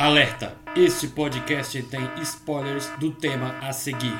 Alerta! 0.00 0.56
Este 0.74 1.06
podcast 1.08 1.82
tem 1.82 2.00
spoilers 2.22 2.86
do 2.98 3.12
tema 3.12 3.54
a 3.60 3.70
seguir. 3.70 4.18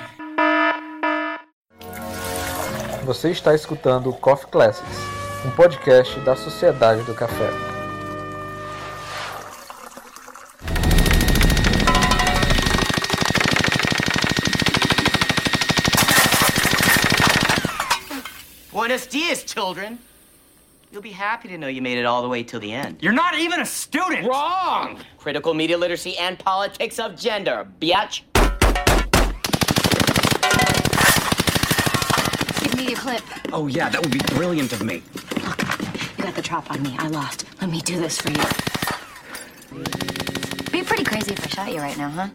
Você 3.03 3.30
está 3.30 3.54
escutando 3.54 4.11
o 4.11 4.12
Coffee 4.12 4.51
Classics, 4.51 4.98
um 5.46 5.51
podcast 5.53 6.21
da 6.21 6.37
Sociedade 6.37 7.03
do 7.04 7.14
Café. 7.14 7.48
Buenos 18.70 19.06
dias, 19.06 19.42
children. 19.47 19.98
You'll 20.93 21.02
be 21.02 21.12
happy 21.12 21.47
to 21.51 21.57
know 21.57 21.69
you 21.69 21.80
made 21.80 21.98
it 21.98 22.05
all 22.05 22.20
the 22.20 22.29
way 22.29 22.43
till 22.43 22.59
the 22.59 22.73
end. 22.73 22.97
You're 23.01 23.12
not 23.12 23.39
even 23.39 23.61
a 23.61 23.66
student! 23.66 24.27
Wrong! 24.27 24.98
Critical 25.19 25.55
media 25.55 25.79
literacy 25.79 26.19
and 26.19 26.37
politics 26.37 26.98
of 26.98 27.15
gender, 27.15 27.69
biatch. 27.81 28.23
Give 32.61 32.75
me 32.77 32.93
a 32.93 32.97
clip. 32.97 33.23
Oh, 33.53 33.69
yeah, 33.69 33.89
that 33.89 34.01
would 34.03 34.11
be 34.11 34.19
brilliant 34.34 34.73
of 34.73 34.83
me. 34.83 35.05
Look, 35.45 35.62
you 36.19 36.25
got 36.25 36.34
the 36.34 36.43
drop 36.43 36.69
on 36.73 36.83
me. 36.83 36.97
I 36.98 37.07
lost. 37.07 37.45
Let 37.61 37.70
me 37.70 37.81
do 37.83 38.01
this 38.01 38.20
for 38.20 38.31
you. 38.31 38.43
Be 40.73 40.83
pretty 40.83 41.05
crazy 41.05 41.34
if 41.34 41.45
I 41.45 41.48
shot 41.48 41.73
you 41.73 41.79
right 41.79 41.97
now, 41.97 42.11
huh? 42.11 42.29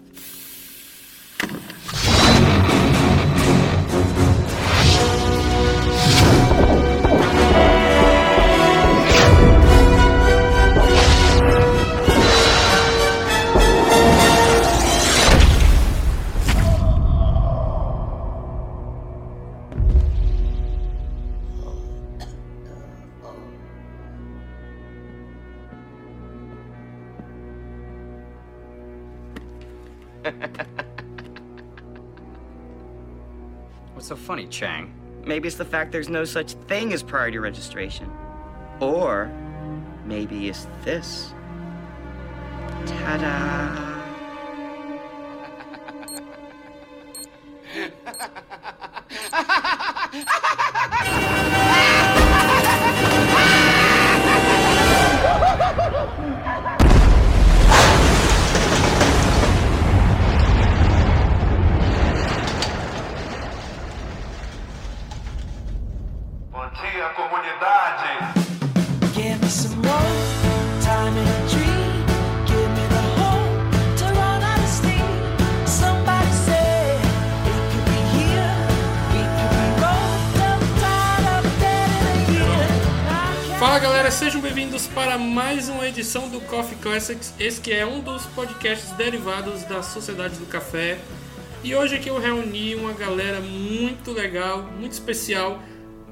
Funny, 34.25 34.47
Chang? 34.47 34.91
Maybe 35.23 35.47
it's 35.47 35.57
the 35.57 35.65
fact 35.65 35.91
there's 35.91 36.09
no 36.09 36.25
such 36.25 36.53
thing 36.67 36.93
as 36.93 37.03
priority 37.03 37.37
registration. 37.37 38.09
Or 38.79 39.29
maybe 40.03 40.49
it's 40.49 40.67
this. 40.83 41.31
Ta 42.87 43.17
da! 43.17 43.95
Bom 56.45 56.71
Fala 83.59 83.77
galera, 83.77 84.09
sejam 84.09 84.41
bem-vindos 84.41 84.87
para 84.87 85.19
mais 85.19 85.69
uma 85.69 85.87
edição 85.87 86.27
do 86.27 86.41
Coffee 86.41 86.77
Classics. 86.77 87.31
Esse 87.39 87.61
que 87.61 87.71
é 87.71 87.85
um 87.85 87.99
dos 87.99 88.25
podcasts 88.25 88.89
derivados 88.93 89.61
da 89.65 89.83
Sociedade 89.83 90.37
do 90.37 90.47
Café. 90.47 90.97
E 91.63 91.75
hoje 91.75 91.95
aqui 91.95 92.09
eu 92.09 92.19
reuni 92.19 92.73
uma 92.73 92.93
galera 92.93 93.39
muito 93.39 94.11
legal, 94.11 94.63
muito 94.63 94.93
especial, 94.93 95.61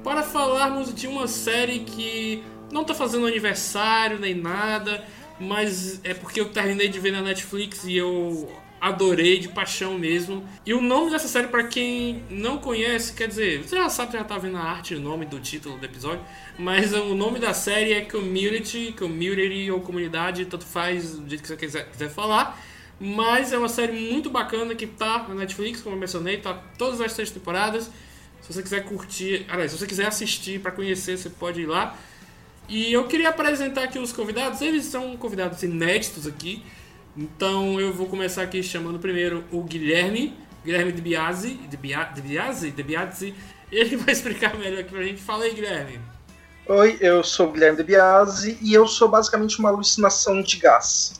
para 0.04 0.22
falarmos 0.22 0.94
de 0.94 1.08
uma 1.08 1.26
série 1.26 1.80
que 1.80 2.44
não 2.70 2.82
está 2.82 2.94
fazendo 2.94 3.26
aniversário 3.26 4.18
nem 4.20 4.34
nada, 4.34 5.02
mas 5.40 5.98
é 6.04 6.12
porque 6.12 6.40
eu 6.40 6.50
terminei 6.50 6.88
de 6.88 7.00
ver 7.00 7.10
na 7.10 7.22
Netflix 7.22 7.84
e 7.84 7.96
eu 7.96 8.52
adorei 8.78 9.38
de 9.38 9.48
paixão 9.48 9.98
mesmo. 9.98 10.46
E 10.66 10.74
o 10.74 10.82
nome 10.82 11.10
dessa 11.10 11.26
série, 11.26 11.48
para 11.48 11.64
quem 11.64 12.22
não 12.28 12.58
conhece, 12.58 13.14
quer 13.14 13.26
dizer, 13.26 13.62
você 13.62 13.76
já 13.76 13.88
sabe, 13.88 14.12
já 14.12 14.22
tá 14.22 14.36
vendo 14.36 14.58
a 14.58 14.60
arte 14.60 14.94
o 14.94 15.00
nome 15.00 15.24
do 15.24 15.40
título 15.40 15.78
do 15.78 15.86
episódio, 15.86 16.20
mas 16.58 16.92
o 16.92 17.14
nome 17.14 17.38
da 17.38 17.54
série 17.54 17.94
é 17.94 18.02
Community, 18.02 18.94
Community 18.98 19.70
ou 19.70 19.80
Comunidade, 19.80 20.44
tanto 20.44 20.66
faz 20.66 21.16
do 21.16 21.26
jeito 21.26 21.40
que 21.40 21.48
você 21.48 21.56
quiser, 21.56 21.90
quiser 21.90 22.10
falar. 22.10 22.60
Mas 23.00 23.54
é 23.54 23.58
uma 23.58 23.70
série 23.70 23.92
muito 23.92 24.28
bacana 24.28 24.74
que 24.74 24.86
tá 24.86 25.24
na 25.28 25.34
Netflix, 25.34 25.80
como 25.80 25.96
eu 25.96 26.00
mencionei, 26.00 26.36
tá 26.36 26.52
todas 26.76 27.00
as 27.00 27.14
três 27.14 27.30
temporadas. 27.30 27.90
Se 28.44 28.52
você 28.52 28.62
quiser 28.62 28.84
curtir, 28.84 29.46
aliás, 29.48 29.72
se 29.72 29.78
você 29.78 29.86
quiser 29.86 30.06
assistir 30.06 30.60
para 30.60 30.70
conhecer, 30.70 31.16
você 31.16 31.30
pode 31.30 31.62
ir 31.62 31.66
lá. 31.66 31.96
E 32.68 32.92
eu 32.92 33.08
queria 33.08 33.30
apresentar 33.30 33.84
aqui 33.84 33.98
os 33.98 34.12
convidados, 34.12 34.60
eles 34.60 34.84
são 34.84 35.16
convidados 35.16 35.62
inéditos 35.62 36.26
aqui. 36.26 36.62
Então 37.16 37.80
eu 37.80 37.90
vou 37.90 38.06
começar 38.06 38.42
aqui 38.42 38.62
chamando 38.62 38.98
primeiro 38.98 39.42
o 39.50 39.62
Guilherme, 39.62 40.36
Guilherme 40.62 40.92
de 40.92 41.00
Biasi, 41.00 41.54
de, 41.54 41.76
Bia, 41.78 42.04
de 42.04 42.20
Biasi, 42.20 42.70
de 42.70 42.82
Biasi. 42.82 43.34
Ele 43.72 43.96
vai 43.96 44.12
explicar 44.12 44.54
melhor 44.58 44.80
aqui 44.80 44.90
pra 44.90 45.02
gente. 45.02 45.22
Fala 45.22 45.44
aí, 45.44 45.54
Guilherme. 45.54 45.98
Oi, 46.66 46.98
eu 47.00 47.24
sou 47.24 47.48
o 47.48 47.52
Guilherme 47.52 47.78
De 47.78 47.84
Biasi 47.84 48.58
e 48.60 48.74
eu 48.74 48.86
sou 48.86 49.08
basicamente 49.08 49.58
uma 49.58 49.70
alucinação 49.70 50.42
de 50.42 50.58
gás. 50.58 51.18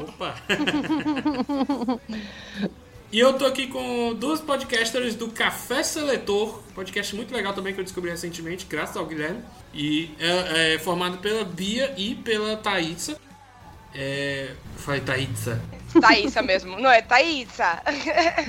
Opa! 0.00 0.34
e 3.12 3.18
eu 3.20 3.34
tô 3.34 3.44
aqui 3.44 3.66
com 3.66 4.14
duas 4.14 4.40
podcasters 4.40 5.14
do 5.14 5.28
Café 5.28 5.82
Seletor, 5.82 6.60
podcast 6.74 7.14
muito 7.14 7.34
legal 7.34 7.52
também 7.52 7.74
que 7.74 7.80
eu 7.80 7.84
descobri 7.84 8.10
recentemente, 8.10 8.64
graças 8.66 8.96
ao 8.96 9.04
Guilherme. 9.04 9.42
E 9.74 10.14
é, 10.18 10.74
é 10.74 10.78
formado 10.78 11.18
pela 11.18 11.44
Bia 11.44 11.92
e 11.96 12.14
pela 12.14 12.56
Thaísa. 12.56 13.18
É. 13.94 14.52
Falei 14.78 15.00
Thaísa. 15.02 15.60
Thaísa 16.00 16.40
mesmo. 16.42 16.80
Não 16.80 16.90
é 16.90 17.02
Thaísa. 17.02 17.82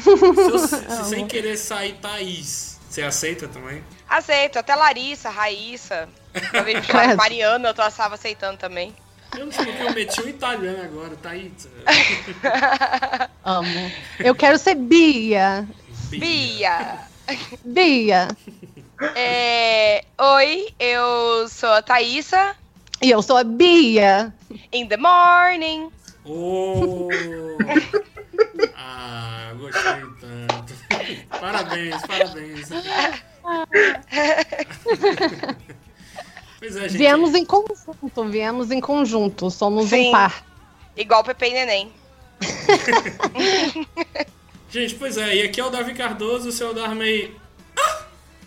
Se, 0.02 0.10
eu- 0.10 0.58
se 0.60 1.10
sem 1.10 1.28
querer 1.28 1.58
sair 1.58 1.94
Thaís, 2.02 2.80
você 2.90 3.02
aceita 3.04 3.50
também? 3.50 3.84
Aceito. 4.08 4.58
Até 4.60 4.76
Larissa, 4.76 5.30
Raíssa. 5.30 6.08
Mariana, 7.18 7.70
eu 7.70 7.74
tô, 7.74 7.86
estava 7.86 8.16
aceitando 8.16 8.58
também. 8.58 8.96
Eu 9.38 9.46
não 9.46 9.52
sei 9.52 9.66
porque 9.66 9.84
eu 9.84 9.94
meti 9.94 10.22
um 10.22 10.30
italiano 10.30 10.84
agora, 10.84 11.16
Thaísa. 11.16 11.70
Amo. 13.44 13.92
Eu 14.20 14.36
quero 14.36 14.58
ser 14.58 14.76
Bia. 14.76 15.68
Bia. 16.10 17.00
Bia. 17.66 18.28
É, 19.16 20.06
Oi, 20.18 20.68
eu 20.80 21.48
sou 21.50 21.70
a 21.70 21.82
Thaísa. 21.82 22.56
E 23.02 23.10
eu 23.10 23.22
sou 23.22 23.38
a 23.38 23.44
Bia. 23.44 24.34
In 24.72 24.88
the 24.88 24.98
morning. 24.98 25.90
Oh! 26.26 27.10
Ah, 28.76 29.54
gostei 29.58 30.04
tanto. 30.20 30.74
Parabéns, 31.40 32.02
parabéns. 32.08 32.70
Pois 36.64 36.78
é, 36.78 36.88
gente. 36.88 36.98
Viemos 36.98 37.36
em 37.36 37.44
conjunto, 37.44 38.24
viemos 38.30 38.72
em 38.72 38.80
conjunto. 38.80 39.52
Somos 39.52 39.90
Sim. 39.90 40.08
um 40.08 40.12
par. 40.14 40.46
Igual 40.96 41.22
Pepe 41.22 41.48
e 41.48 41.54
Neném. 41.54 41.92
Gente, 44.72 44.96
pois 44.96 45.18
é, 45.18 45.36
e 45.36 45.42
aqui 45.44 45.60
é 45.60 45.66
o 45.66 45.70
Davi 45.70 45.94
Cardoso, 45.94 46.48
o 46.48 46.52
seu 46.54 46.74
Darmei. 46.74 47.36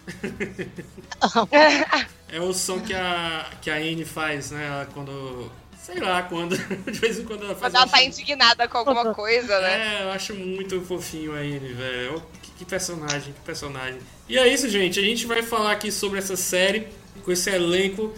É 2.29 2.41
o 2.41 2.53
som 2.53 2.81
que 2.81 2.93
a, 2.93 3.49
que 3.63 3.71
a 3.71 3.77
Anne 3.77 4.05
faz, 4.05 4.51
né? 4.51 4.67
ela 4.67 4.87
Quando. 4.93 5.51
Sei 5.79 6.01
lá, 6.01 6.25
quando. 6.25 6.59
De 6.59 6.99
vez 6.99 7.19
em 7.19 7.25
quando 7.25 7.45
ela 7.45 7.55
faz. 7.55 7.73
Quando 7.73 7.77
ela 7.77 7.87
tá 7.87 8.03
indignada 8.03 8.67
com 8.67 8.79
alguma 8.79 9.15
coisa, 9.15 9.61
né? 9.61 10.01
É, 10.01 10.03
eu 10.03 10.11
acho 10.11 10.35
muito 10.35 10.81
fofinho 10.81 11.33
a 11.33 11.39
Anne, 11.39 11.73
velho. 11.73 12.17
Ô, 12.17 12.21
Que, 12.43 12.51
que 12.59 12.65
personagem, 12.65 13.33
que 13.33 13.41
personagem. 13.41 14.01
E 14.29 14.37
é 14.37 14.49
isso, 14.49 14.69
gente. 14.69 14.99
A 14.99 15.03
gente 15.03 15.27
vai 15.27 15.43
falar 15.43 15.73
aqui 15.73 15.93
sobre 15.93 16.19
essa 16.19 16.37
série, 16.37 16.89
com 17.25 17.33
esse 17.33 17.51
elenco 17.51 18.15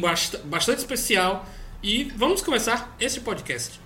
bast- 0.00 0.38
bastante 0.44 0.78
especial. 0.78 1.46
E 1.82 2.04
vamos 2.16 2.42
começar 2.42 2.94
esse 3.00 3.20
podcast. 3.20 3.80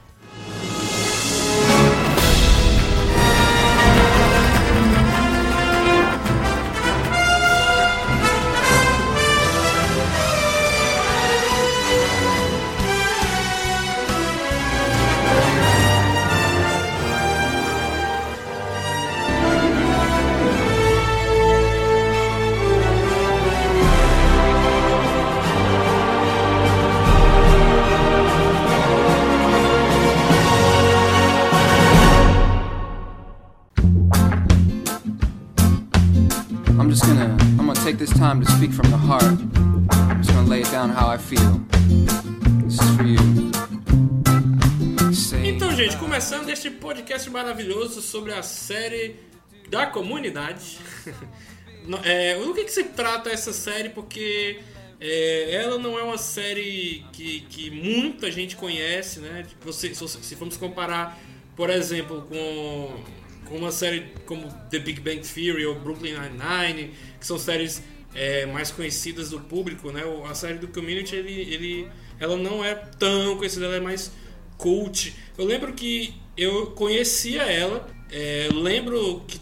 Time 38.35 38.45
to 38.45 38.51
speak 38.53 38.73
from 38.73 38.91
the 38.91 38.97
heart. 38.97 39.39
I'm 40.11 40.19
just 40.19 40.35
gonna 40.35 40.49
lay 40.49 40.61
it 40.63 40.71
down 40.71 40.91
how 40.91 41.09
I 41.09 41.19
feel. 41.19 41.61
This 42.65 42.81
is 42.81 42.97
for 42.97 43.05
you. 43.05 43.53
Então, 45.45 45.71
gente, 45.77 45.97
começando 45.99 46.49
este 46.49 46.71
podcast 46.71 47.31
maravilhoso 47.31 48.01
sobre 48.03 48.33
a 48.33 48.43
série 48.43 49.17
da 49.71 49.87
comunidade. 49.87 50.79
É, 52.03 52.39
o 52.39 52.55
que, 52.55 52.65
que 52.65 52.73
se 52.73 52.85
trata 52.85 53.29
essa 53.29 53.53
série? 53.53 53.91
Porque 53.91 54.59
é, 54.99 55.55
ela 55.55 55.77
não 55.77 55.99
é 55.99 56.03
uma 56.03 56.17
série 56.17 57.05
que, 57.13 57.41
que 57.41 57.71
muita 57.71 58.31
gente 58.31 58.57
conhece, 58.57 59.21
né? 59.21 59.45
Você- 59.63 59.95
se, 59.95 60.09
se 60.09 60.35
formos 60.35 60.57
comparar, 60.57 61.21
por 61.55 61.69
exemplo, 61.69 62.23
com, 62.23 63.05
com 63.45 63.59
uma 63.59 63.71
série 63.71 64.15
como 64.25 64.51
The 64.71 64.79
Big 64.79 65.03
Bang 65.03 65.21
Theory 65.21 65.67
ou 65.67 65.79
Brooklyn 65.79 66.15
Nine-Nine, 66.15 66.95
que 67.21 67.27
são 67.27 67.39
séries 67.39 67.83
é, 68.14 68.46
mais 68.46 68.70
conhecidas 68.70 69.31
do 69.31 69.40
público, 69.40 69.90
né? 69.90 70.02
A 70.28 70.34
série 70.34 70.58
do 70.58 70.69
Community, 70.69 71.16
ele, 71.16 71.32
ele, 71.32 71.88
ela 72.19 72.37
não 72.37 72.64
é 72.64 72.75
tão 72.75 73.37
conhecida, 73.37 73.66
ela 73.66 73.76
é 73.76 73.81
mais 73.81 74.12
cult. 74.56 75.14
Eu 75.37 75.44
lembro 75.44 75.72
que 75.72 76.14
eu 76.37 76.66
conhecia 76.72 77.43
ela, 77.43 77.88
é, 78.11 78.49
lembro 78.52 79.25
que- 79.26 79.40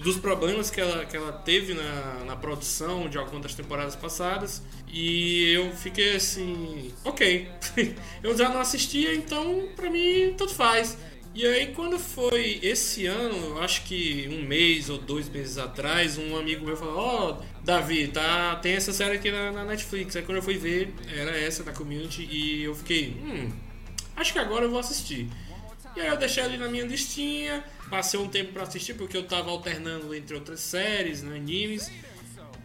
dos 0.00 0.16
problemas 0.16 0.70
que 0.70 0.80
ela, 0.80 1.04
que 1.04 1.16
ela 1.16 1.32
teve 1.32 1.74
na, 1.74 2.24
na 2.24 2.34
produção 2.36 3.08
de 3.08 3.18
algumas 3.18 3.42
das 3.42 3.54
temporadas 3.54 3.94
passadas 3.94 4.62
e 4.88 5.52
eu 5.52 5.70
fiquei 5.72 6.16
assim, 6.16 6.90
ok, 7.04 7.46
eu 8.22 8.36
já 8.36 8.48
não 8.48 8.60
assistia, 8.60 9.14
então 9.14 9.68
pra 9.76 9.90
mim 9.90 10.34
tanto 10.36 10.54
faz. 10.54 10.96
E 11.34 11.46
aí 11.46 11.68
quando 11.74 11.98
foi 11.98 12.58
esse 12.62 13.06
ano, 13.06 13.58
acho 13.60 13.84
que 13.84 14.28
um 14.30 14.46
mês 14.46 14.88
ou 14.90 14.96
dois 14.98 15.28
meses 15.28 15.56
atrás, 15.58 16.16
um 16.18 16.36
amigo 16.36 16.64
meu 16.64 16.76
falou, 16.76 16.96
ó, 16.98 17.40
Davi, 17.64 18.08
tá, 18.08 18.56
tem 18.56 18.74
essa 18.74 18.92
série 18.92 19.16
aqui 19.16 19.30
na, 19.30 19.52
na 19.52 19.64
Netflix. 19.64 20.16
Aí 20.16 20.22
quando 20.22 20.38
eu 20.38 20.42
fui 20.42 20.56
ver, 20.56 20.92
era 21.14 21.36
essa 21.36 21.62
da 21.62 21.72
Community 21.72 22.28
e 22.30 22.64
eu 22.64 22.74
fiquei, 22.74 23.16
hum, 23.22 23.52
acho 24.16 24.32
que 24.32 24.38
agora 24.38 24.64
eu 24.64 24.70
vou 24.70 24.80
assistir. 24.80 25.28
E 25.94 26.00
aí 26.00 26.08
eu 26.08 26.16
deixei 26.16 26.42
ali 26.42 26.56
na 26.56 26.68
minha 26.68 26.84
listinha, 26.84 27.62
passei 27.88 28.18
um 28.18 28.28
tempo 28.28 28.52
pra 28.52 28.64
assistir 28.64 28.94
porque 28.94 29.16
eu 29.16 29.24
tava 29.24 29.50
alternando 29.50 30.14
entre 30.14 30.34
outras 30.34 30.60
séries, 30.60 31.22
né, 31.22 31.36
animes. 31.36 31.90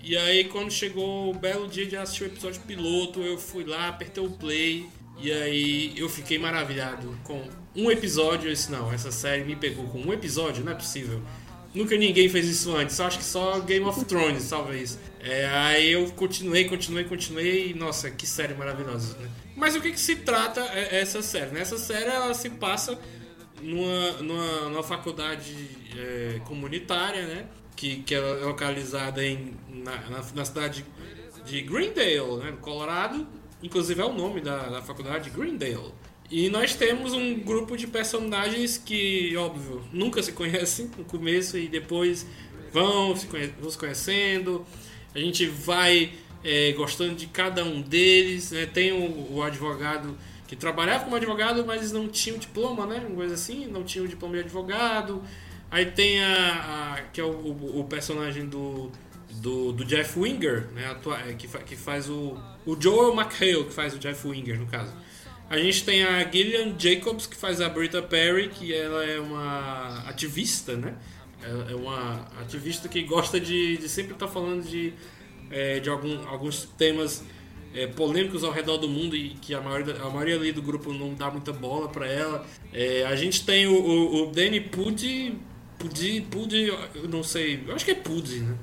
E 0.01 0.17
aí 0.17 0.45
quando 0.45 0.71
chegou 0.71 1.29
o 1.29 1.33
belo 1.33 1.67
dia 1.67 1.85
de 1.85 1.95
assistir 1.95 2.23
o 2.23 2.27
episódio 2.27 2.61
piloto, 2.61 3.21
eu 3.21 3.37
fui 3.37 3.65
lá, 3.65 3.89
apertei 3.89 4.23
o 4.23 4.31
play 4.31 4.87
e 5.19 5.31
aí 5.31 5.93
eu 5.97 6.07
fiquei 6.07 6.39
maravilhado 6.39 7.15
com 7.23 7.47
um 7.75 7.91
episódio. 7.91 8.49
Eu 8.49 8.53
disse, 8.53 8.71
não, 8.71 8.91
essa 8.91 9.11
série 9.11 9.43
me 9.43 9.55
pegou 9.55 9.85
com 9.87 9.99
um 9.99 10.13
episódio, 10.13 10.63
não 10.63 10.71
é 10.71 10.75
possível. 10.75 11.21
Nunca 11.77 11.95
ninguém 11.95 12.27
fez 12.27 12.47
isso 12.47 12.75
antes, 12.75 12.99
acho 12.99 13.19
que 13.19 13.23
só 13.23 13.59
Game 13.59 13.85
of 13.85 14.03
Thrones, 14.05 14.49
talvez. 14.49 14.97
É, 15.19 15.45
aí 15.47 15.91
eu 15.91 16.09
continuei, 16.11 16.65
continuei, 16.65 17.03
continuei 17.03 17.69
e 17.69 17.73
nossa, 17.75 18.09
que 18.09 18.25
série 18.25 18.55
maravilhosa, 18.55 19.15
né? 19.19 19.29
Mas 19.55 19.75
o 19.75 19.81
que, 19.81 19.91
que 19.91 19.99
se 19.99 20.15
trata 20.15 20.59
é- 20.61 20.99
essa 20.99 21.21
série? 21.21 21.51
né? 21.51 21.61
Essa 21.61 21.77
série 21.77 22.09
ela 22.09 22.33
se 22.33 22.49
passa 22.49 22.97
numa, 23.61 24.11
numa, 24.23 24.69
numa 24.69 24.83
faculdade 24.83 25.55
é, 25.95 26.41
comunitária, 26.45 27.27
né? 27.27 27.45
Que, 27.75 27.97
que 27.97 28.15
é 28.15 28.19
localizada 28.19 29.23
em, 29.23 29.55
na, 29.69 29.95
na, 30.09 30.23
na 30.33 30.45
cidade 30.45 30.83
de 31.45 31.61
Greendale, 31.61 32.37
né? 32.37 32.51
no 32.51 32.57
Colorado. 32.57 33.27
Inclusive 33.61 34.01
é 34.01 34.05
o 34.05 34.13
nome 34.13 34.41
da, 34.41 34.67
da 34.69 34.81
faculdade, 34.81 35.29
Greendale. 35.29 35.93
E 36.29 36.49
nós 36.49 36.75
temos 36.75 37.13
um 37.13 37.35
grupo 37.39 37.77
de 37.77 37.87
personagens 37.87 38.77
que, 38.77 39.35
óbvio, 39.37 39.81
nunca 39.93 40.21
se 40.21 40.33
conhecem 40.33 40.89
no 40.97 41.05
começo 41.05 41.57
e 41.57 41.67
depois 41.67 42.25
vão 42.73 43.15
se, 43.15 43.27
conhe- 43.27 43.53
vão 43.59 43.71
conhecendo. 43.71 44.65
A 45.15 45.19
gente 45.19 45.45
vai 45.45 46.11
é, 46.43 46.73
gostando 46.73 47.15
de 47.15 47.27
cada 47.27 47.63
um 47.63 47.81
deles. 47.81 48.51
né? 48.51 48.65
Tem 48.65 48.91
o, 48.91 49.35
o 49.35 49.41
advogado 49.43 50.17
que 50.47 50.55
trabalhava 50.55 51.05
como 51.05 51.15
advogado, 51.15 51.65
mas 51.65 51.91
não 51.91 52.07
tinha 52.09 52.35
o 52.35 52.39
diploma, 52.39 52.85
né? 52.85 53.03
Uma 53.07 53.15
coisa 53.15 53.33
assim, 53.35 53.65
não 53.67 53.83
tinha 53.83 54.03
o 54.03 54.07
diploma 54.07 54.33
de 54.35 54.41
advogado. 54.41 55.21
Aí 55.71 55.85
tem 55.85 56.21
a, 56.23 56.95
a- 56.97 57.01
que 57.13 57.21
é 57.21 57.23
o, 57.23 57.29
o- 57.29 57.79
o 57.79 57.83
personagem 57.85 58.45
do, 58.47 58.91
do, 59.41 59.71
do 59.71 59.85
Jeff 59.85 60.19
Winger, 60.19 60.67
né? 60.73 60.93
é, 61.29 61.33
que, 61.33 61.47
fa- 61.47 61.59
que 61.59 61.75
faz 61.77 62.09
o, 62.09 62.37
o 62.65 62.75
Joel 62.79 63.13
McHale, 63.13 63.63
que 63.65 63.73
faz 63.73 63.93
o 63.93 63.97
Jeff 63.99 64.27
Winger, 64.27 64.59
no 64.59 64.65
caso. 64.67 64.93
A 65.49 65.57
gente 65.57 65.85
tem 65.85 66.03
a 66.03 66.29
Gillian 66.29 66.75
Jacobs, 66.77 67.25
que 67.25 67.35
faz 67.35 67.61
a 67.61 67.69
Brita 67.69 68.01
Perry, 68.01 68.49
que 68.49 68.73
ela 68.73 69.05
é 69.05 69.19
uma 69.19 70.03
ativista, 70.07 70.75
né? 70.75 70.95
É 71.69 71.75
uma 71.75 72.27
ativista 72.41 72.89
que 72.89 73.01
gosta 73.03 73.39
de, 73.39 73.77
de 73.77 73.87
sempre 73.87 74.13
estar 74.13 74.27
falando 74.27 74.67
de, 74.67 74.93
é, 75.49 75.79
de 75.79 75.89
algum, 75.89 76.27
alguns 76.27 76.65
temas 76.77 77.23
é, 77.73 77.87
polêmicos 77.87 78.43
ao 78.43 78.51
redor 78.51 78.77
do 78.77 78.89
mundo 78.89 79.15
e 79.15 79.29
que 79.29 79.53
a 79.53 79.61
maioria, 79.61 79.95
a 80.01 80.09
maioria 80.09 80.35
ali 80.35 80.51
do 80.51 80.61
grupo 80.61 80.91
não 80.91 81.13
dá 81.13 81.29
muita 81.31 81.53
bola 81.53 81.87
para 81.87 82.07
ela. 82.07 82.45
É, 82.73 83.05
a 83.05 83.15
gente 83.15 83.45
tem 83.45 83.67
o, 83.67 83.73
o, 83.73 84.23
o 84.23 84.31
Danny 84.31 84.59
Pudi, 84.59 85.37
Pudi, 85.77 86.21
Pudi, 86.21 86.67
eu 86.95 87.07
não 87.07 87.23
sei, 87.23 87.63
eu 87.67 87.75
acho 87.75 87.85
que 87.85 87.91
é 87.91 87.95
Pudi, 87.95 88.39
né? 88.39 88.57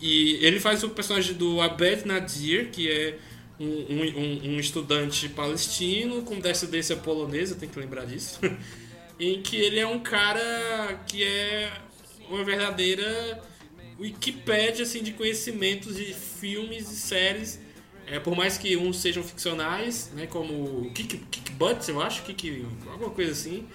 E 0.00 0.38
ele 0.40 0.58
faz 0.58 0.82
o 0.82 0.88
personagem 0.88 1.34
do 1.34 1.60
Abed 1.60 2.06
Nadir, 2.06 2.70
que 2.70 2.88
é 2.88 3.18
um, 3.60 3.66
um, 3.66 4.54
um- 4.54 4.60
estudante 4.60 5.28
palestino 5.28 6.22
com 6.22 6.40
descendência 6.40 6.96
polonesa, 6.96 7.54
tem 7.54 7.68
que 7.68 7.78
lembrar 7.78 8.06
disso. 8.06 8.40
em 9.20 9.42
que 9.42 9.56
ele 9.56 9.78
é 9.78 9.86
um 9.86 10.00
cara 10.00 11.00
que 11.06 11.22
é 11.22 11.70
uma 12.28 12.42
verdadeira 12.42 13.42
Wikipédia 13.98 14.84
assim, 14.84 15.02
de 15.02 15.12
conhecimentos 15.12 15.96
de 15.96 16.14
filmes 16.14 16.90
e 16.90 16.96
séries. 16.96 17.60
É, 18.06 18.18
por 18.18 18.34
mais 18.34 18.56
que 18.58 18.76
uns 18.76 18.98
sejam 18.98 19.22
ficcionais, 19.22 20.10
né, 20.14 20.26
como 20.26 20.90
Kick, 20.92 21.18
Kick 21.30 21.52
Butts, 21.52 21.88
eu 21.88 22.00
acho, 22.00 22.22
Kick, 22.22 22.66
alguma 22.90 23.10
coisa 23.10 23.30
assim, 23.30 23.68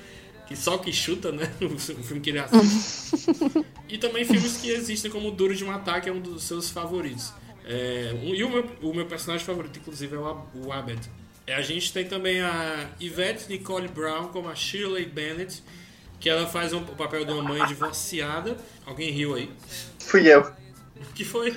que 0.48 0.58
só 0.58 0.78
que 0.78 0.92
chuta, 0.92 1.32
né, 1.32 1.50
o 1.62 1.78
filme 1.80 2.22
que 2.22 2.32
ele 2.32 2.40
assiste. 2.40 3.26
E 3.88 4.00
também 4.00 4.26
filmes 4.26 4.58
que 4.58 4.70
existem 4.72 5.12
como 5.12 5.30
Duro 5.30 5.56
de 5.56 5.64
Matar, 5.64 6.02
que 6.02 6.10
é 6.10 6.12
um 6.12 6.20
dos 6.20 6.44
seus 6.44 6.72
favoritos. 6.72 7.32
É, 7.68 8.12
um- 8.14 8.34
e 8.34 8.44
o 8.44 8.50
meu, 8.50 8.70
o 8.82 8.94
meu 8.94 9.06
personagem 9.06 9.46
favorito, 9.46 9.80
inclusive, 9.80 10.16
é 10.16 10.20
o, 10.20 10.28
Ab- 10.28 10.46
o 10.54 10.72
Abed. 10.72 11.00
É, 11.48 11.56
a 11.56 11.62
gente 11.62 11.92
tem 11.92 12.06
também 12.06 12.42
a 12.42 12.88
Yvette 13.02 13.50
Nicole 13.50 13.88
Brown 13.88 14.28
como 14.28 14.50
a 14.50 14.56
Shirley 14.56 15.06
Bennett, 15.06 15.64
que 16.20 16.30
ela 16.30 16.48
faz 16.48 16.74
um- 16.74 16.80
o 16.82 16.96
papel 16.96 17.26
de 17.26 17.32
uma 17.34 17.44
mãe 17.44 17.66
divorciada. 17.66 18.56
Alguém 18.86 19.12
riu 19.12 19.36
aí? 19.36 19.52
Fui 20.00 20.28
eu. 20.28 20.42
O 20.42 21.14
que 21.14 21.26
foi? 21.26 21.54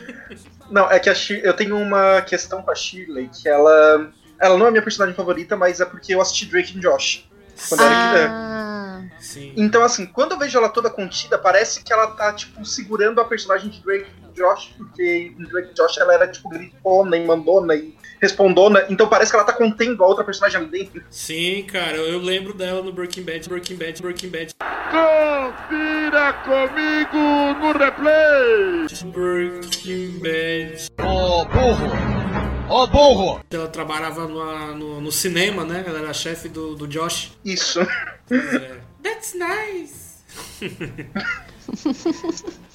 Não, 0.71 0.91
é 0.91 0.99
que 0.99 1.09
a 1.09 1.15
Shir- 1.15 1.41
eu 1.45 1.55
tenho 1.55 1.77
uma 1.79 2.21
questão 2.23 2.63
com 2.63 2.71
a 2.71 2.75
Shirley, 2.75 3.29
que 3.29 3.49
ela. 3.49 4.11
Ela 4.39 4.57
não 4.57 4.67
é 4.67 4.69
a 4.69 4.71
minha 4.73 4.83
personagem 4.83 5.15
favorita, 5.17 5.57
mas 5.57 5.81
é 5.81 5.85
porque 5.85 6.15
eu 6.15 6.21
assisti 6.21 6.47
Drake 6.47 6.77
e 6.77 6.81
Josh. 6.81 7.29
Quando 7.69 7.81
eu 7.81 7.87
era 7.87 8.11
criança. 8.13 8.35
Ah, 8.35 9.05
Sim. 9.21 9.53
Então, 9.57 9.83
assim, 9.83 10.07
quando 10.07 10.33
eu 10.33 10.39
vejo 10.39 10.57
ela 10.59 10.69
toda 10.69 10.89
contida, 10.91 11.37
parece 11.39 11.83
que 11.83 11.93
ela 11.93 12.09
tá, 12.09 12.33
tipo, 12.33 12.65
segurando 12.65 13.21
a 13.21 13.25
personagem 13.25 13.69
de 13.69 13.81
Drake 13.81 14.07
Josh, 14.39 14.75
porque 14.77 15.33
em 15.39 15.45
Drake 15.45 15.71
e 15.71 15.75
Josh 15.75 15.99
ela 15.99 16.15
era, 16.15 16.29
tipo, 16.29 16.49
gritona 16.49 17.17
e 17.17 17.27
mandona 17.27 17.75
e 17.75 17.95
respondona, 18.21 18.85
então 18.89 19.09
parece 19.09 19.31
que 19.31 19.37
ela 19.37 19.47
tá 19.47 19.53
contendo 19.53 20.03
a 20.03 20.07
outra 20.07 20.25
personagem 20.25 20.61
ali 20.61 20.71
dentro. 20.71 21.03
Sim, 21.11 21.65
cara, 21.65 21.97
eu 21.97 22.19
lembro 22.19 22.53
dela 22.55 22.83
no 22.83 22.93
Breaking 22.93 23.23
Bad, 23.23 23.49
Breaking 23.49 23.77
Bad, 23.77 24.03
Breaking 24.03 24.31
Bad. 24.31 24.55
Confira 24.91 26.33
comigo 26.45 27.55
no 27.61 27.73
replay! 27.73 28.87
Breaking 29.13 30.19
Bad. 30.21 30.89
Ô 31.01 31.45
burro! 31.45 32.19
Ô 32.69 32.87
burro! 32.87 33.41
Ela 33.51 33.69
trabalhava 33.69 34.27
no, 34.27 34.75
no, 34.75 35.01
no 35.01 35.13
cinema, 35.13 35.65
né? 35.65 35.85
Ela 35.87 36.01
era 36.01 36.13
chefe 36.13 36.49
do, 36.49 36.75
do 36.75 36.87
Josh. 36.87 37.33
Isso. 37.45 37.81
É. 37.81 38.79
That's 39.03 39.35
nice! 39.35 40.19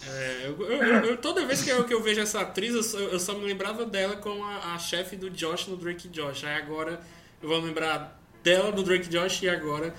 É, 0.08 0.46
eu, 0.48 0.62
eu- 0.72 0.84
eu- 1.06 1.18
toda 1.18 1.46
vez 1.46 1.62
que 1.62 1.70
eu, 1.70 1.84
que 1.84 1.94
eu 1.94 2.02
vejo 2.02 2.22
essa 2.22 2.42
atriz, 2.42 2.74
eu 2.94 3.20
só, 3.20 3.34
me 3.34 3.46
lembrava 3.46 3.86
dela 3.86 4.16
como 4.16 4.44
a, 4.44 4.74
a 4.76 4.80
chefe 4.80 5.16
do 5.16 5.30
Josh 5.30 5.68
no 5.68 5.78
Drake 5.78 6.08
Josh. 6.10 6.44
Aí 6.44 6.56
agora 6.56 7.00
eu 7.42 7.50
vou 7.50 7.60
lembrar 7.60 8.22
dela 8.44 8.72
no 8.72 8.84
Drake 8.84 9.10
Josh 9.10 9.42
e 9.44 9.50
agora 9.50 9.94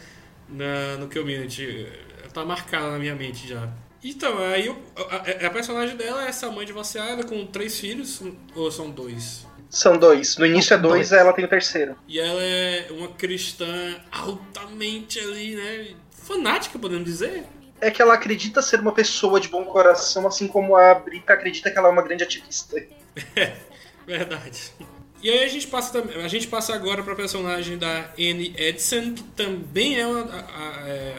na, 0.48 0.96
no 0.98 1.08
Community. 1.08 1.86
Tá 2.32 2.44
marcada 2.44 2.90
na 2.90 2.98
minha 2.98 3.14
mente 3.14 3.46
já. 3.48 3.68
Então, 4.02 4.36
aí 4.38 4.68
a, 4.96 5.46
a- 5.46 5.50
personagem 5.50 5.96
dela 5.96 6.24
é 6.24 6.28
essa 6.28 6.50
mãe 6.50 6.66
divorciada 6.66 7.24
com 7.24 7.46
três 7.46 7.78
filhos, 7.78 8.20
ou 8.54 8.70
são 8.70 8.90
dois? 8.90 9.46
São 9.70 9.96
dois. 9.96 10.36
No 10.36 10.44
início 10.46 10.74
é 10.74 10.78
dois, 10.78 11.10
ela 11.10 11.32
tem 11.32 11.44
o 11.44 11.48
terceiro. 11.48 11.96
E 12.06 12.20
ela 12.20 12.42
é 12.42 12.88
uma 12.90 13.08
cristã 13.08 13.96
altamente 14.12 15.18
ali, 15.18 15.54
né? 15.56 15.94
Fanática, 16.10 16.78
podemos 16.78 17.04
dizer. 17.04 17.44
É 17.86 17.90
que 17.90 18.00
ela 18.00 18.14
acredita 18.14 18.62
ser 18.62 18.80
uma 18.80 18.92
pessoa 18.92 19.38
de 19.40 19.48
bom 19.48 19.64
coração, 19.64 20.26
assim 20.26 20.46
como 20.48 20.76
a 20.76 20.94
Brita 20.94 21.32
acredita 21.34 21.70
que 21.70 21.78
ela 21.78 21.88
é 21.88 21.90
uma 21.90 22.02
grande 22.02 22.24
ativista. 22.24 22.76
Verdade. 24.06 24.72
E 25.22 25.30
aí 25.30 25.44
a 25.44 25.48
gente 25.48 25.66
passa, 25.66 26.02
a 26.22 26.28
gente 26.28 26.46
passa 26.48 26.74
agora 26.74 27.02
para 27.02 27.12
a 27.14 27.16
personagem 27.16 27.78
da 27.78 28.10
Annie 28.18 28.54
Edson, 28.58 29.14
que 29.14 29.22
também 29.22 29.98
é 29.98 30.06
uma, 30.06 30.20
a- 30.20 30.82
a- 30.82 30.88
é, 30.88 31.16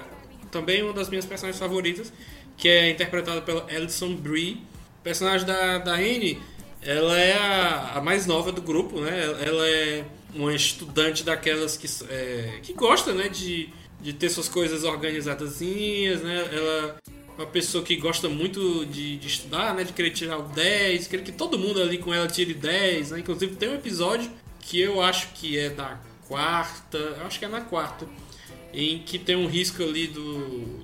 também 0.51 0.83
uma 0.83 0.93
das 0.93 1.09
minhas 1.09 1.25
personagens 1.25 1.59
favoritas, 1.59 2.13
que 2.57 2.69
é 2.69 2.89
interpretada 2.91 3.41
pela 3.41 3.65
Alison 3.69 4.13
Brie. 4.15 4.61
O 4.99 5.03
personagem 5.03 5.45
da, 5.45 5.77
da 5.79 5.93
Annie, 5.93 6.39
Ela 6.81 7.19
é 7.19 7.33
a, 7.35 7.93
a 7.95 8.01
mais 8.01 8.27
nova 8.27 8.51
do 8.51 8.61
grupo, 8.61 9.01
né? 9.01 9.11
Ela 9.43 9.67
é 9.67 10.05
uma 10.35 10.53
estudante 10.53 11.23
daquelas 11.23 11.75
que, 11.77 11.87
é, 12.11 12.59
que 12.61 12.73
gosta, 12.73 13.11
né? 13.11 13.27
De, 13.27 13.69
de 14.05 14.13
ter 14.13 14.29
suas 14.29 14.47
coisas 14.47 14.83
organizadazinhas, 14.83 16.21
né? 16.21 16.47
Ela 16.51 16.95
é 17.37 17.41
uma 17.41 17.47
pessoa 17.47 17.83
que 17.83 17.95
gosta 17.95 18.29
muito 18.29 18.85
de, 18.85 19.17
de 19.17 19.27
estudar, 19.27 19.73
né? 19.73 19.83
De 19.83 19.93
querer 19.93 20.11
tirar 20.11 20.37
o 20.37 20.43
10, 20.43 21.07
querer 21.07 21.23
que 21.23 21.31
todo 21.31 21.57
mundo 21.57 21.81
ali 21.81 21.97
com 21.97 22.13
ela 22.13 22.27
tire 22.27 22.53
10, 22.53 23.09
né? 23.11 23.19
Inclusive 23.19 23.55
tem 23.55 23.69
um 23.69 23.73
episódio 23.73 24.29
que 24.59 24.79
eu 24.79 25.01
acho 25.01 25.29
que 25.33 25.57
é 25.57 25.69
da 25.71 25.99
quarta, 26.27 26.97
eu 26.99 27.25
acho 27.25 27.39
que 27.39 27.45
é 27.45 27.47
na 27.47 27.61
quarta, 27.61 28.07
em 28.71 28.99
que 28.99 29.17
tem 29.17 29.35
um 29.35 29.47
risco 29.47 29.81
ali 29.81 30.05
do, 30.05 30.39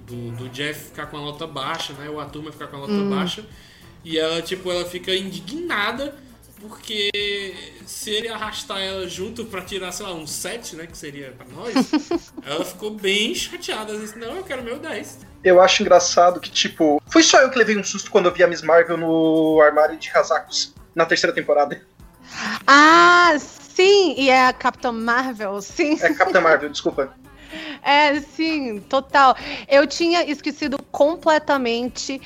do, 0.07 0.31
do 0.37 0.49
Jeff 0.49 0.85
ficar 0.85 1.05
com 1.05 1.17
a 1.17 1.21
nota 1.21 1.45
baixa, 1.45 1.93
né? 1.93 2.09
Ou 2.09 2.19
a 2.19 2.25
turma 2.25 2.51
ficar 2.51 2.67
com 2.67 2.77
a 2.77 2.79
nota 2.79 2.93
Hum. 2.93 3.09
baixa. 3.09 3.45
E 4.03 4.17
ela, 4.17 4.41
tipo, 4.41 4.71
ela 4.71 4.83
fica 4.83 5.15
indignada 5.15 6.15
porque 6.61 7.73
se 7.85 8.11
ele 8.11 8.27
arrastar 8.27 8.79
ela 8.79 9.07
junto 9.07 9.45
pra 9.45 9.61
tirar, 9.61 9.91
sei 9.91 10.05
lá, 10.05 10.13
um 10.13 10.27
7, 10.27 10.75
né? 10.75 10.87
Que 10.87 10.97
seria 10.97 11.33
pra 11.37 11.45
nós, 11.47 11.73
ela 12.45 12.63
ficou 12.63 12.91
bem 12.91 13.33
chateada. 13.33 13.91
Ela 13.91 14.01
disse, 14.01 14.17
não, 14.17 14.35
eu 14.35 14.43
quero 14.43 14.63
meu 14.63 14.79
10. 14.79 15.19
Eu 15.43 15.59
acho 15.59 15.81
engraçado 15.81 16.39
que, 16.39 16.51
tipo, 16.51 17.01
foi 17.07 17.23
só 17.23 17.41
eu 17.41 17.49
que 17.49 17.57
levei 17.57 17.77
um 17.77 17.83
susto 17.83 18.11
quando 18.11 18.27
eu 18.27 18.33
vi 18.33 18.43
a 18.43 18.47
Miss 18.47 18.61
Marvel 18.61 18.97
no 18.97 19.59
armário 19.61 19.97
de 19.97 20.11
casacos 20.11 20.73
na 20.93 21.05
terceira 21.05 21.33
temporada. 21.33 21.81
Ah, 22.67 23.35
sim! 23.39 24.15
E 24.17 24.29
é 24.29 24.47
a 24.47 24.53
Capitã 24.53 24.91
Marvel, 24.91 25.61
sim. 25.61 25.97
É 26.01 26.13
Capitã 26.13 26.39
Marvel, 26.41 26.69
desculpa. 26.69 27.13
É, 27.81 28.19
sim, 28.21 28.79
total. 28.81 29.35
Eu 29.67 29.85
tinha 29.87 30.23
esquecido 30.29 30.81
completamente 30.91 32.21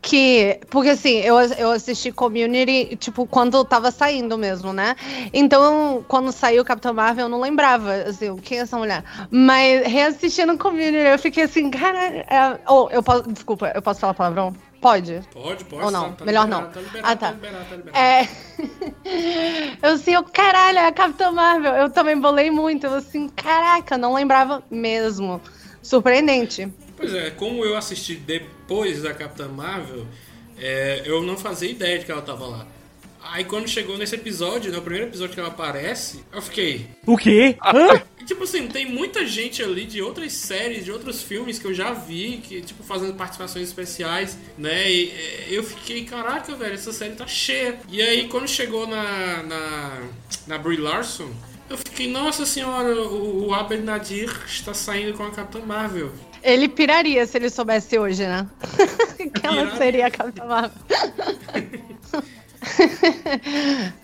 que. 0.00 0.60
Porque 0.70 0.90
assim, 0.90 1.16
eu, 1.18 1.36
eu 1.38 1.70
assisti 1.72 2.12
Community, 2.12 2.96
tipo, 2.96 3.26
quando 3.26 3.64
tava 3.64 3.90
saindo 3.90 4.38
mesmo, 4.38 4.72
né? 4.72 4.94
Então, 5.32 6.04
quando 6.08 6.32
saiu 6.32 6.64
Capitão 6.64 6.94
Marvel, 6.94 7.26
eu 7.26 7.28
não 7.28 7.40
lembrava, 7.40 7.92
assim, 7.94 8.36
quem 8.36 8.58
é 8.58 8.62
essa 8.62 8.76
mulher. 8.78 9.02
Mas 9.30 9.86
reassistindo 9.86 10.56
Community, 10.56 10.96
eu 10.96 11.18
fiquei 11.18 11.44
assim, 11.44 11.70
cara. 11.70 11.98
É... 11.98 12.58
Oh, 12.68 12.88
eu 12.90 13.02
posso. 13.02 13.30
Desculpa, 13.30 13.72
eu 13.74 13.82
posso 13.82 14.00
falar 14.00 14.14
palavrão? 14.14 14.54
Pode? 14.80 15.20
Pode, 15.32 15.64
pode. 15.64 15.84
Ou 15.84 15.90
não? 15.90 16.10
tá- 16.10 16.16
tá 16.18 16.24
Melhor 16.24 16.44
liberado, 16.44 16.66
não. 16.66 16.72
Tá 16.72 16.80
liberado, 16.80 17.12
Ah, 17.12 17.16
tá. 17.16 17.26
tá 17.26 17.32
liberado, 17.32 17.64
tá 17.68 17.76
liberado. 17.76 17.98
É. 17.98 18.28
eu 19.82 19.94
assim, 19.94 20.14
eu, 20.14 20.22
caralho, 20.22 20.78
é 20.78 20.86
a 20.86 20.92
Capitã 20.92 21.32
Marvel. 21.32 21.74
Eu 21.74 21.90
também 21.90 22.16
bolei 22.18 22.48
muito. 22.50 22.86
Eu 22.86 22.94
assim, 22.94 23.28
caraca, 23.28 23.98
não 23.98 24.14
lembrava 24.14 24.62
mesmo. 24.70 25.40
Surpreendente. 25.82 26.72
Pois 26.98 27.14
é, 27.14 27.30
como 27.30 27.64
eu 27.64 27.76
assisti 27.76 28.16
depois 28.16 29.02
da 29.02 29.14
Capitã 29.14 29.46
Marvel, 29.46 30.04
é, 30.58 31.02
eu 31.04 31.22
não 31.22 31.36
fazia 31.36 31.70
ideia 31.70 31.98
de 31.98 32.04
que 32.04 32.10
ela 32.10 32.20
tava 32.20 32.44
lá. 32.44 32.66
Aí 33.22 33.44
quando 33.44 33.68
chegou 33.68 33.96
nesse 33.96 34.16
episódio, 34.16 34.72
né, 34.72 34.78
o 34.78 34.82
primeiro 34.82 35.06
episódio 35.06 35.34
que 35.34 35.40
ela 35.40 35.48
aparece, 35.48 36.24
eu 36.32 36.42
fiquei. 36.42 36.88
O 37.06 37.16
quê? 37.16 37.56
Hã? 37.64 38.02
Tipo 38.26 38.44
assim, 38.44 38.66
tem 38.68 38.84
muita 38.84 39.24
gente 39.24 39.62
ali 39.62 39.86
de 39.86 40.02
outras 40.02 40.32
séries, 40.34 40.84
de 40.84 40.92
outros 40.92 41.22
filmes 41.22 41.58
que 41.58 41.66
eu 41.66 41.72
já 41.72 41.92
vi, 41.92 42.42
que, 42.44 42.60
tipo, 42.60 42.82
fazendo 42.82 43.14
participações 43.14 43.68
especiais, 43.68 44.36
né? 44.58 44.90
E 44.90 45.10
é, 45.10 45.46
eu 45.48 45.62
fiquei, 45.62 46.04
caraca, 46.04 46.54
velho, 46.54 46.74
essa 46.74 46.92
série 46.92 47.14
tá 47.14 47.26
cheia. 47.26 47.78
E 47.88 48.02
aí, 48.02 48.28
quando 48.28 48.46
chegou 48.46 48.86
na, 48.86 49.42
na, 49.44 50.02
na 50.46 50.58
Brie 50.58 50.76
Larson, 50.76 51.30
eu 51.70 51.78
fiquei, 51.78 52.10
nossa 52.10 52.44
senhora, 52.44 52.94
o, 53.00 53.48
o 53.48 53.54
Abed 53.54 53.82
Nadir 53.82 54.30
está 54.46 54.74
saindo 54.74 55.16
com 55.16 55.22
a 55.22 55.30
Capitã 55.30 55.60
Marvel. 55.60 56.12
Ele 56.42 56.68
piraria 56.68 57.26
se 57.26 57.36
ele 57.36 57.50
soubesse 57.50 57.98
hoje, 57.98 58.26
né? 58.26 58.46
que 59.34 59.46
ela 59.46 59.76
seria 59.76 60.06
a 60.06 60.10
Capitã 60.10 60.44
Marvel. 60.44 60.78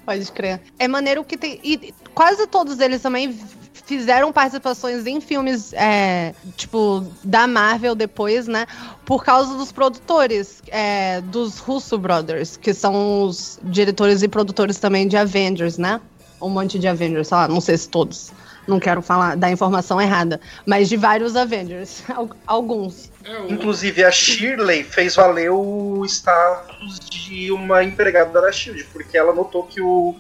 Pode 0.05 0.33
crer. 0.33 0.61
É 0.79 0.89
maneiro 0.89 1.25
que 1.25 1.37
tem. 1.37 1.61
E 1.63 1.95
quase 2.15 2.47
todos 2.47 2.81
eles 2.81 3.03
também 3.03 3.39
fizeram 3.87 4.33
participações 4.33 5.07
em 5.07 5.21
filmes, 5.21 5.73
é, 5.75 6.35
tipo, 6.57 7.07
da 7.23 7.47
Marvel 7.47 7.95
depois, 7.95 8.47
né? 8.47 8.67
Por 9.05 9.25
causa 9.25 9.57
dos 9.57 9.71
produtores, 9.71 10.63
é, 10.69 11.21
dos 11.21 11.59
Russo 11.59 11.99
Brothers, 11.99 12.57
que 12.57 12.73
são 12.73 13.25
os 13.25 13.59
diretores 13.63 14.23
e 14.23 14.29
produtores 14.29 14.79
também 14.79 15.07
de 15.07 15.17
Avengers, 15.17 15.77
né? 15.77 16.01
Um 16.41 16.49
monte 16.49 16.79
de 16.79 16.89
Avengers, 16.89 17.29
sei 17.29 17.37
lá, 17.37 17.49
não 17.49 17.61
sei 17.61 17.77
se 17.77 17.89
todos. 17.89 18.33
Não 18.67 18.81
quero 18.81 19.03
falar 19.03 19.37
da 19.37 19.51
informação 19.51 20.01
errada, 20.01 20.41
mas 20.65 20.89
de 20.89 20.97
vários 20.97 21.37
Avengers. 21.37 22.03
Al- 22.15 22.31
Alguns. 22.47 23.11
Inclusive, 23.49 24.05
a 24.05 24.11
Shirley 24.11 24.83
fez 24.85 25.17
valer 25.17 25.51
o 25.51 26.05
status 26.07 27.01
de 27.01 27.51
uma 27.53 27.83
empregada 27.83 28.41
da 28.41 28.51
Shield, 28.53 28.85
porque 28.93 29.17
ela 29.17 29.33
notou 29.35 29.65
que 29.65 29.81
o 29.81 30.15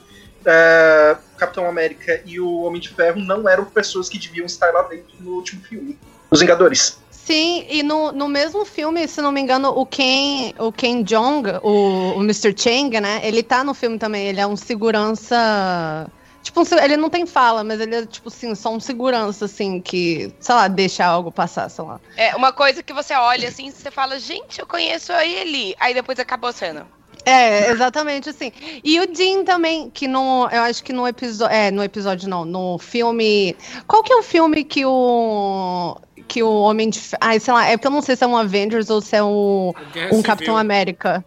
é, 0.44 1.16
Capitão 1.38 1.66
América 1.66 2.20
e 2.26 2.38
o 2.38 2.62
Homem 2.62 2.80
de 2.80 2.90
Ferro 2.90 3.20
não 3.20 3.48
eram 3.48 3.64
pessoas 3.64 4.08
que 4.08 4.18
deviam 4.18 4.46
estar 4.46 4.70
lá 4.72 4.82
dentro 4.82 5.14
no 5.20 5.32
último 5.36 5.62
filme. 5.62 5.98
Os 6.30 6.40
Vingadores. 6.40 6.98
Sim, 7.10 7.64
e 7.70 7.82
no, 7.82 8.12
no 8.12 8.28
mesmo 8.28 8.66
filme, 8.66 9.08
se 9.08 9.22
não 9.22 9.32
me 9.32 9.40
engano, 9.40 9.70
o 9.70 9.86
Ken, 9.86 10.52
o 10.58 10.70
Ken 10.70 11.02
Jong, 11.02 11.48
o, 11.62 12.18
o 12.18 12.20
Mr. 12.22 12.54
Chang, 12.54 13.00
né? 13.00 13.20
Ele 13.22 13.42
tá 13.42 13.64
no 13.64 13.72
filme 13.72 13.98
também, 13.98 14.26
ele 14.26 14.40
é 14.40 14.46
um 14.46 14.56
segurança. 14.56 16.06
Tipo, 16.44 16.62
ele 16.76 16.98
não 16.98 17.08
tem 17.08 17.24
fala, 17.24 17.64
mas 17.64 17.80
ele 17.80 17.96
é, 17.96 18.06
tipo 18.06 18.28
assim, 18.28 18.54
só 18.54 18.70
um 18.70 18.78
segurança, 18.78 19.46
assim, 19.46 19.80
que, 19.80 20.30
sei 20.38 20.54
lá, 20.54 20.68
deixa 20.68 21.04
algo 21.04 21.32
passar, 21.32 21.70
sei 21.70 21.82
lá. 21.82 21.98
É 22.18 22.36
uma 22.36 22.52
coisa 22.52 22.82
que 22.82 22.92
você 22.92 23.14
olha 23.14 23.48
assim, 23.48 23.70
você 23.70 23.90
fala, 23.90 24.18
gente, 24.18 24.60
eu 24.60 24.66
conheço 24.66 25.10
ele. 25.12 25.74
Aí 25.80 25.94
depois 25.94 26.18
acabou 26.18 26.52
cena. 26.52 26.86
É, 27.24 27.70
exatamente 27.70 28.28
assim. 28.28 28.52
E 28.84 29.00
o 29.00 29.06
Dean 29.06 29.44
também, 29.44 29.88
que 29.88 30.06
no. 30.06 30.46
Eu 30.52 30.62
acho 30.62 30.84
que 30.84 30.92
no 30.92 31.08
episódio. 31.08 31.56
É, 31.56 31.70
no 31.70 31.82
episódio 31.82 32.28
não, 32.28 32.44
no 32.44 32.78
filme. 32.78 33.56
Qual 33.86 34.02
que 34.02 34.12
é 34.12 34.16
o 34.16 34.22
filme 34.22 34.62
que 34.62 34.84
o. 34.84 35.96
Que 36.28 36.42
o 36.42 36.60
Homem 36.60 36.90
de. 36.90 37.00
Ai, 37.18 37.40
sei 37.40 37.54
lá, 37.54 37.66
é 37.66 37.78
porque 37.78 37.86
eu 37.86 37.90
não 37.92 38.02
sei 38.02 38.14
se 38.14 38.24
é 38.24 38.26
um 38.26 38.36
Avengers 38.36 38.90
ou 38.90 39.00
se 39.00 39.16
é 39.16 39.22
um, 39.22 39.72
um. 40.12 40.22
Capitão 40.22 40.54
América. 40.54 41.24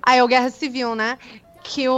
Ah, 0.00 0.14
é 0.14 0.22
o 0.22 0.28
Guerra 0.28 0.50
Civil, 0.50 0.94
né? 0.94 1.18
Que 1.66 1.88
o, 1.88 1.92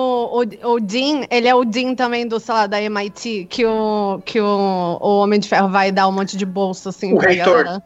o, 0.64 0.70
o 0.74 0.80
Dean, 0.80 1.26
ele 1.28 1.48
é 1.48 1.54
o 1.54 1.64
Dean 1.64 1.94
também 1.96 2.26
do, 2.26 2.38
sei 2.38 2.54
lá, 2.54 2.66
da 2.68 2.80
MIT, 2.80 3.48
que 3.50 3.66
o, 3.66 4.22
que 4.24 4.40
o, 4.40 4.98
o 5.00 5.18
Homem 5.18 5.40
de 5.40 5.48
Ferro 5.48 5.68
vai 5.68 5.90
dar 5.90 6.06
um 6.06 6.12
monte 6.12 6.36
de 6.36 6.46
bolsa, 6.46 6.90
assim, 6.90 7.12
O 7.12 7.18
pra 7.18 7.30
reitor. 7.30 7.64
galera. 7.64 7.82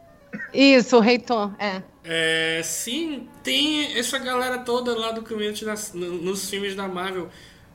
Isso, 0.53 0.95
o 0.97 0.99
reitor, 0.99 1.51
é. 1.59 1.81
É, 2.03 2.61
sim, 2.63 3.27
tem 3.43 3.97
essa 3.97 4.17
galera 4.19 4.59
toda 4.59 4.95
lá 4.97 5.11
do 5.11 5.23
community 5.23 5.65
nas- 5.65 5.91
no- 5.93 6.13
nos 6.21 6.49
filmes 6.49 6.75
da 6.75 6.87
Marvel. 6.87 7.27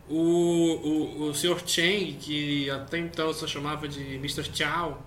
O, 0.08 0.14
o, 0.14 1.22
o 1.28 1.34
Sr. 1.34 1.60
Chang, 1.66 2.16
que 2.20 2.70
até 2.70 2.98
então 2.98 3.34
só 3.34 3.44
chamava 3.46 3.88
de 3.88 4.14
Mr. 4.16 4.44
Chow, 4.54 4.98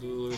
do, 0.00 0.30
do 0.30 0.34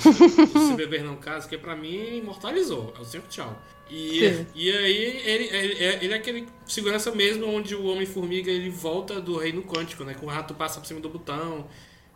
Se 0.68 0.74
Beber 0.74 1.04
Não 1.04 1.14
Casa, 1.16 1.48
que 1.48 1.56
pra 1.56 1.76
mim 1.76 2.16
imortalizou, 2.18 2.92
é 2.98 3.00
o 3.00 3.04
Sr. 3.04 3.22
Chow. 3.30 3.52
E, 3.92 4.20
Sim. 4.20 4.46
e 4.54 4.70
aí 4.70 5.20
ele, 5.22 5.44
ele, 5.54 5.84
é- 5.84 5.98
ele 6.02 6.14
é 6.14 6.16
aquele 6.16 6.48
segurança 6.66 7.14
mesmo 7.14 7.46
onde 7.46 7.74
o 7.74 7.84
Homem-Formiga 7.84 8.50
ele 8.50 8.70
volta 8.70 9.20
do 9.20 9.36
reino 9.36 9.62
quântico, 9.62 10.02
né? 10.02 10.14
Que 10.14 10.24
o 10.24 10.28
rato 10.28 10.54
passa 10.54 10.80
por 10.80 10.86
cima 10.86 10.98
do 10.98 11.10
botão 11.10 11.66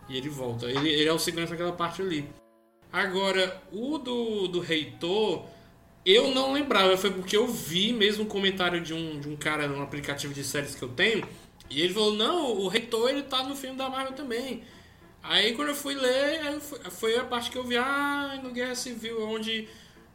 e 0.09 0.17
ele 0.17 0.31
volta. 0.31 0.65
Ele, 0.71 0.89
ele 0.89 1.07
é 1.07 1.13
o 1.13 1.19
segurança 1.19 1.51
daquela 1.51 1.73
parte 1.73 2.01
ali. 2.01 2.27
Agora, 2.91 3.63
o 3.71 3.99
do, 3.99 4.49
do 4.49 4.61
reitor, 4.61 5.45
eu 6.03 6.31
não 6.35 6.55
lembrava, 6.55 6.97
foi 6.97 7.11
porque 7.11 7.37
eu 7.37 7.47
vi 7.47 7.93
mesmo 7.93 8.25
um 8.25 8.29
comentário 8.29 8.81
de 8.81 8.95
um, 8.95 9.21
de 9.21 9.29
um 9.29 9.37
cara 9.37 9.69
num 9.69 9.83
aplicativo 9.83 10.33
de 10.33 10.43
séries 10.43 10.75
que 10.75 10.83
eu 10.83 10.89
tenho, 10.89 11.29
e 11.69 11.83
ele 11.83 11.93
falou, 11.93 12.15
não, 12.15 12.53
o 12.53 12.69
reitor 12.69 13.11
ele 13.11 13.23
tá 13.25 13.43
no 13.43 13.55
filme 13.55 13.77
da 13.77 13.91
Marvel 13.91 14.15
também. 14.15 14.63
Aí 15.23 15.53
quando 15.55 15.69
eu 15.69 15.75
fui 15.75 15.95
ler, 15.95 16.59
foi 16.91 17.19
a 17.19 17.25
parte 17.25 17.51
que 17.51 17.59
eu 17.59 17.65
vi, 17.65 17.77
ah, 17.77 18.41
no 18.43 18.51
Guerra 18.51 18.75
Civil, 18.75 19.29
onde 19.29 19.69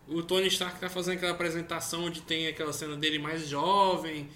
o 0.08 0.22
Tony 0.24 0.48
Stark 0.48 0.80
tá 0.80 0.90
fazendo 0.90 1.16
aquela 1.16 1.32
apresentação 1.32 2.06
onde 2.06 2.22
tem 2.22 2.48
aquela 2.48 2.74
cena 2.74 2.96
dele 2.96 3.20
mais 3.20 3.48
jovem. 3.48 4.30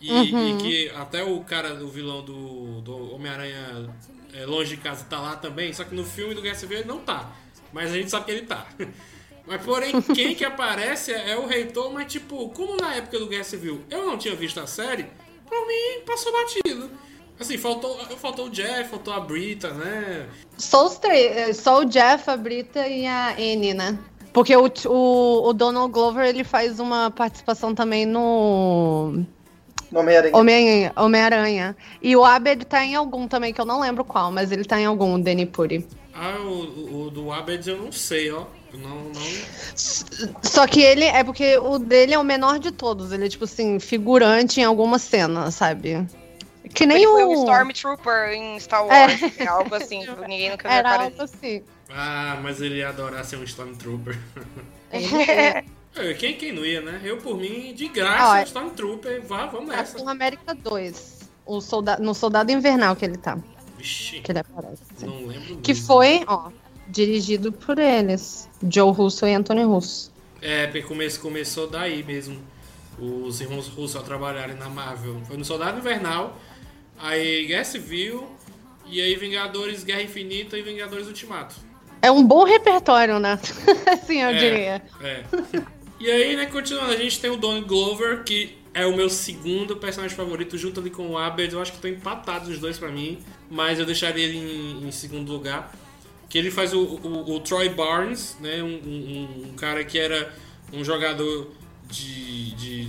E, 0.00 0.10
Uhum. 0.10 0.58
e 0.58 0.62
que 0.62 0.90
até 0.90 1.24
o 1.24 1.40
cara 1.40 1.74
do 1.74 1.88
vilão 1.88 2.22
do, 2.22 2.80
do 2.82 3.14
Homem-Aranha 3.14 3.88
é, 4.34 4.44
Longe 4.44 4.76
de 4.76 4.82
Casa 4.82 5.04
tá 5.08 5.18
lá 5.20 5.36
também, 5.36 5.72
só 5.72 5.84
que 5.84 5.94
no 5.94 6.04
filme 6.04 6.34
do 6.34 6.42
Guerra 6.42 6.56
Civil 6.56 6.78
ele 6.78 6.88
não 6.88 6.98
tá. 6.98 7.32
Mas 7.72 7.90
a 7.90 7.94
gente 7.94 8.10
sabe 8.10 8.26
que 8.26 8.30
ele 8.32 8.42
tá. 8.42 8.66
Mas 9.46 9.62
porém, 9.62 10.00
quem 10.02 10.34
que 10.34 10.44
aparece 10.44 11.12
é, 11.12 11.32
é 11.32 11.36
o 11.38 11.46
reitor, 11.46 11.92
mas 11.92 12.10
tipo, 12.10 12.48
como 12.50 12.78
na 12.78 12.94
época 12.94 13.18
do 13.18 13.26
Guerra 13.28 13.44
Civil 13.44 13.82
eu 13.90 14.06
não 14.06 14.16
tinha 14.16 14.34
visto 14.34 14.58
a 14.58 14.66
série, 14.66 15.04
pra 15.46 15.66
mim 15.66 16.00
passou 16.06 16.32
batido. 16.32 16.90
Assim, 17.38 17.58
faltou, 17.58 17.98
faltou 18.16 18.46
o 18.46 18.50
Jeff, 18.50 18.88
faltou 18.88 19.12
a 19.12 19.20
Brita, 19.20 19.70
né? 19.74 20.28
Só 20.56 20.86
os 20.86 20.96
três, 20.96 21.58
só 21.58 21.80
o 21.80 21.84
Jeff, 21.84 22.30
a 22.30 22.36
Brita 22.38 22.86
e 22.88 23.06
a 23.06 23.32
Annie, 23.32 23.74
né? 23.74 23.98
Porque 24.34 24.54
o, 24.54 24.70
o, 24.86 25.48
o 25.48 25.52
Donald 25.54 25.90
Glover, 25.92 26.26
ele 26.26 26.44
faz 26.44 26.78
uma 26.80 27.10
participação 27.10 27.74
também 27.74 28.04
no 28.04 29.24
Homem-Aranha. 29.94 30.36
Homem- 30.36 30.90
Homem-Aranha. 30.96 31.76
e 32.02 32.16
o 32.16 32.24
Abed 32.24 32.64
tá 32.66 32.84
em 32.84 32.94
algum 32.96 33.26
também, 33.28 33.54
que 33.54 33.60
eu 33.60 33.64
não 33.64 33.80
lembro 33.80 34.04
qual, 34.04 34.30
mas 34.32 34.50
ele 34.52 34.64
tá 34.64 34.78
em 34.80 34.84
algum, 34.86 35.14
o 35.14 35.22
Danny 35.22 35.46
Puri. 35.46 35.86
Ah, 36.12 36.36
o, 36.40 37.06
o- 37.06 37.10
do 37.10 37.30
Abed 37.32 37.66
eu 37.70 37.78
não 37.80 37.92
sei, 37.92 38.30
ó. 38.32 38.44
Não, 38.72 38.88
não. 39.14 39.22
Só 40.42 40.66
que 40.66 40.80
ele, 40.82 41.04
é 41.04 41.22
porque 41.22 41.56
o 41.58 41.78
dele 41.78 42.12
é 42.14 42.18
o 42.18 42.24
menor 42.24 42.58
de 42.58 42.72
todos, 42.72 43.12
ele 43.12 43.26
é 43.26 43.28
tipo 43.28 43.44
assim, 43.44 43.78
figurante 43.78 44.60
em 44.60 44.64
alguma 44.64 44.98
cena, 44.98 45.48
sabe? 45.52 46.04
Que 46.74 46.84
nem 46.86 46.96
Ele 46.96 47.06
o. 47.06 47.12
foi 47.12 47.24
um 47.24 47.34
Stormtrooper 47.44 48.30
em 48.32 48.58
Star 48.58 48.80
É. 48.88 49.02
Wars. 49.06 49.22
assim, 49.22 49.46
Algo 49.46 49.74
assim. 49.76 50.00
Ninguém 50.26 50.50
nunca 50.50 50.66
viu 50.68 50.76
Era 50.76 51.02
algo 51.04 51.22
assim. 51.22 51.62
Ah, 51.90 52.38
mas 52.42 52.60
ele 52.60 52.76
ia 52.76 52.88
adorar 52.88 53.24
ser 53.24 53.36
um 53.36 53.44
Stormtrooper. 53.44 54.18
Ele- 54.92 55.74
É, 55.96 56.12
quem, 56.12 56.34
quem 56.36 56.50
não 56.50 56.64
ia, 56.66 56.80
né? 56.80 57.00
Eu, 57.04 57.18
por 57.18 57.38
mim, 57.38 57.72
de 57.72 57.86
graça, 57.86 58.40
é- 58.40 58.42
Stormtrooper, 58.42 59.22
vá, 59.22 59.46
vamos 59.46 59.68
nessa. 59.68 59.92
Capitão 59.92 60.08
América 60.08 60.52
2. 60.52 61.30
O 61.46 61.60
solda 61.60 61.96
no 61.98 62.12
Soldado 62.12 62.50
Invernal 62.50 62.96
que 62.96 63.04
ele 63.04 63.16
tá. 63.16 63.38
Vixe, 63.78 64.18
Que 64.18 64.32
ele 64.32 64.40
aparece. 64.40 64.82
não 65.02 65.24
lembro 65.26 65.58
Que 65.58 65.70
mesmo. 65.72 65.86
foi, 65.86 66.24
ó, 66.26 66.50
dirigido 66.88 67.52
por 67.52 67.78
eles. 67.78 68.48
Joe 68.68 68.90
Russo 68.92 69.24
e 69.24 69.32
Anthony 69.34 69.62
Russo. 69.62 70.12
É, 70.42 70.66
porque 70.66 70.82
come- 70.82 71.08
começou 71.18 71.68
daí 71.68 72.02
mesmo. 72.02 72.42
Os 72.98 73.40
irmãos 73.40 73.68
russos 73.68 73.94
a 73.94 74.02
trabalharem 74.02 74.56
na 74.56 74.68
Marvel. 74.68 75.20
Foi 75.26 75.36
no 75.36 75.44
Soldado 75.44 75.78
Invernal, 75.78 76.36
aí 76.98 77.46
Guerra 77.46 77.62
Civil, 77.64 78.26
e 78.86 79.00
aí 79.00 79.14
Vingadores 79.14 79.84
Guerra 79.84 80.02
Infinita 80.02 80.58
e 80.58 80.62
Vingadores 80.62 81.06
Ultimato. 81.06 81.54
É 82.06 82.10
um 82.10 82.22
bom 82.22 82.44
repertório, 82.44 83.18
né? 83.18 83.38
assim, 83.92 84.20
eu 84.20 84.28
É, 84.30 84.34
diria. 84.34 84.82
É. 85.02 85.22
E 86.00 86.10
aí, 86.10 86.36
né, 86.36 86.46
continuando, 86.46 86.92
a 86.92 86.96
gente 86.96 87.18
tem 87.20 87.30
o 87.30 87.36
Donald 87.36 87.66
Glover, 87.66 88.22
que 88.24 88.58
é 88.74 88.84
o 88.84 88.94
meu 88.94 89.08
segundo 89.08 89.76
personagem 89.76 90.16
favorito, 90.16 90.58
junto 90.58 90.80
ali 90.80 90.90
com 90.90 91.08
o 91.08 91.16
Abed. 91.18 91.52
Eu 91.54 91.62
acho 91.62 91.70
que 91.72 91.78
estão 91.78 91.90
empatados 91.90 92.48
os 92.48 92.58
dois 92.58 92.78
pra 92.78 92.88
mim, 92.88 93.18
mas 93.50 93.78
eu 93.78 93.86
deixaria 93.86 94.24
ele 94.24 94.36
em, 94.38 94.86
em 94.88 94.90
segundo 94.90 95.32
lugar. 95.32 95.72
Que 96.28 96.36
ele 96.36 96.50
faz 96.50 96.74
o, 96.74 96.80
o- 96.80 97.36
o 97.36 97.40
Troy 97.40 97.68
Barnes, 97.68 98.36
né, 98.40 98.62
um, 98.62 98.66
um- 98.66 99.48
um 99.50 99.54
cara 99.56 99.84
que 99.84 99.98
era 99.98 100.34
um 100.72 100.84
jogador 100.84 101.52
de. 101.88 102.50
de, 102.56 102.88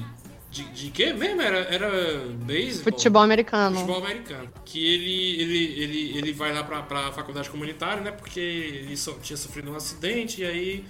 de, 0.56 0.64
de 0.70 0.90
quê 0.90 1.12
mesmo? 1.12 1.42
Era, 1.42 1.58
era 1.60 2.20
beisebol? 2.46 2.94
Futebol 2.94 3.22
americano. 3.22 3.76
Futebol 3.76 3.98
americano. 3.98 4.50
Que 4.64 4.94
ele, 4.94 5.42
ele, 5.42 5.82
ele, 5.82 6.18
ele 6.18 6.34
vai 6.34 6.54
lá 6.54 6.64
pra, 6.64 6.82
pra 6.82 7.12
faculdade 7.12 7.50
comunitária, 7.50 8.02
né? 8.02 8.12
Porque 8.12 8.40
ele 8.40 8.96
só, 8.96 9.14
tinha 9.14 9.36
sofrido 9.36 9.72
um 9.72 9.76
acidente 9.76 10.42
e 10.42 10.46
aí 10.46 10.86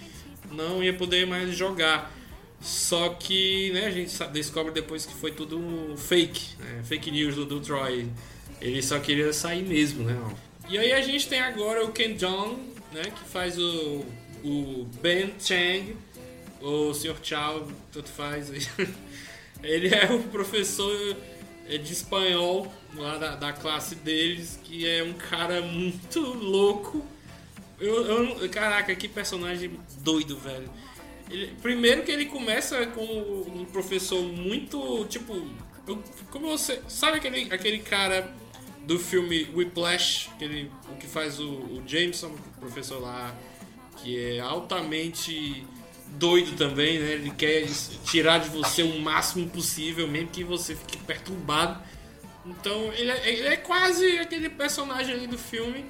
não 0.51 0.83
ia 0.83 0.93
poder 0.93 1.25
mais 1.25 1.55
jogar. 1.55 2.13
Só 2.61 3.09
que, 3.09 3.71
né, 3.73 3.87
a 3.87 3.91
gente 3.91 4.15
descobre 4.27 4.71
depois 4.71 5.05
que 5.05 5.13
foi 5.13 5.31
tudo 5.31 5.95
fake, 5.97 6.57
né? 6.59 6.83
Fake 6.83 7.09
news 7.09 7.35
do, 7.35 7.45
do 7.45 7.59
Troy. 7.59 8.07
Ele 8.61 8.81
só 8.83 8.99
queria 8.99 9.33
sair 9.33 9.63
mesmo, 9.63 10.03
né? 10.03 10.17
E 10.69 10.77
aí 10.77 10.93
a 10.93 11.01
gente 11.01 11.27
tem 11.27 11.39
agora 11.39 11.83
o 11.83 11.91
Ken 11.91 12.17
Jeong, 12.17 12.57
né? 12.91 13.03
Que 13.03 13.29
faz 13.29 13.57
o, 13.57 14.05
o 14.43 14.87
Ben 15.01 15.33
Chang, 15.39 15.95
o 16.61 16.93
Sr. 16.93 17.15
Chow, 17.21 17.67
tanto 17.91 18.09
faz. 18.09 18.49
Ele 19.63 19.93
é 19.93 20.11
o 20.13 20.23
professor 20.23 21.15
é, 21.67 21.77
de 21.77 21.93
espanhol 21.93 22.71
lá 22.95 23.17
da, 23.17 23.35
da 23.35 23.53
classe 23.53 23.95
deles, 23.95 24.59
que 24.63 24.87
é 24.87 25.03
um 25.03 25.13
cara 25.13 25.61
muito 25.61 26.19
louco. 26.21 27.05
Eu, 27.79 28.05
eu 28.05 28.49
caraca, 28.49 28.95
que 28.95 29.07
personagem 29.07 29.71
doido, 29.99 30.37
velho. 30.37 30.69
Ele- 31.29 31.53
primeiro 31.61 32.03
que 32.03 32.11
ele 32.11 32.25
começa 32.27 32.85
com 32.87 33.03
um 33.03 33.65
professor 33.65 34.21
muito, 34.23 35.05
tipo... 35.09 35.33
eu- 35.87 36.03
como 36.31 36.47
você... 36.47 36.81
Sabe 36.87 37.17
aquele, 37.17 37.51
aquele 37.53 37.79
cara 37.79 38.31
do 38.85 38.99
filme 38.99 39.49
Whiplash, 39.53 40.29
aquele, 40.35 40.71
o 40.89 40.95
que 40.95 41.07
faz 41.07 41.39
o, 41.39 41.49
o 41.49 41.83
Jameson, 41.87 42.27
o 42.55 42.59
professor 42.59 43.01
lá, 43.01 43.35
que 43.97 44.17
é 44.17 44.39
altamente 44.39 45.65
doido 46.17 46.55
também, 46.57 46.99
né? 46.99 47.11
Ele 47.13 47.31
quer 47.31 47.67
tirar 48.05 48.39
de 48.39 48.49
você 48.49 48.83
o 48.83 48.99
máximo 48.99 49.47
possível, 49.49 50.07
mesmo 50.07 50.29
que 50.29 50.43
você 50.43 50.75
fique 50.75 50.97
perturbado. 50.97 51.79
Então 52.45 52.91
ele 52.93 53.09
é, 53.11 53.29
ele 53.33 53.47
é 53.47 53.57
quase 53.57 54.17
aquele 54.19 54.49
personagem 54.49 55.13
ali 55.13 55.27
do 55.27 55.37
filme. 55.37 55.85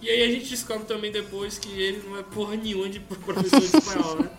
E 0.00 0.08
aí 0.08 0.22
a 0.22 0.26
gente 0.28 0.48
descobre 0.48 0.86
também 0.86 1.10
depois 1.10 1.58
que 1.58 1.68
ele 1.68 2.02
não 2.08 2.18
é 2.18 2.22
porra 2.22 2.56
nenhuma 2.56 2.88
de 2.88 3.00
professor 3.00 3.60
de 3.60 3.66
espanhol, 3.66 4.22
né? 4.22 4.30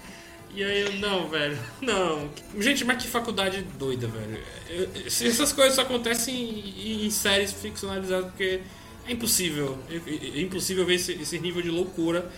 E 0.55 0.63
aí 0.63 0.81
eu, 0.81 0.93
não, 0.93 1.29
velho, 1.29 1.59
não. 1.81 2.27
Gente, 2.57 2.83
mas 2.83 3.03
que 3.03 3.07
faculdade 3.09 3.61
doida, 3.77 4.07
velho. 4.07 4.39
Eu- 4.69 4.89
essas 5.05 5.51
coisas 5.53 5.75
só 5.75 5.81
acontecem 5.81 6.33
em, 6.35 7.05
em 7.05 7.09
séries 7.11 7.51
ficcionalizadas, 7.51 8.27
porque 8.31 8.61
é 9.07 9.11
impossível. 9.11 9.77
É- 9.91 10.37
é 10.39 10.41
impossível 10.41 10.85
ver 10.85 10.95
esse, 10.95 11.11
esse 11.11 11.37
nível 11.39 11.61
de 11.61 11.69
loucura 11.69 12.31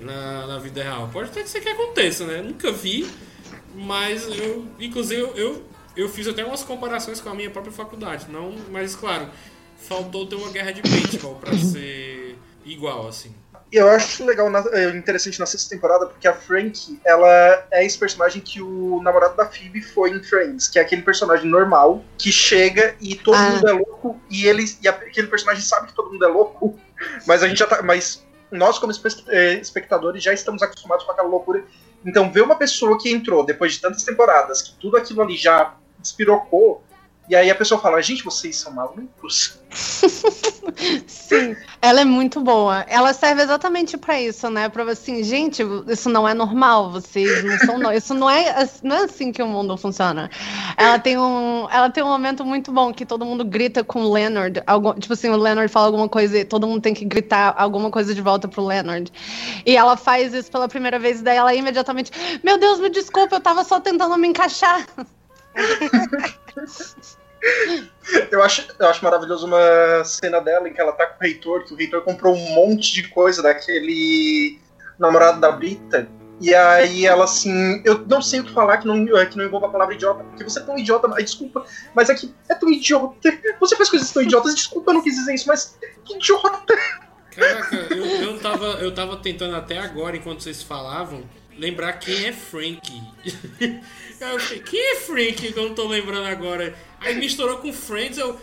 na, 0.00 0.46
na 0.46 0.58
vida 0.58 0.82
real. 0.82 1.08
Pode 1.12 1.30
até 1.30 1.44
ser 1.46 1.60
que 1.60 1.68
aconteça, 1.68 2.24
né? 2.24 2.42
Nunca 2.42 2.70
vi, 2.72 3.10
mas 3.74 4.26
eu, 4.38 4.66
inclusive, 4.78 5.20
eu, 5.20 5.34
eu, 5.36 5.64
eu 5.96 6.08
fiz 6.08 6.26
até 6.28 6.44
umas 6.44 6.62
comparações 6.62 7.20
com 7.20 7.28
a 7.30 7.34
minha 7.34 7.50
própria 7.50 7.72
faculdade. 7.72 8.26
Não, 8.30 8.54
mas 8.70 8.94
claro, 8.94 9.28
faltou 9.78 10.26
ter 10.26 10.36
uma 10.36 10.50
guerra 10.50 10.72
de 10.72 10.82
paintball 10.82 11.36
pra 11.36 11.52
ser 11.56 12.38
igual, 12.64 13.08
assim. 13.08 13.34
Eu 13.72 13.88
acho 13.90 14.24
legal, 14.24 14.48
é, 14.72 14.90
interessante 14.90 15.40
na 15.40 15.46
sexta 15.46 15.74
temporada, 15.74 16.06
porque 16.06 16.28
a 16.28 16.32
Frank, 16.32 17.00
ela 17.04 17.66
é 17.72 17.84
esse 17.84 17.98
personagem 17.98 18.40
que 18.40 18.62
o 18.62 19.02
namorado 19.02 19.36
da 19.36 19.44
Phoebe 19.44 19.82
foi 19.82 20.10
em 20.10 20.22
Friends, 20.22 20.68
que 20.68 20.78
é 20.78 20.82
aquele 20.82 21.02
personagem 21.02 21.50
normal, 21.50 22.04
que 22.16 22.30
chega 22.30 22.94
e 23.00 23.16
todo 23.16 23.34
Ah. 23.34 23.50
mundo 23.50 23.68
é 23.68 23.72
louco, 23.72 24.20
e 24.30 24.46
ele 24.46 24.64
e 24.80 24.86
aquele 24.86 25.26
personagem 25.26 25.62
sabe 25.64 25.88
que 25.88 25.94
todo 25.94 26.12
mundo 26.12 26.24
é 26.24 26.28
louco, 26.28 26.78
mas 27.26 27.42
a 27.42 27.48
gente 27.48 27.58
já 27.58 27.66
tá. 27.66 27.82
Mas 27.82 28.24
nós, 28.50 28.78
como 28.78 28.92
eh, 29.28 29.54
espectadores, 29.54 30.22
já 30.22 30.32
estamos 30.32 30.62
acostumados 30.62 31.04
com 31.04 31.12
aquela 31.12 31.28
loucura. 31.28 31.64
Então, 32.04 32.30
ver 32.30 32.42
uma 32.42 32.54
pessoa 32.54 32.98
que 32.98 33.10
entrou 33.10 33.44
depois 33.44 33.72
de 33.72 33.80
tantas 33.80 34.04
temporadas, 34.04 34.62
que 34.62 34.74
tudo 34.74 34.96
aquilo 34.96 35.22
ali 35.22 35.36
já 35.36 35.74
despirocou, 35.98 36.84
e 37.28 37.34
aí 37.34 37.50
a 37.50 37.54
pessoa 37.54 37.80
fala, 37.80 38.00
gente, 38.00 38.22
vocês 38.22 38.56
são 38.56 38.72
malucos? 38.72 39.58
Sim, 41.06 41.56
ela 41.82 42.00
é 42.00 42.04
muito 42.04 42.40
boa. 42.40 42.84
Ela 42.88 43.12
serve 43.12 43.42
exatamente 43.42 43.96
pra 43.96 44.20
isso, 44.20 44.48
né? 44.48 44.68
Pra 44.68 44.84
assim, 44.84 45.22
gente, 45.24 45.62
isso 45.88 46.08
não 46.08 46.26
é 46.28 46.32
normal, 46.32 46.92
vocês 46.92 47.42
não 47.42 47.58
são 47.58 47.92
isso 47.92 48.14
não 48.14 48.30
é, 48.30 48.68
não 48.82 48.96
é 48.96 49.04
assim 49.04 49.32
que 49.32 49.42
o 49.42 49.46
mundo 49.46 49.76
funciona. 49.76 50.30
Ela 50.76 50.98
tem 51.00 51.18
um, 51.18 51.68
ela 51.70 51.90
tem 51.90 52.04
um 52.04 52.08
momento 52.08 52.44
muito 52.44 52.70
bom 52.70 52.92
que 52.92 53.04
todo 53.04 53.24
mundo 53.24 53.44
grita 53.44 53.82
com 53.82 54.02
o 54.04 54.12
Leonard, 54.12 54.62
algum, 54.66 54.94
tipo 54.94 55.14
assim, 55.14 55.28
o 55.28 55.36
Leonard 55.36 55.72
fala 55.72 55.86
alguma 55.86 56.08
coisa 56.08 56.38
e 56.38 56.44
todo 56.44 56.66
mundo 56.66 56.80
tem 56.80 56.94
que 56.94 57.04
gritar 57.04 57.54
alguma 57.58 57.90
coisa 57.90 58.14
de 58.14 58.22
volta 58.22 58.46
pro 58.46 58.64
Leonard. 58.64 59.12
E 59.64 59.76
ela 59.76 59.96
faz 59.96 60.32
isso 60.32 60.50
pela 60.50 60.68
primeira 60.68 60.98
vez 60.98 61.20
e 61.20 61.24
daí 61.24 61.36
ela 61.36 61.54
imediatamente, 61.54 62.12
meu 62.42 62.56
Deus, 62.56 62.78
me 62.78 62.88
desculpa, 62.88 63.36
eu 63.36 63.40
tava 63.40 63.64
só 63.64 63.80
tentando 63.80 64.16
me 64.16 64.28
encaixar. 64.28 64.86
Eu 68.30 68.42
acho, 68.42 68.66
eu 68.78 68.86
acho 68.88 69.02
maravilhoso 69.02 69.46
uma 69.46 70.04
cena 70.04 70.40
dela 70.40 70.68
em 70.68 70.72
que 70.72 70.80
ela 70.80 70.92
tá 70.92 71.06
com 71.06 71.18
o 71.18 71.26
reitor, 71.26 71.64
que 71.64 71.74
o 71.74 71.76
reitor 71.76 72.02
comprou 72.02 72.34
um 72.34 72.54
monte 72.54 72.92
de 72.92 73.08
coisa 73.08 73.42
daquele 73.42 74.58
namorado 74.98 75.40
da 75.40 75.50
Brita. 75.50 76.08
E 76.40 76.54
aí 76.54 77.06
ela 77.06 77.24
assim, 77.24 77.82
eu 77.84 78.04
não 78.06 78.20
sei 78.20 78.40
o 78.40 78.44
que 78.44 78.52
falar 78.52 78.76
que 78.78 78.86
não, 78.86 79.04
que 79.04 79.36
não 79.36 79.44
envolva 79.44 79.66
a 79.66 79.70
palavra 79.70 79.94
idiota, 79.94 80.22
porque 80.22 80.44
você 80.44 80.58
é 80.58 80.62
tão 80.62 80.78
idiota, 80.78 81.10
ai, 81.14 81.24
desculpa, 81.24 81.64
mas 81.94 82.10
é 82.10 82.14
que 82.14 82.32
é 82.48 82.54
tão 82.54 82.70
idiota. 82.70 83.32
Você 83.58 83.74
faz 83.74 83.88
coisas 83.88 84.10
tão 84.12 84.22
idiotas, 84.22 84.54
desculpa, 84.54 84.90
eu 84.90 84.94
não 84.94 85.02
quis 85.02 85.14
dizer 85.14 85.34
isso, 85.34 85.48
mas 85.48 85.78
que 86.04 86.14
idiota. 86.14 86.74
Caraca, 87.34 87.76
eu, 87.94 88.04
eu, 88.04 88.38
tava, 88.38 88.64
eu 88.80 88.94
tava 88.94 89.16
tentando 89.16 89.56
até 89.56 89.78
agora, 89.78 90.16
enquanto 90.16 90.42
vocês 90.42 90.62
falavam, 90.62 91.24
lembrar 91.58 91.94
quem 91.94 92.26
é 92.26 92.32
Frank. 92.32 93.02
Eu 94.18 94.38
quem 94.64 94.92
é 94.92 94.96
Frank 94.96 95.52
que 95.52 95.58
eu 95.58 95.68
não 95.68 95.74
tô 95.74 95.86
lembrando 95.86 96.26
agora? 96.26 96.74
Aí 97.00 97.14
misturou 97.16 97.58
com 97.58 97.72
Friends, 97.72 98.18
eu. 98.18 98.38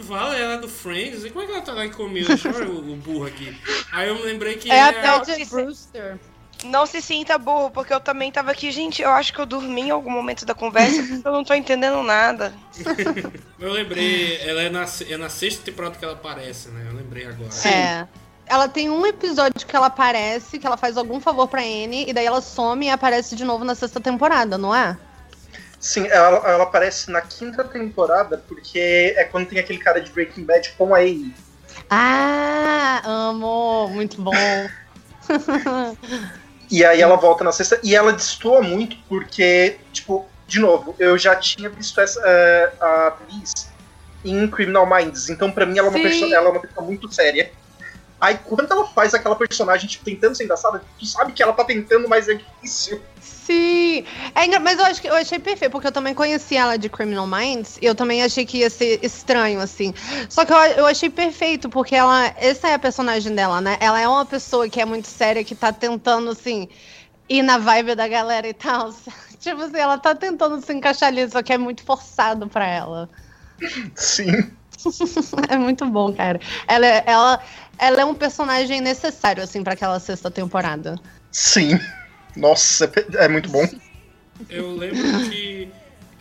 Fala, 0.00 0.36
ela 0.36 0.54
é 0.54 0.58
do 0.58 0.68
Friends? 0.68 1.24
E 1.24 1.30
como 1.30 1.42
é 1.42 1.46
que 1.46 1.52
ela 1.52 1.62
tá 1.62 1.72
lá 1.72 1.86
eu 1.86 2.08
ver 2.52 2.68
o, 2.68 2.92
o 2.92 2.96
burro 2.96 3.26
aqui. 3.26 3.56
Aí 3.90 4.08
eu 4.08 4.16
me 4.16 4.22
lembrei 4.22 4.56
que 4.56 4.70
É 4.70 4.82
a 4.82 4.88
é 4.88 5.20
Ted 5.20 5.44
Brewster. 5.46 6.18
Não 6.64 6.86
se 6.86 7.02
sinta 7.02 7.36
burro, 7.36 7.70
porque 7.70 7.92
eu 7.92 8.00
também 8.00 8.32
tava 8.32 8.50
aqui, 8.50 8.70
gente, 8.70 9.02
eu 9.02 9.10
acho 9.10 9.32
que 9.32 9.38
eu 9.38 9.46
dormi 9.46 9.82
em 9.82 9.90
algum 9.90 10.10
momento 10.10 10.46
da 10.46 10.54
conversa, 10.54 11.02
porque 11.06 11.28
eu 11.28 11.32
não 11.32 11.44
tô 11.44 11.54
entendendo 11.54 12.02
nada. 12.02 12.52
Eu 13.58 13.72
lembrei, 13.72 14.38
ela 14.42 14.60
é 14.62 14.68
na, 14.68 14.84
é 15.08 15.16
na 15.16 15.30
sexta 15.30 15.62
temporada 15.62 15.96
que 15.96 16.04
ela 16.04 16.12
aparece, 16.12 16.68
né? 16.68 16.86
Eu 16.90 16.94
lembrei 16.94 17.24
agora. 17.24 17.48
É. 17.66 18.06
Ela 18.46 18.68
tem 18.68 18.90
um 18.90 19.04
episódio 19.06 19.66
que 19.66 19.74
ela 19.74 19.86
aparece, 19.86 20.58
que 20.58 20.66
ela 20.66 20.76
faz 20.76 20.98
algum 20.98 21.18
favor 21.18 21.48
pra 21.48 21.62
Anne, 21.62 22.04
e 22.06 22.12
daí 22.12 22.26
ela 22.26 22.42
some 22.42 22.86
e 22.86 22.90
aparece 22.90 23.34
de 23.34 23.44
novo 23.44 23.64
na 23.64 23.74
sexta 23.74 23.98
temporada, 23.98 24.58
não 24.58 24.74
é? 24.74 24.96
Sim, 25.86 26.08
ela, 26.08 26.38
ela 26.50 26.64
aparece 26.64 27.12
na 27.12 27.20
quinta 27.20 27.62
temporada, 27.62 28.42
porque 28.48 29.14
é 29.16 29.22
quando 29.22 29.46
tem 29.46 29.60
aquele 29.60 29.78
cara 29.78 30.00
de 30.00 30.10
Breaking 30.10 30.44
Bad 30.44 30.74
com 30.76 30.92
a 30.92 30.98
Amy. 30.98 31.32
Ah, 31.88 33.00
amo, 33.04 33.86
muito 33.90 34.20
bom. 34.20 34.32
E 36.68 36.84
aí 36.84 37.00
ela 37.00 37.14
volta 37.14 37.44
na 37.44 37.52
sexta 37.52 37.78
e 37.84 37.94
ela 37.94 38.12
destoa 38.12 38.60
muito 38.62 38.96
porque, 39.08 39.78
tipo, 39.92 40.28
de 40.48 40.58
novo, 40.58 40.96
eu 40.98 41.16
já 41.16 41.36
tinha 41.36 41.70
visto 41.70 42.00
essa 42.00 42.20
eh, 42.24 42.72
a 42.80 43.06
atriz 43.06 43.52
em 44.24 44.48
Criminal 44.48 44.88
Minds, 44.90 45.28
então 45.30 45.52
pra 45.52 45.64
mim 45.64 45.78
ela 45.78 45.86
é, 45.86 45.90
uma 45.90 46.00
perso- 46.00 46.34
ela 46.34 46.48
é 46.48 46.50
uma 46.50 46.60
pessoa 46.60 46.84
muito 46.84 47.12
séria. 47.14 47.52
Aí 48.20 48.36
quando 48.44 48.68
ela 48.72 48.88
faz 48.88 49.14
aquela 49.14 49.36
personagem, 49.36 49.88
tipo, 49.88 50.04
tentando 50.04 50.34
ser 50.34 50.42
engraçada, 50.42 50.82
tu 50.98 51.06
sabe 51.06 51.32
que 51.32 51.40
ela 51.44 51.52
tá 51.52 51.62
tentando, 51.62 52.08
mas 52.08 52.28
é 52.28 52.34
difícil. 52.34 53.00
Sim. 53.46 54.04
É 54.34 54.58
mas 54.58 54.76
eu 54.76 54.84
acho 54.86 55.00
que 55.00 55.08
eu 55.08 55.14
achei 55.14 55.38
perfeito, 55.38 55.70
porque 55.70 55.86
eu 55.86 55.92
também 55.92 56.12
conheci 56.14 56.56
ela 56.56 56.76
de 56.76 56.88
Criminal 56.88 57.28
Minds 57.28 57.78
e 57.80 57.84
eu 57.86 57.94
também 57.94 58.22
achei 58.24 58.44
que 58.44 58.58
ia 58.58 58.68
ser 58.70 58.98
estranho, 59.04 59.60
assim. 59.60 59.94
Só 60.28 60.44
que 60.44 60.52
eu, 60.52 60.56
eu 60.56 60.86
achei 60.86 61.08
perfeito, 61.08 61.68
porque 61.70 61.94
ela. 61.94 62.34
Essa 62.36 62.68
é 62.68 62.74
a 62.74 62.78
personagem 62.78 63.32
dela, 63.34 63.60
né? 63.60 63.76
Ela 63.80 64.00
é 64.00 64.08
uma 64.08 64.26
pessoa 64.26 64.68
que 64.68 64.80
é 64.80 64.84
muito 64.84 65.06
séria, 65.06 65.44
que 65.44 65.54
tá 65.54 65.72
tentando, 65.72 66.30
assim, 66.30 66.68
ir 67.28 67.42
na 67.42 67.56
vibe 67.58 67.94
da 67.94 68.08
galera 68.08 68.48
e 68.48 68.54
tal. 68.54 68.92
Tipo 69.38 69.62
assim, 69.62 69.78
ela 69.78 69.96
tá 69.96 70.12
tentando 70.12 70.60
se 70.60 70.72
encaixar 70.72 71.08
ali, 71.08 71.30
só 71.30 71.40
que 71.40 71.52
é 71.52 71.58
muito 71.58 71.84
forçado 71.84 72.48
pra 72.48 72.66
ela. 72.66 73.08
Sim. 73.94 74.26
é 75.48 75.56
muito 75.56 75.86
bom, 75.86 76.12
cara. 76.12 76.40
Ela, 76.66 76.86
é- 76.86 77.04
ela, 77.06 77.40
ela 77.78 78.00
é 78.00 78.04
um 78.04 78.14
personagem 78.14 78.80
necessário, 78.80 79.42
assim, 79.44 79.62
pra 79.62 79.74
aquela 79.74 80.00
sexta 80.00 80.32
temporada. 80.32 80.96
Sim. 81.30 81.78
Nossa, 82.36 82.90
é 83.14 83.28
muito 83.28 83.48
bom. 83.50 83.66
Eu 84.50 84.76
lembro 84.76 85.30
que 85.30 85.68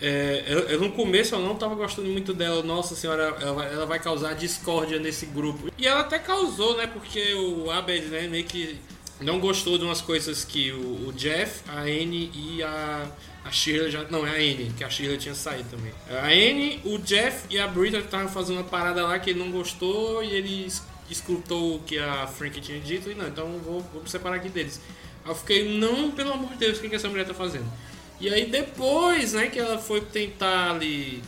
é, 0.01 0.43
eu, 0.47 0.59
eu 0.69 0.79
no 0.81 0.91
começo 0.91 1.35
eu 1.35 1.39
não 1.39 1.55
tava 1.55 1.75
gostando 1.75 2.07
muito 2.09 2.33
dela. 2.33 2.63
Nossa 2.63 2.95
senhora, 2.95 3.35
ela 3.41 3.65
ela 3.65 3.85
vai 3.85 3.99
causar 3.99 4.33
discórdia 4.33 4.99
nesse 4.99 5.25
grupo. 5.25 5.69
E 5.77 5.85
ela 5.87 6.01
até 6.01 6.17
causou, 6.19 6.77
né? 6.77 6.87
Porque 6.87 7.33
o 7.33 7.69
Abed, 7.69 8.05
né, 8.07 8.27
meio 8.27 8.45
que 8.45 8.79
não 9.19 9.39
gostou 9.39 9.77
de 9.77 9.83
umas 9.85 10.01
coisas 10.01 10.43
que 10.43 10.71
o, 10.71 11.07
o 11.09 11.13
Jeff, 11.13 11.61
a 11.67 11.81
Anne 11.81 12.31
e 12.33 12.63
a, 12.63 13.05
a 13.43 13.51
Sheila 13.51 13.89
já. 13.89 14.03
Não, 14.05 14.25
é 14.25 14.31
a 14.31 14.35
Anne, 14.35 14.71
que 14.77 14.83
a 14.83 14.89
Sheila 14.89 15.17
tinha 15.17 15.35
saído 15.35 15.69
também. 15.69 15.91
A 16.09 16.27
Anne, 16.27 16.79
o 16.85 16.97
Jeff 16.99 17.45
e 17.49 17.59
a 17.59 17.67
Britta 17.67 17.97
estavam 17.97 18.29
fazendo 18.29 18.57
uma 18.57 18.63
parada 18.65 19.03
lá 19.05 19.19
que 19.19 19.29
ele 19.29 19.39
não 19.39 19.51
gostou 19.51 20.23
e 20.23 20.31
ele 20.31 20.65
es- 20.67 20.83
escutou 21.09 21.75
o 21.75 21.79
que 21.79 21.97
a 21.99 22.27
Frank 22.27 22.59
tinha 22.61 22.79
dito 22.79 23.09
e 23.11 23.15
não, 23.15 23.27
então 23.27 23.47
vou, 23.63 23.81
vou 23.93 24.05
separar 24.07 24.37
aqui 24.37 24.49
deles. 24.49 24.81
Eu 25.25 25.35
fiquei, 25.35 25.77
não, 25.77 26.11
pelo 26.11 26.33
amor 26.33 26.51
de 26.51 26.57
Deus, 26.57 26.77
o 26.77 26.81
que, 26.81 26.89
que 26.89 26.95
essa 26.95 27.09
mulher 27.09 27.25
tá 27.25 27.33
fazendo? 27.33 27.65
E 28.19 28.29
aí 28.29 28.45
depois, 28.45 29.33
né, 29.33 29.47
que 29.47 29.59
ela 29.59 29.77
foi 29.77 30.01
tentar 30.01 30.71
ali 30.71 31.21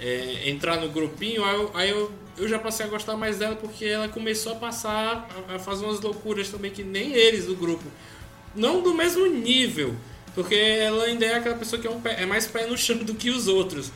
é, 0.00 0.48
entrar 0.48 0.80
no 0.80 0.88
grupinho, 0.88 1.44
aí, 1.44 1.54
eu, 1.54 1.70
aí 1.74 1.90
eu, 1.90 2.12
eu 2.38 2.48
já 2.48 2.58
passei 2.58 2.86
a 2.86 2.88
gostar 2.88 3.16
mais 3.16 3.38
dela 3.38 3.54
porque 3.56 3.84
ela 3.84 4.08
começou 4.08 4.52
a 4.52 4.56
passar 4.56 5.28
a, 5.48 5.56
a 5.56 5.58
fazer 5.58 5.84
umas 5.84 6.00
loucuras 6.00 6.48
também 6.48 6.70
que 6.70 6.82
nem 6.82 7.12
eles 7.12 7.46
do 7.46 7.54
grupo. 7.54 7.84
Não 8.54 8.82
do 8.82 8.94
mesmo 8.94 9.26
nível, 9.26 9.94
porque 10.34 10.54
ela 10.54 11.04
ainda 11.04 11.24
é 11.24 11.34
aquela 11.34 11.56
pessoa 11.56 11.80
que 11.80 11.86
é, 11.86 11.90
um 11.90 12.00
pé- 12.00 12.22
é 12.22 12.26
mais 12.26 12.46
pé 12.46 12.66
no 12.66 12.76
chão 12.76 12.98
do 13.04 13.14
que 13.14 13.30
os 13.30 13.48
outros. 13.48 13.92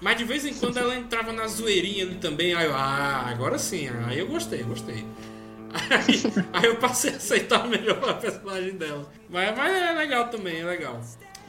Mas 0.00 0.16
de 0.16 0.24
vez 0.24 0.44
em 0.44 0.54
quando 0.54 0.76
ela 0.78 0.94
entrava 0.96 1.32
na 1.32 1.46
zoeirinha 1.48 2.04
ali 2.04 2.14
também, 2.16 2.54
aí 2.54 2.66
eu, 2.66 2.74
ah, 2.74 3.26
agora 3.28 3.58
sim, 3.58 3.88
aí 4.06 4.18
eu 4.18 4.28
gostei, 4.28 4.62
gostei. 4.62 5.04
Aí, 5.72 6.22
aí 6.52 6.64
eu 6.66 6.76
passei 6.76 7.12
a 7.12 7.16
aceitar 7.16 7.66
melhor 7.66 7.98
a 8.08 8.14
personagem 8.14 8.76
dela. 8.76 9.06
Mas, 9.28 9.56
mas 9.56 9.72
é 9.82 9.92
legal 9.92 10.28
também, 10.28 10.60
é 10.60 10.64
legal. 10.64 11.00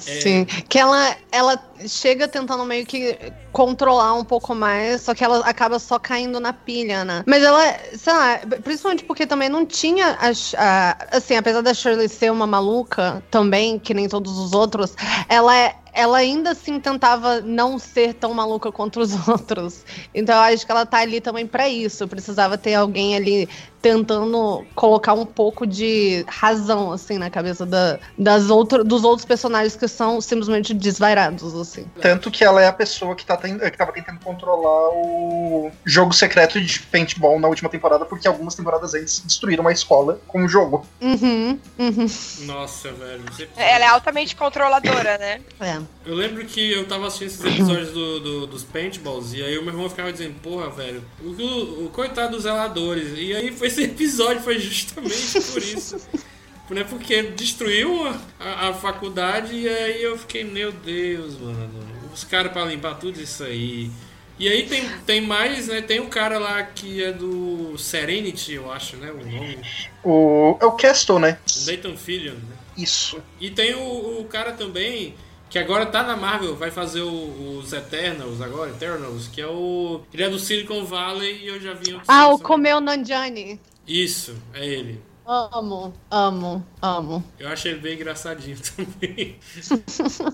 É, 0.07 0.21
Sim, 0.21 0.45
que 0.69 0.79
ela, 0.79 1.13
ela 1.29 1.61
chega 1.85 2.25
tentando 2.25 2.63
meio 2.63 2.85
que 2.85 3.17
controlar 3.51 4.13
um 4.13 4.23
pouco 4.23 4.55
mais, 4.55 5.01
só 5.01 5.13
que 5.13 5.21
ela 5.23 5.39
acaba 5.39 5.77
só 5.77 5.99
caindo 5.99 6.39
na 6.39 6.53
pilha, 6.53 7.03
né? 7.03 7.21
Mas 7.27 7.43
ela, 7.43 7.61
sei 7.97 8.13
lá, 8.13 8.39
principalmente 8.63 9.03
porque 9.03 9.27
também 9.27 9.49
não 9.49 9.65
tinha, 9.65 10.17
a- 10.21 10.97
assim, 11.11 11.35
apesar 11.35 11.59
da 11.61 11.73
Shirley 11.73 12.07
ser 12.07 12.31
uma 12.31 12.47
maluca 12.47 13.21
também, 13.29 13.77
que 13.77 13.93
nem 13.93 14.07
todos 14.07 14.37
os 14.37 14.53
outros, 14.53 14.95
ela, 15.27 15.53
é- 15.53 15.75
ela 15.93 16.17
ainda 16.17 16.51
assim 16.51 16.79
tentava 16.79 17.41
não 17.41 17.77
ser 17.79 18.13
tão 18.13 18.33
maluca 18.33 18.71
quanto 18.71 18.99
os 18.99 19.11
outros. 19.27 19.83
Então 20.13 20.35
eu 20.35 20.41
acho 20.41 20.65
que 20.65 20.71
ela 20.71 20.85
tá 20.85 20.99
ali 20.99 21.19
também 21.21 21.45
pra 21.47 21.67
isso. 21.69 22.07
Precisava 22.07 22.57
ter 22.57 22.75
alguém 22.75 23.15
ali 23.15 23.49
tentando 23.81 24.65
colocar 24.75 25.13
um 25.13 25.25
pouco 25.25 25.65
de 25.65 26.25
razão, 26.27 26.91
assim, 26.91 27.17
na 27.17 27.29
cabeça 27.29 27.65
da, 27.65 27.97
das 28.17 28.49
outra, 28.49 28.83
dos 28.83 29.05
outros 29.05 29.25
personagens 29.25 29.75
que 29.77 29.87
são 29.87 30.19
simplesmente 30.19 30.73
desvairados, 30.73 31.55
assim. 31.55 31.85
Tanto 32.01 32.29
que 32.29 32.43
ela 32.43 32.61
é 32.61 32.67
a 32.67 32.73
pessoa 32.73 33.15
que, 33.15 33.25
tá 33.25 33.37
que 33.37 33.77
tava 33.77 33.93
tentando 33.93 34.19
controlar 34.19 34.89
o 34.93 35.71
jogo 35.85 36.13
secreto 36.13 36.59
de 36.59 36.79
paintball 36.81 37.39
na 37.39 37.47
última 37.47 37.69
temporada, 37.69 38.05
porque 38.05 38.27
algumas 38.27 38.53
temporadas 38.53 38.93
antes 38.93 39.19
destruíram 39.19 39.65
a 39.65 39.71
escola 39.71 40.19
com 40.27 40.43
o 40.43 40.47
jogo. 40.47 40.85
Uhum, 40.99 41.57
uhum. 41.79 42.07
Nossa, 42.41 42.91
velho. 42.91 43.23
você- 43.31 43.47
Ela 43.55 43.85
é 43.85 43.87
altamente 43.87 44.35
controladora, 44.35 45.17
né? 45.17 45.39
É. 45.61 45.78
Eu 46.05 46.15
lembro 46.15 46.45
que 46.45 46.71
eu 46.71 46.85
tava 46.87 47.07
assistindo 47.07 47.27
esses 47.29 47.45
episódios 47.45 47.89
do, 47.91 48.19
do- 48.19 48.47
dos 48.47 48.63
paintballs 48.63 49.33
e 49.33 49.43
aí 49.43 49.57
o 49.57 49.61
meu 49.63 49.73
irmão 49.73 49.89
ficava 49.89 50.11
dizendo, 50.11 50.35
porra, 50.41 50.69
velho, 50.69 51.03
o, 51.23 51.27
o, 51.29 51.85
o 51.85 51.89
coitado 51.89 52.31
dos 52.33 52.43
zeladores. 52.43 53.13
E 53.17 53.35
aí 53.35 53.51
foi 53.51 53.67
esse 53.67 53.83
episódio 53.83 54.41
foi 54.43 54.59
justamente 54.59 55.41
por 55.51 55.61
isso. 55.61 55.97
Né? 56.69 56.83
Porque 56.83 57.23
destruiu 57.23 58.05
a, 58.39 58.67
a- 58.69 58.73
faculdade 58.75 59.55
e 59.55 59.67
aí 59.67 60.03
eu 60.03 60.15
fiquei, 60.19 60.43
meu 60.43 60.71
Deus, 60.71 61.35
mano. 61.39 61.67
Os 62.13 62.23
caras 62.23 62.51
pra 62.51 62.63
limpar 62.63 62.93
tudo 62.99 63.19
isso 63.19 63.43
aí. 63.43 63.89
E 64.37 64.47
aí 64.47 64.67
tem, 64.67 64.87
tem 65.03 65.19
mais, 65.19 65.67
né? 65.67 65.81
Tem 65.81 65.99
um 65.99 66.07
cara 66.09 66.37
lá 66.37 66.61
que 66.61 67.03
é 67.03 67.11
do 67.11 67.75
Serenity, 67.75 68.53
eu 68.53 68.71
acho, 68.71 68.97
né? 68.97 69.11
O 69.11 69.17
nome. 69.17 69.57
O, 70.03 70.57
é 70.61 70.65
o 70.67 70.73
Castle, 70.73 71.17
né? 71.17 71.39
Nathan 71.65 71.97
Fillion, 71.97 72.35
né? 72.35 72.55
Isso. 72.77 73.17
E 73.41 73.49
tem 73.49 73.73
o, 73.73 74.19
o 74.21 74.25
cara 74.29 74.51
também 74.51 75.15
que 75.49 75.57
agora 75.57 75.85
tá 75.85 76.03
na 76.03 76.15
Marvel, 76.15 76.55
vai 76.55 76.69
fazer 76.71 77.01
o- 77.01 77.57
os 77.59 77.73
Eternals 77.73 78.41
agora, 78.41 78.69
Eternals, 78.71 79.27
que 79.27 79.41
é 79.41 79.47
o. 79.47 80.01
Ele 80.13 80.23
é 80.23 80.29
do 80.29 80.37
Silicon 80.39 80.85
Valley 80.85 81.39
e 81.43 81.47
eu 81.47 81.59
já 81.59 81.73
vi 81.73 81.99
Ah, 82.07 82.27
o 82.29 82.39
Comeu 82.39 82.79
Nanjani. 82.79 83.59
Isso, 83.87 84.35
é 84.53 84.65
ele. 84.65 85.01
Amo, 85.31 85.93
amo, 86.09 86.65
amo. 86.81 87.23
Eu 87.37 87.49
achei 87.49 87.73
ele 87.73 87.81
bem 87.81 87.93
engraçadinho 87.93 88.57
também. 88.75 89.37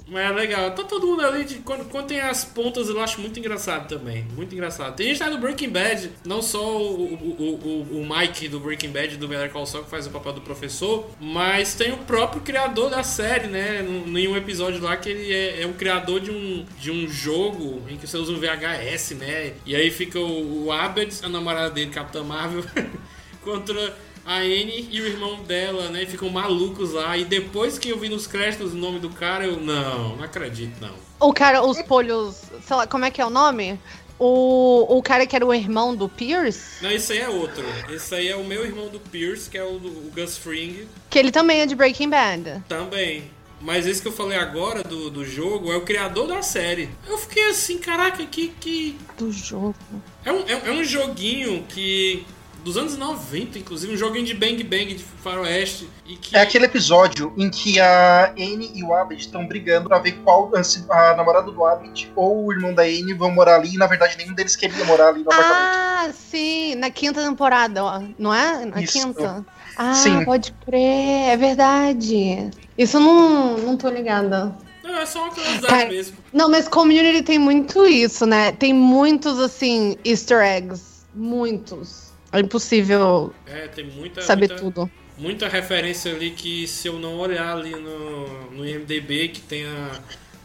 Mas 0.08 0.24
é 0.24 0.30
legal. 0.32 0.72
Tá 0.72 0.86
todo 0.86 1.06
mundo 1.06 1.26
ali. 1.26 1.44
De, 1.44 1.56
quando, 1.56 1.84
quando 1.90 2.08
tem 2.08 2.22
as 2.22 2.46
pontas, 2.46 2.88
eu 2.88 2.98
acho 3.02 3.20
muito 3.20 3.38
engraçado 3.38 3.90
também. 3.90 4.26
Muito 4.34 4.54
engraçado. 4.56 4.96
Tem 4.96 5.08
gente 5.08 5.22
lá 5.22 5.30
do 5.30 5.38
Breaking 5.38 5.70
Bad. 5.70 6.12
Não 6.24 6.42
só 6.42 6.78
o, 6.78 7.14
o, 7.14 7.90
o, 7.92 8.00
o 8.00 8.08
Mike 8.08 8.48
do 8.48 8.58
Breaking 8.58 8.92
Bad 8.92 9.18
do 9.18 9.28
Better 9.28 9.52
Call 9.52 9.66
Saul 9.66 9.84
que 9.84 9.90
faz 9.90 10.08
o 10.08 10.12
papel 10.12 10.32
do 10.32 10.40
professor, 10.40 11.06
mas 11.20 11.76
tem 11.76 11.92
o 11.92 11.98
próprio 11.98 12.42
criador 12.42 12.90
da 12.90 13.04
série, 13.04 13.48
né? 13.48 13.82
Em 13.82 14.28
um 14.30 14.38
episódio 14.38 14.82
lá 14.82 14.96
que 14.96 15.10
ele 15.10 15.34
é, 15.34 15.64
é 15.64 15.68
um 15.68 15.74
criador 15.74 16.22
de 16.22 16.32
um, 16.32 16.66
de 16.80 16.90
um 16.90 17.06
jogo 17.10 17.84
em 17.90 17.98
que 17.98 18.08
você 18.08 18.16
usa 18.16 18.32
um 18.32 18.40
VHS, 18.40 19.12
né? 19.18 19.56
E 19.66 19.76
aí 19.76 19.92
fica 19.92 20.22
o, 20.22 20.68
o 20.68 20.72
Abed, 20.72 21.14
a 21.22 21.28
namorada 21.28 21.70
dele, 21.70 21.92
Capitã 21.92 22.24
Marvel, 22.24 22.64
contra 23.44 23.94
a 24.26 24.38
Anne 24.38 24.90
e 24.92 25.02
o 25.02 25.06
irmão 25.06 25.44
dela, 25.44 25.90
né? 25.90 26.06
Ficam 26.06 26.30
malucos 26.30 26.94
lá. 26.94 27.18
E 27.18 27.24
depois 27.24 27.78
que 27.78 27.90
eu 27.90 28.00
vi 28.00 28.10
nos 28.10 28.26
créditos 28.26 28.74
o 28.74 28.76
nome 28.76 29.00
do 29.00 29.10
cara, 29.10 29.46
eu. 29.46 29.60
Não, 29.60 30.16
não 30.16 30.24
acredito, 30.24 30.82
não. 30.82 30.96
O 31.20 31.34
cara, 31.34 31.64
os 31.64 31.82
polhos, 31.84 32.42
sei 32.66 32.76
lá, 32.76 32.88
como 32.88 33.06
é 33.06 33.12
que 33.12 33.22
é 33.22 33.26
o 33.26 33.30
nome? 33.30 33.80
O, 34.18 34.98
o 34.98 35.04
cara 35.04 35.26
que 35.28 35.36
era 35.36 35.46
o 35.46 35.54
irmão 35.54 35.94
do 35.94 36.08
Pierce, 36.08 36.82
Não, 36.82 36.90
esse 36.90 37.12
aí 37.14 37.20
é 37.20 37.30
outro. 37.30 37.66
Esse 37.90 38.16
aí 38.16 38.30
é 38.30 38.36
o 38.36 38.46
meu 38.46 38.66
irmão 38.66 38.88
do 38.88 39.00
Pierce, 39.00 39.50
que 39.50 39.58
é 39.58 39.64
o, 39.64 39.76
o 39.76 40.12
Gus 40.16 40.38
Fring. 40.38 40.88
que 41.10 41.20
ele 41.20 41.32
também 41.32 41.60
é 41.62 41.66
de 41.66 41.76
Breaking 41.76 42.10
Bad. 42.10 42.64
Também. 42.68 43.30
Mas 43.60 43.88
esse 43.88 44.02
que 44.02 44.08
eu 44.08 44.12
falei 44.12 44.38
agora 44.38 44.84
do, 44.84 45.10
do 45.10 45.26
jogo 45.26 45.72
é 45.72 45.76
o 45.76 45.82
criador 45.82 46.28
da 46.28 46.42
série. 46.42 46.90
Eu 47.08 47.18
fiquei 47.18 47.50
assim, 47.50 47.78
caraca, 47.78 48.26
que. 48.26 48.50
que... 48.60 48.98
Do 49.18 49.32
jogo. 49.32 49.76
É 50.24 50.32
um, 50.32 50.42
é, 50.48 50.62
é 50.66 50.72
um 50.72 50.84
joguinho 50.84 51.64
que. 51.68 52.26
Dos 52.65 52.78
anos 52.78 52.97
90, 52.97 53.60
inclusive, 53.60 53.93
um 53.93 53.95
joguinho 53.95 54.25
de 54.25 54.34
Bang 54.34 54.63
Bang 54.63 54.95
de 54.95 55.04
Faroeste. 55.04 55.88
E 56.04 56.15
que. 56.15 56.36
É 56.36 56.41
aquele 56.41 56.65
episódio 56.65 57.32
em 57.38 57.47
que 57.47 57.80
a 57.80 58.32
Anne 58.32 58.71
e 58.73 58.84
o 58.84 58.91
Abed 58.91 59.21
estão 59.21 59.45
brigando 59.45 59.88
pra 59.88 59.99
ver 59.99 60.13
qual 60.23 60.51
se 60.63 60.84
a 60.89 61.13
namorada 61.15 61.51
do 61.51 61.63
Abed 61.63 62.12
ou 62.15 62.47
o 62.47 62.51
irmão 62.51 62.73
da 62.73 62.82
Anne 62.82 63.13
vão 63.13 63.30
morar 63.30 63.58
ali. 63.58 63.75
E 63.75 63.78
na 63.78 63.86
verdade 63.86 64.17
nenhum 64.17 64.34
deles 64.34 64.56
queria 64.56 64.84
morar 64.84 65.10
ali 65.10 65.23
no 65.23 65.32
apartamento. 65.32 65.60
Ah, 65.60 66.10
sim, 66.12 66.73
na 66.73 66.89
quinta 66.89 67.21
temporada, 67.21 67.84
ó, 67.84 68.01
não 68.17 68.34
é? 68.34 68.65
Na 68.65 68.82
Isso. 68.82 68.93
quinta. 68.93 69.45
Ah, 69.78 69.93
Sim. 69.93 70.25
pode 70.25 70.51
crer, 70.65 71.30
é 71.34 71.38
verdade. 71.38 72.49
Isso 72.75 72.97
eu 72.97 73.01
não, 73.01 73.58
não 73.58 73.78
tô 73.78 73.89
ligada. 73.89 74.56
Não, 74.84 74.97
é 74.97 75.06
só 75.06 75.23
uma 75.23 75.30
curiosidade 75.30 75.67
Cara, 75.67 75.89
mesmo. 75.89 76.17
Não, 76.34 76.49
mas 76.49 76.67
Community 76.67 77.21
tem 77.21 77.38
muito 77.38 77.86
isso, 77.86 78.25
né? 78.25 78.54
Tem 78.54 78.73
muitos, 78.73 79.39
assim, 79.39 79.97
easter 80.04 80.41
eggs. 80.41 81.06
Muitos. 81.13 82.05
É 82.38 82.41
impossível 82.41 83.34
É, 83.45 83.67
tem 83.67 83.86
muita. 83.86 84.21
saber 84.21 84.48
muita, 84.50 84.63
tudo. 84.63 84.91
Muita 85.17 85.48
referência 85.48 86.12
ali 86.13 86.32
que 86.32 86.67
se 86.67 86.88
eu 86.88 87.00
não 87.00 87.17
olhar 87.17 87.56
ali 87.56 87.71
no, 87.76 88.52
no 88.52 88.65
IMDB 88.67 89.30
que 89.30 89.41
tem 89.41 89.65
a, 89.65 90.00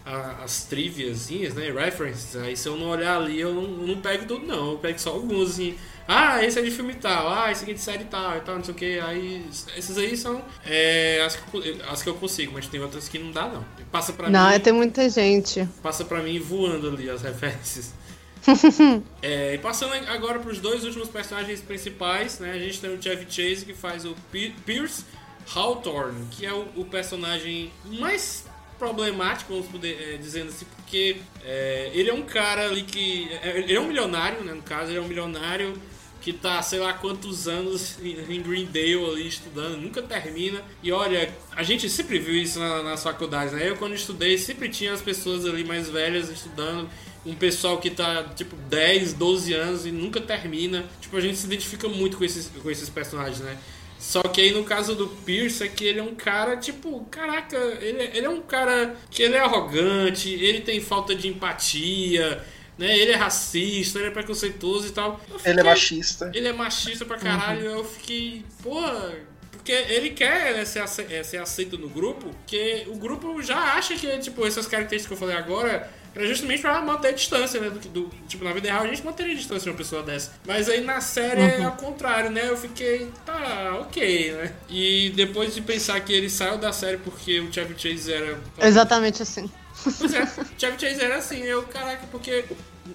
a- 0.07 0.45
as 0.45 0.65
triviazinhas, 0.65 1.55
né? 1.55 1.71
References, 1.71 2.37
aí 2.37 2.57
se 2.57 2.69
eu 2.69 2.77
não 2.77 2.89
olhar 2.89 3.17
ali 3.17 3.41
eu 3.41 3.53
não, 3.55 3.63
não 3.63 4.01
pego 4.01 4.25
tudo 4.27 4.47
não, 4.47 4.73
eu 4.73 4.79
pego 4.79 4.99
só 4.99 5.11
alguns 5.11 5.51
assim. 5.53 5.75
Ah, 6.13 6.45
esse 6.45 6.59
é 6.59 6.63
de 6.63 6.73
filme 6.73 6.95
tal, 6.95 7.29
ah, 7.33 7.53
esse 7.53 7.63
aqui 7.63 7.71
é 7.71 7.75
de 7.75 7.81
série 7.81 8.03
tal 8.05 8.37
e 8.37 8.41
tal, 8.41 8.57
não 8.57 8.65
sei 8.65 8.75
o 8.75 8.77
que. 8.77 8.99
Aí 8.99 9.45
esses 9.77 9.97
aí 9.97 10.17
são 10.17 10.43
é, 10.67 11.23
as, 11.25 11.37
que, 11.37 11.57
eu- 11.57 11.77
as 11.89 12.03
que 12.03 12.09
eu 12.09 12.15
consigo, 12.15 12.53
mas 12.53 12.67
tem 12.67 12.81
outras 12.81 13.09
que 13.09 13.17
não 13.19 13.31
dá 13.31 13.47
não. 13.47 13.65
Passa 13.93 14.13
pra 14.13 14.29
Não, 14.29 14.49
mim. 14.49 14.55
é, 14.55 14.59
tem 14.59 14.73
muita 14.73 15.09
gente. 15.09 15.69
Passa 15.83 16.05
pra 16.05 16.21
mim 16.21 16.39
voando 16.41 16.89
ali 16.89 17.09
as 17.09 17.23
referências. 17.23 17.93
É, 19.23 19.55
e 19.55 19.59
passando 19.59 19.93
agora 20.09 20.39
para 20.39 20.51
os 20.51 20.59
dois 20.61 20.85
últimos 20.85 21.09
personagens 21.09 21.61
principais, 21.61 22.39
né? 22.39 22.53
A 22.53 22.59
gente 22.59 22.81
tem 22.81 22.95
o 22.95 23.03
Chevy 23.03 23.27
Chase 23.31 23.65
que 23.67 23.75
faz 23.75 24.05
o 24.05 24.15
Pi- 24.33 24.55
Pierce 24.65 25.05
Hawthorne, 25.55 26.27
que 26.31 26.47
é 26.47 26.53
o, 26.53 26.67
o 26.77 26.85
personagem 26.85 27.71
mais 27.85 28.45
problemático, 28.79 29.53
vamos 29.53 29.69
poder 29.69 30.15
é, 30.15 30.17
dizendo 30.17 30.49
assim, 30.49 30.65
porque 30.77 31.19
é, 31.45 31.91
ele 31.93 32.09
é 32.09 32.15
um 32.15 32.23
cara 32.23 32.67
ali 32.69 32.83
que. 32.83 33.29
é, 33.43 33.59
ele 33.59 33.75
é 33.75 33.81
um 33.81 33.87
milionário, 33.89 34.43
né? 34.43 34.53
No 34.55 34.63
caso, 34.63 34.91
ele 34.91 34.99
é 34.99 35.03
um 35.03 35.09
milionário 35.09 35.75
que 36.23 36.33
tá, 36.35 36.61
sei 36.61 36.79
lá 36.79 36.93
quantos 36.93 37.49
anos 37.49 37.97
em 38.03 38.43
Greendale 38.43 39.05
ali 39.07 39.27
estudando, 39.29 39.79
nunca 39.79 40.03
termina. 40.03 40.63
E 40.83 40.93
olha, 40.93 41.33
a 41.57 41.63
gente 41.63 41.89
sempre 41.89 42.19
viu 42.19 42.35
isso 42.35 42.59
na- 42.59 42.83
nas 42.83 43.03
faculdades, 43.03 43.55
né? 43.55 43.69
Eu 43.69 43.77
quando 43.77 43.95
estudei 43.95 44.37
sempre 44.37 44.69
tinha 44.69 44.93
as 44.93 45.01
pessoas 45.01 45.47
ali 45.47 45.65
mais 45.65 45.89
velhas 45.89 46.29
estudando. 46.31 46.89
Um 47.27 47.35
pessoal 47.35 47.79
que 47.79 47.91
tá, 47.91 48.25
tipo, 48.35 48.57
10, 48.57 49.13
12 49.13 49.53
anos 49.53 49.85
e 49.87 49.91
nunca 49.93 50.21
termina. 50.21 50.85
Tipo, 51.01 51.17
a 51.17 51.21
gente 51.21 51.37
se 51.39 51.47
identifica 51.47 51.87
muito 51.89 52.17
com 52.17 52.25
esses, 52.25 52.51
com 52.63 52.71
esses 52.71 52.89
personagens, 52.89 53.41
né? 53.41 53.57
Só 53.99 54.23
que 54.23 54.41
aí 54.41 54.53
no 54.53 54.65
caso 54.65 54.95
do 54.95 55.07
Pierce 55.09 55.63
é 55.63 55.69
que 55.69 55.85
ele 55.85 55.99
é 56.01 56.03
um 56.03 56.15
cara, 56.15 56.57
tipo, 56.57 57.05
caraca, 57.11 57.59
ele, 57.83 58.03
ele 58.17 58.25
é 58.27 58.31
um 58.31 58.41
cara 58.41 58.97
que 59.11 59.23
ele 59.23 59.35
é 59.35 59.41
arrogante, 59.41 60.31
ele 60.33 60.63
tem 60.63 60.81
falta 60.81 61.15
de 61.15 61.29
empatia, 61.29 62.43
né? 62.79 62.97
Ele 62.99 63.11
é 63.13 63.17
racista, 63.17 63.99
ele 63.99 64.09
é 64.09 64.11
preconceituoso 64.11 64.87
e 64.87 64.91
tal. 64.91 65.21
Eu 65.29 65.35
Ele 65.37 65.43
é 65.45 65.49
fiquei- 65.51 65.63
machista. 65.65 66.31
Ele 66.35 66.49
é 66.49 66.53
machista 66.55 67.05
pra 67.05 67.19
caralho, 67.19 67.61
eu 67.67 67.85
fiquei, 67.85 68.43
porra, 68.63 69.13
porque 69.53 69.73
ele 69.73 70.11
quer 70.11 70.55
né, 70.55 70.65
é, 71.11 71.23
ser 71.23 71.37
aceito 71.37 71.77
no 71.77 71.91
grupo, 71.91 72.35
que 72.47 72.85
o 72.89 72.97
grupo 72.97 73.43
já 73.43 73.75
acha 73.75 73.95
que, 73.97 74.07
tipo, 74.19 74.47
essas 74.47 74.67
características 74.67 75.19
que 75.19 75.23
eu 75.23 75.29
falei 75.29 75.37
agora 75.37 75.91
era 76.15 76.27
justamente 76.27 76.61
pra 76.61 76.81
manter 76.83 77.09
a 77.09 77.13
distância, 77.13 77.61
né? 77.61 77.71
Do, 77.71 77.79
que- 77.79 77.89
do- 77.89 78.11
tipo, 78.29 78.45
na 78.45 78.53
vida 78.53 78.69
real 78.69 78.83
a 78.85 78.87
gente 78.87 79.05
manteria 79.05 79.33
a 79.33 79.37
distância 79.37 79.65
de 79.65 79.71
uma 79.71 79.77
pessoa 79.77 80.03
dessa. 80.03 80.33
Mas 80.47 80.69
aí 80.69 80.81
na 80.83 81.01
série 81.01 81.41
é 81.41 81.65
ao 81.65 81.73
contrário, 81.73 82.31
né? 82.31 82.49
Eu 82.49 82.57
fiquei, 82.57 83.11
tá, 83.25 83.79
ok, 83.81 84.33
né? 84.33 84.53
E 84.69 85.11
depois 85.15 85.55
de 85.55 85.61
pensar 85.61 86.01
que 86.01 86.13
ele 86.13 86.29
saiu 86.31 86.59
da 86.59 86.73
série 86.73 86.97
porque 86.99 87.41
o 87.41 87.53
Chevy 87.53 87.75
Chase 87.79 88.13
era. 88.13 88.39
Exatamente 88.59 89.23
assim. 89.23 89.51
Pois 89.83 90.15
é, 90.15 90.27
Chevy 90.59 90.81
Chase 90.81 91.03
era 91.03 91.17
assim, 91.17 91.43
eu, 91.43 91.63
caraca, 91.65 92.07
porque 92.11 92.45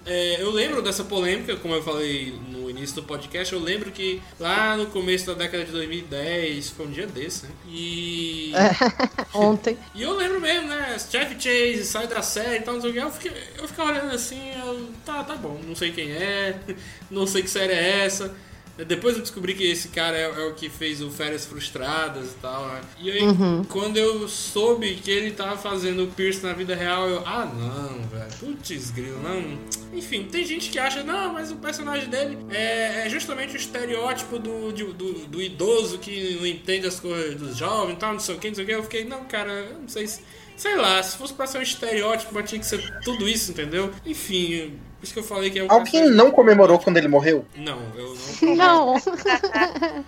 é, 0.05 0.41
eu 0.41 0.51
lembro 0.51 0.81
dessa 0.81 1.03
polêmica, 1.03 1.55
como 1.57 1.73
eu 1.73 1.83
falei 1.83 2.33
no 2.49 2.69
início 2.69 2.95
do 2.95 3.03
podcast, 3.03 3.53
eu 3.53 3.59
lembro 3.59 3.91
que 3.91 4.21
lá 4.39 4.75
no 4.75 4.87
começo 4.87 5.25
da 5.27 5.33
década 5.33 5.63
de 5.63 5.71
2010, 5.71 6.69
foi 6.69 6.87
um 6.87 6.91
dia 6.91 7.07
desse, 7.07 7.45
né? 7.45 7.51
E. 7.67 8.51
Ontem. 9.33 9.77
E 9.95 10.01
eu 10.01 10.13
lembro 10.13 10.41
mesmo, 10.41 10.67
né? 10.67 10.97
Chevy 10.99 11.35
Chase 11.39 11.85
sai 11.85 12.07
da 12.07 12.21
série 12.21 12.57
e 12.57 12.61
tal, 12.61 12.75
não 12.75 12.81
sei 12.81 12.89
o 12.89 12.93
que. 12.93 12.99
Eu 12.99 13.11
fiquei, 13.11 13.31
eu 13.57 13.67
ficava 13.67 13.91
olhando 13.91 14.13
assim, 14.13 14.51
eu, 14.51 14.89
tá, 15.05 15.23
tá 15.23 15.35
bom, 15.35 15.59
não 15.65 15.75
sei 15.75 15.91
quem 15.91 16.11
é, 16.11 16.59
não 17.09 17.25
sei 17.25 17.43
que 17.43 17.49
série 17.49 17.73
é 17.73 18.05
essa. 18.05 18.35
Depois 18.83 19.15
eu 19.15 19.21
descobri 19.21 19.53
que 19.53 19.63
esse 19.63 19.87
cara 19.87 20.17
é, 20.17 20.23
é 20.23 20.45
o 20.47 20.53
que 20.53 20.69
fez 20.69 21.01
o 21.01 21.09
Férias 21.09 21.45
Frustradas 21.45 22.31
e 22.31 22.35
tal, 22.41 22.67
né? 22.67 22.81
E 22.99 23.09
aí, 23.11 23.21
Uhum. 23.23 23.63
quando 23.63 23.95
eu 23.97 24.27
soube 24.27 24.95
que 24.95 25.09
ele 25.09 25.31
tava 25.31 25.57
fazendo 25.57 26.03
o 26.03 26.07
Pierce 26.07 26.43
na 26.43 26.51
vida 26.53 26.75
real, 26.75 27.07
eu, 27.07 27.23
ah, 27.25 27.45
não, 27.45 28.07
velho, 28.09 28.31
putz, 28.39 28.91
grilo, 28.91 29.21
não. 29.23 29.57
Enfim, 29.97 30.23
tem 30.29 30.45
gente 30.45 30.69
que 30.69 30.77
acha, 30.77 31.03
não, 31.03 31.31
mas 31.33 31.51
o 31.51 31.55
personagem 31.55 32.09
dele 32.09 32.37
é, 32.49 33.03
é 33.05 33.09
justamente 33.09 33.53
o 33.53 33.57
estereótipo 33.57 34.37
do, 34.37 34.73
de- 34.73 34.83
do, 34.91 35.13
do 35.27 35.41
idoso 35.41 35.97
que 35.97 36.35
não 36.37 36.45
entende 36.45 36.85
as 36.85 36.99
coisas 36.99 37.35
dos 37.35 37.55
jovens 37.55 37.93
e 37.93 37.97
tal, 37.97 38.11
não 38.13 38.19
sei 38.19 38.35
o 38.35 38.39
que, 38.39 38.47
não 38.49 38.55
sei 38.55 38.63
o 38.65 38.67
que. 38.67 38.73
Eu 38.73 38.83
fiquei, 38.83 39.05
não, 39.05 39.23
cara, 39.23 39.51
eu 39.51 39.79
não 39.79 39.87
sei 39.87 40.05
se. 40.07 40.21
Sei 40.57 40.75
lá, 40.77 41.03
se 41.03 41.17
fosse 41.17 41.33
pra 41.33 41.45
ser 41.47 41.57
um 41.57 41.61
estereótipo, 41.61 42.33
mas 42.33 42.49
tinha 42.49 42.59
que 42.59 42.65
ser 42.65 42.81
tudo 43.03 43.27
isso, 43.27 43.51
entendeu? 43.51 43.91
Enfim, 44.05 44.79
isso 45.05 45.13
que 45.13 45.19
eu 45.19 45.23
falei 45.23 45.49
que 45.49 45.59
é 45.59 45.63
um 45.63 45.71
Alguém 45.71 45.85
personagem- 45.91 46.15
não 46.17 46.31
comemorou 46.31 46.77
quando 46.79 46.97
ele 46.97 47.07
morreu? 47.07 47.45
Não, 47.55 47.79
eu 47.95 48.15
não. 48.41 48.55
Não. 48.55 48.93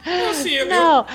Não, 0.05 0.29
assim, 0.29 0.51
eu, 0.51 0.65
Não. 0.67 1.05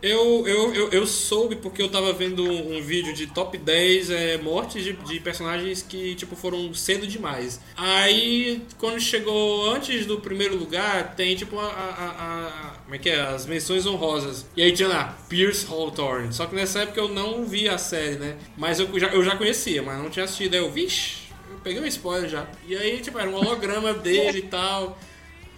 eu, 0.00 0.46
eu, 0.46 0.74
eu, 0.74 0.88
eu 0.90 1.06
soube 1.06 1.56
porque 1.56 1.82
eu 1.82 1.88
tava 1.88 2.12
vendo 2.12 2.44
um, 2.44 2.76
um 2.78 2.82
vídeo 2.82 3.12
de 3.12 3.26
top 3.26 3.58
10 3.58 4.10
é, 4.10 4.38
mortes 4.38 4.82
de, 4.84 4.92
de 4.92 5.18
personagens 5.20 5.82
que, 5.82 6.14
tipo, 6.14 6.36
foram 6.36 6.72
cedo 6.72 7.06
demais. 7.06 7.60
Aí, 7.76 8.62
quando 8.78 9.00
chegou 9.00 9.70
antes 9.72 10.06
do 10.06 10.20
primeiro 10.20 10.56
lugar, 10.56 11.14
tem, 11.16 11.34
tipo, 11.34 11.58
a... 11.58 11.64
a- 11.64 11.68
a- 11.68 12.74
a- 12.74 12.78
como 12.88 12.94
é 12.94 12.98
que 12.98 13.10
é? 13.10 13.20
As 13.20 13.44
menções 13.44 13.84
honrosas. 13.86 14.46
E 14.56 14.62
aí 14.62 14.72
tinha 14.72 14.88
lá, 14.88 15.18
Pierce 15.28 15.66
Hawthorne. 15.70 16.32
Só 16.32 16.46
que 16.46 16.54
nessa 16.54 16.80
época 16.80 16.98
eu 17.00 17.08
não 17.08 17.44
vi 17.44 17.68
a 17.68 17.76
série, 17.76 18.16
né? 18.16 18.36
Mas 18.56 18.80
eu 18.80 18.88
já, 18.98 19.08
eu 19.08 19.22
já 19.22 19.36
conhecia, 19.36 19.82
mas 19.82 19.98
não 20.02 20.08
tinha 20.08 20.24
assistido. 20.24 20.54
Aí 20.54 20.60
eu, 20.60 20.70
vixe, 20.70 21.27
peguei 21.62 21.80
um 21.80 21.86
spoiler 21.86 22.28
já. 22.28 22.46
E 22.66 22.76
aí, 22.76 23.00
tipo, 23.00 23.18
era 23.18 23.28
um 23.28 23.34
holograma 23.34 23.94
dele 23.94 24.38
e 24.38 24.42
tal. 24.42 24.98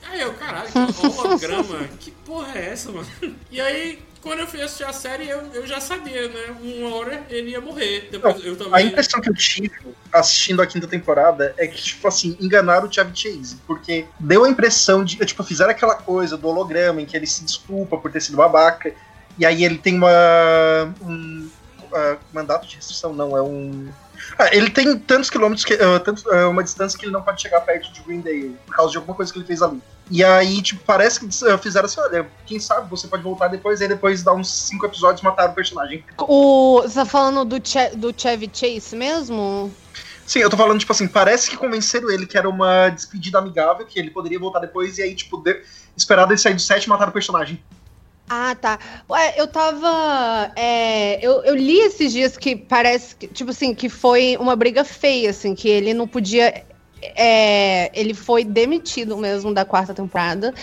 Aí 0.09 0.21
eu, 0.21 0.33
caralho, 0.35 0.69
que 0.71 1.07
holograma? 1.07 1.89
que 1.99 2.11
porra 2.11 2.59
é 2.59 2.71
essa, 2.71 2.91
mano? 2.91 3.07
E 3.51 3.61
aí, 3.61 4.03
quando 4.23 4.41
eu 4.41 4.47
fui 4.47 4.61
assistir 4.61 4.85
a 4.85 4.93
série, 4.93 5.29
eu, 5.29 5.41
eu 5.55 5.67
já 5.67 5.81
sabia, 5.81 6.29
né? 6.29 6.57
Uma 6.63 6.95
hora 6.95 7.25
ele 7.29 7.51
ia 7.51 7.61
morrer. 7.61 8.09
Depois 8.11 8.45
eu 8.45 8.55
A 8.55 8.57
também. 8.57 8.87
impressão 8.87 9.21
que 9.21 9.31
eu 9.31 9.35
tive 9.35 9.71
assistindo 10.13 10.61
a 10.61 10.67
quinta 10.67 10.87
temporada 10.87 11.55
é 11.57 11.67
que, 11.67 11.81
tipo 11.81 12.07
assim, 12.07 12.37
enganaram 12.41 12.89
o 12.89 12.93
Chevy 12.93 13.13
Chase. 13.15 13.57
Porque 13.67 14.07
deu 14.19 14.45
a 14.45 14.49
impressão 14.49 15.05
de, 15.05 15.17
tipo, 15.25 15.43
fizeram 15.43 15.71
aquela 15.71 15.95
coisa 15.95 16.37
do 16.37 16.49
holograma 16.49 17.01
em 17.01 17.07
que 17.07 17.17
ele 17.17 17.27
se 17.27 17.45
desculpa 17.45 17.97
por 17.97 18.11
ter 18.11 18.21
sido 18.21 18.37
babaca. 18.37 18.93
E 19.39 19.47
aí 19.47 19.65
ele 19.65 19.79
tem 19.79 19.97
uma. 19.97 20.95
Um, 21.03 21.49
ah, 21.93 22.17
mandato 22.33 22.67
de 22.67 22.77
restrição, 22.77 23.13
não, 23.13 23.37
é 23.37 23.43
um. 23.43 23.89
Ah, 24.39 24.49
ele 24.55 24.71
tem 24.71 24.99
tantos 24.99 25.31
quilômetros, 25.31 25.65
que, 25.65 25.75
ah, 25.75 26.01
tantos, 26.01 26.27
ah, 26.27 26.49
uma 26.49 26.63
distância 26.63 26.99
que 26.99 27.05
ele 27.05 27.13
não 27.13 27.23
pode 27.23 27.41
chegar 27.43 27.61
perto 27.61 27.93
de 27.93 28.01
Greendale, 28.03 28.57
por 28.67 28.75
causa 28.75 28.93
de 28.93 28.99
alguma 28.99 29.15
coisa 29.15 29.33
que 29.33 29.39
ele 29.39 29.47
fez 29.47 29.63
ali. 29.63 29.83
E 30.11 30.25
aí, 30.25 30.61
tipo, 30.61 30.83
parece 30.85 31.21
que 31.21 31.27
ah, 31.47 31.59
fizeram 31.59 31.87
assim, 31.87 32.01
olha, 32.01 32.27
quem 32.47 32.59
sabe 32.59 32.89
você 32.91 33.07
pode 33.07 33.23
voltar 33.23 33.49
depois, 33.49 33.81
e 33.81 33.85
aí 33.85 33.89
depois 33.89 34.23
dá 34.23 34.33
uns 34.33 34.51
cinco 34.51 34.87
episódios 34.87 35.23
mataram 35.23 35.53
o 35.53 35.55
personagem. 35.55 36.05
O, 36.19 36.83
você 36.83 36.95
tá 36.95 37.05
falando 37.05 37.45
do, 37.45 37.67
che, 37.67 37.91
do 37.97 38.13
Chevy 38.17 38.51
Chase 38.53 38.97
mesmo? 38.97 39.73
Sim, 40.27 40.41
eu 40.41 40.51
tô 40.51 40.57
falando, 40.57 40.79
tipo 40.79 40.93
assim, 40.93 41.09
parece 41.09 41.51
que 41.51 41.57
convenceram 41.57 42.11
ele 42.11 42.25
que 42.25 42.39
era 42.39 42.49
uma 42.49 42.89
despedida 42.89 43.39
amigável, 43.39 43.85
que 43.85 43.99
ele 43.99 44.11
poderia 44.11 44.39
voltar 44.39 44.61
depois, 44.61 44.97
e 44.99 45.03
aí, 45.03 45.15
tipo, 45.15 45.37
de... 45.39 45.61
esperado 45.97 46.33
ele 46.33 46.39
sair 46.39 46.55
do 46.55 46.61
set 46.61 46.85
e 46.85 46.89
matar 46.89 47.09
o 47.09 47.13
personagem. 47.13 47.63
Ah, 48.33 48.55
tá. 48.55 48.79
Ué, 49.11 49.35
eu 49.37 49.49
tava. 49.49 50.53
é, 50.55 51.19
eu, 51.21 51.43
eu 51.43 51.57
li 51.57 51.81
esses 51.81 52.13
dias 52.13 52.37
que 52.37 52.55
parece 52.55 53.17
que, 53.17 53.27
tipo 53.27 53.51
assim, 53.51 53.75
que 53.75 53.89
foi 53.89 54.37
uma 54.39 54.55
briga 54.55 54.85
feia, 54.85 55.31
assim, 55.31 55.53
que 55.53 55.69
ele 55.69 55.93
não 55.93 56.07
podia. 56.07 56.63
é, 57.03 57.91
ele 57.99 58.15
foi 58.15 58.45
demitido 58.45 59.17
mesmo 59.17 59.53
da 59.53 59.65
quarta 59.65 59.93
temporada. 59.93 60.55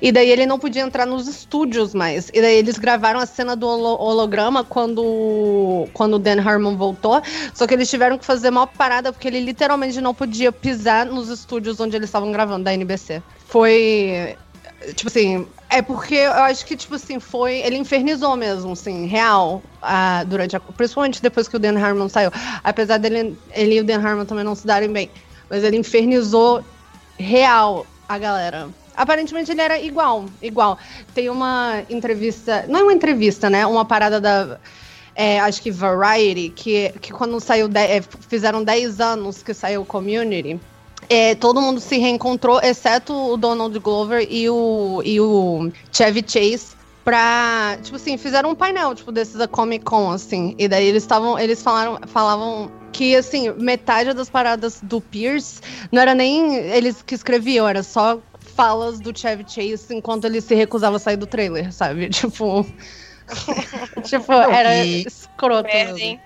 E 0.00 0.12
daí 0.12 0.30
ele 0.30 0.46
não 0.46 0.56
podia 0.56 0.82
entrar 0.82 1.04
nos 1.04 1.26
estúdios 1.26 1.94
mais. 1.94 2.30
E 2.32 2.40
daí 2.40 2.58
eles 2.58 2.78
gravaram 2.78 3.18
a 3.18 3.26
cena 3.26 3.56
do 3.56 3.66
holo- 3.66 4.00
holograma 4.00 4.62
quando, 4.62 5.88
quando 5.94 6.14
o 6.14 6.18
Dan 6.20 6.40
Harmon 6.40 6.76
voltou. 6.76 7.20
Só 7.52 7.66
que 7.66 7.74
eles 7.74 7.90
tiveram 7.90 8.18
que 8.18 8.24
fazer 8.24 8.50
uma 8.50 8.68
parada 8.68 9.12
porque 9.12 9.26
ele 9.26 9.40
literalmente 9.40 10.00
não 10.00 10.14
podia 10.14 10.52
pisar 10.52 11.04
nos 11.06 11.28
estúdios 11.28 11.80
onde 11.80 11.96
eles 11.96 12.08
estavam 12.08 12.30
gravando 12.30 12.62
da 12.62 12.72
NBC. 12.72 13.20
Foi. 13.48 14.36
Tipo 14.94 15.08
assim, 15.08 15.44
é 15.70 15.82
porque 15.82 16.14
eu 16.14 16.32
acho 16.32 16.64
que, 16.64 16.76
tipo 16.76 16.94
assim, 16.94 17.18
foi. 17.18 17.56
Ele 17.58 17.76
infernizou 17.76 18.36
mesmo, 18.36 18.72
assim, 18.72 19.06
real, 19.06 19.62
durante 20.26 20.56
a. 20.56 20.60
Principalmente 20.60 21.20
depois 21.20 21.48
que 21.48 21.56
o 21.56 21.58
Dan 21.58 21.78
Harmon 21.78 22.08
saiu. 22.08 22.30
Apesar 22.62 22.98
dele 22.98 23.36
ele 23.52 23.74
e 23.76 23.80
o 23.80 23.84
Dan 23.84 24.00
Harmon 24.00 24.24
também 24.24 24.44
não 24.44 24.54
se 24.54 24.66
darem 24.66 24.90
bem. 24.92 25.10
Mas 25.50 25.64
ele 25.64 25.76
infernizou 25.76 26.64
real 27.18 27.86
a 28.08 28.18
galera. 28.18 28.68
Aparentemente 28.94 29.50
ele 29.50 29.60
era 29.60 29.78
igual, 29.78 30.24
igual. 30.40 30.78
Tem 31.14 31.28
uma 31.28 31.82
entrevista. 31.90 32.64
Não 32.68 32.80
é 32.80 32.82
uma 32.84 32.92
entrevista, 32.92 33.50
né? 33.50 33.66
Uma 33.66 33.84
parada 33.84 34.20
da. 34.20 34.58
é, 35.14 35.40
acho 35.40 35.60
que 35.60 35.70
Variety, 35.70 36.50
que, 36.50 36.90
que 37.00 37.12
quando 37.12 37.38
saiu. 37.40 37.68
de- 37.68 37.78
é, 37.80 38.00
fizeram 38.28 38.62
10 38.64 39.00
anos 39.00 39.42
que 39.42 39.52
saiu 39.52 39.84
Community. 39.84 40.60
É, 41.08 41.34
todo 41.34 41.60
mundo 41.60 41.80
se 41.80 41.98
reencontrou, 41.98 42.60
exceto 42.60 43.12
o 43.12 43.36
Donald 43.36 43.78
Glover 43.78 44.26
e 44.28 44.48
o, 44.50 45.02
e 45.04 45.20
o 45.20 45.70
Chevy 45.92 46.24
Chase, 46.26 46.76
pra. 47.04 47.78
Tipo 47.82 47.96
assim, 47.96 48.18
fizeram 48.18 48.50
um 48.50 48.54
painel, 48.54 48.94
tipo, 48.94 49.12
desses 49.12 49.36
da 49.36 49.46
Comic 49.46 49.84
Con, 49.84 50.10
assim. 50.10 50.56
E 50.58 50.66
daí 50.66 50.86
eles 50.86 51.04
estavam. 51.04 51.38
Eles 51.38 51.62
falaram, 51.62 52.00
falavam 52.06 52.70
que, 52.92 53.14
assim, 53.14 53.52
metade 53.52 54.12
das 54.12 54.28
paradas 54.28 54.80
do 54.82 55.00
Pierce 55.00 55.60
não 55.92 56.02
era 56.02 56.14
nem 56.14 56.56
eles 56.56 57.02
que 57.02 57.14
escreviam, 57.14 57.68
era 57.68 57.82
só 57.82 58.20
falas 58.56 58.98
do 58.98 59.16
Chevy 59.16 59.44
Chase 59.46 59.94
enquanto 59.94 60.24
ele 60.24 60.40
se 60.40 60.54
recusava 60.54 60.96
a 60.96 60.98
sair 60.98 61.16
do 61.16 61.26
trailer, 61.26 61.72
sabe? 61.72 62.08
Tipo. 62.10 62.66
tipo, 64.04 64.32
era 64.32 64.84
escroto. 64.84 65.68
Merda, 65.68 65.92
mesmo. 65.94 66.20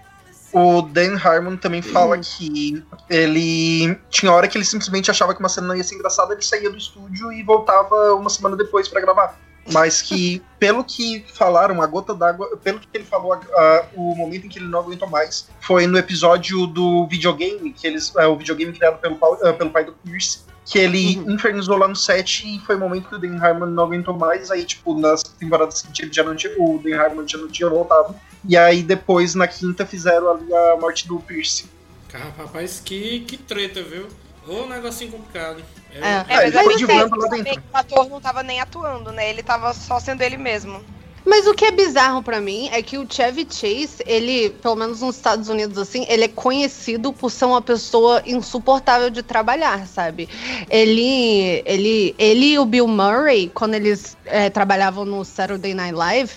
O 0.53 0.83
Dan 0.83 1.17
Harmon 1.17 1.57
também 1.57 1.81
fala 1.83 2.19
que 2.19 2.83
ele. 3.09 3.97
Tinha 4.09 4.33
hora 4.33 4.49
que 4.49 4.57
ele 4.59 4.65
simplesmente 4.65 5.11
achava 5.11 5.33
que 5.35 5.41
uma 5.41 5.49
cena 5.49 5.69
não 5.69 5.77
ia 5.77 5.85
ser 5.85 5.95
engraçada, 5.95 6.33
ele 6.35 6.43
saía 6.43 6.71
do 6.71 6.77
estúdio 6.77 7.33
e 7.33 7.43
voltava 7.43 8.15
uma 8.15 8.29
semana 8.31 8.57
depois 8.57 8.89
pra 8.89 9.01
gravar. 9.01 9.39
Mas 9.73 10.03
que, 10.03 10.43
pelo 10.59 10.83
que 10.83 11.25
falaram, 11.35 11.81
a 11.83 11.87
gota 11.87 12.15
d'água, 12.15 12.57
pelo 12.65 12.81
que 12.81 12.89
ele 12.95 13.05
falou, 13.05 13.35
a- 13.35 13.85
o 13.95 14.15
momento 14.17 14.47
em 14.47 14.49
que 14.49 14.59
ele 14.59 14.67
não 14.67 14.81
aguentou 14.81 15.09
mais 15.09 15.49
foi 15.61 15.87
no 15.87 15.97
episódio 15.99 16.67
do 16.67 17.07
videogame, 17.07 17.73
que 17.73 17.87
eles. 17.87 18.13
é, 18.17 18.27
o 18.27 18.37
videogame 18.37 18.73
criado 18.73 18.99
pelo, 18.99 19.19
ah, 19.45 19.53
pelo 19.53 19.71
pai 19.71 19.85
do 19.85 19.93
Pierce, 19.93 20.41
que 20.65 20.79
ele 20.79 21.13
infernizou 21.29 21.77
lá 21.77 21.87
no 21.87 21.95
set 21.95 22.43
e 22.47 22.59
foi 22.61 22.75
o 22.75 22.79
momento 22.81 23.09
que 23.09 23.15
o 23.15 23.19
Dan 23.19 23.39
Harmon 23.41 23.67
não 23.67 23.85
aguentou 23.85 24.17
mais. 24.17 24.51
Aí, 24.51 24.65
tipo, 24.65 24.99
nas 24.99 25.23
temporadas 25.23 25.79
seguintes 25.79 26.01
ele 26.03 26.13
já 26.13 26.25
não 26.25 26.35
tinha, 26.35 26.53
o 26.59 26.81
Dan 26.83 26.99
Harmon 26.99 27.29
já 27.29 27.39
não 27.39 27.49
tinha 27.49 27.69
voltado. 27.69 28.15
E 28.45 28.57
aí 28.57 28.83
depois, 28.83 29.35
na 29.35 29.47
quinta, 29.47 29.85
fizeram 29.87 30.31
ali 30.31 30.55
a 30.55 30.77
morte 30.77 31.07
do 31.07 31.19
Pierce. 31.21 31.67
Cara, 32.09 32.33
rapaz, 32.37 32.81
que, 32.85 33.21
que 33.21 33.37
treta, 33.37 33.83
viu? 33.83 34.09
Ô, 34.47 34.67
negocinho 34.67 35.13
complicado. 35.13 35.63
É. 35.93 35.99
É, 35.99 36.25
mas 36.29 36.47
ele 36.47 36.59
aí 36.59 36.65
foi 36.65 36.73
você 36.73 36.79
divulgando 36.79 37.17
lá 37.17 37.29
dentro. 37.29 37.63
que 37.63 37.69
o 37.73 37.77
ator 37.77 38.09
não 38.09 38.21
tava 38.21 38.43
nem 38.43 38.61
atuando, 38.61 39.13
né? 39.13 39.29
Ele 39.29 39.43
tava 39.43 39.73
só 39.73 40.01
sendo 40.01 40.23
ele 40.23 40.37
mesmo. 40.37 40.83
Mas 41.25 41.47
o 41.47 41.55
que 41.55 41.65
é 41.67 41.71
bizarro 41.73 42.23
pra 42.23 42.41
mim 42.41 42.69
é 42.73 42.83
que 42.83 42.99
o 42.99 43.07
Chevy 43.11 43.47
Chase, 43.51 44.03
ele, 44.07 44.51
pelo 44.51 44.77
menos 44.77 45.01
nos 45.01 45.17
Estados 45.17 45.49
Unidos 45.49 45.79
assim, 45.79 46.05
ele 46.09 46.25
é 46.25 46.29
conhecido 46.29 47.13
por 47.13 47.31
ser 47.31 47.45
uma 47.45 47.61
pessoa 47.63 48.23
insuportável 48.27 49.11
de 49.11 49.23
trabalhar, 49.23 49.87
sabe? 49.87 50.29
Ele, 50.69 51.63
ele, 51.67 52.15
ele 52.19 52.47
e 52.53 52.59
o 52.59 52.65
Bill 52.65 52.87
Murray, 52.89 53.51
quando 53.51 53.75
eles 53.75 54.17
é, 54.25 54.49
trabalhavam 54.51 55.05
no 55.05 55.25
Saturday 55.25 55.75
Night 55.75 55.95
Live, 55.95 56.33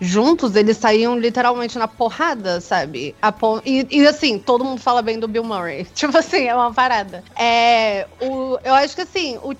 juntos, 0.00 0.54
eles 0.56 0.76
saíam 0.76 1.18
literalmente 1.18 1.78
na 1.78 1.88
porrada, 1.88 2.60
sabe? 2.60 3.16
A 3.20 3.32
pon- 3.32 3.60
e, 3.64 3.86
e, 3.90 4.06
assim, 4.06 4.38
todo 4.38 4.64
mundo 4.64 4.80
fala 4.80 5.02
bem 5.02 5.18
do 5.18 5.28
Bill 5.28 5.44
Murray. 5.44 5.84
Tipo 5.94 6.16
assim, 6.18 6.44
é 6.46 6.54
uma 6.54 6.72
parada. 6.72 7.24
É, 7.38 8.06
o, 8.20 8.58
eu 8.62 8.74
acho 8.74 8.94
que 8.94 9.02
assim, 9.02 9.36
o, 9.42 9.52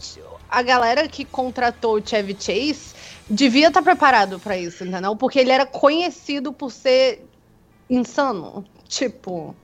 a 0.49 0.63
galera 0.63 1.09
que 1.09 1.25
contratou 1.25 1.97
o 1.99 2.03
Chevy 2.07 2.37
Chase 2.39 2.95
devia 3.29 3.69
estar 3.69 3.83
preparado 3.83 4.39
pra 4.39 4.57
isso, 4.57 4.85
entendeu? 4.85 5.15
Porque 5.17 5.39
ele 5.39 5.51
era 5.51 5.67
conhecido 5.67 6.53
por 6.53 6.71
ser 6.71 7.25
insano. 7.89 8.65
Tipo. 8.87 9.55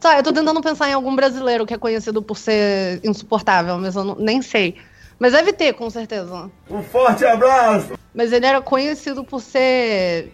Sabe, 0.00 0.18
eu 0.20 0.22
tô 0.24 0.32
tentando 0.32 0.60
pensar 0.60 0.88
em 0.88 0.92
algum 0.94 1.14
brasileiro 1.14 1.64
que 1.64 1.74
é 1.74 1.78
conhecido 1.78 2.20
por 2.22 2.36
ser 2.36 3.00
insuportável, 3.04 3.78
mas 3.78 3.94
eu 3.94 4.02
não- 4.04 4.16
nem 4.16 4.42
sei. 4.42 4.76
Mas 5.18 5.32
deve 5.32 5.52
ter, 5.52 5.72
com 5.74 5.88
certeza. 5.88 6.50
Um 6.68 6.82
forte 6.82 7.24
abraço! 7.24 7.92
Mas 8.12 8.32
ele 8.32 8.44
era 8.46 8.60
conhecido 8.60 9.22
por 9.22 9.40
ser. 9.40 10.32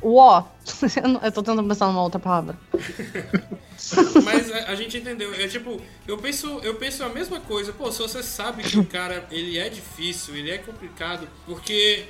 O 0.00 0.16
ó. 0.16 0.44
Eu 1.22 1.32
tô 1.32 1.42
tentando 1.42 1.68
pensar 1.68 1.86
numa 1.86 2.02
outra 2.02 2.20
palavra. 2.20 2.58
Mas 4.24 4.52
a, 4.52 4.70
a 4.70 4.74
gente 4.74 4.96
entendeu. 4.96 5.32
É 5.34 5.46
tipo, 5.46 5.80
eu 6.06 6.18
penso, 6.18 6.60
eu 6.62 6.74
penso 6.74 7.04
a 7.04 7.08
mesma 7.08 7.40
coisa. 7.40 7.72
Pô, 7.72 7.90
se 7.92 8.00
você 8.00 8.22
sabe 8.22 8.62
que 8.62 8.78
o 8.78 8.84
cara 8.84 9.26
ele 9.30 9.58
é 9.58 9.68
difícil, 9.68 10.36
ele 10.36 10.50
é 10.50 10.58
complicado, 10.58 11.28
porque 11.46 12.04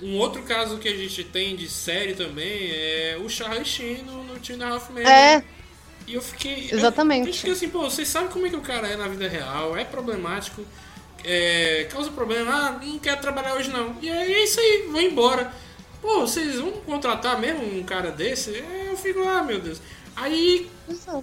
um 0.00 0.16
outro 0.18 0.42
caso 0.42 0.78
que 0.78 0.88
a 0.88 0.96
gente 0.96 1.24
tem 1.24 1.56
de 1.56 1.68
série 1.68 2.14
também 2.14 2.70
é 2.70 3.18
o 3.22 3.28
Charlie 3.28 3.64
Sheen 3.64 4.02
no, 4.02 4.22
no 4.24 4.38
Two 4.38 4.56
and 4.56 4.64
a 4.64 4.68
Half 4.70 4.90
Men. 4.90 5.06
É. 5.06 5.42
E 6.06 6.14
eu 6.14 6.22
fiquei. 6.22 6.70
Exatamente. 6.72 7.28
Eu 7.28 7.34
fiquei 7.34 7.52
assim, 7.52 7.68
pô, 7.68 7.82
vocês 7.82 8.08
sabem 8.08 8.30
como 8.30 8.46
é 8.46 8.50
que 8.50 8.56
o 8.56 8.62
cara 8.62 8.88
é 8.88 8.96
na 8.96 9.08
vida 9.08 9.28
real, 9.28 9.76
é 9.76 9.84
problemático, 9.84 10.64
é, 11.24 11.86
causa 11.90 12.10
problema, 12.10 12.52
ah, 12.52 12.70
não 12.82 12.98
quero 12.98 13.20
trabalhar 13.20 13.54
hoje 13.54 13.70
não. 13.70 13.96
E 14.00 14.08
é 14.08 14.44
isso 14.44 14.60
aí, 14.60 14.88
vou 14.90 15.00
embora. 15.00 15.52
Pô, 16.00 16.20
vocês 16.20 16.56
vão 16.56 16.72
contratar 16.72 17.38
mesmo 17.40 17.64
um 17.78 17.82
cara 17.82 18.10
desse? 18.10 18.54
É, 18.54 18.88
Eu 18.90 18.96
fico, 18.96 19.20
ah, 19.22 19.42
meu 19.42 19.60
Deus. 19.60 19.80
Aí, 20.14 20.70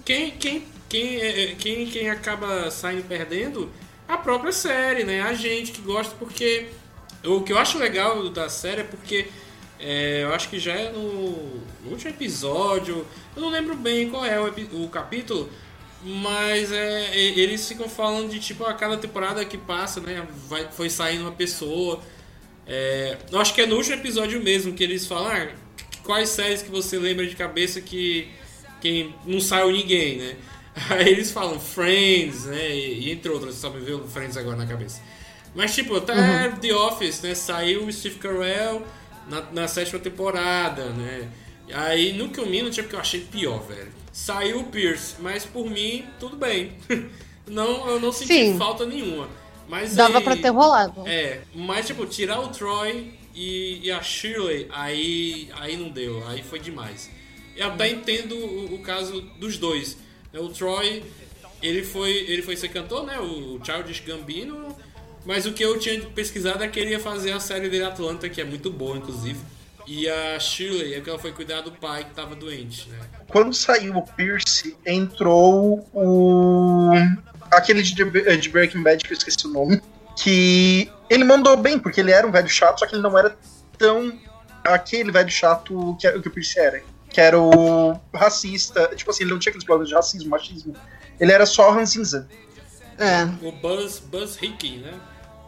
quem, 0.04 0.30
quem, 0.32 0.64
quem, 0.88 1.16
é, 1.20 1.44
é, 1.44 1.54
quem, 1.54 1.86
quem 1.86 2.10
acaba 2.10 2.70
saindo 2.70 3.06
perdendo? 3.06 3.70
A 4.08 4.16
própria 4.16 4.52
série, 4.52 5.04
né? 5.04 5.22
A 5.22 5.34
gente 5.34 5.72
que 5.72 5.80
gosta, 5.80 6.14
porque 6.18 6.68
o 7.24 7.42
que 7.42 7.52
eu 7.52 7.58
acho 7.58 7.78
legal 7.78 8.28
da 8.30 8.48
série 8.48 8.82
é 8.82 8.84
porque 8.84 9.28
é, 9.78 10.22
eu 10.22 10.34
acho 10.34 10.48
que 10.48 10.58
já 10.58 10.72
é 10.74 10.90
no, 10.90 11.30
no 11.84 11.90
último 11.90 12.10
episódio, 12.10 13.06
eu 13.34 13.42
não 13.42 13.50
lembro 13.50 13.74
bem 13.76 14.08
qual 14.08 14.24
é 14.24 14.40
o, 14.40 14.46
o 14.84 14.88
capítulo, 14.88 15.50
mas 16.02 16.70
é, 16.72 17.16
eles 17.16 17.66
ficam 17.66 17.88
falando 17.88 18.30
de 18.30 18.38
tipo 18.38 18.64
a 18.64 18.72
cada 18.74 18.96
temporada 18.96 19.44
que 19.44 19.58
passa, 19.58 20.00
né? 20.00 20.26
Vai, 20.48 20.68
foi 20.70 20.88
saindo 20.88 21.22
uma 21.22 21.32
pessoa. 21.32 22.00
É, 22.66 23.16
eu 23.30 23.40
acho 23.40 23.54
que 23.54 23.60
é 23.60 23.66
no 23.66 23.76
último 23.76 23.94
episódio 23.94 24.42
mesmo 24.42 24.72
que 24.72 24.82
eles 24.82 25.06
falam 25.06 25.30
ah, 25.30 25.48
quais 26.02 26.30
séries 26.30 26.62
que 26.62 26.70
você 26.70 26.98
lembra 26.98 27.26
de 27.26 27.36
cabeça 27.36 27.80
que, 27.80 28.28
que 28.80 29.12
não 29.24 29.40
saiu 29.40 29.70
ninguém, 29.70 30.16
né? 30.16 30.36
Aí 30.90 31.08
eles 31.08 31.30
falam 31.30 31.58
Friends, 31.60 32.44
né? 32.44 32.74
E, 32.76 33.06
e 33.06 33.12
entre 33.12 33.30
outras, 33.30 33.54
só 33.54 33.70
me 33.70 33.80
veio 33.80 34.06
Friends 34.08 34.36
agora 34.36 34.56
na 34.56 34.66
cabeça. 34.66 35.00
Mas 35.54 35.74
tipo, 35.74 35.96
até 35.96 36.12
Uhum. 36.12 36.56
The 36.56 36.74
Office, 36.74 37.22
né? 37.22 37.34
Saiu 37.34 37.86
o 37.86 37.92
Steve 37.92 38.16
Carell 38.16 38.82
na, 39.28 39.42
na 39.52 39.68
sétima 39.68 39.98
temporada, 39.98 40.90
né? 40.90 41.28
Aí 41.72 42.12
no 42.12 42.28
que 42.28 42.38
eu 42.38 42.46
me 42.46 42.62
porque 42.62 42.94
eu 42.94 43.00
achei 43.00 43.20
pior, 43.20 43.62
velho. 43.66 43.90
Saiu 44.12 44.60
o 44.60 44.64
Pierce, 44.64 45.16
mas 45.20 45.44
por 45.44 45.68
mim, 45.68 46.04
tudo 46.18 46.36
bem. 46.36 46.72
não, 47.46 47.88
eu 47.88 48.00
não 48.00 48.12
senti 48.12 48.32
Sim. 48.32 48.58
falta 48.58 48.86
nenhuma. 48.86 49.28
Mas 49.68 49.94
Dava 49.96 50.18
aí- 50.18 50.24
pra 50.24 50.36
ter 50.36 50.50
rolado. 50.50 51.02
é, 51.06 51.40
mas 51.54 51.86
tipo, 51.86 52.06
tirar 52.06 52.40
o 52.40 52.48
Troy 52.48 53.12
e, 53.34 53.80
e 53.86 53.90
a 53.90 54.00
Shirley, 54.02 54.68
aí, 54.72 55.48
aí 55.58 55.76
não 55.76 55.88
deu, 55.88 56.26
aí 56.28 56.42
foi 56.42 56.58
demais. 56.58 57.10
Eu 57.56 57.68
até 57.68 57.88
entendo 57.90 58.34
o, 58.36 58.74
o 58.74 58.78
caso 58.80 59.20
dos 59.40 59.56
dois. 59.58 59.96
O 60.34 60.48
Troy, 60.50 61.02
ele 61.62 61.82
foi, 61.82 62.10
ele 62.10 62.42
foi 62.42 62.56
ser 62.56 62.68
cantor, 62.68 63.04
né? 63.06 63.18
O 63.18 63.58
Childish 63.64 64.00
Gambino. 64.06 64.76
Mas 65.24 65.44
o 65.46 65.52
que 65.52 65.62
eu 65.64 65.76
tinha 65.78 65.98
pesquisado 66.10 66.62
é 66.62 66.68
que 66.68 66.78
ele 66.78 66.90
ia 66.90 67.00
fazer 67.00 67.32
a 67.32 67.40
série 67.40 67.68
dele 67.68 67.84
Atlanta, 67.84 68.28
que 68.28 68.40
é 68.40 68.44
muito 68.44 68.70
boa, 68.70 68.96
inclusive. 68.96 69.40
E 69.86 70.08
a 70.08 70.38
Shirley 70.38 70.94
é 70.94 71.00
que 71.00 71.08
ela 71.10 71.18
foi 71.18 71.32
cuidar 71.32 71.62
do 71.62 71.72
pai 71.72 72.04
que 72.04 72.10
tava 72.14 72.34
doente, 72.36 72.88
né? 72.90 72.98
Quando 73.28 73.52
saiu 73.54 73.96
o 73.96 74.02
Pierce, 74.02 74.76
entrou 74.86 75.88
o. 75.92 76.90
aquele 77.56 77.82
de, 77.82 77.94
de 78.38 78.48
Breaking 78.48 78.82
Bad, 78.82 79.04
que 79.04 79.12
eu 79.12 79.16
esqueci 79.16 79.46
o 79.46 79.50
nome. 79.50 79.80
Que 80.16 80.90
ele 81.10 81.24
mandou 81.24 81.56
bem, 81.56 81.78
porque 81.78 82.00
ele 82.00 82.10
era 82.10 82.26
um 82.26 82.30
velho 82.30 82.48
chato, 82.48 82.80
só 82.80 82.86
que 82.86 82.94
ele 82.94 83.02
não 83.02 83.18
era 83.18 83.36
tão 83.78 84.18
aquele 84.64 85.10
velho 85.10 85.30
chato 85.30 85.96
que, 86.00 86.10
que 86.20 86.28
o 86.28 86.30
Pierce 86.30 86.58
era. 86.58 86.82
Que 87.10 87.20
era 87.20 87.38
o 87.38 87.98
racista. 88.14 88.90
Tipo 88.94 89.10
assim, 89.10 89.24
ele 89.24 89.32
não 89.32 89.38
tinha 89.38 89.50
aqueles 89.50 89.64
problemas 89.64 89.88
de 89.88 89.94
racismo, 89.94 90.30
machismo. 90.30 90.74
Ele 91.18 91.32
era 91.32 91.46
só 91.46 91.70
ranzinza. 91.70 92.28
É. 92.98 93.24
O 93.46 93.52
Buzz, 93.52 93.98
Buzz 93.98 94.38
Hickey, 94.40 94.78
né? 94.78 94.94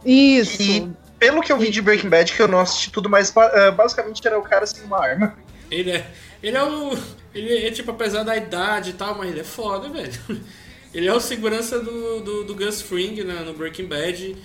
Isso. 0.05 0.61
E 0.61 0.91
pelo 1.19 1.41
que 1.41 1.51
eu 1.51 1.57
vi 1.57 1.69
de 1.69 1.81
Breaking 1.81 2.09
Bad, 2.09 2.31
que 2.31 2.41
eu 2.41 2.47
não 2.47 2.59
assisti 2.59 2.91
tudo, 2.91 3.09
mas 3.09 3.33
eh, 3.35 3.71
basicamente 3.71 4.25
era 4.25 4.39
o 4.39 4.43
cara 4.43 4.65
sem 4.65 4.83
uma 4.83 5.03
arma. 5.03 5.35
Ele 5.69 5.91
é. 5.91 6.09
Ele 6.41 6.57
é 6.57 6.63
o. 6.63 6.97
Ele 7.33 7.67
é 7.67 7.71
tipo, 7.71 7.91
apesar 7.91 8.23
da 8.23 8.35
idade 8.35 8.91
e 8.91 8.93
tal, 8.93 9.15
mas 9.17 9.29
ele 9.29 9.41
é 9.41 9.43
foda, 9.43 9.89
velho. 9.89 10.13
Ele 10.93 11.07
é 11.07 11.13
o 11.13 11.19
segurança 11.19 11.79
do, 11.79 12.19
do, 12.21 12.43
do 12.45 12.55
Gus 12.55 12.81
Fring 12.81 13.23
né, 13.23 13.43
no 13.45 13.53
Breaking 13.53 13.85
Bad. 13.85 14.35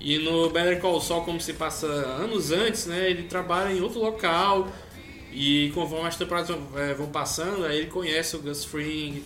E 0.00 0.18
no 0.18 0.48
Better 0.48 0.80
Call 0.80 0.98
Saul, 1.00 1.24
como 1.24 1.38
se 1.40 1.52
passa 1.52 1.86
anos 1.86 2.50
antes, 2.50 2.86
né? 2.86 3.10
Ele 3.10 3.24
trabalha 3.24 3.70
em 3.70 3.82
outro 3.82 4.00
local. 4.00 4.72
E 5.32 5.70
conforme 5.74 6.08
as 6.08 6.16
temporadas 6.16 6.48
vão, 6.48 6.66
eh, 6.76 6.94
vão 6.94 7.06
passando, 7.08 7.64
aí 7.66 7.78
ele 7.78 7.86
conhece 7.86 8.34
o 8.34 8.38
Gus 8.40 8.64
Fring. 8.64 9.22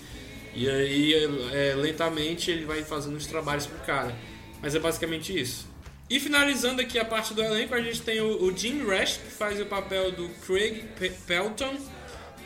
E 0.52 0.68
aí, 0.68 1.14
eh, 1.52 1.74
lentamente, 1.76 2.50
ele 2.50 2.64
vai 2.64 2.82
fazendo 2.82 3.16
os 3.16 3.26
trabalhos 3.26 3.66
pro 3.66 3.78
cara. 3.86 4.14
Mas 4.60 4.74
é 4.74 4.80
basicamente 4.80 5.38
isso. 5.38 5.66
E 6.10 6.18
finalizando 6.20 6.82
aqui 6.82 6.98
a 6.98 7.04
parte 7.04 7.32
do 7.34 7.42
elenco, 7.42 7.74
a 7.74 7.80
gente 7.80 8.02
tem 8.02 8.20
o, 8.20 8.42
o 8.42 8.56
Jim 8.56 8.84
Rash, 8.84 9.16
que 9.16 9.30
faz 9.32 9.60
o 9.60 9.66
papel 9.66 10.10
do 10.12 10.28
Craig 10.44 10.84
Pe- 10.98 11.12
Pelton, 11.26 11.76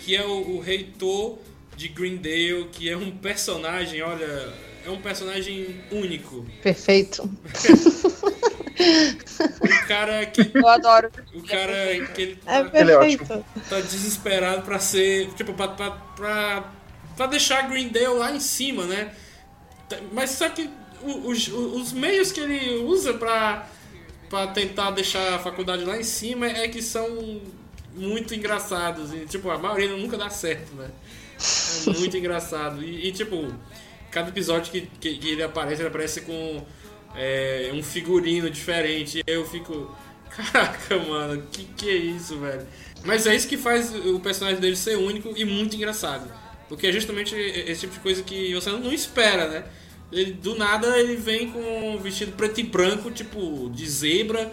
que 0.01 0.15
é 0.15 0.25
o, 0.25 0.57
o 0.57 0.61
reitor 0.61 1.39
de 1.79 1.87
Greendale, 1.89 2.69
que 2.73 2.91
é 2.91 2.97
um 2.97 3.09
personagem, 3.13 4.03
olha, 4.03 4.53
é 4.85 4.91
um 4.91 5.01
personagem 5.01 5.81
único. 5.93 6.45
Perfeito. 6.61 7.31
O 9.61 9.87
cara 9.87 10.27
que. 10.27 10.51
Eu 10.55 10.67
adoro. 10.69 11.09
O 11.35 11.43
cara 11.43 11.73
que 12.15 12.23
ele 12.23 12.39
É 12.45 12.63
tá, 12.63 12.79
é 12.79 12.85
perfeito. 12.85 13.45
tá 13.69 13.81
desesperado 13.81 14.63
pra 14.63 14.79
ser. 14.81 15.29
Tipo, 15.35 15.55
pra, 15.55 15.69
pra, 15.69 15.91
pra, 15.93 16.73
pra 17.17 17.27
deixar 17.27 17.69
Greendale 17.69 18.07
lá 18.19 18.33
em 18.33 18.41
cima, 18.41 18.85
né? 18.85 19.15
Tá- 19.89 19.99
Mas 20.13 20.31
só 20.31 20.49
que 20.49 20.69
os, 21.03 21.47
os 21.49 21.93
meios 21.93 22.33
que 22.33 22.41
ele 22.41 22.83
usa 22.85 23.15
pra, 23.15 23.69
pra 24.29 24.49
tentar 24.49 24.91
deixar 24.91 25.35
a 25.35 25.39
faculdade 25.39 25.85
lá 25.85 25.97
em 25.97 26.03
cima 26.05 26.47
é 26.47 26.67
que 26.69 26.83
são 26.83 27.41
muito 27.95 28.35
engraçados. 28.35 29.13
E, 29.13 29.27
tipo, 29.27 29.49
a 29.51 29.59
maioria 29.59 29.89
nunca 29.97 30.17
dá 30.17 30.29
certo, 30.29 30.75
né? 30.75 30.89
É 31.87 31.99
muito 31.99 32.17
engraçado. 32.17 32.83
E, 32.83 33.09
e, 33.09 33.13
tipo, 33.13 33.53
cada 34.11 34.29
episódio 34.29 34.73
que, 34.73 34.83
que, 35.01 35.17
que 35.17 35.29
ele 35.29 35.43
aparece, 35.43 35.83
ele 35.83 35.89
aparece 35.89 36.21
com 36.23 36.65
é, 37.15 37.71
um 37.73 37.83
figurino 37.83 38.51
diferente. 38.51 39.23
Eu 39.27 39.47
fico. 39.47 39.97
Caraca, 40.29 40.99
mano, 40.99 41.43
que 41.51 41.65
que 41.65 41.89
é 41.89 41.97
isso, 41.97 42.39
velho? 42.39 42.67
Mas 43.05 43.27
é 43.27 43.35
isso 43.35 43.49
que 43.49 43.57
faz 43.57 43.95
o 43.95 44.21
personagem 44.21 44.61
dele 44.61 44.77
ser 44.77 44.97
único 44.97 45.33
e 45.37 45.45
muito 45.45 45.75
engraçado. 45.75 46.31
Porque 46.69 46.87
é 46.87 46.93
justamente 46.93 47.35
esse 47.35 47.83
tipo 47.83 47.95
de 47.95 48.01
coisa 48.01 48.23
que 48.23 48.55
você 48.55 48.71
não 48.71 48.93
espera, 48.93 49.49
né? 49.49 49.65
Ele, 50.13 50.33
do 50.33 50.55
nada 50.57 50.99
ele 50.99 51.17
vem 51.17 51.51
com 51.51 51.95
um 51.95 51.99
vestido 51.99 52.33
preto 52.33 52.61
e 52.61 52.65
branco, 52.65 53.11
tipo, 53.11 53.71
de 53.71 53.89
zebra. 53.89 54.53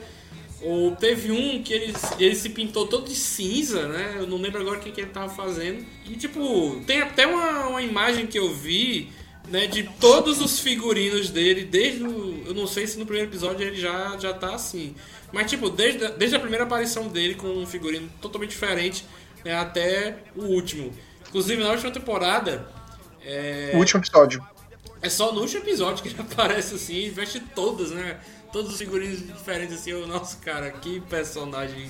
Ou 0.61 0.95
teve 0.95 1.31
um 1.31 1.61
que 1.61 1.73
ele, 1.73 1.93
ele 2.17 2.35
se 2.35 2.49
pintou 2.49 2.87
todo 2.87 3.07
de 3.07 3.15
cinza, 3.15 3.87
né? 3.87 4.15
Eu 4.17 4.27
não 4.27 4.37
lembro 4.37 4.61
agora 4.61 4.77
o 4.77 4.81
que, 4.81 4.91
que 4.91 5.01
ele 5.01 5.09
tava 5.09 5.29
fazendo. 5.29 5.85
E 6.09 6.15
tipo, 6.15 6.81
tem 6.87 7.01
até 7.01 7.27
uma, 7.27 7.67
uma 7.67 7.81
imagem 7.81 8.25
que 8.25 8.39
eu 8.39 8.51
vi, 8.53 9.11
né, 9.49 9.67
de 9.67 9.83
todos 9.99 10.41
os 10.41 10.59
figurinos 10.59 11.29
dele, 11.29 11.65
desde 11.65 12.03
o. 12.03 12.43
Eu 12.47 12.53
não 12.53 12.65
sei 12.65 12.87
se 12.87 12.97
no 12.97 13.05
primeiro 13.05 13.29
episódio 13.29 13.67
ele 13.67 13.75
já, 13.75 14.17
já 14.17 14.33
tá 14.33 14.55
assim. 14.55 14.95
Mas 15.31 15.49
tipo, 15.49 15.69
desde, 15.69 16.05
a- 16.05 16.09
desde 16.11 16.35
a 16.37 16.39
primeira 16.39 16.63
aparição 16.63 17.09
dele 17.09 17.35
com 17.35 17.47
um 17.47 17.65
figurino 17.67 18.09
totalmente 18.21 18.51
diferente 18.51 19.05
né, 19.43 19.53
até 19.55 20.17
o 20.35 20.45
último. 20.45 20.91
Inclusive, 21.27 21.61
na 21.61 21.71
última 21.71 21.91
temporada. 21.91 22.67
É, 23.23 23.71
O 23.75 23.79
último 23.79 23.99
episódio. 24.01 24.41
é 25.01 25.09
só 25.09 25.31
no 25.33 25.41
último 25.41 25.61
episódio 25.63 26.01
que 26.01 26.09
ele 26.09 26.21
aparece 26.21 26.75
assim 26.75 27.09
veste 27.09 27.39
todas, 27.53 27.91
né? 27.91 28.19
Todos 28.55 28.71
os 28.71 28.77
figurinos 28.77 29.19
diferentes 29.19 29.75
assim. 29.75 29.91
Eu, 29.91 30.07
nossa, 30.07 30.37
cara, 30.37 30.71
que 30.71 31.01
personagem 31.01 31.89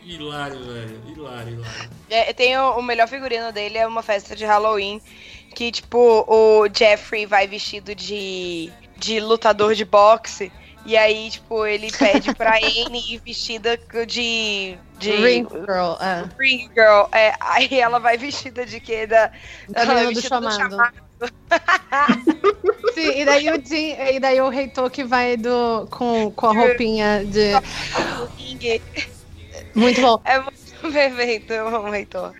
hilário, 0.00 0.60
velho. 0.60 1.02
Hilário, 1.08 1.54
hilário. 1.54 1.90
É, 2.08 2.32
tem 2.32 2.56
o, 2.56 2.78
o 2.78 2.82
melhor 2.84 3.08
figurino 3.08 3.50
dele 3.50 3.78
é 3.78 3.84
uma 3.84 4.00
festa 4.00 4.36
de 4.36 4.44
Halloween. 4.44 5.02
Que, 5.56 5.72
tipo, 5.72 6.24
o 6.28 6.68
Jeffrey 6.72 7.26
vai 7.26 7.48
vestido 7.48 7.96
de, 7.96 8.72
de 8.96 9.18
lutador 9.18 9.74
de 9.74 9.84
boxe. 9.84 10.52
E 10.86 10.96
aí, 10.96 11.30
tipo, 11.30 11.66
ele 11.66 11.90
pede 11.90 12.32
pra 12.32 12.58
Anne 12.86 13.14
ir 13.14 13.20
vestida 13.26 13.76
de. 14.06 14.78
de 15.00 15.10
Ring 15.10 15.48
Girl, 15.50 15.96
é. 16.00 16.28
Ring 16.38 16.70
Girl. 16.74 17.08
É, 17.10 17.34
aí 17.40 17.80
ela 17.80 17.98
vai 17.98 18.16
vestida 18.16 18.64
de 18.64 18.78
quê? 18.78 19.04
Da, 19.04 19.32
ela 19.74 19.94
vai 19.94 20.06
Menina 20.06 20.40
do 20.40 20.52
chamado. 20.52 20.94
Sim, 23.00 23.20
e 23.20 23.24
daí 23.24 23.50
o 23.50 23.62
Jim, 23.64 23.96
e 24.14 24.20
daí 24.20 24.40
o 24.40 24.48
reitor 24.48 24.90
que 24.90 25.04
vai 25.04 25.36
do, 25.36 25.86
com, 25.90 26.30
com 26.30 26.46
a 26.46 26.52
roupinha 26.52 27.24
de. 27.24 27.52
Muito 29.74 30.00
bom. 30.00 30.20
É 30.24 30.40
muito 30.40 30.92
perfeito, 30.92 31.52
eu 31.52 31.68
amo 31.68 31.88
o 31.88 31.90
reitor. 31.90 32.34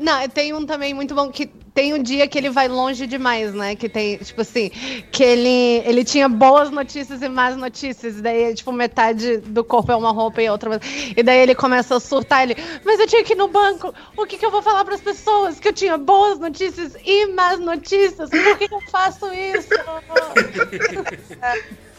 Não, 0.00 0.28
tem 0.28 0.52
um 0.52 0.66
também 0.66 0.94
muito 0.94 1.14
bom 1.14 1.30
que 1.30 1.50
tem 1.74 1.92
um 1.92 2.00
dia 2.00 2.28
que 2.28 2.38
ele 2.38 2.48
vai 2.50 2.68
longe 2.68 3.04
demais, 3.04 3.52
né? 3.52 3.74
Que 3.74 3.88
tem, 3.88 4.16
tipo 4.18 4.40
assim, 4.40 4.70
que 5.10 5.24
ele, 5.24 5.82
ele 5.84 6.04
tinha 6.04 6.28
boas 6.28 6.70
notícias 6.70 7.20
e 7.20 7.28
más 7.28 7.56
notícias. 7.56 8.16
E 8.18 8.22
daí, 8.22 8.54
tipo, 8.54 8.70
metade 8.70 9.38
do 9.38 9.64
corpo 9.64 9.90
é 9.90 9.96
uma 9.96 10.12
roupa 10.12 10.40
e 10.40 10.48
outra. 10.48 10.80
E 11.16 11.20
daí 11.20 11.40
ele 11.40 11.54
começa 11.54 11.96
a 11.96 12.00
surtar. 12.00 12.44
Ele, 12.44 12.56
mas 12.84 13.00
eu 13.00 13.08
tinha 13.08 13.24
que 13.24 13.32
ir 13.32 13.36
no 13.36 13.48
banco. 13.48 13.92
O 14.16 14.24
que, 14.24 14.38
que 14.38 14.46
eu 14.46 14.52
vou 14.52 14.62
falar 14.62 14.84
para 14.84 14.94
as 14.94 15.00
pessoas? 15.00 15.58
Que 15.58 15.66
eu 15.68 15.72
tinha 15.72 15.98
boas 15.98 16.38
notícias 16.38 16.96
e 17.04 17.26
más 17.32 17.58
notícias. 17.58 18.30
Por 18.30 18.56
que, 18.56 18.68
que 18.68 18.74
eu 18.74 18.80
faço 18.82 19.26
isso? 19.34 19.70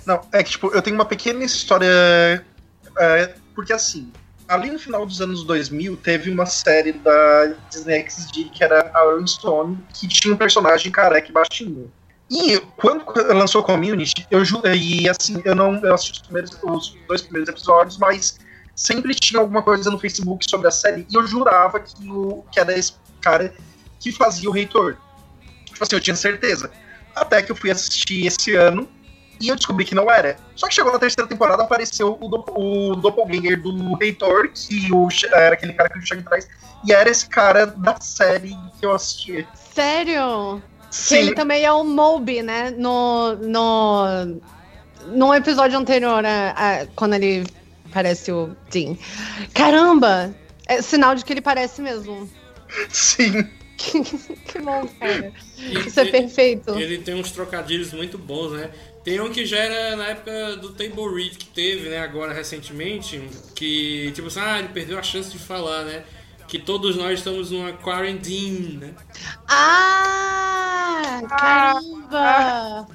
Não, 0.07 0.21
é 0.31 0.41
que, 0.41 0.51
tipo, 0.51 0.73
eu 0.73 0.81
tenho 0.81 0.95
uma 0.95 1.05
pequena 1.05 1.43
história. 1.43 2.45
é, 2.97 3.35
porque, 3.53 3.73
assim, 3.73 4.09
ali 4.47 4.71
no 4.71 4.79
final 4.79 5.05
dos 5.05 5.21
anos 5.21 5.43
2000, 5.43 5.97
teve 5.97 6.29
uma 6.29 6.45
série 6.45 6.93
da 6.93 7.55
Disney 7.69 8.07
XD 8.09 8.45
que 8.45 8.63
era 8.63 8.91
Rolling 8.93 9.27
Stone, 9.27 9.77
que 9.93 10.07
tinha 10.07 10.33
um 10.33 10.37
personagem 10.37 10.91
careca 10.91 11.29
e 11.29 11.31
baixinho. 11.31 11.91
E 12.29 12.59
quando 12.77 13.05
lançou 13.33 13.63
Community, 13.63 14.25
eu 14.31 14.41
e 14.73 15.07
assim, 15.07 15.41
eu 15.45 15.53
não 15.53 15.75
eu 15.75 15.93
assisti 15.93 16.21
os, 16.31 16.63
os 16.63 16.97
dois 17.07 17.21
primeiros 17.21 17.49
episódios, 17.49 17.97
mas 17.97 18.39
sempre 18.75 19.13
tinha 19.13 19.39
alguma 19.39 19.61
coisa 19.61 19.89
no 19.91 19.99
Facebook 19.99 20.49
sobre 20.49 20.67
a 20.67 20.71
série, 20.71 21.05
e 21.09 21.15
eu 21.15 21.25
jurava 21.25 21.79
que, 21.79 22.09
o, 22.09 22.43
que 22.51 22.59
era 22.59 22.77
esse 22.77 22.93
cara 23.21 23.53
que 23.99 24.11
fazia 24.11 24.49
o 24.49 24.53
reitor. 24.53 24.97
Tipo 25.65 25.83
assim, 25.83 25.95
eu 25.95 26.01
tinha 26.01 26.15
certeza. 26.15 26.71
Até 27.15 27.41
que 27.41 27.51
eu 27.51 27.55
fui 27.55 27.71
assistir 27.71 28.25
esse 28.25 28.55
ano, 28.55 28.89
e 29.39 29.47
eu 29.49 29.55
descobri 29.55 29.85
que 29.85 29.95
não 29.95 30.09
era. 30.11 30.37
Só 30.55 30.67
que 30.67 30.73
chegou 30.75 30.91
na 30.91 30.99
terceira 30.99 31.27
temporada, 31.27 31.63
apareceu 31.63 32.17
o, 32.19 32.27
do, 32.27 32.43
o 32.55 32.95
doppelganger 32.95 33.61
do 33.61 33.95
Reitor, 33.95 34.49
que 34.53 34.91
o, 34.93 35.07
era 35.33 35.53
aquele 35.55 35.73
cara 35.73 35.89
que 35.89 35.99
o 35.99 36.05
Shang 36.05 36.23
traz, 36.23 36.47
e 36.87 36.91
era 36.93 37.09
esse 37.09 37.27
cara 37.27 37.65
da 37.67 37.99
série 37.99 38.55
que 38.79 38.85
eu 38.85 38.93
assisti. 38.93 39.47
Sério? 39.73 40.61
Que 40.89 40.95
Sim. 40.95 41.15
ele 41.17 41.35
também 41.35 41.63
é 41.65 41.71
o 41.71 41.83
Moby, 41.83 42.41
né? 42.41 42.71
No, 42.71 43.35
no, 43.35 44.41
no 45.07 45.33
episódio 45.33 45.77
anterior, 45.77 46.21
né? 46.23 46.53
a- 46.55 46.87
quando 46.95 47.15
ele 47.15 47.45
parece 47.91 48.31
o 48.31 48.55
Dean. 48.71 48.95
Caramba! 49.53 50.33
É 50.67 50.81
sinal 50.81 51.13
de 51.15 51.23
que 51.25 51.33
ele 51.33 51.41
parece 51.41 51.81
mesmo. 51.81 52.29
Sim. 52.89 53.47
que 53.77 54.59
bom, 54.59 54.87
cara. 54.99 55.31
E 55.57 55.79
Isso 55.79 55.99
é 55.99 56.03
ele- 56.03 56.11
perfeito. 56.11 56.71
Ele 56.79 56.97
tem 56.99 57.13
uns 57.15 57.31
trocadilhos 57.31 57.91
muito 57.93 58.17
bons, 58.17 58.53
né? 58.53 58.69
Tem 59.05 59.21
um 59.21 59.31
que 59.31 59.45
já 59.45 59.59
era 59.59 59.95
na 59.95 60.07
época 60.07 60.55
do 60.55 60.69
Table 60.69 61.13
Read 61.13 61.37
que 61.37 61.45
teve, 61.45 61.89
né? 61.89 61.99
Agora 61.99 62.33
recentemente, 62.33 63.21
que 63.53 64.11
tipo 64.13 64.27
assim, 64.27 64.39
ah, 64.39 64.57
ele 64.57 64.69
perdeu 64.69 64.97
a 64.97 65.03
chance 65.03 65.31
de 65.31 65.37
falar, 65.37 65.83
né? 65.83 66.03
Que 66.47 66.57
todos 66.57 66.95
nós 66.95 67.19
estamos 67.19 67.51
numa 67.51 67.71
quarantine, 67.71 68.77
né? 68.77 68.95
Ah! 69.47 71.21
Caramba! 71.29 72.87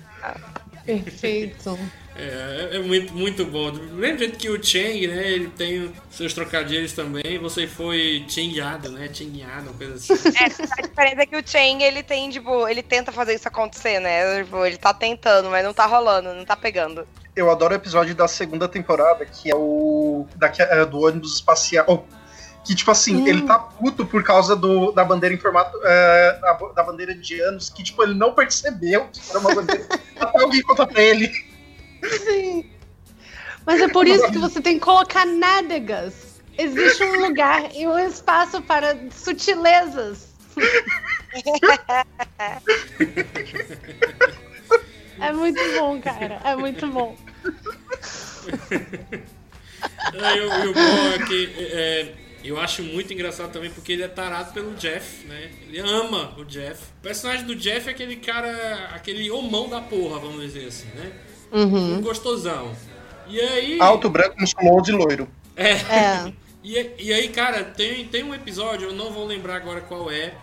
Perfeito. 0.85 1.79
É, 2.23 2.77
é 2.77 2.79
muito, 2.81 3.13
muito 3.15 3.45
bom. 3.47 3.71
Do 3.71 3.81
mesmo 3.95 4.19
jeito 4.19 4.39
que 4.39 4.51
o 4.51 4.63
Chang, 4.63 5.07
né? 5.07 5.31
Ele 5.31 5.49
tem 5.49 5.91
seus 6.11 6.35
trocadilhos 6.35 6.93
também. 6.93 7.39
Você 7.39 7.67
foi 7.67 8.25
chingado, 8.29 8.91
né? 8.91 9.09
Chingado, 9.13 9.71
uma 9.71 9.73
coisa 9.73 9.95
assim. 9.95 10.29
É, 10.37 10.45
a 10.45 10.83
diferença 10.87 11.23
é 11.23 11.27
que 11.27 11.37
o 11.37 11.43
Chang, 11.47 11.83
ele 11.83 12.03
tem, 12.03 12.29
tipo, 12.31 12.69
ele 12.69 12.83
tenta 12.83 13.11
fazer 13.11 13.35
isso 13.35 13.49
acontecer, 13.49 14.01
né? 14.01 14.43
Tipo, 14.45 14.65
ele 14.67 14.77
tá 14.77 14.93
tentando, 14.93 15.49
mas 15.49 15.65
não 15.65 15.73
tá 15.73 15.87
rolando, 15.87 16.35
não 16.35 16.45
tá 16.45 16.55
pegando. 16.57 17.07
Eu 17.35 17.51
adoro 17.51 17.73
o 17.73 17.77
episódio 17.77 18.15
da 18.15 18.29
segunda 18.29 18.69
temporada, 18.69 19.25
que 19.25 19.51
é 19.51 19.55
o 19.57 20.27
da, 20.37 20.53
é, 20.59 20.85
do 20.85 21.01
ônibus 21.01 21.35
espacial. 21.37 22.07
Que, 22.65 22.75
tipo 22.75 22.91
assim, 22.91 23.23
Hum. 23.23 23.27
ele 23.27 23.43
tá 23.43 23.59
puto 23.59 24.05
por 24.05 24.23
causa 24.23 24.55
do, 24.55 24.93
da 24.93 25.03
bandeira 25.03 25.35
em 25.35 25.39
formato. 25.39 25.79
é, 25.85 26.39
da, 26.41 26.53
da 26.77 26.83
bandeira 26.83 27.15
de 27.15 27.41
anos, 27.41 27.71
que, 27.71 27.83
tipo, 27.83 28.03
ele 28.03 28.13
não 28.15 28.35
percebeu 28.35 29.07
que 29.11 29.21
era 29.31 29.39
uma 29.39 29.55
bandeira. 29.55 29.87
até 30.21 30.43
alguém 30.43 30.61
conta 30.63 30.87
pra 30.87 31.01
ele. 31.03 31.31
Sim. 32.25 32.71
Mas 33.67 33.81
é 33.81 33.89
por 33.89 34.07
isso 34.07 34.31
que 34.33 34.39
você 34.39 34.61
tem 34.61 34.79
que 34.79 34.85
colocar 34.85 35.27
nádegas. 35.27 36.41
Existe 36.57 37.05
um 37.05 37.27
lugar 37.27 37.75
e 37.75 37.87
um 37.87 37.99
espaço 37.99 38.63
para 38.63 38.97
sutilezas. 39.11 40.31
É 45.21 45.33
muito 45.33 45.61
bom, 45.79 46.01
cara. 46.01 46.41
É 46.43 46.57
muito 46.57 46.87
bom. 46.87 47.15
É, 50.15 50.17
e 50.37 50.41
o, 50.41 50.65
e 50.65 50.69
o 50.69 50.73
bom 50.73 51.13
é 51.15 51.27
que 51.27 51.55
é, 51.59 52.15
eu 52.43 52.59
acho 52.59 52.83
muito 52.83 53.13
engraçado 53.13 53.53
também 53.53 53.71
porque 53.71 53.93
ele 53.93 54.03
é 54.03 54.09
tarado 54.09 54.55
pelo 54.55 54.75
Jeff, 54.77 55.27
né? 55.27 55.51
Ele 55.69 55.79
ama 55.79 56.35
o 56.39 56.45
Jeff. 56.45 56.83
O 56.99 57.03
personagem 57.03 57.45
do 57.45 57.55
Jeff 57.55 57.87
é 57.87 57.93
aquele 57.93 58.17
cara, 58.17 58.91
aquele 58.95 59.31
homão 59.31 59.69
da 59.69 59.83
porra, 59.83 60.19
vamos 60.19 60.41
dizer 60.41 60.67
assim, 60.67 60.89
né? 60.95 61.13
Uhum. 61.53 61.99
Um 61.99 62.01
gostosão. 62.01 62.73
E 63.29 63.41
aí. 63.41 63.81
Alto, 63.81 64.09
branco, 64.09 64.37
musculoso 64.39 64.91
e 64.91 64.95
loiro. 64.95 65.29
É. 65.57 65.73
É. 65.73 66.33
E, 66.63 66.75
e 66.99 67.11
aí, 67.11 67.29
cara, 67.29 67.65
tem, 67.65 68.05
tem 68.05 68.23
um 68.23 68.35
episódio, 68.35 68.89
eu 68.89 68.93
não 68.93 69.11
vou 69.11 69.27
lembrar 69.27 69.57
agora 69.57 69.81
qual 69.81 70.11
é, 70.11 70.35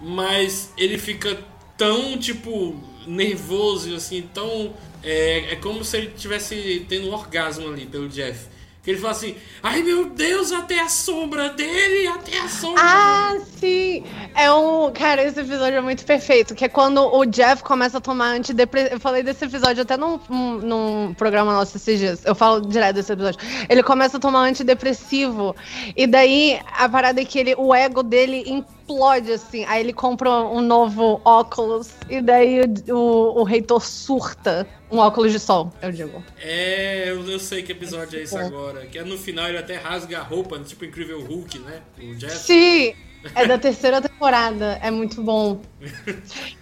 mas 0.00 0.72
ele 0.76 0.98
fica 0.98 1.38
tão, 1.78 2.18
tipo, 2.18 2.82
nervoso, 3.06 3.94
assim, 3.94 4.28
tão. 4.34 4.74
É, 5.04 5.52
é 5.52 5.56
como 5.56 5.84
se 5.84 5.96
ele 5.96 6.08
tivesse 6.16 6.84
tendo 6.88 7.08
um 7.08 7.12
orgasmo 7.12 7.68
ali 7.68 7.86
pelo 7.86 8.08
Jeff. 8.08 8.46
Que 8.82 8.90
ele 8.90 8.98
fala 8.98 9.12
assim: 9.12 9.36
ai 9.62 9.80
meu 9.82 10.06
Deus, 10.06 10.50
até 10.50 10.80
a 10.80 10.88
sombra 10.88 11.50
dele, 11.50 12.08
até 12.08 12.36
a 12.40 12.48
sombra. 12.48 12.82
Ah, 12.84 13.36
sim! 13.60 14.02
É 14.34 14.52
um. 14.52 14.90
Cara, 14.92 15.22
esse 15.22 15.38
episódio 15.38 15.78
é 15.78 15.80
muito 15.80 16.04
perfeito. 16.04 16.52
Que 16.52 16.64
é 16.64 16.68
quando 16.68 16.98
o 16.98 17.24
Jeff 17.24 17.62
começa 17.62 17.98
a 17.98 18.00
tomar 18.00 18.30
antidepressivo. 18.30 18.96
Eu 18.96 19.00
falei 19.00 19.22
desse 19.22 19.44
episódio 19.44 19.82
até 19.82 19.96
num, 19.96 20.18
num, 20.28 21.14
programa 21.14 21.52
nosso 21.52 21.76
esses 21.76 21.96
dias. 21.96 22.24
Eu 22.24 22.34
falo 22.34 22.60
direto 22.60 22.96
desse 22.96 23.12
episódio. 23.12 23.38
Ele 23.68 23.84
começa 23.84 24.16
a 24.16 24.20
tomar 24.20 24.40
antidepressivo. 24.48 25.54
E 25.96 26.04
daí 26.04 26.60
a 26.76 26.88
parada 26.88 27.20
é 27.20 27.24
que 27.24 27.38
ele, 27.38 27.54
o 27.56 27.72
ego 27.72 28.02
dele 28.02 28.64
implode, 28.92 29.32
assim. 29.32 29.64
Aí 29.64 29.80
ele 29.80 29.92
compra 29.92 30.30
um 30.30 30.60
novo 30.60 31.20
óculos. 31.24 31.90
E 32.08 32.20
daí 32.20 32.60
o, 32.60 32.94
o, 32.94 33.40
o 33.40 33.42
reitor 33.42 33.82
surta. 33.82 34.66
Um 34.90 34.98
óculos 34.98 35.32
de 35.32 35.38
sol, 35.40 35.72
eu 35.80 35.90
digo. 35.90 36.22
É, 36.38 37.08
eu, 37.08 37.26
eu 37.26 37.38
sei 37.38 37.62
que 37.62 37.72
episódio 37.72 38.18
é 38.18 38.24
esse 38.24 38.36
agora. 38.36 38.84
Que 38.84 38.98
é 38.98 39.02
no 39.02 39.16
final 39.16 39.48
ele 39.48 39.56
até 39.56 39.76
rasga 39.76 40.18
a 40.18 40.22
roupa, 40.22 40.58
tipo 40.58 40.84
Incrível 40.84 41.24
Hulk, 41.24 41.58
né? 41.60 41.80
O 41.98 42.14
Jeff. 42.14 42.36
Sim! 42.36 42.94
É 43.34 43.46
da 43.46 43.58
terceira 43.58 44.00
temporada. 44.00 44.78
É 44.82 44.90
muito 44.90 45.22
bom. 45.22 45.60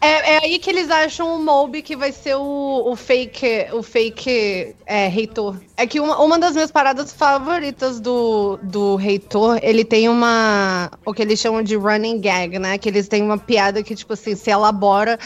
É, 0.00 0.34
é 0.34 0.44
aí 0.44 0.58
que 0.58 0.70
eles 0.70 0.90
acham 0.90 1.36
o 1.36 1.44
Moby 1.44 1.82
que 1.82 1.94
vai 1.96 2.12
ser 2.12 2.34
o, 2.34 2.90
o 2.90 2.96
fake, 2.96 3.68
o 3.72 3.82
fake 3.82 4.74
é, 4.86 5.08
reitor. 5.08 5.56
É 5.76 5.86
que 5.86 6.00
uma, 6.00 6.18
uma 6.20 6.38
das 6.38 6.54
minhas 6.54 6.70
paradas 6.70 7.12
favoritas 7.12 8.00
do, 8.00 8.58
do 8.62 8.96
reitor, 8.96 9.58
ele 9.62 9.84
tem 9.84 10.08
uma. 10.08 10.90
o 11.04 11.12
que 11.12 11.22
eles 11.22 11.38
chamam 11.38 11.62
de 11.62 11.76
running 11.76 12.20
gag, 12.20 12.58
né? 12.58 12.78
Que 12.78 12.88
eles 12.88 13.08
têm 13.08 13.22
uma 13.22 13.38
piada 13.38 13.82
que, 13.82 13.94
tipo 13.94 14.12
assim, 14.12 14.34
se 14.34 14.50
elabora 14.50 15.18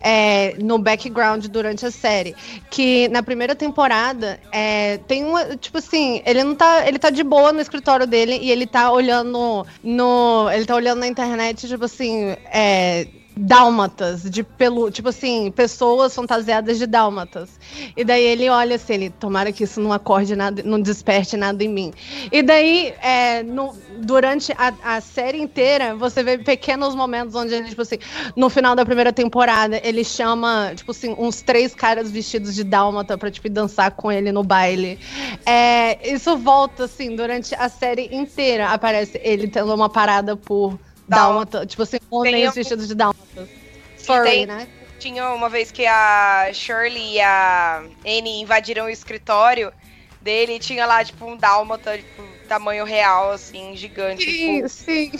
é, 0.00 0.54
no 0.58 0.78
background 0.78 1.46
durante 1.46 1.84
a 1.86 1.90
série. 1.90 2.34
Que 2.70 3.08
na 3.08 3.22
primeira 3.22 3.54
temporada 3.54 4.40
é, 4.52 4.98
tem 4.98 5.24
uma. 5.24 5.56
Tipo 5.56 5.78
assim, 5.78 6.22
ele 6.24 6.44
não 6.44 6.54
tá. 6.54 6.86
Ele 6.86 6.98
tá 6.98 7.10
de 7.10 7.22
boa 7.22 7.52
no 7.52 7.60
escritório 7.60 8.06
dele 8.06 8.38
e 8.40 8.50
ele 8.50 8.66
tá 8.66 8.90
olhando 8.90 9.66
no. 9.82 10.50
Ele 10.50 10.64
tá 10.64 10.74
olhando 10.74 11.00
na 11.00 11.06
internet, 11.06 11.66
tipo 11.66 11.84
assim, 11.84 12.36
é, 12.52 13.06
dálmatas, 13.38 14.22
de 14.22 14.42
pelu, 14.42 14.90
tipo 14.90 15.08
assim, 15.08 15.50
pessoas 15.50 16.14
fantasiadas 16.14 16.78
de 16.78 16.86
dálmatas. 16.86 17.58
E 17.96 18.04
daí 18.04 18.24
ele 18.24 18.48
olha 18.48 18.76
assim, 18.76 18.94
ele, 18.94 19.10
tomara 19.10 19.52
que 19.52 19.64
isso 19.64 19.80
não 19.80 19.92
acorde 19.92 20.34
nada, 20.34 20.62
não 20.64 20.80
desperte 20.80 21.36
nada 21.36 21.62
em 21.62 21.68
mim. 21.68 21.92
E 22.32 22.42
daí, 22.42 22.94
é, 23.00 23.42
no- 23.42 23.76
durante 24.00 24.52
a, 24.52 24.96
a 24.96 25.00
série 25.00 25.38
inteira, 25.38 25.94
você 25.94 26.22
vê 26.22 26.38
pequenos 26.38 26.94
momentos 26.94 27.34
onde 27.34 27.54
ele, 27.54 27.68
tipo 27.68 27.82
assim, 27.82 27.98
no 28.36 28.50
final 28.50 28.74
da 28.74 28.84
primeira 28.84 29.12
temporada, 29.12 29.80
ele 29.84 30.04
chama, 30.04 30.72
tipo 30.74 30.90
assim, 30.90 31.14
uns 31.18 31.40
três 31.42 31.74
caras 31.74 32.10
vestidos 32.10 32.54
de 32.54 32.64
dálmata 32.64 33.16
pra, 33.16 33.30
tipo, 33.30 33.48
dançar 33.48 33.90
com 33.92 34.10
ele 34.10 34.32
no 34.32 34.42
baile. 34.42 34.98
É, 35.46 36.12
isso 36.12 36.36
volta, 36.36 36.84
assim, 36.84 37.14
durante 37.14 37.54
a 37.54 37.68
série 37.68 38.08
inteira. 38.14 38.68
Aparece 38.68 39.20
ele 39.22 39.48
tendo 39.48 39.74
uma 39.74 39.88
parada 39.88 40.36
por 40.36 40.78
dálmata, 41.08 41.66
tipo 41.66 41.82
assim, 41.82 41.98
homens 42.10 42.50
um- 42.50 42.52
vestidos 42.52 42.88
de 42.88 42.94
dálmata. 42.94 43.48
Sorry, 43.96 44.30
tem- 44.30 44.46
né? 44.46 44.68
Tinha 44.98 45.30
uma 45.32 45.48
vez 45.48 45.70
que 45.70 45.86
a 45.86 46.50
Shirley 46.52 47.14
e 47.14 47.20
a 47.20 47.82
Annie 48.04 48.42
invadiram 48.42 48.86
o 48.86 48.90
escritório 48.90 49.72
dele 50.20 50.54
e 50.54 50.58
tinha 50.58 50.84
lá, 50.86 51.04
tipo, 51.04 51.24
um 51.24 51.36
dálmata, 51.36 51.96
tipo, 51.96 52.22
tamanho 52.48 52.84
real, 52.84 53.30
assim, 53.30 53.76
gigante. 53.76 54.30
Sim, 54.30 54.66
sim. 54.68 55.10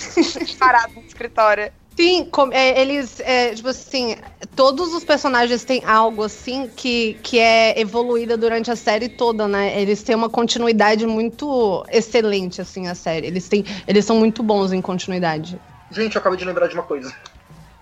Parado 0.59 0.93
no 0.97 1.05
escritório. 1.07 1.71
Sim, 1.97 2.27
com- 2.27 2.53
é, 2.53 2.81
eles, 2.81 3.19
é, 3.21 3.53
tipo 3.55 3.69
assim, 3.69 4.17
todos 4.55 4.95
os 4.95 5.03
personagens 5.05 5.65
têm 5.65 5.83
algo 5.85 6.23
assim 6.23 6.69
que, 6.69 7.15
que 7.25 7.41
é 7.41 7.79
evoluída 7.81 8.37
durante 8.37 8.71
a 8.71 8.77
série 8.77 9.09
toda, 9.09 9.49
né? 9.49 9.81
Eles 9.81 10.05
têm 10.05 10.15
uma 10.15 10.29
continuidade 10.31 11.05
muito 11.07 11.85
excelente, 11.91 12.61
assim, 12.61 12.87
a 12.87 12.95
série. 12.95 13.27
Eles, 13.27 13.49
têm, 13.49 13.65
eles 13.87 14.05
são 14.05 14.17
muito 14.17 14.45
bons 14.45 14.73
em 14.73 14.81
continuidade. 14.81 15.61
Gente, 15.91 16.17
eu 16.17 16.21
acabei 16.21 16.39
de 16.39 16.45
lembrar 16.45 16.67
de 16.69 16.75
uma 16.75 16.83
coisa. 16.83 17.15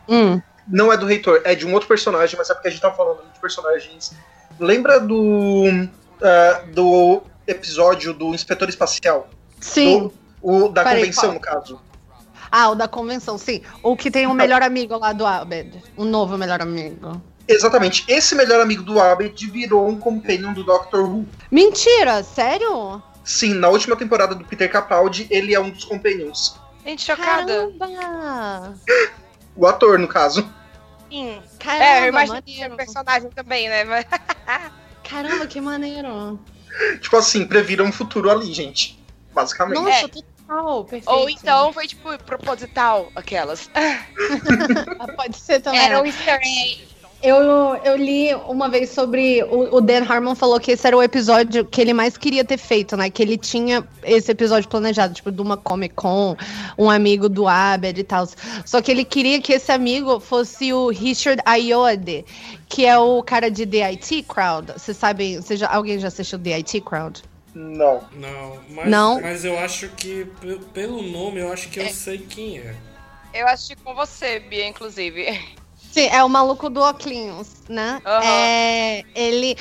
Hum. 0.08 0.40
Não 0.68 0.92
é 0.92 0.96
do 0.96 1.06
reitor, 1.06 1.40
é 1.44 1.54
de 1.54 1.66
um 1.66 1.72
outro 1.72 1.88
personagem, 1.88 2.36
mas 2.36 2.50
é 2.50 2.54
porque 2.54 2.68
a 2.68 2.70
gente 2.70 2.80
tá 2.80 2.90
falando 2.92 3.22
de 3.32 3.38
personagens. 3.40 4.12
Lembra 4.58 4.98
do. 5.00 5.64
ah, 6.22 6.62
do 6.72 7.22
episódio 7.46 8.12
do 8.12 8.34
Inspetor 8.34 8.68
Espacial? 8.68 9.28
Sim. 9.60 10.00
Do- 10.08 10.14
o 10.42 10.68
da 10.68 10.84
Peraí, 10.84 11.00
convenção, 11.00 11.32
no 11.34 11.40
caso. 11.40 11.80
Ah, 12.50 12.70
o 12.70 12.74
da 12.74 12.86
convenção, 12.86 13.36
sim. 13.36 13.62
O 13.82 13.96
que 13.96 14.10
tem 14.10 14.26
o 14.26 14.34
melhor 14.34 14.62
amigo 14.62 14.96
lá 14.96 15.12
do 15.12 15.26
Abed. 15.26 15.82
O 15.96 16.04
novo 16.04 16.38
melhor 16.38 16.60
amigo. 16.62 17.20
Exatamente. 17.48 18.04
Esse 18.08 18.34
melhor 18.34 18.60
amigo 18.60 18.82
do 18.82 19.00
Abed 19.00 19.44
virou 19.50 19.88
um 19.88 19.98
companion 19.98 20.52
do 20.52 20.62
Doctor 20.62 21.02
Who. 21.08 21.26
Mentira, 21.50 22.22
sério? 22.22 23.02
Sim, 23.24 23.54
na 23.54 23.68
última 23.68 23.96
temporada 23.96 24.34
do 24.34 24.44
Peter 24.44 24.70
Capaldi, 24.70 25.26
ele 25.30 25.54
é 25.54 25.58
um 25.60 25.70
dos 25.70 25.84
companions. 25.84 26.56
Gente, 26.86 27.02
chocada. 27.04 27.70
Caramba! 27.78 28.74
O 29.56 29.66
ator, 29.66 29.98
no 29.98 30.06
caso. 30.08 30.48
Sim. 31.10 31.42
Caramba, 31.58 31.84
é, 31.84 32.04
eu 32.04 32.08
imagino 32.08 32.42
que 32.42 32.52
maneiro. 32.52 32.76
personagem 32.76 33.30
também, 33.30 33.68
né? 33.68 33.84
Mas- 33.84 34.06
Caramba, 35.08 35.46
que 35.46 35.60
maneiro. 35.60 36.38
Tipo 37.00 37.16
assim, 37.16 37.46
previram 37.46 37.86
um 37.86 37.92
futuro 37.92 38.30
ali, 38.30 38.52
gente. 38.52 39.02
Basicamente. 39.32 39.78
Nossa, 39.80 40.04
É. 40.06 40.08
total, 40.08 40.84
perfeito. 40.84 41.10
Ou 41.10 41.30
então 41.30 41.72
foi, 41.72 41.86
tipo, 41.86 42.16
proposital, 42.24 43.10
aquelas. 43.14 43.70
Ah, 44.98 45.12
Pode 45.14 45.36
ser 45.36 45.60
também. 45.60 45.80
Era 45.80 46.00
um 46.02 46.06
easter 46.06 46.40
egg. 46.42 46.88
Eu, 47.26 47.74
eu 47.84 47.96
li 47.96 48.32
uma 48.46 48.68
vez 48.68 48.90
sobre. 48.90 49.42
O, 49.42 49.78
o 49.78 49.80
Dan 49.80 50.04
Harmon 50.08 50.36
falou 50.36 50.60
que 50.60 50.70
esse 50.70 50.86
era 50.86 50.96
o 50.96 51.02
episódio 51.02 51.64
que 51.64 51.80
ele 51.80 51.92
mais 51.92 52.16
queria 52.16 52.44
ter 52.44 52.56
feito, 52.56 52.96
né? 52.96 53.10
Que 53.10 53.20
ele 53.20 53.36
tinha 53.36 53.84
esse 54.04 54.30
episódio 54.30 54.68
planejado, 54.68 55.12
tipo, 55.12 55.32
de 55.32 55.42
uma 55.42 55.56
Comic 55.56 55.94
Con, 55.96 56.36
um 56.78 56.88
amigo 56.88 57.28
do 57.28 57.48
Abed 57.48 57.98
e 58.00 58.04
tal. 58.04 58.28
Só 58.64 58.80
que 58.80 58.92
ele 58.92 59.04
queria 59.04 59.40
que 59.40 59.52
esse 59.54 59.72
amigo 59.72 60.20
fosse 60.20 60.72
o 60.72 60.88
Richard 60.90 61.42
Ayoade, 61.44 62.24
que 62.68 62.86
é 62.86 62.96
o 62.96 63.20
cara 63.24 63.50
de 63.50 63.66
The 63.66 63.82
IT 63.92 64.22
Crowd. 64.28 64.72
Vocês 64.76 64.96
sabem? 64.96 65.36
Você 65.42 65.56
já, 65.56 65.66
alguém 65.68 65.98
já 65.98 66.06
assistiu 66.06 66.38
The 66.38 66.54
IT 66.58 66.80
Crowd? 66.82 67.24
Não. 67.52 68.02
Não, 68.12 68.60
mas, 68.70 68.88
Não? 68.88 69.20
mas 69.20 69.44
eu 69.44 69.58
acho 69.58 69.88
que, 69.96 70.26
pe- 70.40 70.60
pelo 70.72 71.02
nome, 71.02 71.40
eu 71.40 71.52
acho 71.52 71.68
que 71.70 71.80
eu 71.80 71.88
sei 71.88 72.18
quem 72.18 72.58
é. 72.58 72.72
Eu 73.34 73.48
assisti 73.48 73.74
com 73.74 73.94
você, 73.96 74.38
Bia, 74.38 74.68
inclusive. 74.68 75.26
Sim, 75.96 76.08
é 76.12 76.22
o 76.22 76.28
maluco 76.28 76.68
do 76.68 76.82
Oclinhos, 76.82 77.48
né? 77.70 78.02
Aham. 78.04 78.22
É, 78.22 79.02
ele. 79.14 79.56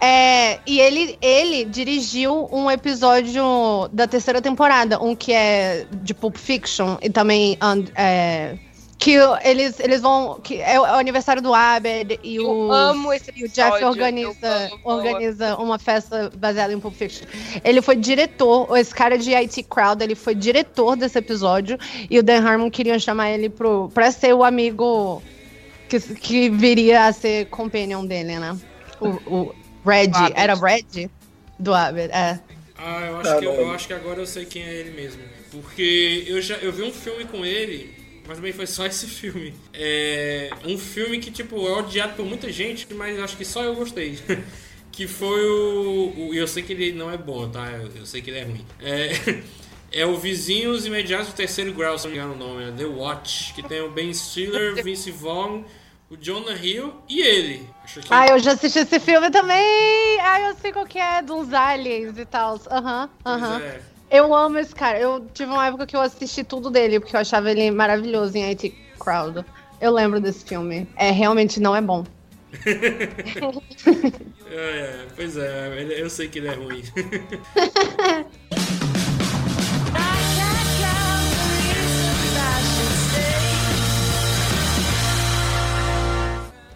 É, 0.00 0.58
e 0.66 0.80
ele, 0.80 1.18
ele 1.20 1.64
dirigiu 1.66 2.48
um 2.50 2.70
episódio 2.70 3.88
da 3.92 4.06
terceira 4.06 4.40
temporada, 4.40 4.98
um 5.02 5.14
que 5.14 5.30
é 5.32 5.86
de 6.02 6.14
Pulp 6.14 6.36
Fiction 6.38 6.96
e 7.02 7.10
também. 7.10 7.58
and- 7.60 7.90
é, 7.94 8.56
que 8.98 9.16
eles, 9.42 9.78
eles 9.80 10.00
vão. 10.00 10.40
Que 10.42 10.62
é 10.62 10.80
o 10.80 10.86
é 10.86 10.92
o 10.92 10.94
aniversário 10.94 11.42
do 11.42 11.52
Abed 11.52 12.18
e 12.22 12.36
Eu 12.36 12.48
o. 12.48 12.72
amo 12.72 13.12
esse 13.12 13.30
E 13.36 13.42
o 13.42 13.46
episódio. 13.46 13.72
Jeff 13.72 13.84
organiza, 13.84 14.70
organiza 14.82 15.56
uma 15.56 15.78
festa 15.78 16.32
baseada 16.34 16.72
em 16.72 16.80
Pulp 16.80 16.94
Fiction. 16.94 17.26
Ele 17.62 17.82
foi 17.82 17.96
diretor, 17.96 18.74
esse 18.78 18.94
cara 18.94 19.18
de 19.18 19.34
IT 19.34 19.64
Crowd, 19.64 20.02
ele 20.02 20.14
foi 20.14 20.34
diretor 20.34 20.96
desse 20.96 21.18
episódio. 21.18 21.76
E 22.08 22.18
o 22.18 22.22
Dan 22.22 22.42
Harmon 22.42 22.70
queria 22.70 22.98
chamar 22.98 23.30
ele 23.32 23.50
pro, 23.50 23.90
pra 23.92 24.10
ser 24.10 24.32
o 24.34 24.42
amigo 24.42 25.22
que, 25.88 26.00
que 26.00 26.50
viria 26.50 27.06
a 27.06 27.12
ser 27.12 27.46
companion 27.46 28.04
dele, 28.04 28.38
né? 28.38 28.56
O, 29.00 29.08
o 29.26 29.54
Red, 29.84 30.10
O 30.10 30.32
era 30.34 30.54
Red? 30.54 31.10
Do 31.58 31.72
Abed, 31.74 32.10
é. 32.12 32.40
Ah, 32.76 33.06
eu 33.06 33.16
acho, 33.18 33.30
Ah, 33.30 33.38
que, 33.38 33.44
eu, 33.44 33.52
eu 33.52 33.70
acho 33.70 33.86
que 33.86 33.92
agora 33.94 34.20
eu 34.20 34.26
sei 34.26 34.44
quem 34.44 34.62
é 34.62 34.74
ele 34.74 34.90
mesmo. 34.90 35.22
Porque 35.50 36.24
eu 36.26 36.40
já 36.42 36.56
eu 36.56 36.72
vi 36.72 36.82
um 36.82 36.92
filme 36.92 37.24
com 37.24 37.44
ele, 37.46 37.94
mas 38.26 38.36
também 38.36 38.52
foi 38.52 38.66
só 38.66 38.84
esse 38.86 39.06
filme. 39.06 39.54
É 39.72 40.50
um 40.64 40.76
filme 40.76 41.18
que, 41.20 41.30
tipo, 41.30 41.56
é 41.68 41.72
odiado 41.78 42.14
por 42.14 42.26
muita 42.26 42.50
gente, 42.50 42.92
mas 42.94 43.18
acho 43.20 43.36
que 43.36 43.44
só 43.44 43.62
eu 43.62 43.74
gostei. 43.74 44.18
que 44.90 45.06
foi 45.08 45.44
o, 45.46 46.12
o- 46.28 46.34
Eu 46.34 46.46
sei 46.46 46.62
que 46.62 46.72
ele 46.72 46.92
não 46.92 47.10
é 47.10 47.16
bom, 47.16 47.48
tá? 47.48 47.68
Eu, 47.70 47.90
eu 47.96 48.06
sei 48.06 48.22
que 48.22 48.30
ele 48.30 48.38
é 48.38 48.44
ruim. 48.44 48.64
É, 48.80 49.10
é 49.94 50.04
o 50.04 50.16
Vizinhos 50.16 50.84
Imediatos 50.84 51.28
do 51.28 51.34
Terceiro 51.34 51.72
Grau, 51.72 51.96
se 51.96 52.04
não 52.06 52.12
me 52.12 52.18
engano 52.18 52.34
o 52.34 52.36
nome. 52.36 52.68
É 52.68 52.72
The 52.72 52.84
Watch, 52.84 53.54
que 53.54 53.62
tem 53.62 53.80
o 53.80 53.90
Ben 53.90 54.12
Stiller, 54.12 54.74
Vince 54.82 55.12
Vaughn, 55.12 55.62
o 56.10 56.16
Jonah 56.16 56.56
Hill 56.56 56.92
e 57.08 57.20
ele. 57.20 57.70
Acho 57.84 58.00
que 58.00 58.08
Ah, 58.10 58.26
eu 58.26 58.38
já 58.40 58.52
assisti 58.52 58.80
esse 58.80 58.98
filme 58.98 59.30
também! 59.30 60.20
Ah, 60.20 60.40
eu 60.48 60.56
sei 60.56 60.72
qual 60.72 60.84
que 60.84 60.98
é, 60.98 61.22
de 61.22 61.30
uns 61.30 61.52
aliens 61.52 62.18
e 62.18 62.26
tal. 62.26 62.60
Aham, 62.70 63.08
aham. 63.24 63.60
é. 63.60 63.80
Eu 64.10 64.34
amo 64.34 64.58
esse 64.58 64.74
cara. 64.74 64.98
Eu 64.98 65.26
tive 65.32 65.50
uma 65.50 65.66
época 65.66 65.86
que 65.86 65.96
eu 65.96 66.00
assisti 66.00 66.44
tudo 66.44 66.70
dele, 66.70 67.00
porque 67.00 67.16
eu 67.16 67.20
achava 67.20 67.50
ele 67.50 67.70
maravilhoso 67.70 68.36
em 68.36 68.44
IT 68.44 68.74
Crowd. 68.98 69.44
Eu 69.80 69.92
lembro 69.92 70.20
desse 70.20 70.44
filme. 70.44 70.88
É, 70.96 71.10
realmente 71.10 71.60
não 71.60 71.74
é 71.74 71.80
bom. 71.80 72.04
É, 74.46 74.56
é, 74.56 75.06
pois 75.16 75.36
é, 75.36 76.00
eu 76.00 76.08
sei 76.08 76.28
que 76.28 76.38
ele 76.38 76.46
é 76.46 76.54
ruim. 76.54 76.82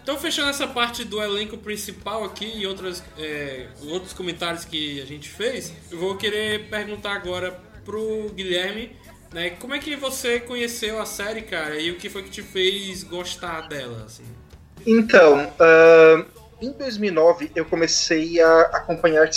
Então, 0.08 0.18
fechando 0.18 0.48
essa 0.48 0.66
parte 0.66 1.04
do 1.04 1.22
elenco 1.22 1.58
principal 1.58 2.24
aqui 2.24 2.50
e 2.56 2.66
outras, 2.66 3.04
é, 3.18 3.66
outros 3.90 4.14
comentários 4.14 4.64
que 4.64 5.02
a 5.02 5.04
gente 5.04 5.28
fez, 5.28 5.70
eu 5.90 5.98
vou 5.98 6.16
querer 6.16 6.70
perguntar 6.70 7.12
agora 7.12 7.60
pro 7.84 8.30
Guilherme, 8.30 8.96
né, 9.34 9.50
como 9.50 9.74
é 9.74 9.78
que 9.78 9.94
você 9.96 10.40
conheceu 10.40 10.98
a 10.98 11.04
série, 11.04 11.42
cara, 11.42 11.78
e 11.78 11.90
o 11.90 11.96
que 11.96 12.08
foi 12.08 12.22
que 12.22 12.30
te 12.30 12.42
fez 12.42 13.02
gostar 13.02 13.68
dela, 13.68 14.04
assim? 14.06 14.24
Então, 14.86 15.52
ah, 15.60 16.24
em 16.62 16.72
2009 16.72 17.52
eu 17.54 17.66
comecei 17.66 18.40
a 18.40 18.60
acompanhar 18.72 19.28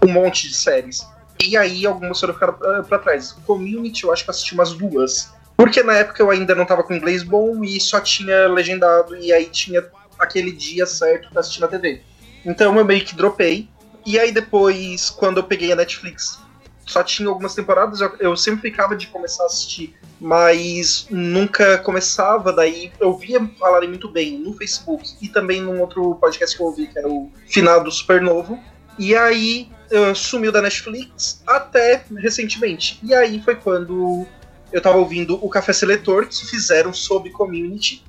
um 0.00 0.12
monte 0.12 0.46
de 0.46 0.54
séries. 0.54 1.04
E 1.44 1.56
aí 1.56 1.84
algumas 1.84 2.20
foram 2.20 2.34
ficar 2.34 2.52
pra, 2.52 2.84
pra 2.84 3.00
trás. 3.00 3.32
Community 3.44 4.04
eu 4.04 4.12
acho 4.12 4.22
que 4.22 4.30
assisti 4.30 4.54
umas 4.54 4.74
duas. 4.74 5.32
Porque 5.56 5.82
na 5.82 5.94
época 5.94 6.22
eu 6.22 6.30
ainda 6.30 6.54
não 6.54 6.64
tava 6.64 6.84
com 6.84 6.94
inglês 6.94 7.24
bom 7.24 7.64
e 7.64 7.80
só 7.80 8.00
tinha 8.00 8.46
legendado 8.46 9.16
e 9.16 9.32
aí 9.32 9.46
tinha 9.46 9.82
aquele 10.20 10.52
dia 10.52 10.86
certo 10.86 11.30
pra 11.30 11.40
assistir 11.40 11.60
na 11.60 11.68
TV. 11.68 12.02
Então 12.44 12.76
eu 12.76 12.84
meio 12.84 13.04
que 13.04 13.14
dropei. 13.14 13.68
E 14.04 14.18
aí 14.18 14.32
depois, 14.32 15.10
quando 15.10 15.38
eu 15.38 15.44
peguei 15.44 15.72
a 15.72 15.76
Netflix, 15.76 16.38
só 16.86 17.02
tinha 17.02 17.28
algumas 17.28 17.54
temporadas, 17.54 18.00
eu, 18.18 18.36
sempre 18.36 18.70
ficava 18.70 18.96
de 18.96 19.06
começar 19.06 19.44
a 19.44 19.46
assistir, 19.46 19.94
mas 20.20 21.06
nunca 21.10 21.78
começava, 21.78 22.52
daí 22.52 22.90
eu 22.98 23.16
via 23.16 23.40
falarem 23.58 23.88
muito 23.88 24.08
bem 24.08 24.38
no 24.38 24.54
Facebook 24.54 25.08
e 25.20 25.28
também 25.28 25.60
num 25.60 25.80
outro 25.80 26.16
podcast 26.16 26.56
que 26.56 26.62
eu 26.62 26.66
ouvi, 26.66 26.86
que 26.88 26.98
era 26.98 27.08
o 27.08 27.30
Final 27.46 27.84
do 27.84 27.92
Supernovo. 27.92 28.58
E 28.98 29.14
aí 29.14 29.70
sumiu 30.14 30.52
da 30.52 30.62
Netflix 30.62 31.42
até 31.46 32.04
recentemente. 32.16 32.98
E 33.02 33.14
aí 33.14 33.40
foi 33.42 33.56
quando 33.56 34.26
eu 34.72 34.80
tava 34.80 34.98
ouvindo 34.98 35.38
o 35.44 35.48
Café 35.48 35.72
Seletor, 35.72 36.26
que 36.26 36.46
fizeram 36.46 36.92
sobre 36.92 37.30
community. 37.30 38.04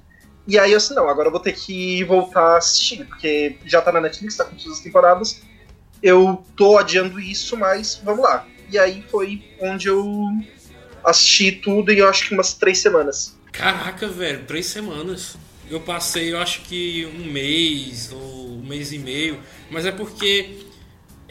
E 0.48 0.58
aí 0.58 0.72
eu 0.72 0.78
assim, 0.78 0.94
não, 0.96 1.08
agora 1.08 1.28
eu 1.28 1.32
vou 1.32 1.40
ter 1.40 1.54
que 1.54 2.04
voltar 2.04 2.56
a 2.56 2.58
assistir, 2.58 3.06
porque 3.06 3.58
já 3.66 3.82
tá 3.82 3.92
na 3.92 4.02
Netflix, 4.02 4.36
tá 4.36 4.46
com 4.46 4.56
todas 4.56 4.78
as 4.78 4.80
temporadas. 4.80 5.42
Eu 6.02 6.44
tô 6.56 6.78
adiando 6.78 7.20
isso, 7.20 7.56
mas 7.56 8.02
vamos 8.04 8.24
lá. 8.24 8.48
E 8.70 8.78
aí 8.80 9.04
foi 9.10 9.44
onde 9.60 9.88
eu 9.88 10.30
assisti 11.04 11.52
tudo 11.52 11.92
e 11.92 12.00
eu 12.00 12.08
acho 12.08 12.28
que 12.28 12.34
umas 12.34 12.54
três 12.54 12.80
semanas. 12.80 13.38
Caraca, 13.52 14.08
velho, 14.08 14.46
três 14.46 14.66
semanas. 14.68 15.36
eu 15.70 15.80
passei, 15.80 16.34
eu 16.34 16.40
acho 16.40 16.62
que 16.64 17.06
um 17.06 17.32
mês 17.32 18.12
ou 18.12 18.58
um 18.58 18.66
mês 18.66 18.92
e 18.92 18.98
meio, 18.98 19.40
mas 19.70 19.86
é 19.86 19.92
porque 19.92 20.71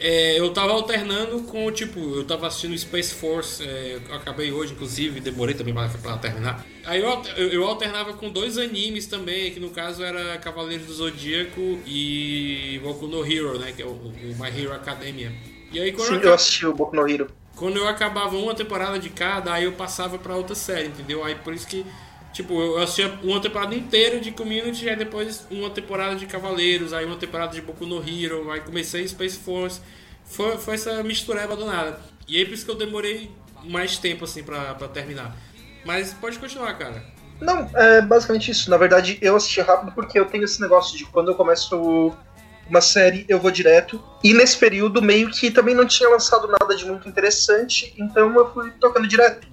é, 0.03 0.39
eu 0.39 0.51
tava 0.51 0.73
alternando 0.73 1.43
com, 1.43 1.71
tipo, 1.71 1.99
eu 1.99 2.23
tava 2.23 2.47
assistindo 2.47 2.75
Space 2.75 3.13
Force, 3.13 3.63
é, 3.63 3.99
eu 4.09 4.15
acabei 4.15 4.51
hoje, 4.51 4.73
inclusive, 4.73 5.19
demorei 5.19 5.53
também 5.53 5.75
pra, 5.75 5.87
pra 5.89 6.17
terminar. 6.17 6.65
Aí 6.83 6.99
eu, 6.99 7.21
eu, 7.37 7.63
alternava 7.65 8.13
com 8.13 8.31
dois 8.31 8.57
animes 8.57 9.05
também, 9.05 9.51
que 9.51 9.59
no 9.59 9.69
caso 9.69 10.03
era 10.03 10.39
Cavaleiros 10.39 10.87
do 10.87 10.93
Zodíaco 10.93 11.79
e 11.85 12.79
Boku 12.81 13.05
no 13.05 13.23
Hero, 13.23 13.59
né, 13.59 13.73
que 13.75 13.83
é 13.83 13.85
o, 13.85 13.89
o 13.91 14.35
My 14.39 14.49
Hero 14.49 14.73
Academia. 14.73 15.31
E 15.71 15.79
aí 15.79 15.91
quando 15.91 16.07
Sim, 16.07 16.15
eu, 16.15 16.21
eu 16.21 16.33
assisti 16.33 16.65
o 16.65 16.73
Boku 16.73 16.95
no 16.95 17.07
Hero. 17.07 17.27
quando 17.55 17.77
eu 17.77 17.87
acabava 17.87 18.35
uma 18.35 18.55
temporada 18.55 18.97
de 18.97 19.11
cada, 19.11 19.53
aí 19.53 19.65
eu 19.65 19.73
passava 19.73 20.17
pra 20.17 20.35
outra 20.35 20.55
série, 20.55 20.87
entendeu? 20.87 21.23
Aí 21.23 21.35
por 21.35 21.53
isso 21.53 21.67
que, 21.67 21.85
tipo, 22.31 22.59
eu 22.59 22.77
assistia 22.79 23.19
uma 23.23 23.41
temporada 23.41 23.75
inteira 23.75 24.19
de 24.19 24.31
Community, 24.31 24.89
aí 24.89 24.95
depois 24.95 25.45
uma 25.49 25.69
temporada 25.69 26.15
de 26.15 26.25
Cavaleiros, 26.25 26.93
aí 26.93 27.05
uma 27.05 27.17
temporada 27.17 27.53
de 27.53 27.61
Boku 27.61 27.85
no 27.85 27.97
Hero, 27.97 28.51
aí 28.51 28.61
comecei 28.61 29.07
Space 29.07 29.37
Force. 29.37 29.81
Foi, 30.25 30.57
foi 30.57 30.75
essa 30.75 31.03
mistureba 31.03 31.55
do 31.55 31.65
nada. 31.65 31.99
E 32.27 32.37
aí 32.37 32.45
por 32.45 32.53
isso 32.53 32.65
que 32.65 32.71
eu 32.71 32.75
demorei 32.75 33.31
mais 33.63 33.97
tempo, 33.97 34.25
assim, 34.25 34.43
pra, 34.43 34.73
pra 34.75 34.87
terminar. 34.87 35.35
Mas 35.85 36.13
pode 36.13 36.39
continuar, 36.39 36.73
cara. 36.77 37.03
Não, 37.39 37.69
é 37.73 38.01
basicamente 38.01 38.51
isso. 38.51 38.69
Na 38.69 38.77
verdade, 38.77 39.17
eu 39.21 39.35
assisti 39.35 39.61
rápido 39.61 39.91
porque 39.93 40.19
eu 40.19 40.25
tenho 40.25 40.43
esse 40.43 40.61
negócio 40.61 40.97
de 40.97 41.05
quando 41.05 41.31
eu 41.31 41.35
começo 41.35 42.15
uma 42.69 42.81
série, 42.81 43.25
eu 43.27 43.39
vou 43.39 43.51
direto. 43.51 44.01
E 44.23 44.33
nesse 44.33 44.57
período, 44.57 45.01
meio 45.01 45.29
que 45.31 45.51
também 45.51 45.75
não 45.75 45.85
tinha 45.85 46.07
lançado 46.07 46.47
nada 46.47 46.75
de 46.75 46.85
muito 46.85 47.09
interessante, 47.09 47.93
então 47.97 48.33
eu 48.33 48.53
fui 48.53 48.71
tocando 48.79 49.07
direto. 49.07 49.47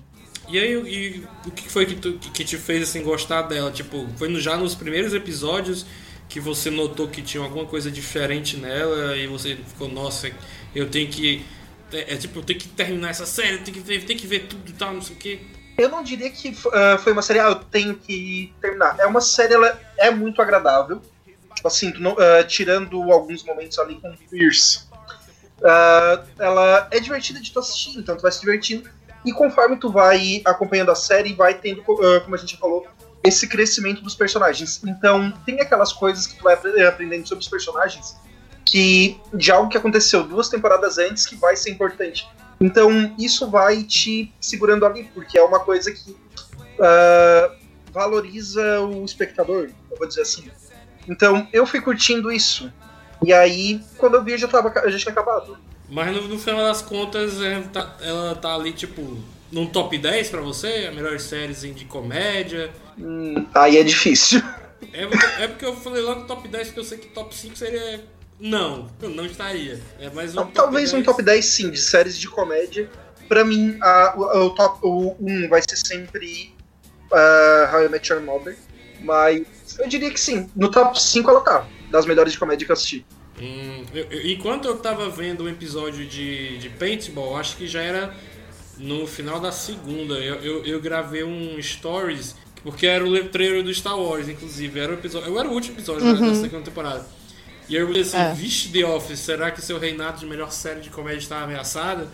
E 0.49 0.59
aí, 0.59 0.73
e 0.73 1.27
o 1.47 1.51
que 1.51 1.69
foi 1.69 1.85
que, 1.87 1.95
tu, 1.97 2.15
que 2.15 2.43
te 2.45 2.57
fez 2.57 2.83
assim 2.89 3.03
gostar 3.03 3.43
dela? 3.43 3.71
Tipo, 3.71 4.09
foi 4.17 4.29
no- 4.29 4.41
já 4.41 4.57
nos 4.57 4.75
primeiros 4.75 5.13
episódios 5.13 5.85
que 6.29 6.41
você 6.41 6.71
notou 6.71 7.09
que 7.09 7.21
tinha 7.23 7.43
alguma 7.43 7.67
coisa 7.67 7.91
diferente 7.91 8.57
nela 8.57 9.17
e 9.17 9.27
você 9.27 9.57
ficou, 9.57 9.89
nossa, 9.89 10.31
eu 10.75 10.89
tenho 10.89 11.09
que. 11.11 11.45
É, 11.93 12.15
é 12.15 12.17
tipo, 12.17 12.39
eu 12.39 12.43
tenho 12.43 12.59
que 12.59 12.69
terminar 12.69 13.11
essa 13.11 13.27
série, 13.27 13.55
eu 13.55 13.63
tenho 13.65 13.77
que 13.77 13.83
ver, 13.83 14.01
que 14.01 14.27
ver 14.27 14.41
tudo 14.47 14.69
e 14.69 14.73
tal, 14.73 14.93
não 14.95 15.03
sei 15.03 15.17
o 15.17 15.19
quê. 15.19 15.41
Eu 15.77 15.89
não 15.91 16.03
diria 16.03 16.31
que 16.31 16.57
ah, 16.73 16.99
foi 16.99 17.13
uma 17.13 17.23
série, 17.23 17.39
ah, 17.41 17.49
eu 17.49 17.55
tenho 17.57 17.95
que 17.95 18.53
terminar. 18.61 18.97
É 18.99 19.07
uma 19.07 19.21
série, 19.21 19.55
ela 19.55 19.79
é 19.99 20.11
muito 20.11 20.41
agradável. 20.43 21.01
Tipo 21.55 21.69
assim, 21.69 21.93
ah, 22.19 22.45
tirando 22.45 23.01
alguns 23.13 23.43
momentos 23.45 23.79
ali 23.79 23.97
com 23.97 24.15
Pierce. 24.31 24.81
Ah, 25.63 26.25
ela 26.39 26.89
é 26.91 27.01
divertida 27.01 27.41
de 27.41 27.51
tu 27.53 27.59
assistir, 27.59 27.99
então 27.99 28.17
tu 28.17 28.23
vai 28.23 28.33
se 28.33 28.41
divertindo. 28.41 28.89
E 29.29 29.33
conforme 29.33 29.77
tu 29.77 29.91
vai 29.93 30.41
acompanhando 30.43 30.91
a 30.91 30.95
série, 30.95 31.35
vai 31.35 31.53
tendo, 31.53 31.83
ah, 31.83 32.21
como 32.21 32.35
a 32.35 32.39
gente 32.39 32.53
já 32.53 32.59
falou, 32.59 32.87
esse 33.23 33.47
crescimento 33.47 34.01
dos 34.01 34.15
personagens. 34.15 34.83
Então, 34.83 35.31
tem 35.45 35.61
aquelas 35.61 35.93
coisas 35.93 36.27
que 36.27 36.37
tu 36.39 36.45
vai 36.45 36.55
apre- 36.55 36.83
aprendendo 36.87 37.29
sobre 37.29 37.43
os 37.43 37.49
personagens 37.49 38.17
que 38.65 39.21
de 39.35 39.53
algo 39.53 39.69
que 39.69 39.77
aconteceu 39.77 40.23
duas 40.23 40.49
temporadas 40.49 40.97
antes 40.97 41.27
que 41.27 41.37
vai 41.37 41.57
ser 41.57 41.71
importante. 41.71 42.27
Então, 42.59 43.15
isso 43.19 43.51
vai 43.51 43.83
te 43.83 44.33
segurando 44.41 44.87
ali, 44.87 45.05
porque 45.13 45.37
é 45.37 45.43
uma 45.43 45.61
coisa 45.61 45.93
que 45.93 46.17
ah, 46.81 47.55
valoriza 47.93 48.81
o 48.81 49.05
espectador, 49.05 49.69
eu 49.91 49.99
vou 49.99 50.09
dizer 50.09 50.23
assim. 50.23 50.51
Então, 51.07 51.47
eu 51.53 51.67
fui 51.67 51.83
curtindo 51.83 52.33
isso. 52.33 52.73
E 53.23 53.31
aí, 53.31 53.83
quando 53.99 54.15
eu 54.15 54.25
vi, 54.25 54.39
já, 54.39 54.49
tava, 54.49 54.73
já 54.91 54.99
tinha 54.99 55.13
acabado. 55.13 55.59
Mas 55.89 56.15
no, 56.15 56.29
no 56.29 56.39
final 56.39 56.61
das 56.65 56.83
contas, 56.83 57.41
é, 57.41 57.61
tá- 57.73 57.97
ela 58.01 58.35
tá 58.35 58.55
ali, 58.55 58.73
tipo, 58.73 59.17
num 59.51 59.67
top 59.67 59.97
10 59.97 60.29
pra 60.29 60.41
você? 60.41 60.87
A 60.89 60.93
melhor 60.93 61.19
série 61.19 61.55
de 61.55 61.85
comédia. 61.87 62.71
Hum, 62.99 63.47
aí 63.55 63.79
é 63.79 63.83
difícil. 63.83 64.43
É, 64.93 65.07
porque- 65.07 65.43
é 65.43 65.49
porque 65.49 65.65
eu 65.65 65.75
falei 65.77 66.03
logo 66.03 66.25
top 66.27 66.47
10, 66.47 66.69
porque 66.69 66.81
eu 66.81 66.85
sei 66.85 66.99
que 66.99 67.09
top 67.09 67.35
5 67.35 67.57
seria. 67.57 68.05
Não, 68.39 68.87
não 69.03 69.27
estaria. 69.27 69.81
É 69.99 70.09
mais 70.11 70.37
um 70.37 70.47
Talvez 70.47 70.91
um 70.93 70.97
10. 70.97 71.07
top 71.07 71.23
10, 71.23 71.45
sim, 71.45 71.71
de 71.71 71.81
séries 71.81 72.17
de 72.19 72.29
comédia. 72.29 72.89
Pra 73.29 73.45
mim, 73.45 73.77
a, 73.83 74.15
o, 74.17 74.47
o 74.47 74.51
top 74.51 74.79
o 74.83 75.17
1 75.21 75.49
vai 75.49 75.61
ser 75.63 75.77
sempre 75.77 76.55
uh, 77.11 77.75
How 77.75 77.85
I 77.85 77.89
Met 77.89 78.13
Your 78.13 78.23
Mother. 78.23 78.57
Mas 79.01 79.45
eu 79.79 79.89
diria 79.89 80.11
que 80.11 80.21
sim. 80.21 80.49
No 80.55 80.71
top 80.71 81.01
5 81.01 81.29
ela 81.31 81.41
tá. 81.41 81.67
Das 81.91 82.07
melhores 82.07 82.33
de 82.33 82.39
comédia 82.39 82.65
que 82.65 82.71
eu 82.71 82.75
assisti. 82.75 83.05
Hum, 83.41 83.85
eu- 83.95 84.07
eu- 84.11 84.31
enquanto 84.31 84.65
eu 84.67 84.77
tava 84.79 85.09
vendo 85.09 85.45
o 85.45 85.49
episódio 85.49 86.05
de, 86.07 86.59
de 86.59 86.69
Paintball, 86.71 87.37
acho 87.37 87.57
que 87.57 87.67
já 87.69 87.81
era 87.83 88.15
no 88.77 89.07
final 89.07 89.39
da 89.41 89.53
segunda. 89.53 90.15
Eu, 90.15 90.35
eu, 90.37 90.65
eu 90.65 90.81
gravei 90.81 91.23
um 91.25 91.61
stories, 91.63 92.35
porque 92.63 92.87
era 92.87 93.05
o 93.05 93.09
letreiro 93.09 93.63
do 93.63 93.73
Star 93.73 93.99
Wars, 93.99 94.29
inclusive. 94.29 94.79
Era 94.81 94.93
o 94.93 94.95
episódio, 94.95 95.29
eu 95.29 95.39
era 95.39 95.49
o 95.49 95.53
último 95.53 95.77
episódio 95.77 96.03
da- 96.05 96.21
Uhum. 96.21 96.29
da 96.33 96.35
segunda 96.35 96.63
temporada. 96.65 97.07
E 97.69 97.77
aí 97.77 97.83
eu 97.83 97.87
falei 97.87 98.03
assim, 98.03 98.17
É. 98.17 98.33
vixe 98.33 98.69
The 98.71 98.85
Office, 98.87 99.19
será 99.21 99.51
que 99.51 99.61
seu 99.61 99.79
reinado 99.79 100.19
de 100.19 100.27
melhor 100.27 100.51
série 100.51 100.81
de 100.81 100.91
comédia 100.91 101.19
está 101.19 101.43
ameaçado? 101.43 102.09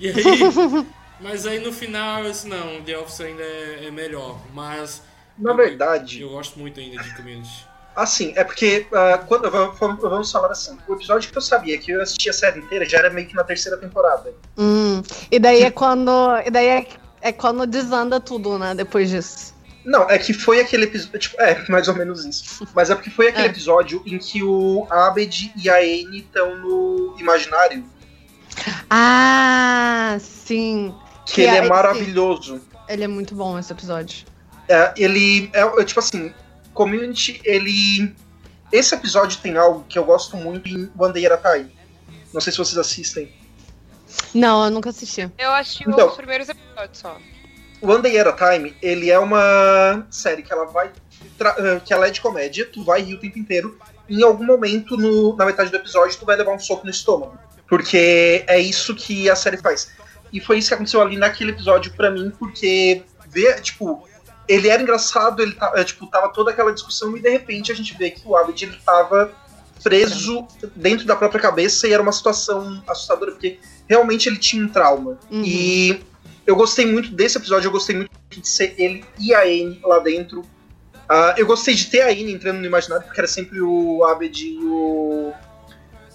E 0.00 0.08
aí. 0.08 0.14
mas 1.20 1.46
aí 1.46 1.58
no 1.58 1.72
final 1.72 2.24
eu 2.24 2.30
disse, 2.30 2.46
não, 2.48 2.80
The 2.82 2.98
Office 2.98 3.20
ainda 3.22 3.42
é, 3.42 3.86
é 3.86 3.90
melhor. 3.90 4.40
Mas. 4.54 5.02
Na 5.36 5.52
verdade. 5.52 6.22
Eu 6.22 6.30
gosto 6.30 6.58
muito 6.60 6.78
ainda 6.80 7.02
de 7.02 7.14
community. 7.16 7.66
Assim, 7.96 8.32
é 8.36 8.42
porque 8.42 8.86
ah, 8.92 9.18
quando 9.26 9.50
vamos- 9.50 10.30
falar 10.32 10.50
assim, 10.50 10.76
o 10.88 10.94
episódio 10.94 11.30
que 11.30 11.38
eu 11.38 11.42
sabia 11.42 11.78
que 11.78 11.92
eu 11.92 12.02
assisti 12.02 12.28
a 12.28 12.32
série 12.32 12.58
inteira 12.60 12.84
já 12.84 12.98
era 12.98 13.10
meio 13.10 13.26
que 13.28 13.34
na 13.34 13.44
terceira 13.44 13.76
temporada. 13.78 14.32
Hum, 14.58 15.00
e 15.30 15.38
daí 15.38 15.62
é 15.62 15.70
quando. 15.70 16.10
E 16.44 16.50
daí 16.50 16.66
é, 16.66 16.86
é 17.20 17.32
quando 17.32 17.64
desanda 17.66 18.18
tudo, 18.18 18.58
né? 18.58 18.74
Depois 18.74 19.10
disso. 19.10 19.54
Não, 19.84 20.08
é 20.10 20.18
que 20.18 20.32
foi 20.32 20.60
aquele 20.60 20.84
episódio. 20.84 21.18
Tipo, 21.20 21.40
é, 21.40 21.62
mais 21.68 21.86
ou 21.88 21.94
menos 21.94 22.24
isso. 22.24 22.66
Mas 22.74 22.90
é 22.90 22.94
porque 22.94 23.10
foi 23.10 23.28
aquele 23.28 23.46
É. 23.46 23.50
episódio 23.50 24.02
em 24.06 24.18
que 24.18 24.42
o 24.42 24.86
Abed 24.90 25.52
e 25.56 25.68
a 25.68 25.76
Anne 25.76 26.18
estão 26.20 26.56
no 26.56 27.14
imaginário. 27.20 27.84
Ah, 28.90 30.16
sim. 30.20 30.94
Que 31.26 31.42
ele 31.42 31.56
é 31.56 31.62
sim. 31.62 31.68
maravilhoso. 31.68 32.60
Ele 32.88 33.04
é 33.04 33.08
muito 33.08 33.34
bom 33.34 33.58
esse 33.58 33.72
episódio. 33.72 34.26
É, 34.68 34.92
ele 34.96 35.50
é, 35.52 35.60
é, 35.60 35.84
tipo 35.84 36.00
assim, 36.00 36.32
Community, 36.74 37.40
ele. 37.44 38.14
Esse 38.72 38.94
episódio 38.94 39.38
tem 39.40 39.56
algo 39.56 39.84
que 39.88 39.98
eu 39.98 40.04
gosto 40.04 40.36
muito 40.36 40.68
em 40.68 40.90
One 40.98 41.12
Day 41.14 41.26
at 41.26 41.32
a 41.44 41.52
Time. 41.54 41.70
Não 42.32 42.40
sei 42.40 42.52
se 42.52 42.58
vocês 42.58 42.76
assistem. 42.76 43.32
Não, 44.34 44.64
eu 44.64 44.70
nunca 44.70 44.90
assisti. 44.90 45.30
Eu 45.38 45.52
assisti 45.52 45.84
Então. 45.88 46.08
os 46.08 46.16
primeiros 46.16 46.48
episódios 46.48 46.98
só. 46.98 47.16
One 47.80 48.02
Day 48.02 48.18
at 48.18 48.26
a 48.26 48.32
Time, 48.52 48.74
ele 48.82 49.10
é 49.10 49.18
uma 49.18 50.06
série 50.10 50.42
que 50.42 50.52
ela 50.52 50.66
vai. 50.66 50.90
eh, 51.40 51.80
que 51.84 51.92
ela 51.92 52.06
é 52.06 52.10
de 52.10 52.20
comédia, 52.20 52.64
tu 52.70 52.84
vai 52.84 53.00
rir 53.02 53.14
o 53.14 53.18
tempo 53.20 53.38
inteiro. 53.38 53.78
E 54.08 54.20
em 54.20 54.22
algum 54.22 54.44
momento, 54.44 54.96
no- 54.96 55.34
na 55.36 55.44
metade 55.46 55.70
do 55.70 55.76
episódio, 55.76 56.16
tu 56.18 56.24
vai 56.26 56.36
levar 56.36 56.52
um 56.52 56.58
soco 56.58 56.84
no 56.84 56.90
estômago. 56.90 57.36
Porque 57.68 58.44
é 58.46 58.58
isso 58.60 58.94
que 58.94 59.28
a 59.30 59.34
série 59.34 59.56
faz. 59.56 59.90
E 60.32 60.38
foi 60.40 60.58
isso 60.58 60.68
que 60.68 60.74
aconteceu 60.74 61.00
ali 61.00 61.16
naquele 61.16 61.50
episódio 61.52 61.92
pra 61.94 62.10
mim, 62.10 62.30
porque 62.38 63.02
ver, 63.28 63.60
tipo, 63.62 64.06
ele 64.48 64.68
era 64.68 64.82
engraçado, 64.82 65.42
ele 65.42 65.56
eh, 65.74 65.84
tipo, 65.84 66.06
tava 66.06 66.28
toda 66.28 66.50
aquela 66.50 66.72
discussão 66.72 67.16
e 67.16 67.20
de 67.20 67.30
repente 67.30 67.72
a 67.72 67.74
gente 67.74 67.96
vê 67.96 68.10
que 68.10 68.22
o 68.26 68.36
Abed 68.36 68.64
ele 68.64 68.78
tava 68.84 69.32
preso 69.82 70.46
dentro 70.74 71.06
da 71.06 71.14
própria 71.14 71.40
cabeça 71.40 71.86
e 71.86 71.92
era 71.92 72.02
uma 72.02 72.12
situação 72.12 72.82
assustadora, 72.86 73.32
porque 73.32 73.58
realmente 73.88 74.28
ele 74.28 74.38
tinha 74.38 74.64
um 74.64 74.68
trauma. 74.68 75.18
Uhum. 75.30 75.42
E 75.44 76.00
eu 76.46 76.56
gostei 76.56 76.86
muito 76.86 77.10
desse 77.10 77.38
episódio, 77.38 77.68
eu 77.68 77.72
gostei 77.72 77.96
muito 77.96 78.10
de 78.30 78.48
ser 78.48 78.74
ele 78.78 79.04
e 79.18 79.34
a 79.34 79.42
Anne 79.42 79.80
lá 79.84 79.98
dentro. 79.98 80.42
Ah, 81.08 81.34
eu 81.36 81.46
gostei 81.46 81.74
de 81.74 81.86
ter 81.86 82.00
a 82.00 82.08
Anne 82.08 82.32
entrando 82.32 82.58
no 82.58 82.66
imaginário, 82.66 83.04
porque 83.04 83.20
era 83.20 83.28
sempre 83.28 83.60
o 83.60 84.04
Abed 84.04 84.42
e 84.42 84.58
o 84.64 85.32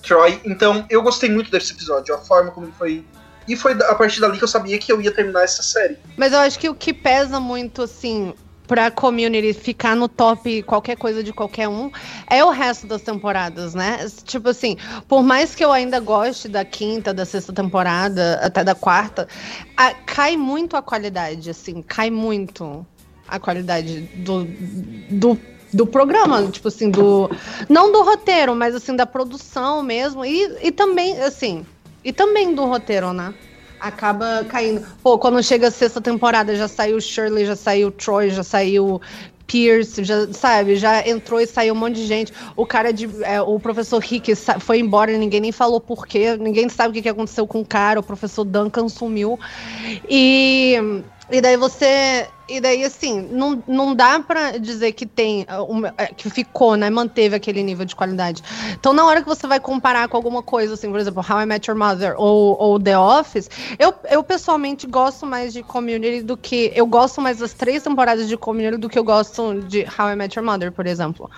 Troy. 0.01 0.39
Então 0.45 0.85
eu 0.89 1.01
gostei 1.01 1.29
muito 1.29 1.51
desse 1.51 1.73
episódio, 1.73 2.13
a 2.13 2.17
forma 2.17 2.51
como 2.51 2.67
ele 2.67 2.73
foi. 2.77 3.05
E 3.49 3.55
foi 3.55 3.73
a 3.73 3.95
partir 3.95 4.21
dali 4.21 4.37
que 4.37 4.43
eu 4.43 4.47
sabia 4.47 4.77
que 4.77 4.91
eu 4.91 5.01
ia 5.01 5.11
terminar 5.11 5.43
essa 5.43 5.63
série. 5.63 5.97
Mas 6.15 6.31
eu 6.33 6.39
acho 6.39 6.57
que 6.59 6.69
o 6.69 6.75
que 6.75 6.93
pesa 6.93 7.39
muito, 7.39 7.81
assim, 7.81 8.33
pra 8.67 8.91
community 8.91 9.51
ficar 9.51 9.95
no 9.95 10.07
top 10.07 10.61
qualquer 10.61 10.95
coisa 10.95 11.23
de 11.23 11.33
qualquer 11.33 11.67
um 11.67 11.89
é 12.29 12.45
o 12.45 12.51
resto 12.51 12.85
das 12.85 13.01
temporadas, 13.01 13.73
né? 13.73 14.07
Tipo 14.25 14.49
assim, 14.49 14.77
por 15.07 15.23
mais 15.23 15.55
que 15.55 15.65
eu 15.65 15.71
ainda 15.71 15.99
goste 15.99 16.47
da 16.47 16.63
quinta, 16.63 17.11
da 17.11 17.25
sexta 17.25 17.51
temporada, 17.51 18.39
até 18.43 18.63
da 18.63 18.75
quarta, 18.75 19.27
a- 19.75 19.95
cai 19.95 20.37
muito 20.37 20.77
a 20.77 20.81
qualidade, 20.83 21.49
assim, 21.49 21.81
cai 21.81 22.11
muito 22.11 22.85
a 23.27 23.39
qualidade 23.39 24.01
do, 24.13 24.45
do, 25.09 25.39
do 25.73 25.87
programa, 25.87 26.47
tipo 26.51 26.67
assim, 26.67 26.89
do. 26.91 27.29
Não 27.67 27.91
do 27.91 28.03
roteiro, 28.03 28.55
mas 28.55 28.75
assim, 28.75 28.95
da 28.95 29.05
produção 29.05 29.81
mesmo. 29.81 30.23
E, 30.23 30.57
e 30.67 30.71
também, 30.71 31.19
assim, 31.21 31.65
e 32.03 32.13
também 32.13 32.53
do 32.53 32.65
roteiro, 32.65 33.13
né? 33.13 33.33
Acaba 33.79 34.45
caindo. 34.47 34.85
Pô, 35.01 35.17
quando 35.17 35.41
chega 35.41 35.67
a 35.67 35.71
sexta 35.71 36.01
temporada, 36.01 36.55
já 36.55 36.67
saiu 36.67 36.99
Shirley, 36.99 37.45
já 37.45 37.55
saiu 37.55 37.91
Troy, 37.91 38.29
já 38.29 38.43
saiu 38.43 39.01
Pierce, 39.47 40.03
já, 40.03 40.31
sabe? 40.31 40.75
Já 40.75 41.07
entrou 41.07 41.39
e 41.39 41.47
saiu 41.47 41.73
um 41.73 41.77
monte 41.77 41.95
de 41.95 42.05
gente. 42.05 42.31
O 42.55 42.65
cara 42.65 42.91
de. 42.91 43.09
é, 43.23 43.41
o 43.41 43.59
professor 43.59 43.99
Rick 43.99 44.35
foi 44.35 44.79
embora, 44.79 45.17
ninguém 45.17 45.39
nem 45.39 45.51
falou 45.51 45.79
por 45.81 46.05
quê, 46.05 46.37
ninguém 46.37 46.69
sabe 46.69 46.99
o 46.99 47.01
que 47.01 47.09
aconteceu 47.09 47.47
com 47.47 47.61
o 47.61 47.65
cara, 47.65 47.99
o 47.99 48.03
professor 48.03 48.43
Duncan 48.43 48.87
sumiu. 48.89 49.39
E. 50.09 50.77
E 51.31 51.41
daí 51.41 51.55
você. 51.57 52.27
E 52.47 52.59
daí, 52.59 52.83
assim, 52.83 53.21
não, 53.31 53.63
não 53.67 53.93
dá 53.93 54.19
pra 54.19 54.57
dizer 54.57 54.93
que 54.93 55.05
tem. 55.05 55.45
uma- 55.67 55.93
é, 55.99 56.07
que 56.07 56.27
ficou, 56.31 56.75
né? 56.75 56.89
Manteve 56.89 57.35
aquele 57.35 57.61
nível 57.61 57.85
de 57.85 57.95
qualidade. 57.95 58.41
Então, 58.73 58.91
na 58.91 59.05
hora 59.05 59.21
que 59.21 59.27
você 59.27 59.45
vai 59.45 59.59
comparar 59.59 60.07
com 60.07 60.17
alguma 60.17 60.41
coisa, 60.41 60.73
assim, 60.73 60.89
por 60.89 60.99
exemplo, 60.99 61.23
How 61.27 61.41
I 61.41 61.45
Met 61.45 61.69
Your 61.69 61.77
Mother 61.77 62.15
ou, 62.17 62.57
ou 62.59 62.79
The 62.79 62.97
Office, 62.97 63.49
eu, 63.77 63.93
eu 64.09 64.23
pessoalmente 64.23 64.87
gosto 64.87 65.27
mais 65.27 65.53
de 65.53 65.61
Community 65.61 66.23
do 66.23 66.35
que. 66.35 66.71
Eu 66.75 66.87
gosto 66.87 67.21
mais 67.21 67.37
das 67.37 67.53
três 67.53 67.83
temporadas 67.83 68.27
de 68.27 68.35
Community 68.35 68.77
do 68.77 68.89
que 68.89 68.97
eu 68.97 69.03
gosto 69.03 69.61
de 69.61 69.81
How 69.99 70.09
I 70.09 70.15
Met 70.15 70.39
Your 70.39 70.45
Mother, 70.45 70.71
por 70.71 70.87
exemplo. 70.87 71.29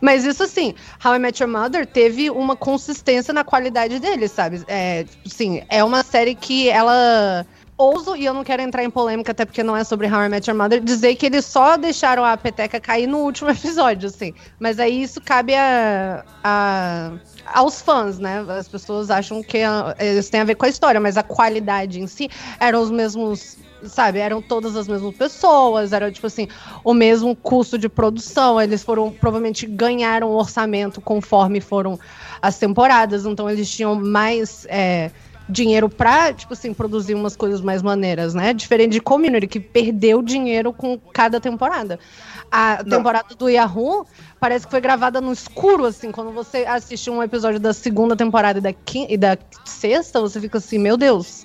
Mas 0.00 0.24
isso 0.24 0.42
assim, 0.42 0.74
How 1.04 1.14
I 1.14 1.18
Met 1.20 1.40
Your 1.40 1.52
Mother 1.52 1.86
teve 1.86 2.28
uma 2.28 2.56
consistência 2.56 3.32
na 3.32 3.44
qualidade 3.44 4.00
dele, 4.00 4.26
sabe? 4.26 4.64
É, 4.66 5.04
assim, 5.24 5.62
é 5.68 5.84
uma 5.84 6.02
série 6.02 6.34
que 6.34 6.68
ela. 6.68 7.46
Ouso, 7.78 8.16
e 8.16 8.24
eu 8.24 8.32
não 8.32 8.42
quero 8.42 8.62
entrar 8.62 8.82
em 8.82 8.88
polêmica, 8.90 9.32
até 9.32 9.44
porque 9.44 9.62
não 9.62 9.76
é 9.76 9.84
sobre 9.84 10.06
How 10.06 10.22
I 10.24 10.28
Met 10.30 10.48
Your 10.48 10.56
Mother, 10.58 10.80
dizer 10.82 11.14
que 11.16 11.26
eles 11.26 11.44
só 11.44 11.76
deixaram 11.76 12.24
a 12.24 12.34
peteca 12.34 12.80
cair 12.80 13.06
no 13.06 13.18
último 13.18 13.50
episódio, 13.52 14.08
assim. 14.08 14.32
Mas 14.58 14.80
aí 14.80 15.02
isso 15.02 15.20
cabe 15.20 15.54
a, 15.54 16.24
a- 16.42 17.12
aos 17.52 17.82
fãs, 17.82 18.18
né? 18.18 18.42
As 18.48 18.66
pessoas 18.66 19.10
acham 19.10 19.42
que 19.42 19.58
a, 19.58 19.94
isso 20.00 20.30
tem 20.30 20.40
a 20.40 20.44
ver 20.44 20.54
com 20.54 20.64
a 20.64 20.70
história, 20.70 20.98
mas 20.98 21.18
a 21.18 21.22
qualidade 21.22 22.00
em 22.00 22.06
si 22.06 22.30
eram 22.58 22.80
os 22.80 22.90
mesmos 22.90 23.58
sabe, 23.84 24.18
eram 24.18 24.40
todas 24.40 24.74
as 24.74 24.88
mesmas 24.88 25.14
pessoas, 25.14 25.92
era 25.92 26.10
tipo 26.10 26.26
assim, 26.26 26.48
o 26.82 26.94
mesmo 26.94 27.36
custo 27.36 27.76
de 27.78 27.90
produção, 27.90 28.60
eles 28.60 28.82
foram, 28.82 29.12
provavelmente 29.12 29.66
ganharam 29.66 30.28
o 30.30 30.34
orçamento 30.36 30.98
conforme 31.00 31.60
foram 31.60 32.00
as 32.40 32.58
temporadas, 32.58 33.26
então 33.26 33.48
eles 33.48 33.70
tinham 33.70 33.94
mais 33.94 34.66
é, 34.70 35.10
dinheiro 35.48 35.88
pra, 35.88 36.32
tipo 36.32 36.52
assim, 36.54 36.74
produzir 36.74 37.14
umas 37.14 37.36
coisas 37.36 37.60
mais 37.60 37.82
maneiras, 37.82 38.34
né? 38.34 38.52
Diferente 38.52 38.92
de 38.92 39.00
Community, 39.00 39.46
que 39.46 39.60
perdeu 39.60 40.20
dinheiro 40.22 40.72
com 40.72 40.98
cada 41.12 41.40
temporada. 41.40 41.98
A 42.50 42.82
Não. 42.84 42.98
temporada 42.98 43.34
do 43.34 43.48
Yahoo 43.48 44.06
parece 44.40 44.66
que 44.66 44.70
foi 44.70 44.80
gravada 44.80 45.20
no 45.20 45.32
escuro, 45.32 45.84
assim, 45.84 46.10
quando 46.10 46.32
você 46.32 46.58
assiste 46.66 47.10
um 47.10 47.22
episódio 47.22 47.58
da 47.60 47.72
segunda 47.72 48.16
temporada 48.16 48.58
e 48.58 48.62
da, 48.62 48.72
quin- 48.72 49.06
e 49.08 49.16
da 49.16 49.36
sexta, 49.64 50.20
você 50.20 50.40
fica 50.40 50.58
assim, 50.58 50.78
meu 50.78 50.96
Deus, 50.96 51.44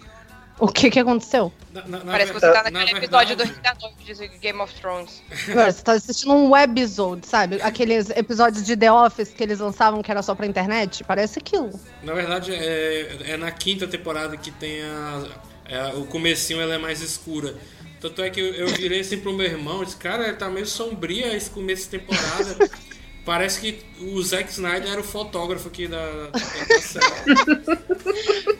o 0.61 0.67
que 0.67 0.89
que 0.89 0.99
aconteceu? 0.99 1.51
Na- 1.73 1.81
na- 1.87 2.03
na 2.03 2.11
Parece 2.11 2.31
que 2.33 2.39
você 2.39 2.51
tá 2.51 2.63
na 2.63 2.71
naquele 2.71 2.99
episódio 2.99 3.35
do 3.35 3.43
verdade- 3.45 3.61
Rei 3.63 3.73
da 3.73 3.87
Noite 4.19 4.29
de 4.31 4.37
Game 4.39 4.59
of 4.59 4.73
Thrones. 4.79 5.21
Agora, 5.49 5.71
você 5.71 5.83
tá 5.83 5.91
assistindo 5.93 6.33
um 6.33 6.51
webisode, 6.51 7.25
sabe? 7.27 7.61
Aqueles 7.61 8.09
episódios 8.11 8.63
de 8.63 8.77
The 8.77 8.91
Office 8.91 9.29
que 9.29 9.41
eles 9.43 9.59
lançavam 9.59 10.01
que 10.01 10.11
era 10.11 10.21
só 10.21 10.35
pra 10.35 10.45
internet. 10.45 11.03
Parece 11.03 11.39
aquilo. 11.39 11.71
Na 12.03 12.13
verdade, 12.13 12.53
é, 12.53 13.17
é 13.31 13.37
na 13.37 13.51
quinta 13.51 13.87
temporada 13.87 14.37
que 14.37 14.51
tem 14.51 14.81
a, 14.83 15.23
é, 15.65 15.87
o 15.95 16.05
comecinho 16.05 16.61
ela 16.61 16.75
é 16.75 16.77
mais 16.77 17.01
escura. 17.01 17.55
Tanto 17.99 18.21
é 18.21 18.29
que 18.29 18.39
eu, 18.39 18.53
eu 18.53 18.67
virei 18.67 19.01
assim 19.01 19.17
pro 19.19 19.31
meu 19.31 19.45
irmão, 19.45 19.83
disse, 19.83 19.95
cara, 19.97 20.33
tá 20.33 20.49
meio 20.49 20.65
sombria 20.65 21.35
esse 21.35 21.49
começo 21.49 21.83
de 21.89 21.99
temporada. 21.99 22.69
Parece 23.23 23.61
que 23.61 23.79
o 23.99 24.21
Zack 24.23 24.51
Snyder 24.51 24.91
era 24.91 24.99
o 24.99 25.03
fotógrafo 25.03 25.67
aqui 25.67 25.87
da, 25.87 26.29
da, 26.29 26.39
série. 26.81 27.05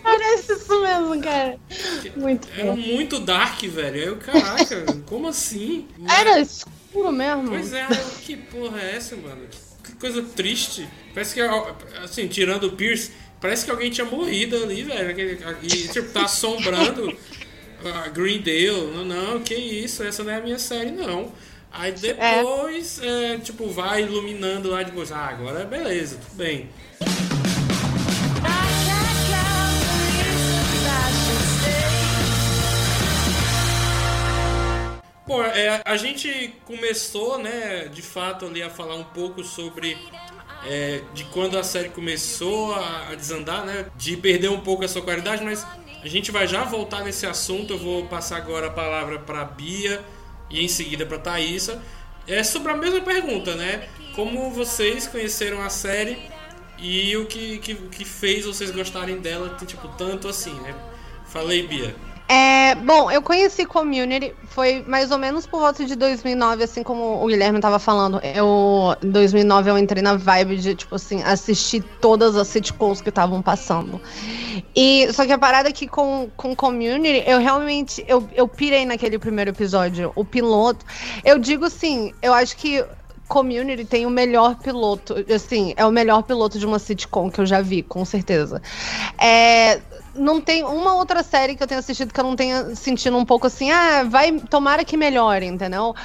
Parece 0.03 0.53
isso 0.53 0.81
mesmo, 0.81 1.21
cara. 1.21 1.59
Muito 2.15 2.47
Era 2.55 2.71
bom. 2.71 2.77
muito 2.77 3.19
dark, 3.19 3.59
velho. 3.63 3.95
Aí 3.95 4.05
eu, 4.05 4.17
caraca, 4.17 4.85
como 5.07 5.27
assim? 5.27 5.87
Era 6.07 6.39
escuro 6.39 7.11
mesmo. 7.11 7.49
Pois 7.49 7.73
é, 7.73 7.87
que 8.23 8.37
porra 8.37 8.79
é 8.81 8.97
essa, 8.97 9.15
mano? 9.15 9.47
Que 9.83 9.93
coisa 9.93 10.21
triste. 10.21 10.87
Parece 11.11 11.33
que, 11.33 11.41
assim, 12.03 12.27
tirando 12.27 12.65
o 12.65 12.71
Pierce, 12.73 13.11
parece 13.39 13.65
que 13.65 13.71
alguém 13.71 13.89
tinha 13.89 14.05
morrido 14.05 14.57
ali, 14.57 14.83
velho. 14.83 15.59
E, 15.63 15.67
tipo, 15.87 16.09
tá 16.09 16.25
assombrando 16.25 17.17
a 17.83 18.09
Greendale. 18.09 18.91
Não, 18.93 19.05
não, 19.05 19.39
que 19.41 19.55
isso, 19.55 20.03
essa 20.03 20.23
não 20.23 20.31
é 20.31 20.35
a 20.35 20.41
minha 20.41 20.59
série, 20.59 20.91
não. 20.91 21.31
Aí 21.71 21.93
depois, 21.93 22.99
é, 23.01 23.37
tipo, 23.37 23.69
vai 23.69 24.03
iluminando 24.03 24.69
lá 24.69 24.83
depois. 24.83 25.11
Ah, 25.11 25.27
agora 25.27 25.63
beleza, 25.63 26.17
tudo 26.17 26.35
bem. 26.35 26.69
Bom, 35.25 35.41
é, 35.43 35.81
a 35.85 35.95
gente 35.95 36.53
começou, 36.65 37.37
né, 37.37 37.87
de 37.87 38.01
fato, 38.01 38.45
ali 38.45 38.61
a 38.61 38.69
falar 38.69 38.95
um 38.95 39.03
pouco 39.05 39.41
sobre 39.45 39.97
é, 40.67 41.01
de 41.13 41.23
quando 41.25 41.57
a 41.57 41.63
série 41.63 41.87
começou 41.87 42.73
a, 42.73 43.11
a 43.11 43.15
desandar, 43.15 43.65
né, 43.65 43.85
de 43.95 44.17
perder 44.17 44.49
um 44.49 44.59
pouco 44.59 44.83
a 44.83 44.89
sua 44.89 45.01
qualidade, 45.01 45.41
mas 45.41 45.65
a 46.03 46.07
gente 46.07 46.31
vai 46.31 46.47
já 46.47 46.65
voltar 46.65 47.05
nesse 47.05 47.25
assunto. 47.25 47.73
Eu 47.73 47.77
vou 47.77 48.07
passar 48.07 48.37
agora 48.37 48.67
a 48.67 48.71
palavra 48.71 49.19
para 49.19 49.45
Bia 49.45 50.03
e 50.51 50.63
em 50.63 50.67
seguida 50.67 51.05
para 51.05 51.17
Thaísa. 51.17 51.81
É 52.27 52.43
sobre 52.43 52.71
a 52.71 52.77
mesma 52.77 53.01
pergunta, 53.01 53.55
né? 53.55 53.87
Como 54.15 54.51
vocês 54.51 55.07
conheceram 55.07 55.61
a 55.61 55.69
série 55.69 56.17
e 56.77 57.15
o 57.17 57.25
que, 57.25 57.59
que, 57.59 57.75
que 57.75 58.05
fez 58.05 58.45
vocês 58.45 58.71
gostarem 58.71 59.19
dela, 59.19 59.55
tipo, 59.65 59.87
tanto 59.89 60.27
assim, 60.27 60.53
né? 60.61 60.75
Falei, 61.27 61.65
Bia. 61.67 61.95
É, 62.33 62.75
bom, 62.75 63.11
eu 63.11 63.21
conheci 63.21 63.65
Community, 63.65 64.33
foi 64.45 64.85
mais 64.87 65.11
ou 65.11 65.17
menos 65.17 65.45
por 65.45 65.59
volta 65.59 65.83
de 65.83 65.97
2009, 65.97 66.63
assim 66.63 66.81
como 66.81 67.21
o 67.21 67.27
Guilherme 67.27 67.59
tava 67.59 67.77
falando. 67.77 68.21
Eu, 68.23 68.95
em 69.03 69.09
2009 69.09 69.69
eu 69.69 69.77
entrei 69.77 70.01
na 70.01 70.15
vibe 70.15 70.55
de, 70.55 70.73
tipo 70.73 70.95
assim, 70.95 71.21
assistir 71.23 71.83
todas 71.99 72.37
as 72.37 72.47
sitcoms 72.47 73.01
que 73.01 73.09
estavam 73.09 73.41
passando. 73.41 73.99
E, 74.73 75.11
só 75.11 75.25
que 75.25 75.33
a 75.33 75.37
parada 75.37 75.67
é 75.67 75.73
que 75.73 75.89
com, 75.89 76.31
com 76.37 76.55
Community, 76.55 77.21
eu 77.27 77.39
realmente, 77.39 78.01
eu, 78.07 78.25
eu 78.33 78.47
pirei 78.47 78.85
naquele 78.85 79.19
primeiro 79.19 79.51
episódio, 79.51 80.13
o 80.15 80.23
piloto. 80.23 80.85
Eu 81.25 81.37
digo 81.37 81.65
assim, 81.65 82.13
eu 82.21 82.33
acho 82.33 82.55
que 82.55 82.81
Community 83.27 83.83
tem 83.83 84.05
o 84.05 84.09
melhor 84.09 84.55
piloto, 84.55 85.15
assim, 85.33 85.73
é 85.75 85.85
o 85.85 85.91
melhor 85.91 86.21
piloto 86.23 86.57
de 86.57 86.65
uma 86.65 86.79
sitcom 86.79 87.29
que 87.29 87.41
eu 87.41 87.45
já 87.45 87.59
vi, 87.59 87.83
com 87.83 88.05
certeza. 88.05 88.61
É, 89.17 89.81
não 90.15 90.41
tem 90.41 90.63
uma 90.63 90.95
outra 90.95 91.23
série 91.23 91.55
que 91.55 91.63
eu 91.63 91.67
tenha 91.67 91.79
assistido 91.79 92.13
que 92.13 92.19
eu 92.19 92.23
não 92.23 92.35
tenha 92.35 92.75
sentido 92.75 93.17
um 93.17 93.25
pouco 93.25 93.47
assim, 93.47 93.71
ah, 93.71 94.03
vai, 94.03 94.31
tomara 94.39 94.83
que 94.83 94.97
melhore, 94.97 95.45
entendeu? 95.45 95.95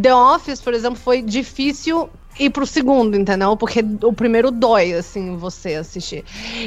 The 0.00 0.14
Office, 0.14 0.60
por 0.60 0.74
exemplo, 0.74 0.98
foi 0.98 1.22
difícil 1.22 2.08
ir 2.38 2.50
pro 2.50 2.66
segundo, 2.66 3.16
entendeu? 3.16 3.56
Porque 3.56 3.84
o 4.02 4.12
primeiro 4.12 4.50
dói, 4.50 4.92
assim, 4.92 5.36
você 5.36 5.74
assistir. 5.74 6.24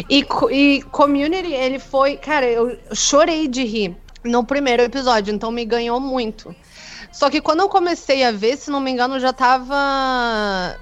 E, 0.10 0.26
e 0.52 0.82
Community, 0.92 1.54
ele 1.54 1.80
foi, 1.80 2.18
cara, 2.18 2.46
eu 2.46 2.78
chorei 2.94 3.48
de 3.48 3.64
rir 3.64 3.98
no 4.24 4.44
primeiro 4.44 4.84
episódio, 4.84 5.34
então 5.34 5.52
me 5.52 5.66
ganhou 5.66 6.00
muito. 6.00 6.54
Só 7.12 7.30
que 7.30 7.42
quando 7.42 7.62
eu 7.62 7.70
comecei 7.70 8.24
a 8.24 8.32
ver, 8.32 8.58
se 8.58 8.70
não 8.70 8.80
me 8.80 8.92
engano, 8.92 9.20
já 9.20 9.34
tava. 9.34 10.78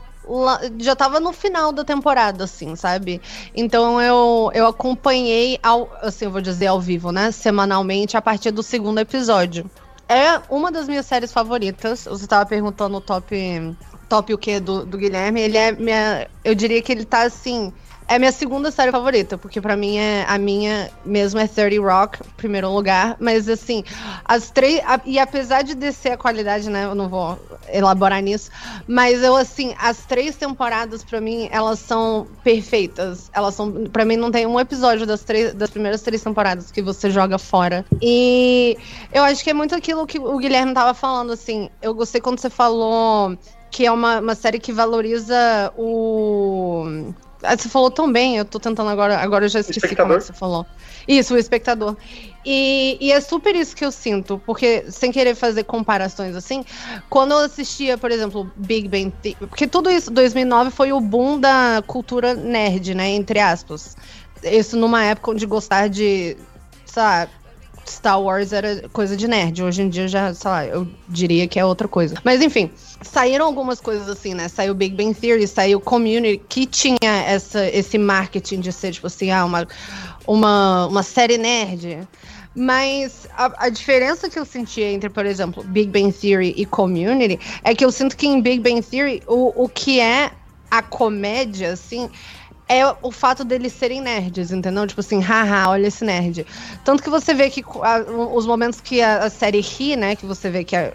Já 0.80 0.96
tava 0.96 1.20
no 1.20 1.32
final 1.32 1.72
da 1.72 1.84
temporada, 1.84 2.44
assim, 2.44 2.76
sabe? 2.76 3.22
Então 3.56 4.02
eu, 4.02 4.52
eu 4.54 4.68
acompanhei, 4.68 5.60
ao, 5.64 5.90
assim, 6.02 6.26
eu 6.26 6.32
vou 6.32 6.42
dizer 6.42 6.68
ao 6.68 6.80
vivo, 6.80 7.12
né? 7.12 7.32
Semanalmente, 7.32 8.18
a 8.18 8.22
partir 8.22 8.52
do 8.52 8.64
segundo 8.64 9.00
episódio. 9.00 9.70
É 10.10 10.40
uma 10.50 10.72
das 10.72 10.88
minhas 10.88 11.06
séries 11.06 11.32
favoritas. 11.34 12.06
Você 12.06 12.26
tava 12.28 12.46
perguntando 12.46 12.98
o 12.98 13.02
top. 13.02 13.76
Top 14.08 14.34
o 14.34 14.38
quê 14.38 14.60
do, 14.60 14.86
do 14.86 14.98
Guilherme? 14.98 15.42
Ele 15.42 15.58
é 15.58 15.72
minha. 15.74 16.28
Eu 16.44 16.56
diria 16.56 16.82
que 16.82 16.92
ele 16.92 17.04
tá 17.04 17.24
assim. 17.24 17.74
É 18.10 18.18
minha 18.18 18.32
segunda 18.32 18.72
série 18.72 18.90
favorita, 18.92 19.38
porque 19.38 19.60
pra 19.60 19.76
mim 19.76 19.98
é 19.98 20.26
a 20.30 20.38
minha 20.38 20.90
mesmo 21.06 21.40
é 21.42 21.48
30 21.48 21.82
Rock, 21.82 22.20
primeiro 22.38 22.72
lugar, 22.72 23.18
mas 23.20 23.50
assim, 23.50 23.84
as 24.24 24.50
três 24.50 24.82
a- 24.86 25.02
e 25.06 25.20
apesar 25.20 25.62
de 25.62 25.76
descer 25.76 26.14
a 26.14 26.18
qualidade, 26.18 26.70
né, 26.70 26.86
eu 26.86 26.96
não 26.96 27.10
vou 27.10 27.38
elaborar 27.68 28.22
nisso, 28.22 28.50
mas 28.88 29.22
eu 29.22 29.36
assim, 29.36 29.76
as 29.78 30.06
três 30.06 30.38
temporadas 30.38 31.04
pra 31.04 31.20
mim, 31.20 31.50
elas 31.52 31.80
são 31.80 32.26
perfeitas. 32.46 33.30
Elas 33.34 33.56
são 33.56 33.74
para 33.92 34.06
mim 34.06 34.16
não 34.16 34.32
tem 34.32 34.46
um 34.46 34.58
episódio 34.58 35.06
das 35.06 35.24
três 35.26 35.54
das 35.54 35.70
primeiras 35.70 36.02
três 36.02 36.24
temporadas 36.24 36.72
que 36.72 36.82
você 36.82 37.10
joga 37.12 37.38
fora. 37.38 37.86
E 38.02 38.78
eu 39.12 39.24
acho 39.24 39.44
que 39.44 39.50
é 39.50 39.54
muito 39.54 39.76
aquilo 39.76 40.08
que 40.08 40.18
o 40.18 40.38
Guilherme 40.38 40.74
tava 40.74 40.94
falando 40.94 41.34
assim. 41.34 41.70
Eu 41.82 41.94
gostei 41.94 42.22
quando 42.22 42.40
você 42.40 42.50
falou 42.50 43.38
que 43.70 43.86
é 43.86 43.92
uma, 43.92 44.20
uma 44.22 44.34
série 44.34 44.60
que 44.60 44.72
valoriza 44.72 45.36
o 45.78 47.12
Você 47.56 47.70
falou 47.70 47.92
tão 47.92 48.12
bem, 48.12 48.38
eu 48.38 48.46
tô 48.46 48.60
tentando 48.60 48.90
agora, 48.90 49.18
agora 49.18 49.46
eu 49.46 49.50
já 49.50 49.60
esqueci 49.60 49.96
como 49.96 50.14
é 50.14 50.18
espectador? 50.18 50.18
que 50.18 50.26
você 50.26 50.34
falou. 50.34 50.66
Isso, 51.08 51.34
o 51.34 51.38
espectador. 51.38 51.96
E, 52.46 52.98
e 53.00 53.12
é 53.12 53.22
super 53.22 53.56
isso 53.56 53.76
que 53.76 53.84
eu 53.84 53.92
sinto, 53.92 54.42
porque 54.46 54.90
sem 54.90 55.12
querer 55.12 55.36
fazer 55.36 55.64
comparações 55.64 56.36
assim, 56.36 56.64
quando 57.10 57.32
eu 57.32 57.40
assistia, 57.40 57.98
por 57.98 58.12
exemplo, 58.12 58.50
Big 58.56 58.88
Bang 58.88 59.12
Theory, 59.22 59.48
porque 59.48 59.68
tudo 59.68 59.90
isso, 59.90 60.10
2009 60.12 60.72
foi 60.72 60.94
o 60.94 61.02
boom 61.02 61.40
da 61.40 61.84
cultura 61.86 62.34
nerd, 62.34 62.94
né, 62.94 63.10
entre 63.10 63.40
aspas. 63.40 63.96
Isso 64.44 64.78
numa 64.78 65.04
época 65.04 65.32
onde 65.32 65.46
gostar 65.46 65.90
de, 65.90 66.38
sabe, 66.86 67.32
Star 67.90 68.22
Wars 68.22 68.54
era 68.54 68.88
coisa 68.94 69.16
de 69.16 69.28
nerd. 69.28 69.64
Hoje 69.64 69.82
em 69.82 69.90
dia 69.90 70.08
já, 70.08 70.34
sei 70.34 70.52
lá, 70.52 70.66
eu 70.66 70.88
diria 71.08 71.48
que 71.48 71.60
é 71.60 71.66
outra 71.66 71.88
coisa. 71.88 72.16
Mas 72.24 72.42
enfim, 72.42 72.70
saíram 73.02 73.46
algumas 73.46 73.80
coisas 73.80 74.08
assim, 74.10 74.34
né? 74.34 74.48
Saiu 74.48 74.74
Big 74.74 74.96
Bang 74.96 75.14
Theory, 75.14 75.48
saiu 75.48 75.80
Community, 75.80 76.42
que 76.50 76.66
tinha 76.66 77.24
essa, 77.26 77.66
esse 77.68 77.98
marketing 77.98 78.60
de 78.60 78.72
ser, 78.72 78.92
tipo 78.92 79.08
assim, 79.08 79.32
ah, 79.32 79.46
uma, 79.46 79.68
uma, 80.26 80.88
uma 80.88 81.04
série 81.04 81.38
nerd. 81.38 82.08
Mas 82.56 83.28
a, 83.38 83.66
a 83.66 83.70
diferença 83.70 84.30
que 84.30 84.40
eu 84.40 84.44
senti 84.44 84.82
entre, 84.82 85.10
por 85.10 85.26
exemplo, 85.26 85.64
Big 85.64 85.92
Bang 85.92 86.12
Theory 86.12 86.56
e 86.58 86.66
Community 86.66 87.40
é 87.64 87.76
que 87.76 87.86
eu 87.86 87.92
sinto 87.92 88.18
que 88.18 88.26
em 88.26 88.42
Big 88.42 88.60
Bang 88.60 88.82
Theory 88.82 89.22
o, 89.28 89.64
o 89.64 89.70
que 89.70 90.00
é 90.00 90.32
a 90.70 90.82
comédia, 90.82 91.74
assim, 91.74 92.10
é 92.70 92.86
o 93.02 93.12
fato 93.12 93.44
deles 93.46 93.74
serem 93.74 94.02
nerds, 94.02 94.52
entendeu? 94.52 94.86
Tipo 94.88 95.00
assim, 95.02 95.22
haha, 95.22 95.70
olha 95.70 95.88
esse 95.88 96.04
nerd. 96.04 96.46
Tanto 96.84 97.02
que 97.02 97.10
você 97.10 97.34
vê 97.34 97.50
que 97.50 97.64
a- 97.82 98.06
os 98.34 98.46
momentos 98.46 98.82
que 98.82 99.02
a, 99.02 99.24
a 99.26 99.30
série 99.30 99.62
ri, 99.62 99.96
né, 99.96 100.16
que 100.16 100.26
você 100.26 100.50
vê 100.50 100.64
que 100.64 100.76
é, 100.76 100.94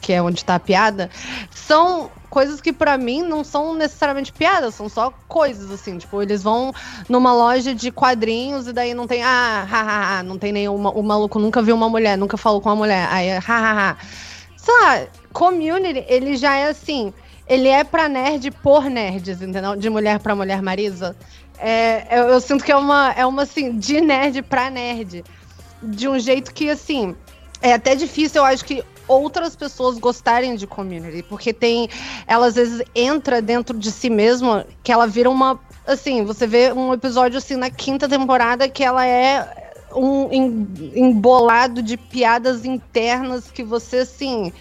que 0.00 0.12
é 0.12 0.22
onde 0.22 0.44
tá 0.44 0.54
a 0.54 0.60
piada, 0.60 1.10
são 1.50 2.10
coisas 2.30 2.60
que 2.60 2.72
pra 2.72 2.96
mim 2.96 3.22
não 3.22 3.44
são 3.44 3.74
necessariamente 3.74 4.32
piadas, 4.32 4.74
são 4.74 4.88
só 4.88 5.10
coisas, 5.28 5.70
assim. 5.70 5.98
Tipo, 5.98 6.22
eles 6.22 6.42
vão 6.42 6.72
numa 7.08 7.34
loja 7.34 7.74
de 7.74 7.90
quadrinhos 7.90 8.66
e 8.66 8.72
daí 8.72 8.94
não 8.94 9.06
tem, 9.06 9.22
ah, 9.22 9.66
hahaha, 9.68 10.22
não 10.22 10.38
tem 10.38 10.52
nenhuma, 10.52 10.90
o 10.90 11.02
maluco 11.02 11.38
nunca 11.38 11.60
viu 11.60 11.74
uma 11.74 11.88
mulher, 11.88 12.16
nunca 12.16 12.36
falou 12.38 12.60
com 12.62 12.68
uma 12.70 12.76
mulher, 12.76 13.06
aí 13.10 13.28
é, 13.28 13.38
hahaha. 13.38 13.98
Sei 14.56 14.74
lá, 14.82 15.06
community, 15.32 16.04
ele 16.08 16.36
já 16.36 16.56
é 16.56 16.68
assim, 16.68 17.12
ele 17.50 17.66
é 17.66 17.82
pra 17.82 18.08
nerd 18.08 18.48
por 18.62 18.84
nerds, 18.84 19.42
entendeu? 19.42 19.74
De 19.74 19.90
mulher 19.90 20.20
pra 20.20 20.36
mulher 20.36 20.62
Marisa. 20.62 21.16
É, 21.58 22.06
eu, 22.20 22.28
eu 22.28 22.40
sinto 22.40 22.64
que 22.64 22.70
é 22.70 22.76
uma, 22.76 23.12
é 23.12 23.26
uma 23.26 23.42
assim, 23.42 23.76
de 23.76 24.00
nerd 24.00 24.40
pra 24.42 24.70
nerd. 24.70 25.24
De 25.82 26.08
um 26.08 26.16
jeito 26.16 26.54
que, 26.54 26.70
assim, 26.70 27.16
é 27.60 27.72
até 27.72 27.96
difícil, 27.96 28.40
eu 28.40 28.44
acho 28.44 28.64
que 28.64 28.84
outras 29.08 29.56
pessoas 29.56 29.98
gostarem 29.98 30.54
de 30.54 30.64
community, 30.64 31.24
porque 31.24 31.52
tem, 31.52 31.88
ela 32.24 32.46
às 32.46 32.54
vezes 32.54 32.82
entra 32.94 33.42
dentro 33.42 33.76
de 33.76 33.90
si 33.90 34.08
mesma, 34.08 34.64
que 34.84 34.92
ela 34.92 35.08
vira 35.08 35.28
uma, 35.28 35.58
assim, 35.84 36.24
você 36.24 36.46
vê 36.46 36.72
um 36.72 36.94
episódio 36.94 37.38
assim 37.38 37.56
na 37.56 37.68
quinta 37.68 38.08
temporada 38.08 38.68
que 38.68 38.84
ela 38.84 39.04
é 39.04 39.66
um 39.92 40.30
em- 40.30 40.92
embolado 40.94 41.82
de 41.82 41.96
piadas 41.96 42.64
internas 42.64 43.50
que 43.50 43.64
você 43.64 43.98
assim 43.98 44.52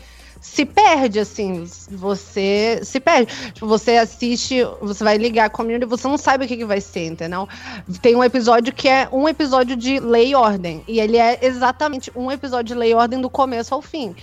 se 0.50 0.66
perde, 0.66 1.20
assim, 1.20 1.64
você 1.92 2.80
se 2.84 3.00
perde. 3.00 3.32
Tipo, 3.54 3.68
você 3.68 3.98
assiste, 3.98 4.58
você 4.82 5.04
vai 5.04 5.18
ligar 5.18 5.46
a 5.46 5.50
community, 5.50 5.86
você 5.86 6.08
não 6.08 6.18
sabe 6.18 6.46
o 6.46 6.48
que, 6.48 6.58
que 6.58 6.66
vai 6.66 6.82
ser, 6.82 7.06
entendeu? 7.06 7.48
Tem 8.02 8.16
um 8.16 8.24
episódio 8.24 8.74
que 8.74 8.88
é 8.88 9.08
um 9.12 9.30
episódio 9.30 9.76
de 9.76 10.00
lei 10.00 10.32
e 10.32 10.36
ordem, 10.36 10.84
e 10.88 11.00
ele 11.00 11.18
é 11.18 11.40
exatamente 11.44 12.12
um 12.16 12.32
episódio 12.32 12.74
de 12.74 12.80
lei 12.80 12.92
e 12.92 12.96
ordem 12.96 13.22
do 13.22 13.30
começo 13.30 13.76
ao 13.76 13.82
fim. 13.82 14.16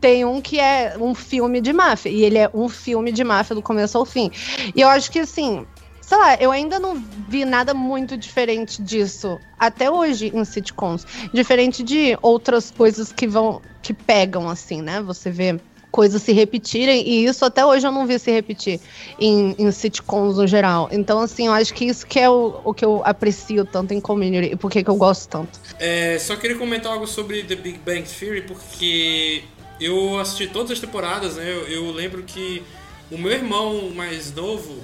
Tem 0.00 0.24
um 0.24 0.40
que 0.40 0.58
é 0.58 0.96
um 0.98 1.14
filme 1.14 1.60
de 1.60 1.72
máfia, 1.72 2.08
e 2.08 2.24
ele 2.24 2.38
é 2.38 2.50
um 2.54 2.68
filme 2.68 3.12
de 3.12 3.22
máfia 3.22 3.54
do 3.54 3.62
começo 3.62 3.98
ao 3.98 4.06
fim. 4.06 4.30
E 4.74 4.80
eu 4.80 4.88
acho 4.88 5.12
que, 5.12 5.18
assim, 5.18 5.66
sei 6.00 6.16
lá, 6.16 6.34
eu 6.36 6.50
ainda 6.50 6.80
não 6.80 6.94
vi 7.28 7.44
nada 7.44 7.74
muito 7.74 8.16
diferente 8.16 8.82
disso 8.82 9.38
até 9.58 9.90
hoje 9.90 10.32
em 10.34 10.44
sitcoms. 10.46 11.06
Diferente 11.32 11.82
de 11.82 12.16
outras 12.22 12.70
coisas 12.70 13.12
que 13.12 13.26
vão, 13.28 13.60
que 13.82 13.92
pegam, 13.92 14.48
assim, 14.48 14.80
né? 14.80 15.02
Você 15.02 15.30
vê 15.30 15.60
coisas 15.94 16.20
se 16.20 16.32
repetirem, 16.32 17.08
e 17.08 17.24
isso 17.24 17.44
até 17.44 17.64
hoje 17.64 17.86
eu 17.86 17.92
não 17.92 18.04
vi 18.04 18.18
se 18.18 18.28
repetir 18.28 18.80
em, 19.16 19.54
em 19.56 19.70
sitcoms 19.70 20.38
no 20.38 20.44
geral. 20.44 20.88
Então, 20.90 21.20
assim, 21.20 21.46
eu 21.46 21.52
acho 21.52 21.72
que 21.72 21.84
isso 21.84 22.04
que 22.04 22.18
é 22.18 22.28
o, 22.28 22.60
o 22.64 22.74
que 22.74 22.84
eu 22.84 23.00
aprecio 23.04 23.64
tanto 23.64 23.94
em 23.94 24.00
Community 24.00 24.54
e 24.54 24.56
por 24.56 24.72
que 24.72 24.82
eu 24.84 24.96
gosto 24.96 25.28
tanto. 25.28 25.60
É, 25.78 26.18
só 26.18 26.34
queria 26.34 26.58
comentar 26.58 26.90
algo 26.90 27.06
sobre 27.06 27.44
The 27.44 27.54
Big 27.54 27.78
Bang 27.78 28.02
Theory, 28.02 28.42
porque 28.42 29.44
eu 29.80 30.18
assisti 30.18 30.48
todas 30.48 30.72
as 30.72 30.80
temporadas, 30.80 31.36
né? 31.36 31.48
Eu, 31.48 31.68
eu 31.68 31.92
lembro 31.92 32.24
que 32.24 32.64
o 33.08 33.16
meu 33.16 33.30
irmão 33.30 33.88
mais 33.90 34.34
novo, 34.34 34.82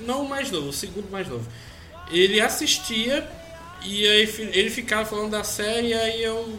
não 0.00 0.24
o 0.24 0.28
mais 0.28 0.50
novo, 0.50 0.70
o 0.70 0.72
segundo 0.72 1.08
mais 1.08 1.28
novo, 1.28 1.46
ele 2.10 2.40
assistia 2.40 3.24
e 3.84 4.08
aí 4.08 4.50
ele 4.52 4.70
ficava 4.70 5.04
falando 5.04 5.30
da 5.30 5.44
série, 5.44 5.94
aí 5.94 6.20
eu. 6.20 6.58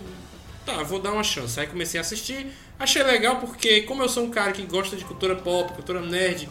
Tá, 0.66 0.84
vou 0.84 1.02
dar 1.02 1.12
uma 1.12 1.24
chance. 1.24 1.60
Aí 1.60 1.68
comecei 1.68 1.98
a 1.98 2.02
assistir, 2.02 2.48
achei 2.80 3.04
legal 3.04 3.36
porque, 3.38 3.82
como 3.82 4.02
eu 4.02 4.10
sou 4.10 4.24
um 4.24 4.30
cara 4.30 4.52
que 4.52 4.62
gosta 4.64 4.96
de 4.96 5.04
cultura 5.06 5.36
pop, 5.36 5.74
cultura 5.74 6.00
nerd 6.02 6.48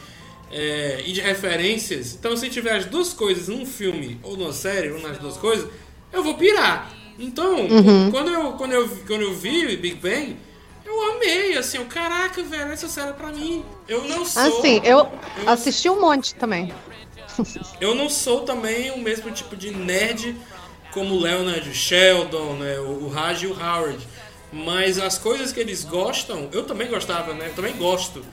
é, 0.52 1.02
e 1.06 1.12
de 1.12 1.20
referências, 1.20 2.14
então 2.14 2.36
se 2.36 2.48
tiver 2.48 2.76
as 2.76 2.84
duas 2.84 3.12
coisas 3.12 3.48
num 3.48 3.66
filme 3.66 4.18
ou 4.22 4.36
numa 4.36 4.52
série, 4.52 4.90
ou 4.90 5.00
nas 5.00 5.18
duas 5.18 5.36
coisas, 5.36 5.68
eu 6.12 6.22
vou 6.22 6.34
pirar. 6.34 6.92
Então, 7.18 7.66
Uhum. 7.66 8.10
quando, 8.10 8.30
eu, 8.30 8.52
quando, 8.52 8.72
eu, 8.72 8.88
quando 9.06 9.22
eu 9.22 9.34
vi 9.34 9.76
Big 9.76 9.96
Bang, 9.96 10.36
eu 10.84 11.12
amei, 11.12 11.56
assim, 11.58 11.78
eu, 11.78 11.84
caraca, 11.86 12.42
velho, 12.42 12.72
essa 12.72 12.88
série 12.88 13.10
é 13.10 13.12
pra 13.12 13.28
mim. 13.32 13.64
Eu 13.88 14.04
não 14.04 14.24
sou. 14.24 14.42
Assim, 14.60 14.80
eu 14.84 15.06
assisti 15.46 15.90
um 15.90 16.00
monte 16.00 16.34
também. 16.34 16.72
Eu 17.80 17.94
não 17.94 18.08
sou 18.08 18.40
também 18.40 18.90
o 18.90 18.98
mesmo 18.98 19.30
tipo 19.30 19.54
de 19.54 19.70
nerd 19.70 20.34
como 20.90 21.14
o 21.14 21.20
Leonard, 21.20 21.68
o 21.68 21.72
Sheldon, 21.74 22.54
né, 22.54 22.80
o 22.80 23.04
o 23.04 23.08
Raj 23.08 23.44
e 23.44 23.46
o 23.46 23.52
Howard. 23.52 23.98
Mas 24.52 24.98
as 24.98 25.18
coisas 25.18 25.52
que 25.52 25.60
eles 25.60 25.84
gostam, 25.84 26.48
eu 26.52 26.64
também 26.64 26.88
gostava, 26.88 27.34
né? 27.34 27.48
Eu 27.48 27.54
também 27.54 27.74
gosto. 27.76 28.24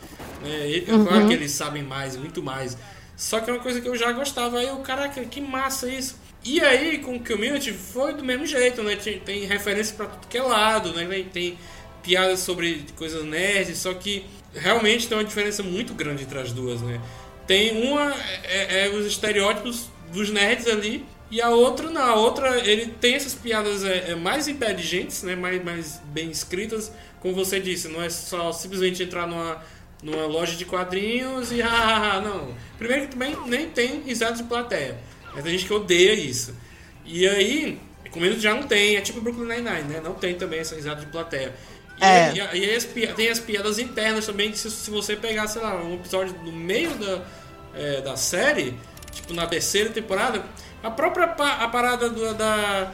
Né? 0.41 0.69
E- 0.69 0.91
Uhum. 0.91 1.05
Claro 1.05 1.27
que 1.27 1.33
eles 1.33 1.51
sabem 1.51 1.83
mais, 1.83 2.15
muito 2.15 2.41
mais. 2.41 2.77
Só 3.17 3.39
que 3.39 3.49
é 3.49 3.53
uma 3.53 3.61
coisa 3.61 3.81
que 3.81 3.87
eu 3.87 3.95
já 3.95 4.11
gostava. 4.11 4.59
Aí 4.59 4.67
eu, 4.67 4.77
caraca, 4.77 5.23
que 5.25 5.41
massa 5.41 5.89
isso. 5.89 6.17
E 6.43 6.61
aí, 6.61 6.99
com 6.99 7.15
o 7.15 7.19
Community, 7.23 7.71
foi 7.73 8.13
do 8.13 8.23
mesmo 8.23 8.45
jeito, 8.45 8.81
né? 8.83 8.95
Tem, 8.95 9.19
tem 9.19 9.45
referência 9.45 9.95
pra 9.95 10.05
tudo 10.05 10.27
que 10.27 10.37
é 10.37 10.41
lado, 10.43 10.93
né? 10.93 11.05
Tem, 11.05 11.23
tem 11.25 11.57
piadas 12.03 12.39
sobre 12.41 12.85
coisas 12.95 13.23
nerds, 13.25 13.79
só 13.79 13.93
que 13.93 14.25
realmente 14.53 15.07
tem 15.07 15.17
uma 15.17 15.23
diferença 15.23 15.63
muito 15.63 15.93
grande 15.93 16.23
entre 16.23 16.37
as 16.39 16.51
duas, 16.53 16.81
né? 16.81 17.01
Tem 17.47 17.83
uma, 17.87 18.13
é, 18.43 18.85
é 18.85 18.89
os 18.89 19.05
estereótipos 19.07 19.89
dos 20.13 20.29
nerds 20.29 20.67
ali, 20.67 21.03
e 21.31 21.41
a 21.41 21.49
outra 21.49 21.89
não. 21.89 22.01
A 22.01 22.15
outra, 22.15 22.57
ele 22.67 22.87
tem 22.87 23.15
essas 23.15 23.33
piadas 23.33 23.83
é, 23.83 24.11
é, 24.11 24.15
mais 24.15 24.47
inteligentes, 24.47 25.23
né? 25.23 25.35
Mais, 25.35 25.63
mais 25.63 26.01
bem 26.05 26.29
escritas, 26.29 26.91
como 27.19 27.33
você 27.33 27.59
disse, 27.59 27.87
não 27.87 28.01
é 28.01 28.09
só 28.09 28.51
simplesmente 28.51 29.01
entrar 29.01 29.27
numa, 29.27 29.61
numa 30.03 30.25
loja 30.27 30.55
de 30.55 30.65
quadrinhos 30.65 31.51
e 31.51 31.61
ah, 31.63 32.21
não. 32.23 32.53
Primeiro 32.77 33.03
que 33.03 33.11
também 33.11 33.35
nem 33.47 33.69
tem 33.69 34.01
risada 34.01 34.35
de 34.37 34.43
plateia. 34.43 34.97
Mas 35.33 35.43
tem 35.43 35.53
gente 35.53 35.65
que 35.65 35.73
odeia 35.73 36.13
isso. 36.13 36.55
E 37.05 37.27
aí, 37.27 37.79
comigo 38.11 38.39
já 38.39 38.53
não 38.53 38.63
tem, 38.63 38.95
é 38.95 39.01
tipo 39.01 39.19
Brooklyn 39.19 39.47
Nine-Nine, 39.47 39.89
né? 39.89 40.01
Não 40.03 40.13
tem 40.13 40.35
também 40.35 40.59
essa 40.59 40.75
risada 40.75 41.01
de 41.01 41.07
plateia. 41.07 41.53
E, 41.99 42.03
É. 42.03 42.33
e, 42.33 42.37
e 42.37 42.41
aí 42.41 42.75
as 42.75 42.85
tem 42.85 43.29
as 43.29 43.39
piadas 43.39 43.79
internas 43.79 44.25
também, 44.25 44.51
que 44.51 44.57
se, 44.57 44.69
se 44.71 44.89
você 44.89 45.15
pegar, 45.15 45.47
sei 45.47 45.61
lá, 45.61 45.75
um 45.83 45.95
episódio 45.95 46.33
no 46.43 46.51
meio 46.51 46.91
da, 46.95 47.25
é, 47.73 48.01
da 48.01 48.15
série, 48.15 48.77
tipo 49.11 49.33
na 49.33 49.45
terceira 49.47 49.89
temporada, 49.89 50.43
a 50.87 50.91
própria 50.91 51.27
pa- 51.27 51.55
a 51.63 51.67
parada 51.67 52.09
do- 52.09 52.33
da, 52.33 52.91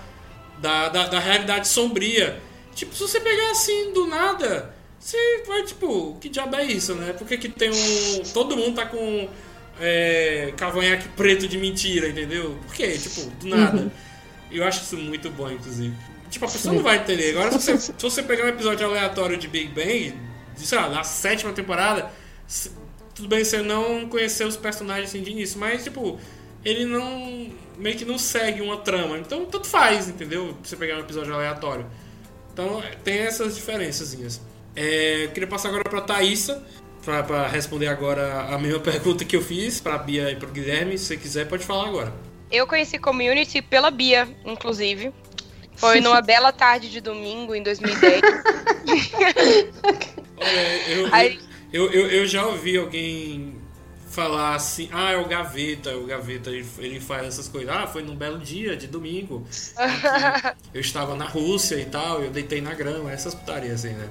da, 0.60 0.90
da, 0.90 1.08
da 1.08 1.20
realidade 1.20 1.68
sombria. 1.68 2.40
Tipo, 2.76 2.94
se 2.96 3.02
você 3.02 3.20
pegar 3.20 3.52
assim 3.52 3.92
do 3.94 4.08
nada, 4.08 4.74
você 5.00 5.18
vai, 5.48 5.64
tipo, 5.64 6.18
que 6.22 6.30
diabo 6.30 6.56
é 6.56 6.64
isso, 6.66 6.96
né? 6.96 7.14
Por 7.14 7.28
que, 7.28 7.38
que 7.38 7.50
tem 7.50 7.70
um. 7.70 8.24
Todo 8.34 8.56
mundo 8.56 8.76
tá 8.76 8.86
com 8.86 9.28
é, 9.80 10.54
cavanhaque 10.58 11.08
preto 11.10 11.48
de 11.48 11.58
mentira, 11.58 12.08
entendeu? 12.10 12.58
Por 12.66 12.74
quê? 12.76 12.98
Tipo, 12.98 13.30
do 13.40 13.48
nada. 13.50 13.78
Uhum. 13.82 13.92
Eu 14.52 14.64
acho 14.66 14.84
isso 14.84 14.98
muito 14.98 15.30
bom, 15.30 15.50
inclusive. 15.50 15.96
Tipo, 16.30 16.46
a 16.46 16.50
pessoa 16.50 16.74
não 16.74 16.84
vai 16.84 16.98
entender. 16.98 17.32
Agora, 17.32 17.52
se 17.60 17.74
você, 17.74 17.78
se 17.98 18.04
você 18.04 18.24
pegar 18.24 18.46
um 18.46 18.50
episódio 18.50 18.86
aleatório 18.86 19.38
de 19.38 19.48
Big 19.48 19.68
Bang, 19.70 20.14
de, 20.58 20.66
sei 20.68 20.78
lá, 20.78 20.88
na 20.90 21.04
sétima 21.04 21.52
temporada, 21.52 22.10
se- 22.48 22.72
tudo 23.16 23.28
bem 23.28 23.44
você 23.44 23.62
não 23.62 24.08
conhecer 24.08 24.46
os 24.46 24.56
personagens 24.56 25.10
assim 25.10 25.22
de 25.22 25.32
início, 25.32 25.60
mas, 25.60 25.84
tipo, 25.84 26.18
ele 26.64 26.86
não. 26.86 27.50
Meio 27.82 27.98
que 27.98 28.06
não 28.06 28.18
segue 28.18 28.62
uma 28.62 28.78
trama. 28.78 29.18
Então, 29.18 29.46
tanto 29.46 29.68
faz, 29.68 30.08
entendeu? 30.08 30.56
Você 30.64 30.76
pegar 30.76 30.98
um 30.98 31.00
episódio 31.00 31.34
aleatório. 31.34 31.86
Então, 32.54 32.82
tem 33.04 33.20
essas 33.20 33.56
diferençazinhas. 33.56 34.40
É, 34.76 35.26
eu 35.26 35.32
queria 35.32 35.48
passar 35.48 35.70
agora 35.70 35.84
pra 35.84 36.02
Thaísa, 36.02 36.64
pra, 37.04 37.24
pra 37.24 37.48
responder 37.48 37.88
agora 37.88 38.44
a 38.54 38.58
mesma 38.58 38.80
pergunta 38.82 39.26
que 39.26 39.36
eu 39.36 39.42
fiz 39.42 39.82
pra 39.82 39.98
Bia 39.98 40.32
e 40.32 40.36
pro 40.36 40.48
Guilherme. 40.50 40.98
Se 40.98 41.06
você 41.06 41.18
quiser, 41.18 41.48
pode 41.48 41.66
falar 41.66 41.88
agora. 41.88 42.14
Eu 42.52 42.68
conheci 42.68 43.00
Community 43.00 43.62
pela 43.62 43.90
Bia, 43.90 44.28
inclusive. 44.46 45.12
Foi 45.76 46.00
numa 46.00 46.22
bela 46.24 46.52
tarde 46.52 46.90
de 46.90 47.02
domingo 47.02 47.56
em 47.56 47.64
2010. 47.64 48.22
Olha, 50.38 51.38
eu, 51.72 51.88
eu, 51.88 51.92
eu, 51.92 52.08
eu 52.10 52.26
já 52.26 52.46
ouvi 52.46 52.78
alguém 52.78 53.61
falar 54.12 54.56
assim, 54.56 54.90
ah, 54.94 55.12
é 55.12 55.18
o 55.18 55.26
Gaveta, 55.28 55.96
o 55.96 56.06
Gaveta, 56.06 56.50
ele, 56.50 56.68
ele 56.80 57.00
faz 57.00 57.26
essas 57.28 57.48
coisas. 57.48 57.74
Ah, 57.74 57.88
foi 57.88 58.04
num 58.04 58.16
belo 58.16 58.38
dia 58.40 58.76
de 58.76 58.88
domingo. 58.88 59.46
Eu 60.74 60.82
estava 60.82 61.16
na 61.16 61.26
Rússia 61.26 61.76
e 61.76 61.86
tal, 61.86 62.22
eu 62.22 62.30
deitei 62.30 62.62
na 62.62 62.74
grama, 62.74 63.12
essas 63.12 63.34
putarias 63.34 63.86
assim, 63.86 63.94
né? 63.96 64.08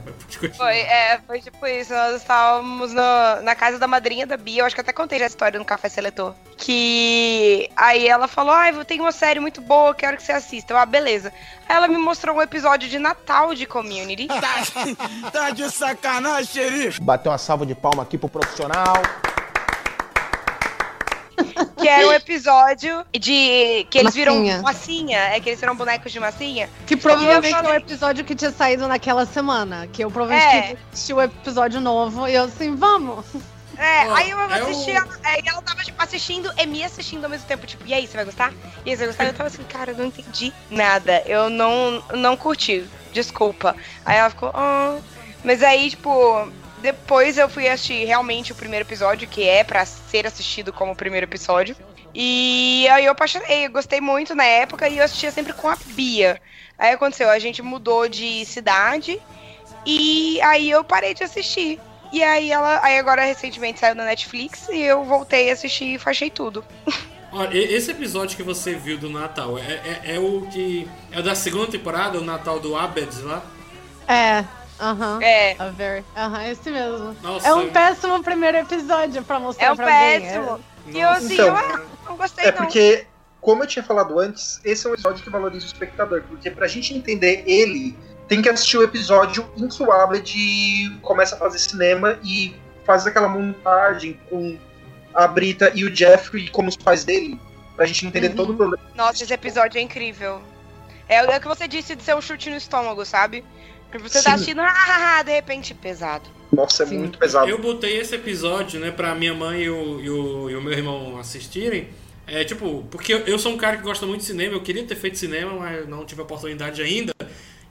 Foi, 0.56 0.76
é, 0.78 1.20
foi 1.26 1.40
tipo 1.40 1.66
isso. 1.66 1.92
Nós 1.92 2.16
estávamos 2.16 2.92
no- 2.92 3.42
na 3.42 3.54
casa 3.54 3.78
da 3.78 3.86
madrinha 3.86 4.26
da 4.26 4.36
Bia. 4.36 4.62
Eu 4.62 4.66
acho 4.66 4.74
que 4.74 4.80
até 4.80 4.92
contei 4.92 5.18
já 5.18 5.26
a 5.26 5.28
história 5.28 5.58
no 5.58 5.64
Café 5.64 5.88
Seletor. 5.88 6.34
Que 6.56 7.68
aí 7.76 8.06
ela 8.08 8.26
falou: 8.28 8.54
Ah, 8.54 8.70
eu 8.70 8.84
tenho 8.84 9.02
uma 9.02 9.12
série 9.12 9.40
muito 9.40 9.60
boa, 9.60 9.94
quero 9.94 10.16
que 10.16 10.22
você 10.22 10.32
assista. 10.32 10.72
Eu, 10.72 10.78
ah, 10.78 10.86
beleza. 10.86 11.32
Aí 11.68 11.76
ela 11.76 11.88
me 11.88 11.96
mostrou 11.98 12.36
um 12.36 12.42
episódio 12.42 12.88
de 12.88 12.98
Natal 12.98 13.54
de 13.54 13.66
Community. 13.66 14.28
Tá 15.32 15.50
de 15.50 15.70
sacanagem, 15.70 16.46
xerife. 16.46 17.00
Bater 17.00 17.28
uma 17.28 17.38
salva 17.38 17.64
de 17.66 17.74
palma 17.74 18.02
aqui 18.02 18.16
pro 18.18 18.28
profissional. 18.28 18.94
Que 21.76 21.88
é 21.88 22.06
o 22.06 22.12
episódio 22.12 23.04
de 23.12 23.86
que 23.90 23.98
eles 23.98 24.14
Massinha. 24.14 24.42
viram 24.42 24.62
massinha, 24.62 25.18
é 25.18 25.40
que 25.40 25.48
eles 25.50 25.60
viram 25.60 25.74
bonecos 25.76 26.12
de 26.12 26.20
massinha. 26.20 26.68
Que 26.86 26.94
E 26.94 26.96
eu 26.96 27.00
provavelmente 27.00 27.50
falei- 27.54 27.70
é 27.70 27.74
o 27.74 27.76
episódio 27.76 28.24
que 28.24 28.34
tinha 28.34 28.50
saído 28.50 28.86
naquela 28.88 29.24
semana. 29.26 29.86
Que 29.92 30.04
eu 30.04 30.10
provavelmente 30.10 30.56
É. 30.56 30.60
queria 30.62 30.78
assistir 30.92 31.14
o 31.14 31.22
episódio 31.22 31.80
novo. 31.80 32.26
E 32.28 32.34
eu 32.34 32.44
assim, 32.44 32.74
vamos. 32.74 33.24
É, 33.78 34.00
aí 34.12 34.28
eu 34.30 34.38
é 34.38 34.60
assisti, 34.60 34.90
o- 34.90 34.94
ela, 34.96 35.18
aí 35.24 35.42
ela 35.46 35.62
tava 35.62 35.82
tipo, 35.82 36.02
assistindo 36.02 36.52
e 36.58 36.66
me 36.66 36.84
assistindo 36.84 37.24
ao 37.24 37.30
mesmo 37.30 37.46
tempo, 37.46 37.66
tipo, 37.66 37.82
e 37.86 37.94
aí, 37.94 38.06
você 38.06 38.14
vai 38.14 38.26
gostar? 38.26 38.52
E 38.84 38.90
aí, 38.90 38.96
você 38.96 38.98
vai 38.98 39.06
gostar? 39.06 39.24
Eu 39.24 39.32
tava 39.32 39.46
assim, 39.48 39.62
cara, 39.62 39.92
eu 39.92 39.96
não 39.96 40.04
entendi 40.04 40.52
nada. 40.70 41.22
Eu 41.24 41.48
não, 41.48 42.02
não 42.12 42.36
curti. 42.36 42.84
Desculpa. 43.12 43.74
Aí 44.04 44.18
ela 44.18 44.28
ficou, 44.28 44.50
ah. 44.54 44.98
Mas 45.42 45.62
aí, 45.62 45.88
tipo, 45.88 46.10
depois 46.80 47.38
eu 47.38 47.48
fui 47.48 47.68
assistir 47.68 48.04
realmente 48.04 48.52
o 48.52 48.54
primeiro 48.54 48.86
episódio, 48.86 49.28
que 49.28 49.48
é 49.48 49.62
pra 49.62 49.84
ser 49.84 50.26
assistido 50.26 50.72
como 50.72 50.92
o 50.92 50.96
primeiro 50.96 51.26
episódio. 51.26 51.76
E 52.14 52.88
aí 52.90 53.04
eu 53.04 53.12
apaixonei, 53.12 53.66
eu 53.66 53.70
gostei 53.70 54.00
muito 54.00 54.34
na 54.34 54.44
época 54.44 54.88
e 54.88 54.98
eu 54.98 55.04
assistia 55.04 55.30
sempre 55.30 55.52
com 55.52 55.68
a 55.68 55.76
Bia. 55.86 56.40
Aí 56.78 56.92
aconteceu, 56.92 57.28
a 57.30 57.38
gente 57.38 57.62
mudou 57.62 58.08
de 58.08 58.44
cidade 58.44 59.20
e 59.86 60.40
aí 60.42 60.70
eu 60.70 60.82
parei 60.82 61.14
de 61.14 61.22
assistir. 61.22 61.78
E 62.12 62.22
aí 62.22 62.50
ela, 62.50 62.80
aí 62.82 62.98
agora 62.98 63.22
recentemente 63.22 63.78
saiu 63.78 63.94
na 63.94 64.04
Netflix 64.04 64.68
e 64.68 64.80
eu 64.82 65.04
voltei 65.04 65.50
a 65.50 65.52
assistir 65.52 65.94
e 65.94 66.00
achei 66.04 66.30
tudo. 66.30 66.64
Olha, 67.32 67.56
esse 67.56 67.92
episódio 67.92 68.36
que 68.36 68.42
você 68.42 68.74
viu 68.74 68.98
do 68.98 69.08
Natal 69.08 69.56
é, 69.56 70.00
é, 70.04 70.16
é 70.16 70.18
o 70.18 70.48
que. 70.50 70.88
É 71.12 71.20
o 71.20 71.22
da 71.22 71.36
segunda 71.36 71.68
temporada, 71.68 72.18
o 72.18 72.24
Natal 72.24 72.58
do 72.58 72.74
Abed 72.74 73.22
lá? 73.22 73.40
É, 74.08 74.44
aham. 74.80 75.18
É. 75.22 75.56
A 75.58 75.68
very. 75.70 76.04
Aham, 76.16 76.44
esse 76.48 76.70
mesmo. 76.70 77.16
Nossa. 77.22 77.48
É 77.48 77.54
um 77.54 77.70
péssimo 77.70 78.22
primeiro 78.22 78.58
episódio 78.58 79.22
pra 79.22 79.38
mostrar 79.38 79.66
É 79.66 79.72
um 79.72 79.76
pra 79.76 79.84
alguém. 79.84 80.20
péssimo. 80.20 80.60
É. 80.86 80.90
E 80.90 81.00
eu 81.00 81.08
assim, 81.10 81.34
Então, 81.34 81.46
eu 81.48 81.56
ah, 81.56 81.80
não 82.08 82.16
gostei 82.16 82.44
É 82.46 82.50
não. 82.52 82.58
porque, 82.58 83.06
como 83.40 83.62
eu 83.62 83.66
tinha 83.66 83.82
falado 83.82 84.18
antes, 84.18 84.60
esse 84.64 84.86
é 84.86 84.90
um 84.90 84.94
episódio 84.94 85.22
que 85.22 85.30
valoriza 85.30 85.64
o 85.64 85.68
espectador. 85.68 86.22
Porque 86.28 86.50
pra 86.50 86.66
gente 86.66 86.94
entender 86.94 87.44
ele, 87.46 87.96
tem 88.28 88.40
que 88.42 88.48
assistir 88.48 88.78
o 88.78 88.82
episódio 88.82 89.48
em 89.56 89.68
que 89.68 89.82
o 89.82 89.92
Abed 89.92 90.98
começa 91.02 91.34
a 91.36 91.38
fazer 91.38 91.58
cinema 91.58 92.18
e 92.24 92.54
faz 92.84 93.06
aquela 93.06 93.28
montagem 93.28 94.18
com 94.30 94.58
a 95.14 95.26
Brita 95.28 95.70
e 95.74 95.84
o 95.84 95.94
Jeffrey 95.94 96.48
como 96.48 96.68
os 96.68 96.76
pais 96.76 97.04
dele. 97.04 97.38
Pra 97.76 97.86
gente 97.86 98.06
entender 98.06 98.28
Uhum. 98.28 98.34
todo 98.36 98.52
o 98.52 98.56
problema. 98.56 98.82
Nossa, 98.94 99.22
esse 99.24 99.32
episódio 99.32 99.78
é 99.78 99.80
incrível. 99.80 100.42
É 101.08 101.24
o 101.24 101.30
é 101.30 101.38
o 101.38 101.40
que 101.40 101.48
você 101.48 101.66
disse 101.66 101.96
de 101.96 102.02
ser 102.02 102.14
um 102.14 102.20
chute 102.20 102.50
no 102.50 102.56
estômago, 102.56 103.04
sabe? 103.06 103.42
Que 103.90 103.98
você 103.98 104.22
tá 104.22 104.30
Sim. 104.30 104.34
assistindo, 104.34 104.60
ah, 104.60 104.72
ah, 104.72 105.18
ah, 105.18 105.22
de 105.22 105.32
repente, 105.32 105.74
pesado. 105.74 106.28
Nossa, 106.52 106.82
é 106.82 106.86
Sim. 106.86 106.98
muito 106.98 107.18
pesado. 107.18 107.48
Eu 107.48 107.58
botei 107.58 107.98
esse 107.98 108.14
episódio, 108.14 108.78
né, 108.78 108.90
pra 108.90 109.14
minha 109.14 109.34
mãe 109.34 109.62
e 109.62 109.70
o, 109.70 110.00
e 110.00 110.10
o, 110.10 110.50
e 110.50 110.56
o 110.56 110.62
meu 110.62 110.72
irmão 110.72 111.18
assistirem. 111.18 111.88
É 112.26 112.44
tipo, 112.44 112.86
porque 112.90 113.12
eu, 113.12 113.18
eu 113.20 113.38
sou 113.38 113.52
um 113.52 113.56
cara 113.56 113.76
que 113.76 113.82
gosta 113.82 114.06
muito 114.06 114.20
de 114.20 114.26
cinema, 114.26 114.54
eu 114.54 114.62
queria 114.62 114.84
ter 114.84 114.94
feito 114.94 115.18
cinema, 115.18 115.52
mas 115.54 115.88
não 115.88 116.04
tive 116.04 116.20
a 116.20 116.24
oportunidade 116.24 116.80
ainda. 116.80 117.12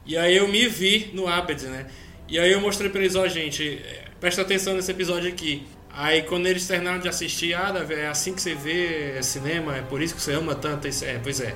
E 0.05 0.17
aí 0.17 0.35
eu 0.35 0.47
me 0.47 0.67
vi 0.67 1.11
no 1.13 1.27
Abed, 1.27 1.63
né? 1.67 1.87
E 2.27 2.37
aí 2.37 2.51
eu 2.51 2.59
mostrei 2.59 2.89
pra 2.89 2.99
eles, 2.99 3.15
ó, 3.15 3.27
gente, 3.27 3.81
é, 3.85 4.05
presta 4.19 4.41
atenção 4.41 4.75
nesse 4.75 4.91
episódio 4.91 5.29
aqui. 5.29 5.65
Aí 5.91 6.23
quando 6.23 6.45
eles 6.45 6.67
terminaram 6.67 6.99
de 6.99 7.07
assistir, 7.07 7.53
ah, 7.53 7.71
Davi, 7.71 7.93
é 7.93 8.07
assim 8.07 8.33
que 8.33 8.41
você 8.41 8.53
vê 8.53 9.21
cinema, 9.23 9.77
é 9.77 9.81
por 9.81 10.01
isso 10.01 10.13
que 10.13 10.21
você 10.21 10.33
ama 10.33 10.53
tanto 10.55 10.87
isso. 10.87 11.05
É, 11.05 11.19
pois 11.21 11.39
é. 11.39 11.55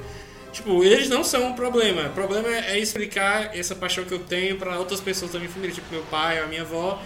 Tipo, 0.54 0.84
eles 0.84 1.10
não 1.10 1.24
são 1.24 1.48
um 1.48 1.54
problema. 1.54 2.08
O 2.08 2.12
problema 2.12 2.48
é, 2.48 2.78
é 2.78 2.80
explicar 2.80 3.58
essa 3.58 3.76
paixão 3.76 4.06
que 4.06 4.14
eu 4.14 4.20
tenho 4.20 4.56
pra 4.56 4.78
outras 4.78 5.02
pessoas 5.02 5.32
da 5.32 5.40
minha 5.40 5.52
família, 5.52 5.74
tipo 5.74 5.88
meu 5.92 6.04
pai, 6.04 6.40
a 6.40 6.46
minha 6.46 6.62
avó, 6.62 7.02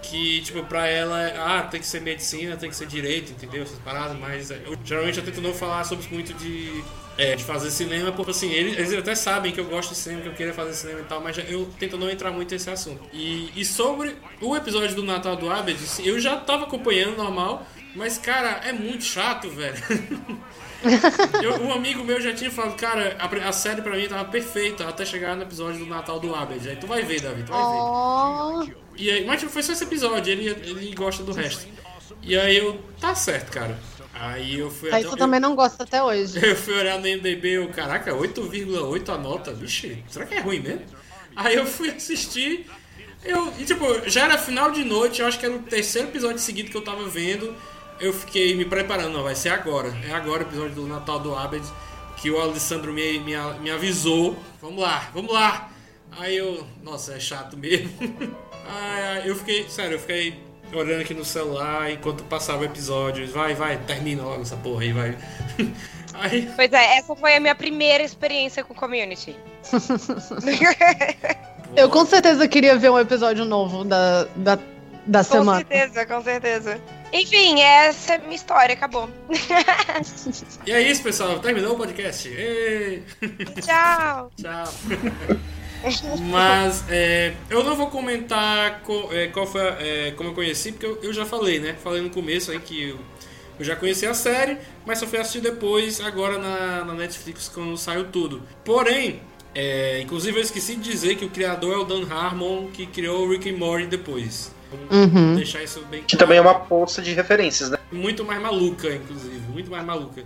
que, 0.00 0.40
tipo, 0.40 0.64
pra 0.64 0.86
ela, 0.86 1.18
ah, 1.36 1.62
tem 1.62 1.78
que 1.78 1.86
ser 1.86 2.00
medicina, 2.00 2.56
tem 2.56 2.70
que 2.70 2.76
ser 2.76 2.86
direito, 2.86 3.32
entendeu? 3.32 3.62
Essas 3.62 3.78
paradas, 3.80 4.18
mas 4.18 4.50
é, 4.50 4.62
eu 4.64 4.78
geralmente 4.82 5.18
eu 5.18 5.24
tento 5.24 5.42
não 5.42 5.52
falar 5.52 5.84
sobre 5.84 6.06
muito 6.10 6.32
de, 6.34 6.82
é, 7.18 7.36
de 7.36 7.44
fazer 7.44 7.70
cinema, 7.70 8.10
porque 8.12 8.30
assim, 8.30 8.50
eles, 8.50 8.78
eles 8.78 8.94
até 8.94 9.14
sabem 9.14 9.52
que 9.52 9.60
eu 9.60 9.66
gosto 9.66 9.90
de 9.90 9.96
cinema, 9.96 10.22
que 10.22 10.28
eu 10.28 10.34
queria 10.34 10.54
fazer 10.54 10.72
cinema 10.72 11.00
e 11.00 11.04
tal, 11.04 11.20
mas 11.20 11.36
eu 11.36 11.68
tento 11.78 11.98
não 11.98 12.08
entrar 12.08 12.30
muito 12.30 12.50
nesse 12.50 12.70
assunto. 12.70 13.02
E, 13.12 13.50
e 13.54 13.62
sobre 13.62 14.16
o 14.40 14.56
episódio 14.56 14.96
do 14.96 15.02
Natal 15.02 15.36
do 15.36 15.50
Abed, 15.50 15.78
eu 16.02 16.18
já 16.18 16.36
tava 16.36 16.64
acompanhando 16.64 17.16
normal, 17.16 17.66
mas, 17.94 18.16
cara, 18.16 18.60
é 18.64 18.72
muito 18.72 19.04
chato, 19.04 19.50
velho. 19.50 19.76
Eu- 21.42 21.62
um 21.62 21.72
amigo 21.72 22.04
meu 22.04 22.20
já 22.20 22.32
tinha 22.34 22.50
falado, 22.50 22.76
cara, 22.76 23.16
a, 23.18 23.48
a 23.48 23.52
série 23.52 23.82
pra 23.82 23.96
mim 23.96 24.06
tava 24.08 24.24
perfeita 24.26 24.88
até 24.88 25.04
chegar 25.04 25.36
no 25.36 25.42
episódio 25.42 25.80
do 25.80 25.86
Natal 25.86 26.20
do 26.20 26.34
Abed. 26.34 26.68
Aí 26.68 26.76
tu 26.76 26.86
vai 26.86 27.02
ver, 27.02 27.20
Davi, 27.20 27.42
tu 27.42 27.52
vai 27.52 27.60
ver. 27.60 27.66
Oh, 27.66 28.64
E 28.96 29.10
aí, 29.10 29.24
mas 29.24 29.40
tipo, 29.40 29.52
foi 29.52 29.62
só 29.62 29.72
esse 29.72 29.84
episódio, 29.84 30.32
ele, 30.32 30.48
ele 30.48 30.94
gosta 30.94 31.22
do 31.22 31.32
resto. 31.32 31.66
E 32.22 32.36
aí 32.36 32.56
eu, 32.56 32.80
tá 33.00 33.14
certo, 33.14 33.50
cara. 33.50 33.78
Aí 34.14 34.58
eu 34.58 34.70
fui 34.70 34.90
aí 34.92 35.04
tu 35.04 35.10
eu- 35.10 35.16
também 35.16 35.38
não 35.40 35.54
gosta 35.54 35.82
até 35.84 36.02
hoje. 36.02 36.38
eu 36.44 36.56
fui 36.56 36.74
olhar 36.74 36.98
no 36.98 37.06
MDB, 37.06 37.58
eu, 37.58 37.68
caraca, 37.68 38.12
8,8 38.14 39.08
a 39.10 39.18
nota, 39.18 39.52
vixe, 39.52 40.02
será 40.08 40.24
que 40.24 40.34
é 40.34 40.40
ruim 40.40 40.60
mesmo? 40.60 40.82
Aí 41.34 41.54
eu 41.54 41.66
fui 41.66 41.90
assistir, 41.90 42.66
eu, 43.22 43.52
e 43.58 43.64
tipo, 43.64 43.84
já 44.08 44.24
era 44.24 44.38
final 44.38 44.70
de 44.70 44.82
noite, 44.84 45.20
eu 45.20 45.26
acho 45.26 45.38
que 45.38 45.44
era 45.44 45.54
o 45.54 45.58
terceiro 45.62 46.08
episódio 46.08 46.38
seguido 46.38 46.70
que 46.70 46.76
eu 46.76 46.80
tava 46.82 47.06
vendo, 47.08 47.54
eu 48.00 48.12
fiquei 48.12 48.54
me 48.54 48.64
preparando, 48.64 49.12
não, 49.12 49.22
vai 49.22 49.34
ser 49.34 49.50
agora, 49.50 49.92
é 50.08 50.12
agora 50.12 50.44
o 50.44 50.46
episódio 50.46 50.74
do 50.74 50.86
Natal 50.86 51.18
do 51.18 51.34
Abed, 51.34 51.64
que 52.16 52.30
o 52.30 52.40
Alessandro 52.40 52.92
me, 52.92 53.18
me, 53.20 53.34
me 53.60 53.70
avisou, 53.70 54.36
vamos 54.60 54.82
lá, 54.82 55.10
vamos 55.14 55.32
lá. 55.32 55.70
Aí 56.18 56.36
eu, 56.36 56.66
nossa, 56.82 57.14
é 57.14 57.20
chato 57.20 57.56
mesmo. 57.56 57.90
Ai, 58.68 59.02
ai, 59.02 59.30
eu 59.30 59.36
fiquei, 59.36 59.68
sério, 59.68 59.94
eu 59.94 59.98
fiquei 60.00 60.42
olhando 60.72 61.00
aqui 61.00 61.14
no 61.14 61.24
celular 61.24 61.88
enquanto 61.88 62.24
passava 62.24 62.62
o 62.62 62.64
episódio, 62.64 63.30
vai, 63.30 63.54
vai, 63.54 63.76
termina 63.76 64.24
logo 64.24 64.42
essa 64.42 64.56
porra 64.56 64.82
aí, 64.82 64.92
vai. 64.92 65.16
Aí, 66.18 66.50
Pois 66.56 66.72
é, 66.72 66.96
essa 66.96 67.14
foi 67.14 67.36
a 67.36 67.40
minha 67.40 67.54
primeira 67.54 68.02
experiência 68.02 68.64
com 68.64 68.74
community. 68.74 69.36
Eu 71.76 71.90
com 71.90 72.06
certeza 72.06 72.48
queria 72.48 72.78
ver 72.78 72.90
um 72.90 72.98
episódio 72.98 73.44
novo 73.44 73.84
da, 73.84 74.24
da, 74.34 74.58
da 75.06 75.24
com 75.24 75.32
semana. 75.32 75.58
certeza, 75.58 76.06
com 76.06 76.22
certeza. 76.22 76.80
Enfim, 77.12 77.60
essa 77.60 78.14
é 78.14 78.16
a 78.16 78.18
minha 78.18 78.34
história, 78.34 78.74
acabou. 78.74 79.08
E 80.66 80.72
é 80.72 80.82
isso, 80.82 81.02
pessoal. 81.02 81.38
Terminou 81.38 81.74
o 81.74 81.76
podcast. 81.76 82.28
Ê! 82.28 83.02
Tchau. 83.64 84.30
Tchau. 84.36 84.72
Mas 86.30 86.84
é, 86.90 87.34
eu 87.48 87.62
não 87.62 87.76
vou 87.76 87.88
comentar 87.88 88.80
co- 88.82 89.08
é, 89.12 89.28
qual 89.28 89.46
foi 89.46 89.60
a- 89.60 89.76
é, 89.80 90.10
como 90.12 90.30
eu 90.30 90.34
conheci, 90.34 90.72
porque 90.72 90.86
eu, 90.86 90.98
eu 91.02 91.12
já 91.12 91.24
falei, 91.24 91.60
né? 91.60 91.76
Falei 91.82 92.00
no 92.02 92.10
começo 92.10 92.50
aí 92.50 92.58
que 92.58 92.88
eu, 92.90 92.98
eu 93.58 93.64
já 93.64 93.76
conheci 93.76 94.04
a 94.06 94.14
série, 94.14 94.58
mas 94.84 94.98
só 94.98 95.06
fui 95.06 95.18
assistir 95.18 95.40
depois, 95.40 96.00
agora 96.00 96.38
na, 96.38 96.84
na 96.84 96.94
Netflix, 96.94 97.48
quando 97.48 97.76
saiu 97.76 98.04
tudo. 98.10 98.42
Porém, 98.64 99.20
é, 99.54 100.00
inclusive 100.00 100.36
eu 100.38 100.42
esqueci 100.42 100.74
de 100.76 100.90
dizer 100.90 101.14
que 101.16 101.24
o 101.24 101.30
criador 101.30 101.74
é 101.74 101.76
o 101.78 101.84
Dan 101.84 102.04
Harmon, 102.10 102.66
que 102.72 102.86
criou 102.86 103.24
o 103.24 103.30
Rick 103.30 103.48
and 103.48 103.56
Morty 103.58 103.86
depois. 103.86 104.52
Vamos 104.90 105.12
Uhum. 105.14 105.34
deixar 105.36 105.62
isso 105.62 105.80
bem 105.90 106.02
Que 106.02 106.16
claro. 106.16 106.18
também 106.26 106.38
é 106.38 106.40
uma 106.40 106.54
poça 106.60 107.00
de 107.02 107.12
referências, 107.12 107.70
né? 107.70 107.78
Muito 107.92 108.24
mais 108.24 108.40
maluca, 108.40 108.92
inclusive. 108.94 109.40
Muito 109.52 109.70
mais 109.70 109.84
maluca. 109.84 110.22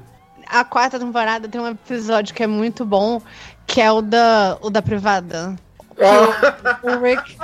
A 0.47 0.65
quarta 0.65 0.99
temporada 0.99 1.49
tem 1.49 1.61
um 1.61 1.69
episódio 1.69 2.35
que 2.35 2.43
é 2.43 2.47
muito 2.47 2.85
bom, 2.85 3.23
que 3.67 3.81
é 3.81 3.91
o 3.93 4.01
da, 4.03 4.59
o 4.61 4.69
da 4.71 4.83
privada. 4.83 5.55
Ah, 6.03 6.79
O 6.83 6.99
Rick. 7.03 7.37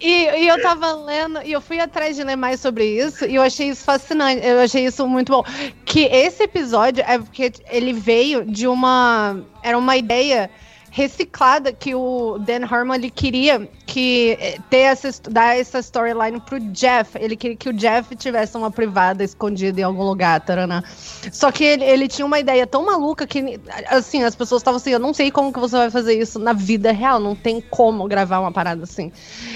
E, 0.00 0.24
e 0.40 0.48
eu 0.48 0.60
tava 0.60 0.92
lendo, 0.92 1.40
e 1.44 1.52
eu 1.52 1.60
fui 1.60 1.78
atrás 1.78 2.16
de 2.16 2.24
ler 2.24 2.34
mais 2.34 2.58
sobre 2.58 2.84
isso, 2.84 3.24
e 3.24 3.36
eu 3.36 3.42
achei 3.42 3.68
isso 3.68 3.84
fascinante, 3.84 4.44
eu 4.44 4.58
achei 4.58 4.84
isso 4.84 5.06
muito 5.06 5.30
bom. 5.30 5.44
Que 5.84 6.00
esse 6.06 6.42
episódio 6.42 7.04
é 7.06 7.16
porque 7.18 7.52
ele 7.70 7.92
veio 7.92 8.44
de 8.44 8.66
uma. 8.66 9.40
Era 9.62 9.78
uma 9.78 9.96
ideia 9.96 10.50
reciclada 10.92 11.72
que 11.72 11.94
o 11.94 12.36
Dan 12.38 12.66
Harmon 12.70 12.94
ele 12.94 13.10
queria 13.10 13.66
que 13.86 14.36
eh, 14.38 14.58
ter 14.68 14.80
essa, 14.80 15.10
dar 15.30 15.58
essa 15.58 15.78
storyline 15.78 16.38
pro 16.38 16.60
Jeff. 16.60 17.16
Ele 17.18 17.34
queria 17.34 17.56
que 17.56 17.70
o 17.70 17.72
Jeff 17.72 18.14
tivesse 18.14 18.58
uma 18.58 18.70
privada 18.70 19.24
escondida 19.24 19.80
em 19.80 19.84
algum 19.84 20.02
lugar, 20.02 20.38
tarana. 20.42 20.84
Só 21.32 21.50
que 21.50 21.64
ele, 21.64 21.82
ele 21.82 22.08
tinha 22.08 22.26
uma 22.26 22.38
ideia 22.38 22.66
tão 22.66 22.84
maluca 22.84 23.26
que, 23.26 23.58
assim, 23.88 24.22
as 24.22 24.34
pessoas 24.34 24.60
estavam 24.60 24.76
assim, 24.76 24.90
eu 24.90 24.98
não 24.98 25.14
sei 25.14 25.30
como 25.30 25.50
que 25.50 25.58
você 25.58 25.76
vai 25.76 25.90
fazer 25.90 26.12
isso 26.12 26.38
na 26.38 26.52
vida 26.52 26.92
real, 26.92 27.18
não 27.18 27.34
tem 27.34 27.58
como 27.58 28.06
gravar 28.06 28.40
uma 28.40 28.52
parada 28.52 28.82
assim. 28.82 29.10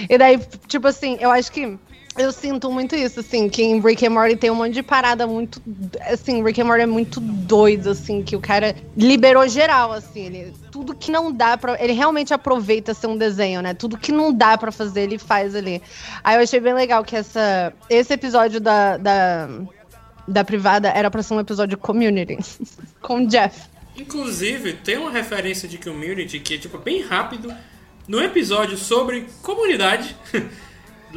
E 0.08 0.16
daí, 0.16 0.40
tipo 0.66 0.88
assim, 0.88 1.18
eu 1.20 1.30
acho 1.30 1.52
que 1.52 1.78
eu 2.18 2.32
sinto 2.32 2.70
muito 2.70 2.94
isso, 2.94 3.20
assim, 3.20 3.48
que 3.48 3.62
em 3.62 3.80
Rick 3.80 4.06
and 4.06 4.10
Morty 4.10 4.36
tem 4.36 4.50
um 4.50 4.54
monte 4.54 4.74
de 4.74 4.82
parada 4.82 5.26
muito. 5.26 5.60
Assim, 6.10 6.42
Rick 6.42 6.60
and 6.60 6.64
Morty 6.64 6.82
é 6.82 6.86
muito 6.86 7.20
doido, 7.20 7.90
assim, 7.90 8.22
que 8.22 8.34
o 8.34 8.40
cara 8.40 8.74
liberou 8.96 9.46
geral, 9.48 9.92
assim. 9.92 10.26
Ele, 10.26 10.54
tudo 10.70 10.94
que 10.94 11.10
não 11.10 11.32
dá 11.32 11.56
pra. 11.56 11.82
Ele 11.82 11.92
realmente 11.92 12.32
aproveita 12.32 12.94
ser 12.94 13.06
um 13.06 13.16
desenho, 13.16 13.60
né? 13.62 13.74
Tudo 13.74 13.98
que 13.98 14.12
não 14.12 14.32
dá 14.32 14.56
pra 14.56 14.72
fazer, 14.72 15.02
ele 15.02 15.18
faz 15.18 15.54
ali. 15.54 15.82
Aí 16.24 16.36
eu 16.36 16.42
achei 16.42 16.60
bem 16.60 16.74
legal 16.74 17.04
que 17.04 17.16
essa, 17.16 17.72
esse 17.88 18.12
episódio 18.12 18.60
da, 18.60 18.96
da, 18.96 19.48
da 20.26 20.44
privada 20.44 20.88
era 20.88 21.10
pra 21.10 21.22
ser 21.22 21.34
um 21.34 21.40
episódio 21.40 21.76
community. 21.78 22.38
com 23.00 23.24
o 23.24 23.26
Jeff. 23.26 23.68
Inclusive, 23.96 24.74
tem 24.74 24.98
uma 24.98 25.10
referência 25.10 25.68
de 25.68 25.78
community 25.78 26.38
que 26.38 26.54
é 26.54 26.58
tipo 26.58 26.78
bem 26.78 27.02
rápido. 27.02 27.54
No 28.06 28.22
episódio 28.22 28.76
sobre 28.76 29.26
comunidade, 29.42 30.14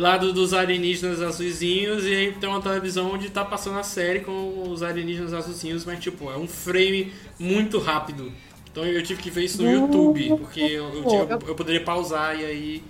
lado 0.01 0.31
dos 0.33 0.53
alienígenas 0.53 1.21
azulzinhos 1.21 2.05
e 2.05 2.13
aí 2.13 2.31
tem 2.33 2.49
uma 2.49 2.61
televisão 2.61 3.11
onde 3.13 3.29
tá 3.29 3.43
passando 3.43 3.77
a 3.79 3.83
série 3.83 4.21
com 4.21 4.69
os 4.69 4.81
alienígenas 4.81 5.33
azulzinhos, 5.33 5.83
mas 5.85 5.99
tipo, 5.99 6.31
é 6.31 6.37
um 6.37 6.47
frame 6.47 7.11
muito 7.37 7.79
rápido. 7.79 8.31
Então 8.71 8.85
eu 8.85 9.01
tive 9.03 9.21
que 9.21 9.29
ver 9.29 9.43
isso 9.45 9.61
no 9.61 9.69
YouTube, 9.71 10.29
porque 10.37 10.61
eu, 10.61 10.85
eu, 10.93 11.03
tinha- 11.05 11.39
eu 11.47 11.55
poderia 11.55 11.83
pausar 11.83 12.39
e 12.39 12.45
aí 12.45 12.83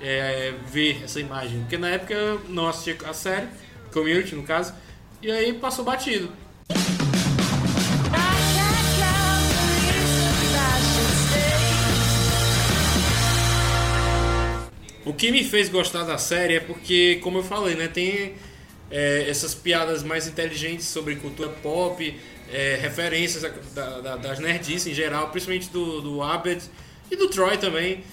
é, 0.00 0.54
ver 0.70 1.02
essa 1.04 1.18
imagem. 1.20 1.60
Porque 1.60 1.76
na 1.78 1.88
época 1.88 2.14
eu 2.14 2.40
não 2.48 2.68
assistia 2.68 2.96
a 3.08 3.12
série, 3.14 3.48
Community 3.92 4.34
no 4.34 4.42
caso, 4.42 4.72
e 5.20 5.30
aí 5.30 5.52
passou 5.54 5.84
batido. 5.84 6.28
O 15.04 15.12
que 15.12 15.30
me 15.32 15.42
fez 15.44 15.68
gostar 15.68 16.04
da 16.04 16.16
série 16.18 16.54
é 16.54 16.60
porque, 16.60 17.18
como 17.22 17.38
eu 17.38 17.42
falei, 17.42 17.74
né, 17.74 17.88
tem 17.88 18.34
é, 18.90 19.24
essas 19.28 19.54
piadas 19.54 20.02
mais 20.02 20.28
inteligentes 20.28 20.86
sobre 20.86 21.16
cultura 21.16 21.48
pop, 21.48 22.14
é, 22.52 22.78
referências 22.80 23.42
da- 23.74 24.00
da- 24.00 24.16
das 24.16 24.38
nerdices 24.38 24.86
em 24.86 24.94
geral, 24.94 25.30
principalmente 25.30 25.70
do, 25.70 26.00
do 26.02 26.22
Abed 26.22 26.62
e 27.10 27.16
do 27.16 27.28
Troy 27.28 27.56
também. 27.56 28.04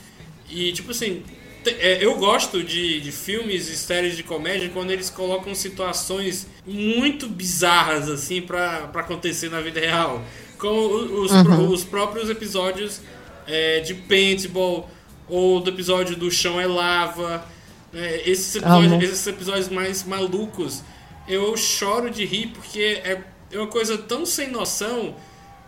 E, 0.49 0.71
tipo 0.71 0.91
assim, 0.91 1.21
é, 1.65 1.97
eu 2.03 2.15
gosto 2.17 2.63
de, 2.63 3.01
de 3.01 3.11
filmes 3.11 3.67
e 3.67 3.75
séries 3.75 4.15
de 4.15 4.23
comédia 4.23 4.69
quando 4.69 4.91
eles 4.91 5.09
colocam 5.09 5.53
situações 5.53 6.47
muito 6.65 7.27
bizarras, 7.27 8.07
assim, 8.09 8.41
pra, 8.41 8.87
pra 8.87 9.01
acontecer 9.01 9.49
na 9.49 9.59
vida 9.59 9.79
real. 9.81 10.23
Como 10.57 10.79
os, 11.21 11.31
Uhum. 11.31 11.69
os 11.71 11.83
próprios 11.83 12.29
episódios 12.29 13.01
é, 13.45 13.81
de 13.81 13.93
Paintball, 13.95 14.89
ou 15.29 15.59
do 15.59 15.69
episódio 15.69 16.15
do 16.15 16.29
Chão 16.31 16.59
é 16.59 16.67
Lava. 16.67 17.45
né, 17.93 18.21
esses, 18.25 18.55
episódios, 18.55 18.91
Amo. 18.91 19.03
esses 19.03 19.27
episódios 19.27 19.69
mais 19.69 20.03
malucos, 20.03 20.83
eu 21.27 21.55
choro 21.55 22.09
de 22.09 22.25
rir 22.25 22.47
porque 22.47 23.01
é, 23.03 23.21
é 23.51 23.57
uma 23.57 23.67
coisa 23.67 23.97
tão 23.97 24.25
sem 24.25 24.49
noção 24.49 25.15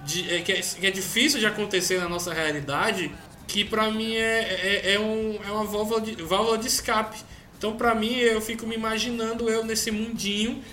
de, 0.03 0.29
é, 0.33 0.41
que, 0.41 0.51
é, 0.51 0.61
que 0.61 0.87
é 0.87 0.91
difícil 0.91 1.39
de 1.39 1.45
acontecer 1.45 1.99
na 1.99 2.09
nossa 2.09 2.33
realidade 2.33 3.11
que 3.47 3.65
pra 3.65 3.91
mim 3.91 4.15
é, 4.15 4.39
é, 4.39 4.93
é, 4.93 4.99
um, 4.99 5.39
é 5.45 5.51
uma 5.51 5.65
válvula 5.65 6.01
de, 6.01 6.15
válvula 6.23 6.57
de 6.57 6.67
escape. 6.67 7.17
Então 7.57 7.75
pra 7.75 7.93
mim 7.93 8.15
eu 8.15 8.41
fico 8.41 8.65
me 8.65 8.75
imaginando 8.75 9.49
eu 9.49 9.63
nesse 9.63 9.91
mundinho 9.91 10.63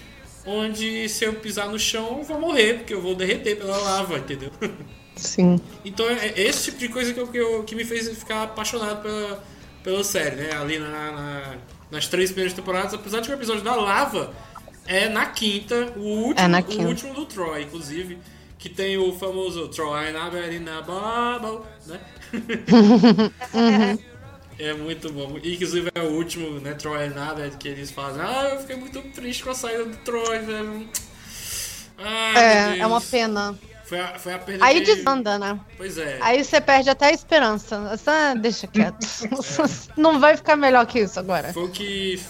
onde 0.46 1.08
se 1.08 1.24
eu 1.24 1.34
pisar 1.34 1.68
no 1.68 1.78
chão 1.78 2.18
eu 2.18 2.24
vou 2.24 2.40
morrer, 2.40 2.74
porque 2.74 2.94
eu 2.94 3.02
vou 3.02 3.14
derreter 3.14 3.56
pela 3.56 3.76
lava, 3.76 4.18
entendeu? 4.18 4.50
Sim. 5.18 5.60
Então 5.84 6.08
é 6.08 6.28
é 6.28 6.40
esse 6.48 6.64
tipo 6.66 6.78
de 6.78 6.88
coisa 6.88 7.12
que, 7.12 7.20
eu, 7.20 7.26
que, 7.28 7.38
eu- 7.38 7.64
que 7.64 7.74
me 7.74 7.84
fez 7.84 8.08
ficar 8.18 8.44
apaixonado 8.44 9.02
pela, 9.02 9.44
pela 9.82 10.04
série, 10.04 10.36
né? 10.36 10.52
Ali 10.52 10.78
na, 10.78 10.88
na- 11.12 11.56
nas 11.90 12.06
três 12.06 12.30
primeiras 12.30 12.54
temporadas, 12.54 12.94
apesar 12.94 13.20
de 13.20 13.28
que 13.28 13.34
o 13.34 13.36
episódio 13.36 13.62
da 13.62 13.74
lava 13.74 14.32
é 14.86 15.08
na 15.08 15.26
quinta, 15.26 15.92
o 15.96 16.00
último, 16.00 16.44
É 16.44 16.48
na 16.48 16.60
o 16.60 16.64
quinta. 16.64 16.88
último 16.88 17.14
do 17.14 17.26
Troy, 17.26 17.62
inclusive, 17.64 18.18
que 18.58 18.68
tem 18.68 18.96
o 18.98 19.12
famoso 19.18 19.68
Troy 19.68 20.12
na 20.12 20.28
very 20.30 20.58
na 20.60 20.82
bubble, 20.82 21.66
né? 21.86 22.00
Uhum. 23.54 23.98
É 24.58 24.72
muito 24.74 25.12
bom. 25.12 25.38
E, 25.42 25.54
inclusive 25.54 25.88
é 25.94 26.00
o 26.00 26.12
último, 26.14 26.58
né, 26.60 26.74
Troy 26.74 27.08
nada 27.10 27.48
que 27.50 27.68
eles 27.68 27.90
fazem. 27.92 28.20
Ah, 28.22 28.50
eu 28.54 28.60
fiquei 28.60 28.76
muito 28.76 29.00
triste 29.12 29.44
com 29.44 29.50
a 29.50 29.54
saída 29.54 29.84
do 29.84 29.96
Troy, 29.98 30.38
velho. 30.40 30.88
Ai, 31.96 32.32
meu 32.32 32.42
É, 32.42 32.78
é 32.80 32.86
uma 32.86 33.00
pena. 33.00 33.58
Foi 33.88 33.98
a, 33.98 34.18
foi 34.18 34.34
a 34.34 34.38
perda 34.38 34.64
Aí 34.66 34.82
que... 34.82 34.94
desanda, 34.94 35.38
né? 35.38 35.58
Pois 35.78 35.96
é. 35.96 36.18
Aí 36.20 36.44
você 36.44 36.60
perde 36.60 36.90
até 36.90 37.06
a 37.06 37.10
esperança. 37.10 37.88
Essa, 37.90 38.34
deixa 38.34 38.66
quieto. 38.66 38.98
Não 39.96 40.20
vai 40.20 40.36
ficar 40.36 40.56
melhor 40.56 40.84
que 40.84 41.00
isso 41.00 41.18
agora. 41.18 41.54
Foi 41.54 41.64
o 41.64 41.70
que. 41.70 42.20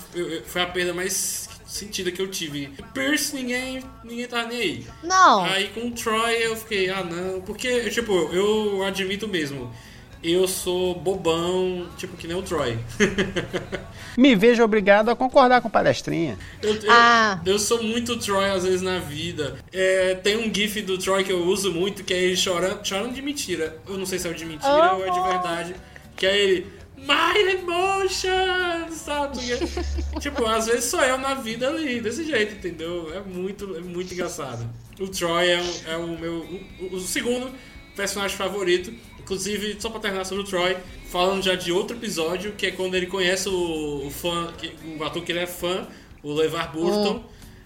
Foi 0.47 0.63
a 0.63 0.67
perda 0.67 0.95
mais 0.95 1.49
sentida 1.67 2.13
que 2.13 2.23
eu 2.23 2.29
tive. 2.29 2.73
Pierce, 2.95 3.35
ninguém, 3.35 3.83
ninguém 4.05 4.27
tava 4.29 4.47
nem 4.47 4.61
aí. 4.61 4.87
Não. 5.03 5.45
Aí 5.45 5.69
com 5.69 5.89
o 5.89 5.91
Troy 5.91 6.35
eu 6.45 6.57
fiquei, 6.57 6.91
ah 6.91 7.03
não. 7.03 7.41
Porque, 7.41 7.91
tipo, 7.91 8.13
eu 8.33 8.85
admito 8.85 9.27
mesmo. 9.27 9.75
Eu 10.23 10.49
sou 10.49 10.95
bobão, 10.99 11.87
tipo, 11.97 12.17
que 12.17 12.27
nem 12.27 12.37
o 12.37 12.43
Troy. 12.43 12.77
Me 14.19 14.35
vejo 14.35 14.63
obrigado 14.65 15.11
a 15.11 15.17
concordar 15.17 15.61
com 15.61 15.71
palestrinha. 15.71 16.37
Eu, 16.61 16.75
eu, 16.75 16.91
Ah. 16.91 17.41
eu 17.47 17.59
sou 17.59 17.83
muito 17.83 18.17
Troy 18.19 18.47
às 18.51 18.65
vezes 18.65 18.83
na 18.83 18.99
vida. 18.99 19.57
É, 19.73 20.17
tem 20.17 20.37
um 20.37 20.53
gif 20.53 20.83
do 20.83 20.99
Troy 20.99 21.23
que 21.23 21.31
eu 21.33 21.45
uso 21.45 21.73
muito, 21.73 22.03
que 22.03 22.13
é 22.13 22.17
ele 22.21 22.37
chorando, 22.37 22.85
chorando 22.85 23.13
de 23.15 23.23
mentira. 23.23 23.79
Eu 23.89 23.97
não 23.97 24.05
sei 24.07 24.19
se 24.19 24.27
é 24.27 24.31
o 24.31 24.35
de 24.35 24.45
mentira 24.45 24.93
ou 24.95 25.07
é 25.07 25.11
de 25.11 25.21
verdade. 25.21 25.75
Que 26.17 26.27
é 26.27 26.37
ele. 26.37 26.67
My 26.97 27.53
emotions! 27.53 28.95
Sabe? 28.97 29.39
tipo, 30.21 30.45
às 30.47 30.67
vezes 30.67 30.87
sou 30.87 31.01
eu 31.01 31.17
na 31.17 31.35
vida 31.35 31.69
ali, 31.69 32.01
desse 32.01 32.25
jeito, 32.25 32.57
entendeu? 32.57 33.13
É 33.15 33.21
muito, 33.21 33.77
é 33.77 33.81
muito 33.81 34.13
engraçado. 34.13 34.69
O 34.99 35.07
Troy 35.07 35.49
é, 35.49 35.61
o- 35.61 35.91
é 35.93 35.97
o 35.97 36.19
meu. 36.19 36.45
O, 36.91 36.97
o 36.97 37.01
segundo 37.01 37.53
personagem 37.95 38.37
favorito. 38.37 38.93
Inclusive, 39.29 39.77
só 39.79 39.91
pra 39.91 40.01
terminar 40.01 40.25
sobre 40.25 40.43
o 40.43 40.47
Troy, 40.47 40.75
falando 41.11 41.43
já 41.43 41.55
de 41.55 41.71
outro 41.71 41.95
episódio, 41.95 42.53
que 42.53 42.65
é 42.65 42.71
quando 42.71 42.95
ele 42.95 43.07
conhece 43.07 43.47
o, 43.51 44.07
o 44.07 44.11
fã, 44.11 44.51
que- 44.57 44.73
o 44.99 45.05
ator 45.05 45.23
que 45.23 45.31
ele 45.33 45.41
é 45.41 45.47
fã, 45.47 45.87
o 46.23 46.33
LeVar 46.33 46.73
Burton. 46.73 47.23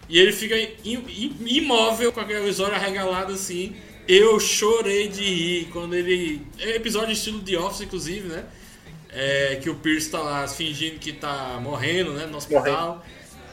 E 0.09 0.19
ele 0.19 0.33
fica 0.33 0.59
im- 0.59 0.75
im- 0.85 1.37
imóvel 1.47 2.13
com 2.13 2.19
aquele 2.19 2.41
olhos 2.41 2.61
arregalados 2.61 3.37
assim. 3.37 3.77
Eu 4.09 4.41
chorei 4.41 5.07
de 5.07 5.23
rir 5.23 5.69
quando 5.73 5.95
ele. 5.95 6.43
É 6.59 6.75
episódio 6.75 7.13
estilo 7.13 7.41
The 7.41 7.57
Office, 7.57 7.83
inclusive, 7.83 8.27
né? 8.29 8.45
É, 9.09 9.61
que 9.63 9.71
o 9.71 9.77
Pierce 9.77 10.11
tá 10.11 10.19
lá 10.19 10.49
fingindo 10.49 10.99
que 10.99 11.13
tá 11.13 11.61
morrendo, 11.63 12.13
né? 12.13 12.27
No 12.27 12.39
hospital. 12.39 13.07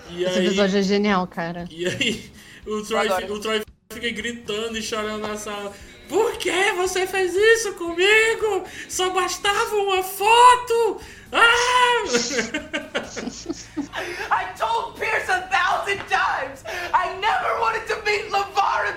E 0.10 0.24
Esse 0.24 0.40
aí, 0.40 0.48
episódio 0.48 0.80
é 0.80 0.82
genial, 0.82 1.28
cara. 1.28 1.68
e 1.70 1.86
aí 1.86 2.24
o 2.66 2.82
Troy, 2.82 3.08
o 3.30 3.40
Troy 3.40 3.62
fica 3.94 4.10
gritando 4.10 4.76
e 4.76 4.82
chorando 4.82 5.22
na 5.28 5.38
sala. 5.38 5.72
Por 6.10 6.38
que 6.38 6.72
você 6.72 7.06
fez 7.06 7.36
isso 7.36 7.74
comigo? 7.74 8.66
Só 8.90 9.12
bastava 9.12 9.76
uma 9.76 10.02
foto! 10.02 11.00
Ah! 11.32 12.04
I 14.32 14.46
told 14.58 14.96
Pierce 15.00 15.30
a 15.30 15.42
thousand 15.44 16.00
times 16.10 16.64
I 16.92 17.16
never 17.22 17.60
wanted 17.62 17.86
to 17.88 18.02
meet 18.04 18.32
LeVar 18.32 18.88
in 18.88 18.96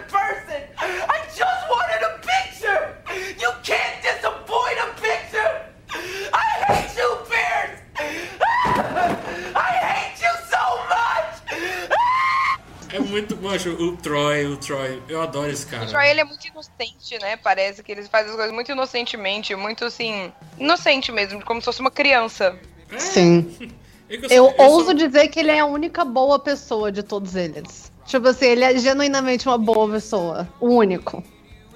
Eu 15.52 15.54
esse 15.54 15.66
cara. 15.66 15.84
O 15.84 15.86
Troy, 15.88 16.08
ele 16.08 16.20
é 16.20 16.24
muito 16.24 16.46
inocente, 16.46 17.18
né? 17.20 17.36
Parece 17.36 17.82
que 17.82 17.92
ele 17.92 18.02
faz 18.04 18.28
as 18.28 18.34
coisas 18.34 18.52
muito 18.52 18.72
inocentemente, 18.72 19.54
muito 19.54 19.84
assim, 19.84 20.32
inocente 20.58 21.12
mesmo, 21.12 21.44
como 21.44 21.60
se 21.60 21.64
fosse 21.66 21.80
uma 21.80 21.90
criança. 21.90 22.56
Sim. 22.98 23.72
É 24.08 24.18
que 24.18 24.26
Eu 24.26 24.52
sou- 24.54 24.66
ouso 24.66 24.92
dizer 24.92 25.28
que 25.28 25.40
ele 25.40 25.50
é 25.50 25.60
a 25.60 25.64
única 25.64 26.04
boa 26.04 26.38
pessoa 26.38 26.92
de 26.92 27.02
todos 27.02 27.34
eles. 27.34 27.90
Tipo 28.04 28.28
assim, 28.28 28.44
ele 28.44 28.62
é 28.62 28.76
genuinamente 28.76 29.48
uma 29.48 29.56
boa 29.56 29.88
pessoa. 29.90 30.46
O 30.60 30.68
único. 30.68 31.24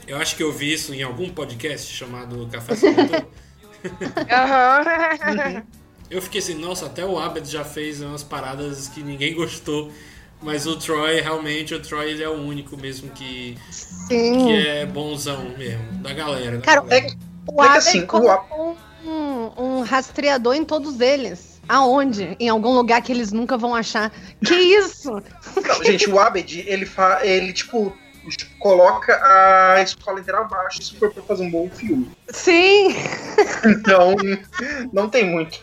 Eu 0.07 0.19
acho 0.19 0.37
que 0.37 0.43
eu 0.43 0.53
vi 0.53 0.71
isso 0.75 0.93
em 0.93 1.03
algum 1.03 1.31
podcast 1.31 1.91
chamado 1.91 2.47
Café. 2.53 2.75
Aham. 4.31 5.65
Eu 6.11 6.21
fiquei 6.23 6.41
assim, 6.41 6.55
nossa, 6.55 6.87
até 6.87 7.05
o 7.05 7.19
Abed 7.19 7.51
já 7.51 7.65
fez 7.65 8.01
umas 8.01 8.23
paradas 8.23 8.89
que 8.89 9.03
ninguém 9.03 9.35
gostou. 9.35 9.91
Mas 10.47 10.65
o 10.65 10.77
Troy, 10.77 11.21
realmente, 11.21 11.75
o 11.75 11.81
Troy 11.81 12.09
ele 12.09 12.23
é 12.23 12.29
o 12.29 12.35
único 12.35 12.77
mesmo 12.77 13.11
que, 13.11 13.59
Sim. 13.69 14.47
que 14.47 14.67
é 14.69 14.87
bonzão 14.87 15.43
mesmo, 15.59 15.83
da 15.95 16.13
galera. 16.13 16.59
da 16.59 16.63
Cara, 16.63 16.83
galera. 16.83 17.07
O 17.49 17.63
É 17.63 17.67
que 17.67 17.71
Abed 17.73 17.79
assim, 17.79 18.03
o 18.03 18.07
colocou 18.07 18.77
um, 19.05 19.51
um 19.59 19.81
rastreador 19.83 20.55
em 20.55 20.65
todos 20.65 21.01
eles. 21.01 21.61
Aonde? 21.69 22.37
Em 22.39 22.49
algum 22.49 22.75
lugar 22.75 23.03
que 23.03 23.11
eles 23.11 23.33
nunca 23.33 23.59
vão 23.59 23.75
achar. 23.75 24.13
Que 24.45 24.55
isso? 24.55 25.21
Não, 25.67 25.83
gente, 25.83 26.09
o 26.09 26.17
Abed, 26.17 26.65
ele, 26.65 26.87
fa... 26.87 27.27
ele 27.27 27.53
tipo, 27.53 27.93
coloca 28.61 29.21
a 29.25 29.83
escola 29.83 30.21
inteira 30.21 30.43
abaixo 30.43 30.81
se 30.81 30.97
for 30.97 31.13
pra 31.13 31.25
fazer 31.25 31.43
um 31.43 31.51
bom 31.51 31.69
filme. 31.69 32.09
Sim! 32.29 32.95
Então, 33.65 34.15
não 34.93 35.09
tem 35.09 35.29
muito. 35.29 35.59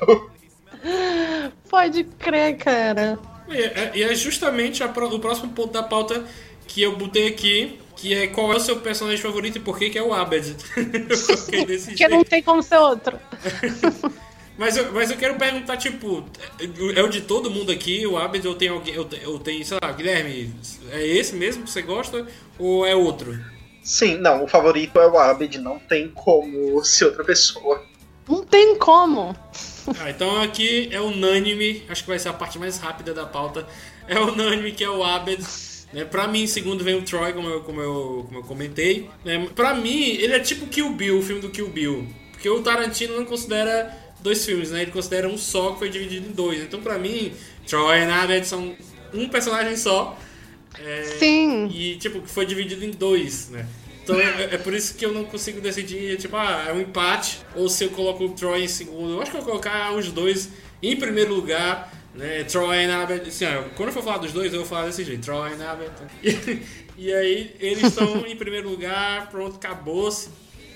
Pode 1.69 2.03
crer, 2.19 2.57
cara. 2.57 3.17
E 3.53 3.61
é, 3.63 3.91
e 3.95 4.03
é 4.03 4.15
justamente 4.15 4.85
pro- 4.89 5.13
o 5.13 5.19
próximo 5.19 5.51
ponto 5.53 5.71
da 5.71 5.83
pauta 5.83 6.23
que 6.67 6.81
eu 6.81 6.95
botei 6.95 7.27
aqui, 7.27 7.79
que 7.95 8.13
é 8.13 8.27
qual 8.27 8.51
é 8.53 8.55
o 8.55 8.59
seu 8.59 8.77
personagem 8.79 9.21
favorito 9.21 9.57
e 9.57 9.61
por 9.61 9.77
que 9.77 9.89
que 9.89 9.97
é 9.97 10.03
o 10.03 10.13
Abed. 10.13 10.55
eu 10.75 11.79
Porque 11.85 12.07
não 12.07 12.23
tem 12.23 12.41
como 12.41 12.63
ser 12.63 12.77
outro. 12.77 13.19
Mas 14.55 14.77
eu, 14.77 14.91
mas 14.91 15.09
eu 15.09 15.17
quero 15.17 15.35
perguntar, 15.35 15.77
tipo, 15.77 16.23
é 16.95 17.01
o 17.01 17.07
de 17.07 17.21
todo 17.21 17.49
mundo 17.49 17.71
aqui, 17.71 18.05
o 18.05 18.15
Abed, 18.17 18.47
ou 18.47 18.53
tem 18.53 18.67
alguém, 18.69 19.03
tem, 19.05 19.25
ou 19.25 19.39
tem, 19.39 19.63
sei 19.63 19.79
lá, 19.81 19.91
Guilherme, 19.91 20.53
é 20.91 21.05
esse 21.07 21.35
mesmo 21.35 21.63
que 21.63 21.71
você 21.71 21.81
gosta, 21.81 22.27
ou 22.59 22.85
é 22.85 22.95
outro? 22.95 23.35
Sim, 23.83 24.17
não, 24.19 24.43
o 24.43 24.47
favorito 24.47 24.99
é 24.99 25.07
o 25.07 25.17
Abed, 25.17 25.57
não 25.57 25.79
tem 25.79 26.07
como 26.09 26.83
ser 26.85 27.05
outra 27.05 27.23
pessoa. 27.23 27.83
Não 28.29 28.45
tem 28.45 28.77
como. 28.77 29.35
Ah, 29.99 30.09
então 30.09 30.41
aqui 30.41 30.89
é 30.91 30.99
unânime, 31.01 31.83
acho 31.89 32.03
que 32.03 32.09
vai 32.09 32.19
ser 32.19 32.29
a 32.29 32.33
parte 32.33 32.57
mais 32.57 32.77
rápida 32.77 33.13
da 33.13 33.25
pauta. 33.25 33.67
É 34.07 34.19
unânime 34.19 34.71
que 34.71 34.83
é 34.83 34.89
o 34.89 35.03
Abed. 35.03 35.43
Né? 35.91 36.05
Pra 36.05 36.27
mim, 36.27 36.47
segundo 36.47 36.83
vem 36.83 36.95
o 36.95 37.03
Troy, 37.03 37.33
como 37.33 37.47
eu, 37.47 37.61
como 37.61 37.81
eu, 37.81 38.25
como 38.27 38.39
eu 38.39 38.43
comentei. 38.43 39.09
Né? 39.23 39.47
Pra 39.55 39.73
mim, 39.73 40.01
ele 40.01 40.33
é 40.33 40.39
tipo 40.39 40.67
Kill 40.67 40.91
Bill, 40.91 41.19
o 41.19 41.21
filme 41.21 41.41
do 41.41 41.49
Kill 41.49 41.69
Bill. 41.69 42.07
Porque 42.31 42.49
o 42.49 42.61
Tarantino 42.61 43.15
não 43.15 43.25
considera 43.25 43.95
dois 44.19 44.43
filmes, 44.43 44.71
né? 44.71 44.81
Ele 44.81 44.91
considera 44.91 45.27
um 45.27 45.37
só 45.37 45.71
que 45.71 45.79
foi 45.79 45.89
dividido 45.89 46.27
em 46.27 46.31
dois. 46.31 46.61
Então, 46.61 46.81
pra 46.81 46.97
mim, 46.97 47.31
Troy 47.67 47.99
e 47.99 48.03
Abed 48.03 48.45
são 48.45 48.75
um 49.13 49.29
personagem 49.29 49.77
só. 49.77 50.17
É, 50.79 51.03
Sim. 51.19 51.67
E, 51.67 51.97
tipo, 51.97 52.21
que 52.21 52.29
foi 52.29 52.45
dividido 52.45 52.83
em 52.83 52.91
dois, 52.91 53.49
né? 53.49 53.67
Então 54.03 54.19
é, 54.19 54.55
é 54.55 54.57
por 54.57 54.73
isso 54.73 54.95
que 54.95 55.05
eu 55.05 55.13
não 55.13 55.23
consigo 55.23 55.61
decidir, 55.61 56.17
tipo, 56.17 56.35
ah, 56.35 56.65
é 56.67 56.73
um 56.73 56.81
empate, 56.81 57.39
ou 57.55 57.69
se 57.69 57.85
eu 57.85 57.89
coloco 57.91 58.25
o 58.25 58.29
Troy 58.29 58.63
em 58.63 58.67
segundo. 58.67 59.13
Eu 59.13 59.21
acho 59.21 59.31
que 59.31 59.37
eu 59.37 59.41
vou 59.41 59.49
colocar 59.49 59.93
os 59.93 60.11
dois 60.11 60.49
em 60.81 60.95
primeiro 60.95 61.33
lugar, 61.33 61.91
né? 62.13 62.43
Troy 62.43 62.85
e 62.85 62.91
Abbott. 62.91 63.29
Assim, 63.29 63.45
ó, 63.45 63.63
quando 63.75 63.89
eu 63.89 63.93
for 63.93 64.03
falar 64.03 64.17
dos 64.17 64.33
dois, 64.33 64.51
eu 64.51 64.59
vou 64.59 64.67
falar 64.67 64.87
desse 64.87 65.05
jeito, 65.05 65.23
Troy 65.23 65.51
e 65.57 65.63
Abbott. 65.63 65.91
E, 66.21 66.61
e 67.09 67.13
aí, 67.13 67.55
eles 67.59 67.83
estão 67.83 68.27
em 68.27 68.35
primeiro 68.35 68.69
lugar, 68.69 69.29
pronto, 69.29 69.55
acabou-se. 69.55 70.29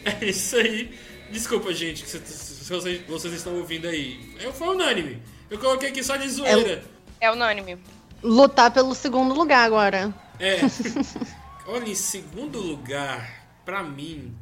É 0.05 0.25
isso 0.25 0.55
aí. 0.55 0.97
Desculpa, 1.29 1.73
gente, 1.73 2.03
que 2.03 2.09
se, 2.09 2.19
se 2.19 2.71
vocês, 2.71 3.01
vocês 3.05 3.33
estão 3.33 3.57
ouvindo 3.57 3.89
aí. 3.89 4.17
Eu 4.39 4.53
fui 4.53 4.69
unânime. 4.69 5.21
Eu 5.49 5.59
coloquei 5.59 5.89
aqui 5.89 6.01
só 6.01 6.15
de 6.15 6.29
zoeira. 6.29 6.83
É 7.19 7.29
unânime. 7.29 7.77
Lutar 8.23 8.71
pelo 8.71 8.95
segundo 8.95 9.33
lugar 9.33 9.65
agora. 9.65 10.13
É. 10.39 10.59
Olha, 11.67 11.89
em 11.89 11.95
segundo 11.95 12.59
lugar, 12.59 13.29
pra 13.65 13.83
mim, 13.83 14.33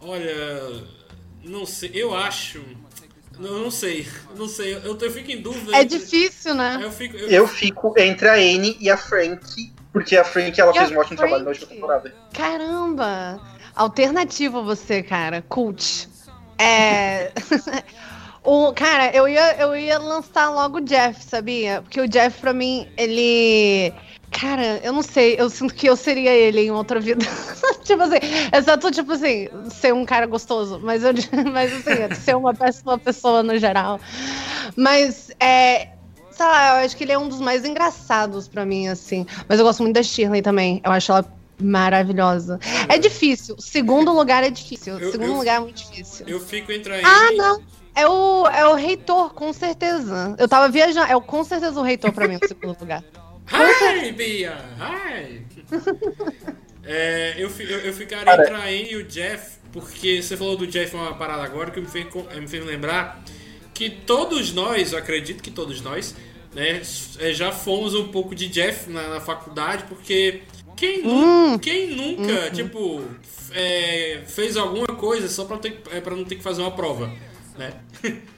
olha, 0.00 0.82
não 1.44 1.66
sei, 1.66 1.90
eu 1.92 2.14
acho, 2.16 2.64
não, 3.38 3.58
não 3.58 3.70
sei, 3.70 4.08
não 4.34 4.48
sei, 4.48 4.74
eu, 4.76 4.96
eu 4.98 5.10
fico 5.10 5.30
em 5.30 5.42
dúvida. 5.42 5.76
É 5.76 5.82
entre- 5.82 5.98
difícil, 5.98 6.54
né? 6.54 6.80
Eu 6.82 6.90
fico, 6.90 7.16
eu, 7.16 7.28
Eu 7.28 7.46
fico 7.46 7.92
entre 7.98 8.28
a 8.28 8.34
Anne 8.34 8.76
e 8.80 8.88
a 8.90 8.96
Frank, 8.96 9.72
porque 9.92 10.16
a 10.16 10.24
Frank 10.24 10.58
ela 10.58 10.72
E 10.74 10.78
fez 10.78 10.90
um 10.90 10.96
ótimo 10.98 11.16
trabalho 11.18 11.44
na 11.44 11.50
Frank? 11.50 11.60
última 11.64 11.74
temporada. 11.74 12.14
Caramba! 12.32 13.40
Alternativa 13.76 14.62
você, 14.62 15.02
cara. 15.02 15.42
Cult. 15.42 16.08
É. 16.58 17.30
o, 18.42 18.72
cara, 18.72 19.14
eu 19.14 19.28
ia, 19.28 19.56
eu 19.60 19.76
ia 19.76 19.98
lançar 19.98 20.50
logo 20.50 20.78
o 20.78 20.80
Jeff, 20.80 21.22
sabia? 21.22 21.82
Porque 21.82 22.00
o 22.00 22.08
Jeff, 22.08 22.40
pra 22.40 22.52
mim, 22.54 22.88
ele. 22.96 23.92
Cara, 24.40 24.78
eu 24.84 24.92
não 24.92 25.02
sei, 25.02 25.36
eu 25.38 25.50
sinto 25.50 25.74
que 25.74 25.88
eu 25.88 25.96
seria 25.96 26.30
ele 26.32 26.60
em 26.60 26.70
outra 26.70 27.00
vida. 27.00 27.24
tipo 27.82 28.02
assim, 28.02 28.18
exceto, 28.56 28.90
tipo 28.90 29.12
assim, 29.12 29.48
ser 29.70 29.92
um 29.92 30.04
cara 30.04 30.26
gostoso, 30.26 30.78
mas 30.82 31.02
eu 31.02 31.12
mas 31.52 31.72
assim, 31.72 32.14
ser 32.22 32.36
uma 32.36 32.54
pessoa, 32.54 32.98
pessoa 32.98 33.42
no 33.42 33.58
geral. 33.58 33.98
Mas 34.76 35.30
é. 35.40 35.88
Sei 36.30 36.46
lá, 36.46 36.78
eu 36.80 36.84
acho 36.86 36.96
que 36.96 37.02
ele 37.02 37.10
é 37.10 37.18
um 37.18 37.28
dos 37.28 37.40
mais 37.40 37.64
engraçados 37.64 38.46
pra 38.46 38.64
mim, 38.64 38.86
assim. 38.86 39.26
Mas 39.48 39.58
eu 39.58 39.64
gosto 39.64 39.82
muito 39.82 39.96
da 39.96 40.02
Shirley 40.04 40.40
também. 40.40 40.80
Eu 40.84 40.92
acho 40.92 41.10
ela 41.10 41.24
maravilhosa. 41.60 42.60
É 42.88 42.96
difícil. 42.96 43.56
Segundo 43.58 44.12
lugar 44.12 44.44
é 44.44 44.50
difícil. 44.50 44.98
Eu- 45.00 45.10
Segundo 45.10 45.30
eu- 45.32 45.36
lugar 45.38 45.56
é 45.56 45.60
muito 45.60 45.76
difícil. 45.76 46.26
eu 46.28 46.38
fico 46.38 46.70
entre 46.70 46.94
Ah, 47.04 47.32
não. 47.36 47.60
É 47.92 48.06
o, 48.06 48.46
é 48.46 48.64
o 48.68 48.74
reitor, 48.74 49.34
com 49.34 49.52
certeza. 49.52 50.36
Eu 50.38 50.46
tava 50.48 50.68
viajando. 50.68 51.10
É 51.10 51.16
o, 51.16 51.20
com 51.20 51.42
certeza 51.42 51.80
o 51.80 51.82
reitor 51.82 52.12
pra 52.12 52.28
mim, 52.28 52.38
o 52.40 52.46
segundo 52.46 52.78
lugar. 52.78 53.02
Hi, 53.50 54.12
Bia! 54.16 54.56
Hi! 54.78 55.42
É, 56.90 57.34
eu, 57.36 57.50
eu, 57.58 57.78
eu 57.80 57.92
ficaria 57.92 58.32
entre 58.32 58.54
a 58.54 58.62
Anne 58.64 58.92
e 58.92 58.96
o 58.96 59.04
Jeff, 59.04 59.58
porque 59.72 60.22
você 60.22 60.38
falou 60.38 60.56
do 60.56 60.66
Jeff 60.66 60.96
uma 60.96 61.12
parada 61.14 61.42
agora 61.42 61.70
que 61.70 61.78
me 61.78 61.86
fez, 61.86 62.06
co- 62.06 62.26
me 62.34 62.48
fez 62.48 62.64
lembrar 62.64 63.22
que 63.74 63.90
todos 63.90 64.54
nós, 64.54 64.92
eu 64.92 64.98
acredito 64.98 65.42
que 65.42 65.50
todos 65.50 65.82
nós, 65.82 66.14
né, 66.54 66.80
é, 67.18 67.32
já 67.34 67.52
fomos 67.52 67.94
um 67.94 68.08
pouco 68.08 68.34
de 68.34 68.48
Jeff 68.48 68.88
na, 68.90 69.06
na 69.08 69.20
faculdade, 69.20 69.84
porque 69.86 70.40
quem, 70.74 71.02
nu- 71.02 71.58
quem 71.58 71.88
nunca, 71.94 72.50
tipo, 72.52 73.04
é, 73.52 74.22
fez 74.26 74.56
alguma 74.56 74.86
coisa 74.86 75.28
só 75.28 75.44
pra, 75.44 75.58
ter, 75.58 75.82
é, 75.90 76.00
pra 76.00 76.16
não 76.16 76.24
ter 76.24 76.36
que 76.36 76.42
fazer 76.42 76.62
uma 76.62 76.70
prova, 76.74 77.12
né? 77.58 77.72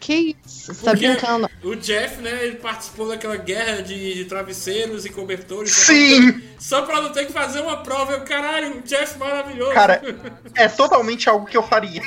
Que 0.01 0.37
isso? 0.45 0.75
Você 0.75 0.85
tá 0.85 0.95
brincando? 0.95 1.49
O 1.63 1.77
Jeff, 1.77 2.21
né, 2.21 2.45
ele 2.45 2.57
participou 2.57 3.07
daquela 3.07 3.37
guerra 3.37 3.83
de, 3.83 4.15
de 4.15 4.25
travesseiros 4.25 5.05
e 5.05 5.11
cobertores. 5.11 5.73
Sim! 5.73 6.43
Só 6.59 6.83
pra 6.83 7.03
não 7.03 7.13
ter 7.13 7.27
que 7.27 7.33
fazer 7.33 7.61
uma 7.61 7.83
prova. 7.83 8.13
Eu, 8.13 8.23
caralho, 8.23 8.79
o 8.79 8.83
Jeff 8.83 9.19
maravilhoso. 9.19 9.73
Cara, 9.73 10.03
é 10.57 10.69
totalmente 10.69 11.29
algo 11.29 11.47
que 11.47 11.57
eu 11.57 11.63
faria. 11.63 12.03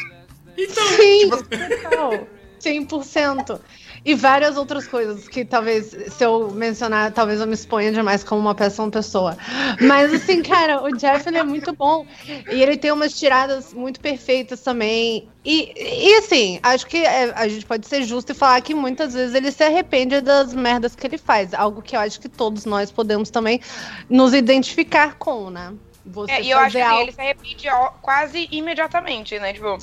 então, 0.57 0.87
Sim, 0.87 1.29
total. 1.29 2.27
100%. 2.59 3.59
E 4.05 4.15
várias 4.15 4.57
outras 4.57 4.85
coisas 4.85 5.29
que 5.29 5.45
talvez, 5.45 5.95
se 6.09 6.25
eu 6.25 6.51
mencionar, 6.51 7.13
talvez 7.13 7.39
eu 7.39 7.47
me 7.47 7.53
exponha 7.53 7.89
demais 7.89 8.21
como 8.21 8.41
uma 8.41 8.53
péssima 8.53 8.89
pessoa. 8.91 9.37
Mas 9.79 10.13
assim, 10.13 10.43
cara, 10.43 10.83
o 10.83 10.91
Jeff 10.91 11.27
ele 11.27 11.37
é 11.37 11.43
muito 11.43 11.73
bom. 11.73 12.05
E 12.51 12.61
ele 12.61 12.75
tem 12.75 12.91
umas 12.91 13.17
tiradas 13.17 13.73
muito 13.73 14.01
perfeitas 14.01 14.59
também. 14.59 15.29
E, 15.45 15.71
e 15.75 16.15
assim, 16.17 16.59
acho 16.61 16.85
que 16.85 16.97
é, 16.97 17.31
a 17.33 17.47
gente 17.47 17.65
pode 17.65 17.87
ser 17.87 18.03
justo 18.03 18.33
e 18.33 18.35
falar 18.35 18.59
que 18.61 18.73
muitas 18.73 19.13
vezes 19.13 19.33
ele 19.33 19.51
se 19.51 19.63
arrepende 19.63 20.19
das 20.19 20.53
merdas 20.53 20.95
que 20.95 21.07
ele 21.07 21.17
faz. 21.17 21.53
Algo 21.53 21.81
que 21.81 21.95
eu 21.95 21.99
acho 22.01 22.19
que 22.19 22.27
todos 22.27 22.65
nós 22.65 22.91
podemos 22.91 23.29
também 23.29 23.61
nos 24.09 24.33
identificar 24.33 25.15
com, 25.15 25.49
né? 25.49 25.73
Você 26.05 26.31
É, 26.31 26.41
e 26.41 26.51
eu 26.51 26.57
acho 26.59 26.75
que 26.75 26.81
assim, 26.81 27.01
ele 27.01 27.11
se 27.11 27.21
arrepende 27.21 27.67
quase 28.01 28.47
imediatamente, 28.51 29.39
né? 29.39 29.53
Tipo, 29.53 29.77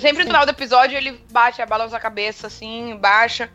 sempre 0.00 0.24
no 0.24 0.26
final 0.26 0.46
do 0.46 0.50
episódio 0.50 0.96
ele 0.96 1.20
bate, 1.30 1.60
a 1.60 1.66
cabeça 2.00 2.46
assim, 2.46 2.96
baixa, 2.96 3.50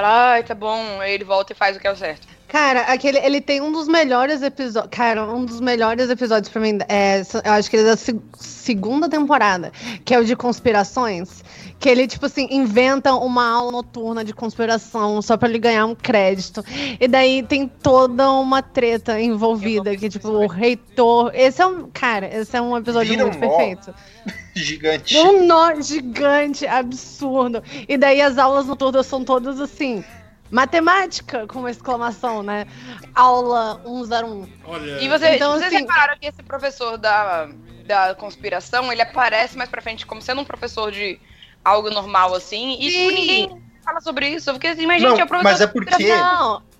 fala, 0.00 0.32
ai, 0.32 0.42
tá 0.44 0.54
bom, 0.54 1.00
aí 1.00 1.12
ele 1.14 1.24
volta 1.24 1.52
e 1.52 1.56
faz 1.56 1.76
o 1.76 1.80
que 1.80 1.86
é 1.86 1.90
o 1.92 1.96
certo. 1.96 2.26
Cara, 2.48 2.82
aquele, 2.82 3.18
ele 3.18 3.40
tem 3.40 3.60
um 3.60 3.72
dos 3.72 3.88
melhores 3.88 4.40
episódios. 4.40 4.90
Cara, 4.92 5.24
um 5.24 5.44
dos 5.44 5.60
melhores 5.60 6.08
episódios 6.08 6.48
pra 6.48 6.62
mim. 6.62 6.78
É, 6.88 7.20
eu 7.44 7.52
acho 7.52 7.68
que 7.68 7.76
ele 7.76 7.88
é 7.88 7.90
da 7.90 7.96
se- 7.96 8.20
segunda 8.38 9.08
temporada, 9.08 9.72
que 10.04 10.14
é 10.14 10.18
o 10.20 10.24
de 10.24 10.36
conspirações. 10.36 11.42
Que 11.80 11.88
ele, 11.88 12.06
tipo 12.06 12.24
assim, 12.24 12.46
inventa 12.52 13.12
uma 13.14 13.46
aula 13.50 13.72
noturna 13.72 14.24
de 14.24 14.32
conspiração 14.32 15.20
só 15.20 15.36
pra 15.36 15.48
ele 15.48 15.58
ganhar 15.58 15.86
um 15.86 15.94
crédito. 15.96 16.64
E 17.00 17.08
daí 17.08 17.42
tem 17.42 17.66
toda 17.66 18.30
uma 18.30 18.62
treta 18.62 19.20
envolvida, 19.20 19.96
que, 19.96 20.08
tipo, 20.08 20.28
o 20.28 20.46
reitor. 20.46 21.32
Esse 21.34 21.60
é 21.60 21.66
um. 21.66 21.90
Cara, 21.92 22.32
esse 22.32 22.56
é 22.56 22.60
um 22.62 22.76
episódio 22.76 23.10
Vira 23.10 23.24
um 23.24 23.28
muito 23.30 23.40
nó. 23.44 23.48
perfeito. 23.56 23.92
Gigante. 24.60 25.16
Um 25.18 25.46
nó 25.46 25.80
gigante, 25.80 26.66
absurdo. 26.66 27.62
E 27.88 27.96
daí 27.98 28.20
as 28.22 28.38
aulas 28.38 28.66
noturnas 28.66 29.06
são 29.06 29.22
todas 29.24 29.60
assim. 29.60 30.02
Matemática, 30.50 31.46
com 31.46 31.58
uma 31.60 31.70
exclamação, 31.70 32.42
né? 32.42 32.66
Aula 33.14 33.80
101. 33.84 34.48
olha. 34.66 35.00
E 35.00 35.08
você, 35.08 35.34
Então, 35.36 35.52
vocês 35.52 35.66
assim- 35.66 35.78
repararam 35.82 36.16
que 36.18 36.26
esse 36.26 36.42
professor 36.42 36.96
da, 36.96 37.48
da 37.84 38.14
conspiração, 38.14 38.90
ele 38.92 39.02
aparece 39.02 39.56
mais 39.58 39.68
pra 39.68 39.82
frente 39.82 40.06
como 40.06 40.22
sendo 40.22 40.40
um 40.40 40.44
professor 40.44 40.90
de 40.90 41.18
algo 41.64 41.90
normal, 41.90 42.32
assim, 42.34 42.76
e 42.80 42.90
tipo, 42.90 43.10
ninguém 43.10 43.62
fala 43.84 44.00
sobre 44.00 44.28
isso. 44.30 44.52
Porque, 44.52 44.68
assim, 44.68 44.86
mas, 44.86 45.02
Não, 45.02 45.10
gente, 45.10 45.20
é 45.20 45.24
o 45.24 45.28
professor 45.28 45.50
mas 45.50 45.60
é 45.60 45.66
porque- 45.66 46.06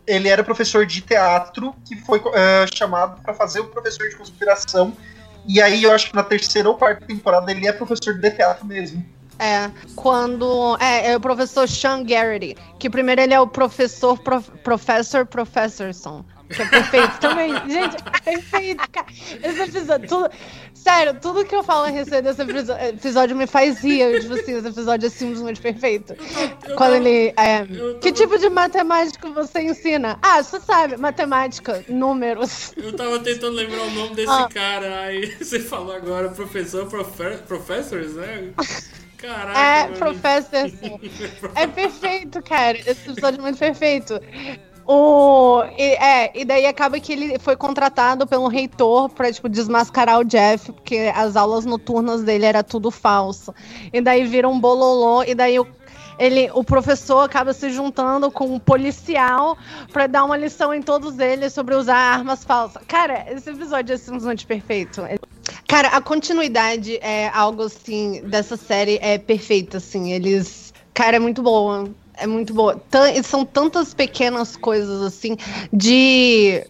Ele 0.07 0.29
era 0.29 0.45
professor 0.45 0.87
de 0.87 1.01
teatro 1.01 1.75
que 1.85 1.97
foi 1.97 2.23
é, 2.35 2.65
chamado 2.73 3.21
pra 3.23 3.35
fazer 3.35 3.59
o 3.61 3.65
professor 3.67 4.09
de 4.09 4.15
conspiração. 4.17 4.97
E 5.49 5.61
aí 5.61 5.83
eu 5.85 5.93
acho 5.93 6.11
que 6.11 6.17
na 6.17 6.23
terceira 6.23 6.69
ou 6.69 6.77
quarta 6.77 7.07
temporada 7.07 7.51
ele 7.51 7.67
é 7.67 7.73
professor 7.73 8.15
de 8.19 8.31
teatro 8.31 8.67
mesmo. 8.67 9.05
é. 9.39 9.71
Quando. 9.95 10.77
É, 10.81 11.13
é 11.13 11.17
o 11.17 11.21
professor 11.21 11.69
Sean 11.69 12.03
Garrity. 12.05 12.57
Que 12.79 12.91
primeiro 12.91 13.21
ele 13.21 13.35
é 13.35 13.41
o 13.41 13.47
professor, 13.47 14.19
prof, 14.19 14.51
Professor 14.63 15.27
Professorson. 15.27 16.25
Que 16.49 16.63
é 16.63 16.67
perfeito 16.67 17.19
também. 17.21 17.53
Gente, 17.69 17.97
é 17.97 18.21
perfeito, 18.21 18.91
cara. 18.91 19.07
Esse 19.43 19.63
episódio. 19.63 20.09
Tudo, 20.09 20.31
sério, 20.75 21.19
tudo 21.21 21.45
que 21.45 21.55
eu 21.55 21.63
falo 21.65 21.87
a 21.87 21.89
respeito 21.89 22.25
desse 22.25 22.43
episódio 22.95 23.35
me 23.37 23.47
faz 23.47 23.81
rir. 23.81 24.01
Eu, 24.01 24.21
Tipo 24.21 24.35
assim, 24.35 24.57
esse 24.57 24.69
episódio 24.69 25.07
é 25.07 25.11
simplesmente 25.11 25.61
perfeito. 25.61 26.13
eu 26.13 26.77
Quando 26.77 26.79
tava- 26.79 26.97
ele. 26.99 27.35
é, 27.37 27.63
eu 27.63 27.99
que 27.99 28.13
tava- 28.13 28.15
tipo 28.25 28.39
de 28.39 28.49
matemática 28.49 29.29
você 29.31 29.61
ensina? 29.63 30.19
Ah, 30.23 30.43
você 30.43 30.61
sabe, 30.61 30.97
matemática, 30.97 31.85
números. 31.89 32.73
Eu 32.77 32.95
tava 32.95 33.19
tentando 33.21 33.55
lembrar 33.57 33.83
o 33.83 33.91
nome 33.91 34.15
desse 34.15 34.31
Ah. 34.31 34.49
cara, 34.53 35.01
aí 35.01 35.27
você 35.43 35.59
falou 35.61 35.95
agora, 35.95 36.29
professor, 36.29 36.87
profe 36.87 37.37
professors, 37.49 38.15
né? 38.15 38.51
Caraca, 39.19 39.59
É, 39.59 39.89
professor. 39.89 40.71
É 41.57 41.67
perfeito, 41.67 42.41
cara. 42.43 42.79
Esse 42.79 43.11
episódio 43.11 43.39
é 43.41 43.43
muito 43.43 43.59
perfeito. 43.59 44.21
O, 44.87 45.65
e, 45.77 45.95
é, 45.95 46.31
e 46.33 46.45
daí 46.45 46.65
acaba 46.65 47.01
que 47.01 47.13
ele 47.13 47.39
foi 47.41 47.57
contratado 47.57 48.27
pelo 48.27 48.47
reitor 48.47 49.09
pra, 49.09 49.33
tipo, 49.33 49.49
desmascarar 49.49 50.21
o 50.21 50.25
Jeff, 50.25 50.71
porque 50.73 51.11
as 51.15 51.35
aulas 51.35 51.65
noturnas 51.65 52.23
dele 52.23 52.47
era 52.47 52.63
tudo 52.63 52.91
falso. 52.91 53.53
E 53.93 54.01
daí 54.01 54.25
vira 54.25 54.49
um 54.49 54.61
bololô, 54.61 55.25
e 55.25 55.35
daí 55.35 55.59
o, 55.59 55.67
ele, 56.19 56.49
o 56.55 56.63
professor 56.63 57.21
acaba 57.21 57.53
se 57.53 57.69
juntando 57.71 58.31
com 58.31 58.55
um 58.55 58.61
policial 58.61 59.59
pra 59.93 60.07
dar 60.07 60.25
uma 60.25 60.37
lição 60.37 60.73
em 60.73 60.81
todos 60.81 61.19
eles 61.19 61.53
sobre 61.53 61.75
usar 61.75 61.97
armas 61.97 62.45
falsas. 62.45 62.83
Cara, 62.87 63.27
esse 63.29 63.51
episódio 63.51 63.93
é 63.93 63.97
simplesmente 63.97 64.47
perfeito. 64.47 65.03
Cara, 65.69 65.89
a 65.89 66.01
continuidade 66.01 66.97
é 67.03 67.29
algo 67.29 67.65
assim 67.65 68.23
dessa 68.25 68.57
série 68.57 68.99
é 69.03 69.19
perfeita, 69.19 69.79
assim. 69.79 70.13
Eles. 70.13 70.73
Cara, 70.95 71.17
é 71.17 71.19
muito 71.19 71.43
boa. 71.43 71.89
É 72.17 72.27
muito 72.27 72.55
boa. 72.55 72.83
São 73.25 73.45
tantas 73.45 73.93
pequenas 73.93 74.57
coisas, 74.57 75.03
assim, 75.03 75.37
de. 75.73 76.65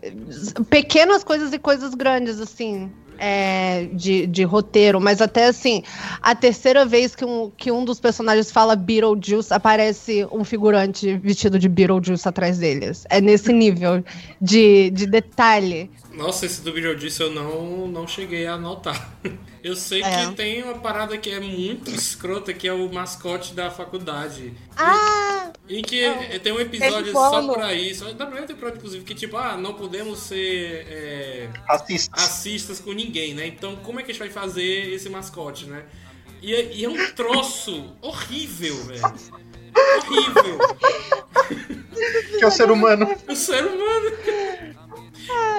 Pequenas 0.68 1.22
coisas 1.22 1.52
e 1.52 1.58
coisas 1.58 1.94
grandes, 1.94 2.40
assim. 2.40 2.90
é, 3.18 3.88
de, 3.92 4.26
de 4.26 4.44
roteiro, 4.44 5.00
mas 5.00 5.20
até 5.20 5.46
assim, 5.46 5.82
a 6.20 6.34
terceira 6.34 6.84
vez 6.84 7.14
que 7.14 7.24
um, 7.24 7.50
que 7.56 7.70
um 7.70 7.84
dos 7.84 8.00
personagens 8.00 8.50
fala 8.50 8.76
Beetlejuice, 8.76 9.52
aparece 9.52 10.26
um 10.30 10.44
figurante 10.44 11.16
vestido 11.18 11.58
de 11.58 11.68
Beetlejuice 11.68 12.28
atrás 12.28 12.58
deles. 12.58 13.06
É 13.08 13.20
nesse 13.20 13.52
nível 13.52 14.04
de, 14.40 14.90
de 14.90 15.06
detalhe. 15.06 15.90
Nossa, 16.16 16.46
esse 16.46 16.62
do 16.62 16.72
Beetlejuice 16.72 17.20
eu 17.20 17.30
não, 17.30 17.86
não 17.86 18.08
cheguei 18.08 18.46
a 18.46 18.54
anotar. 18.54 19.12
Eu 19.62 19.74
sei 19.74 20.00
É. 20.00 20.26
que 20.26 20.34
tem 20.36 20.62
uma 20.62 20.74
parada 20.78 21.18
que 21.18 21.28
é 21.28 21.40
muito 21.40 21.90
escrota, 21.90 22.54
que 22.54 22.68
é 22.68 22.72
o 22.72 22.88
mascote 22.92 23.52
da 23.52 23.68
faculdade. 23.68 24.54
Ah! 24.76 25.50
Em 25.68 25.82
que 25.82 26.00
tem 26.44 26.52
um 26.52 26.60
episódio 26.60 26.98
Ele 27.08 27.12
só 27.12 27.52
pra 27.52 27.74
isso. 27.74 28.04
Na 28.14 28.26
primeira 28.26 28.46
temporada, 28.46 28.76
inclusive, 28.76 29.04
que 29.04 29.12
tipo, 29.12 29.36
ah, 29.36 29.56
não 29.56 29.74
podemos 29.74 30.20
ser 30.20 30.86
é, 30.88 31.48
Racistas. 31.66 32.22
racistas 32.22 32.78
com 32.80 32.92
ninguém, 32.92 33.34
né? 33.34 33.44
Então, 33.48 33.74
como 33.76 33.98
é 33.98 34.04
que 34.04 34.12
a 34.12 34.14
gente 34.14 34.22
vai 34.22 34.30
fazer 34.30 34.92
esse 34.94 35.08
mascote, 35.08 35.66
né? 35.66 35.84
E 36.40 36.54
é, 36.54 36.72
e 36.72 36.84
é 36.84 36.88
um 36.88 37.10
troço 37.16 37.92
horrível, 38.00 38.76
velho. 38.84 39.02
Horrível. 39.74 40.58
Que 42.38 42.44
é 42.44 42.46
o 42.46 42.50
ser 42.50 42.70
humano. 42.70 43.08
O 43.26 43.34
ser 43.34 43.64
humano. 43.64 44.76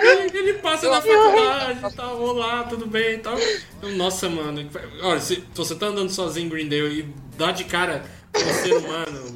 Ele, 0.01 0.37
ele 0.37 0.53
passa 0.55 0.89
na 0.89 1.01
faculdade 1.01 1.79
e 1.85 1.95
tal, 1.95 2.21
olá, 2.21 2.63
tudo 2.63 2.85
bem 2.85 3.15
e 3.15 3.17
tal. 3.19 3.37
Eu, 3.81 3.91
Nossa, 3.95 4.29
mano. 4.29 4.69
Olha, 5.01 5.19
se 5.19 5.43
você 5.53 5.75
tá 5.75 5.87
andando 5.87 6.09
sozinho 6.09 6.45
em 6.45 6.49
Greendale 6.49 6.99
e 6.99 7.13
dá 7.37 7.51
de 7.51 7.65
cara 7.65 8.03
com 8.31 8.39
o 8.39 8.53
ser 8.53 8.73
humano, 8.73 9.35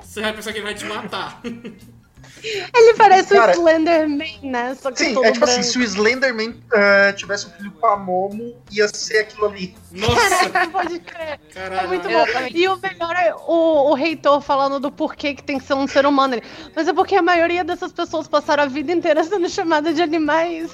você 0.00 0.20
vai 0.20 0.32
pensar 0.32 0.52
que 0.52 0.58
ele 0.58 0.64
vai 0.64 0.74
te 0.74 0.84
matar. 0.84 1.40
Ele 2.74 2.94
parece 2.94 3.34
Cara, 3.34 3.52
o 3.52 3.54
Slenderman, 3.54 4.38
né? 4.42 4.76
Só 4.80 4.90
que 4.90 4.98
Sim, 4.98 5.14
todo 5.14 5.24
é 5.24 5.32
tipo 5.32 5.46
branco. 5.46 5.60
assim, 5.60 5.70
se 5.70 5.78
o 5.78 5.82
Slenderman 5.82 6.60
eh, 6.72 7.12
tivesse 7.12 7.46
um 7.46 7.50
filho 7.50 7.70
com 7.72 7.86
a 7.86 7.96
Momo, 7.96 8.56
ia 8.70 8.88
ser 8.88 9.18
aquilo 9.18 9.46
ali. 9.46 9.74
Nossa! 9.92 10.50
Pode 10.72 10.98
crer. 11.00 11.38
É 11.54 11.86
muito 11.86 12.08
bom. 12.08 12.24
E 12.52 12.68
o 12.68 12.76
melhor 12.78 13.14
é 13.14 13.34
o, 13.34 13.90
o 13.90 13.94
reitor 13.94 14.40
falando 14.40 14.80
do 14.80 14.90
porquê 14.90 15.34
que 15.34 15.42
tem 15.42 15.58
que 15.58 15.64
ser 15.64 15.74
um 15.74 15.86
ser 15.86 16.04
humano. 16.04 16.34
Ele, 16.34 16.42
Mas 16.74 16.88
é 16.88 16.92
porque 16.92 17.14
a 17.14 17.22
maioria 17.22 17.62
dessas 17.62 17.92
pessoas 17.92 18.26
passaram 18.26 18.64
a 18.64 18.66
vida 18.66 18.92
inteira 18.92 19.22
sendo 19.22 19.48
chamada 19.48 19.92
de 19.92 20.02
animais. 20.02 20.70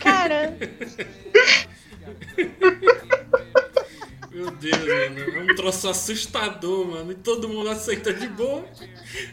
Cara, 0.00 0.56
Meu 4.32 4.50
Deus, 4.50 4.78
mano. 4.78 5.20
É 5.20 5.42
um 5.42 5.54
troço 5.54 5.88
assustador, 5.88 6.86
mano. 6.86 7.12
E 7.12 7.14
todo 7.16 7.48
mundo 7.48 7.68
aceita 7.68 8.12
de 8.12 8.28
boa. 8.28 8.64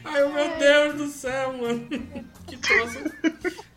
Ai, 0.04 0.34
meu 0.34 0.58
Deus 0.58 0.96
do 0.96 1.08
céu, 1.08 1.54
mano. 1.54 1.88
Que 2.48 2.58
troço. 2.58 3.00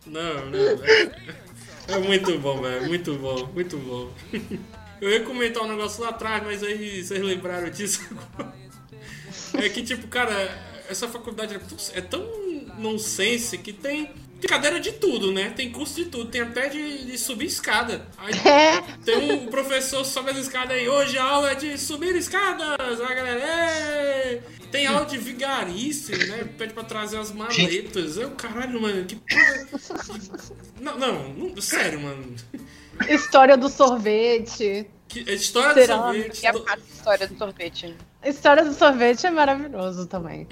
Não, 0.05 0.45
não. 0.49 0.59
É, 0.59 1.95
é 1.95 1.97
muito 1.99 2.37
bom, 2.39 2.61
velho. 2.61 2.87
Muito 2.87 3.13
bom, 3.15 3.47
muito 3.47 3.77
bom. 3.77 4.13
Eu 4.99 5.09
ia 5.09 5.21
comentar 5.21 5.63
um 5.63 5.67
negócio 5.67 6.03
lá 6.03 6.09
atrás, 6.09 6.43
mas 6.43 6.63
aí 6.63 7.03
vocês 7.03 7.21
lembraram 7.21 7.69
disso 7.69 8.01
agora. 8.11 8.53
É 9.55 9.69
que, 9.69 9.83
tipo, 9.83 10.07
cara, 10.07 10.33
essa 10.89 11.07
faculdade 11.07 11.55
é 11.55 11.59
tão, 11.59 11.77
é 11.93 12.01
tão 12.01 12.77
nonsense 12.77 13.57
que 13.57 13.71
tem, 13.71 14.11
tem 14.43 14.49
cadeira 14.49 14.77
de 14.77 14.91
tudo, 14.91 15.31
né? 15.31 15.51
Tem 15.55 15.71
curso 15.71 15.95
de 15.95 16.05
tudo, 16.05 16.25
tem 16.25 16.41
até 16.41 16.67
de, 16.67 17.05
de 17.05 17.17
subir 17.17 17.45
escada. 17.45 18.05
Aí 18.17 18.33
tem 19.05 19.31
um 19.31 19.47
professor 19.47 20.03
sobe 20.03 20.31
as 20.31 20.37
escadas 20.37 20.77
aí, 20.77 20.87
hoje 20.87 21.17
a 21.17 21.23
aula 21.23 21.51
é 21.51 21.55
de 21.55 21.77
subir 21.77 22.13
escadas, 22.15 22.99
a 22.99 23.13
galera. 23.13 24.43
Tem 24.69 24.85
aula 24.85 25.05
de 25.05 25.17
vigarice, 25.17 26.11
né? 26.27 26.49
Pede 26.57 26.73
pra 26.73 26.83
trazer 26.83 27.19
as 27.19 27.31
maletas. 27.31 28.17
Eu, 28.17 28.31
caralho, 28.31 28.81
mano, 28.81 29.05
que 29.05 29.15
porra. 29.15 29.67
Não, 30.81 30.97
não, 30.97 31.29
não, 31.29 31.61
sério, 31.61 32.01
mano. 32.01 32.35
história 33.07 33.55
do 33.55 33.69
sorvete. 33.69 34.87
Que, 35.07 35.29
a 35.29 35.33
história 35.33 35.73
Será? 35.73 35.95
do 35.95 36.01
sorvete. 36.01 36.43
E 36.43 36.47
a 36.47 36.53
parte 36.53 36.81
da 36.81 36.95
história 36.95 37.27
do 37.27 37.37
sorvete. 37.37 37.95
A 38.21 38.29
história 38.29 38.65
do 38.65 38.73
sorvete 38.73 39.25
é 39.25 39.31
maravilhoso 39.31 40.05
também. 40.07 40.47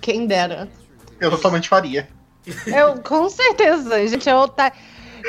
Quem 0.00 0.26
dera. 0.26 0.68
Eu 1.20 1.30
totalmente 1.30 1.68
faria. 1.68 2.08
Eu, 2.66 3.00
com 3.02 3.28
certeza, 3.28 4.06
gente, 4.06 4.28
eu 4.28 4.46
tá, 4.48 4.72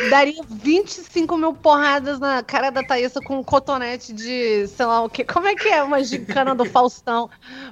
daria 0.10 0.42
25 0.48 1.38
mil 1.38 1.54
porradas 1.54 2.20
na 2.20 2.44
cara 2.44 2.70
da 2.70 2.84
Thaísa 2.84 3.20
com 3.22 3.40
um 3.40 3.44
cotonete 3.44 4.14
de, 4.14 4.68
sei 4.68 4.86
lá 4.86 5.04
o 5.04 5.10
que. 5.10 5.24
Como 5.24 5.48
é 5.48 5.56
que 5.56 5.68
é 5.68 5.82
uma 5.82 6.04
gincana 6.04 6.54
do 6.54 6.66
Faustão 6.66 7.30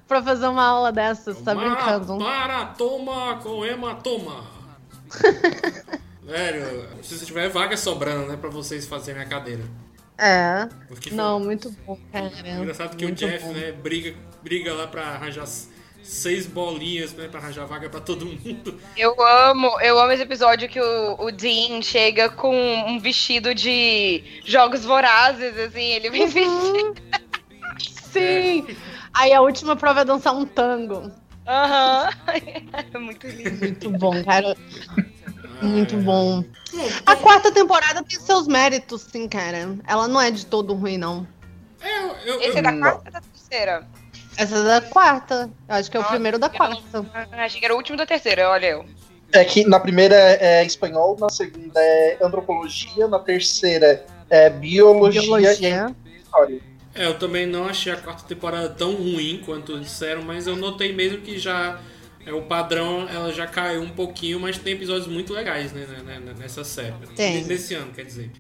pra 0.07 0.21
fazer 0.21 0.47
uma 0.47 0.65
aula 0.65 0.91
dessas? 0.91 1.39
Tá 1.41 1.53
brincando? 1.53 2.17
Maratoma 2.17 3.39
com 3.43 3.63
hematoma. 3.65 4.43
Velho, 6.23 6.87
se 7.03 7.17
você 7.17 7.25
tiver 7.25 7.49
vaga 7.49 7.77
sobrando, 7.77 8.27
né, 8.27 8.37
pra 8.37 8.49
vocês 8.49 8.87
fazerem 8.87 9.21
a 9.21 9.25
cadeira. 9.25 9.63
É. 10.17 10.67
Porque 10.87 11.11
Não, 11.11 11.39
muito 11.39 11.69
bom, 11.85 11.97
cara. 12.11 12.31
Engraçado 12.47 12.95
que 12.95 13.03
Muito 13.05 13.23
o 13.23 13.27
Jeff, 13.27 13.45
bom. 13.45 13.53
né, 13.53 13.71
briga, 13.73 14.15
briga 14.41 14.73
lá 14.73 14.87
pra 14.87 15.03
arranjar 15.03 15.45
seis 16.05 16.45
bolinhas, 16.45 17.13
né, 17.13 17.27
pra 17.27 17.39
arranjar 17.39 17.65
vaga 17.65 17.89
pra 17.89 17.99
todo 17.99 18.25
mundo. 18.25 18.79
Eu 18.95 19.15
amo, 19.19 19.79
eu 19.81 19.99
amo 19.99 20.11
esse 20.11 20.21
episódio 20.21 20.69
que 20.69 20.79
o, 20.79 21.15
o 21.19 21.31
Dean 21.31 21.81
chega 21.81 22.29
com 22.29 22.55
um 22.87 22.99
vestido 22.99 23.55
de 23.55 24.23
jogos 24.45 24.85
vorazes, 24.85 25.57
assim, 25.57 25.83
ele 25.93 26.09
vem 26.11 26.27
vestido. 26.27 26.95
Sim! 28.11 28.67
Aí 29.13 29.33
a 29.33 29.41
última 29.41 29.75
prova 29.75 30.01
é 30.01 30.05
dançar 30.05 30.35
um 30.35 30.45
tango. 30.45 31.11
Aham. 31.47 32.09
É 32.93 32.97
muito 32.99 33.27
lindo. 33.27 33.57
Muito 33.59 33.89
bom, 33.91 34.23
cara. 34.23 34.55
Muito 35.61 35.97
bom. 35.97 36.43
A 37.05 37.15
quarta 37.15 37.51
temporada 37.51 38.03
tem 38.03 38.19
seus 38.19 38.47
méritos, 38.47 39.01
sim, 39.01 39.27
cara. 39.27 39.77
Ela 39.87 40.07
não 40.07 40.21
é 40.21 40.29
de 40.29 40.45
todo 40.45 40.73
ruim, 40.73 40.97
não. 40.97 41.27
Esse 42.41 42.59
é 42.59 42.61
da 42.61 42.77
quarta 42.77 43.01
ou 43.05 43.11
da 43.11 43.21
terceira? 43.21 43.87
Essa 44.37 44.57
é 44.57 44.63
da 44.63 44.81
quarta. 44.81 45.49
Eu 45.67 45.75
acho 45.75 45.89
que 45.89 45.97
é 45.97 45.99
o 45.99 46.03
Nossa, 46.03 46.13
primeiro 46.13 46.39
da 46.39 46.49
quarta. 46.49 47.05
Ah, 47.13 47.45
achei 47.45 47.59
que 47.59 47.65
era 47.65 47.73
o 47.73 47.77
último 47.77 47.97
da 47.97 48.05
terceira, 48.05 48.49
olha 48.49 48.67
eu. 48.67 48.85
É 49.31 49.43
que 49.43 49.65
na 49.65 49.79
primeira 49.79 50.15
é 50.15 50.63
espanhol, 50.63 51.17
na 51.19 51.29
segunda 51.29 51.79
é 51.79 52.17
antropologia, 52.21 53.07
na 53.07 53.19
terceira 53.19 54.05
é 54.29 54.49
biologia, 54.49 55.21
Biologia. 55.21 55.95
e 56.05 56.17
história. 56.17 56.59
É, 56.93 57.07
eu 57.07 57.19
também 57.19 57.45
não 57.45 57.67
achei 57.67 57.91
a 57.91 57.97
quarta 57.97 58.23
temporada 58.23 58.69
tão 58.69 58.93
ruim 58.93 59.41
quanto 59.45 59.77
disseram, 59.79 60.21
mas 60.21 60.47
eu 60.47 60.55
notei 60.55 60.93
mesmo 60.93 61.19
que 61.19 61.37
já 61.37 61.77
é 62.25 62.33
o 62.33 62.41
padrão, 62.43 63.07
ela 63.09 63.31
já 63.31 63.45
caiu 63.45 63.81
um 63.81 63.89
pouquinho, 63.89 64.39
mas 64.39 64.57
tem 64.57 64.73
episódios 64.73 65.07
muito 65.07 65.33
legais 65.33 65.73
né, 65.73 65.85
né, 66.05 66.19
né, 66.19 66.33
nessa 66.37 66.63
série. 66.63 66.93
Tem. 67.15 67.43
Nesse 67.43 67.75
ano, 67.75 67.91
quer 67.91 68.05
dizer. 68.05 68.31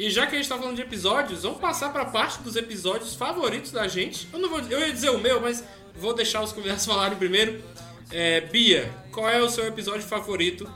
E 0.00 0.08
já 0.08 0.26
que 0.26 0.34
a 0.34 0.38
gente 0.38 0.48
tá 0.48 0.56
falando 0.56 0.76
de 0.76 0.80
episódios, 0.80 1.42
vamos 1.42 1.60
passar 1.60 1.92
pra 1.92 2.06
parte 2.06 2.40
dos 2.40 2.56
episódios 2.56 3.14
favoritos 3.14 3.70
da 3.70 3.86
gente. 3.86 4.26
Eu 4.32 4.38
não 4.38 4.48
vou, 4.48 4.60
eu 4.60 4.80
ia 4.80 4.90
dizer 4.90 5.10
o 5.10 5.18
meu, 5.18 5.42
mas 5.42 5.62
vou 5.94 6.14
deixar 6.14 6.42
os 6.42 6.52
convidados 6.52 6.86
falarem 6.88 7.18
primeiro. 7.18 7.62
É, 8.10 8.40
Bia, 8.40 8.90
qual 9.12 9.28
é 9.28 9.42
o 9.42 9.50
seu 9.50 9.66
episódio 9.66 10.00
favorito 10.00 10.66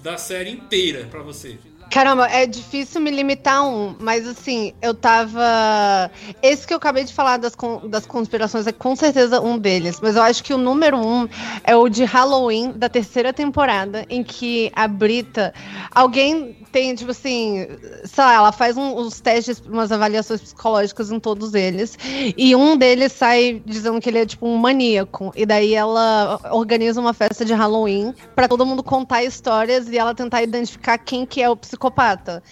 da 0.00 0.16
série 0.16 0.48
inteira 0.48 1.08
pra 1.10 1.22
você? 1.22 1.58
Caramba, 1.92 2.26
é 2.26 2.46
difícil 2.46 3.02
me 3.02 3.10
limitar 3.10 3.56
a 3.56 3.62
um, 3.64 3.94
mas 4.00 4.26
assim, 4.26 4.72
eu 4.80 4.94
tava. 4.94 6.10
Esse 6.42 6.66
que 6.66 6.72
eu 6.72 6.78
acabei 6.78 7.04
de 7.04 7.12
falar 7.12 7.36
das, 7.36 7.54
con- 7.54 7.86
das 7.86 8.06
conspirações 8.06 8.66
é 8.66 8.72
com 8.72 8.96
certeza 8.96 9.42
um 9.42 9.58
deles, 9.58 10.00
mas 10.00 10.16
eu 10.16 10.22
acho 10.22 10.42
que 10.42 10.54
o 10.54 10.58
número 10.58 10.96
um 10.96 11.28
é 11.62 11.76
o 11.76 11.90
de 11.90 12.02
Halloween 12.04 12.72
da 12.72 12.88
terceira 12.88 13.30
temporada, 13.30 14.06
em 14.08 14.24
que 14.24 14.72
a 14.74 14.88
Brita. 14.88 15.52
Alguém 15.94 16.56
tem, 16.72 16.94
tipo 16.94 17.10
assim, 17.10 17.66
sei 18.04 18.24
lá, 18.24 18.32
ela 18.36 18.52
faz 18.52 18.78
um- 18.78 18.96
uns 18.96 19.20
testes, 19.20 19.60
umas 19.60 19.92
avaliações 19.92 20.40
psicológicas 20.40 21.12
em 21.12 21.20
todos 21.20 21.52
eles, 21.52 21.98
e 22.38 22.56
um 22.56 22.74
deles 22.74 23.12
sai 23.12 23.60
dizendo 23.66 24.00
que 24.00 24.08
ele 24.08 24.20
é 24.20 24.24
tipo 24.24 24.46
um 24.46 24.56
maníaco, 24.56 25.30
e 25.36 25.44
daí 25.44 25.74
ela 25.74 26.40
organiza 26.52 26.98
uma 26.98 27.12
festa 27.12 27.44
de 27.44 27.52
Halloween 27.52 28.14
pra 28.34 28.48
todo 28.48 28.64
mundo 28.64 28.82
contar 28.82 29.22
histórias 29.22 29.86
e 29.90 29.98
ela 29.98 30.14
tentar 30.14 30.42
identificar 30.42 30.96
quem 30.96 31.26
que 31.26 31.42
é 31.42 31.50
o 31.50 31.56
psicopata. 31.82 32.42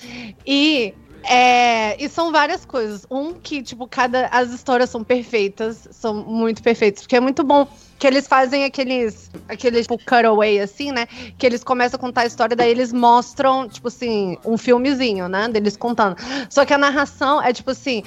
E 0.45 0.93
é, 1.23 2.03
e 2.03 2.09
são 2.09 2.33
várias 2.33 2.65
coisas. 2.65 3.07
Um 3.11 3.35
que, 3.35 3.63
tipo, 3.63 3.87
cada. 3.87 4.27
As 4.29 4.51
histórias 4.51 4.91
são 4.91 5.05
perfeitas, 5.05 5.89
são 5.91 6.15
muito 6.15 6.63
perfeitas, 6.63 7.03
porque 7.03 7.17
é 7.17 7.21
muito 7.21 7.45
bom 7.45 7.69
que 7.99 8.07
eles 8.07 8.27
fazem 8.27 8.65
aqueles. 8.65 9.31
Aqueles, 9.49 9.83
tipo, 9.83 9.99
cutaway, 9.99 10.61
assim, 10.61 10.91
né? 10.91 11.07
Que 11.39 11.47
eles 11.47 11.63
começam 11.63 11.99
a 11.99 12.01
contar 12.01 12.23
a 12.23 12.27
história, 12.27 12.57
daí 12.57 12.71
eles 12.71 12.93
mostram, 12.93 13.69
tipo 13.69 13.89
assim, 13.89 14.39
um 14.45 14.57
filmezinho, 14.57 15.29
né? 15.29 15.49
Deles 15.49 15.77
contando. 15.77 16.17
Só 16.49 16.65
que 16.65 16.73
a 16.73 16.79
narração 16.79 17.43
é 17.43 17.53
tipo 17.53 17.71
assim. 17.71 18.03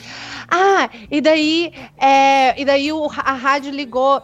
Ah, 0.49 0.89
e 1.11 1.21
daí. 1.21 1.71
É, 1.97 2.59
e 2.59 2.65
daí 2.65 2.91
o, 2.91 3.07
a 3.15 3.33
rádio 3.33 3.71
ligou. 3.71 4.21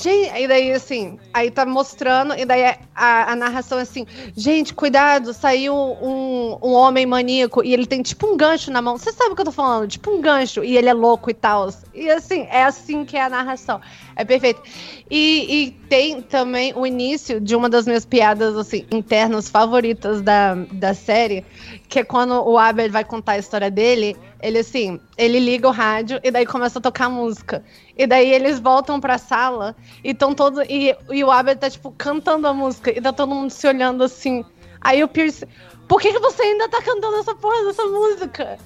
Gente, 0.00 0.32
e 0.38 0.46
daí 0.46 0.72
assim, 0.72 1.18
aí 1.34 1.50
tá 1.50 1.66
mostrando, 1.66 2.32
e 2.34 2.44
daí 2.44 2.76
a, 2.94 3.32
a 3.32 3.36
narração 3.36 3.80
é 3.80 3.82
assim, 3.82 4.06
gente, 4.36 4.72
cuidado, 4.72 5.34
saiu 5.34 5.74
um, 5.74 6.56
um 6.62 6.72
homem 6.72 7.04
maníaco, 7.04 7.64
e 7.64 7.74
ele 7.74 7.84
tem 7.84 8.00
tipo 8.00 8.28
um 8.28 8.36
gancho 8.36 8.70
na 8.70 8.80
mão. 8.80 8.96
Você 8.96 9.12
sabe 9.12 9.32
o 9.32 9.34
que 9.34 9.40
eu 9.40 9.46
tô 9.46 9.50
falando? 9.52 9.88
Tipo 9.88 10.12
um 10.12 10.20
gancho. 10.20 10.62
E 10.62 10.76
ele 10.76 10.88
é 10.88 10.92
louco 10.92 11.30
e 11.30 11.34
tal. 11.34 11.68
E 11.92 12.08
assim, 12.10 12.46
é 12.48 12.62
assim 12.62 13.04
que 13.04 13.16
é 13.16 13.24
a 13.24 13.28
narração. 13.28 13.80
É 14.14 14.24
perfeito. 14.24 14.62
E, 15.10 15.64
e 15.66 15.70
tem 15.88 16.22
também 16.22 16.72
o 16.76 16.86
início 16.86 17.40
de 17.40 17.56
uma 17.56 17.68
das 17.68 17.86
minhas 17.86 18.04
piadas, 18.04 18.56
assim, 18.56 18.86
internas 18.92 19.48
favoritas 19.48 20.22
da, 20.22 20.54
da 20.54 20.94
série, 20.94 21.44
que 21.88 21.98
é 21.98 22.04
quando 22.04 22.34
o 22.34 22.56
Aber 22.56 22.88
vai 22.90 23.04
contar 23.04 23.32
a 23.32 23.38
história 23.38 23.70
dele. 23.70 24.16
Ele, 24.40 24.58
assim, 24.58 25.00
ele 25.16 25.40
liga 25.40 25.66
o 25.66 25.72
rádio 25.72 26.20
e 26.22 26.30
daí 26.30 26.46
começa 26.46 26.78
a 26.78 26.82
tocar 26.82 27.08
música. 27.08 27.64
E 27.96 28.06
daí 28.06 28.32
eles 28.32 28.60
voltam 28.60 29.00
pra 29.00 29.18
sala 29.18 29.74
e 30.04 30.10
estão 30.10 30.32
todos. 30.32 30.64
E, 30.68 30.94
e 31.10 31.24
o 31.24 31.30
Aber 31.30 31.56
tá, 31.56 31.68
tipo, 31.68 31.90
cantando 31.90 32.46
a 32.46 32.54
música. 32.54 32.96
E 32.96 33.00
tá 33.00 33.12
todo 33.12 33.34
mundo 33.34 33.50
se 33.50 33.66
olhando 33.66 34.04
assim. 34.04 34.44
Aí 34.80 35.02
o 35.02 35.08
Pierce. 35.08 35.46
Por 35.88 36.00
que, 36.00 36.12
que 36.12 36.18
você 36.20 36.42
ainda 36.42 36.68
tá 36.68 36.82
cantando 36.82 37.16
essa 37.16 37.34
porra 37.34 37.64
dessa 37.64 37.84
música? 37.86 38.58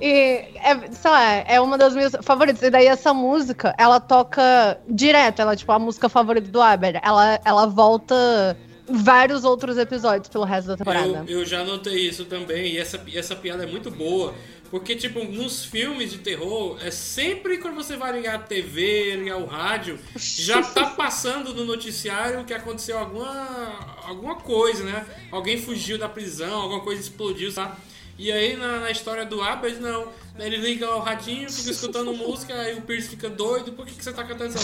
E, 0.00 0.44
é, 0.62 0.92
sei 0.92 1.10
lá, 1.10 1.24
é 1.24 1.60
uma 1.60 1.76
das 1.76 1.94
minhas 1.94 2.12
favoritas. 2.22 2.62
E 2.62 2.70
daí 2.70 2.86
essa 2.86 3.12
música, 3.12 3.74
ela 3.78 3.98
toca 3.98 4.78
direto. 4.88 5.40
Ela 5.40 5.54
é, 5.54 5.56
tipo, 5.56 5.72
a 5.72 5.78
música 5.78 6.08
favorita 6.08 6.48
do 6.48 6.62
Aber. 6.62 7.00
Ela, 7.02 7.40
ela 7.44 7.66
volta 7.66 8.56
vários 8.88 9.44
outros 9.44 9.76
episódios 9.78 10.28
pelo 10.28 10.44
resto 10.44 10.68
da 10.68 10.76
temporada. 10.76 11.24
Eu, 11.26 11.40
eu 11.40 11.44
já 11.44 11.64
notei 11.64 12.08
isso 12.08 12.24
também, 12.24 12.74
e 12.74 12.78
essa, 12.78 13.00
essa 13.14 13.34
piada 13.34 13.64
é 13.64 13.66
muito 13.66 13.90
boa. 13.90 14.32
Porque, 14.70 14.96
tipo, 14.96 15.24
nos 15.24 15.64
filmes 15.64 16.10
de 16.10 16.18
terror, 16.18 16.78
é 16.82 16.90
sempre 16.90 17.58
quando 17.58 17.74
você 17.74 17.96
vai 17.96 18.12
ligar 18.12 18.34
a 18.34 18.38
TV, 18.38 19.16
ligar 19.16 19.38
o 19.38 19.46
rádio, 19.46 19.98
já 20.16 20.62
tá 20.62 20.86
passando 20.90 21.54
no 21.54 21.64
noticiário 21.64 22.44
que 22.44 22.52
aconteceu 22.52 22.98
alguma, 22.98 23.96
alguma 24.04 24.36
coisa, 24.36 24.84
né? 24.84 25.06
Alguém 25.30 25.56
fugiu 25.60 25.98
da 25.98 26.08
prisão, 26.08 26.62
alguma 26.62 26.80
coisa 26.80 27.00
explodiu, 27.00 27.50
sabe? 27.50 27.76
E 28.18 28.32
aí 28.32 28.56
na, 28.56 28.80
na 28.80 28.90
história 28.90 29.24
do 29.24 29.40
Abbott, 29.42 29.76
não. 29.76 30.08
Ele 30.38 30.56
liga 30.58 30.88
o 30.90 30.98
radinho, 31.00 31.50
fica 31.50 31.70
escutando 31.70 32.12
música, 32.12 32.54
aí 32.54 32.74
o 32.74 32.82
Pierce 32.82 33.08
fica 33.08 33.28
doido, 33.30 33.72
por 33.72 33.86
que, 33.86 33.94
que 33.94 34.04
você 34.04 34.12
tá 34.12 34.22
cantando 34.22 34.54
essa 34.54 34.58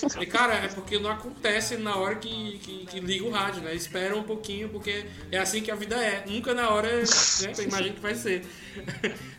música? 0.00 0.22
E 0.22 0.26
cara, 0.26 0.54
é 0.54 0.68
porque 0.68 0.98
não 0.98 1.10
acontece 1.10 1.76
na 1.76 1.96
hora 1.96 2.16
que, 2.16 2.58
que, 2.62 2.86
que 2.86 3.00
liga 3.00 3.24
o 3.24 3.30
rádio, 3.30 3.62
né? 3.62 3.74
Espera 3.74 4.14
um 4.16 4.22
pouquinho, 4.22 4.68
porque 4.68 5.06
é 5.32 5.38
assim 5.38 5.62
que 5.62 5.70
a 5.70 5.74
vida 5.74 5.96
é. 5.96 6.24
Nunca 6.28 6.52
na 6.52 6.68
hora, 6.70 6.88
né? 6.98 7.04
Você 7.06 7.64
imagina 7.64 7.94
que 7.94 8.00
vai 8.00 8.14
ser. 8.14 8.44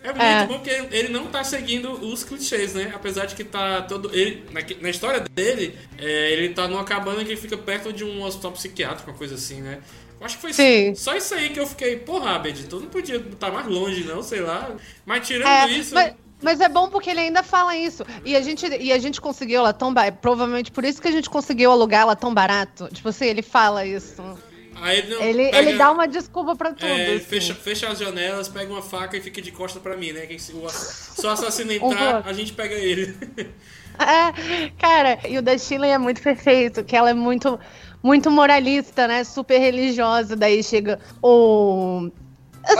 É 0.02 0.10
muito 0.10 0.22
É. 0.22 0.46
bom 0.46 0.54
porque 0.54 0.70
ele 0.96 1.10
não 1.10 1.28
tá 1.28 1.44
seguindo 1.44 1.92
os 1.92 2.24
clichês, 2.24 2.74
né? 2.76 2.92
Apesar 2.96 3.26
de 3.26 3.36
que 3.36 3.44
tá 3.44 3.82
todo. 3.82 4.10
Ele, 4.16 4.44
na, 4.52 4.62
na 4.80 4.90
história 4.90 5.20
dele, 5.20 5.78
é, 5.98 6.32
ele 6.32 6.54
tá 6.54 6.68
numa 6.68 6.84
cabana 6.86 7.26
que 7.26 7.36
fica 7.36 7.58
perto 7.58 7.92
de 7.92 8.04
um 8.06 8.24
hospital 8.24 8.52
psiquiátrico, 8.54 9.10
uma 9.12 9.18
coisa 9.18 9.36
assim, 9.36 9.62
né? 9.62 9.80
Acho 10.26 10.36
que 10.38 10.42
foi 10.42 10.54
Sim. 10.54 10.96
só 10.96 11.16
isso 11.16 11.36
aí 11.36 11.50
que 11.52 11.60
eu 11.60 11.68
fiquei, 11.68 11.98
porra, 11.98 12.32
Abed, 12.36 12.66
tu 12.68 12.80
não 12.80 12.88
podia 12.88 13.18
estar 13.18 13.52
mais 13.52 13.68
longe, 13.68 14.04
não, 14.04 14.24
sei 14.24 14.42
lá. 14.42 14.72
Mas 15.06 15.28
tirando 15.28 15.48
É, 15.48 15.70
isso. 15.70 15.94
mas, 15.94 16.14
mas 16.42 16.60
é 16.60 16.68
bom 16.68 16.90
porque 16.90 17.12
ele 17.12 17.20
ainda 17.20 17.44
fala 17.44 17.76
isso. 17.78 18.04
E 18.26 18.36
a 18.36 18.42
gente, 18.42 18.66
e 18.68 18.92
a 18.92 18.98
gente 18.98 19.22
conseguiu 19.22 19.60
ela 19.60 19.72
tão 19.72 19.94
barato. 19.94 20.18
Provavelmente 20.20 20.72
por 20.72 20.84
isso 20.84 21.00
que 21.00 21.08
a 21.08 21.12
gente 21.12 21.30
conseguiu 21.30 21.70
alugar 21.72 22.02
ela 22.02 22.16
tão 22.16 22.34
barato. 22.34 22.90
Tipo 22.92 23.10
assim, 23.10 23.26
ele 23.26 23.44
fala 23.44 23.86
isso. 23.86 24.16
Aí 24.82 24.98
ele, 24.98 25.16
não 25.16 25.22
Ele, 25.22 25.44
pega- 25.52 25.58
ele 25.70 25.78
dá 25.78 25.92
uma 25.92 26.08
desculpa 26.08 26.56
pra 26.56 26.74
tudo. 26.74 26.86
É, 26.88 27.08
ele 27.10 27.16
assim. 27.18 27.26
fecha, 27.26 27.54
fecha 27.56 27.88
as 27.88 28.00
janelas, 28.00 28.50
pega 28.50 28.74
uma 28.74 28.82
faca 28.82 29.16
e 29.16 29.22
fica 29.22 29.42
de 29.42 29.52
costa 29.52 29.80
pra 29.80 29.96
mim, 29.96 30.12
né? 30.12 30.26
Quem 30.26 30.38
se, 30.40 30.52
o, 30.54 30.68
se 30.70 31.26
o 31.26 31.30
assassino 31.30 31.72
entrar, 31.72 32.24
a 32.26 32.34
gente 32.34 32.52
pega 32.54 32.74
ele. 32.74 33.16
É, 33.98 34.70
cara, 34.78 35.20
e 35.26 35.38
o 35.38 35.42
da 35.42 35.58
Shirley 35.58 35.90
é 35.90 35.98
muito 35.98 36.22
perfeito, 36.22 36.84
que 36.84 36.98
ela 36.98 37.12
é 37.12 37.14
muito, 37.14 37.58
muito 38.06 38.30
moralista, 38.30 39.08
né? 39.08 39.24
Super 39.24 39.58
religiosa. 39.58 40.36
Daí 40.36 40.62
chega 40.64 41.00
o. 41.24 42.08
O 42.08 42.12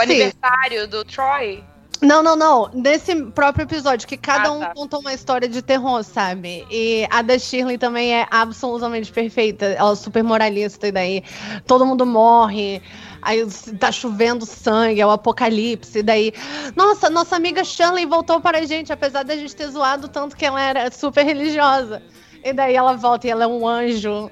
aniversário 0.02 0.88
do 0.88 1.04
Troy. 1.04 1.62
Não, 2.00 2.22
não, 2.22 2.36
não. 2.36 2.70
Nesse 2.74 3.14
próprio 3.32 3.64
episódio, 3.64 4.06
que 4.06 4.16
cada 4.16 4.48
Ah, 4.48 4.52
um 4.52 4.60
tá. 4.60 4.72
conta 4.74 4.98
uma 4.98 5.12
história 5.12 5.48
de 5.48 5.62
terror, 5.62 6.04
sabe? 6.04 6.66
E 6.70 7.06
a 7.10 7.22
da 7.22 7.38
Shirley 7.38 7.78
também 7.78 8.14
é 8.14 8.26
absolutamente 8.30 9.10
perfeita. 9.10 9.64
Ela 9.66 9.92
é 9.92 9.94
super 9.94 10.22
moralista, 10.22 10.88
e 10.88 10.92
daí 10.92 11.24
todo 11.66 11.86
mundo 11.86 12.04
morre. 12.06 12.82
Aí 13.22 13.44
tá 13.80 13.90
chovendo 13.90 14.44
sangue, 14.44 15.00
é 15.00 15.06
o 15.06 15.10
apocalipse. 15.10 15.98
E 15.98 16.02
daí, 16.02 16.32
nossa, 16.76 17.08
nossa 17.10 17.34
amiga 17.34 17.64
Shirley 17.64 18.06
voltou 18.06 18.40
para 18.40 18.58
a 18.58 18.64
gente, 18.64 18.92
apesar 18.92 19.24
da 19.24 19.34
gente 19.34 19.56
ter 19.56 19.68
zoado 19.68 20.06
tanto 20.08 20.36
que 20.36 20.44
ela 20.44 20.60
era 20.60 20.90
super 20.92 21.24
religiosa. 21.24 22.02
E 22.44 22.52
daí 22.52 22.76
ela 22.76 22.92
volta 22.94 23.26
e 23.26 23.30
ela 23.30 23.44
é 23.44 23.46
um 23.48 23.66
anjo. 23.66 24.30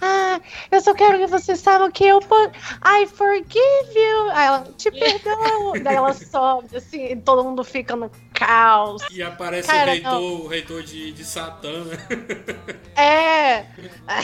Ah, 0.00 0.40
eu 0.70 0.80
só 0.80 0.94
quero 0.94 1.18
que 1.18 1.26
vocês 1.26 1.60
saibam 1.60 1.90
que 1.90 2.04
eu. 2.04 2.18
I 2.18 3.06
forgive 3.06 3.94
you. 3.94 4.30
Aí 4.32 4.46
ela, 4.46 4.68
te 4.76 4.90
perdoo. 4.92 5.80
Daí 5.82 5.96
ela 5.96 6.12
sobe, 6.14 6.76
assim, 6.76 7.04
e 7.06 7.16
todo 7.16 7.44
mundo 7.44 7.62
fica 7.62 7.94
no 7.94 8.10
caos. 8.32 9.02
E 9.10 9.22
aparece 9.22 9.68
Cara, 9.68 9.90
o 9.90 9.94
reitor, 9.94 10.12
não. 10.12 10.22
o 10.22 10.46
reitor 10.46 10.82
de, 10.82 11.12
de 11.12 11.24
Satã, 11.24 11.84
né? 11.84 11.98
É. 12.96 13.66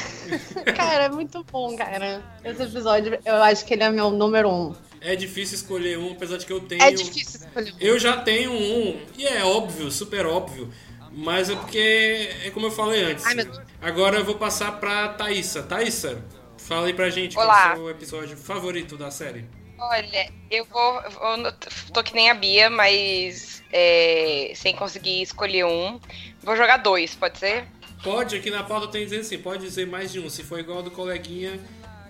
cara, 0.73 1.05
é 1.05 1.09
muito 1.11 1.45
bom, 1.45 1.77
cara. 1.77 2.23
Esse 2.43 2.63
episódio, 2.63 3.19
eu 3.25 3.43
acho 3.43 3.65
que 3.67 3.75
ele 3.75 3.83
é 3.83 3.91
meu 3.91 4.11
número 4.11 4.49
um. 4.49 4.75
É 5.01 5.15
difícil 5.15 5.57
escolher 5.57 5.99
um, 5.99 6.13
apesar 6.13 6.39
de 6.39 6.47
que 6.47 6.53
eu 6.53 6.61
tenho. 6.61 6.83
É 6.83 6.91
difícil 6.91 7.41
escolher 7.41 7.73
um. 7.73 7.77
Eu 7.79 7.99
já 7.99 8.17
tenho 8.17 8.53
um, 8.53 9.01
e 9.17 9.27
é 9.27 9.45
óbvio, 9.45 9.91
super 9.91 10.27
óbvio. 10.27 10.73
Mas 11.17 11.49
é 11.49 11.57
porque, 11.57 12.29
é 12.45 12.51
como 12.51 12.67
eu 12.67 12.71
falei 12.71 13.03
antes. 13.03 13.25
Ai. 13.25 13.37
Agora 13.81 14.19
eu 14.19 14.25
vou 14.25 14.35
passar 14.35 14.79
pra 14.79 15.09
Thaísa. 15.09 15.63
Thaísa, 15.63 16.23
fala 16.59 16.89
aí 16.89 16.93
pra 16.93 17.09
gente 17.09 17.39
Olá. 17.39 17.71
qual 17.71 17.71
é 17.71 17.73
o 17.73 17.77
seu 17.77 17.91
episódio 17.91 18.37
favorito 18.37 18.99
da 18.99 19.11
série. 19.11 19.47
Olha, 19.79 20.31
eu 20.51 20.67
vou. 20.67 21.01
Eu 21.01 21.53
tô 21.95 22.03
que 22.03 22.15
nem 22.15 22.31
a 22.31 22.35
Bia, 22.35 22.69
mas 22.69 23.63
é, 23.73 24.53
sem 24.55 24.77
conseguir 24.77 25.23
escolher 25.23 25.65
um. 25.65 25.99
Vou 26.43 26.55
jogar 26.55 26.77
dois, 26.77 27.15
pode 27.15 27.39
ser? 27.39 27.65
Pode, 28.05 28.37
aqui 28.37 28.51
na 28.51 28.63
pauta 28.63 28.89
tem 28.89 29.05
dizendo 29.05 29.23
assim, 29.23 29.39
pode 29.39 29.63
dizer 29.63 29.87
mais 29.87 30.13
de 30.13 30.21
um. 30.21 30.29
Se 30.29 30.45
for 30.45 30.61
igual 30.61 30.79
ao 30.79 30.85
do 30.85 30.91
coleguinha. 30.91 31.59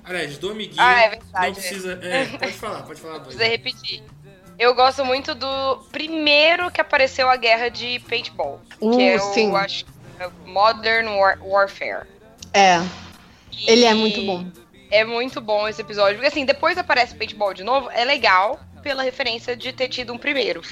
Aliás, 0.02 0.36
do 0.38 0.50
amiguinho. 0.50 0.80
Ah, 0.80 1.00
é 1.00 1.10
verdade, 1.10 1.46
Não 1.46 1.54
precisa. 1.54 1.98
É, 2.02 2.24
pode 2.38 2.52
falar, 2.52 2.82
pode 2.82 3.00
falar 3.00 3.18
dois. 3.18 3.36
Precisa 3.36 3.44
repetir. 3.44 4.02
Eu 4.58 4.74
gosto 4.74 5.04
muito 5.04 5.34
do 5.34 5.76
primeiro 5.92 6.70
que 6.70 6.80
apareceu 6.80 7.28
a 7.28 7.36
guerra 7.36 7.68
de 7.68 7.98
paintball. 8.00 8.60
Uh, 8.80 8.96
que 8.96 9.02
é 9.02 9.18
sim. 9.18 9.50
o 9.50 9.56
acho, 9.56 9.84
é 10.18 10.28
Modern 10.46 11.08
War- 11.08 11.38
Warfare. 11.42 12.06
É. 12.54 12.78
E 13.52 13.70
Ele 13.70 13.84
é 13.84 13.92
muito 13.94 14.22
bom. 14.22 14.46
É 14.90 15.04
muito 15.04 15.40
bom 15.40 15.68
esse 15.68 15.80
episódio. 15.82 16.14
Porque 16.16 16.28
assim, 16.28 16.44
depois 16.44 16.78
aparece 16.78 17.14
paintball 17.14 17.52
de 17.52 17.62
novo, 17.64 17.90
é 17.90 18.04
legal 18.04 18.58
pela 18.82 19.02
referência 19.02 19.56
de 19.56 19.72
ter 19.72 19.88
tido 19.88 20.12
um 20.12 20.18
primeiro. 20.18 20.62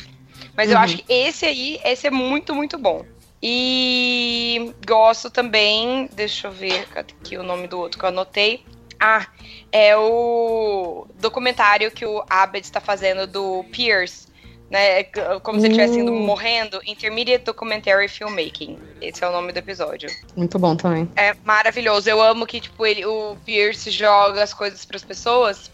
Mas 0.56 0.70
eu 0.70 0.77
Uhum. 0.77 0.82
acho 0.82 0.97
que 0.98 1.12
esse 1.12 1.44
aí, 1.44 1.81
esse 1.85 2.06
é 2.06 2.11
muito, 2.11 2.55
muito 2.55 2.78
bom. 2.78 3.05
E 3.43 4.73
gosto 4.86 5.31
também, 5.31 6.09
deixa 6.15 6.47
eu 6.48 6.52
ver 6.52 6.86
aqui 6.94 7.36
o 7.36 7.43
nome 7.43 7.66
do 7.66 7.78
outro 7.78 7.98
que 7.98 8.05
eu 8.05 8.09
anotei. 8.09 8.65
Ah, 9.01 9.27
é 9.73 9.97
o 9.97 11.07
documentário 11.21 11.91
que 11.91 12.07
o 12.07 12.25
Abed 12.29 12.65
está 12.65 12.81
fazendo 12.81 13.27
do 13.27 13.65
Pierce, 13.73 14.29
né? 14.71 15.05
Como 15.43 15.61
se 15.61 15.66
ele 15.66 15.75
estivesse 15.75 16.03
Uh. 16.03 16.12
morrendo. 16.12 16.81
Intermediate 16.87 17.45
Documentary 17.45 18.09
Filmmaking. 18.09 18.79
Esse 19.01 19.23
é 19.23 19.29
o 19.29 19.33
nome 19.33 19.53
do 19.53 19.59
episódio. 19.59 20.09
Muito 20.37 20.59
bom 20.59 20.75
também. 20.77 21.09
É 21.16 21.35
maravilhoso. 21.45 22.09
Eu 22.09 22.21
amo 22.23 22.47
que, 22.47 22.61
tipo, 22.61 22.87
ele, 22.87 23.05
o 23.05 23.37
Pierce 23.45 23.91
joga 23.91 24.43
as 24.43 24.55
coisas 24.55 24.85
pras 24.85 25.05
pessoas 25.05 25.71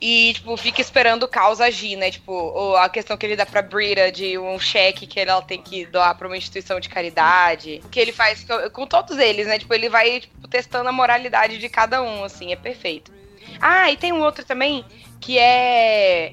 e, 0.00 0.32
tipo, 0.34 0.56
fica 0.56 0.80
esperando 0.80 1.24
o 1.24 1.28
caos 1.28 1.60
agir, 1.60 1.96
né? 1.96 2.10
Tipo, 2.10 2.76
a 2.76 2.88
questão 2.88 3.16
que 3.16 3.26
ele 3.26 3.34
dá 3.36 3.44
pra 3.44 3.62
Brita 3.62 4.12
de 4.12 4.38
um 4.38 4.58
cheque 4.58 5.06
que 5.06 5.18
ela 5.18 5.42
tem 5.42 5.60
que 5.60 5.86
doar 5.86 6.14
pra 6.16 6.26
uma 6.28 6.36
instituição 6.36 6.78
de 6.78 6.88
caridade. 6.88 7.80
O 7.84 7.88
que 7.88 7.98
ele 7.98 8.12
faz 8.12 8.46
com, 8.72 8.86
todos 8.86 9.18
eles, 9.18 9.46
né? 9.46 9.58
Tipo, 9.58 9.74
ele 9.74 9.88
vai 9.88 10.20
tipo, 10.20 10.46
testando 10.46 10.88
a 10.88 10.92
moralidade 10.92 11.58
de 11.58 11.68
cada 11.68 12.02
um, 12.02 12.22
assim, 12.24 12.52
é 12.52 12.56
perfeito. 12.56 13.12
Ah, 13.60 13.90
e 13.90 13.96
tem 13.96 14.12
um 14.12 14.22
outro 14.22 14.44
também 14.44 14.84
que 15.20 15.36
é 15.38 16.32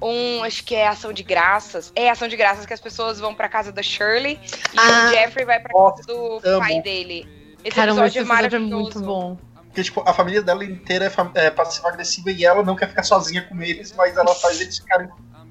um, 0.00 0.42
acho 0.42 0.64
que 0.64 0.74
é 0.74 0.88
ação 0.88 1.12
de 1.12 1.22
graças. 1.22 1.92
É 1.94 2.08
ação 2.08 2.26
de 2.28 2.36
graças 2.36 2.64
que 2.64 2.72
as 2.72 2.80
pessoas 2.80 3.20
vão 3.20 3.34
pra 3.34 3.48
casa 3.48 3.70
da 3.70 3.82
Shirley 3.82 4.38
e 4.72 4.78
Ah. 4.78 5.06
o 5.06 5.10
Jeffrey 5.10 5.44
vai 5.44 5.60
pra 5.60 5.72
casa 5.72 6.02
do 6.06 6.40
amo. 6.44 6.58
pai 6.60 6.80
dele. 6.80 7.28
Esse 7.64 7.76
Caramba, 7.76 8.06
esse 8.06 8.18
episódio 8.18 8.18
é 8.18 8.20
episódio 8.20 8.20
é 8.20 8.24
maravilhoso. 8.24 8.82
muito 8.82 9.00
bom. 9.00 9.51
Porque, 9.72 9.84
tipo, 9.84 10.04
a 10.06 10.12
família 10.12 10.42
dela 10.42 10.62
inteira 10.62 11.06
é, 11.06 11.46
é 11.46 11.50
passiva-agressiva 11.50 12.30
e 12.30 12.44
ela 12.44 12.62
não 12.62 12.76
quer 12.76 12.90
ficar 12.90 13.02
sozinha 13.04 13.40
com 13.48 13.60
eles, 13.62 13.94
mas 13.96 14.14
ela 14.18 14.34
faz 14.34 14.60
eles 14.60 14.76
ficarem. 14.76 15.08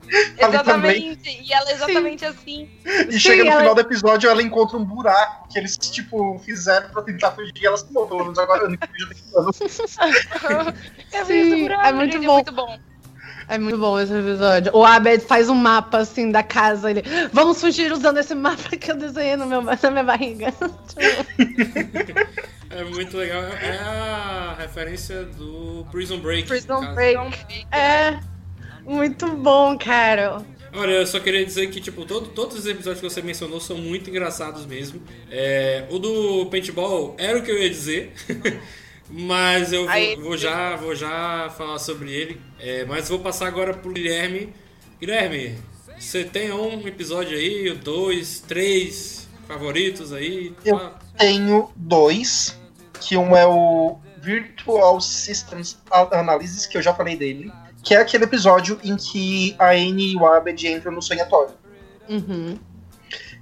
Exatamente. 0.38 1.41
E 1.41 1.52
ela 1.52 1.69
é 1.69 1.73
exatamente 1.73 2.23
assim. 2.26 2.68
E 2.85 3.14
Sim, 3.14 3.19
chega 3.19 3.43
no 3.43 3.49
ela- 3.49 3.60
final 3.61 3.76
do 3.76 3.81
episódio, 3.81 4.30
ela 4.30 4.43
encontra 4.43 4.77
um 4.77 4.85
buraco 4.85 5.48
que 5.49 5.57
eles, 5.57 5.76
tipo, 5.76 6.38
fizeram 6.45 6.89
pra 6.89 7.02
tentar 7.02 7.31
fugir. 7.31 7.52
E 7.60 7.65
ela 7.65 7.77
se 7.77 7.91
pelo 7.91 8.19
menos 8.19 8.38
agora 8.38 8.61
eu 8.65 8.69
não 8.69 8.77
fugi 8.77 9.06
daqui. 9.07 10.65
É 11.14 11.26
Sim, 11.26 11.45
muito, 11.45 11.61
buraco, 11.64 11.88
é 11.88 11.91
bom. 11.91 12.02
É 12.02 12.18
muito 12.19 12.52
bom. 12.52 12.80
É 13.52 13.57
muito 13.57 13.78
bom 13.78 13.99
esse 13.99 14.14
episódio. 14.14 14.72
O 14.73 14.86
Abed 14.86 15.26
faz 15.26 15.49
um 15.49 15.56
mapa, 15.56 15.98
assim, 15.98 16.32
da 16.32 16.41
casa. 16.41 16.90
Ele, 16.90 17.03
vamos 17.34 17.60
fugir 17.60 17.91
usando 17.91 18.18
esse 18.18 18.34
mapa 18.34 18.78
que 18.78 18.90
eu 18.90 18.95
desenhei 18.95 19.36
no 19.36 19.45
meu, 19.45 19.61
na 19.61 19.91
minha 19.91 20.03
barriga. 20.03 20.53
É 22.73 22.86
muito 22.86 23.18
legal. 23.18 23.44
É 23.44 23.78
a 23.80 24.56
referência 24.57 25.23
do 25.26 25.86
Prison 25.91 26.19
Break. 26.19 26.48
Prison. 26.48 26.80
Break. 26.95 27.36
É, 27.69 28.18
muito 28.86 29.28
bom, 29.28 29.78
cara. 29.78 30.41
Olha, 30.73 30.91
eu 30.94 31.06
só 31.06 31.19
queria 31.19 31.45
dizer 31.45 31.68
que, 31.68 31.82
tipo, 31.82 32.06
todo- 32.06 32.30
todos 32.30 32.57
os 32.60 32.65
episódios 32.65 33.02
que 33.02 33.10
você 33.10 33.22
mencionou 33.22 33.60
são 33.60 33.76
muito 33.78 34.10
engraçados 34.10 34.65
mesmo. 34.65 35.02
É, 35.30 35.86
o 35.90 35.99
do 35.99 36.45
paintball 36.45 37.14
era 37.19 37.38
o 37.40 37.44
que 37.44 37.52
eu 37.52 37.57
ia 37.61 37.69
dizer. 37.69 38.14
mas 39.12 39.74
eu 39.74 39.82
vou, 39.84 39.90
Aí- 39.92 40.16
vou 40.16 40.38
já, 40.38 40.76
vou 40.78 40.96
já 40.96 41.50
falar 41.58 41.80
sobre 41.80 42.12
ele. 42.12 42.42
É, 42.60 42.86
mas 42.86 43.10
vou 43.10 43.20
passar 43.20 43.48
agora 43.48 43.74
pro 43.74 43.92
Guilherme. 43.92 44.54
Guilherme, 45.00 45.58
você 46.00 46.24
tem 46.24 46.52
um 46.52 46.88
episódio 46.88 47.38
aí, 47.38 47.74
dois, 47.74 48.40
três 48.40 49.28
favoritos 49.48 50.14
aí? 50.14 50.54
Eu 50.64 50.78
Fala. 50.78 51.00
tenho 51.18 51.72
dois, 51.76 52.58
que 53.00 53.18
um 53.18 53.36
é 53.36 53.46
o 53.46 53.98
Virtual 54.22 55.02
Systems 55.02 55.78
Analysis, 56.12 56.66
que 56.66 56.78
eu 56.78 56.82
já 56.82 56.94
falei 56.94 57.16
dele, 57.18 57.52
que 57.84 57.96
é 57.96 57.98
aquele 57.98 58.24
episódio 58.24 58.80
em 58.84 58.96
que 58.96 59.56
a 59.58 59.72
Anne 59.72 60.14
e 60.14 60.16
o 60.16 60.26
Abed 60.26 60.68
entram 60.68 60.92
no 60.92 61.02
sonhatório. 61.02 61.54
Uhum. 62.08 62.58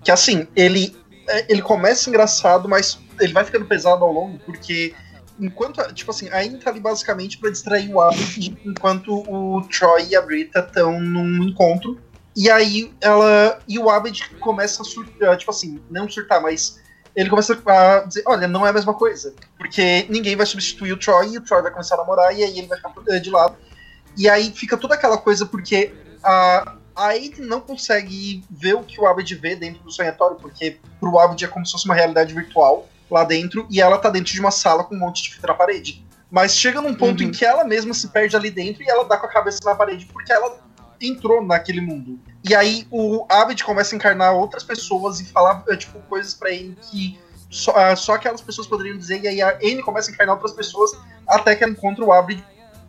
Que 0.03 0.11
assim, 0.11 0.47
ele, 0.55 0.95
é, 1.27 1.51
ele 1.51 1.61
começa 1.61 2.09
engraçado, 2.09 2.67
mas 2.69 2.97
ele 3.19 3.33
vai 3.33 3.43
ficando 3.43 3.65
pesado 3.65 4.03
ao 4.03 4.11
longo, 4.11 4.39
porque 4.39 4.93
enquanto, 5.39 5.81
tipo 5.93 6.11
assim, 6.11 6.29
a 6.29 6.39
Anne 6.39 6.59
tá 6.59 6.69
ali 6.69 6.79
basicamente 6.79 7.37
pra 7.37 7.49
distrair 7.49 7.93
o 7.93 8.01
Abed, 8.01 8.57
enquanto 8.65 9.23
o 9.27 9.61
Troy 9.63 10.07
e 10.09 10.15
a 10.15 10.21
Brita 10.21 10.59
estão 10.59 10.99
num 10.99 11.43
encontro. 11.43 11.99
E 12.35 12.49
aí 12.49 12.93
ela 13.01 13.59
e 13.67 13.79
o 13.79 13.89
Abed 13.89 14.29
começa 14.39 14.81
a 14.81 14.85
surtar, 14.85 15.37
tipo 15.37 15.51
assim, 15.51 15.81
não 15.89 16.09
surtar, 16.09 16.41
mas 16.41 16.79
ele 17.15 17.29
começa 17.29 17.59
a 17.65 17.99
dizer, 18.05 18.23
olha, 18.25 18.47
não 18.47 18.65
é 18.65 18.69
a 18.69 18.73
mesma 18.73 18.93
coisa. 18.93 19.33
Porque 19.57 20.05
ninguém 20.09 20.35
vai 20.35 20.45
substituir 20.45 20.93
o 20.93 20.97
Troy, 20.97 21.33
e 21.33 21.37
o 21.37 21.41
Troy 21.41 21.61
vai 21.61 21.71
começar 21.71 21.95
a 21.95 21.97
namorar, 21.97 22.37
e 22.37 22.43
aí 22.43 22.57
ele 22.57 22.67
vai 22.67 22.77
ficar 22.77 22.93
eh, 23.09 23.19
de 23.19 23.29
lado. 23.29 23.57
E 24.17 24.29
aí 24.29 24.51
fica 24.51 24.77
toda 24.77 24.95
aquela 24.95 25.17
coisa, 25.17 25.45
porque 25.45 25.93
a, 26.23 26.75
a 26.95 27.07
Aiden 27.07 27.45
não 27.45 27.61
consegue 27.61 28.43
ver 28.49 28.75
o 28.75 28.83
que 28.83 28.99
o 28.99 29.07
Abed 29.07 29.33
vê 29.35 29.55
dentro 29.55 29.83
do 29.83 29.91
sonhatório, 29.91 30.37
porque 30.37 30.79
pro 30.99 31.17
Abed 31.19 31.43
é 31.43 31.47
como 31.47 31.65
se 31.65 31.71
fosse 31.71 31.85
uma 31.85 31.95
realidade 31.95 32.33
virtual 32.33 32.87
lá 33.09 33.23
dentro, 33.23 33.67
e 33.69 33.81
ela 33.81 33.97
tá 33.97 34.09
dentro 34.09 34.31
de 34.31 34.39
uma 34.39 34.51
sala 34.51 34.83
com 34.83 34.95
um 34.95 34.99
monte 34.99 35.23
de 35.23 35.35
fita 35.35 35.47
na 35.47 35.53
parede. 35.53 36.05
Mas 36.29 36.55
chega 36.55 36.79
num 36.81 36.93
ponto 36.93 37.23
em 37.23 37.31
que 37.31 37.43
ela 37.43 37.63
mesma 37.63 37.93
se 37.93 38.07
perde 38.09 38.35
ali 38.35 38.51
dentro 38.51 38.83
e 38.83 38.89
ela 38.89 39.03
dá 39.03 39.17
com 39.17 39.25
a 39.25 39.29
cabeça 39.29 39.59
na 39.65 39.73
parede, 39.73 40.05
porque 40.05 40.31
ela 40.31 40.59
entrou 41.01 41.43
naquele 41.43 41.81
mundo. 41.81 42.19
E 42.47 42.53
aí 42.53 42.85
o 42.91 43.25
Abed 43.29 43.63
começa 43.63 43.95
a 43.95 43.97
encarnar 43.97 44.33
outras 44.33 44.63
pessoas 44.63 45.19
e 45.19 45.25
falar, 45.25 45.63
eh, 45.67 45.75
tipo, 45.75 45.99
coisas 46.01 46.33
pra 46.33 46.51
ele 46.51 46.77
que 46.89 47.19
só, 47.49 47.75
ah, 47.75 47.95
só 47.95 48.13
aquelas 48.13 48.41
pessoas 48.41 48.67
poderiam 48.67 48.97
dizer, 48.97 49.21
e 49.23 49.27
aí 49.27 49.41
a 49.41 49.57
Anne 49.57 49.81
começa 49.81 50.11
a 50.11 50.13
encarnar 50.13 50.35
outras 50.35 50.53
pessoas, 50.53 50.91
até 51.27 51.55
que 51.55 51.63
ela 51.63 51.73
encontra 51.73 52.05
o 52.05 52.11
Abed 52.11 52.43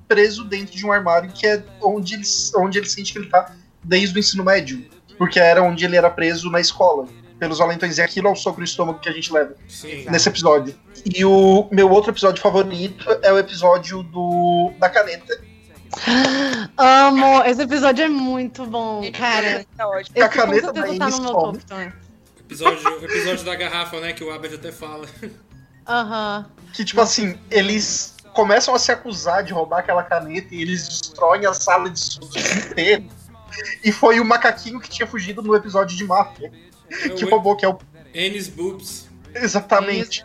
preso 0.07 0.45
dentro 0.45 0.77
de 0.77 0.85
um 0.85 0.93
armário, 0.93 1.31
que 1.33 1.47
é 1.47 1.63
onde 1.81 2.15
ele, 2.15 2.25
onde 2.57 2.79
ele 2.79 2.89
sente 2.89 3.13
que 3.13 3.19
ele 3.19 3.31
tá 3.31 3.55
desde 3.83 4.17
o 4.17 4.19
ensino 4.19 4.45
médio. 4.45 4.85
Porque 5.17 5.39
era 5.39 5.63
onde 5.63 5.85
ele 5.85 5.97
era 5.97 6.11
preso 6.11 6.51
na 6.51 6.61
escola, 6.61 7.07
pelos 7.41 7.59
valentões. 7.59 7.99
E 7.99 8.03
aquilo 8.03 8.29
é 8.29 8.31
o 8.31 8.37
soco 8.37 8.59
no 8.59 8.65
estômago 8.65 9.01
que 9.01 9.09
a 9.09 9.13
gente 9.13 9.33
leva 9.33 9.57
Sim. 9.67 10.05
nesse 10.09 10.29
episódio. 10.29 10.75
E 11.05 11.25
o 11.25 11.67
meu 11.73 11.91
outro 11.91 12.13
episódio 12.13 12.41
favorito 12.41 13.11
é 13.23 13.33
o 13.33 13.39
episódio 13.39 14.03
do 14.03 14.71
da 14.79 14.91
caneta. 14.91 15.41
Amo! 16.77 17.43
Esse 17.45 17.63
episódio 17.63 18.05
é 18.05 18.09
muito 18.09 18.65
bom, 18.67 19.11
cara. 19.11 19.65
Tá 19.77 19.89
ótimo. 19.89 20.23
A 20.23 20.27
Esse 20.27 20.29
caneta 20.29 20.73
da 20.73 20.83
tá 20.83 21.11
no 21.11 21.23
meu 21.23 21.33
top. 21.33 21.59
Episódio, 22.39 23.01
o 23.01 23.05
episódio 23.05 23.45
da 23.45 23.55
garrafa, 23.57 23.99
né? 24.01 24.13
Que 24.13 24.23
o 24.23 24.31
Abed 24.33 24.55
até 24.55 24.71
fala. 24.71 25.09
Aham. 25.89 26.47
Que, 26.73 26.85
tipo 26.85 27.01
assim, 27.01 27.39
eles 27.51 28.17
começam 28.35 28.75
a 28.75 28.79
se 28.79 28.93
acusar 28.93 29.43
de 29.43 29.53
roubar 29.53 29.81
aquela 29.81 30.03
caneta 30.03 30.55
e 30.55 30.61
eles 30.61 30.87
destroem 30.87 31.47
a 31.47 31.53
sala 31.53 31.89
de 31.89 31.99
estudos 31.99 32.37
inteira. 32.57 33.03
E 33.83 33.91
foi 33.91 34.21
o 34.21 34.25
macaquinho 34.25 34.81
que 34.81 34.89
tinha 34.89 35.07
fugido 35.07 35.43
no 35.43 35.55
episódio 35.55 35.97
de 35.97 36.05
máfia. 36.05 36.53
Que 37.17 37.25
o- 37.25 37.31
roubou, 37.31 37.57
que 37.57 37.65
é 37.65 37.69
o. 37.69 37.79
Ennis 38.15 38.49
Boobs. 38.49 39.09
Exatamente. 39.35 40.25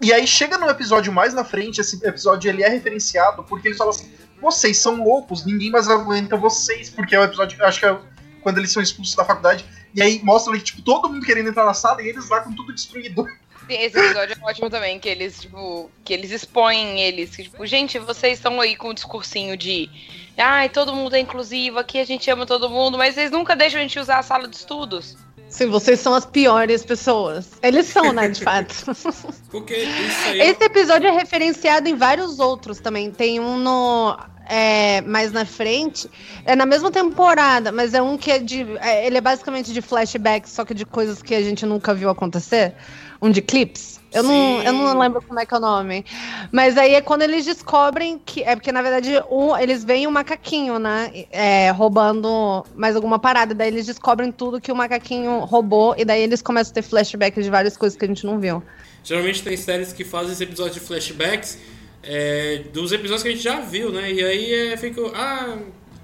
E 0.00 0.12
aí 0.12 0.26
chega 0.26 0.58
no 0.58 0.68
episódio 0.68 1.12
mais 1.12 1.32
na 1.32 1.44
frente, 1.44 1.80
esse 1.80 2.04
episódio 2.06 2.48
ele 2.50 2.62
é 2.62 2.68
referenciado 2.68 3.42
porque 3.44 3.68
eles 3.68 3.78
falam 3.78 3.90
assim: 3.92 4.10
vocês 4.40 4.76
são 4.78 5.02
loucos, 5.02 5.44
ninguém 5.46 5.70
mais 5.70 5.88
aguenta 5.88 6.36
vocês, 6.36 6.90
porque 6.90 7.14
é 7.14 7.20
o 7.20 7.24
episódio, 7.24 7.62
acho 7.64 7.80
que 7.80 7.86
é 7.86 7.96
quando 8.42 8.58
eles 8.58 8.72
são 8.72 8.82
expulsos 8.82 9.14
da 9.14 9.24
faculdade. 9.24 9.64
E 9.94 10.02
aí 10.02 10.20
mostra 10.22 10.52
ali, 10.52 10.60
tipo, 10.60 10.82
todo 10.82 11.08
mundo 11.08 11.24
querendo 11.24 11.48
entrar 11.50 11.64
na 11.64 11.74
sala 11.74 12.02
e 12.02 12.08
eles 12.08 12.28
lá 12.28 12.40
com 12.40 12.52
tudo 12.52 12.72
destruído. 12.74 13.24
Sim, 13.68 13.74
Esse 13.78 13.96
episódio 13.96 14.34
é 14.36 14.44
ótimo 14.44 14.68
também, 14.68 14.98
que 14.98 15.08
eles, 15.08 15.40
tipo, 15.40 15.88
que 16.04 16.12
eles 16.12 16.32
expõem 16.32 17.00
eles, 17.00 17.36
que, 17.36 17.44
tipo, 17.44 17.64
gente, 17.64 17.98
vocês 18.00 18.38
estão 18.38 18.60
aí 18.60 18.74
com 18.74 18.88
um 18.90 18.94
discursinho 18.94 19.56
de 19.56 19.88
ai, 20.36 20.68
todo 20.68 20.92
mundo 20.94 21.14
é 21.14 21.20
inclusivo, 21.20 21.78
aqui 21.78 22.00
a 22.00 22.04
gente 22.04 22.28
ama 22.28 22.44
todo 22.44 22.68
mundo, 22.68 22.98
mas 22.98 23.14
vocês 23.14 23.30
nunca 23.30 23.54
deixam 23.54 23.78
a 23.78 23.82
gente 23.82 23.98
usar 24.00 24.18
a 24.18 24.22
sala 24.22 24.48
de 24.48 24.56
estudos. 24.56 25.16
Sim, 25.52 25.66
vocês 25.66 26.00
são 26.00 26.14
as 26.14 26.24
piores 26.24 26.82
pessoas. 26.82 27.50
Eles 27.62 27.86
são, 27.86 28.10
né, 28.10 28.26
de 28.26 28.42
fato. 28.42 28.74
Porque 29.52 29.74
isso 29.74 30.28
aí. 30.28 30.40
Esse 30.40 30.64
episódio 30.64 31.08
é 31.08 31.10
referenciado 31.10 31.86
em 31.86 31.94
vários 31.94 32.38
outros 32.38 32.80
também. 32.80 33.10
Tem 33.10 33.38
um 33.38 33.58
no. 33.58 34.16
é, 34.48 35.02
mais 35.02 35.30
na 35.30 35.44
frente. 35.44 36.10
É 36.46 36.56
na 36.56 36.64
mesma 36.64 36.90
temporada, 36.90 37.70
mas 37.70 37.92
é 37.92 38.00
um 38.00 38.16
que 38.16 38.30
é 38.30 38.38
de. 38.38 38.66
é, 38.80 39.06
ele 39.06 39.18
é 39.18 39.20
basicamente 39.20 39.74
de 39.74 39.82
flashback, 39.82 40.48
só 40.48 40.64
que 40.64 40.72
de 40.72 40.86
coisas 40.86 41.20
que 41.20 41.34
a 41.34 41.42
gente 41.42 41.66
nunca 41.66 41.92
viu 41.92 42.08
acontecer. 42.08 42.74
Um 43.20 43.30
de 43.30 43.42
clips. 43.42 44.00
Eu 44.12 44.22
não, 44.22 44.62
eu 44.62 44.72
não 44.72 44.98
lembro 44.98 45.22
como 45.22 45.40
é 45.40 45.46
que 45.46 45.54
é 45.54 45.56
o 45.56 45.60
nome. 45.60 46.04
Mas 46.50 46.76
aí 46.76 46.94
é 46.94 47.00
quando 47.00 47.22
eles 47.22 47.44
descobrem 47.44 48.20
que. 48.24 48.42
É 48.42 48.54
porque, 48.54 48.70
na 48.70 48.82
verdade, 48.82 49.10
um, 49.30 49.56
eles 49.56 49.84
veem 49.84 50.06
o 50.06 50.10
macaquinho, 50.10 50.78
né? 50.78 51.26
é, 51.30 51.70
roubando 51.70 52.64
mais 52.74 52.94
alguma 52.94 53.18
parada. 53.18 53.54
Daí 53.54 53.68
eles 53.68 53.86
descobrem 53.86 54.30
tudo 54.30 54.60
que 54.60 54.70
o 54.70 54.76
macaquinho 54.76 55.40
roubou. 55.40 55.94
E 55.96 56.04
daí 56.04 56.22
eles 56.22 56.42
começam 56.42 56.70
a 56.70 56.74
ter 56.74 56.82
flashbacks 56.82 57.44
de 57.44 57.50
várias 57.50 57.76
coisas 57.76 57.98
que 57.98 58.04
a 58.04 58.08
gente 58.08 58.24
não 58.26 58.38
viu. 58.38 58.62
Geralmente 59.02 59.42
tem 59.42 59.56
séries 59.56 59.92
que 59.92 60.04
fazem 60.04 60.32
esse 60.32 60.42
episódio 60.44 60.74
de 60.74 60.80
flashbacks 60.80 61.58
é, 62.02 62.64
dos 62.72 62.92
episódios 62.92 63.22
que 63.22 63.28
a 63.28 63.32
gente 63.32 63.42
já 63.42 63.60
viu, 63.60 63.90
né? 63.90 64.12
E 64.12 64.22
aí 64.22 64.54
é, 64.54 64.76
fica. 64.76 65.00
Ah, 65.14 65.58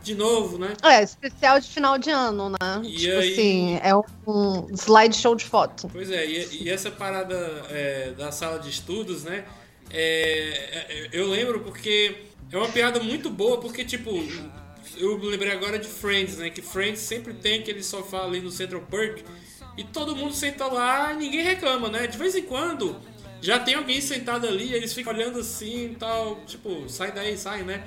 de 0.09 0.15
novo, 0.15 0.59
né? 0.59 0.75
É, 0.83 1.03
especial 1.03 1.61
de 1.61 1.69
final 1.69 1.99
de 1.99 2.11
ano, 2.11 2.51
né? 2.51 2.83
E 2.83 2.97
tipo 2.97 3.19
aí- 3.19 3.33
assim, 3.33 3.81
é 3.83 3.95
um 3.95 4.67
slideshow 4.73 5.35
de 5.35 5.45
foto. 5.45 5.89
Pois 5.93 6.11
é, 6.11 6.27
e, 6.27 6.65
e 6.65 6.71
essa 6.71 6.91
parada 6.91 7.37
é, 7.69 8.13
da 8.17 8.33
sala 8.33 8.59
de 8.59 8.71
estudos, 8.71 9.25
né? 9.25 9.45
é, 9.91 11.09
é, 11.09 11.09
eu 11.13 11.29
lembro 11.29 11.61
porque 11.61 12.25
é 12.53 12.57
uma 12.57 12.69
piada 12.69 13.01
muito 13.01 13.31
boa, 13.31 13.59
porque, 13.59 13.85
tipo, 13.85 14.11
eu 14.97 15.17
lembrei 15.19 15.53
agora 15.53 15.79
de 15.79 15.89
Friends, 15.89 16.39
né? 16.39 16.51
Que 16.51 16.63
Friends 16.63 17.01
sempre 17.01 17.35
tem 17.35 17.61
aquele 17.61 17.83
sofá 17.83 18.25
ali 18.25 18.41
no 18.41 18.51
Central 18.51 18.83
Park 18.91 19.21
e 19.77 19.85
todo 19.85 20.17
mundo 20.17 20.35
senta 20.35 20.67
lá 20.67 21.13
e 21.13 21.17
ninguém 21.17 21.43
reclama, 21.43 21.89
né? 21.89 22.07
De 22.07 22.17
vez 22.19 22.35
em 22.35 22.43
quando 22.43 22.97
já 23.41 23.59
tem 23.59 23.75
alguém 23.75 24.01
sentado 24.01 24.47
ali, 24.47 24.73
eles 24.75 24.93
ficam 24.93 25.13
olhando 25.13 25.39
assim 25.39 25.93
e 25.93 25.95
tal, 25.95 26.41
tipo, 26.47 26.89
sai 26.89 27.13
daí, 27.13 27.37
sai, 27.37 27.63
né? 27.63 27.85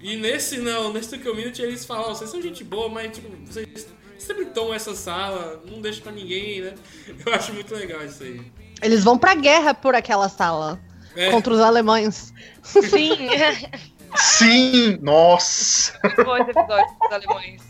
E 0.00 0.16
nesse 0.16 0.58
não, 0.58 0.92
nesse 0.92 1.18
community 1.18 1.60
eles 1.62 1.84
falam, 1.84 2.10
"Ó, 2.10 2.14
vocês 2.14 2.30
são 2.30 2.40
gente 2.40 2.62
boa, 2.62 2.88
mas 2.88 3.12
tipo, 3.16 3.28
vocês 3.46 3.88
sempre 4.18 4.46
tomam 4.46 4.74
essa 4.74 4.94
sala, 4.94 5.62
não 5.68 5.80
deixa 5.80 6.00
pra 6.00 6.12
ninguém, 6.12 6.60
né? 6.60 6.74
Eu 7.26 7.34
acho 7.34 7.52
muito 7.52 7.74
legal 7.74 8.04
isso 8.04 8.22
aí. 8.22 8.40
Eles 8.82 9.02
vão 9.02 9.18
pra 9.18 9.34
guerra 9.34 9.74
por 9.74 9.94
aquela 9.94 10.28
sala. 10.28 10.80
É. 11.16 11.30
Contra 11.30 11.52
os 11.52 11.60
alemães. 11.60 12.32
Sim, 12.62 13.28
Sim, 14.16 14.98
nossa. 15.02 15.98
bom 16.24 16.36
esse 16.36 16.50
episódio 16.50 16.96
dos 17.00 17.12
alemães. 17.12 17.62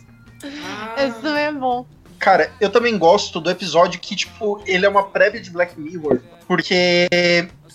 Esse 0.99 1.21
também 1.21 1.45
é 1.45 1.53
bom. 1.53 1.87
Cara, 2.19 2.53
eu 2.61 2.69
também 2.71 2.99
gosto 2.99 3.41
do 3.41 3.51
episódio 3.51 4.01
que, 4.01 4.15
tipo, 4.17 4.61
ele 4.67 4.85
é 4.85 4.89
uma 4.89 5.05
prévia 5.05 5.41
de 5.41 5.51
Black 5.51 5.79
Mirror, 5.81 6.21
porque 6.47 7.09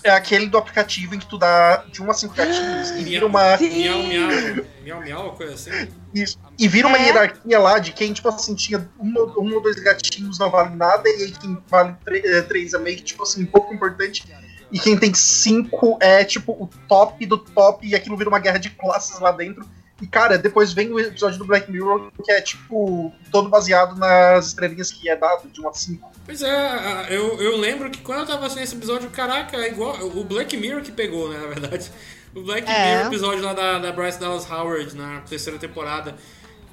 é 0.04 0.10
aquele 0.10 0.46
do 0.46 0.58
aplicativo 0.58 1.14
em 1.14 1.18
que 1.18 1.26
tu 1.26 1.38
dá 1.38 1.78
de 1.90 2.02
1 2.02 2.10
a 2.10 2.14
5 2.14 2.34
gatinhos 2.34 2.90
e 2.90 3.02
vira 3.04 3.26
uma. 3.26 3.56
Miau, 3.56 4.02
miau, 4.02 4.64
miau, 4.82 5.00
miau, 5.00 5.32
coisa 5.32 5.54
assim. 5.54 5.70
Isso. 6.14 6.38
E 6.58 6.68
vira 6.68 6.86
uma 6.86 6.98
É? 6.98 7.06
hierarquia 7.06 7.58
lá 7.58 7.78
de 7.78 7.92
quem, 7.92 8.12
tipo 8.12 8.28
assim, 8.28 8.54
tinha 8.54 8.88
um, 9.00 9.12
ou- 9.18 9.42
um 9.42 9.54
ou 9.54 9.62
dois 9.62 9.76
gatinhos 9.76 10.38
não 10.38 10.50
vale 10.50 10.76
nada, 10.76 11.08
e 11.08 11.22
aí 11.24 11.32
quem 11.32 11.58
vale 11.68 11.96
eh, 12.06 12.42
três 12.42 12.74
é 12.74 12.78
meio 12.78 12.96
que, 12.98 13.02
tipo 13.02 13.22
assim, 13.22 13.42
um 13.42 13.46
pouco 13.46 13.72
importante. 13.74 14.24
E 14.70 14.78
quem 14.78 14.96
tem 14.98 15.12
cinco 15.14 15.96
é, 16.00 16.24
tipo, 16.24 16.52
o 16.52 16.68
top 16.88 17.24
do 17.26 17.38
top, 17.38 17.86
e 17.86 17.94
aquilo 17.94 18.16
vira 18.16 18.28
uma 18.28 18.38
guerra 18.38 18.58
de 18.58 18.70
classes 18.70 19.18
lá 19.20 19.32
dentro. 19.32 19.64
E, 20.02 20.06
cara, 20.06 20.36
depois 20.36 20.72
vem 20.72 20.92
o 20.92 20.98
episódio 20.98 21.38
do 21.38 21.44
Black 21.46 21.70
Mirror, 21.70 22.10
que 22.24 22.30
é, 22.32 22.40
tipo, 22.40 23.12
todo 23.30 23.48
baseado 23.48 23.96
nas 23.96 24.48
estrelinhas 24.48 24.90
que 24.90 25.08
é 25.08 25.16
dado, 25.16 25.48
de 25.48 25.60
1 25.60 25.68
a 25.68 25.72
5. 25.72 26.10
Pois 26.24 26.40
é, 26.42 27.06
eu, 27.10 27.40
eu 27.40 27.56
lembro 27.56 27.90
que 27.90 28.00
quando 28.00 28.20
eu 28.20 28.26
tava 28.26 28.46
assistindo 28.46 28.64
esse 28.64 28.74
episódio, 28.76 29.10
caraca, 29.10 29.56
é 29.58 29.68
igual 29.68 29.94
o 30.02 30.24
Black 30.24 30.56
Mirror 30.56 30.82
que 30.82 30.90
pegou, 30.90 31.28
né, 31.28 31.38
na 31.38 31.46
verdade. 31.46 31.90
O 32.34 32.40
Black 32.40 32.68
É. 32.68 32.96
Mirror, 32.96 33.06
episódio 33.08 33.44
lá 33.44 33.52
da, 33.52 33.78
da 33.78 33.92
Bryce 33.92 34.18
Dallas 34.18 34.50
Howard 34.50 34.96
na 34.96 35.20
terceira 35.20 35.58
temporada. 35.58 36.16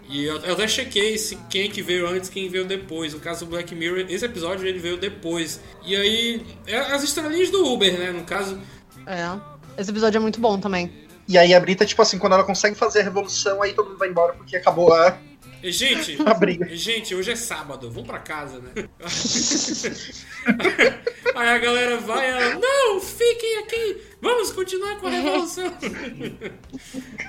E 0.10 0.26
eu, 0.26 0.38
eu 0.40 0.53
até 0.53 0.68
chequei 0.68 1.18
se 1.18 1.38
quem 1.49 1.69
que 1.69 1.82
veio 1.82 2.07
antes, 2.07 2.30
quem 2.30 2.49
veio 2.49 2.65
depois. 2.65 3.14
No 3.14 3.19
caso 3.19 3.45
do 3.45 3.52
Black 3.52 3.73
Mirror, 3.76 4.06
esse 4.10 4.26
episódio 4.26 4.68
ele 4.68 4.80
veio 4.80 4.98
depois. 4.98 5.60
E 5.86 5.95
aí, 5.95 6.45
é 6.65 6.78
as 6.78 7.03
estrelinhas 7.03 7.49
do 7.49 7.65
Uber, 7.65 7.98
né, 7.98 8.11
no 8.11 8.23
caso. 8.23 8.60
É. 9.06 9.38
Esse 9.78 9.91
episódio 9.91 10.18
é 10.18 10.22
muito 10.22 10.40
bom 10.40 10.60
também. 10.60 10.91
E 11.28 11.38
aí 11.38 11.53
a 11.53 11.60
Brita, 11.60 11.86
tipo 11.86 12.02
assim, 12.02 12.18
quando 12.18 12.34
ela 12.34 12.44
consegue 12.44 12.76
fazer 12.76 13.02
a 13.02 13.03
revolução, 13.03 13.61
aí 13.61 13.73
todo 13.73 13.88
mundo 13.90 13.98
vai 13.98 14.10
embora 14.10 14.34
porque 14.34 14.56
acabou 14.56 14.94
a. 14.94 15.18
E, 15.63 15.71
Gente, 15.71 16.17
gente, 16.75 17.13
hoje 17.15 17.31
é 17.31 17.35
sábado, 17.35 17.89
vamos 17.91 18.07
pra 18.09 18.19
casa, 18.19 18.59
né? 18.59 18.71
Aí 21.35 21.47
a 21.49 21.57
galera 21.57 21.97
vai, 21.97 22.29
ela, 22.29 22.55
não, 22.59 22.99
fiquem 22.99 23.59
aqui, 23.59 23.97
vamos 24.21 24.51
continuar 24.51 24.97
com 24.97 25.07
a 25.07 25.11
revolução. 25.11 25.71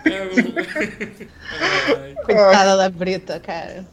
É, 0.04 0.24
um- 0.24 2.24
Coitada 2.24 2.76
da 2.76 2.88
Brita, 2.88 3.38
cara. 3.38 3.86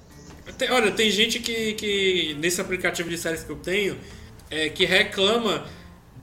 Tem- 0.57 0.71
olha, 0.71 0.91
tem 0.91 1.11
gente 1.11 1.39
que, 1.39 1.73
que 1.73 2.35
nesse 2.39 2.59
aplicativo 2.59 3.07
de 3.09 3.17
séries 3.17 3.43
que 3.43 3.51
eu 3.51 3.55
tenho 3.57 3.95
é, 4.49 4.69
que 4.69 4.85
reclama 4.85 5.65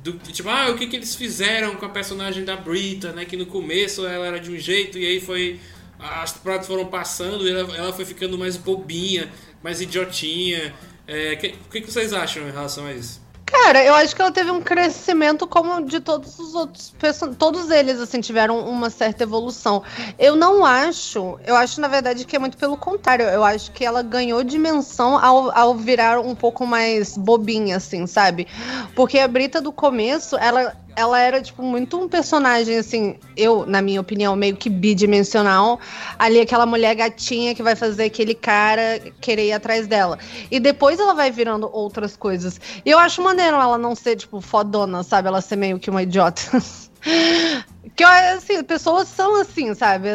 do 0.03 0.13
tipo, 0.15 0.49
ah, 0.49 0.71
o 0.71 0.77
que, 0.77 0.87
que 0.89 0.97
eles 0.97 1.15
fizeram 1.15 1.77
com 1.77 1.87
a 1.87 1.89
personagem 1.89 2.45
da 2.45 2.57
Brita, 2.57 3.13
né? 3.13 3.25
Que 3.25 3.37
no 3.37 3.47
começo 3.47 4.05
ela 4.07 4.27
era 4.27 4.41
de 4.41 4.51
um 4.51 4.59
jeito 4.59 4.99
e 4.99 5.07
aí 5.07 5.21
foi. 5.21 5.61
As 5.99 6.33
temporadas 6.33 6.67
foram 6.67 6.87
passando 6.87 7.47
e 7.47 7.51
ela, 7.51 7.77
ela 7.77 7.93
foi 7.93 8.05
ficando 8.05 8.37
mais 8.39 8.57
bobinha, 8.57 9.31
mais 9.63 9.81
idiotinha. 9.81 10.75
É, 11.07 11.37
que- 11.37 11.55
o 11.67 11.71
que, 11.71 11.81
que 11.81 11.91
vocês 11.93 12.13
acham 12.13 12.47
em 12.49 12.51
relação 12.53 12.85
a 12.87 12.93
isso? 12.93 13.25
Cara, 13.47 13.83
eu 13.85 13.95
acho 13.95 14.15
que 14.15 14.21
ela 14.21 14.33
teve 14.33 14.51
um 14.51 14.61
crescimento 14.61 15.47
como 15.47 15.81
de 15.87 16.01
todos 16.01 16.37
os 16.41 16.53
outros 16.53 16.93
todos 17.39 17.71
eles 17.71 18.01
assim 18.01 18.21
tiveram 18.21 18.59
uma 18.69 18.91
certa 18.91 19.23
evolução. 19.23 19.85
Eu 20.19 20.35
não 20.35 20.65
acho, 20.67 21.39
eu 21.47 21.55
acho 21.55 21.81
na 21.81 21.87
verdade 21.87 22.25
que 22.25 22.35
é 22.35 22.41
muito 22.41 22.57
pelo 22.57 22.77
contrário. 22.77 23.25
Eu 23.27 23.45
acho 23.45 23.71
que 23.71 23.85
ela 23.85 24.03
ganhou 24.03 24.43
dimensão 24.43 25.17
ao, 25.17 25.57
ao 25.57 25.77
virar 25.77 26.19
um 26.19 26.35
pouco 26.35 26.67
mais 26.67 27.17
bobinha 27.17 27.77
assim, 27.77 28.05
sabe? 28.09 28.49
Porque 28.97 29.17
a 29.17 29.29
Brita 29.29 29.61
do 29.61 29.71
começo, 29.73 30.37
ela 30.37 30.77
ela 30.97 31.21
era 31.21 31.43
tipo 31.43 31.63
muito 31.63 32.01
um 32.01 32.09
personagem 32.09 32.79
assim, 32.79 33.19
eu, 33.37 33.67
na 33.67 33.83
minha 33.83 34.01
opinião, 34.01 34.35
meio 34.35 34.57
que 34.57 34.71
bidimensional, 34.71 35.79
ali 36.19 36.41
aquela 36.41 36.65
mulher 36.65 36.95
gatinha 36.95 37.55
que 37.55 37.63
vai 37.63 37.77
fazer 37.77 38.05
aquele 38.05 38.35
cara 38.35 38.99
querer 39.21 39.49
ir 39.49 39.53
atrás 39.53 39.87
dela. 39.87 40.19
E 40.51 40.59
depois 40.59 40.99
ela 40.99 41.13
vai 41.13 41.31
virando 41.31 41.69
outras 41.71 42.17
coisas. 42.17 42.59
E 42.83 42.91
eu 42.91 42.99
acho 42.99 43.21
maneiro 43.23 43.57
ela 43.57 43.77
não 43.77 43.95
ser, 43.95 44.17
tipo, 44.17 44.41
fodona, 44.41 45.03
sabe? 45.03 45.29
Ela 45.29 45.43
ser 45.43 45.57
meio 45.57 45.79
que 45.79 45.91
uma 45.91 46.03
idiota. 46.03 46.41
que 47.95 48.03
assim, 48.03 48.65
pessoas 48.65 49.07
são 49.07 49.39
assim, 49.39 49.75
sabe? 49.75 50.09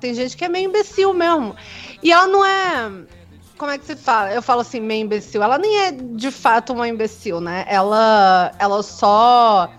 Tem 0.00 0.14
gente 0.14 0.38
que 0.38 0.44
é 0.46 0.48
meio 0.48 0.70
imbecil 0.70 1.12
mesmo. 1.12 1.54
E 2.02 2.10
ela 2.10 2.26
não 2.26 2.42
é. 2.42 2.90
Como 3.58 3.70
é 3.70 3.78
que 3.78 3.84
se 3.84 3.94
fala? 3.94 4.32
Eu 4.32 4.42
falo 4.42 4.62
assim, 4.62 4.80
meio 4.80 5.02
imbecil. 5.02 5.42
Ela 5.42 5.58
nem 5.58 5.78
é 5.80 5.92
de 5.92 6.30
fato 6.30 6.72
uma 6.72 6.88
imbecil, 6.88 7.42
né? 7.42 7.66
Ela, 7.68 8.52
ela 8.58 8.82
só 8.82 9.70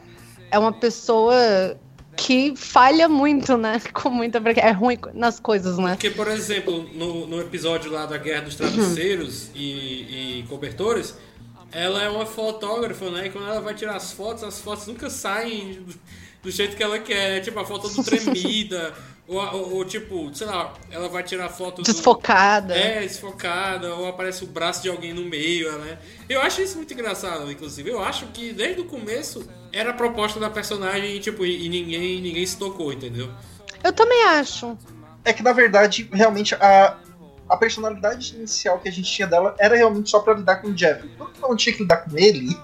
é 0.52 0.60
uma 0.60 0.72
pessoa 0.72 1.78
que 2.16 2.56
falha 2.56 3.10
muito, 3.10 3.58
né? 3.58 3.82
Com 3.94 4.10
muita. 4.10 4.42
É 4.58 4.72
ruim 4.72 4.98
nas 5.14 5.40
coisas, 5.40 5.78
né? 5.78 5.92
Porque, 5.92 6.10
por 6.10 6.28
exemplo, 6.28 6.90
no, 6.94 7.28
no 7.28 7.42
episódio 7.42 7.92
lá 7.92 8.06
da 8.06 8.18
Guerra 8.18 8.42
dos 8.42 8.56
Travesseiros 8.56 9.50
e, 9.56 10.40
e 10.40 10.46
Cobertores, 10.50 11.16
ela 11.72 12.02
é 12.02 12.10
uma 12.10 12.26
fotógrafa, 12.26 13.10
né? 13.10 13.28
E 13.28 13.30
quando 13.30 13.48
ela 13.48 13.62
vai 13.62 13.74
tirar 13.74 13.96
as 13.96 14.12
fotos, 14.12 14.44
as 14.44 14.62
fotos 14.62 14.88
nunca 14.88 15.10
saem 15.10 15.86
do, 16.46 16.52
do 16.52 16.52
jeito 16.52 16.76
que 16.78 16.84
ela 16.84 17.00
quer. 17.00 17.42
Tipo, 17.42 17.60
a 17.60 17.66
foto 17.66 17.90
do 17.90 18.04
tremida. 18.04 18.94
ou, 19.28 19.38
ou, 19.38 19.74
ou, 19.78 19.86
tipo, 19.86 20.34
sei 20.36 20.46
lá, 20.48 20.74
ela 20.92 21.10
vai 21.10 21.24
tirar 21.24 21.50
foto 21.50 21.82
do- 21.82 21.86
Desfocada. 21.86 22.76
É, 22.76 23.02
desfocada, 23.02 23.94
ou 23.96 24.08
aparece 24.08 24.44
o 24.44 24.48
braço 24.48 24.84
de 24.84 24.90
alguém 24.90 25.14
no 25.14 25.24
meio, 25.26 25.72
né? 25.80 25.98
Eu 26.30 26.42
acho 26.42 26.62
isso 26.62 26.78
muito 26.78 26.94
engraçado, 26.94 27.52
inclusive. 27.52 27.90
Eu 27.90 28.04
acho 28.04 28.28
que 28.28 28.54
desde 28.54 28.82
o 28.82 28.86
começo 28.86 29.48
era 29.74 29.90
a 29.90 29.94
proposta 29.94 30.40
da 30.40 30.50
personagem, 30.50 31.20
tipo, 31.20 31.44
e, 31.46 31.66
e 31.66 31.70
ninguém, 31.70 32.22
ninguém 32.22 32.46
se 32.46 32.58
tocou, 32.58 32.94
entendeu? 32.94 33.30
Eu 33.84 33.92
também 33.94 34.24
acho. 34.26 34.78
É 35.24 35.34
que 35.34 35.42
na 35.42 35.54
verdade, 35.54 36.08
realmente, 36.14 36.54
a, 36.56 36.98
a 37.50 37.58
personalidade 37.58 38.36
inicial 38.36 38.80
que 38.80 38.88
a 38.88 38.92
gente 38.92 39.12
tinha 39.12 39.28
dela 39.28 39.56
era 39.58 39.76
realmente 39.76 40.10
só 40.10 40.20
pra 40.20 40.36
lidar 40.36 40.58
com 40.58 40.68
o 40.68 40.74
Jeff. 40.74 41.08
Quando 41.18 41.32
ela 41.38 41.50
não 41.50 41.56
tinha 41.56 41.74
que 41.76 41.82
lidar 41.82 41.98
com 41.98 42.16
ele, 42.16 42.56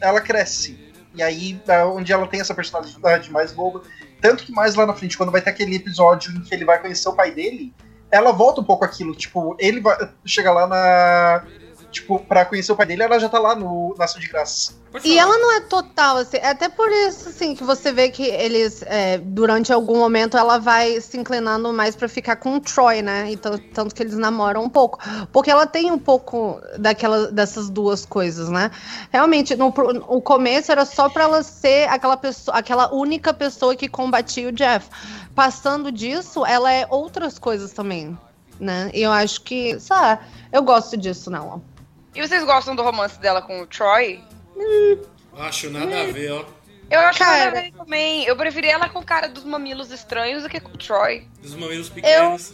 ela 0.00 0.20
cresce. 0.22 0.78
E 1.14 1.22
aí, 1.22 1.60
ah, 1.68 1.86
onde 1.86 2.12
ela 2.12 2.26
tem 2.26 2.40
essa 2.40 2.54
personalidade 2.54 3.30
mais 3.30 3.52
boba. 3.52 3.82
Tanto 4.20 4.44
que 4.44 4.52
mais 4.52 4.74
lá 4.74 4.86
na 4.86 4.94
frente, 4.94 5.16
quando 5.16 5.32
vai 5.32 5.40
ter 5.40 5.50
aquele 5.50 5.76
episódio 5.76 6.32
em 6.32 6.40
que 6.40 6.54
ele 6.54 6.64
vai 6.64 6.80
conhecer 6.80 7.08
o 7.08 7.14
pai 7.14 7.32
dele, 7.32 7.74
ela 8.10 8.32
volta 8.32 8.60
um 8.60 8.64
pouco 8.64 8.84
aquilo. 8.84 9.14
Tipo, 9.14 9.56
ele 9.58 9.80
vai, 9.80 9.96
chega 10.24 10.52
lá 10.52 10.66
na. 10.66 11.44
Tipo, 11.92 12.18
pra 12.18 12.44
conhecer 12.44 12.72
o 12.72 12.76
pai 12.76 12.86
dele, 12.86 13.02
ela 13.02 13.18
já 13.20 13.28
tá 13.28 13.38
lá 13.38 13.54
no, 13.54 13.94
na 13.98 14.06
ação 14.06 14.20
de 14.20 14.26
graça. 14.26 14.80
E 15.04 15.18
ela 15.18 15.38
não 15.38 15.52
é 15.56 15.60
total, 15.60 16.18
assim, 16.18 16.36
é 16.36 16.50
até 16.50 16.68
por 16.68 16.90
isso, 16.90 17.30
assim, 17.30 17.54
que 17.54 17.64
você 17.64 17.90
vê 17.92 18.10
que 18.10 18.24
eles, 18.24 18.82
é, 18.82 19.16
durante 19.18 19.72
algum 19.72 19.96
momento, 19.98 20.36
ela 20.36 20.58
vai 20.58 21.00
se 21.00 21.16
inclinando 21.16 21.72
mais 21.72 21.96
pra 21.96 22.08
ficar 22.08 22.36
com 22.36 22.56
o 22.56 22.60
Troy, 22.60 23.00
né? 23.00 23.30
Então, 23.30 23.58
tanto 23.72 23.94
que 23.94 24.02
eles 24.02 24.16
namoram 24.18 24.62
um 24.64 24.68
pouco. 24.68 24.98
Porque 25.32 25.50
ela 25.50 25.66
tem 25.66 25.90
um 25.90 25.98
pouco 25.98 26.60
daquela, 26.78 27.32
dessas 27.32 27.70
duas 27.70 28.04
coisas, 28.04 28.50
né? 28.50 28.70
Realmente, 29.10 29.56
no, 29.56 29.72
pro- 29.72 30.04
o 30.08 30.20
começo 30.20 30.70
era 30.70 30.84
só 30.84 31.08
pra 31.08 31.24
ela 31.24 31.42
ser 31.42 31.88
aquela 31.88 32.16
pessoa, 32.16 32.56
aquela 32.56 32.94
única 32.94 33.32
pessoa 33.32 33.74
que 33.74 33.88
combatia 33.88 34.48
o 34.48 34.52
Jeff. 34.52 34.88
Passando 35.34 35.90
disso, 35.90 36.44
ela 36.44 36.70
é 36.70 36.86
outras 36.90 37.38
coisas 37.38 37.72
também, 37.72 38.18
né? 38.60 38.90
E 38.92 39.00
eu 39.00 39.10
acho 39.10 39.40
que, 39.40 39.80
sei 39.80 39.96
lá, 39.96 40.20
eu 40.52 40.62
gosto 40.62 40.98
disso 40.98 41.30
nela. 41.30 41.62
E 42.14 42.20
vocês 42.20 42.44
gostam 42.44 42.76
do 42.76 42.82
romance 42.82 43.18
dela 43.18 43.40
com 43.42 43.62
o 43.62 43.66
Troy? 43.66 44.22
Acho 45.36 45.70
nada 45.70 46.02
a 46.02 46.06
ver, 46.06 46.32
ó. 46.32 46.44
Eu 46.90 47.00
acho 47.00 47.18
Cara. 47.18 47.52
que 47.52 47.56
ela 47.58 47.66
é 47.66 47.70
também. 47.70 48.24
Eu 48.24 48.36
preferi 48.36 48.68
ela 48.68 48.88
com 48.88 48.98
o 48.98 49.04
cara 49.04 49.26
dos 49.26 49.44
mamilos 49.44 49.90
estranhos 49.90 50.42
do 50.42 50.48
que 50.48 50.60
com 50.60 50.72
o 50.72 50.76
Troy. 50.76 51.26
Dos 51.40 51.54
mamilos 51.54 51.88
pequenos. 51.88 52.52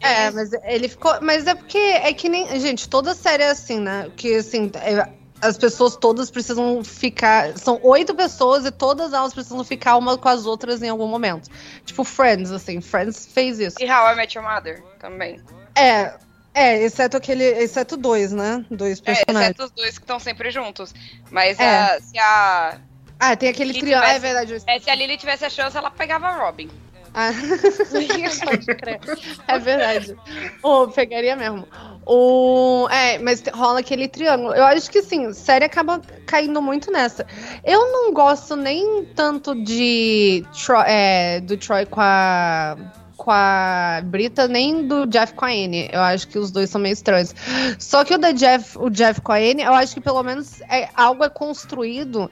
É, 0.00 0.32
mas 0.32 0.52
ele 0.64 0.88
ficou. 0.88 1.20
Mas 1.20 1.46
é 1.46 1.54
porque 1.54 1.78
é 1.78 2.12
que 2.12 2.28
nem. 2.28 2.58
Gente, 2.58 2.88
toda 2.88 3.14
série 3.14 3.44
é 3.44 3.50
assim, 3.50 3.78
né? 3.78 4.10
Que 4.16 4.34
assim, 4.34 4.68
é, 4.74 5.08
as 5.40 5.56
pessoas 5.56 5.94
todas 5.94 6.28
precisam 6.30 6.82
ficar. 6.82 7.56
São 7.56 7.78
oito 7.84 8.14
pessoas 8.14 8.66
e 8.66 8.72
todas 8.72 9.12
elas 9.12 9.32
precisam 9.32 9.62
ficar 9.62 9.96
uma 9.96 10.18
com 10.18 10.28
as 10.28 10.44
outras 10.44 10.82
em 10.82 10.88
algum 10.88 11.06
momento. 11.06 11.48
Tipo, 11.84 12.02
Friends, 12.02 12.50
assim, 12.50 12.80
Friends 12.80 13.26
fez 13.26 13.60
isso. 13.60 13.76
E 13.80 13.84
How 13.84 14.12
I 14.12 14.16
Met 14.16 14.36
Your 14.36 14.48
Mother 14.48 14.82
também. 14.98 15.40
É. 15.76 16.14
É, 16.54 16.82
exceto 16.82 17.16
aquele. 17.16 17.44
Exceto 17.44 17.96
dois, 17.96 18.32
né? 18.32 18.64
Dois 18.70 18.98
É, 19.00 19.02
personagens. 19.02 19.50
exceto 19.50 19.64
os 19.64 19.70
dois 19.70 19.98
que 19.98 20.04
estão 20.04 20.18
sempre 20.18 20.50
juntos. 20.50 20.94
Mas 21.30 21.58
É. 21.58 21.66
a- 21.66 22.00
se 22.00 22.18
a. 22.18 22.78
Ah, 23.18 23.36
tem 23.36 23.48
aquele 23.48 23.72
triângulo. 23.72 24.00
tivesse- 24.02 24.16
É 24.16 24.18
verdade. 24.18 24.52
eu 24.52 24.60
é, 24.66 24.78
se 24.80 24.90
a 24.90 24.94
Lily 24.94 25.16
tivesse 25.16 25.44
a 25.44 25.50
chance, 25.50 25.76
ela 25.76 25.90
pegava 25.90 26.26
a 26.28 26.44
Robin. 26.44 26.68
Ah. 27.14 27.30
É 29.48 29.58
verdade. 29.58 30.16
Ô, 30.62 30.88
pegaria 30.88 31.36
mesmo. 31.36 31.66
O... 32.06 32.88
É, 32.90 33.18
mas 33.18 33.42
rola 33.52 33.80
aquele 33.80 34.08
triângulo. 34.08 34.54
Eu 34.54 34.64
acho 34.64 34.90
que 34.90 35.02
sim, 35.02 35.32
série 35.32 35.64
acaba 35.64 36.00
caindo 36.26 36.60
muito 36.60 36.90
nessa. 36.90 37.26
Eu 37.64 37.92
não 37.92 38.12
gosto 38.12 38.56
nem 38.56 39.04
tanto 39.14 39.54
de 39.62 40.44
Tro- 40.64 40.82
é, 40.86 41.40
do 41.40 41.56
Troy 41.56 41.86
com 41.86 42.00
a. 42.00 42.76
Com 43.22 43.30
a 43.30 44.02
Brita, 44.04 44.48
nem 44.48 44.88
do 44.88 45.06
Jeff 45.06 45.32
com 45.34 45.44
a 45.44 45.48
Anne. 45.48 45.88
Eu 45.92 46.00
acho 46.00 46.26
que 46.26 46.36
os 46.36 46.50
dois 46.50 46.68
são 46.68 46.80
meio 46.80 46.92
estranhos. 46.92 47.32
Só 47.78 48.04
que 48.04 48.12
o 48.12 48.18
da 48.18 48.32
Jeff, 48.32 48.76
o 48.76 48.90
Jeff 48.90 49.20
com 49.20 49.30
a 49.30 49.36
Anne, 49.36 49.62
eu 49.62 49.72
acho 49.72 49.94
que 49.94 50.00
pelo 50.00 50.20
menos 50.24 50.60
é, 50.62 50.88
algo 50.92 51.22
é 51.22 51.28
construído 51.28 52.28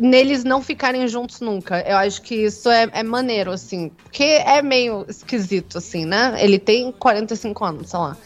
neles 0.00 0.42
não 0.42 0.60
ficarem 0.60 1.06
juntos 1.06 1.38
nunca. 1.38 1.80
Eu 1.88 1.96
acho 1.98 2.20
que 2.20 2.34
isso 2.34 2.68
é, 2.68 2.90
é 2.92 3.04
maneiro, 3.04 3.52
assim. 3.52 3.90
Porque 3.90 4.24
é 4.24 4.60
meio 4.60 5.06
esquisito, 5.08 5.78
assim, 5.78 6.04
né? 6.04 6.34
Ele 6.40 6.58
tem 6.58 6.90
45 6.90 7.64
anos, 7.64 7.90
sei 7.90 7.98
lá. 8.00 8.16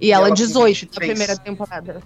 E, 0.00 0.10
ela, 0.10 0.28
ela 0.28 0.28
com 0.30 0.34
18 0.36 0.56
na 0.56 0.70
23. 0.70 1.10
primeira 1.10 1.36
temporada. 1.36 2.02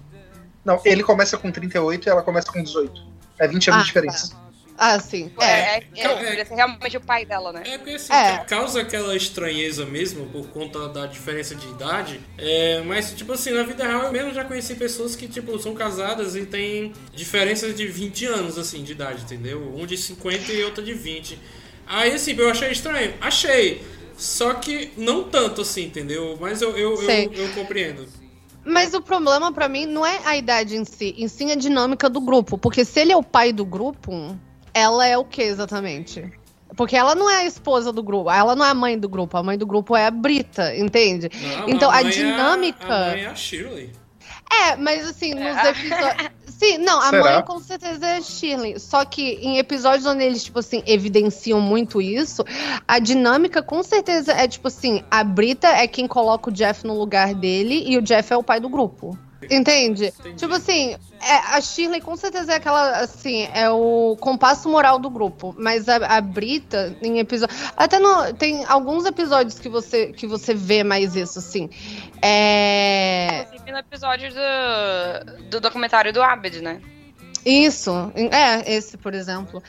Não, 0.65 0.81
ele 0.83 1.03
começa 1.03 1.37
com 1.37 1.49
38 1.49 2.05
e 2.05 2.09
ela 2.09 2.21
começa 2.21 2.51
com 2.51 2.61
18. 2.61 3.01
É 3.39 3.47
20 3.47 3.69
anos 3.69 3.79
Ah, 3.79 3.83
de 3.83 3.87
diferença. 3.87 4.42
Ah, 4.85 4.99
sim. 4.99 5.31
É, 5.39 5.45
é, 5.45 5.83
é, 5.95 6.31
ele 6.33 6.41
é 6.41 6.43
realmente 6.43 6.97
o 6.97 6.99
pai 7.01 7.25
dela, 7.25 7.53
né? 7.53 7.63
É 7.65 7.77
porque 7.77 7.91
assim, 7.91 8.11
É. 8.11 8.37
ca- 8.39 8.43
causa 8.43 8.81
aquela 8.81 9.15
estranheza 9.15 9.85
mesmo 9.85 10.25
por 10.25 10.47
conta 10.47 10.89
da 10.89 11.05
diferença 11.05 11.55
de 11.55 11.65
idade. 11.69 12.19
É, 12.37 12.81
mas, 12.81 13.13
tipo 13.13 13.31
assim, 13.31 13.51
na 13.51 13.63
vida 13.63 13.85
real 13.87 14.03
eu 14.03 14.11
mesmo 14.11 14.33
já 14.33 14.43
conheci 14.43 14.75
pessoas 14.75 15.15
que, 15.15 15.25
tipo, 15.25 15.57
são 15.57 15.73
casadas 15.73 16.35
e 16.35 16.45
têm 16.45 16.91
diferenças 17.13 17.73
de 17.75 17.87
20 17.87 18.25
anos, 18.25 18.57
assim, 18.57 18.83
de 18.83 18.91
idade, 18.91 19.21
entendeu? 19.23 19.73
Um 19.73 19.85
de 19.85 19.95
50 19.95 20.51
e 20.51 20.61
outro 20.65 20.83
de 20.83 20.93
20. 20.93 21.39
Aí, 21.87 22.11
assim, 22.11 22.35
eu 22.37 22.49
achei 22.49 22.69
estranho. 22.71 23.13
Achei. 23.21 23.81
Só 24.17 24.53
que 24.55 24.91
não 24.97 25.23
tanto, 25.23 25.61
assim, 25.61 25.85
entendeu? 25.85 26.37
Mas 26.41 26.61
eu, 26.61 26.77
eu, 26.77 27.01
eu, 27.01 27.31
eu 27.33 27.49
compreendo. 27.55 28.05
Mas 28.65 28.93
o 28.93 29.01
problema 29.01 29.51
pra 29.51 29.67
mim 29.67 29.85
não 29.85 30.05
é 30.05 30.19
a 30.25 30.37
idade 30.37 30.75
em 30.77 30.85
si, 30.85 31.13
em 31.17 31.27
sim 31.27 31.51
a 31.51 31.55
dinâmica 31.55 32.09
do 32.09 32.21
grupo. 32.21 32.57
Porque 32.57 32.85
se 32.85 32.99
ele 32.99 33.11
é 33.11 33.17
o 33.17 33.23
pai 33.23 33.51
do 33.51 33.65
grupo, 33.65 34.37
ela 34.73 35.05
é 35.05 35.17
o 35.17 35.23
que 35.25 35.41
exatamente? 35.41 36.31
Porque 36.75 36.95
ela 36.95 37.13
não 37.13 37.29
é 37.29 37.37
a 37.39 37.45
esposa 37.45 37.91
do 37.93 38.01
grupo, 38.01 38.31
ela 38.31 38.55
não 38.55 38.65
é 38.65 38.69
a 38.69 38.73
mãe 38.73 38.97
do 38.97 39.07
grupo, 39.07 39.37
a 39.37 39.43
mãe 39.43 39.57
do 39.57 39.65
grupo 39.65 39.95
é 39.95 40.07
a 40.07 40.11
Brita, 40.11 40.75
entende? 40.75 41.29
Não, 41.59 41.69
então 41.69 41.89
a, 41.89 41.95
mãe 42.01 42.07
é 42.07 42.09
dinâmica. 42.09 42.85
A, 42.93 43.09
mãe 43.11 43.23
é 43.23 43.27
a 43.27 43.35
Shirley. 43.35 43.91
É, 44.51 44.75
mas 44.75 45.07
assim, 45.07 45.33
nos 45.33 45.55
É. 45.57 45.69
episódios. 45.69 46.31
Sim, 46.47 46.77
não, 46.77 46.99
a 46.99 47.09
Será? 47.09 47.23
mãe 47.23 47.41
com 47.43 47.59
certeza 47.59 48.05
é 48.07 48.21
Shirley. 48.21 48.79
Só 48.79 49.03
que 49.03 49.33
em 49.41 49.57
episódios 49.57 50.05
onde 50.05 50.23
eles, 50.23 50.43
tipo 50.43 50.59
assim, 50.59 50.81
evidenciam 50.85 51.59
muito 51.59 52.01
isso, 52.01 52.43
a 52.87 52.99
dinâmica 52.99 53.61
com 53.61 53.83
certeza 53.83 54.31
é, 54.31 54.47
tipo 54.47 54.67
assim, 54.67 55.03
a 55.11 55.23
Brita 55.23 55.67
é 55.67 55.87
quem 55.87 56.07
coloca 56.07 56.49
o 56.49 56.53
Jeff 56.53 56.85
no 56.87 56.97
lugar 56.97 57.33
dele 57.35 57.83
e 57.85 57.97
o 57.97 58.01
Jeff 58.01 58.31
é 58.31 58.37
o 58.37 58.43
pai 58.43 58.59
do 58.59 58.69
grupo. 58.69 59.17
Entende? 59.49 60.13
Tipo 60.35 60.53
assim, 60.53 60.95
é, 61.21 61.55
a 61.55 61.61
Shirley 61.61 62.01
com 62.01 62.15
certeza 62.15 62.53
é 62.53 62.55
aquela, 62.55 62.99
assim, 62.99 63.47
é 63.53 63.69
o 63.69 64.17
compasso 64.19 64.69
moral 64.69 64.99
do 64.99 65.09
grupo. 65.09 65.55
Mas 65.57 65.87
a, 65.87 65.95
a 65.95 66.21
Brita, 66.21 66.95
em 67.01 67.19
episódio. 67.19 67.55
Até 67.77 67.99
no, 67.99 68.33
tem 68.33 68.65
alguns 68.65 69.05
episódios 69.05 69.59
que 69.59 69.69
você, 69.69 70.07
que 70.07 70.27
você 70.27 70.53
vê 70.53 70.83
mais 70.83 71.15
isso, 71.15 71.39
assim. 71.39 71.69
É. 72.21 73.43
Inclusive 73.43 73.71
no 73.71 73.77
episódio 73.77 74.29
do, 74.33 75.49
do 75.49 75.59
documentário 75.61 76.11
do 76.11 76.21
Abed, 76.21 76.61
né? 76.61 76.81
Isso, 77.45 77.91
é, 78.15 78.73
esse, 78.73 78.97
por 78.97 79.13
exemplo. 79.13 79.61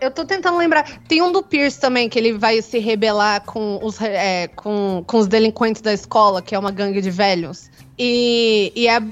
Eu 0.00 0.10
tô 0.12 0.24
tentando 0.24 0.56
lembrar. 0.56 0.84
Tem 1.08 1.20
um 1.20 1.32
do 1.32 1.42
Pierce 1.42 1.80
também, 1.80 2.08
que 2.08 2.18
ele 2.18 2.32
vai 2.32 2.62
se 2.62 2.78
rebelar 2.78 3.42
com 3.44 3.80
os, 3.82 4.00
é, 4.00 4.46
com, 4.48 5.02
com 5.04 5.18
os 5.18 5.26
delinquentes 5.26 5.82
da 5.82 5.92
escola, 5.92 6.40
que 6.40 6.54
é 6.54 6.58
uma 6.58 6.70
gangue 6.70 7.00
de 7.00 7.10
velhos. 7.10 7.68
E, 7.98 8.72
e 8.76 8.88
a- 8.88 9.02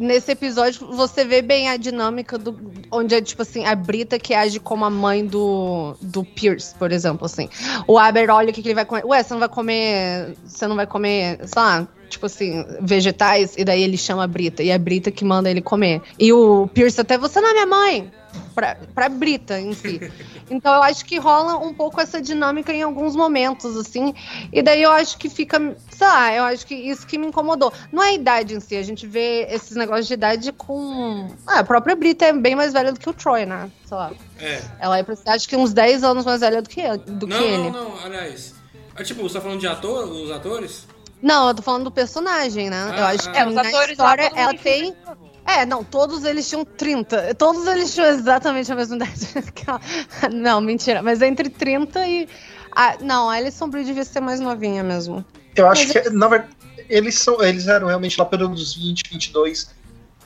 nesse 0.00 0.32
episódio 0.32 0.86
você 0.92 1.24
vê 1.24 1.40
bem 1.42 1.68
a 1.68 1.76
dinâmica 1.76 2.36
do. 2.36 2.56
Onde 2.90 3.14
é, 3.14 3.20
tipo 3.22 3.42
assim, 3.42 3.64
a 3.64 3.74
Brita 3.74 4.18
que 4.18 4.34
age 4.34 4.60
como 4.60 4.84
a 4.84 4.90
mãe 4.90 5.24
do, 5.26 5.94
do 6.00 6.24
Pierce, 6.24 6.74
por 6.74 6.92
exemplo, 6.92 7.26
assim. 7.26 7.48
O 7.86 7.98
Aber 7.98 8.30
olha 8.30 8.50
o 8.50 8.52
que, 8.52 8.62
que 8.62 8.68
ele 8.68 8.74
vai 8.74 8.84
comer. 8.84 9.04
Ué, 9.04 9.22
você 9.22 9.32
não 9.32 9.40
vai 9.40 9.48
comer. 9.48 10.36
Você 10.44 10.66
não 10.66 10.76
vai 10.76 10.86
comer, 10.86 11.38
sei 11.46 11.62
lá, 11.62 11.88
tipo 12.08 12.26
assim, 12.26 12.64
vegetais, 12.80 13.54
e 13.56 13.64
daí 13.64 13.82
ele 13.82 13.96
chama 13.96 14.24
a 14.24 14.26
Brita. 14.26 14.62
E 14.62 14.70
é 14.70 14.74
a 14.74 14.78
Brita 14.78 15.10
que 15.10 15.24
manda 15.24 15.50
ele 15.50 15.60
comer. 15.62 16.00
E 16.18 16.32
o 16.32 16.66
Pierce 16.68 17.00
até, 17.00 17.16
você 17.18 17.40
não 17.40 17.48
é 17.48 17.52
minha 17.52 17.66
mãe! 17.66 18.10
Pra, 18.54 18.76
pra 18.94 19.08
Brita 19.08 19.58
em 19.60 19.72
si. 19.72 20.00
Então 20.48 20.72
eu 20.72 20.82
acho 20.84 21.04
que 21.04 21.18
rola 21.18 21.56
um 21.56 21.74
pouco 21.74 22.00
essa 22.00 22.22
dinâmica 22.22 22.72
em 22.72 22.80
alguns 22.80 23.16
momentos, 23.16 23.76
assim. 23.76 24.14
E 24.52 24.62
daí 24.62 24.80
eu 24.80 24.92
acho 24.92 25.18
que 25.18 25.28
fica, 25.28 25.58
sei 25.90 26.06
lá, 26.06 26.32
eu 26.32 26.44
acho 26.44 26.64
que 26.64 26.72
isso 26.72 27.04
que 27.04 27.18
me 27.18 27.26
incomodou. 27.26 27.72
Não 27.90 28.00
é 28.00 28.10
a 28.10 28.12
idade 28.12 28.54
em 28.54 28.60
si, 28.60 28.76
a 28.76 28.82
gente 28.84 29.08
vê 29.08 29.48
esses 29.50 29.76
negócios 29.76 30.06
de 30.06 30.14
idade 30.14 30.52
com. 30.52 31.26
Ah, 31.44 31.58
a 31.58 31.64
própria 31.64 31.96
Brita 31.96 32.26
é 32.26 32.32
bem 32.32 32.54
mais 32.54 32.72
velha 32.72 32.92
do 32.92 33.00
que 33.00 33.10
o 33.10 33.12
Troy, 33.12 33.44
né? 33.44 33.68
Sei 33.86 33.96
lá. 33.96 34.12
É. 34.38 34.62
Ela 34.78 35.00
é, 35.00 35.04
acho 35.26 35.48
que 35.48 35.56
uns 35.56 35.72
10 35.72 36.04
anos 36.04 36.24
mais 36.24 36.40
velha 36.40 36.62
do 36.62 36.68
que, 36.68 36.80
ele- 36.80 36.98
do 36.98 37.26
Não, 37.26 37.36
que 37.38 37.42
não, 37.50 37.54
ele. 37.64 37.70
não, 37.70 38.04
aliás. 38.04 38.54
Ah, 38.94 39.02
tipo, 39.02 39.22
você 39.24 39.34
tá 39.34 39.40
falando 39.40 39.58
de 39.58 39.66
ator, 39.66 40.04
os 40.08 40.30
atores? 40.30 40.86
Não, 41.26 41.48
eu 41.48 41.54
tô 41.54 41.60
falando 41.60 41.82
do 41.82 41.90
personagem, 41.90 42.70
né? 42.70 42.94
eu 42.96 43.04
Ah, 43.04 43.08
acho 43.08 43.28
que 43.28 43.36
ah. 43.36 43.40
É, 43.40 43.48
os 43.48 43.54
na 43.54 43.62
atores 43.62 43.90
história 43.90 44.30
ela 44.32 44.54
tem. 44.54 44.94
É, 45.44 45.66
não, 45.66 45.82
todos 45.82 46.24
eles 46.24 46.48
tinham 46.48 46.64
30. 46.64 47.34
Todos 47.34 47.66
eles 47.66 47.92
tinham 47.92 48.06
exatamente 48.10 48.70
a 48.70 48.76
mesma 48.76 48.94
idade. 48.96 49.26
que 49.52 49.68
ela. 49.68 49.80
não, 50.32 50.60
mentira. 50.60 51.02
Mas 51.02 51.20
entre 51.22 51.48
30 51.50 52.06
e. 52.06 52.28
Ah, 52.70 52.94
não, 53.00 53.28
a 53.28 53.34
Alison 53.34 53.68
Brie 53.68 53.82
devia 53.84 54.04
ser 54.04 54.20
mais 54.20 54.38
novinha 54.38 54.84
mesmo. 54.84 55.24
Eu 55.56 55.66
acho 55.66 55.88
Mas 55.88 55.92
que, 56.04 56.10
na 56.10 56.28
verdade, 56.28 56.52
eles, 56.88 57.16
são, 57.16 57.42
eles 57.42 57.66
eram 57.66 57.88
realmente 57.88 58.16
lá 58.20 58.24
pelos 58.24 58.76
20, 58.76 59.02
22. 59.10 59.74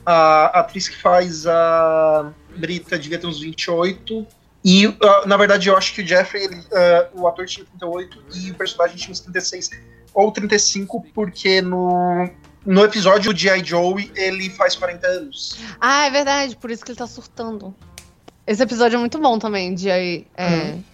A 0.04 0.60
atriz 0.60 0.86
que 0.86 1.00
faz 1.00 1.46
a 1.46 2.30
Brita 2.56 2.98
devia 2.98 3.18
ter 3.18 3.26
uns 3.26 3.40
28. 3.40 4.26
E, 4.62 4.86
ah, 5.02 5.22
na 5.24 5.38
verdade, 5.38 5.70
eu 5.70 5.78
acho 5.78 5.94
que 5.94 6.02
o 6.02 6.06
Jeffrey, 6.06 6.44
ele, 6.44 6.62
ah, 6.74 7.08
o 7.14 7.26
ator 7.26 7.46
tinha 7.46 7.64
38 7.64 8.22
e 8.34 8.50
o 8.50 8.54
personagem 8.54 8.98
tinha 8.98 9.12
uns 9.12 9.20
36 9.20 9.70
ou 10.14 10.30
35, 10.32 11.06
porque 11.14 11.60
no, 11.62 12.28
no 12.64 12.84
episódio 12.84 13.32
de 13.32 13.48
I. 13.48 13.64
Joe 13.64 14.10
ele 14.14 14.50
faz 14.50 14.76
40 14.76 15.06
anos. 15.06 15.56
Ah, 15.80 16.06
é 16.06 16.10
verdade, 16.10 16.56
por 16.56 16.70
isso 16.70 16.84
que 16.84 16.90
ele 16.92 16.98
tá 16.98 17.06
surtando. 17.06 17.74
Esse 18.46 18.62
episódio 18.62 18.96
é 18.96 18.98
muito 18.98 19.18
bom 19.18 19.38
também, 19.38 19.74
de 19.74 19.90
aí. 19.90 20.26
É, 20.36 20.46
Uhum. 20.48 20.84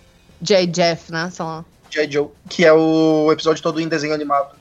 J. 0.42 0.66
Jeff, 0.66 1.10
né? 1.10 1.30
Sei 1.30 1.44
lá. 1.44 1.64
G.I. 1.90 2.10
Joe, 2.12 2.28
que 2.48 2.64
é 2.64 2.72
o 2.72 3.30
episódio 3.32 3.62
todo 3.62 3.80
em 3.80 3.88
desenho 3.88 4.12
animado. 4.12 4.54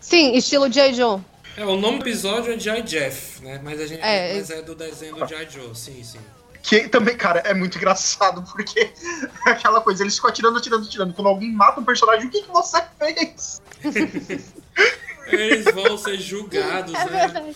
Sim, 0.00 0.34
estilo 0.34 0.68
J. 0.68 0.92
Joe. 0.92 1.20
É, 1.56 1.64
o 1.64 1.76
nome 1.76 1.98
do 1.98 2.04
episódio 2.04 2.52
é 2.52 2.58
G.I. 2.58 2.82
Jeff, 2.82 3.44
né? 3.44 3.60
Mas, 3.62 3.80
a 3.80 3.86
gente, 3.86 4.00
É, 4.00 4.34
mas 4.34 4.50
é 4.50 4.62
do 4.62 4.74
desenho 4.74 5.14
do 5.14 5.26
G.I. 5.26 5.48
Joe, 5.50 5.74
sim, 5.74 6.02
sim. 6.02 6.18
Que 6.62 6.88
também, 6.88 7.16
cara, 7.16 7.40
é 7.40 7.54
muito 7.54 7.78
engraçado, 7.78 8.42
porque 8.50 8.80
é 9.46 9.50
aquela 9.50 9.80
coisa, 9.80 10.02
eles 10.02 10.16
ficam 10.16 10.30
atirando, 10.30 10.58
atirando, 10.58 10.86
atirando. 10.86 11.14
Quando 11.14 11.28
alguém 11.28 11.52
mata 11.52 11.80
um 11.80 11.84
personagem, 11.84 12.26
o 12.26 12.30
que, 12.30 12.42
que 12.42 12.48
você 12.50 12.82
fez? 12.98 13.62
Eles 15.26 15.64
vão 15.66 15.96
ser 15.96 16.18
julgados, 16.18 16.92
né? 16.92 17.48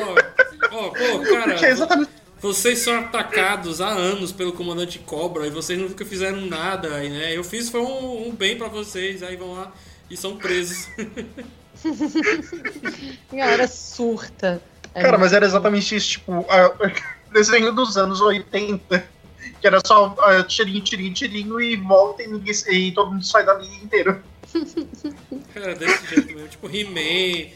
Ó, 0.00 0.76
ó, 0.76 0.88
pô, 0.90 1.20
cara, 1.30 1.54
é 1.66 1.70
exatamente. 1.70 2.10
vocês 2.40 2.78
são 2.80 2.98
atacados 2.98 3.80
há 3.80 3.88
anos 3.88 4.32
pelo 4.32 4.52
comandante 4.52 4.98
Cobra 4.98 5.46
e 5.46 5.50
vocês 5.50 5.78
nunca 5.78 6.04
fizeram 6.04 6.40
nada 6.46 6.94
aí, 6.96 7.08
né? 7.08 7.36
Eu 7.36 7.44
fiz 7.44 7.68
foi 7.68 7.80
um, 7.80 8.28
um 8.28 8.32
bem 8.34 8.56
pra 8.58 8.66
vocês, 8.68 9.22
aí 9.22 9.36
vão 9.36 9.52
lá 9.54 9.72
e 10.10 10.16
são 10.16 10.36
presos. 10.36 10.88
A 13.32 13.36
galera 13.36 13.68
surta. 13.68 14.60
É 14.94 15.02
Cara, 15.02 15.10
muito 15.12 15.20
mas 15.20 15.32
era 15.32 15.46
exatamente 15.46 15.94
isso, 15.94 16.08
tipo, 16.10 16.44
a- 16.50 16.74
desenho 17.32 17.72
dos 17.72 17.96
anos 17.96 18.20
80. 18.20 19.04
Que 19.60 19.66
era 19.66 19.80
só 19.84 20.14
tirinho, 20.48 20.80
tirinho, 20.82 21.14
tirinho 21.14 21.60
e 21.60 21.76
volta 21.76 22.22
e, 22.22 22.26
ninguém, 22.28 22.54
e 22.70 22.92
todo 22.92 23.10
mundo 23.12 23.24
sai 23.24 23.44
dali 23.44 23.66
inteiro. 23.82 24.20
Cara, 25.54 25.74
desse 25.74 26.06
jeito 26.06 26.34
mesmo. 26.34 26.48
Tipo, 26.48 26.68
He-Man, 26.68 27.50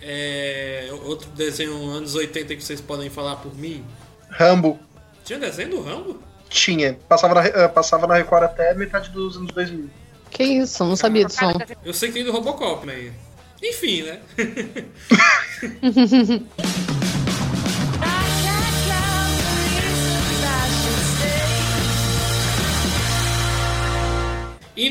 é, 0.00 0.88
outro 1.04 1.28
desenho 1.30 1.90
anos 1.90 2.14
80 2.14 2.56
que 2.56 2.62
vocês 2.62 2.80
podem 2.80 3.10
falar 3.10 3.36
por 3.36 3.54
mim. 3.56 3.84
Rambo 4.30 4.78
Tinha 5.24 5.38
desenho 5.38 5.70
do 5.70 5.82
Rambo? 5.82 6.20
tinha. 6.54 6.96
Passava 7.08 7.34
na, 7.34 7.40
ah, 7.40 7.68
passava 7.68 8.06
na 8.06 8.14
Record 8.14 8.44
até 8.44 8.72
metade 8.74 9.10
dos 9.10 9.36
anos 9.36 9.52
2000. 9.52 9.90
Que 10.30 10.44
isso, 10.44 10.84
não 10.84 10.96
sabia 10.96 11.24
disso. 11.24 11.40
Eu 11.84 11.92
sei 11.92 12.08
que 12.08 12.14
tem 12.14 12.24
do 12.24 12.32
Robocop, 12.32 12.86
mas... 12.86 13.12
Enfim, 13.62 14.02
né? 14.02 14.20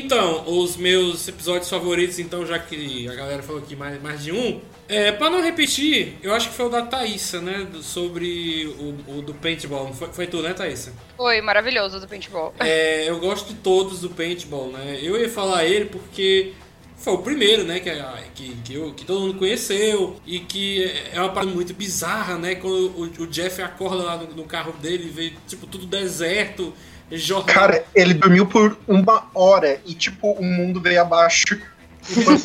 Então, 0.04 0.44
os 0.46 0.76
meus 0.76 1.26
episódios 1.28 1.68
favoritos, 1.70 2.18
então, 2.18 2.44
já 2.46 2.58
que 2.58 3.08
a 3.08 3.14
galera 3.14 3.42
falou 3.42 3.62
aqui 3.62 3.74
mais, 3.74 4.00
mais 4.02 4.22
de 4.22 4.32
um, 4.32 4.60
é, 4.86 5.10
pra 5.12 5.30
não 5.30 5.42
repetir, 5.42 6.16
eu 6.22 6.34
acho 6.34 6.50
que 6.50 6.54
foi 6.54 6.66
o 6.66 6.68
da 6.68 6.82
Thaísa, 6.82 7.40
né? 7.40 7.66
do- 7.72 7.82
sobre 7.82 8.66
o, 8.78 9.18
o 9.18 9.22
do 9.22 9.32
paintball. 9.34 9.92
Foi, 9.94 10.08
foi 10.08 10.26
tu, 10.26 10.42
né, 10.42 10.52
Thaísa? 10.52 10.92
Foi 11.16 11.40
maravilhoso 11.40 11.98
do 11.98 12.06
paintball. 12.06 12.54
É, 12.60 13.08
eu 13.08 13.18
gosto 13.18 13.48
de 13.48 13.54
todos 13.54 14.00
do 14.00 14.10
paintball, 14.10 14.70
né? 14.70 14.98
Eu 15.00 15.18
ia 15.18 15.28
falar 15.30 15.64
ele 15.64 15.86
porque 15.86 16.52
foi 16.98 17.14
o 17.14 17.18
primeiro, 17.18 17.64
né? 17.64 17.80
Que, 17.80 17.90
que, 18.34 18.56
que, 18.62 18.74
eu- 18.74 18.92
que 18.92 19.04
todo 19.06 19.20
mundo 19.20 19.38
conheceu 19.38 20.16
e 20.26 20.38
que 20.40 20.84
é 21.12 21.18
uma 21.18 21.30
parada 21.30 21.50
muito 21.52 21.72
bizarra, 21.72 22.36
né? 22.36 22.54
Quando 22.56 22.88
o, 22.96 23.22
o 23.22 23.26
Jeff 23.26 23.62
acorda 23.62 24.02
lá 24.02 24.16
no, 24.18 24.26
no 24.34 24.44
carro 24.44 24.72
dele 24.74 25.04
e 25.06 25.10
vê, 25.10 25.32
tipo, 25.48 25.66
tudo 25.66 25.86
deserto, 25.86 26.74
jornal. 27.10 27.46
Cara, 27.54 27.84
ele 27.94 28.14
dormiu 28.14 28.46
por 28.46 28.76
uma 28.88 29.28
hora 29.34 29.80
e, 29.86 29.94
tipo, 29.94 30.32
o 30.32 30.42
mundo 30.44 30.80
veio 30.80 31.00
abaixo. 31.02 31.60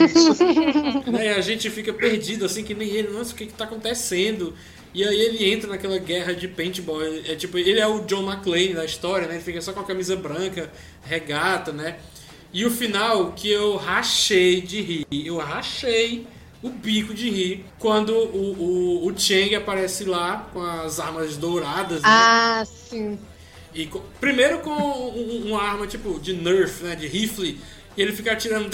E 1.21 1.27
a 1.27 1.41
gente 1.41 1.69
fica 1.69 1.91
perdido, 1.93 2.45
assim, 2.45 2.63
que 2.63 2.73
nem 2.73 2.87
ele, 2.89 3.09
nossa, 3.09 3.33
o 3.33 3.35
que 3.35 3.45
que 3.45 3.53
tá 3.53 3.65
acontecendo? 3.65 4.53
E 4.93 5.03
aí 5.03 5.19
ele 5.19 5.51
entra 5.51 5.69
naquela 5.69 5.97
guerra 5.97 6.33
de 6.33 6.47
paintball. 6.47 7.01
Ele- 7.03 7.31
É 7.31 7.35
tipo, 7.35 7.57
ele 7.57 7.79
é 7.79 7.87
o 7.87 7.99
John 8.05 8.23
McClane 8.23 8.73
da 8.73 8.85
história, 8.85 9.27
né? 9.27 9.35
Ele 9.35 9.43
fica 9.43 9.61
só 9.61 9.73
com 9.73 9.81
a 9.81 9.83
camisa 9.83 10.15
branca, 10.15 10.71
regata, 11.03 11.71
né? 11.71 11.97
E 12.51 12.65
o 12.65 12.71
final 12.71 13.33
que 13.33 13.51
eu 13.51 13.75
rachei 13.75 14.61
de 14.61 14.81
rir. 14.81 15.05
Eu 15.11 15.37
rachei 15.37 16.25
o 16.63 16.69
bico 16.69 17.13
de 17.13 17.29
rir 17.29 17.65
quando 17.77 18.09
o, 18.09 19.03
o, 19.03 19.07
o 19.07 19.17
Chang 19.19 19.53
aparece 19.55 20.05
lá 20.05 20.49
com 20.51 20.61
as 20.61 20.99
armas 20.99 21.37
douradas, 21.37 22.01
né? 22.01 22.07
Ah, 22.09 22.63
sim. 22.65 23.19
E 23.73 23.85
co- 23.85 24.03
primeiro 24.19 24.59
com 24.59 24.71
um- 24.71 25.47
uma 25.49 25.61
arma 25.61 25.85
tipo 25.87 26.19
de 26.19 26.33
Nerf, 26.33 26.83
né? 26.83 26.95
De 26.95 27.07
rifle. 27.07 27.59
E 27.97 28.01
ele 28.01 28.11
fica 28.13 28.31
atirando. 28.33 28.69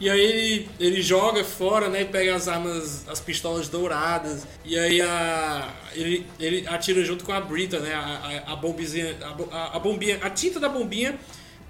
E 0.00 0.10
aí 0.10 0.20
ele, 0.20 0.68
ele 0.80 1.00
joga 1.02 1.44
fora, 1.44 1.88
né? 1.88 2.02
E 2.02 2.04
pega 2.06 2.34
as 2.34 2.48
armas, 2.48 3.06
as 3.08 3.20
pistolas 3.20 3.68
douradas. 3.68 4.46
E 4.64 4.76
aí 4.78 5.00
a, 5.00 5.72
ele, 5.94 6.26
ele 6.40 6.66
atira 6.66 7.04
junto 7.04 7.24
com 7.24 7.32
a 7.32 7.40
Brita, 7.40 7.78
né? 7.78 7.94
A, 7.94 8.42
a, 8.46 8.52
a 8.52 8.56
a, 9.52 9.76
a 9.76 9.78
bombinha. 9.78 10.18
A 10.22 10.28
tinta 10.30 10.58
da 10.58 10.68
bombinha 10.68 11.14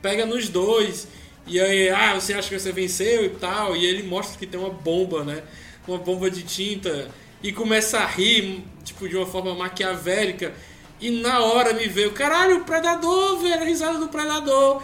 pega 0.01 0.25
nos 0.25 0.49
dois. 0.49 1.07
E 1.47 1.61
aí, 1.61 1.91
ah, 1.91 2.15
você 2.15 2.33
acha 2.33 2.49
que 2.49 2.59
você 2.59 2.73
venceu 2.73 3.25
e 3.27 3.31
tal. 3.31 3.77
E 3.77 3.85
ele 3.85 4.03
mostra 4.05 4.39
que 4.39 4.47
tem 4.47 4.59
uma 4.59 4.71
bomba, 4.71 5.25
né? 5.25 5.43
Uma 5.87 5.99
bomba 5.99 6.31
de 6.31 6.43
tinta. 6.43 7.09
E 7.43 7.53
começa 7.53 7.99
a 7.99 8.07
rir, 8.07 8.65
tipo, 8.83 9.07
de 9.09 9.17
uma 9.17 9.27
forma 9.27 9.55
maquiavélica. 9.55 10.55
E 11.03 11.11
na 11.11 11.41
hora 11.41 11.75
me 11.75 11.89
veio, 11.89 12.13
caralho, 12.13 12.59
o 12.59 12.65
Predador, 12.65 13.39
velho, 13.41 13.61
a 13.61 13.65
risada 13.65 13.99
do 13.99 14.09
Predador. 14.09 14.83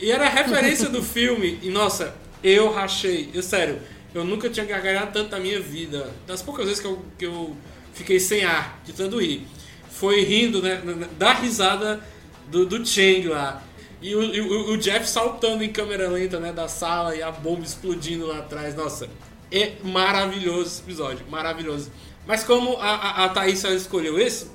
E 0.00 0.10
era 0.12 0.26
a 0.26 0.28
referência 0.28 0.88
do 0.90 1.02
filme. 1.02 1.58
E 1.62 1.70
nossa, 1.70 2.14
eu 2.42 2.70
rachei. 2.70 3.30
Eu, 3.32 3.42
sério, 3.42 3.80
eu 4.14 4.24
nunca 4.24 4.50
tinha 4.50 4.66
gargalhado 4.66 5.12
tanto 5.12 5.30
na 5.30 5.40
minha 5.40 5.58
vida. 5.60 6.10
Das 6.26 6.42
poucas 6.42 6.66
vezes 6.66 6.80
que 6.80 6.86
eu, 6.86 7.02
que 7.18 7.24
eu 7.26 7.56
fiquei 7.94 8.20
sem 8.20 8.44
ar, 8.44 8.80
de 8.84 8.92
tanto 8.92 9.18
rir. 9.18 9.46
Foi 9.90 10.22
rindo, 10.22 10.60
né, 10.60 10.82
da 11.18 11.32
risada 11.32 12.00
do, 12.48 12.66
do 12.66 12.84
Chang 12.86 13.26
lá. 13.28 13.62
E 14.02 14.14
o, 14.14 14.20
o- 14.20 14.72
o 14.72 14.76
Jeff 14.76 15.08
saltando 15.08 15.64
em 15.64 15.72
câmera 15.72 16.08
lenta, 16.08 16.38
né, 16.38 16.52
da 16.52 16.68
sala 16.68 17.16
e 17.16 17.22
a 17.22 17.30
bomba 17.32 17.64
explodindo 17.64 18.26
lá 18.26 18.40
atrás. 18.40 18.74
Nossa, 18.74 19.08
é 19.50 19.72
maravilhoso 19.82 20.66
esse 20.66 20.82
episódio, 20.82 21.24
maravilhoso. 21.30 21.90
Mas 22.26 22.44
como 22.44 22.76
a, 22.76 22.88
a, 22.94 23.24
a 23.24 23.28
Thaís 23.30 23.64
escolheu 23.64 24.18
esse, 24.18 24.48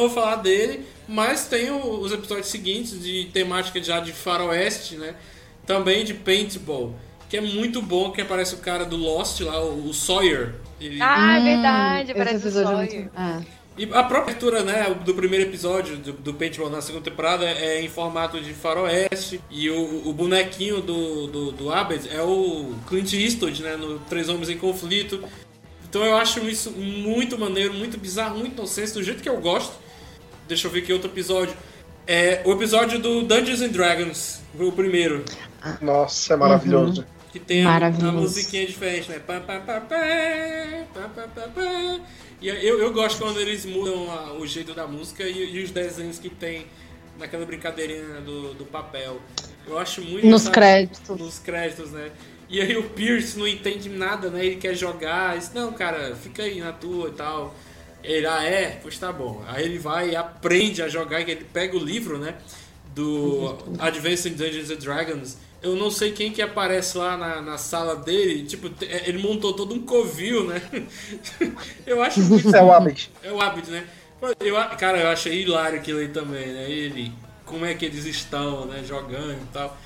não 0.00 0.08
vou 0.08 0.10
falar 0.22 0.36
dele, 0.36 0.84
mas 1.08 1.46
tem 1.46 1.70
o- 1.70 2.00
os 2.00 2.12
episódios 2.12 2.46
seguintes 2.48 3.00
de 3.02 3.26
temática 3.32 3.82
já 3.82 4.00
de 4.00 4.12
faroeste, 4.12 4.96
né? 4.96 5.14
Também 5.66 6.04
de 6.04 6.14
paintball, 6.14 6.94
que 7.28 7.36
é 7.36 7.40
muito 7.40 7.80
bom, 7.82 8.10
que 8.10 8.20
aparece 8.20 8.54
o 8.54 8.58
cara 8.58 8.84
do 8.84 8.96
Lost 8.96 9.40
lá, 9.40 9.62
o, 9.62 9.88
o 9.88 9.94
Sawyer. 9.94 10.54
Ele- 10.80 11.00
Ah, 11.00 11.38
é 11.38 11.42
verdade, 11.42 12.10
esse 12.10 12.14
parece 12.14 12.36
o 12.36 12.48
episódio 12.48 12.60
é 12.70 12.76
Sawyer. 12.86 13.00
muito- 13.02 13.18
é. 13.18 13.60
E 13.78 13.84
a 13.84 14.02
própria 14.02 14.32
abertura, 14.34 14.62
né, 14.62 14.94
do 15.04 15.14
primeiro 15.14 15.48
episódio 15.48 15.96
do, 15.96 16.12
do 16.12 16.34
Paintball 16.34 16.68
na 16.68 16.82
segunda 16.82 17.04
temporada 17.04 17.46
é 17.46 17.80
em 17.80 17.88
formato 17.88 18.38
de 18.40 18.52
faroeste. 18.52 19.40
E 19.50 19.70
o, 19.70 20.08
o 20.08 20.12
bonequinho 20.12 20.82
do, 20.82 21.26
do, 21.28 21.52
do 21.52 21.72
Abed 21.72 22.08
é 22.12 22.20
o 22.20 22.74
Clint 22.88 23.12
Eastwood, 23.14 23.62
né, 23.62 23.76
no 23.76 23.98
Três 24.00 24.28
Homens 24.28 24.50
em 24.50 24.58
Conflito. 24.58 25.22
Então 25.88 26.04
eu 26.04 26.16
acho 26.16 26.40
isso 26.48 26.72
muito 26.72 27.38
maneiro, 27.38 27.72
muito 27.72 27.96
bizarro, 27.96 28.38
muito 28.38 28.56
nonsense, 28.60 28.92
do 28.92 29.02
jeito 29.02 29.22
que 29.22 29.28
eu 29.28 29.40
gosto. 29.40 29.72
Deixa 30.50 30.66
eu 30.66 30.70
ver 30.72 30.80
aqui 30.80 30.92
outro 30.92 31.08
episódio. 31.08 31.54
É 32.08 32.42
o 32.44 32.50
episódio 32.52 32.98
do 32.98 33.22
Dungeons 33.22 33.60
and 33.62 33.68
Dragons, 33.68 34.40
o 34.58 34.72
primeiro. 34.72 35.24
Nossa, 35.80 36.34
é 36.34 36.36
maravilhoso. 36.36 37.06
Que 37.32 37.38
tem 37.38 37.62
a, 37.64 37.68
a 37.68 37.72
Maravilhoso. 37.74 38.16
musiquinha 38.16 38.66
diferente, 38.66 39.08
né? 39.08 39.20
Pá, 39.20 39.38
pá, 39.38 39.60
pá, 39.60 39.80
pá, 39.80 39.96
pá, 40.92 41.08
pá, 41.14 41.28
pá, 41.28 41.42
pá. 41.54 42.00
E 42.42 42.48
eu, 42.48 42.80
eu 42.80 42.92
gosto 42.92 43.22
quando 43.22 43.38
eles 43.40 43.64
mudam 43.64 44.10
a- 44.10 44.32
o 44.32 44.44
jeito 44.44 44.74
da 44.74 44.88
música 44.88 45.22
e, 45.22 45.54
e 45.54 45.62
os 45.62 45.70
desenhos 45.70 46.18
que 46.18 46.28
tem 46.28 46.66
naquela 47.16 47.46
brincadeirinha 47.46 48.20
do, 48.22 48.52
do 48.54 48.64
papel. 48.64 49.20
Eu 49.68 49.78
acho 49.78 50.02
muito 50.02 50.26
Nos 50.26 50.42
sabe, 50.42 50.54
créditos. 50.54 51.16
Nos 51.16 51.38
créditos, 51.38 51.92
né? 51.92 52.10
E 52.48 52.60
aí 52.60 52.76
o 52.76 52.82
Pierce 52.90 53.38
não 53.38 53.46
entende 53.46 53.88
nada, 53.88 54.28
né? 54.30 54.44
Ele 54.44 54.56
quer 54.56 54.74
jogar. 54.74 55.38
Diz, 55.38 55.52
não, 55.52 55.72
cara, 55.72 56.16
fica 56.16 56.42
aí 56.42 56.58
na 56.58 56.72
tua 56.72 57.10
e 57.10 57.12
tal. 57.12 57.54
Ele, 58.02 58.26
ah, 58.26 58.42
é? 58.42 58.78
Pois 58.82 58.98
tá 58.98 59.12
bom. 59.12 59.42
Aí 59.46 59.64
ele 59.64 59.78
vai 59.78 60.10
e 60.10 60.16
aprende 60.16 60.82
a 60.82 60.88
jogar, 60.88 61.24
que 61.24 61.30
ele 61.30 61.44
pega 61.44 61.76
o 61.76 61.80
livro, 61.80 62.18
né? 62.18 62.34
Do 62.94 63.56
Advanced 63.78 64.34
Dungeons 64.34 64.70
and 64.70 64.76
Dragons. 64.76 65.36
Eu 65.62 65.76
não 65.76 65.90
sei 65.90 66.12
quem 66.12 66.32
que 66.32 66.40
aparece 66.40 66.96
lá 66.96 67.16
na, 67.16 67.42
na 67.42 67.58
sala 67.58 67.94
dele. 67.96 68.44
Tipo, 68.44 68.70
te- 68.70 68.86
ele 68.86 69.18
montou 69.18 69.52
todo 69.52 69.74
um 69.74 69.80
covil, 69.82 70.46
né? 70.46 70.62
eu 71.86 72.02
acho 72.02 72.20
muito. 72.20 72.54
É 72.54 72.62
o 72.62 72.72
Abed. 72.72 73.10
É 73.22 73.30
o 73.30 73.40
hábito, 73.40 73.70
né? 73.70 73.84
Eu, 74.40 74.54
cara, 74.76 74.98
eu 74.98 75.08
achei 75.08 75.42
hilário 75.42 75.78
aquilo 75.78 75.98
aí 75.98 76.08
também, 76.08 76.46
né? 76.46 76.70
Ele, 76.70 77.12
como 77.44 77.64
é 77.64 77.74
que 77.74 77.84
eles 77.84 78.04
estão, 78.06 78.64
né? 78.66 78.82
Jogando 78.86 79.32
e 79.32 79.46
tal. 79.52 79.76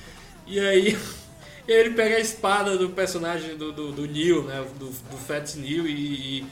E 0.46 0.60
aí, 0.60 0.96
e 1.66 1.72
aí 1.72 1.80
ele 1.80 1.90
pega 1.90 2.16
a 2.16 2.20
espada 2.20 2.76
do 2.76 2.90
personagem 2.90 3.56
do, 3.56 3.72
do, 3.72 3.92
do 3.92 4.06
Neil, 4.06 4.44
né? 4.44 4.64
Do, 4.78 4.86
do 4.86 5.16
Fat 5.16 5.54
Neil 5.56 5.86
e, 5.88 6.40
e, 6.40 6.46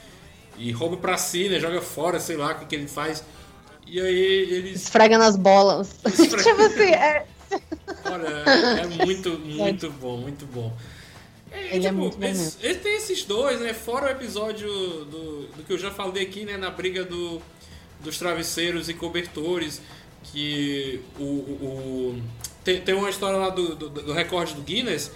e 0.68 0.72
rouba 0.72 0.96
pra 0.96 1.16
si, 1.16 1.48
né? 1.48 1.58
Joga 1.60 1.80
fora, 1.80 2.18
sei 2.20 2.36
lá 2.36 2.52
o 2.52 2.66
que, 2.66 2.74
ele 2.74 2.88
faz. 2.88 3.24
E 3.86 4.00
aí 4.00 4.52
eles. 4.52 4.82
Esfrega 4.82 5.18
nas 5.18 5.36
bolas. 5.36 5.94
Esfrega. 6.06 6.42
tipo 6.42 6.62
assim, 6.62 6.90
é, 6.92 7.26
Olha, 8.04 8.28
é 8.28 8.86
muito, 9.04 9.30
muito 9.38 9.90
bom, 9.90 10.16
muito 10.18 10.46
bom. 10.46 10.72
É, 11.50 11.76
Ele 11.76 11.86
é 11.86 11.90
tipo, 11.90 11.94
muito 12.00 12.16
bom 12.16 12.24
esse- 12.26 12.56
mesmo. 12.56 12.58
esse- 12.62 12.78
tem 12.80 12.96
esses 12.96 13.24
dois, 13.24 13.60
né? 13.60 13.74
Fora 13.74 14.06
o 14.06 14.10
episódio 14.10 14.68
do, 14.68 15.46
do 15.48 15.62
que 15.66 15.72
eu 15.72 15.78
já 15.78 15.90
falei 15.90 16.22
aqui, 16.22 16.44
né? 16.44 16.56
Na 16.56 16.70
briga 16.70 17.04
do, 17.04 17.42
dos 18.00 18.18
travesseiros 18.18 18.88
e 18.88 18.94
cobertores. 18.94 19.82
Que 20.24 21.00
o. 21.18 21.22
o- 21.24 22.14
o- 22.16 22.22
tem, 22.64 22.80
tem 22.80 22.94
uma 22.94 23.10
história 23.10 23.36
lá 23.36 23.50
do, 23.50 23.74
do, 23.74 23.88
do 23.90 24.12
recorde 24.12 24.54
do 24.54 24.62
Guinness. 24.62 25.10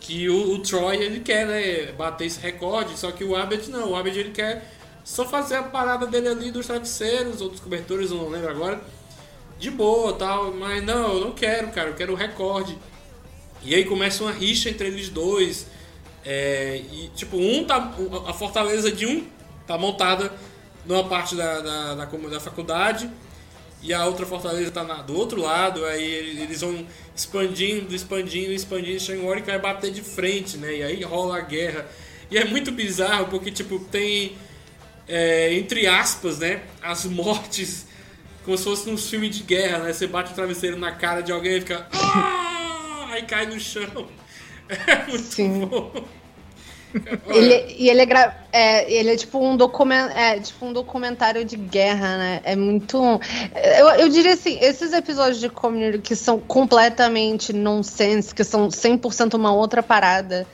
Que 0.00 0.28
o, 0.28 0.54
o 0.54 0.58
Troy 0.58 0.96
ele 0.96 1.20
quer, 1.20 1.46
né? 1.46 1.92
Bater 1.92 2.26
esse 2.26 2.40
recorde. 2.40 2.98
Só 2.98 3.10
que 3.12 3.22
o 3.24 3.36
Abed 3.36 3.70
não. 3.70 3.92
O 3.92 3.96
Abed 3.96 4.18
ele 4.18 4.30
quer 4.32 4.68
só 5.04 5.24
fazer 5.26 5.56
a 5.56 5.62
parada 5.62 6.06
dele 6.06 6.28
ali 6.28 6.50
dos 6.50 6.66
travesseiros 6.66 7.40
ou 7.40 7.48
dos 7.48 7.60
cobertores, 7.60 8.10
não 8.10 8.28
lembro 8.28 8.50
agora 8.50 8.80
de 9.58 9.70
boa 9.70 10.12
tal, 10.14 10.52
mas 10.52 10.82
não, 10.84 11.14
eu 11.14 11.20
não 11.20 11.32
quero, 11.32 11.68
cara, 11.68 11.90
eu 11.90 11.94
quero 11.94 12.12
o 12.12 12.16
recorde. 12.16 12.78
E 13.62 13.74
aí 13.74 13.84
começa 13.84 14.22
uma 14.24 14.32
rixa 14.32 14.70
entre 14.70 14.86
eles 14.88 15.08
dois. 15.08 15.66
é, 16.24 16.82
e 16.92 17.08
tipo, 17.14 17.36
um 17.38 17.64
tá. 17.64 17.94
A 18.26 18.32
fortaleza 18.34 18.92
de 18.92 19.06
um 19.06 19.26
tá 19.66 19.78
montada 19.78 20.32
numa 20.86 21.04
parte 21.04 21.34
da, 21.34 21.60
da, 21.60 21.94
da, 21.94 22.04
da 22.04 22.40
faculdade 22.40 23.10
e 23.82 23.92
a 23.94 24.04
outra 24.06 24.26
fortaleza 24.26 24.70
tá 24.70 24.84
na- 24.84 25.02
do 25.02 25.16
outro 25.16 25.40
lado, 25.40 25.84
aí 25.86 26.04
ele- 26.04 26.42
eles 26.42 26.60
vão 26.60 26.86
expandindo, 27.16 27.94
expandindo, 27.94 28.52
expandindo, 28.52 29.00
chega 29.00 29.20
uma 29.20 29.30
hora 29.30 29.40
que 29.40 29.46
vai 29.50 29.58
bater 29.58 29.90
de 29.90 30.02
frente, 30.02 30.58
né? 30.58 30.76
E 30.76 30.82
aí 30.82 31.02
rola 31.02 31.38
a 31.38 31.40
guerra. 31.40 31.86
E 32.30 32.36
é 32.38 32.44
muito 32.44 32.70
bizarro 32.70 33.26
porque, 33.28 33.50
tipo, 33.50 33.78
tem, 33.90 34.36
é, 35.10 35.52
entre 35.54 35.86
aspas, 35.86 36.38
né? 36.38 36.62
As 36.82 37.04
mortes, 37.04 37.86
como 38.44 38.56
se 38.56 38.64
fosse 38.64 38.88
num 38.88 38.96
filme 38.96 39.28
de 39.28 39.42
guerra, 39.42 39.78
né? 39.78 39.92
Você 39.92 40.06
bate 40.06 40.32
o 40.32 40.34
travesseiro 40.34 40.78
na 40.78 40.92
cara 40.92 41.20
de 41.22 41.32
alguém 41.32 41.56
e 41.56 41.60
fica. 41.60 41.86
"Ah!" 41.92 43.08
Aí 43.12 43.22
cai 43.24 43.46
no 43.46 43.58
chão. 43.58 44.06
É 44.86 45.04
muito 45.10 45.24
Sim. 45.24 45.66
bom. 45.66 45.92
Ele, 47.28 47.74
e 47.78 47.88
ele 47.88 48.00
é, 48.02 48.06
gra- 48.06 48.36
é, 48.52 48.92
ele 48.92 49.10
é 49.12 49.16
tipo 49.16 49.38
um 49.38 49.56
documentário, 49.56 50.16
é, 50.18 50.40
tipo 50.40 50.64
um 50.66 50.72
documentário 50.72 51.44
de 51.44 51.56
guerra, 51.56 52.16
né? 52.18 52.40
É 52.44 52.56
muito. 52.56 52.96
Eu, 53.78 53.88
eu 53.90 54.08
diria 54.08 54.34
assim, 54.34 54.58
esses 54.60 54.92
episódios 54.92 55.38
de 55.40 55.48
Community 55.48 55.98
que 55.98 56.16
são 56.16 56.38
completamente 56.40 57.52
nonsense, 57.52 58.34
que 58.34 58.42
são 58.42 58.68
100% 58.68 59.34
uma 59.34 59.52
outra 59.52 59.82
parada, 59.84 60.46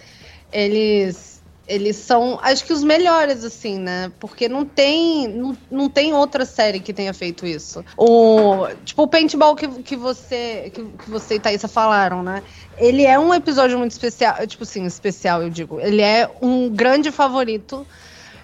eles. 0.53 1.36
Eles 1.67 1.97
são, 1.97 2.39
acho 2.43 2.65
que 2.65 2.73
os 2.73 2.85
melhores, 2.85 3.43
assim, 3.43 3.79
né? 3.79 4.13
Porque 4.21 4.49
não 4.49 4.65
tem, 4.65 5.27
não, 5.27 5.57
não 5.69 5.89
tem 5.89 6.15
outra 6.15 6.45
série 6.45 6.79
que 6.79 6.93
tenha 6.93 7.13
feito 7.13 7.45
isso. 7.45 7.85
O, 7.97 8.69
tipo, 8.85 9.03
o 9.03 9.09
paintball 9.09 9.57
que, 9.57 9.67
que 9.83 9.97
você 9.97 10.71
que, 10.73 10.85
que 10.85 11.11
você 11.11 11.35
e 11.35 11.41
Thaisa 11.41 11.67
falaram, 11.67 12.23
né? 12.23 12.43
Ele 12.79 13.05
é 13.05 13.19
um 13.19 13.35
episódio 13.35 13.77
muito 13.79 13.91
especial, 13.91 14.47
tipo 14.47 14.63
assim, 14.63 14.85
especial, 14.85 15.43
eu 15.43 15.51
digo. 15.51 15.81
Ele 15.81 16.03
é 16.03 16.31
um 16.41 16.69
grande 16.69 17.11
favorito 17.11 17.85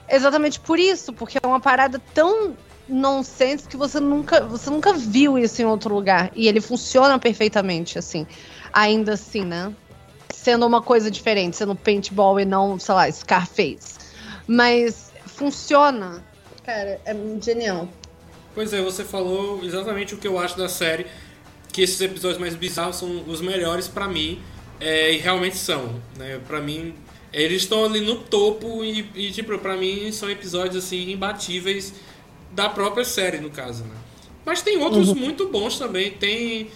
exatamente 0.08 0.58
por 0.58 0.78
isso, 0.78 1.12
porque 1.12 1.38
é 1.42 1.46
uma 1.46 1.60
parada 1.60 2.00
tão 2.12 2.54
nonsense 2.88 3.68
que 3.68 3.76
você 3.76 4.00
nunca, 4.00 4.40
você 4.40 4.68
nunca 4.68 4.92
viu 4.92 5.38
isso 5.38 5.62
em 5.62 5.64
outro 5.64 5.94
lugar. 5.94 6.30
E 6.34 6.48
ele 6.48 6.60
funciona 6.60 7.18
perfeitamente, 7.18 7.98
assim. 7.98 8.26
Ainda 8.72 9.14
assim, 9.14 9.44
né? 9.44 9.72
Sendo 10.32 10.66
uma 10.66 10.82
coisa 10.82 11.10
diferente, 11.10 11.56
sendo 11.56 11.74
paintball 11.76 12.40
e 12.40 12.44
não, 12.44 12.78
sei 12.78 12.94
lá, 12.94 13.10
Scarface. 13.12 13.94
Mas 14.46 15.12
funciona. 15.26 16.24
Cara, 16.64 17.00
é 17.04 17.14
genial. 17.40 17.88
Pois 18.54 18.72
é, 18.72 18.82
você 18.82 19.04
falou 19.04 19.64
exatamente 19.64 20.14
o 20.14 20.18
que 20.18 20.26
eu 20.26 20.38
acho 20.38 20.56
da 20.56 20.68
série. 20.68 21.06
Que 21.72 21.82
esses 21.82 22.00
episódios 22.00 22.38
mais 22.38 22.54
bizarros 22.54 22.96
são 22.96 23.24
os 23.26 23.40
melhores 23.40 23.88
pra 23.88 24.06
mim. 24.08 24.40
é, 24.80 25.12
e 25.12 25.18
realmente 25.18 25.56
são. 25.56 26.00
Né? 26.18 26.40
Pra 26.46 26.60
mim, 26.60 26.94
eles 27.32 27.62
estão 27.62 27.84
ali 27.84 28.00
no 28.00 28.16
topo 28.16 28.84
e, 28.84 29.08
e, 29.14 29.30
tipo, 29.30 29.56
pra 29.58 29.76
mim 29.76 30.10
são 30.10 30.28
episódios 30.28 30.84
assim 30.84 31.10
imbatíveis 31.12 31.94
da 32.50 32.68
própria 32.68 33.04
série, 33.04 33.38
no 33.38 33.48
caso. 33.48 33.84
Né? 33.84 33.94
Mas 34.44 34.60
tem 34.60 34.76
outros 34.78 35.08
Uhum. 35.10 35.14
muito 35.14 35.48
bons 35.48 35.78
também. 35.78 36.10
Tem. 36.10 36.68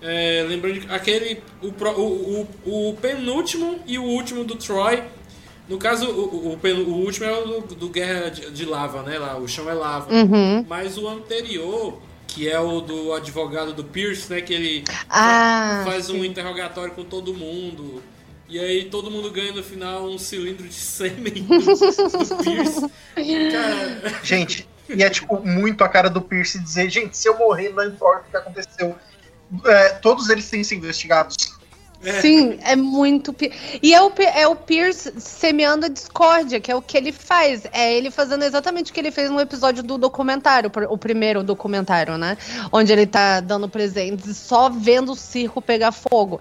É, 0.00 0.44
lembrando 0.48 0.80
de- 0.80 0.90
aquele. 0.92 1.42
O, 1.62 1.68
o, 1.68 2.48
o, 2.64 2.90
o 2.90 2.94
penúltimo 2.96 3.80
e 3.86 3.98
o 3.98 4.02
último 4.04 4.44
do 4.44 4.54
Troy. 4.56 5.02
No 5.68 5.76
caso, 5.76 6.06
o, 6.08 6.48
o, 6.48 6.52
o 6.54 6.56
pen- 6.58 6.82
o 6.82 6.94
último 6.94 7.26
é 7.26 7.32
o 7.32 7.44
do, 7.60 7.74
do 7.74 7.88
Guerra 7.90 8.30
de, 8.30 8.50
de 8.50 8.64
Lava, 8.64 9.02
né? 9.02 9.18
Lá, 9.18 9.36
o 9.36 9.46
chão 9.48 9.68
é 9.68 9.74
lava. 9.74 10.10
Uhum. 10.12 10.64
Mas 10.68 10.96
o 10.96 11.06
anterior, 11.08 12.00
que 12.26 12.48
é 12.48 12.58
o 12.58 12.80
do 12.80 13.12
advogado 13.12 13.72
do 13.74 13.84
Pierce, 13.84 14.30
né? 14.32 14.40
Que 14.40 14.54
ele 14.54 14.84
Ah, 15.10 15.82
fa- 15.84 15.90
faz 15.92 16.08
um 16.10 16.20
sim. 16.22 16.26
interrogatório 16.26 16.94
com 16.94 17.04
todo 17.04 17.34
mundo. 17.34 18.02
E 18.48 18.58
aí 18.58 18.86
todo 18.86 19.10
mundo 19.10 19.30
ganha 19.30 19.52
no 19.52 19.62
final 19.62 20.06
um 20.08 20.16
cilindro 20.16 20.66
de 20.66 20.72
sêmen 20.72 21.34
do, 21.44 21.58
do 21.58 22.36
Pierce. 22.42 22.80
Cara, 23.52 24.20
Gente, 24.24 24.66
e 24.88 25.02
é 25.02 25.10
tipo 25.10 25.38
muito 25.44 25.84
a 25.84 25.88
cara 25.88 26.08
do 26.08 26.22
Pierce 26.22 26.58
dizer, 26.58 26.88
gente, 26.88 27.14
se 27.14 27.28
eu 27.28 27.36
morrer, 27.36 27.68
não 27.74 27.84
importa 27.84 28.24
o 28.26 28.30
que 28.30 28.36
aconteceu. 28.38 28.96
É, 29.64 29.88
todos 29.90 30.28
eles 30.28 30.48
têm 30.48 30.62
ser 30.62 30.76
investigados. 30.76 31.58
Sim, 32.20 32.58
é 32.62 32.76
muito. 32.76 33.34
E 33.82 33.92
é 33.92 34.00
o, 34.00 34.12
é 34.16 34.46
o 34.46 34.54
Pierce 34.54 35.12
semeando 35.18 35.86
a 35.86 35.88
discórdia, 35.88 36.60
que 36.60 36.70
é 36.70 36.76
o 36.76 36.80
que 36.80 36.96
ele 36.96 37.10
faz. 37.10 37.64
É 37.72 37.92
ele 37.92 38.10
fazendo 38.10 38.44
exatamente 38.44 38.90
o 38.90 38.94
que 38.94 39.00
ele 39.00 39.10
fez 39.10 39.28
no 39.30 39.40
episódio 39.40 39.82
do 39.82 39.98
documentário, 39.98 40.70
o 40.88 40.96
primeiro 40.96 41.42
documentário, 41.42 42.16
né? 42.16 42.38
Onde 42.70 42.92
ele 42.92 43.04
tá 43.04 43.40
dando 43.40 43.68
presentes 43.68 44.26
e 44.26 44.34
só 44.34 44.70
vendo 44.70 45.12
o 45.12 45.16
circo 45.16 45.60
pegar 45.60 45.90
fogo. 45.90 46.40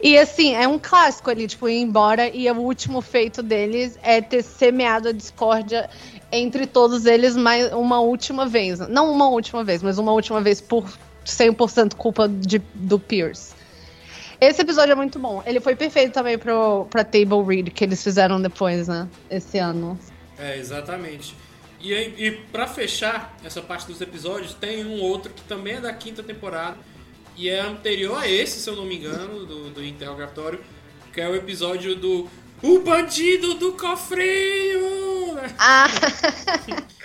E 0.00 0.16
assim, 0.16 0.54
é 0.54 0.68
um 0.68 0.78
clássico 0.78 1.30
ali, 1.30 1.48
tipo, 1.48 1.68
ir 1.68 1.80
embora, 1.80 2.28
e 2.28 2.48
o 2.48 2.56
último 2.58 3.00
feito 3.00 3.42
deles 3.42 3.98
é 4.04 4.20
ter 4.20 4.42
semeado 4.42 5.08
a 5.08 5.12
discórdia 5.12 5.90
entre 6.30 6.64
todos 6.64 7.06
eles 7.06 7.36
mais 7.36 7.72
uma 7.72 7.98
última 8.00 8.46
vez. 8.46 8.78
Não 8.88 9.10
uma 9.10 9.28
última 9.28 9.64
vez, 9.64 9.82
mas 9.82 9.98
uma 9.98 10.12
última 10.12 10.40
vez 10.40 10.60
por 10.60 10.88
100% 11.24 11.94
culpa 11.94 12.28
de, 12.28 12.60
do 12.74 12.98
Pierce. 12.98 13.54
Esse 14.40 14.62
episódio 14.62 14.92
é 14.92 14.94
muito 14.96 15.18
bom. 15.18 15.42
Ele 15.46 15.60
foi 15.60 15.76
perfeito 15.76 16.12
também 16.12 16.36
pro, 16.36 16.86
pra 16.90 17.04
Table 17.04 17.44
Read, 17.46 17.70
que 17.70 17.84
eles 17.84 18.02
fizeram 18.02 18.42
depois, 18.42 18.88
né? 18.88 19.08
Esse 19.30 19.58
ano. 19.58 19.98
É, 20.36 20.58
exatamente. 20.58 21.36
E, 21.80 21.92
e 21.92 22.30
para 22.50 22.66
fechar 22.66 23.36
essa 23.44 23.60
parte 23.60 23.86
dos 23.86 24.00
episódios, 24.00 24.54
tem 24.54 24.84
um 24.84 25.00
outro 25.00 25.32
que 25.32 25.42
também 25.42 25.74
é 25.74 25.80
da 25.80 25.92
quinta 25.92 26.22
temporada 26.22 26.76
e 27.36 27.48
é 27.48 27.60
anterior 27.60 28.18
a 28.18 28.28
esse, 28.28 28.60
se 28.60 28.68
eu 28.68 28.76
não 28.76 28.84
me 28.84 28.96
engano, 28.96 29.46
do, 29.46 29.70
do 29.70 29.84
interrogatório, 29.84 30.60
que 31.12 31.20
é 31.20 31.28
o 31.28 31.34
episódio 31.34 31.94
do 31.94 32.28
O 32.62 32.78
Bandido 32.78 33.54
do 33.54 33.72
Cofrinho! 33.72 35.36
Ah! 35.58 35.88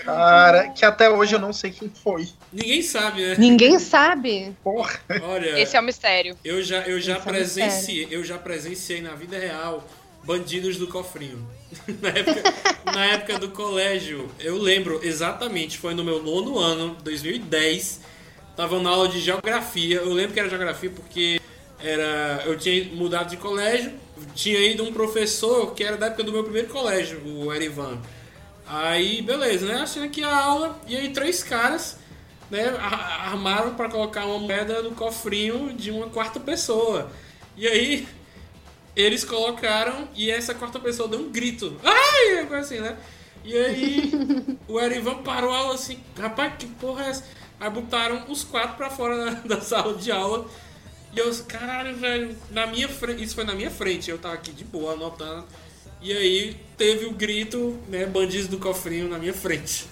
Cara, 0.05 0.69
que 0.69 0.85
até 0.85 1.09
hoje 1.09 1.35
eu 1.35 1.39
não 1.39 1.51
sei 1.51 1.71
quem 1.71 1.89
foi. 1.89 2.27
Ninguém 2.53 2.81
sabe, 2.81 3.21
né? 3.25 3.35
Ninguém 3.37 3.79
sabe. 3.79 4.55
Porra. 4.63 4.99
Olha, 5.23 5.59
Esse 5.59 5.75
é 5.75 5.79
o 5.79 5.83
mistério. 5.83 6.37
eu 6.45 6.61
já, 6.61 6.81
eu 6.81 6.99
já 7.01 7.17
Esse 7.17 7.27
é 7.27 7.29
um 7.29 7.33
presenciei, 7.33 8.07
eu 8.11 8.23
já 8.23 8.37
presenciei 8.37 9.01
na 9.01 9.15
vida 9.15 9.37
real 9.37 9.85
bandidos 10.23 10.77
do 10.77 10.87
cofrinho. 10.87 11.45
na, 12.01 12.09
época, 12.09 12.43
na 12.85 13.05
época 13.05 13.39
do 13.39 13.49
colégio, 13.49 14.29
eu 14.39 14.57
lembro 14.57 14.99
exatamente, 15.03 15.77
foi 15.77 15.93
no 15.93 16.03
meu 16.03 16.21
nono 16.21 16.59
ano, 16.59 16.95
2010. 17.03 18.01
Tava 18.55 18.79
na 18.79 18.89
aula 18.89 19.07
de 19.07 19.19
geografia. 19.19 19.97
Eu 19.97 20.13
lembro 20.13 20.33
que 20.33 20.39
era 20.39 20.49
geografia 20.49 20.89
porque 20.89 21.39
era, 21.79 22.43
eu 22.45 22.57
tinha 22.57 22.85
mudado 22.93 23.29
de 23.29 23.37
colégio. 23.37 23.93
Tinha 24.33 24.59
ido 24.59 24.83
um 24.83 24.93
professor 24.93 25.73
que 25.73 25.83
era 25.83 25.97
da 25.97 26.07
época 26.07 26.23
do 26.23 26.31
meu 26.31 26.43
primeiro 26.43 26.67
colégio, 26.69 27.21
o 27.25 27.53
Erivan. 27.53 27.99
Aí, 28.65 29.21
beleza, 29.21 29.65
né? 29.65 29.81
Assistindo 29.81 30.05
aqui 30.05 30.23
a 30.23 30.35
aula, 30.35 30.79
e 30.87 30.95
aí 30.95 31.09
três 31.13 31.41
caras 31.41 31.97
né, 32.51 32.67
armaram 32.79 33.75
para 33.75 33.89
colocar 33.89 34.25
uma 34.25 34.39
moeda 34.39 34.81
no 34.81 34.91
cofrinho 34.91 35.73
de 35.73 35.91
uma 35.91 36.07
quarta 36.07 36.39
pessoa. 36.39 37.09
E 37.55 37.67
aí, 37.67 38.07
eles 38.95 39.23
colocaram 39.23 40.07
e 40.15 40.31
essa 40.31 40.53
quarta 40.53 40.79
pessoa 40.79 41.07
deu 41.07 41.19
um 41.19 41.29
grito. 41.29 41.77
Ai! 41.83 42.45
Coisa 42.45 42.65
assim, 42.65 42.79
né? 42.79 42.97
E 43.43 43.55
aí, 43.55 44.11
o 44.67 44.79
Erivan 44.79 45.23
parou 45.23 45.51
a 45.51 45.57
aula 45.57 45.75
assim, 45.75 45.99
rapaz, 46.19 46.53
que 46.57 46.65
porra 46.65 47.05
é 47.05 47.09
essa? 47.09 47.23
Aí 47.59 47.69
botaram 47.69 48.25
os 48.29 48.43
quatro 48.43 48.75
pra 48.75 48.89
fora 48.89 49.17
da, 49.17 49.31
da 49.55 49.61
sala 49.61 49.93
de 49.95 50.11
aula. 50.11 50.47
E 51.17 51.19
eu, 51.19 51.33
caralho, 51.47 51.95
velho, 51.95 52.37
na 52.51 52.67
minha 52.67 52.87
frente, 52.87 53.23
isso 53.23 53.33
foi 53.33 53.43
na 53.43 53.55
minha 53.55 53.71
frente, 53.71 54.07
eu 54.07 54.19
tava 54.19 54.35
aqui 54.35 54.51
de 54.51 54.63
boa 54.63 54.93
anotando. 54.93 55.47
E 55.99 56.15
aí 56.15 56.55
teve 56.77 57.07
o 57.07 57.11
grito, 57.11 57.75
né, 57.89 58.05
bandidos 58.05 58.47
do 58.47 58.59
cofrinho 58.59 59.09
na 59.09 59.17
minha 59.17 59.33
frente. 59.33 59.87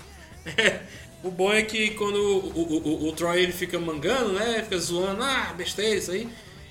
o 1.24 1.32
bom 1.32 1.52
é 1.52 1.64
que 1.64 1.96
quando 1.96 2.18
o, 2.18 2.48
o, 2.50 2.78
o, 2.78 3.10
o 3.10 3.12
Troy 3.14 3.42
ele 3.42 3.52
fica 3.52 3.80
mangando, 3.80 4.34
né, 4.34 4.62
fica 4.62 4.78
zoando, 4.78 5.24
ah, 5.24 5.52
besteira 5.58 5.96
isso 5.96 6.12
aí. 6.12 6.30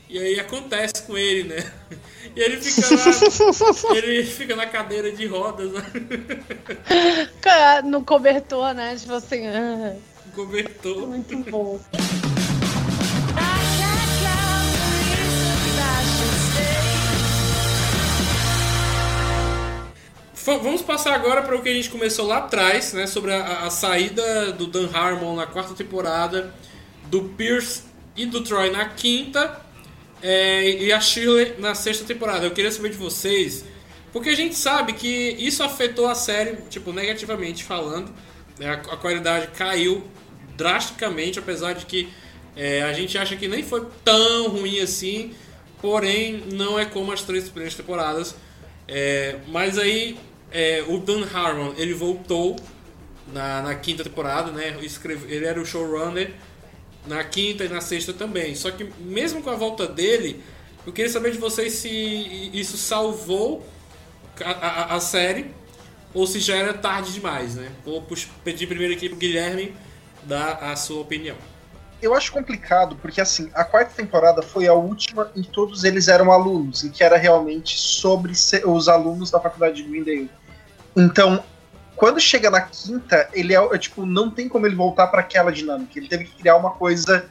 E 0.08 0.20
aí 0.20 0.38
acontece 0.38 1.02
com 1.02 1.18
ele, 1.18 1.48
né? 1.48 1.72
E 2.36 2.40
ele 2.40 2.60
fica 2.60 2.88
lá, 2.94 3.94
ele 3.96 4.24
fica 4.24 4.56
na 4.56 4.66
cadeira 4.66 5.12
de 5.12 5.24
rodas, 5.26 5.70
né? 5.70 5.82
No 7.84 8.02
cobertor, 8.02 8.74
né? 8.74 8.96
Tipo 8.96 9.12
assim. 9.12 9.46
ah, 9.46 9.94
Cobertor. 10.34 11.06
muito 11.06 11.36
bom. 11.50 11.78
Vamos 20.44 20.82
passar 20.82 21.14
agora 21.14 21.40
para 21.40 21.56
o 21.56 21.62
que 21.62 21.70
a 21.70 21.72
gente 21.72 21.88
começou 21.88 22.26
lá 22.26 22.36
atrás, 22.36 22.92
né? 22.92 23.06
Sobre 23.06 23.32
a, 23.32 23.64
a 23.64 23.70
saída 23.70 24.52
do 24.52 24.66
Dan 24.66 24.90
Harmon 24.92 25.36
na 25.36 25.46
quarta 25.46 25.72
temporada, 25.72 26.54
do 27.06 27.30
Pierce 27.30 27.84
e 28.14 28.26
do 28.26 28.42
Troy 28.42 28.70
na 28.70 28.90
quinta, 28.90 29.58
é, 30.22 30.82
e 30.82 30.92
a 30.92 31.00
Shirley 31.00 31.54
na 31.58 31.74
sexta 31.74 32.04
temporada. 32.04 32.44
Eu 32.44 32.50
queria 32.50 32.70
saber 32.70 32.90
de 32.90 32.98
vocês, 32.98 33.64
porque 34.12 34.28
a 34.28 34.36
gente 34.36 34.54
sabe 34.54 34.92
que 34.92 35.08
isso 35.38 35.62
afetou 35.62 36.08
a 36.08 36.14
série, 36.14 36.56
tipo, 36.68 36.92
negativamente 36.92 37.64
falando. 37.64 38.12
né, 38.58 38.68
a, 38.68 38.74
a 38.74 38.96
qualidade 38.98 39.46
caiu 39.56 40.04
drasticamente, 40.58 41.38
apesar 41.38 41.72
de 41.72 41.86
que 41.86 42.10
é, 42.54 42.82
a 42.82 42.92
gente 42.92 43.16
acha 43.16 43.34
que 43.34 43.48
nem 43.48 43.62
foi 43.62 43.86
tão 44.04 44.48
ruim 44.48 44.78
assim, 44.78 45.32
porém 45.80 46.44
não 46.52 46.78
é 46.78 46.84
como 46.84 47.12
as 47.12 47.22
três 47.22 47.44
primeiras 47.44 47.74
temporadas. 47.74 48.34
É, 48.86 49.36
mas 49.48 49.78
aí 49.78 50.18
é, 50.54 50.84
o 50.88 50.98
Dan 50.98 51.26
Harmon 51.34 51.74
ele 51.76 51.92
voltou 51.94 52.56
na, 53.32 53.60
na 53.62 53.74
quinta 53.74 54.04
temporada, 54.04 54.52
né? 54.52 54.78
Escreve, 54.82 55.34
ele 55.34 55.44
era 55.44 55.60
o 55.60 55.66
showrunner 55.66 56.32
na 57.06 57.22
quinta 57.24 57.64
e 57.64 57.68
na 57.68 57.80
sexta 57.82 58.12
também. 58.14 58.54
Só 58.54 58.70
que 58.70 58.84
mesmo 59.00 59.42
com 59.42 59.50
a 59.50 59.56
volta 59.56 59.86
dele, 59.86 60.42
eu 60.86 60.92
queria 60.92 61.10
saber 61.10 61.32
de 61.32 61.38
vocês 61.38 61.72
se 61.74 61.88
isso 62.54 62.76
salvou 62.78 63.66
a, 64.44 64.50
a- 64.50 64.94
a 64.96 65.00
série 65.00 65.50
ou 66.14 66.26
se 66.26 66.40
já 66.40 66.56
era 66.56 66.72
tarde 66.74 67.12
demais, 67.12 67.56
né? 67.56 67.70
Vou 67.84 68.02
pedir 68.44 68.66
primeiro 68.68 68.94
aqui 68.94 69.08
pro 69.08 69.18
Guilherme 69.18 69.74
dar 70.22 70.54
a 70.62 70.76
sua 70.76 71.00
opinião. 71.02 71.36
Eu 72.00 72.14
acho 72.14 72.30
complicado, 72.32 72.96
porque 72.96 73.20
assim, 73.20 73.50
a 73.54 73.64
quarta 73.64 73.92
temporada 73.94 74.42
foi 74.42 74.66
a 74.68 74.74
última 74.74 75.24
que 75.26 75.42
todos 75.42 75.84
eles 75.84 76.06
eram 76.08 76.30
alunos, 76.30 76.84
em 76.84 76.90
que 76.90 77.02
era 77.02 77.16
realmente 77.16 77.78
sobre 77.78 78.32
os 78.66 78.88
alunos 78.88 79.30
da 79.30 79.40
faculdade 79.40 79.82
de 79.82 79.88
Greendale. 79.88 80.30
Então, 80.96 81.42
quando 81.96 82.20
chega 82.20 82.50
na 82.50 82.60
quinta, 82.60 83.28
ele 83.32 83.54
é, 83.54 83.58
é, 83.58 83.78
tipo, 83.78 84.04
não 84.04 84.30
tem 84.30 84.48
como 84.48 84.66
ele 84.66 84.74
voltar 84.74 85.06
para 85.08 85.20
aquela 85.20 85.52
dinâmica. 85.52 85.98
Ele 85.98 86.08
teve 86.08 86.24
que 86.24 86.36
criar 86.36 86.56
uma 86.56 86.70
coisa 86.70 87.26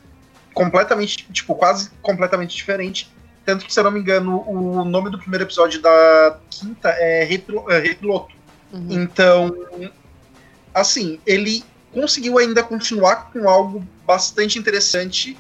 completamente, 0.53 1.27
tipo, 1.31 1.55
quase 1.55 1.89
completamente 2.01 2.55
diferente. 2.55 3.11
Tanto 3.45 3.65
que, 3.65 3.73
se 3.73 3.79
eu 3.79 3.83
não 3.83 3.91
me 3.91 3.99
engano, 3.99 4.43
o 4.47 4.85
nome 4.85 5.09
do 5.09 5.19
primeiro 5.19 5.43
episódio 5.43 5.81
da 5.81 6.39
quinta 6.49 6.89
é 6.89 7.23
é 7.23 7.79
Repiloto. 7.79 8.33
Então, 8.89 9.53
assim, 10.73 11.19
ele 11.25 11.63
conseguiu 11.93 12.37
ainda 12.39 12.63
continuar 12.63 13.31
com 13.31 13.47
algo 13.47 13.85
bastante 14.05 14.57
interessante, 14.57 15.37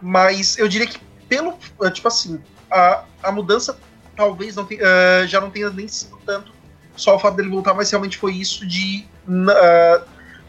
mas 0.00 0.58
eu 0.58 0.66
diria 0.66 0.86
que 0.86 0.98
pelo, 1.28 1.56
tipo 1.92 2.08
assim, 2.08 2.42
a, 2.70 3.04
a 3.22 3.30
mudança 3.30 3.78
talvez 4.16 4.56
não 4.56 4.64
tenha, 4.64 4.80
eh, 4.82 5.26
já 5.28 5.40
não 5.40 5.50
tenha 5.50 5.70
nem 5.70 5.86
sido 5.86 6.18
tanto 6.26 6.52
só 6.96 7.16
o 7.16 7.18
fato 7.18 7.36
dele 7.36 7.48
voltar, 7.48 7.74
mas 7.74 7.90
realmente 7.90 8.16
foi 8.18 8.34
isso 8.34 8.66
de 8.66 9.06
ah, 9.48 10.02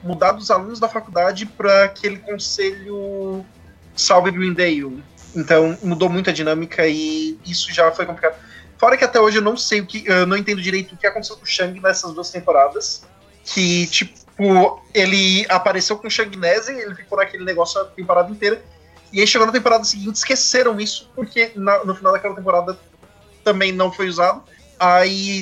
mudar 0.03 0.34
dos 0.34 0.52
alunos 0.52 0.80
da 0.80 0.90
faculdade 0.90 1.45
para 1.45 1.86
aquele 1.86 2.18
conselho 2.18 3.45
Salve 3.95 4.32
Greendale. 4.32 5.03
Então 5.36 5.78
mudou 5.82 6.10
muito 6.10 6.30
a 6.30 6.34
dinâmica 6.34 6.86
e 6.88 7.38
isso 7.45 7.72
já 7.74 7.91
foi 7.91 8.06
complicado. 8.06 8.36
Fora 8.78 8.98
que 8.98 9.03
até 9.03 9.20
hoje 9.20 9.38
eu 9.38 9.41
não 9.41 9.56
sei 9.56 9.80
o 9.82 9.86
que, 9.86 10.03
eu 10.06 10.26
não 10.28 10.36
entendo 10.36 10.61
direito 10.61 10.94
o 10.94 10.98
que 10.98 11.07
aconteceu 11.07 11.38
com 11.38 11.44
o 11.44 11.48
Shang 11.48 11.80
nessas 11.80 12.14
duas 12.14 12.30
temporadas. 12.30 13.06
Que, 13.45 13.88
tipo, 13.88 14.82
ele 14.94 15.45
apareceu 15.49 15.98
com 15.98 16.07
o 16.07 16.11
Shang 16.11 16.38
Nezen, 16.38 16.80
ele 16.80 16.94
ficou 16.95 17.18
naquele 17.18 17.44
negócio 17.45 17.80
a 17.80 17.86
temporada 17.86 18.30
inteira. 18.32 18.61
E 19.11 19.22
aí 19.22 19.28
chegou 19.28 19.45
na 19.48 19.53
temporada 19.53 19.84
seguinte, 19.84 20.15
esqueceram 20.15 20.80
isso, 20.80 21.10
porque 21.15 21.52
na- 21.56 21.84
no 21.86 21.95
final 21.95 22.11
daquela 22.11 22.36
temporada 22.36 22.78
também 23.44 23.72
não 23.72 23.91
foi 23.91 24.07
usado. 24.07 24.44
Aí, 24.84 25.41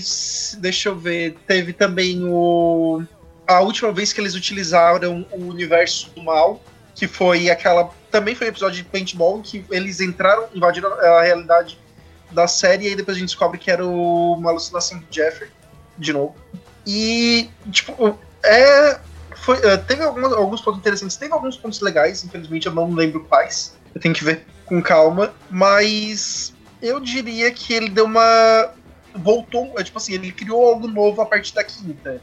deixa 0.60 0.90
eu 0.90 0.96
ver, 0.96 1.36
teve 1.48 1.74
também 1.74 2.22
o. 2.24 3.02
A 3.48 3.60
última 3.62 3.92
vez 3.92 4.14
que 4.14 4.22
eles 4.22 4.36
utilizaram 4.36 5.26
o 5.32 5.46
universo 5.48 6.12
do 6.12 6.22
mal, 6.22 6.62
que 6.94 7.08
foi 7.08 7.50
aquela. 7.50 7.90
Também 8.12 8.36
foi 8.36 8.48
um 8.48 8.50
episódio 8.52 8.78
de 8.78 8.84
paintball, 8.84 9.42
que 9.42 9.66
eles 9.72 10.00
entraram, 10.00 10.46
invadiram 10.54 10.94
a 10.94 11.24
realidade 11.24 11.80
da 12.30 12.48
série, 12.48 12.86
e 12.86 12.88
aí 12.90 12.96
depois 12.96 13.18
a 13.18 13.20
gente 13.20 13.30
descobre 13.30 13.58
que 13.58 13.72
era 13.72 13.84
o- 13.86 14.34
uma 14.36 14.52
alucinação 14.52 15.00
do 15.00 15.08
Jeffrey, 15.10 15.50
de 15.98 16.14
novo. 16.14 16.36
E, 16.86 17.50
tipo, 17.72 18.18
é. 18.44 19.00
Foi, 19.38 19.58
eh, 19.64 19.78
teve 19.78 20.04
algumas- 20.04 20.34
alguns 20.34 20.62
pontos 20.62 20.80
interessantes, 20.82 21.18
teve 21.18 21.34
alguns 21.34 21.58
pontos 21.58 21.82
legais, 21.82 22.24
infelizmente 22.24 22.68
eu 22.68 22.74
não 22.76 22.94
lembro 22.94 23.22
quais. 23.26 23.74
Eu 23.96 24.00
tenho 24.00 24.14
que 24.14 24.24
ver 24.24 24.46
com 24.68 24.80
calma, 24.84 25.34
mas 25.50 26.54
eu 26.80 27.00
diria 27.00 27.50
que 27.52 27.74
ele 27.74 27.90
deu 27.90 28.06
uma. 28.06 28.70
Voltou, 29.14 29.74
é, 29.78 29.84
tipo 29.84 29.98
assim, 29.98 30.14
ele 30.14 30.32
criou 30.32 30.66
algo 30.66 30.88
novo 30.88 31.22
a 31.22 31.26
partir 31.26 31.54
da 31.54 31.64
quinta. 31.64 32.22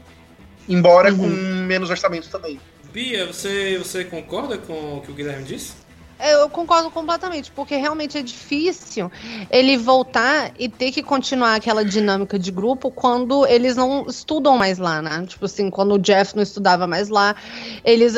Embora 0.67 1.13
com 1.13 1.25
menos 1.25 1.89
orçamento 1.89 2.29
também. 2.29 2.59
Bia, 2.91 3.25
você, 3.25 3.77
você 3.77 4.03
concorda 4.03 4.57
com 4.57 4.97
o 4.97 5.01
que 5.01 5.11
o 5.11 5.13
Guilherme 5.13 5.43
disse? 5.43 5.73
Eu 6.19 6.49
concordo 6.49 6.91
completamente, 6.91 7.49
porque 7.49 7.77
realmente 7.77 8.17
é 8.17 8.21
difícil 8.21 9.09
ele 9.49 9.77
voltar 9.77 10.51
e 10.59 10.67
ter 10.67 10.91
que 10.91 11.01
continuar 11.01 11.55
aquela 11.55 11.85
dinâmica 11.85 12.37
de 12.37 12.51
grupo 12.51 12.91
quando 12.91 13.47
eles 13.47 13.77
não 13.77 14.05
estudam 14.05 14.57
mais 14.57 14.77
lá, 14.77 15.01
né? 15.01 15.25
Tipo 15.25 15.45
assim, 15.45 15.69
quando 15.69 15.93
o 15.93 15.99
Jeff 15.99 16.35
não 16.35 16.43
estudava 16.43 16.85
mais 16.85 17.07
lá, 17.07 17.33
eles 17.85 18.15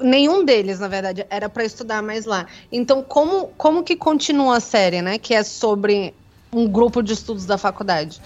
nenhum 0.00 0.46
deles, 0.46 0.80
na 0.80 0.88
verdade, 0.88 1.26
era 1.28 1.46
pra 1.46 1.62
estudar 1.62 2.02
mais 2.02 2.24
lá. 2.24 2.46
Então, 2.70 3.02
como 3.02 3.48
como 3.58 3.82
que 3.82 3.96
continua 3.96 4.56
a 4.56 4.60
série, 4.60 5.02
né? 5.02 5.18
Que 5.18 5.34
é 5.34 5.42
sobre 5.42 6.14
um 6.54 6.68
grupo 6.68 7.02
de 7.02 7.14
estudos 7.14 7.46
da 7.46 7.56
faculdade. 7.56 8.20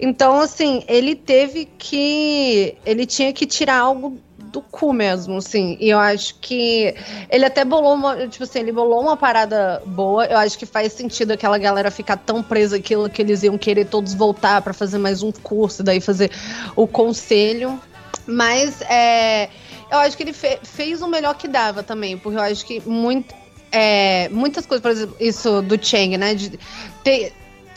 Então, 0.00 0.40
assim, 0.40 0.82
ele 0.88 1.14
teve 1.14 1.66
que. 1.78 2.74
Ele 2.84 3.06
tinha 3.06 3.32
que 3.32 3.46
tirar 3.46 3.78
algo 3.78 4.18
do 4.36 4.60
cu 4.60 4.92
mesmo, 4.92 5.36
assim. 5.36 5.76
E 5.78 5.90
eu 5.90 5.98
acho 5.98 6.34
que 6.40 6.94
ele 7.30 7.44
até 7.44 7.64
bolou 7.64 7.94
uma. 7.94 8.26
Tipo 8.26 8.44
assim, 8.44 8.60
ele 8.60 8.72
bolou 8.72 9.00
uma 9.00 9.16
parada 9.16 9.80
boa. 9.86 10.26
Eu 10.26 10.38
acho 10.38 10.58
que 10.58 10.66
faz 10.66 10.92
sentido 10.92 11.32
aquela 11.32 11.56
galera 11.58 11.90
ficar 11.90 12.16
tão 12.16 12.42
presa 12.42 12.76
aquilo 12.76 13.08
que 13.08 13.22
eles 13.22 13.42
iam 13.42 13.56
querer 13.56 13.86
todos 13.86 14.12
voltar 14.14 14.60
para 14.62 14.72
fazer 14.74 14.98
mais 14.98 15.22
um 15.22 15.30
curso, 15.30 15.82
daí 15.82 16.00
fazer 16.00 16.32
o 16.74 16.86
conselho. 16.86 17.80
Mas 18.26 18.80
é, 18.82 19.48
eu 19.90 19.98
acho 19.98 20.16
que 20.16 20.22
ele 20.22 20.32
fe- 20.32 20.58
fez 20.62 21.00
o 21.00 21.06
melhor 21.06 21.34
que 21.34 21.46
dava 21.46 21.82
também, 21.82 22.18
porque 22.18 22.36
eu 22.38 22.42
acho 22.42 22.64
que 22.66 22.80
muito, 22.86 23.34
é, 23.70 24.28
muitas 24.30 24.66
coisas, 24.66 24.82
por 24.82 24.90
exemplo, 24.90 25.16
isso 25.20 25.62
do 25.62 25.82
Chang, 25.82 26.16
né? 26.18 26.34
De 26.34 26.58
ter, 27.02 27.32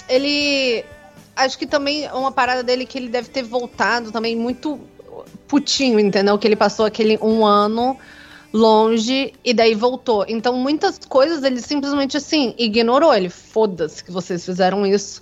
ele. 0.07 0.85
Acho 1.35 1.57
que 1.57 1.65
também 1.65 2.09
uma 2.11 2.31
parada 2.31 2.61
dele 2.61 2.85
que 2.85 2.97
ele 2.97 3.09
deve 3.09 3.29
ter 3.29 3.43
voltado 3.43 4.11
também 4.11 4.35
muito 4.35 4.79
putinho, 5.47 5.99
entendeu? 5.99 6.37
Que 6.37 6.47
ele 6.47 6.55
passou 6.55 6.85
aquele 6.85 7.17
um 7.21 7.45
ano 7.45 7.97
longe 8.53 9.33
e 9.43 9.53
daí 9.53 9.73
voltou. 9.73 10.25
Então, 10.27 10.55
muitas 10.55 10.99
coisas 10.99 11.43
ele 11.43 11.61
simplesmente 11.61 12.17
assim 12.17 12.53
ignorou. 12.57 13.13
Ele, 13.13 13.29
foda-se 13.29 14.03
que 14.03 14.11
vocês 14.11 14.45
fizeram 14.45 14.85
isso. 14.85 15.21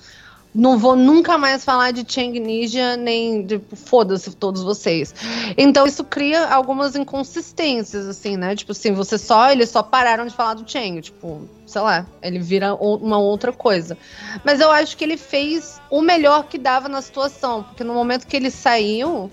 Não 0.54 0.80
vou 0.80 0.96
nunca 0.96 1.38
mais 1.38 1.64
falar 1.64 1.92
de 1.92 2.04
Chang 2.12 2.40
Ninja, 2.40 2.98
nem 2.98 3.46
de 3.46 3.62
foda-se 3.76 4.36
todos 4.36 4.64
vocês. 4.64 5.14
Então, 5.56 5.86
isso 5.86 6.04
cria 6.04 6.48
algumas 6.48 6.96
inconsistências, 6.96 8.08
assim, 8.08 8.36
né? 8.36 8.56
Tipo 8.56 8.72
assim, 8.72 8.92
você 8.92 9.18
só, 9.18 9.52
eles 9.52 9.70
só 9.70 9.84
pararam 9.84 10.26
de 10.26 10.34
falar 10.34 10.56
do 10.56 10.70
Chang, 10.70 11.02
tipo, 11.02 11.48
sei 11.68 11.82
lá, 11.82 12.06
ele 12.22 12.40
vira 12.40 12.74
uma 12.74 13.20
outra 13.20 13.54
coisa. 13.54 13.96
Mas 14.44 14.60
eu 14.60 14.72
acho 14.72 14.98
que 14.98 15.04
ele 15.04 15.18
fez 15.18 15.80
o 15.90 16.02
melhor 16.02 16.46
que 16.46 16.58
dava 16.58 16.90
na 16.90 17.02
situação, 17.02 17.62
porque 17.62 17.84
no 17.84 17.94
momento 17.94 18.26
que 18.26 18.36
ele 18.36 18.50
saiu, 18.50 19.30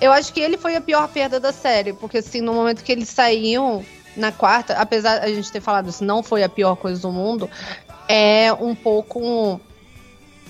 eu 0.00 0.12
acho 0.12 0.32
que 0.32 0.40
ele 0.40 0.58
foi 0.58 0.74
a 0.74 0.80
pior 0.80 1.06
perda 1.08 1.38
da 1.38 1.52
série, 1.52 1.92
porque 1.92 2.18
assim, 2.18 2.40
no 2.40 2.52
momento 2.52 2.82
que 2.82 2.90
ele 2.90 3.06
saiu 3.06 3.86
na 4.16 4.32
quarta, 4.32 4.74
apesar 4.74 5.22
a 5.22 5.28
gente 5.28 5.52
ter 5.52 5.60
falado 5.60 5.88
isso, 5.88 6.02
não 6.02 6.22
foi 6.22 6.42
a 6.42 6.48
pior 6.48 6.74
coisa 6.74 7.00
do 7.00 7.12
mundo, 7.12 7.48
é 8.08 8.52
um 8.52 8.74
pouco 8.74 9.60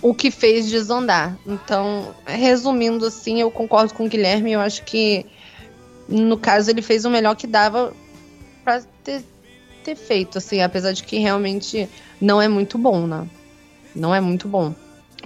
o 0.08 0.14
que 0.14 0.30
fez 0.30 0.70
desandar. 0.70 1.36
Então, 1.44 2.14
resumindo 2.24 3.06
assim, 3.06 3.40
eu 3.40 3.50
concordo 3.50 3.92
com 3.92 4.06
o 4.06 4.08
Guilherme, 4.08 4.52
eu 4.52 4.60
acho 4.60 4.84
que 4.84 5.26
no 6.08 6.38
caso 6.38 6.70
ele 6.70 6.80
fez 6.80 7.04
o 7.04 7.10
melhor 7.10 7.34
que 7.34 7.44
dava 7.44 7.92
pra 8.62 8.80
ter, 9.02 9.24
ter 9.82 9.96
feito, 9.96 10.38
assim, 10.38 10.62
apesar 10.62 10.92
de 10.92 11.02
que 11.02 11.18
realmente 11.18 11.88
não 12.20 12.40
é 12.40 12.46
muito 12.46 12.78
bom, 12.78 13.04
né? 13.04 13.26
Não 13.96 14.14
é 14.14 14.20
muito 14.20 14.46
bom. 14.46 14.72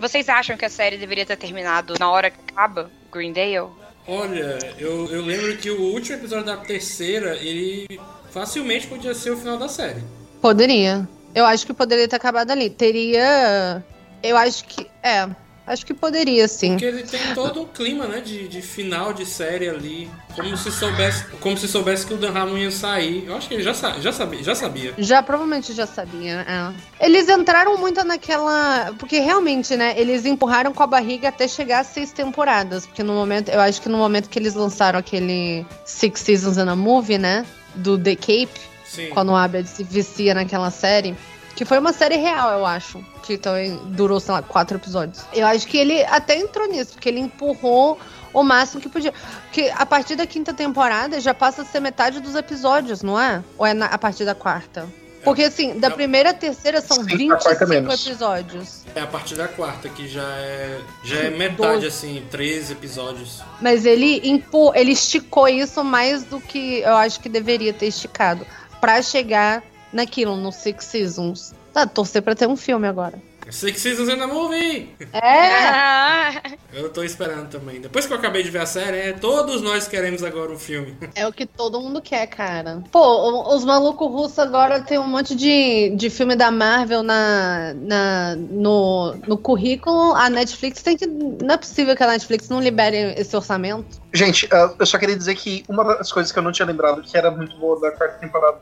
Vocês 0.00 0.30
acham 0.30 0.56
que 0.56 0.64
a 0.64 0.70
série 0.70 0.96
deveria 0.96 1.26
ter 1.26 1.36
terminado 1.36 1.92
na 2.00 2.10
hora 2.10 2.30
que 2.30 2.38
acaba 2.48 2.90
Greendale? 3.12 3.68
Olha, 4.08 4.58
eu, 4.78 5.12
eu 5.12 5.22
lembro 5.22 5.54
que 5.58 5.70
o 5.70 5.92
último 5.92 6.16
episódio 6.16 6.46
da 6.46 6.56
terceira, 6.56 7.36
ele 7.36 7.86
facilmente 8.30 8.86
podia 8.86 9.12
ser 9.12 9.30
o 9.30 9.36
final 9.36 9.58
da 9.58 9.68
série. 9.68 10.02
Poderia. 10.40 11.06
Eu 11.34 11.44
acho 11.44 11.66
que 11.66 11.74
poderia 11.74 12.08
ter 12.08 12.16
acabado 12.16 12.50
ali. 12.50 12.70
Teria. 12.70 13.84
Eu 14.22 14.36
acho 14.36 14.64
que. 14.64 14.86
É. 15.02 15.28
Acho 15.66 15.86
que 15.86 15.94
poderia, 15.94 16.48
sim. 16.48 16.70
Porque 16.70 16.84
ele 16.84 17.02
tem 17.04 17.32
todo 17.32 17.62
um 17.62 17.66
clima, 17.66 18.04
né, 18.08 18.20
de, 18.20 18.48
de 18.48 18.60
final 18.60 19.12
de 19.12 19.24
série 19.24 19.68
ali. 19.68 20.10
Como 20.34 20.56
se 20.56 20.68
soubesse, 20.72 21.26
como 21.38 21.56
se 21.56 21.68
soubesse 21.68 22.04
que 22.04 22.12
o 22.12 22.16
Dan 22.16 22.32
Harmon 22.32 22.58
ia 22.58 22.72
sair. 22.72 23.24
Eu 23.24 23.36
acho 23.36 23.46
que 23.46 23.54
ele 23.54 23.62
já, 23.62 23.72
já 23.72 24.10
sabia, 24.10 24.42
já 24.42 24.54
sabia. 24.54 24.94
Já 24.98 25.22
provavelmente 25.22 25.72
já 25.72 25.86
sabia. 25.86 26.44
é. 26.48 27.06
Eles 27.06 27.28
entraram 27.28 27.76
muito 27.78 28.02
naquela. 28.02 28.92
Porque 28.98 29.20
realmente, 29.20 29.76
né? 29.76 29.94
Eles 29.96 30.24
empurraram 30.26 30.72
com 30.72 30.82
a 30.82 30.88
barriga 30.88 31.28
até 31.28 31.46
chegar 31.46 31.80
a 31.80 31.84
seis 31.84 32.10
temporadas. 32.10 32.84
Porque 32.84 33.04
no 33.04 33.12
momento. 33.12 33.48
Eu 33.50 33.60
acho 33.60 33.80
que 33.80 33.88
no 33.88 33.98
momento 33.98 34.28
que 34.28 34.40
eles 34.40 34.54
lançaram 34.54 34.98
aquele 34.98 35.64
Six 35.84 36.20
Seasons 36.20 36.56
in 36.56 36.68
a 36.68 36.74
Movie, 36.74 37.18
né? 37.18 37.46
Do 37.76 37.96
The 37.96 38.16
Cape. 38.16 38.60
Sim. 38.84 39.10
Quando 39.10 39.28
o 39.28 39.36
Abed 39.36 39.68
se 39.68 39.84
vicia 39.84 40.34
naquela 40.34 40.70
série. 40.72 41.14
Que 41.60 41.64
foi 41.66 41.78
uma 41.78 41.92
série 41.92 42.16
real, 42.16 42.52
eu 42.58 42.64
acho. 42.64 43.04
Que 43.22 43.36
também 43.36 43.76
durou, 43.88 44.18
sei 44.18 44.32
lá, 44.32 44.40
quatro 44.40 44.78
episódios. 44.78 45.22
Eu 45.30 45.46
acho 45.46 45.66
que 45.66 45.76
ele 45.76 46.02
até 46.04 46.34
entrou 46.34 46.66
nisso, 46.66 46.92
porque 46.94 47.06
ele 47.10 47.20
empurrou 47.20 47.98
o 48.32 48.42
máximo 48.42 48.80
que 48.80 48.88
podia. 48.88 49.12
Porque 49.42 49.70
a 49.76 49.84
partir 49.84 50.16
da 50.16 50.26
quinta 50.26 50.54
temporada 50.54 51.20
já 51.20 51.34
passa 51.34 51.60
a 51.60 51.64
ser 51.66 51.80
metade 51.80 52.18
dos 52.18 52.34
episódios, 52.34 53.02
não 53.02 53.20
é? 53.20 53.44
Ou 53.58 53.66
é 53.66 53.74
na- 53.74 53.84
a 53.88 53.98
partir 53.98 54.24
da 54.24 54.34
quarta? 54.34 54.88
Porque 55.22 55.42
assim, 55.42 55.78
da 55.78 55.90
primeira 55.90 56.30
à 56.30 56.32
terceira 56.32 56.80
são 56.80 57.04
Sim, 57.04 57.28
da 57.28 57.36
quarta 57.36 57.66
25 57.66 57.68
menos. 57.68 58.06
episódios. 58.06 58.84
É 58.94 59.02
a 59.02 59.06
partir 59.06 59.34
da 59.34 59.46
quarta, 59.46 59.86
que 59.90 60.08
já 60.08 60.22
é, 60.38 60.80
já 61.04 61.18
é 61.18 61.28
metade, 61.28 61.84
assim, 61.84 62.24
13 62.30 62.72
episódios. 62.72 63.42
Mas 63.60 63.84
ele 63.84 64.26
impu 64.26 64.72
ele 64.74 64.92
esticou 64.92 65.46
isso 65.46 65.84
mais 65.84 66.24
do 66.24 66.40
que 66.40 66.78
eu 66.80 66.96
acho 66.96 67.20
que 67.20 67.28
deveria 67.28 67.74
ter 67.74 67.88
esticado. 67.88 68.46
Pra 68.80 69.02
chegar 69.02 69.62
naquilo, 69.92 70.36
no 70.36 70.52
Six 70.52 70.84
Seasons. 70.84 71.54
Tá, 71.72 71.86
torcer 71.86 72.22
pra 72.22 72.34
ter 72.34 72.48
um 72.48 72.56
filme 72.56 72.86
agora. 72.86 73.18
Six 73.50 73.80
Seasons 73.80 74.08
in 74.08 74.16
the 74.16 74.26
Movie! 74.26 74.94
É! 75.12 76.58
Eu 76.72 76.88
tô 76.88 77.02
esperando 77.02 77.48
também. 77.48 77.80
Depois 77.80 78.06
que 78.06 78.12
eu 78.12 78.16
acabei 78.16 78.44
de 78.44 78.50
ver 78.50 78.60
a 78.60 78.66
série, 78.66 78.96
é, 78.96 79.12
todos 79.12 79.60
nós 79.60 79.88
queremos 79.88 80.22
agora 80.22 80.52
um 80.52 80.58
filme. 80.58 80.96
É 81.16 81.26
o 81.26 81.32
que 81.32 81.44
todo 81.44 81.80
mundo 81.80 82.00
quer, 82.00 82.26
cara. 82.28 82.82
Pô, 82.92 83.54
os 83.54 83.64
malucos 83.64 84.08
russos 84.08 84.38
agora 84.38 84.80
tem 84.80 84.98
um 84.98 85.06
monte 85.06 85.34
de, 85.34 85.90
de 85.96 86.08
filme 86.08 86.36
da 86.36 86.50
Marvel 86.50 87.02
na, 87.02 87.74
na, 87.74 88.36
no, 88.36 89.16
no 89.26 89.36
currículo. 89.36 90.14
A 90.14 90.30
Netflix 90.30 90.80
tem 90.82 90.96
que. 90.96 91.06
Não 91.06 91.54
é 91.54 91.56
possível 91.56 91.96
que 91.96 92.02
a 92.02 92.06
Netflix 92.06 92.48
não 92.48 92.60
libere 92.60 93.14
esse 93.18 93.34
orçamento. 93.34 94.00
Gente, 94.14 94.48
ah, 94.52 94.72
eu 94.78 94.86
só 94.86 94.96
queria 94.96 95.16
dizer 95.16 95.34
que 95.34 95.64
uma 95.68 95.82
das 95.96 96.12
coisas 96.12 96.30
que 96.30 96.38
eu 96.38 96.42
não 96.42 96.52
tinha 96.52 96.66
lembrado 96.66 97.02
que 97.02 97.16
era 97.16 97.30
muito 97.30 97.56
boa 97.58 97.80
da 97.80 97.90
quarta 97.90 98.18
temporada 98.18 98.58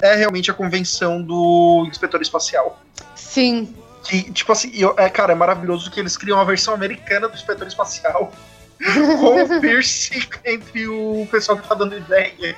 é 0.00 0.14
realmente 0.14 0.50
a 0.50 0.54
convenção 0.54 1.20
do 1.22 1.84
inspetor 1.88 2.20
espacial. 2.22 2.80
Sim. 3.14 3.74
Que, 4.04 4.30
tipo 4.32 4.50
assim, 4.50 4.70
eu- 4.74 4.94
é, 4.96 5.08
cara, 5.08 5.32
é 5.32 5.36
maravilhoso 5.36 5.90
que 5.90 6.00
eles 6.00 6.16
criam 6.16 6.38
uma 6.38 6.44
versão 6.44 6.72
americana 6.74 7.28
do 7.28 7.34
inspetor 7.34 7.66
espacial 7.66 8.32
com 9.20 9.42
o 9.56 9.60
Pierce 9.60 10.26
entre 10.44 10.88
o 10.88 11.28
pessoal 11.30 11.58
que 11.58 11.68
tá 11.68 11.74
dando 11.74 11.96
ideia. 11.96 12.56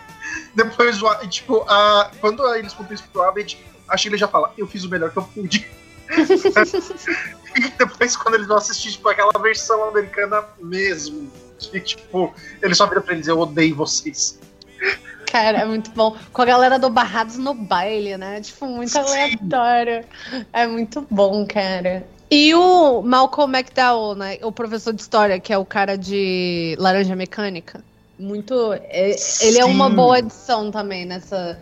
Depois, 0.55 0.99
tipo, 1.29 1.65
a, 1.69 2.11
quando 2.21 2.47
eles 2.55 2.73
contam 2.73 2.95
isso 2.95 3.05
pro 3.13 3.23
Abed, 3.23 3.59
a 3.89 3.97
Sheila 3.97 4.17
já 4.17 4.29
fala, 4.29 4.53
eu 4.57 4.67
fiz 4.67 4.85
o 4.85 4.89
melhor 4.89 5.11
que 5.11 5.17
eu 5.19 5.25
pude. 5.25 5.69
e 7.57 7.69
depois, 7.77 8.17
quando 8.17 8.35
eles 8.37 8.47
vão 8.47 8.57
assistir, 8.57 8.93
tipo, 8.93 9.09
aquela 9.09 9.33
versão 9.41 9.83
americana 9.89 10.45
mesmo, 10.61 11.31
que, 11.59 11.81
tipo, 11.81 12.35
ele 12.63 12.75
só 12.75 12.87
vira 12.87 13.01
pra 13.01 13.15
eles, 13.15 13.27
eu 13.27 13.39
odeio 13.39 13.75
vocês. 13.75 14.39
Cara, 15.33 15.61
é 15.61 15.65
muito 15.65 15.91
bom. 15.93 16.15
Com 16.31 16.43
a 16.43 16.45
galera 16.45 16.79
do 16.79 16.91
Barrados 16.91 17.39
no 17.39 17.55
baile, 17.55 18.19
né? 18.19 18.39
Tipo, 18.43 18.67
muito 18.67 18.95
aleatório. 18.99 20.05
É 20.53 20.67
muito 20.67 21.07
bom, 21.11 21.47
cara. 21.47 22.07
E 22.31 22.55
o 22.55 23.01
Malcolm 23.01 23.51
McDowell, 23.57 24.15
né? 24.15 24.37
O 24.43 24.53
professor 24.53 24.93
de 24.93 25.01
história, 25.01 25.41
que 25.41 25.51
é 25.51 25.57
o 25.57 25.65
cara 25.65 25.97
de 25.97 26.77
Laranja 26.79 27.17
Mecânica. 27.17 27.83
Muito. 28.19 28.75
é- 28.75 29.17
ele 29.41 29.59
é 29.59 29.65
uma 29.65 29.89
boa 29.89 30.19
adição 30.19 30.71
também 30.71 31.07
nessa. 31.07 31.59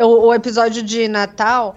O, 0.00 0.26
o 0.26 0.34
episódio 0.34 0.82
de 0.82 1.06
Natal. 1.06 1.76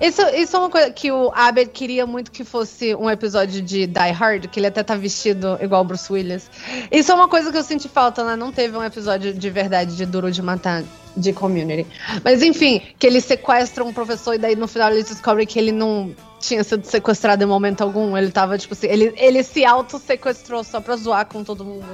Isso, 0.00 0.22
isso 0.34 0.56
é 0.56 0.58
uma 0.58 0.70
coisa 0.70 0.90
que 0.90 1.10
o 1.10 1.30
Abed 1.34 1.70
queria 1.70 2.06
muito 2.06 2.30
que 2.30 2.44
fosse 2.44 2.94
um 2.94 3.08
episódio 3.10 3.62
de 3.62 3.86
Die 3.86 4.10
Hard, 4.10 4.48
que 4.48 4.58
ele 4.58 4.66
até 4.66 4.82
tá 4.82 4.94
vestido 4.96 5.58
igual 5.60 5.82
o 5.82 5.84
Bruce 5.84 6.12
Willis. 6.12 6.50
Isso 6.90 7.10
é 7.10 7.14
uma 7.14 7.28
coisa 7.28 7.50
que 7.50 7.58
eu 7.58 7.62
senti 7.62 7.88
falta, 7.88 8.24
né? 8.24 8.36
Não 8.36 8.52
teve 8.52 8.76
um 8.76 8.84
episódio 8.84 9.32
de 9.32 9.50
verdade 9.50 9.96
de 9.96 10.06
Duro 10.06 10.30
de 10.30 10.42
Matar 10.42 10.82
de 11.16 11.32
Community. 11.32 11.86
Mas 12.22 12.42
enfim, 12.42 12.82
que 12.98 13.06
ele 13.06 13.20
sequestra 13.20 13.84
um 13.84 13.92
professor 13.92 14.34
e 14.34 14.38
daí 14.38 14.56
no 14.56 14.66
final 14.66 14.90
eles 14.90 15.08
descobrem 15.08 15.46
que 15.46 15.58
ele 15.58 15.72
não 15.72 16.14
tinha 16.40 16.62
sido 16.62 16.84
sequestrado 16.84 17.42
em 17.42 17.46
momento 17.46 17.82
algum. 17.82 18.16
Ele 18.16 18.30
tava, 18.30 18.58
tipo 18.58 18.74
assim, 18.74 18.86
ele, 18.88 19.12
ele 19.16 19.42
se 19.42 19.64
auto-sequestrou 19.64 20.62
só 20.64 20.80
pra 20.80 20.96
zoar 20.96 21.26
com 21.26 21.42
todo 21.42 21.64
mundo. 21.64 21.86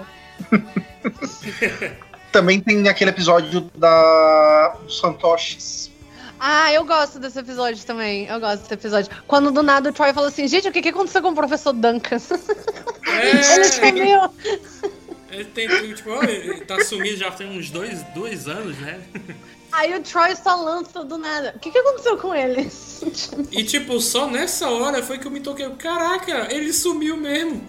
Também 2.32 2.60
tem 2.60 2.88
aquele 2.88 3.10
episódio 3.10 3.70
da 3.74 4.76
dos 4.84 5.00
fantoches. 5.00 5.90
Ah, 6.42 6.72
eu 6.72 6.86
gosto 6.86 7.18
desse 7.18 7.38
episódio 7.38 7.84
também. 7.84 8.26
Eu 8.26 8.40
gosto 8.40 8.62
desse 8.62 8.72
episódio. 8.72 9.12
Quando 9.26 9.50
do 9.50 9.62
nada 9.62 9.90
o 9.90 9.92
Troy 9.92 10.14
falou 10.14 10.28
assim, 10.28 10.48
gente, 10.48 10.66
o 10.66 10.72
que, 10.72 10.80
que 10.80 10.88
aconteceu 10.88 11.20
com 11.20 11.28
o 11.28 11.34
professor 11.34 11.74
Duncan? 11.74 12.16
ele 13.06 13.64
sumiu. 13.64 14.20
Ele 15.30 15.44
tem, 15.44 15.68
tipo, 15.94 16.24
ele 16.24 16.64
tá 16.64 16.82
sumido 16.82 17.18
já 17.18 17.30
tem 17.30 17.58
uns 17.58 17.70
dois, 17.70 18.02
dois 18.14 18.48
anos, 18.48 18.76
né? 18.78 19.00
Aí 19.70 19.94
o 19.94 20.02
Troy 20.02 20.34
só 20.34 20.56
lança 20.56 21.04
do 21.04 21.18
nada. 21.18 21.52
O 21.54 21.58
que, 21.58 21.70
que 21.70 21.78
aconteceu 21.78 22.16
com 22.16 22.34
ele? 22.34 22.70
E, 23.52 23.62
tipo, 23.62 24.00
só 24.00 24.26
nessa 24.26 24.68
hora 24.70 25.02
foi 25.02 25.18
que 25.18 25.26
eu 25.26 25.30
me 25.30 25.40
toquei. 25.40 25.68
Caraca, 25.76 26.52
ele 26.52 26.72
sumiu 26.72 27.18
mesmo. 27.18 27.66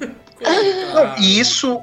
E 1.20 1.40
isso 1.40 1.80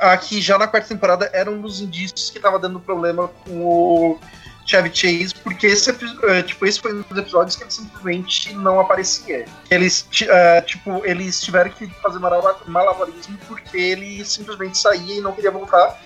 aqui 0.00 0.40
já 0.40 0.58
na 0.58 0.66
quarta 0.66 0.88
temporada 0.88 1.30
era 1.32 1.50
um 1.50 1.60
dos 1.60 1.80
indícios 1.80 2.30
que 2.30 2.38
tava 2.38 2.58
dando 2.58 2.80
problema 2.80 3.28
com 3.28 3.64
o 3.64 4.18
Chevy 4.64 4.90
Chase, 4.92 5.34
porque 5.42 5.66
esse, 5.66 5.90
eh, 5.90 6.42
tipo, 6.42 6.66
esse 6.66 6.80
foi 6.80 6.92
um 6.94 7.02
dos 7.02 7.18
episódios 7.18 7.56
que 7.56 7.64
ele 7.64 7.70
simplesmente 7.70 8.54
não 8.54 8.80
aparecia. 8.80 9.44
Eles, 9.70 10.06
eh, 10.22 10.60
tipo, 10.62 11.02
eles 11.04 11.40
tiveram 11.40 11.70
que 11.70 11.86
fazer 12.00 12.18
malabarismo 12.18 13.38
porque 13.48 13.76
ele 13.76 14.24
simplesmente 14.24 14.78
saía 14.78 15.16
e 15.16 15.20
não 15.20 15.32
queria 15.32 15.50
voltar. 15.50 16.00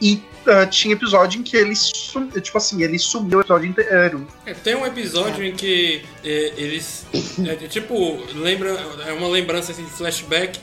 E 0.00 0.22
eh, 0.46 0.66
tinha 0.66 0.92
episódio 0.92 1.40
em 1.40 1.42
que 1.42 1.56
ele, 1.56 1.74
sum, 1.74 2.28
tipo 2.28 2.58
assim, 2.58 2.82
ele 2.82 2.98
sumiu 2.98 3.38
o 3.38 3.40
episódio 3.40 3.66
inteiro. 3.68 4.26
É, 4.44 4.52
tem 4.52 4.74
um 4.74 4.84
episódio 4.84 5.42
em 5.44 5.54
que 5.54 6.04
é, 6.22 6.52
eles. 6.56 7.06
É, 7.46 7.54
tipo, 7.66 8.22
lembra. 8.34 8.70
É 9.06 9.12
uma 9.12 9.28
lembrança 9.28 9.72
assim, 9.72 9.84
de 9.84 9.90
flashback 9.90 10.60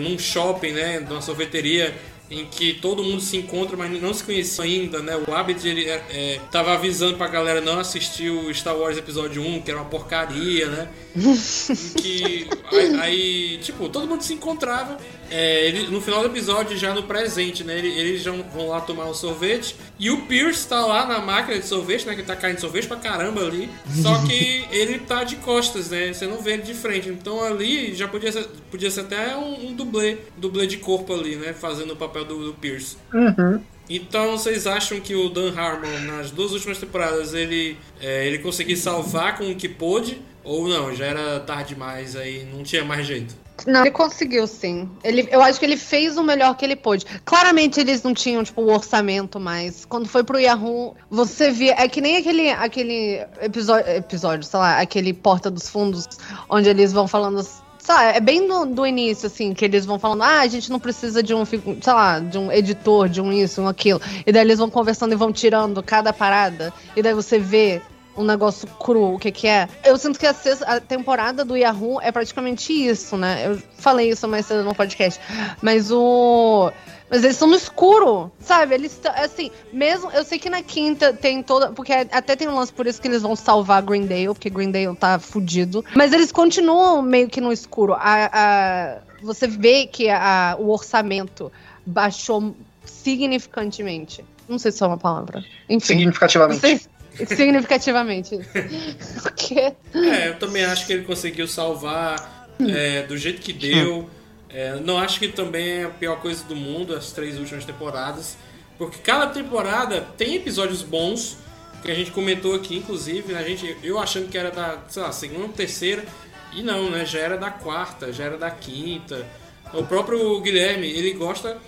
num 0.00 0.18
shopping, 0.18 0.72
né? 0.72 0.98
Numa 1.00 1.22
sorveteria. 1.22 1.94
Em 2.30 2.46
que 2.46 2.74
todo 2.74 3.04
mundo 3.04 3.20
se 3.20 3.36
encontra, 3.36 3.76
mas 3.76 4.00
não 4.00 4.14
se 4.14 4.24
conhecia 4.24 4.64
ainda, 4.64 5.00
né? 5.00 5.14
O 5.16 5.34
Abbott, 5.34 5.68
ele 5.68 5.84
é, 5.84 6.02
é, 6.10 6.40
tava 6.50 6.72
avisando 6.72 7.18
pra 7.18 7.28
galera 7.28 7.60
não 7.60 7.78
assistir 7.78 8.30
o 8.30 8.52
Star 8.52 8.76
Wars 8.76 8.96
Episódio 8.96 9.42
1, 9.42 9.60
que 9.60 9.70
era 9.70 9.80
uma 9.80 9.90
porcaria, 9.90 10.66
né? 10.68 10.88
Em 11.14 12.00
que 12.00 12.48
aí, 12.72 13.00
aí, 13.00 13.58
tipo, 13.58 13.88
todo 13.90 14.08
mundo 14.08 14.22
se 14.22 14.32
encontrava. 14.32 14.96
É, 15.30 15.66
ele, 15.66 15.86
no 15.88 16.00
final 16.00 16.20
do 16.20 16.26
episódio, 16.26 16.76
já 16.76 16.94
no 16.94 17.02
presente, 17.04 17.64
né? 17.64 17.78
ele- 17.78 17.88
Eles 17.98 18.22
já 18.22 18.30
vão 18.32 18.68
lá 18.68 18.80
tomar 18.80 19.06
um 19.06 19.14
sorvete. 19.14 19.74
E 19.98 20.10
o 20.10 20.22
Pierce 20.26 20.66
tá 20.68 20.84
lá 20.84 21.06
na 21.06 21.18
máquina 21.20 21.58
de 21.58 21.66
sorvete, 21.66 22.06
né? 22.06 22.14
Que 22.14 22.22
tá 22.22 22.34
caindo 22.36 22.60
sorvete 22.60 22.86
pra 22.86 22.96
caramba 22.96 23.40
ali. 23.42 23.68
Só 24.02 24.18
que 24.26 24.64
ele 24.72 24.98
tá 25.00 25.24
de 25.24 25.36
costas, 25.36 25.90
né? 25.90 26.12
Você 26.12 26.26
não 26.26 26.40
vê 26.42 26.52
ele 26.54 26.62
de 26.62 26.74
frente. 26.74 27.08
Então 27.08 27.42
ali 27.42 27.94
já 27.94 28.06
podia 28.08 28.30
ser, 28.32 28.46
podia 28.70 28.90
ser 28.90 29.00
até 29.00 29.36
um, 29.36 29.68
um 29.68 29.72
dublê, 29.72 30.18
dublê 30.36 30.66
de 30.66 30.76
corpo 30.78 31.12
ali, 31.14 31.36
né? 31.36 31.52
Fazendo 31.52 31.92
o 31.92 31.96
papel 31.96 32.24
do, 32.24 32.44
do 32.46 32.54
Pierce. 32.54 32.96
Uhum. 33.12 33.60
Então 33.88 34.32
vocês 34.38 34.66
acham 34.66 34.98
que 34.98 35.14
o 35.14 35.28
Dan 35.28 35.52
Harmon, 35.54 36.00
nas 36.06 36.30
duas 36.30 36.52
últimas 36.52 36.78
temporadas, 36.78 37.34
ele, 37.34 37.76
é, 38.00 38.26
ele 38.26 38.38
conseguiu 38.38 38.76
salvar 38.76 39.36
com 39.36 39.50
o 39.50 39.54
que 39.54 39.68
pôde? 39.68 40.18
Ou 40.42 40.66
não, 40.68 40.94
já 40.94 41.06
era 41.06 41.40
tarde 41.40 41.70
demais 41.74 42.16
aí, 42.16 42.46
não 42.52 42.62
tinha 42.62 42.84
mais 42.84 43.06
jeito? 43.06 43.34
Não, 43.66 43.80
ele 43.80 43.90
conseguiu, 43.90 44.46
sim. 44.46 44.90
Ele, 45.02 45.26
eu 45.30 45.40
acho 45.40 45.58
que 45.58 45.64
ele 45.64 45.76
fez 45.76 46.18
o 46.18 46.22
melhor 46.22 46.54
que 46.56 46.64
ele 46.64 46.76
pôde. 46.76 47.06
Claramente 47.24 47.80
eles 47.80 48.02
não 48.02 48.12
tinham, 48.12 48.44
tipo, 48.44 48.60
o 48.60 48.72
orçamento, 48.72 49.40
mas 49.40 49.84
quando 49.84 50.08
foi 50.08 50.22
pro 50.22 50.38
Yahoo, 50.38 50.94
você 51.08 51.50
via. 51.50 51.74
É 51.78 51.88
que 51.88 52.00
nem 52.00 52.16
aquele, 52.16 52.50
aquele 52.50 53.24
episódio, 53.40 53.90
episódio, 53.92 54.44
sei 54.44 54.58
lá, 54.58 54.80
aquele 54.80 55.14
Porta 55.14 55.50
dos 55.50 55.68
Fundos, 55.68 56.06
onde 56.48 56.68
eles 56.68 56.92
vão 56.92 57.08
falando. 57.08 57.46
Lá, 57.88 58.04
é 58.04 58.20
bem 58.20 58.46
do, 58.48 58.66
do 58.66 58.86
início, 58.86 59.26
assim, 59.26 59.52
que 59.52 59.64
eles 59.64 59.84
vão 59.84 59.98
falando, 59.98 60.22
ah, 60.22 60.40
a 60.40 60.46
gente 60.46 60.70
não 60.70 60.80
precisa 60.80 61.22
de 61.22 61.34
um, 61.34 61.44
sei 61.44 61.92
lá, 61.92 62.18
de 62.18 62.38
um 62.38 62.50
editor, 62.50 63.10
de 63.10 63.20
um 63.20 63.30
isso, 63.30 63.60
um 63.60 63.68
aquilo. 63.68 64.00
E 64.26 64.32
daí 64.32 64.42
eles 64.42 64.58
vão 64.58 64.70
conversando 64.70 65.12
e 65.12 65.16
vão 65.16 65.30
tirando 65.30 65.82
cada 65.82 66.12
parada. 66.12 66.72
E 66.96 67.02
daí 67.02 67.12
você 67.12 67.38
vê 67.38 67.82
um 68.16 68.24
negócio 68.24 68.66
cru, 68.78 69.14
o 69.14 69.18
que 69.18 69.32
que 69.32 69.46
é. 69.48 69.68
Eu 69.84 69.96
sinto 69.98 70.18
que 70.18 70.26
a, 70.26 70.32
sexta- 70.34 70.64
a 70.66 70.80
temporada 70.80 71.44
do 71.44 71.56
Yahoo 71.56 72.00
é 72.00 72.12
praticamente 72.12 72.72
isso, 72.72 73.16
né? 73.16 73.46
Eu 73.46 73.60
falei 73.78 74.10
isso 74.10 74.26
mais 74.28 74.46
cedo 74.46 74.62
no 74.64 74.74
podcast. 74.74 75.20
Mas 75.62 75.90
o... 75.90 76.70
Mas 77.10 77.22
eles 77.22 77.36
estão 77.36 77.46
no 77.48 77.54
escuro, 77.54 78.32
sabe? 78.40 78.74
Eles 78.74 78.92
estão, 78.92 79.12
assim, 79.14 79.50
mesmo... 79.72 80.10
Eu 80.10 80.24
sei 80.24 80.38
que 80.38 80.48
na 80.48 80.62
quinta 80.62 81.12
tem 81.12 81.42
toda... 81.42 81.70
Porque 81.70 81.92
até 81.92 82.34
tem 82.34 82.48
um 82.48 82.54
lance 82.54 82.72
por 82.72 82.86
isso 82.86 83.00
que 83.00 83.06
eles 83.06 83.22
vão 83.22 83.36
salvar 83.36 83.82
Greendale, 83.82 84.28
porque 84.28 84.48
Greendale 84.48 84.96
tá 84.96 85.18
fudido. 85.18 85.84
Mas 85.94 86.12
eles 86.12 86.32
continuam 86.32 87.02
meio 87.02 87.28
que 87.28 87.40
no 87.40 87.52
escuro. 87.52 87.92
A, 87.94 88.30
a- 88.32 88.98
você 89.22 89.46
vê 89.46 89.86
que 89.86 90.08
a- 90.08 90.56
o 90.58 90.70
orçamento 90.70 91.52
baixou 91.84 92.54
significantemente. 92.84 94.24
Não 94.48 94.58
sei 94.58 94.72
se 94.72 94.82
é 94.82 94.86
uma 94.86 94.98
palavra. 94.98 95.44
Enfim. 95.68 95.86
Significativamente. 95.86 96.60
Sei- 96.60 96.80
Significativamente. 97.26 98.38
Porque. 99.22 99.72
É, 99.94 100.28
eu 100.28 100.38
também 100.38 100.64
acho 100.64 100.86
que 100.86 100.92
ele 100.92 101.04
conseguiu 101.04 101.46
salvar 101.46 102.48
é, 102.60 103.02
do 103.02 103.16
jeito 103.16 103.40
que 103.40 103.52
deu. 103.52 104.08
É, 104.48 104.76
não 104.76 104.98
acho 104.98 105.18
que 105.18 105.28
também 105.28 105.80
é 105.80 105.84
a 105.84 105.88
pior 105.90 106.20
coisa 106.20 106.44
do 106.44 106.54
mundo, 106.54 106.94
as 106.94 107.12
três 107.12 107.38
últimas 107.38 107.64
temporadas. 107.64 108.36
Porque 108.78 108.98
cada 108.98 109.26
temporada 109.28 110.06
tem 110.16 110.36
episódios 110.36 110.82
bons, 110.82 111.36
que 111.82 111.90
a 111.90 111.94
gente 111.94 112.10
comentou 112.10 112.54
aqui, 112.54 112.76
inclusive, 112.76 113.32
né? 113.32 113.38
a 113.38 113.42
gente, 113.42 113.76
eu 113.82 113.98
achando 113.98 114.28
que 114.28 114.38
era 114.38 114.50
da, 114.50 114.78
sei 114.88 115.02
lá, 115.02 115.12
segunda 115.12 115.42
ou 115.42 115.48
terceira, 115.48 116.04
e 116.52 116.62
não, 116.62 116.90
né? 116.90 117.04
Já 117.04 117.18
era 117.18 117.36
da 117.36 117.50
quarta, 117.50 118.12
já 118.12 118.24
era 118.24 118.38
da 118.38 118.50
quinta. 118.50 119.26
O 119.72 119.84
próprio 119.84 120.40
Guilherme, 120.40 120.88
ele 120.88 121.12
gosta 121.12 121.58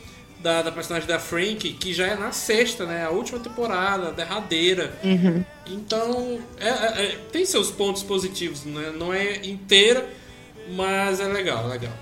da, 0.47 0.62
da 0.62 0.70
personagem 0.70 1.09
da 1.09 1.18
Frank, 1.18 1.73
que 1.73 1.93
já 1.93 2.06
é 2.06 2.14
na 2.14 2.31
sexta, 2.31 2.86
né? 2.86 3.05
A 3.05 3.10
última 3.10 3.40
temporada, 3.40 4.09
a 4.09 4.10
derradeira. 4.12 4.97
Então, 5.66 6.39
é- 6.60 6.68
é- 6.68 7.05
é- 7.06 7.18
tem 7.32 7.44
seus 7.44 7.68
pontos 7.73 8.05
positivos, 8.05 8.64
né? 8.64 8.93
Não 8.97 9.12
é 9.12 9.39
inteira, 9.44 10.09
mas 10.77 11.18
é 11.18 11.27
legal, 11.27 11.64
é 11.64 11.73
legal. 11.73 11.93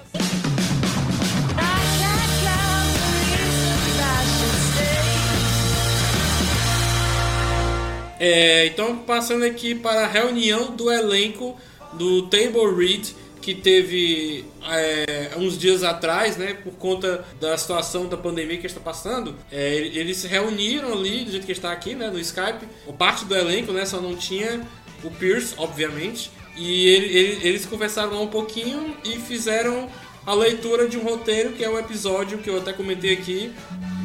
É, 8.20 8.66
então, 8.66 8.98
passando 8.98 9.44
aqui 9.44 9.74
para 9.74 10.04
a 10.04 10.06
reunião 10.06 10.70
do 10.76 10.90
elenco 10.90 11.56
do 11.94 12.22
Table 12.28 12.74
Read, 12.76 13.14
que 13.44 13.54
teve 13.54 14.42
é, 14.66 15.32
uns 15.36 15.58
dias 15.58 15.82
atrás, 15.82 16.38
né, 16.38 16.54
por 16.54 16.72
conta 16.74 17.22
da 17.38 17.56
situação 17.58 18.06
da 18.06 18.16
pandemia 18.16 18.56
que 18.56 18.66
está 18.66 18.80
passando, 18.80 19.36
é, 19.52 19.76
eles 19.76 20.16
se 20.16 20.26
reuniram 20.26 20.94
ali, 20.94 21.24
do 21.26 21.30
jeito 21.30 21.44
que 21.44 21.52
está 21.52 21.70
aqui, 21.70 21.94
né, 21.94 22.08
no 22.08 22.18
Skype. 22.18 22.66
Parte 22.96 23.26
do 23.26 23.36
elenco, 23.36 23.70
né, 23.70 23.84
só 23.84 24.00
não 24.00 24.16
tinha 24.16 24.62
o 25.02 25.10
Pierce, 25.10 25.54
obviamente, 25.58 26.30
e 26.56 26.86
ele- 26.88 27.18
ele- 27.18 27.48
eles 27.48 27.66
conversaram 27.66 28.14
lá 28.14 28.20
um 28.22 28.28
pouquinho 28.28 28.96
e 29.04 29.18
fizeram 29.18 29.90
a 30.24 30.32
leitura 30.32 30.88
de 30.88 30.96
um 30.96 31.02
roteiro, 31.02 31.52
que 31.52 31.62
é 31.62 31.68
o 31.68 31.78
episódio 31.78 32.38
que 32.38 32.48
eu 32.48 32.56
até 32.56 32.72
comentei 32.72 33.12
aqui, 33.12 33.52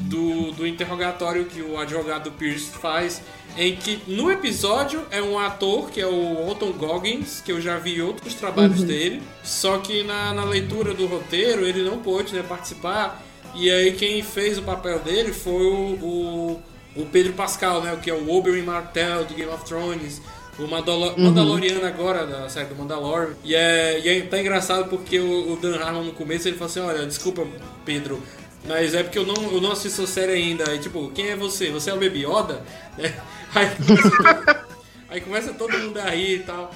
do, 0.10 0.52
do 0.52 0.68
interrogatório 0.68 1.46
que 1.46 1.62
o 1.62 1.78
advogado 1.78 2.32
Pierce 2.32 2.72
faz, 2.72 3.22
em 3.58 3.76
que 3.76 4.00
no 4.08 4.32
episódio 4.32 5.02
é 5.12 5.22
um 5.22 5.38
ator 5.38 5.90
que 5.90 6.00
é 6.00 6.08
o 6.08 6.38
Alton 6.48 6.72
Goggins, 6.74 7.42
que 7.42 7.52
eu 7.52 7.60
já 7.60 7.78
vi 7.78 8.02
outros 8.02 8.34
trabalhos 8.36 8.80
Uhum. 8.82 8.86
dele, 8.88 9.22
só 9.44 9.78
que 9.80 10.04
na, 10.04 10.34
na 10.34 10.44
leitura 10.46 10.94
do 10.94 11.06
roteiro 11.08 11.66
ele 11.66 11.84
não 11.84 11.98
pôde 12.00 12.34
né, 12.34 12.44
participar, 12.48 13.22
e 13.56 13.70
aí 13.70 13.94
quem 13.94 14.22
fez 14.24 14.58
o 14.58 14.62
papel 14.62 15.00
dele 15.00 15.34
foi 15.34 15.66
o, 15.66 15.98
o, 16.02 16.62
o 16.96 17.06
Pedro 17.08 17.34
Pascal, 17.34 17.82
né, 17.82 17.98
que 18.02 18.10
é 18.10 18.14
o 18.14 18.30
Oberyn 18.32 18.64
Martell 18.64 19.26
do 19.26 19.34
Game 19.34 19.52
of 19.52 19.66
Thrones, 19.66 20.22
o 20.58 20.68
Mandalo 20.68 21.08
Uhum. 21.12 21.24
Mandaloriano 21.26 21.86
agora, 21.86 22.26
da 22.26 22.50
série 22.50 22.68
do 22.68 22.76
Mandalorian. 22.76 23.34
E 23.46 23.56
é, 23.56 24.00
e 24.04 24.10
é 24.10 24.22
tá 24.22 24.38
engraçado 24.40 24.90
porque 24.90 25.18
o, 25.20 25.54
o 25.54 25.56
Dan 25.56 25.78
Harmon 25.80 26.04
no 26.04 26.12
começo 26.12 26.48
ele 26.48 26.58
falou 26.58 26.70
assim, 26.70 26.80
olha, 26.82 27.06
desculpa, 27.06 27.48
Pedro, 27.86 28.22
mas 28.66 28.94
é 28.94 29.04
porque 29.04 29.18
eu 29.18 29.26
não, 29.26 29.52
eu 29.52 29.62
não 29.62 29.72
assisto 29.72 30.04
a 30.04 30.08
série 30.08 30.34
ainda. 30.34 30.70
Aí, 30.70 30.80
tipo, 30.80 31.10
quem 31.12 31.30
é 31.30 31.36
você? 31.36 31.70
Você 31.70 31.90
é 31.90 31.94
o 31.94 32.00
Baby 32.00 32.26
Yoda? 32.26 32.64
Né? 32.98 33.14
Aí, 33.56 33.68
começa, 33.76 34.68
aí 35.10 35.22
começa 35.22 35.54
todo 35.54 35.76
mundo 35.76 35.98
a 35.98 36.12
rir 36.12 36.36
e 36.36 36.40
tal. 36.44 36.72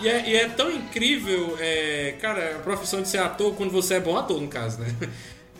E 0.00 0.08
é, 0.08 0.30
e 0.30 0.36
é 0.36 0.48
tão 0.48 0.70
incrível, 0.70 1.56
é, 1.58 2.14
cara, 2.20 2.56
a 2.56 2.58
profissão 2.60 3.02
de 3.02 3.08
ser 3.08 3.18
ator 3.18 3.56
quando 3.56 3.72
você 3.72 3.94
é 3.94 4.00
bom 4.00 4.16
ator, 4.16 4.40
no 4.40 4.48
caso, 4.48 4.80
né? 4.80 4.94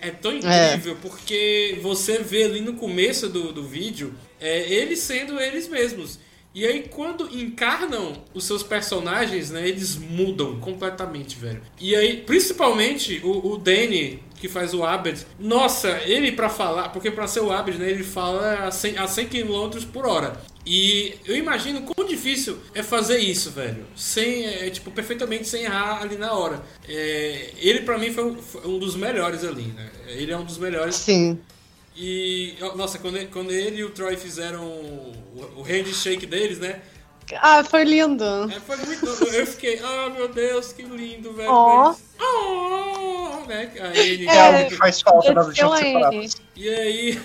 É 0.05 0.11
tão 0.11 0.33
incrível 0.33 0.97
porque 1.01 1.79
você 1.81 2.19
vê 2.19 2.43
ali 2.43 2.61
no 2.61 2.75
começo 2.75 3.29
do, 3.29 3.53
do 3.53 3.63
vídeo 3.63 4.13
é, 4.41 4.69
eles 4.69 4.99
sendo 4.99 5.39
eles 5.41 5.69
mesmos. 5.69 6.19
E 6.53 6.67
aí, 6.67 6.87
quando 6.91 7.35
encarnam 7.35 8.13
os 8.35 8.45
seus 8.45 8.63
personagens, 8.63 9.51
né, 9.51 9.67
eles 9.67 9.97
mudam 9.97 10.59
completamente, 10.61 11.39
velho. 11.39 11.63
E 11.81 11.95
aí, 11.95 12.19
principalmente 12.19 13.21
o, 13.25 13.53
o 13.53 13.57
Danny, 13.57 14.23
que 14.43 14.49
faz 14.49 14.75
o 14.75 14.83
Abed, 14.85 15.25
nossa, 15.39 15.89
ele 16.05 16.33
pra 16.33 16.49
falar, 16.49 16.89
porque 16.89 17.13
pra 17.13 17.29
ser 17.29 17.39
o 17.39 17.53
Abed, 17.53 17.79
né, 17.79 17.89
ele 17.89 18.03
fala 18.03 18.67
a 18.67 18.73
100, 18.73 18.99
a 18.99 19.07
100 19.07 19.29
km 19.29 19.71
por 19.93 20.05
hora. 20.05 20.33
E 20.67 21.15
eu 21.25 21.37
imagino 21.37 21.83
quão 21.83 22.09
difícil 22.09 22.59
é 22.75 22.83
fazer 22.83 23.19
isso, 23.19 23.53
velho. 23.53 23.87
Sem, 23.95 24.45
é, 24.45 24.69
tipo, 24.69 24.91
perfeitamente 24.91 25.47
sem 25.47 25.63
errar 25.63 26.03
ali 26.03 26.17
na 26.17 26.33
hora. 26.33 26.61
É, 26.89 27.51
ele 27.57 27.83
pra 27.83 27.97
mim 27.97 28.13
foi 28.13 28.25
um, 28.25 28.43
foi 28.43 28.67
um 28.67 28.81
dos 28.81 28.97
melhores 28.97 29.45
ali, 29.45 29.67
né? 29.77 29.89
Ele 30.09 30.33
é 30.33 30.37
um 30.37 30.45
dos 30.45 30.59
melhores. 30.59 30.97
Sim. 30.97 31.39
E, 31.97 32.57
nossa, 32.75 32.99
quando 32.99 33.19
ele, 33.19 33.27
quando 33.27 33.53
ele 33.53 33.77
e 33.77 33.85
o 33.85 33.91
Troy 33.91 34.17
fizeram 34.17 34.65
o, 34.65 35.13
o 35.59 35.63
handshake 35.63 36.27
deles, 36.27 36.59
né? 36.59 36.81
Ah, 37.37 37.63
foi 37.63 37.85
lindo. 37.85 38.25
É, 38.51 38.59
foi 38.59 38.77
muito. 38.79 39.07
Eu 39.07 39.47
fiquei, 39.47 39.79
ah, 39.79 40.11
meu 40.11 40.27
Deus, 40.27 40.73
que 40.73 40.83
lindo, 40.83 41.33
velho. 41.33 41.49
Eles, 41.49 42.03
Oh, 42.21 42.92
né? 43.53 43.71
Aí 43.81 44.11
ele, 44.11 44.29
É 44.29 44.65
que 44.65 44.77
faz 44.77 45.01
falta 45.01 45.33
nas 45.33 45.47
últimas 45.47 45.73
a 45.73 45.77
temporadas. 45.83 46.37
E 46.57 46.69
aí, 46.69 47.19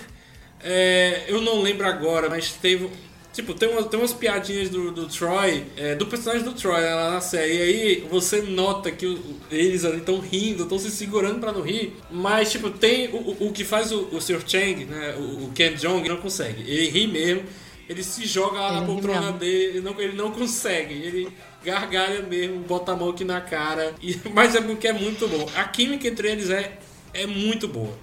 é, 0.63 1.23
eu 1.27 1.41
não 1.41 1.61
lembro 1.61 1.87
agora, 1.87 2.29
mas 2.29 2.51
teve. 2.53 2.89
Tipo, 3.33 3.53
tem, 3.53 3.69
uma, 3.69 3.83
tem 3.83 3.99
umas 3.99 4.13
piadinhas 4.13 4.67
do, 4.69 4.89
do 4.91 5.05
Troy, 5.07 5.63
é, 5.77 5.93
do 5.93 6.07
personagem 6.07 6.43
do 6.43 6.53
Troy 6.53 6.81
né, 6.81 6.95
lá 6.95 7.11
na 7.11 7.21
série. 7.21 7.53
E 7.53 7.61
aí 7.61 8.07
você 8.09 8.41
nota 8.41 8.89
que 8.91 9.05
o- 9.05 9.39
eles 9.51 9.85
ali 9.85 9.97
estão 9.97 10.19
rindo, 10.19 10.63
estão 10.63 10.79
se 10.79 10.89
segurando 10.89 11.39
pra 11.39 11.51
não 11.51 11.61
rir. 11.61 11.95
Mas, 12.09 12.51
tipo, 12.51 12.71
tem 12.71 13.09
o, 13.09 13.45
o- 13.47 13.51
que 13.53 13.63
faz 13.63 13.91
o, 13.91 14.07
o 14.11 14.19
Sr. 14.19 14.41
Chang, 14.47 14.85
né? 14.85 15.13
O, 15.19 15.45
o 15.45 15.51
Ken 15.53 15.75
Jong 15.75 16.07
não 16.09 16.17
consegue. 16.17 16.63
Ele 16.63 16.89
ri 16.89 17.05
mesmo. 17.07 17.43
ele 17.87 18.01
se 18.03 18.25
joga 18.25 18.59
lá 18.59 18.71
na 18.71 18.77
Ele 18.79 18.85
ri 18.87 18.91
poltrona 18.91 19.21
mesmo. 19.21 19.37
dele, 19.37 19.63
ele 19.65 19.81
não, 19.81 20.01
ele 20.01 20.13
não 20.17 20.31
consegue. 20.31 20.95
Ele 20.95 21.27
gargalha 21.67 22.21
mesmo, 22.21 22.59
bota 22.59 22.93
a 22.93 22.95
mão 22.95 23.09
aqui 23.09 23.25
na 23.25 23.41
cara. 23.41 23.93
E, 24.01 24.19
mas 24.33 24.55
é 24.55 24.61
porque 24.61 24.87
é 24.87 24.93
muito 24.93 25.27
bom. 25.27 25.47
A 25.55 25.65
química 25.65 26.07
entre 26.07 26.31
eles 26.31 26.49
é, 26.49 26.77
é 27.13 27.27
muito 27.27 27.67
boa. 27.67 27.93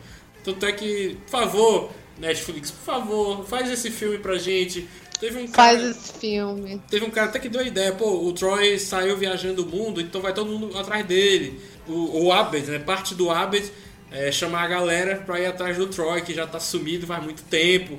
Tanto 0.45 0.67
é 0.67 0.73
que, 0.73 1.17
por 1.25 1.31
favor, 1.31 1.91
Netflix, 2.19 2.71
por 2.71 2.85
favor, 2.85 3.45
faz 3.47 3.71
esse 3.71 3.91
filme 3.91 4.19
pra 4.19 4.37
gente. 4.37 4.87
Teve 5.19 5.39
um 5.39 5.49
cara, 5.49 5.79
Faz 5.79 5.83
esse 5.83 6.19
filme. 6.19 6.83
Teve 6.91 7.07
um 7.07 7.11
cara 7.11 7.29
até 7.29 7.39
que 7.39 7.49
deu 7.49 7.63
a 7.63 7.65
ideia, 7.65 7.93
pô, 7.93 8.27
o 8.27 8.33
Troy 8.33 8.79
saiu 8.79 9.17
viajando 9.17 9.63
o 9.63 9.67
mundo, 9.67 10.01
então 10.01 10.21
vai 10.21 10.35
todo 10.35 10.51
mundo 10.51 10.77
atrás 10.77 11.07
dele. 11.07 11.59
O, 11.89 12.27
o 12.27 12.33
Abed, 12.33 12.71
né? 12.71 12.79
Parte 12.79 13.15
do 13.15 13.31
Abed 13.31 13.73
é 14.11 14.31
chamar 14.31 14.65
a 14.65 14.69
galera 14.69 15.17
pra 15.25 15.41
ir 15.41 15.47
atrás 15.47 15.79
do 15.79 15.87
Troy, 15.87 16.21
que 16.21 16.35
já 16.35 16.47
tá 16.47 16.61
sumido 16.61 17.07
faz 17.07 17.23
muito 17.23 17.43
tempo. 17.45 17.99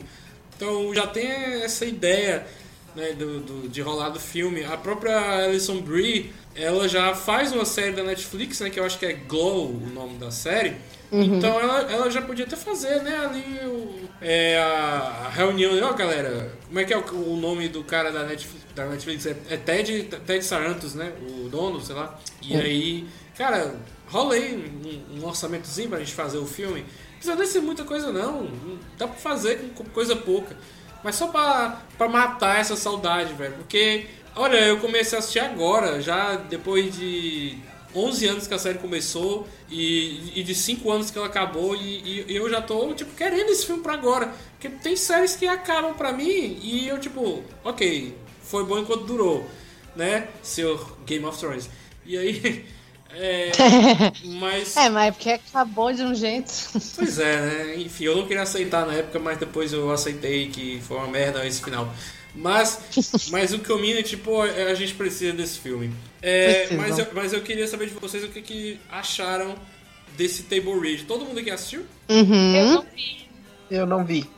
Então 0.56 0.94
já 0.94 1.08
tem 1.08 1.28
essa 1.64 1.86
ideia 1.86 2.46
né, 2.96 3.14
do, 3.14 3.40
do- 3.42 3.68
de 3.70 3.82
rolar 3.82 4.10
do 4.10 4.20
filme. 4.20 4.64
A 4.64 4.78
própria 4.78 5.18
Alison 5.46 5.82
Brie, 5.82 6.32
ela 6.56 6.88
já 6.88 7.14
faz 7.16 7.52
uma 7.52 7.66
série 7.66 7.92
da 7.92 8.04
Netflix, 8.04 8.60
né? 8.62 8.70
Que 8.70 8.80
eu 8.80 8.86
acho 8.86 8.98
que 9.00 9.06
é 9.06 9.14
Glow 9.14 9.68
o 9.72 9.90
nome 9.94 10.18
da 10.18 10.32
série. 10.32 10.76
Uhum. 11.12 11.38
Então 11.38 11.60
ela, 11.60 11.82
ela 11.92 12.10
já 12.10 12.22
podia 12.22 12.46
até 12.46 12.56
fazer, 12.56 13.02
né, 13.04 13.16
ali 13.26 13.66
o, 13.68 14.10
é, 14.20 14.58
a, 14.58 15.26
a 15.28 15.30
reunião. 15.30 15.72
Ó, 15.88 15.94
galera, 15.94 16.52
como 16.68 16.80
é 16.80 16.84
que 16.84 16.94
é 16.94 16.98
o, 16.98 17.34
o 17.34 17.38
nome 17.38 17.68
do 17.70 17.84
cara 17.84 18.12
da 18.12 18.24
Netflix? 18.24 18.66
Da 18.76 18.86
Netflix? 18.88 19.26
É, 19.26 19.36
é 19.52 19.58
Ted, 19.58 20.04
Ted 20.26 20.44
Sarantos, 20.44 20.96
né? 20.96 21.14
O 21.22 21.48
dono, 21.48 21.80
sei 21.80 21.96
lá. 21.96 22.20
E 22.42 22.54
Uhum. 22.54 22.60
aí, 22.60 23.08
cara, 23.38 23.76
rola 24.08 24.34
aí 24.36 24.56
um, 25.16 25.20
um 25.22 25.26
orçamentozinho 25.26 25.90
pra 25.90 26.00
gente 26.00 26.14
fazer 26.14 26.38
o 26.40 26.46
filme. 26.46 26.82
Não 26.82 27.18
precisa 27.18 27.36
nem 27.36 27.48
ser 27.48 27.60
muita 27.62 27.84
coisa, 27.84 28.12
não. 28.12 28.48
Dá 28.98 29.08
pra 29.08 29.16
fazer 29.16 29.58
com, 29.60 29.70
com 29.70 29.84
coisa 29.92 30.16
pouca. 30.16 30.56
Mas 31.06 31.18
só 31.18 31.28
pra, 31.28 31.84
pra 32.00 32.10
matar 32.10 32.60
essa 32.60 32.76
saudade, 32.76 33.32
velho. 33.36 33.54
Porque, 33.58 34.08
olha, 34.36 34.58
eu 34.58 34.80
comecei 34.80 35.16
a 35.16 35.20
assistir 35.20 35.38
agora, 35.38 36.02
já 36.02 36.36
depois 36.36 36.98
de 36.98 37.60
11 37.96 38.28
anos 38.28 38.48
que 38.48 38.56
a 38.56 38.58
série 38.58 38.80
começou 38.80 39.48
e, 39.70 40.32
e 40.40 40.42
de 40.42 40.56
5 40.56 40.92
anos 40.92 41.12
que 41.12 41.18
ela 41.20 41.28
acabou. 41.28 41.76
E, 41.76 42.26
e 42.28 42.36
eu 42.36 42.50
já 42.50 42.60
tô, 42.60 42.92
tipo, 42.96 43.12
querendo 43.12 43.52
esse 43.52 43.68
filme 43.68 43.84
pra 43.84 43.94
agora. 43.94 44.34
Porque 44.54 44.68
tem 44.68 44.96
séries 44.96 45.36
que 45.36 45.48
acabam 45.48 45.94
pra 45.94 46.12
mim 46.12 46.60
e 46.64 46.88
eu, 46.88 47.00
tipo, 47.00 47.44
ok, 47.64 48.18
foi 48.42 48.66
bom 48.66 48.80
enquanto 48.80 49.06
durou, 49.06 49.48
né? 49.96 50.30
Seu 50.42 50.76
Game 51.06 51.24
of 51.24 51.38
Thrones. 51.38 51.70
E 52.04 52.18
aí. 52.18 52.66
É, 53.18 53.52
mas. 54.24 54.76
É, 54.76 54.90
mas 54.90 55.08
é 55.08 55.12
porque 55.12 55.30
acabou 55.30 55.94
de 55.94 56.04
um 56.04 56.14
jeito. 56.14 56.52
Pois 56.96 57.18
é, 57.20 57.42
né? 57.42 57.76
Enfim, 57.78 58.06
eu 58.06 58.16
não 58.16 58.28
queria 58.28 58.44
aceitar 58.44 58.86
na 58.86 58.94
época, 58.94 59.20
mas 59.20 59.38
depois 59.38 59.72
eu 59.72 59.90
aceitei 59.92 60.50
que 60.50 60.82
foi 60.82 60.98
uma 60.98 61.08
merda 61.08 61.46
esse 61.46 61.64
final. 61.64 61.92
Mas, 62.36 62.80
mas 63.32 63.54
o 63.54 63.60
Community, 63.60 64.18
pô, 64.18 64.46
é, 64.46 64.70
a 64.70 64.76
gente 64.76 64.94
precisa 64.94 65.34
desse 65.34 65.60
filme. 65.60 65.94
É, 66.22 66.68
mas, 66.74 67.00
eu, 67.00 67.08
mas 67.14 67.34
eu 67.34 67.42
queria 67.42 67.68
saber 67.68 67.88
de 67.88 67.94
vocês 67.94 68.24
o 68.24 68.28
que, 68.28 68.42
que 68.42 68.80
acharam 68.92 69.56
desse 70.18 70.44
Table 70.44 70.80
Read. 70.80 71.06
Todo 71.06 71.26
mundo 71.26 71.40
aqui 71.40 71.52
assistiu? 71.52 71.86
Uhum. 72.10 72.84
Eu 73.72 73.86
não 73.86 74.04
vi. 74.04 74.30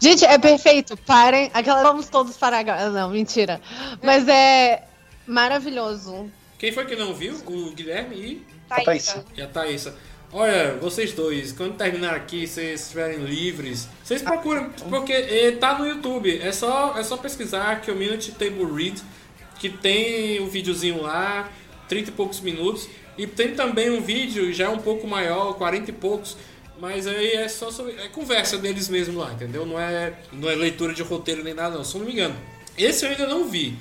Gente, 0.00 0.24
é 0.24 0.38
perfeito. 0.38 0.96
Parem. 0.96 1.50
Aquela, 1.52 1.82
vamos 1.82 2.08
todos 2.08 2.36
parar 2.36 2.58
agora. 2.58 2.90
Não, 2.90 3.10
mentira. 3.10 3.60
Mas 4.02 4.26
é 4.28 4.84
maravilhoso. 5.26 6.30
Quem 6.62 6.70
foi 6.70 6.86
que 6.86 6.94
não 6.94 7.12
viu? 7.12 7.34
O 7.44 7.72
Guilherme 7.72 8.14
e 8.14 8.46
A 8.70 8.84
Thaísa. 8.84 9.24
e 9.36 9.42
a 9.42 9.48
Thaísa. 9.48 9.96
Olha, 10.32 10.76
vocês 10.80 11.12
dois, 11.12 11.50
quando 11.50 11.76
terminar 11.76 12.14
aqui, 12.14 12.46
vocês 12.46 12.82
estiverem 12.82 13.18
livres, 13.18 13.88
vocês 14.04 14.22
procuram, 14.22 14.70
porque 14.88 15.12
eh, 15.12 15.56
tá 15.58 15.76
no 15.76 15.84
YouTube. 15.84 16.38
É 16.40 16.52
só, 16.52 16.96
é 16.96 17.02
só 17.02 17.16
pesquisar 17.16 17.84
Community 17.84 18.30
Table 18.30 18.64
Read, 18.72 19.02
que 19.58 19.70
tem 19.70 20.40
um 20.40 20.46
videozinho 20.46 21.02
lá, 21.02 21.50
30 21.88 22.10
e 22.10 22.12
poucos 22.12 22.38
minutos. 22.38 22.88
E 23.18 23.26
tem 23.26 23.56
também 23.56 23.90
um 23.90 24.00
vídeo 24.00 24.52
já 24.52 24.70
um 24.70 24.78
pouco 24.78 25.04
maior, 25.04 25.54
40 25.54 25.90
e 25.90 25.92
poucos. 25.92 26.36
Mas 26.78 27.08
aí 27.08 27.32
é 27.32 27.48
só 27.48 27.72
sobre, 27.72 27.94
é 27.94 28.06
conversa 28.06 28.56
deles 28.56 28.88
mesmo 28.88 29.18
lá, 29.18 29.32
entendeu? 29.32 29.66
Não 29.66 29.80
é, 29.80 30.12
não 30.32 30.48
é 30.48 30.54
leitura 30.54 30.94
de 30.94 31.02
roteiro 31.02 31.42
nem 31.42 31.54
nada, 31.54 31.76
não. 31.76 31.82
Se 31.82 31.96
eu 31.96 31.98
não 31.98 32.06
me 32.06 32.12
engano. 32.12 32.36
Esse 32.78 33.04
eu 33.04 33.10
ainda 33.10 33.26
não 33.26 33.48
vi. 33.48 33.76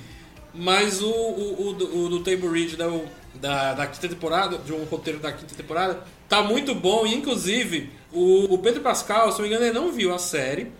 Mas 0.54 1.02
o, 1.02 1.10
o, 1.10 1.68
o, 1.70 1.74
do- 1.74 1.98
o 2.06 2.10
do 2.10 2.20
Table 2.24 2.48
Read 2.50 2.76
da, 2.76 2.88
da, 3.36 3.74
da 3.74 3.88
quinta 3.88 4.08
temporada, 4.10 4.58
de 4.58 4.74
um 4.74 4.84
roteiro 4.84 5.20
da 5.20 5.32
quinta 5.32 5.56
temporada, 5.56 6.04
tá 6.28 6.42
muito 6.44 6.76
bom. 6.76 7.06
E 7.06 7.14
inclusive, 7.16 7.90
o, 8.12 8.54
o 8.54 8.58
Pedro 8.60 8.82
Pascal, 8.82 9.32
se 9.32 9.40
eu 9.40 9.44
não 9.44 9.50
me 9.50 9.56
engano, 9.56 9.66
ele 9.66 9.80
não 9.80 9.92
viu 9.92 10.14
a 10.14 10.20
série. 10.20 10.72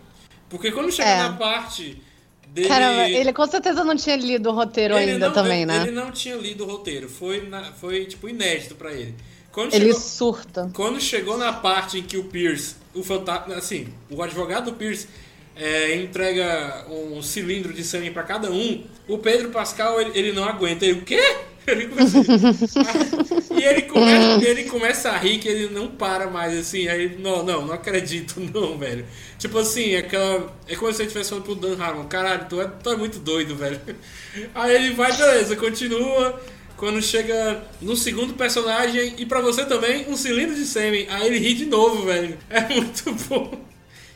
Porque 0.50 0.70
quando 0.70 0.92
chega 0.92 1.08
É. 1.08 1.16
na 1.22 1.32
parte 1.32 2.02
dele. 2.48 2.68
Caramba, 2.68 3.08
ele 3.08 3.32
com 3.32 3.46
certeza 3.46 3.82
não 3.82 3.96
tinha 3.96 4.16
lido 4.16 4.50
o 4.50 4.52
roteiro 4.52 4.94
ainda 4.94 5.28
não- 5.28 5.32
também, 5.34 5.62
ele- 5.62 5.66
né? 5.72 5.82
Ele 5.82 5.90
não 5.92 6.10
tinha 6.12 6.36
lido 6.36 6.64
o 6.64 6.66
roteiro. 6.66 7.08
Foi, 7.08 7.48
na- 7.48 7.72
foi 7.72 8.04
tipo, 8.04 8.28
inédito 8.28 8.74
pra 8.74 8.92
ele. 8.92 9.14
Quando 9.50 9.72
Ele 9.74 9.86
chegou- 9.86 10.00
surta. 10.00 10.70
quando 10.74 11.00
chegou 11.00 11.36
na 11.38 11.52
parte 11.52 11.98
em 11.98 12.02
que 12.02 12.16
o 12.18 12.24
Pierce, 12.24 12.74
o 12.94 13.02
fantasma, 13.02 13.54
assim, 13.54 13.88
o 14.10 14.22
advogado 14.22 14.66
do 14.70 14.76
Pierce 14.76 15.06
é, 15.56 15.96
entrega 15.96 16.86
um 16.88 17.22
cilindro 17.22 17.72
de 17.72 17.84
sangue 17.84 18.10
pra 18.10 18.22
cada 18.22 18.50
um, 18.50 18.84
o 19.06 19.18
Pedro 19.18 19.50
Pascal 19.50 20.00
ele, 20.00 20.10
ele 20.14 20.32
não 20.32 20.44
aguenta. 20.44 20.84
Ele, 20.84 21.00
o 21.00 21.02
quê? 21.02 21.20
Ele 21.64 21.86
começa, 21.86 23.54
e 23.54 23.64
ele 23.64 23.82
começa, 23.82 24.48
ele 24.48 24.64
começa 24.64 25.10
a 25.10 25.16
rir 25.16 25.38
que 25.38 25.48
ele 25.48 25.72
não 25.72 25.86
para 25.86 26.28
mais, 26.28 26.58
assim. 26.58 26.88
Aí, 26.88 27.16
não, 27.16 27.44
não, 27.44 27.64
não 27.66 27.72
acredito, 27.72 28.40
não, 28.52 28.76
velho. 28.76 29.06
Tipo 29.38 29.58
assim, 29.58 29.94
aquela. 29.94 30.52
É 30.66 30.74
como 30.74 30.92
se 30.92 31.02
ele 31.02 31.06
estivesse 31.06 31.30
falando 31.30 31.44
pro 31.44 31.54
Dan 31.54 31.80
Harmon, 31.80 32.04
caralho, 32.08 32.46
tu 32.48 32.60
é, 32.60 32.66
tu 32.66 32.90
é 32.90 32.96
muito 32.96 33.20
doido, 33.20 33.54
velho. 33.54 33.80
Aí 34.52 34.74
ele 34.74 34.94
vai, 34.94 35.16
beleza, 35.16 35.54
continua. 35.54 36.40
Quando 36.76 37.00
chega 37.00 37.62
no 37.80 37.94
segundo 37.94 38.34
personagem, 38.34 39.14
e 39.18 39.24
pra 39.24 39.40
você 39.40 39.64
também, 39.64 40.04
um 40.08 40.16
cilindro 40.16 40.56
de 40.56 40.64
sêmen. 40.64 41.06
Aí 41.10 41.28
ele 41.28 41.38
ri 41.38 41.54
de 41.54 41.66
novo, 41.66 42.04
velho. 42.04 42.36
É 42.50 42.60
muito 42.74 43.14
bom. 43.28 43.71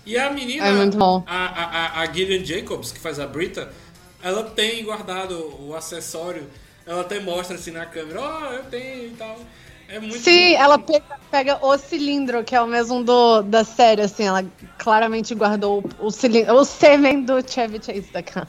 E 0.06 0.16
a 0.16 0.30
menina, 0.30 0.66
É 0.66 0.72
muito 0.72 0.96
bom. 0.96 1.22
A, 1.26 1.46
a, 1.46 1.64
a- 1.64 2.00
a 2.02 2.12
Gillian 2.12 2.44
Jacobs, 2.44 2.92
que 2.92 2.98
faz 3.00 3.18
a 3.18 3.26
Brita, 3.26 3.70
ela 4.22 4.44
tem 4.44 4.84
guardado 4.84 5.34
o 5.60 5.74
acessório. 5.74 6.48
Ela 6.86 7.00
até 7.00 7.18
mostra 7.18 7.56
assim 7.56 7.72
na 7.72 7.84
câmera, 7.84 8.20
ó, 8.20 8.52
eu 8.52 8.64
tenho 8.64 9.08
e 9.08 9.14
tal. 9.18 9.36
É 9.88 9.98
muito 10.00 10.18
Sim, 10.18 10.52
bom. 10.54 10.58
ela 10.62 10.78
pega, 10.78 11.04
pega 11.30 11.58
o 11.66 11.76
cilindro, 11.78 12.42
que 12.44 12.54
é 12.54 12.60
o 12.60 12.66
mesmo 12.66 13.02
do, 13.04 13.42
da 13.42 13.64
série, 13.64 14.02
assim, 14.02 14.24
ela 14.24 14.44
claramente 14.78 15.34
guardou 15.34 15.82
o, 16.00 16.06
o 16.06 16.10
cilindro, 16.10 16.54
o 16.54 16.64
sêmen 16.64 17.22
do 17.24 17.34
Chevy 17.48 17.80
Chase 17.84 18.10
da 18.12 18.22
cara. 18.22 18.48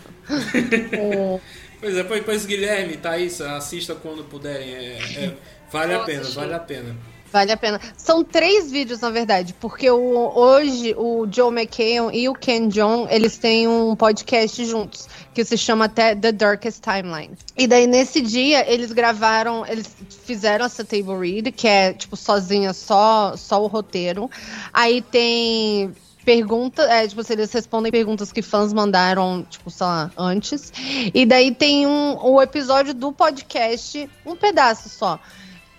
O- 1.00 1.42
Pois 1.80 1.96
é, 1.96 2.04
pois, 2.04 2.24
pois 2.26 2.44
Guilherme, 2.46 2.98
Thaís, 2.98 3.40
assista 3.40 3.94
quando 3.94 4.24
puderem. 4.24 4.74
é- 4.74 4.98
é- 5.16 5.34
vale 5.72 5.94
a 5.94 6.00
pena, 6.00 6.28
vale 6.30 6.54
a 6.56 6.60
pena. 6.60 6.96
Vale 7.32 7.52
a 7.52 7.58
pena. 7.58 7.80
São 7.98 8.24
três 8.24 8.72
vídeos, 8.72 9.02
na 9.02 9.10
verdade, 9.10 9.54
porque 9.60 9.90
o, 9.90 10.32
hoje 10.36 10.96
o 10.98 11.28
Joe 11.30 11.54
McHale 11.54 12.18
e 12.18 12.30
o 12.30 12.34
Ken 12.34 12.68
John, 12.70 13.08
eles 13.10 13.38
têm 13.38 13.68
um 13.68 13.96
podcast 13.96 14.64
juntos, 14.66 15.08
que 15.34 15.44
se 15.44 15.58
chama 15.58 15.86
até 15.86 16.16
The 16.16 16.32
Darkest 16.32 16.82
Timeline. 16.82 17.38
E 17.56 17.68
daí, 17.68 17.86
nesse 17.86 18.22
dia, 18.22 18.72
eles 18.72 18.92
gravaram, 18.92 19.66
eles 19.66 19.94
fizeram 20.26 20.66
essa 20.66 20.86
table 20.86 21.18
read, 21.20 21.52
que 21.52 21.68
é, 21.68 21.94
tipo, 21.94 22.16
sozinha, 22.16 22.74
só, 22.74 23.36
só 23.36 23.62
o 23.62 23.68
roteiro. 23.68 24.30
Aí 24.74 25.02
tem 25.02 25.94
pergunta, 26.24 26.82
é, 26.84 27.08
tipo, 27.08 27.22
eles 27.30 27.52
respondem 27.54 27.90
perguntas 27.90 28.34
que 28.34 28.42
fãs 28.42 28.74
mandaram, 28.74 29.46
tipo, 29.50 29.70
sei 29.70 29.86
lá, 29.86 30.12
antes. 30.18 30.74
E 31.14 31.26
daí 31.26 31.54
tem 31.54 31.88
um, 31.88 32.18
o 32.22 32.42
episódio 32.42 32.94
do 32.94 33.14
podcast, 33.14 34.10
um 34.26 34.36
pedaço 34.36 34.90
só. 34.90 35.20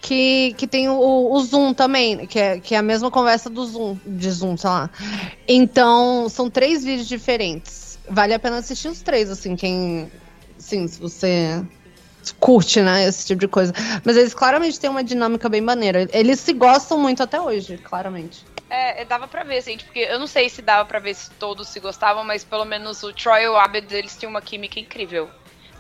Que, 0.01 0.55
que 0.57 0.67
tem 0.67 0.89
o, 0.89 1.33
o 1.33 1.41
Zoom 1.41 1.75
também, 1.75 2.27
que 2.27 2.39
é, 2.39 2.61
que 2.61 2.75
é 2.75 2.79
a 2.79 2.83
mesma 2.83 3.11
conversa 3.11 3.51
do 3.51 3.67
Zoom, 3.67 3.99
de 4.07 4.31
Zoom, 4.31 4.57
sei 4.57 4.71
lá. 4.71 4.91
Então, 5.47 6.29
são 6.29 6.49
três 6.49 6.85
vídeos 6.85 7.09
diferentes. 7.09 7.99
Vale 8.09 8.33
a 8.33 8.39
pena 8.39 8.59
assistir 8.59 8.89
os 8.89 9.03
três, 9.03 9.29
assim, 9.29 9.57
quem. 9.57 10.11
Sim, 10.59 10.87
se 10.87 10.99
você 11.01 11.63
curte, 12.39 12.81
né, 12.81 13.07
esse 13.07 13.27
tipo 13.27 13.41
de 13.41 13.49
coisa. 13.49 13.73
Mas 14.05 14.17
eles 14.17 14.35
claramente 14.35 14.79
têm 14.79 14.89
uma 14.91 15.03
dinâmica 15.05 15.49
bem 15.49 15.61
maneira. 15.61 16.07
Eles 16.13 16.41
se 16.41 16.53
gostam 16.53 16.99
muito 16.99 17.23
até 17.23 17.41
hoje, 17.41 17.77
claramente. 17.79 18.45
É, 18.71 19.05
dava 19.05 19.27
pra 19.27 19.45
ver, 19.45 19.59
assim, 19.59 19.79
porque 19.79 20.01
eu 20.01 20.19
não 20.19 20.27
sei 20.27 20.49
se 20.49 20.61
dava 20.61 20.85
pra 20.85 20.99
ver 20.99 21.15
se 21.15 21.31
todos 21.33 21.69
se 21.69 21.81
gostavam, 21.81 22.23
mas 22.25 22.45
pelo 22.45 22.65
menos 22.65 23.03
o 23.03 23.13
Troy 23.13 23.43
e 23.45 23.49
o 23.49 23.57
Abed, 23.57 23.93
eles 23.95 24.17
tinham 24.17 24.31
uma 24.31 24.43
química 24.43 24.79
incrível. 24.79 25.29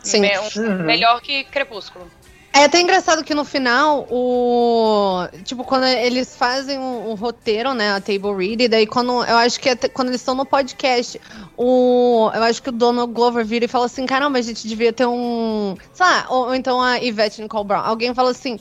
Sim. 0.03 0.21
Me- 0.21 0.39
um- 0.39 0.49
Uhum. 0.63 0.85
Melhor 0.85 1.21
que 1.21 1.45
Crepúsculo. 1.45 2.11
É 2.59 2.65
até 2.65 2.81
engraçado 2.81 3.23
que 3.23 3.37
no 3.37 3.45
final, 3.45 4.05
o. 4.11 5.29
Tipo, 5.45 5.63
quando 5.63 5.85
eles 5.85 6.35
fazem 6.35 6.77
o, 6.77 7.11
o 7.11 7.15
roteiro, 7.15 7.73
né? 7.73 7.93
A 7.93 8.01
table 8.01 8.35
read, 8.37 8.65
e 8.65 8.69
daí 8.69 8.85
quando. 8.85 9.13
Eu 9.23 9.37
acho 9.37 9.61
que 9.61 9.69
até 9.69 9.89
quando 9.89 10.09
eles 10.09 10.21
estão 10.21 10.35
no 10.35 10.45
podcast, 10.45 11.21
o. 11.57 12.29
Eu 12.35 12.43
acho 12.43 12.61
que 12.61 12.71
o 12.71 12.73
Donald 12.73 13.13
Glover 13.13 13.47
vira 13.47 13.67
e 13.67 13.69
fala 13.69 13.87
assim: 13.87 14.05
caramba, 14.07 14.41
a 14.41 14.43
gente 14.43 14.67
devia 14.67 14.93
ter 14.93 15.07
um. 15.07 15.77
Sei 15.93 16.05
lá, 16.05 16.27
ou, 16.31 16.47
ou 16.47 16.55
então 16.55 16.83
a 16.83 16.97
Yvette 16.97 17.41
Nicole 17.41 17.65
Brown. 17.65 17.85
Alguém 17.85 18.13
fala 18.13 18.33
assim. 18.33 18.59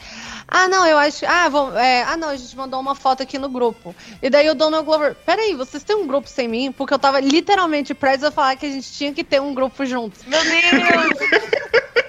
Ah, 0.48 0.68
não, 0.68 0.86
eu 0.86 0.99
acho. 0.99 1.26
Ah, 1.26 1.49
vamos, 1.49 1.76
é, 1.76 2.03
ah, 2.03 2.15
não, 2.15 2.30
a 2.30 2.36
gente 2.36 2.56
mandou 2.56 2.80
uma 2.80 2.94
foto 2.94 3.24
aqui 3.24 3.40
no 3.40 3.49
grupo. 3.49 3.95
E 4.22 4.30
daí 4.30 4.48
o 4.48 4.53
Donald 4.53 4.86
Glover, 4.86 5.15
peraí, 5.26 5.56
vocês 5.56 5.84
têm 5.84 5.95
um 5.95 6.06
grupo 6.06 6.30
sem 6.30 6.48
mim? 6.48 6.72
Porque 6.72 6.94
eu 6.94 6.99
tava 6.99 7.19
literalmente 7.19 7.95
prestes 7.95 8.26
a 8.26 8.32
falar 8.32 8.57
que 8.57 8.68
a 8.68 8.72
gente 8.72 8.94
tinha 8.94 9.11
que 9.11 9.24
ter 9.24 9.41
um 9.41 9.56
grupo 9.56 9.84
juntos. 9.88 10.22
Meu 10.28 10.40
Deus! 10.44 11.98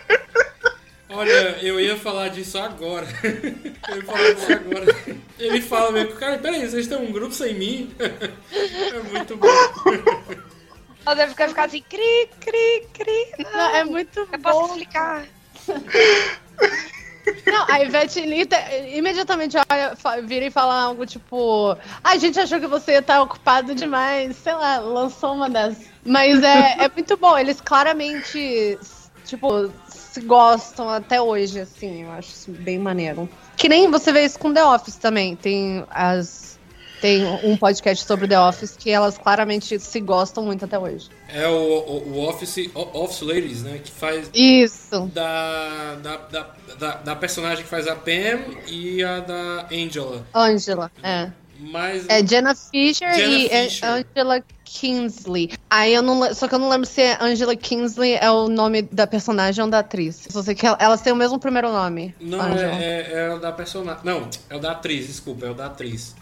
Olha, 1.10 1.58
eu 1.62 1.80
ia 1.80 1.96
falar 1.96 2.28
disso 2.28 2.58
agora. 2.58 3.06
Eu 3.88 3.96
ia 3.96 4.02
falar 4.04 4.34
disso 4.34 4.52
agora. 4.52 4.96
Ele 5.38 5.62
fala 5.62 5.90
mesmo, 5.92 6.12
cara, 6.16 6.36
peraí, 6.38 6.68
vocês 6.68 6.86
têm 6.86 6.98
um 6.98 7.10
grupo 7.10 7.32
sem 7.34 7.54
mim? 7.54 7.94
É 8.52 8.98
muito 9.10 9.36
bom. 9.36 9.46
Ela 11.06 11.14
deve 11.14 11.30
ficar, 11.34 11.64
assim, 11.64 11.82
cri, 11.88 12.28
cri, 12.40 12.86
cri. 12.92 13.26
Não, 13.38 13.50
Não, 13.52 13.76
é 13.76 13.84
muito 13.84 14.20
eu 14.20 14.26
bom. 14.26 14.38
posso 14.40 14.72
explicar. 14.72 15.24
Não, 17.46 17.66
a 17.68 17.80
Ivete 17.82 18.20
Lita 18.22 18.56
imediatamente 18.94 19.56
olha, 19.70 20.22
vira 20.22 20.46
e 20.46 20.50
fala 20.50 20.82
algo 20.82 21.04
tipo: 21.06 21.72
"Ah, 22.02 22.10
A 22.12 22.16
gente 22.16 22.38
achou 22.40 22.58
que 22.58 22.66
você 22.66 22.92
ia 22.92 22.98
estar 23.00 23.20
ocupado 23.22 23.74
demais, 23.74 24.36
sei 24.36 24.54
lá, 24.54 24.78
lançou 24.78 25.34
uma 25.34 25.48
dessas. 25.48 25.86
Mas 26.04 26.42
é, 26.42 26.84
é 26.84 26.88
muito 26.94 27.16
bom, 27.18 27.36
eles 27.38 27.60
claramente, 27.60 28.78
tipo, 29.26 29.70
se 30.20 30.26
gostam 30.26 30.88
até 30.88 31.20
hoje, 31.20 31.60
assim, 31.60 32.02
eu 32.04 32.12
acho 32.12 32.28
isso 32.30 32.50
bem 32.50 32.78
maneiro. 32.78 33.28
Que 33.56 33.68
nem 33.68 33.90
você 33.90 34.12
vê 34.12 34.24
isso 34.24 34.38
com 34.38 34.52
The 34.52 34.64
Office 34.64 34.96
também. 34.96 35.34
Tem 35.36 35.84
as. 35.90 36.48
Tem 37.00 37.24
um 37.44 37.56
podcast 37.56 38.04
sobre 38.04 38.26
The 38.26 38.40
Office 38.40 38.74
que 38.76 38.90
elas 38.90 39.16
claramente 39.16 39.78
se 39.78 40.00
gostam 40.00 40.44
muito 40.44 40.64
até 40.64 40.76
hoje. 40.76 41.08
É 41.32 41.46
o, 41.46 41.52
o, 41.52 42.12
o 42.14 42.28
Office, 42.28 42.68
o- 42.74 42.98
Office 43.04 43.20
Ladies, 43.20 43.62
né? 43.62 43.78
Que 43.78 43.90
faz 43.92 44.28
Isso. 44.34 45.08
da, 45.14 45.94
da, 46.02 46.16
da, 46.16 46.46
da, 46.76 46.90
da 46.96 47.14
personagem 47.16 47.62
que 47.62 47.70
faz 47.70 47.86
a 47.86 47.94
Pam 47.94 48.40
e 48.66 49.04
a 49.04 49.20
da 49.20 49.68
Angela. 49.72 50.26
Angela, 50.34 50.90
é. 51.00 51.30
Mas 51.60 52.04
É 52.08 52.24
Jenna 52.26 52.54
Fisher 52.56 53.14
Jenna 53.14 53.32
e 53.34 53.48
Fisher. 53.48 53.88
Angela 53.88 54.42
Kingsley. 54.68 55.50
Aí 55.70 55.94
eu 55.94 56.02
não 56.02 56.34
só 56.34 56.46
que 56.46 56.54
eu 56.54 56.58
não 56.58 56.68
lembro 56.68 56.86
se 56.86 57.00
é 57.00 57.16
Angela 57.20 57.56
Kingsley 57.56 58.14
é 58.14 58.30
o 58.30 58.48
nome 58.48 58.82
da 58.82 59.06
personagem 59.06 59.64
ou 59.64 59.70
da 59.70 59.78
atriz. 59.78 60.26
Só 60.30 60.42
sei 60.42 60.54
que 60.54 60.66
ela- 60.66 60.76
elas 60.80 61.00
têm 61.00 61.12
o 61.12 61.16
mesmo 61.16 61.38
primeiro 61.38 61.70
nome. 61.72 62.14
Não, 62.20 62.42
é, 62.54 62.62
é, 62.62 63.12
é 63.28 63.34
o 63.34 63.38
da 63.38 63.50
personagem. 63.52 64.02
Não, 64.04 64.28
é 64.50 64.56
o 64.56 64.60
da 64.60 64.72
atriz, 64.72 65.06
desculpa, 65.06 65.46
é 65.46 65.50
o 65.50 65.54
da 65.54 65.66
atriz. 65.66 66.14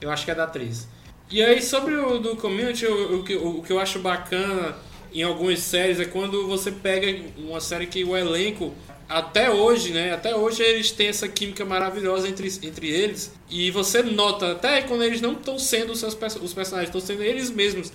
Eu 0.00 0.10
acho 0.10 0.24
que 0.24 0.30
é 0.30 0.34
da 0.34 0.44
atriz. 0.44 0.88
E 1.30 1.42
aí, 1.42 1.62
sobre 1.62 1.94
o 1.94 2.18
do 2.18 2.34
community, 2.36 2.86
o, 2.86 3.18
o, 3.18 3.58
o 3.58 3.62
que 3.62 3.72
eu 3.72 3.78
acho 3.78 3.98
bacana 4.00 4.74
em 5.12 5.22
algumas 5.22 5.60
séries 5.60 6.00
é 6.00 6.04
quando 6.04 6.46
você 6.48 6.72
pega 6.72 7.22
uma 7.36 7.60
série 7.60 7.86
que 7.86 8.02
o 8.04 8.16
elenco, 8.16 8.72
até 9.10 9.50
hoje, 9.50 9.90
né? 9.92 10.14
Até 10.14 10.34
hoje 10.34 10.62
eles 10.62 10.92
têm 10.92 11.08
essa 11.08 11.28
química 11.28 11.64
maravilhosa 11.64 12.28
entre, 12.28 12.46
entre 12.62 12.88
eles. 12.88 13.32
E 13.50 13.70
você 13.72 14.02
nota, 14.02 14.52
até 14.52 14.82
quando 14.82 15.02
eles 15.02 15.20
não 15.20 15.32
estão 15.32 15.58
sendo 15.58 15.92
os, 15.92 15.98
seus, 15.98 16.14
os 16.40 16.54
personagens, 16.54 16.88
estão 16.88 17.00
sendo 17.00 17.22
eles 17.22 17.50
mesmos. 17.50 17.92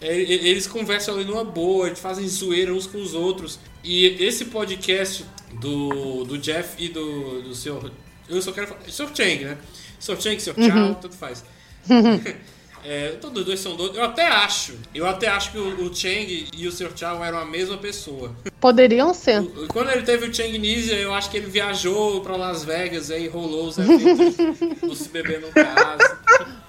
É, 0.00 0.16
Eles 0.16 0.66
conversam 0.66 1.14
ali 1.14 1.24
numa 1.24 1.42
boa, 1.42 1.88
eles 1.88 1.98
fazem 1.98 2.28
zoeira 2.28 2.72
uns 2.72 2.86
com 2.86 2.98
os 2.98 3.14
outros. 3.14 3.58
E 3.82 4.06
esse 4.22 4.44
podcast 4.44 5.24
do, 5.54 6.22
do 6.24 6.38
Jeff 6.38 6.74
e 6.78 6.88
do, 6.88 7.42
do 7.42 7.54
senhor. 7.54 7.90
Eu 8.28 8.40
só 8.42 8.52
quero 8.52 8.68
falar. 8.68 8.80
Sr. 8.88 9.08
Chang, 9.14 9.44
né? 9.44 9.58
Sr. 9.98 10.20
Chang, 10.20 10.40
Sr. 10.40 10.54
Uhum. 10.56 10.94
tanto 10.94 11.16
faz. 11.16 11.44
É, 12.84 13.10
todos 13.20 13.40
os 13.40 13.46
dois 13.46 13.60
são 13.60 13.76
doidos. 13.76 13.96
Eu 13.96 14.04
até 14.04 14.26
acho. 14.26 14.74
Eu 14.94 15.06
até 15.06 15.28
acho 15.28 15.52
que 15.52 15.58
o, 15.58 15.84
o 15.86 15.94
Chang 15.94 16.48
e 16.56 16.66
o 16.66 16.72
Sr. 16.72 16.90
Chow 16.96 17.24
eram 17.24 17.38
a 17.38 17.44
mesma 17.44 17.76
pessoa. 17.78 18.34
Poderiam 18.60 19.12
ser. 19.14 19.42
Quando 19.68 19.90
ele 19.90 20.02
teve 20.02 20.26
o 20.28 20.34
Chang 20.34 20.58
Nisia, 20.58 20.96
eu 20.96 21.12
acho 21.14 21.30
que 21.30 21.36
ele 21.36 21.46
viajou 21.46 22.20
pra 22.22 22.36
Las 22.36 22.64
Vegas 22.64 23.10
e 23.10 23.14
aí 23.14 23.28
rolou 23.28 23.66
os 23.68 23.78
eventos 23.78 24.36
do 24.80 24.94
se 24.94 25.08
beber 25.08 25.40
no 25.40 25.48
caso. 25.52 26.18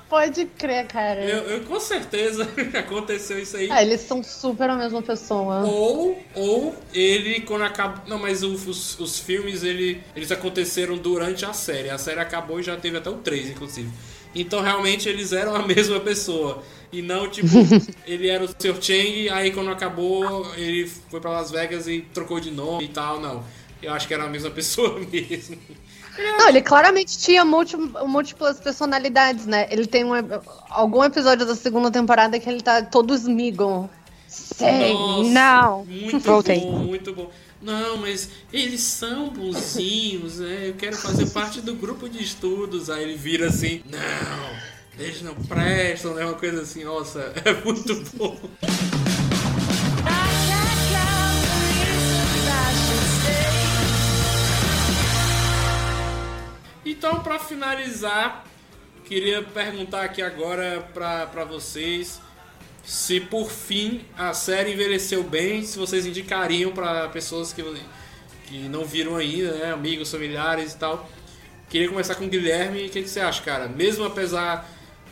Pode 0.10 0.46
crer, 0.58 0.88
cara. 0.88 1.22
Eu, 1.24 1.38
eu- 1.44 1.64
com 1.66 1.80
certeza 1.80 2.48
aconteceu 2.74 3.38
isso 3.38 3.56
aí. 3.56 3.68
Ah, 3.72 3.84
eles 3.84 4.02
são 4.02 4.24
super 4.24 4.68
a 4.68 4.76
mesma 4.76 5.04
pessoa. 5.04 5.64
Ou, 5.68 6.20
ou 6.34 6.76
ele, 6.92 7.42
quando 7.42 7.62
acaba. 7.64 8.04
Não, 8.08 8.18
mas 8.18 8.42
o- 8.42 8.52
os, 8.54 9.00
os 9.00 9.20
filmes 9.20 9.62
ele, 9.64 10.02
eles 10.16 10.32
aconteceram 10.32 10.98
durante 10.98 11.46
a 11.46 11.54
série. 11.54 11.92
A 11.92 12.00
série 12.00 12.20
acabou 12.20 12.60
e 12.60 12.64
já 12.64 12.76
teve 12.76 12.98
até 12.98 13.08
o 13.10 13.18
3, 13.18 13.52
inclusive. 13.52 13.90
Então 14.36 14.62
realmente 14.62 15.08
eles 15.10 15.32
eram 15.34 15.56
a 15.56 15.66
mesma 15.68 16.00
pessoa. 16.00 16.64
E 16.92 17.02
não, 17.02 17.30
tipo, 17.30 17.48
ele 18.08 18.28
era 18.28 18.44
o 18.44 18.48
Sr. 18.48 18.76
Chang, 18.82 19.30
aí 19.30 19.52
quando 19.52 19.70
acabou, 19.70 20.52
ele 20.56 20.88
foi 21.10 21.20
pra 21.20 21.32
Las 21.32 21.52
Vegas 21.52 21.88
e 21.88 22.02
trocou 22.14 22.40
de 22.40 22.50
nome 22.52 22.86
e 22.86 22.88
tal. 22.90 23.20
Não. 23.20 23.44
Eu 23.82 23.94
acho 23.94 24.08
que 24.08 24.14
era 24.14 24.24
a 24.26 24.30
mesma 24.30 24.50
pessoa 24.52 25.00
mesmo. 25.00 25.58
Não, 26.18 26.50
ele 26.50 26.62
claramente 26.62 27.18
tinha 27.18 27.46
múlti- 27.46 27.78
múltiplas 27.78 28.60
personalidades, 28.60 29.46
né? 29.46 29.68
Ele 29.72 29.88
tem 29.88 30.04
um, 30.04 30.12
algum 30.70 31.02
episódio 31.04 31.46
da 31.46 31.56
segunda 31.56 31.90
temporada 31.90 32.38
que 32.40 32.50
ele 32.50 32.60
tá 32.62 32.82
todo 32.82 33.14
Smeagol. 33.16 33.90
Sei, 34.28 34.92
Nossa, 34.94 35.30
não. 35.30 35.86
Muito 35.86 36.20
Voltei. 36.20 36.60
bom, 36.60 36.72
muito 36.80 37.14
bom. 37.14 37.30
Não, 37.62 37.98
mas 37.98 38.30
eles 38.54 38.82
são 38.82 39.30
bonzinhos, 39.30 40.40
né? 40.40 40.70
Eu 40.70 40.76
quero 40.76 40.96
fazer 40.96 41.30
parte 41.32 41.60
do 41.60 41.76
grupo 41.76 42.08
de 42.08 42.24
estudos. 42.24 42.90
Aí 42.90 43.04
ele 43.04 43.18
vira 43.18 43.48
assim, 43.48 43.84
não, 43.90 44.58
eles 44.98 45.22
não 45.22 45.36
prestam, 45.36 46.14
né? 46.14 46.24
Uma 46.24 46.36
coisa 46.36 46.62
assim, 46.62 46.86
nossa, 46.86 47.34
é 47.44 47.54
muito 47.66 47.96
bom. 48.16 48.40
Então, 56.86 57.22
pra 57.22 57.38
finalizar, 57.40 58.46
queria 59.06 59.44
perguntar 59.44 60.04
aqui 60.04 60.22
agora 60.22 60.82
pra 60.94 61.44
vocês 61.44 62.22
se 62.84 63.20
por 63.20 63.50
fim 63.52 64.02
a 64.18 64.34
série 64.34 64.74
envelheceu 64.74 65.24
bem, 65.24 65.64
se 65.64 65.78
vocês 65.78 66.06
indicariam 66.06 66.72
pra 66.72 67.08
pessoas 67.10 67.54
que, 67.54 67.64
que 68.46 68.58
não 68.70 68.86
viram 68.86 69.16
ainda, 69.16 69.52
né? 69.54 69.72
Amigos, 69.72 70.12
familiares 70.12 70.74
e 70.74 70.78
tal. 70.78 71.10
Queria 71.70 71.88
começar 71.88 72.16
com 72.16 72.26
o 72.26 72.30
Guilherme. 72.30 72.88
O 72.88 72.90
que, 72.90 73.04
que 73.04 73.10
você 73.10 73.20
acha, 73.20 73.42
cara? 73.44 73.68
Mesmo 73.68 74.04
apesar 74.06 74.68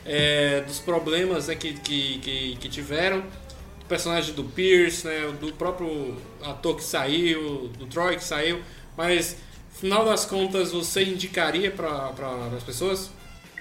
é, 0.06 0.62
dos 0.62 0.80
problemas 0.80 1.48
né, 1.48 1.56
que, 1.56 1.74
que, 1.74 2.20
que, 2.20 2.58
que 2.60 2.70
tiveram, 2.70 3.22
do 3.22 3.86
personagem 3.88 4.34
do 4.34 4.44
Pierce, 4.44 5.06
né, 5.06 5.32
do 5.40 5.54
próprio 5.54 6.16
ator 6.42 6.78
que 6.78 6.84
saiu, 6.84 7.68
do 7.78 7.86
Troy 7.86 8.16
que 8.16 8.24
saiu, 8.24 8.62
mas 8.96 9.38
final 9.80 10.06
das 10.06 10.26
contas 10.26 10.72
você 10.72 11.04
indicaria 11.04 11.70
para 11.70 12.12
as 12.56 12.64
pessoas? 12.64 13.12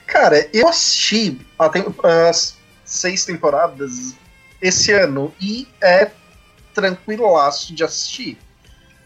Cara, 0.07 0.49
eu 0.53 0.69
assisti 0.69 1.39
a 1.59 1.69
tem- 1.69 1.85
as 2.29 2.57
seis 2.87 3.25
temporadas 3.25 4.15
esse 4.63 4.93
ano 4.93 5.35
e 5.41 5.69
é 5.83 6.11
tranquilaço 6.73 7.75
de 7.75 7.85
assistir. 7.85 8.39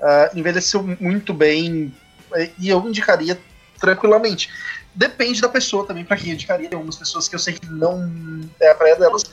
Ah, 0.00 0.30
envelheceu 0.34 0.82
muito 1.00 1.34
bem 1.34 1.92
eh, 2.34 2.50
e 2.58 2.68
eu 2.68 2.86
indicaria 2.86 3.38
tranquilamente. 3.78 4.50
Depende 4.94 5.40
da 5.40 5.48
pessoa 5.48 5.86
também, 5.86 6.04
pra 6.04 6.16
quem 6.16 6.28
eu 6.28 6.34
indicaria. 6.34 6.68
Tem 6.68 6.76
algumas 6.76 6.96
pessoas 6.96 7.28
que 7.28 7.34
eu 7.34 7.38
sei 7.38 7.54
que 7.54 7.66
não 7.66 8.48
é 8.60 8.70
a 8.70 8.74
praia 8.74 8.96
delas, 8.96 9.24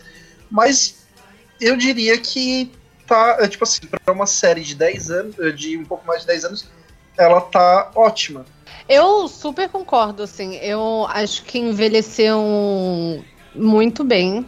mas 0.49 0.95
eu 1.59 1.75
diria 1.75 2.17
que 2.17 2.71
tá, 3.07 3.37
é, 3.39 3.47
tipo 3.47 3.63
assim, 3.63 3.81
pra 3.87 4.13
uma 4.13 4.27
série 4.27 4.61
de 4.61 4.75
10 4.75 5.09
anos, 5.09 5.39
eh, 5.39 5.51
de 5.51 5.77
um 5.77 5.85
pouco 5.85 6.05
mais 6.05 6.21
de 6.21 6.27
10 6.27 6.45
anos, 6.45 6.69
ela 7.17 7.41
tá 7.41 7.91
ótima. 7.95 8.45
Eu 8.87 9.27
super 9.27 9.69
concordo, 9.69 10.23
assim. 10.23 10.55
Eu 10.57 11.05
acho 11.09 11.43
que 11.43 11.57
envelheceu 11.57 13.23
muito 13.57 14.03
bem. 14.03 14.45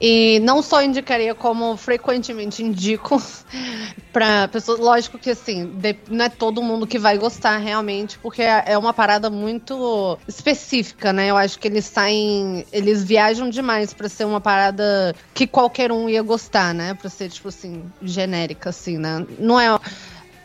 E 0.00 0.38
não 0.40 0.62
só 0.62 0.80
indicaria, 0.80 1.34
como 1.34 1.76
frequentemente 1.76 2.62
indico 2.62 3.20
pra 4.12 4.46
pessoas. 4.46 4.78
Lógico 4.78 5.18
que, 5.18 5.30
assim, 5.30 5.72
não 6.08 6.24
é 6.24 6.28
todo 6.28 6.62
mundo 6.62 6.86
que 6.86 6.98
vai 6.98 7.18
gostar 7.18 7.58
realmente, 7.58 8.16
porque 8.18 8.42
é 8.42 8.62
é 8.66 8.78
uma 8.78 8.94
parada 8.94 9.28
muito 9.28 10.16
específica, 10.28 11.12
né? 11.12 11.30
Eu 11.30 11.36
acho 11.36 11.58
que 11.58 11.66
eles 11.66 11.84
saem. 11.84 12.64
Eles 12.72 13.02
viajam 13.02 13.50
demais 13.50 13.92
pra 13.92 14.08
ser 14.08 14.24
uma 14.24 14.40
parada 14.40 15.14
que 15.34 15.46
qualquer 15.48 15.90
um 15.90 16.08
ia 16.08 16.22
gostar, 16.22 16.72
né? 16.72 16.94
Pra 16.94 17.10
ser, 17.10 17.28
tipo 17.28 17.48
assim, 17.48 17.82
genérica, 18.00 18.70
assim, 18.70 18.98
né? 18.98 19.26
Não 19.38 19.58
é 19.58 19.80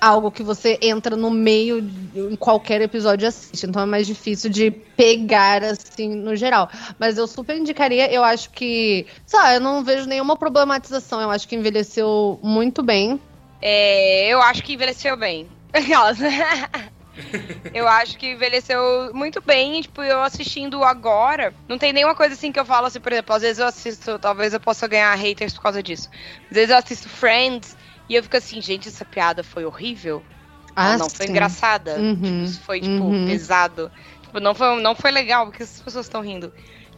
algo 0.04 0.32
que 0.32 0.44
você 0.44 0.78
entra 0.82 1.16
no 1.16 1.30
meio 1.32 1.82
de- 1.82 2.20
em 2.20 2.36
qualquer 2.36 2.82
episódio 2.82 3.26
e 3.26 3.28
assiste. 3.28 3.66
Então 3.66 3.82
é 3.82 3.86
mais 3.86 4.06
difícil 4.06 4.50
de 4.50 4.70
pegar, 4.72 5.64
assim, 5.64 6.14
no 6.16 6.36
geral. 6.36 6.70
Mas 7.00 7.18
eu 7.18 7.26
super 7.28 7.56
indicaria, 7.58 8.12
eu 8.12 8.24
acho 8.24 8.50
que. 8.52 9.08
Lá, 9.34 9.54
eu 9.54 9.60
não 9.62 9.84
vejo 9.84 10.06
nenhuma 10.08 10.36
problematização. 10.36 11.22
Eu 11.22 11.30
acho 11.32 11.48
que 11.48 11.56
envelheceu 11.56 12.40
muito 12.44 12.84
bem. 12.84 13.20
É, 13.62 14.28
eu 14.28 14.42
acho 14.42 14.62
que 14.64 14.74
envelheceu 14.74 15.16
bem. 15.16 15.48
Eu 17.74 17.88
acho 17.88 18.18
que 18.18 18.32
envelheceu 18.32 19.12
muito 19.14 19.42
bem, 19.46 19.82
tipo, 19.82 20.02
eu 20.02 20.22
assistindo 20.22 20.84
agora, 20.84 21.54
não 21.68 21.78
tem 21.78 21.94
nenhuma 21.94 22.16
coisa 22.16 22.34
assim 22.34 22.52
que 22.52 22.60
eu 22.60 22.66
falo 22.66 22.88
assim, 22.88 23.00
por 23.00 23.12
exemplo, 23.12 23.36
às 23.36 23.42
vezes 23.42 23.60
eu 23.60 23.68
assisto, 23.68 24.18
talvez 24.20 24.54
eu 24.54 24.60
possa 24.60 24.88
ganhar 24.88 25.14
haters 25.16 25.54
por 25.54 25.62
causa 25.62 25.82
disso. 25.82 26.10
Às 26.50 26.56
vezes 26.56 26.70
eu 26.72 26.78
assisto 26.78 27.10
Friends 27.10 27.76
e 28.10 28.16
eu 28.16 28.24
fico 28.24 28.38
assim, 28.38 28.62
gente, 28.62 28.88
essa 28.88 29.06
piada 29.06 29.44
foi 29.44 29.66
horrível. 29.66 30.24
Ah, 30.76 30.98
não, 30.98 31.10
foi 31.10 31.28
sim. 31.28 31.32
engraçada. 31.32 31.98
Uhum, 31.98 32.46
Tipo, 32.46 32.64
foi, 32.64 32.82
tipo, 32.82 33.04
uhum. 33.04 33.26
pesado. 33.28 33.92
Tipo, 34.24 34.40
não 34.40 34.56
foi, 34.56 34.82
não 34.82 34.96
foi 34.96 35.12
legal, 35.12 35.46
porque 35.46 35.64
as 35.64 35.82
pessoas 35.82 36.06
estão 36.06 36.22
rindo. 36.22 36.52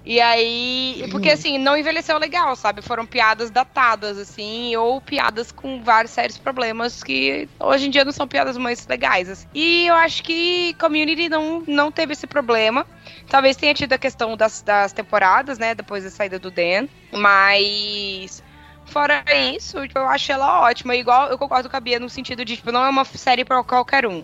E 0.05 0.21
aí, 0.21 1.03
porque 1.09 1.31
assim, 1.31 1.57
não 1.57 1.75
envelheceu 1.75 2.19
legal, 2.19 2.55
sabe? 2.55 2.83
Foram 2.83 3.07
piadas 3.07 3.49
datadas, 3.49 4.19
assim, 4.19 4.75
ou 4.75 5.01
piadas 5.01 5.51
com 5.51 5.81
vários 5.81 6.11
sérios 6.11 6.37
problemas 6.37 7.01
que 7.01 7.49
hoje 7.59 7.87
em 7.87 7.89
dia 7.89 8.05
não 8.05 8.11
são 8.11 8.27
piadas 8.27 8.55
mais 8.55 8.85
legais. 8.85 9.27
assim. 9.27 9.47
E 9.51 9.87
eu 9.87 9.95
acho 9.95 10.21
que 10.21 10.75
Community 10.75 11.27
não, 11.27 11.63
não 11.67 11.91
teve 11.91 12.13
esse 12.13 12.27
problema. 12.27 12.85
Talvez 13.27 13.57
tenha 13.57 13.73
tido 13.73 13.93
a 13.93 13.97
questão 13.97 14.37
das, 14.37 14.61
das 14.61 14.93
temporadas, 14.93 15.57
né? 15.57 15.73
Depois 15.73 16.03
da 16.03 16.11
saída 16.11 16.37
do 16.37 16.51
Dan. 16.51 16.87
Mas. 17.11 18.43
Fora 18.85 19.23
isso, 19.55 19.81
tipo, 19.87 19.99
eu 19.99 20.07
acho 20.07 20.31
ela 20.31 20.61
ótima. 20.61 20.95
Igual 20.95 21.29
eu 21.29 21.37
concordo 21.37 21.69
com 21.69 21.75
a 21.75 21.79
Bia 21.79 21.99
no 21.99 22.09
sentido 22.09 22.45
de, 22.45 22.55
tipo, 22.55 22.71
não 22.71 22.83
é 22.83 22.89
uma 22.89 23.03
série 23.05 23.43
pra 23.43 23.63
qualquer 23.63 24.05
um. 24.05 24.23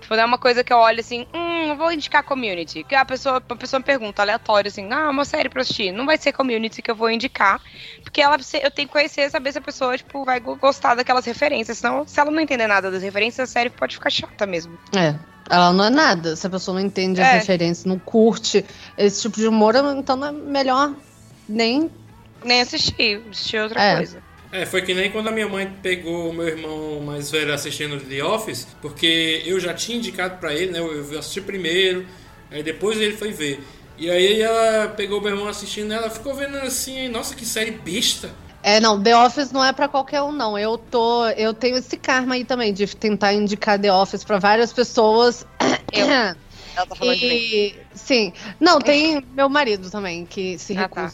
Tipo, 0.00 0.14
não 0.14 0.22
é 0.22 0.26
uma 0.26 0.38
coisa 0.38 0.64
que 0.64 0.72
eu 0.72 0.78
olho 0.78 1.00
assim, 1.00 1.26
hum, 1.34 1.68
eu 1.68 1.76
vou 1.76 1.92
indicar 1.92 2.22
community. 2.24 2.82
Que 2.84 2.94
a 2.94 3.04
pessoa, 3.04 3.36
a 3.36 3.56
pessoa 3.56 3.78
me 3.80 3.84
pergunta 3.84 4.22
aleatório, 4.22 4.68
assim, 4.68 4.90
ah, 4.92 5.10
uma 5.10 5.24
série 5.24 5.48
pra 5.48 5.62
assistir. 5.62 5.92
Não 5.92 6.06
vai 6.06 6.16
ser 6.16 6.32
community 6.32 6.80
que 6.82 6.90
eu 6.90 6.94
vou 6.94 7.10
indicar. 7.10 7.60
Porque 8.02 8.20
ela, 8.20 8.36
eu 8.62 8.70
tenho 8.70 8.88
que 8.88 8.92
conhecer, 8.92 9.30
saber 9.30 9.52
se 9.52 9.58
a 9.58 9.62
pessoa, 9.62 9.96
tipo, 9.96 10.24
vai 10.24 10.40
go- 10.40 10.56
gostar 10.56 10.94
daquelas 10.94 11.24
referências. 11.24 11.78
Senão, 11.78 12.06
se 12.06 12.18
ela 12.18 12.30
não 12.30 12.40
entender 12.40 12.66
nada 12.66 12.90
das 12.90 13.02
referências, 13.02 13.48
a 13.48 13.52
série 13.52 13.70
pode 13.70 13.94
ficar 13.94 14.10
chata 14.10 14.46
mesmo. 14.46 14.78
É. 14.96 15.14
Ela 15.48 15.72
não 15.72 15.84
é 15.84 15.90
nada. 15.90 16.36
Se 16.36 16.46
a 16.46 16.50
pessoa 16.50 16.78
não 16.78 16.86
entende 16.86 17.20
as 17.20 17.28
É. 17.28 17.32
referências, 17.32 17.84
não 17.84 17.98
curte 17.98 18.64
esse 18.96 19.22
tipo 19.22 19.36
de 19.36 19.46
humor, 19.48 19.74
então 19.96 20.16
não 20.16 20.28
é 20.28 20.32
melhor 20.32 20.94
nem. 21.48 21.90
Nem 22.44 22.60
assistir, 22.60 23.22
assistir 23.30 23.58
outra 23.58 23.82
É. 23.82 23.96
coisa. 23.96 24.22
É, 24.52 24.66
foi 24.66 24.82
que 24.82 24.92
nem 24.92 25.10
quando 25.12 25.28
a 25.28 25.32
minha 25.32 25.48
mãe 25.48 25.72
pegou 25.80 26.30
o 26.30 26.32
meu 26.32 26.48
irmão 26.48 27.00
mais 27.00 27.30
velho 27.30 27.54
assistindo 27.54 28.00
The 28.00 28.24
Office, 28.24 28.66
porque 28.82 29.42
eu 29.46 29.60
já 29.60 29.72
tinha 29.72 29.96
indicado 29.98 30.38
pra 30.38 30.52
ele, 30.52 30.72
né? 30.72 30.80
Eu 30.80 31.18
assisti 31.18 31.40
primeiro, 31.40 32.04
aí 32.50 32.62
depois 32.62 33.00
ele 33.00 33.16
foi 33.16 33.30
ver. 33.32 33.62
E 33.96 34.10
aí 34.10 34.40
ela 34.40 34.88
pegou 34.88 35.18
o 35.18 35.22
meu 35.22 35.30
irmão 35.32 35.46
assistindo, 35.46 35.92
ela 35.92 36.10
ficou 36.10 36.34
vendo 36.34 36.56
assim, 36.56 37.08
nossa, 37.08 37.34
que 37.34 37.44
série 37.44 37.70
besta. 37.70 38.30
É, 38.62 38.80
não, 38.80 39.00
The 39.00 39.16
Office 39.16 39.52
não 39.52 39.64
é 39.64 39.72
pra 39.72 39.88
qualquer 39.88 40.20
um, 40.22 40.32
não. 40.32 40.58
Eu 40.58 40.76
tô. 40.76 41.26
Eu 41.28 41.54
tenho 41.54 41.76
esse 41.78 41.96
karma 41.96 42.34
aí 42.34 42.44
também 42.44 42.74
de 42.74 42.86
tentar 42.94 43.32
indicar 43.32 43.78
The 43.78 43.92
Office 43.92 44.24
pra 44.24 44.38
várias 44.38 44.72
pessoas. 44.72 45.46
Eu. 45.92 46.06
Ela 46.76 46.86
tá 46.86 46.94
falando 46.94 47.18
de 47.18 47.26
mim. 47.26 47.34
E, 47.34 47.74
sim. 47.94 48.32
Não, 48.60 48.78
tem 48.80 49.24
meu 49.34 49.48
marido 49.48 49.90
também 49.90 50.24
que 50.24 50.58
se 50.58 50.76
Ah, 50.76 50.88
tá. 50.88 51.12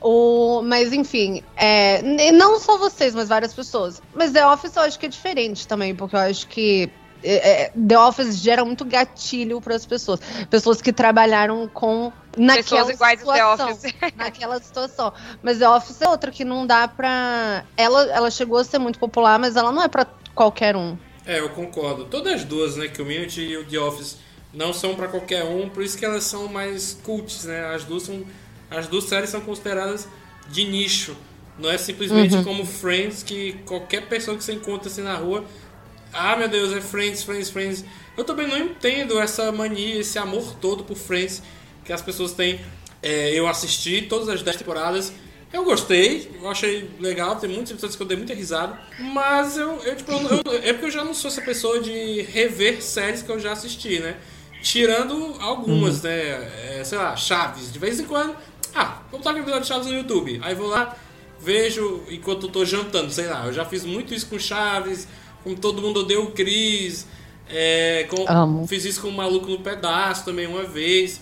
O, 0.00 0.62
mas 0.62 0.92
enfim, 0.92 1.42
é, 1.56 2.02
não 2.32 2.58
só 2.60 2.78
vocês, 2.78 3.14
mas 3.14 3.28
várias 3.28 3.52
pessoas. 3.52 4.00
Mas 4.14 4.30
The 4.30 4.46
Office 4.46 4.76
eu 4.76 4.82
acho 4.82 4.98
que 4.98 5.06
é 5.06 5.08
diferente 5.08 5.66
também, 5.66 5.94
porque 5.94 6.14
eu 6.14 6.20
acho 6.20 6.46
que 6.46 6.90
é, 7.22 7.64
é, 7.64 7.72
The 7.88 7.98
Office 7.98 8.36
gera 8.36 8.64
muito 8.64 8.84
gatilho 8.84 9.60
para 9.60 9.74
as 9.74 9.84
pessoas. 9.84 10.20
Pessoas 10.48 10.80
que 10.80 10.92
trabalharam 10.92 11.68
com 11.68 12.12
naquela 12.36 12.86
Pessoas 12.86 12.90
iguais 12.90 13.20
ao 13.22 13.32
The 13.32 13.40
situação. 13.40 13.72
Office. 13.72 13.94
naquela 14.16 14.62
situação. 14.62 15.12
Mas 15.42 15.58
The 15.58 15.68
Office 15.68 16.00
é 16.00 16.08
outra 16.08 16.30
que 16.30 16.44
não 16.44 16.66
dá 16.66 16.86
pra. 16.86 17.64
Ela, 17.76 18.04
ela 18.04 18.30
chegou 18.30 18.58
a 18.58 18.64
ser 18.64 18.78
muito 18.78 18.98
popular, 18.98 19.38
mas 19.38 19.56
ela 19.56 19.72
não 19.72 19.82
é 19.82 19.88
pra 19.88 20.06
qualquer 20.34 20.76
um. 20.76 20.96
É, 21.26 21.40
eu 21.40 21.50
concordo. 21.50 22.04
Todas 22.04 22.34
as 22.34 22.44
duas, 22.44 22.76
né, 22.76 22.88
Community 22.88 23.40
e 23.40 23.56
o 23.56 23.66
The 23.66 23.78
Office, 23.78 24.16
não 24.54 24.72
são 24.72 24.94
pra 24.94 25.08
qualquer 25.08 25.44
um, 25.44 25.68
por 25.68 25.82
isso 25.82 25.98
que 25.98 26.04
elas 26.04 26.24
são 26.24 26.48
mais 26.48 26.98
cults, 27.02 27.44
né? 27.44 27.74
As 27.74 27.84
duas 27.84 28.04
são 28.04 28.24
as 28.70 28.86
duas 28.86 29.04
séries 29.04 29.30
são 29.30 29.40
consideradas 29.40 30.08
de 30.48 30.64
nicho. 30.64 31.16
Não 31.58 31.70
é 31.70 31.76
simplesmente 31.78 32.34
Uhum. 32.36 32.44
como 32.44 32.64
Friends 32.66 33.22
que 33.22 33.54
qualquer 33.66 34.06
pessoa 34.08 34.36
que 34.36 34.44
você 34.44 34.52
encontra 34.52 34.88
assim 34.88 35.02
na 35.02 35.14
rua, 35.16 35.44
ah, 36.12 36.36
meu 36.36 36.48
Deus, 36.48 36.72
é 36.72 36.80
Friends, 36.80 37.22
Friends, 37.22 37.50
Friends. 37.50 37.84
Eu 38.16 38.24
também 38.24 38.46
não 38.46 38.56
entendo 38.58 39.18
essa 39.18 39.50
mania, 39.52 39.98
esse 40.00 40.18
amor 40.18 40.54
todo 40.60 40.84
por 40.84 40.96
Friends 40.96 41.42
que 41.84 41.92
as 41.92 42.00
pessoas 42.02 42.32
têm. 42.32 42.60
É, 43.02 43.30
eu 43.32 43.46
assisti 43.46 44.02
todas 44.02 44.28
as 44.28 44.42
10 44.42 44.56
temporadas. 44.56 45.12
Eu 45.52 45.64
gostei, 45.64 46.30
eu 46.42 46.48
achei 46.48 46.90
legal, 47.00 47.36
tem 47.36 47.48
muitos 47.48 47.72
episódios 47.72 47.96
que 47.96 48.02
eu 48.02 48.06
dei 48.06 48.16
muita 48.18 48.34
risada, 48.34 48.78
mas 48.98 49.56
eu, 49.56 49.76
eu, 49.82 49.96
tipo, 49.96 50.12
eu- 50.12 50.42
eu- 50.44 50.60
é 50.62 50.72
porque 50.74 50.86
eu 50.86 50.90
já 50.90 51.02
não 51.04 51.14
sou 51.14 51.30
essa 51.30 51.40
pessoa 51.40 51.80
de 51.80 52.20
rever 52.22 52.82
séries 52.82 53.22
que 53.22 53.30
eu 53.30 53.40
já 53.40 53.52
assisti, 53.52 53.98
né? 53.98 54.16
Tirando 54.62 55.36
algumas, 55.40 56.02
né? 56.02 56.78
É, 56.78 56.82
sei 56.84 56.98
lá, 56.98 57.16
Chaves, 57.16 57.72
de 57.72 57.78
vez 57.78 57.98
em 57.98 58.04
quando. 58.04 58.36
Ah, 58.74 59.02
vou 59.10 59.20
botar 59.20 59.36
episódio 59.38 59.62
de 59.62 59.68
Chaves 59.68 59.86
no 59.86 59.94
YouTube. 59.94 60.40
Aí 60.42 60.54
vou 60.54 60.68
lá, 60.68 60.96
vejo 61.40 62.02
enquanto 62.10 62.46
eu 62.46 62.52
tô 62.52 62.64
jantando, 62.64 63.10
sei 63.10 63.26
lá. 63.26 63.46
Eu 63.46 63.52
já 63.52 63.64
fiz 63.64 63.84
muito 63.84 64.14
isso 64.14 64.26
com 64.26 64.38
Chaves, 64.38 65.08
com 65.42 65.54
Todo 65.54 65.80
Mundo 65.82 66.00
Odeia 66.00 66.20
o 66.20 66.32
Cris. 66.32 67.06
É, 67.48 68.06
com-. 68.10 68.66
Fiz 68.66 68.84
isso 68.84 69.00
com 69.00 69.08
o 69.08 69.12
Maluco 69.12 69.48
no 69.48 69.60
Pedaço 69.60 70.24
também 70.24 70.46
uma 70.46 70.64
vez. 70.64 71.20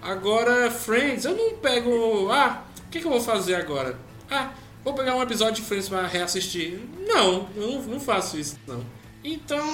Agora, 0.00 0.70
Friends, 0.70 1.24
eu 1.24 1.36
não 1.36 1.54
pego. 1.54 2.30
Ah, 2.30 2.64
o 2.86 2.90
que, 2.90 3.00
que 3.00 3.06
eu 3.06 3.10
vou 3.10 3.20
fazer 3.20 3.56
agora? 3.56 3.98
Ah, 4.30 4.50
vou 4.84 4.94
pegar 4.94 5.16
um 5.16 5.22
episódio 5.22 5.56
de 5.56 5.62
Friends 5.62 5.88
pra 5.88 6.06
reassistir. 6.06 6.80
Não, 7.06 7.48
eu 7.56 7.72
não, 7.72 7.82
não 7.82 8.00
faço 8.00 8.38
isso, 8.38 8.56
não. 8.66 8.84
Então, 9.22 9.68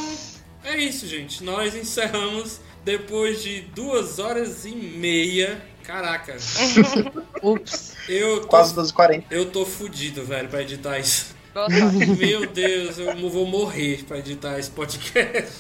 é 0.65 0.77
isso, 0.77 1.07
gente. 1.07 1.44
Nós 1.44 1.74
encerramos 1.74 2.61
depois 2.85 3.43
de 3.43 3.61
duas 3.61 4.19
horas 4.19 4.65
e 4.65 4.70
meia. 4.74 5.62
Caraca. 5.84 6.36
Ups. 7.42 7.94
Eu 8.09 8.40
tô, 8.40 8.46
Quase 8.48 8.74
12h40. 8.74 9.24
eu 9.30 9.50
tô 9.50 9.64
fudido, 9.66 10.24
velho, 10.24 10.48
pra 10.48 10.62
editar 10.62 10.98
isso. 10.98 11.34
Meu 12.18 12.46
Deus, 12.46 12.98
eu 12.98 13.28
vou 13.28 13.46
morrer 13.46 14.04
pra 14.04 14.18
editar 14.18 14.59
esse 14.59 14.70
podcast. 14.70 15.52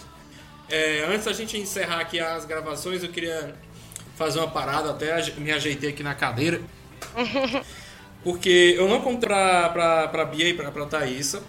É, 0.70 1.04
antes 1.06 1.26
da 1.26 1.32
gente 1.32 1.58
encerrar 1.58 2.00
aqui 2.00 2.18
as 2.18 2.44
gravações, 2.46 3.02
eu 3.02 3.10
queria 3.10 3.54
fazer 4.16 4.38
uma 4.38 4.48
parada, 4.48 4.90
até 4.90 5.30
me 5.38 5.52
ajeitei 5.52 5.90
aqui 5.90 6.02
na 6.02 6.14
cadeira. 6.14 6.60
Porque 8.24 8.74
eu 8.78 8.88
não 8.88 9.00
contei 9.00 9.28
pra, 9.28 9.68
pra, 9.70 10.08
pra 10.08 10.24
Bia 10.24 10.48
e 10.48 10.54
pra, 10.54 10.70
pra 10.70 10.86
Thaísa. 10.86 11.42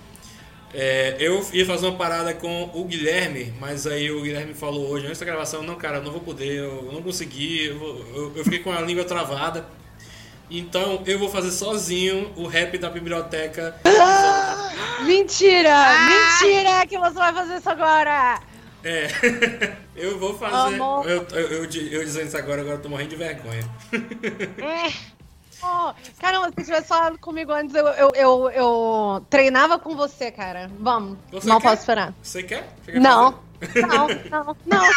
É, 0.74 1.16
eu 1.20 1.46
ia 1.54 1.66
fazer 1.66 1.86
uma 1.86 1.98
parada 1.98 2.34
com 2.34 2.72
o 2.74 2.84
Guilherme, 2.86 3.54
mas 3.60 3.86
aí 3.86 4.10
o 4.10 4.22
Guilherme 4.22 4.54
falou 4.56 4.90
hoje, 4.90 5.06
antes 5.06 5.20
da 5.20 5.26
gravação, 5.26 5.62
não, 5.62 5.76
cara, 5.76 5.98
eu 5.98 6.04
não 6.04 6.12
vou 6.12 6.22
poder, 6.22 6.58
eu 6.60 6.90
não 6.92 7.02
consegui, 7.04 7.68
eu, 7.68 7.78
vou- 7.78 8.06
eu- 8.16 8.34
eu 8.38 8.44
fiquei 8.44 8.60
com 8.60 8.72
a 8.72 8.82
língua 8.82 9.04
travada. 9.04 9.66
Então 10.50 11.02
eu 11.06 11.18
vou 11.20 11.30
fazer 11.30 11.52
sozinho 11.52 12.32
o 12.36 12.48
rap 12.48 12.78
da 12.78 12.90
biblioteca. 12.90 13.76
Mentira! 15.04 15.74
Mentira 16.10 16.88
que 16.88 16.98
você 16.98 17.14
vai 17.16 17.34
fazer 17.34 17.58
isso 17.58 17.70
agora! 17.70 18.40
É, 18.84 19.08
eu 19.96 20.18
vou 20.20 20.38
fazer. 20.38 20.76
Amor. 20.76 21.10
Eu, 21.10 21.26
eu, 21.32 21.48
eu, 21.50 21.64
eu 21.64 22.04
dizendo 22.04 22.28
isso 22.28 22.38
agora, 22.38 22.62
agora 22.62 22.78
eu 22.78 22.82
tô 22.82 22.90
morrendo 22.90 23.12
de 23.12 23.16
vergonha. 23.16 23.64
Oh, 25.66 25.94
caramba, 26.20 26.50
se 26.58 26.66
tivesse 26.66 26.88
falado 26.88 27.18
comigo 27.18 27.52
antes, 27.52 27.74
eu, 27.74 27.88
eu, 27.88 28.12
eu, 28.16 28.50
eu 28.52 29.26
treinava 29.30 29.80
com 29.80 29.96
você, 29.96 30.30
cara. 30.30 30.70
Vamos. 30.80 31.18
Você 31.32 31.48
não 31.48 31.60
quer? 31.60 31.70
posso 31.70 31.82
esperar. 31.82 32.14
Você 32.22 32.44
quer? 32.44 32.68
Quer 32.86 33.00
Não. 33.00 33.40
Não, 33.76 34.08
não, 34.30 34.58
não. 34.66 34.84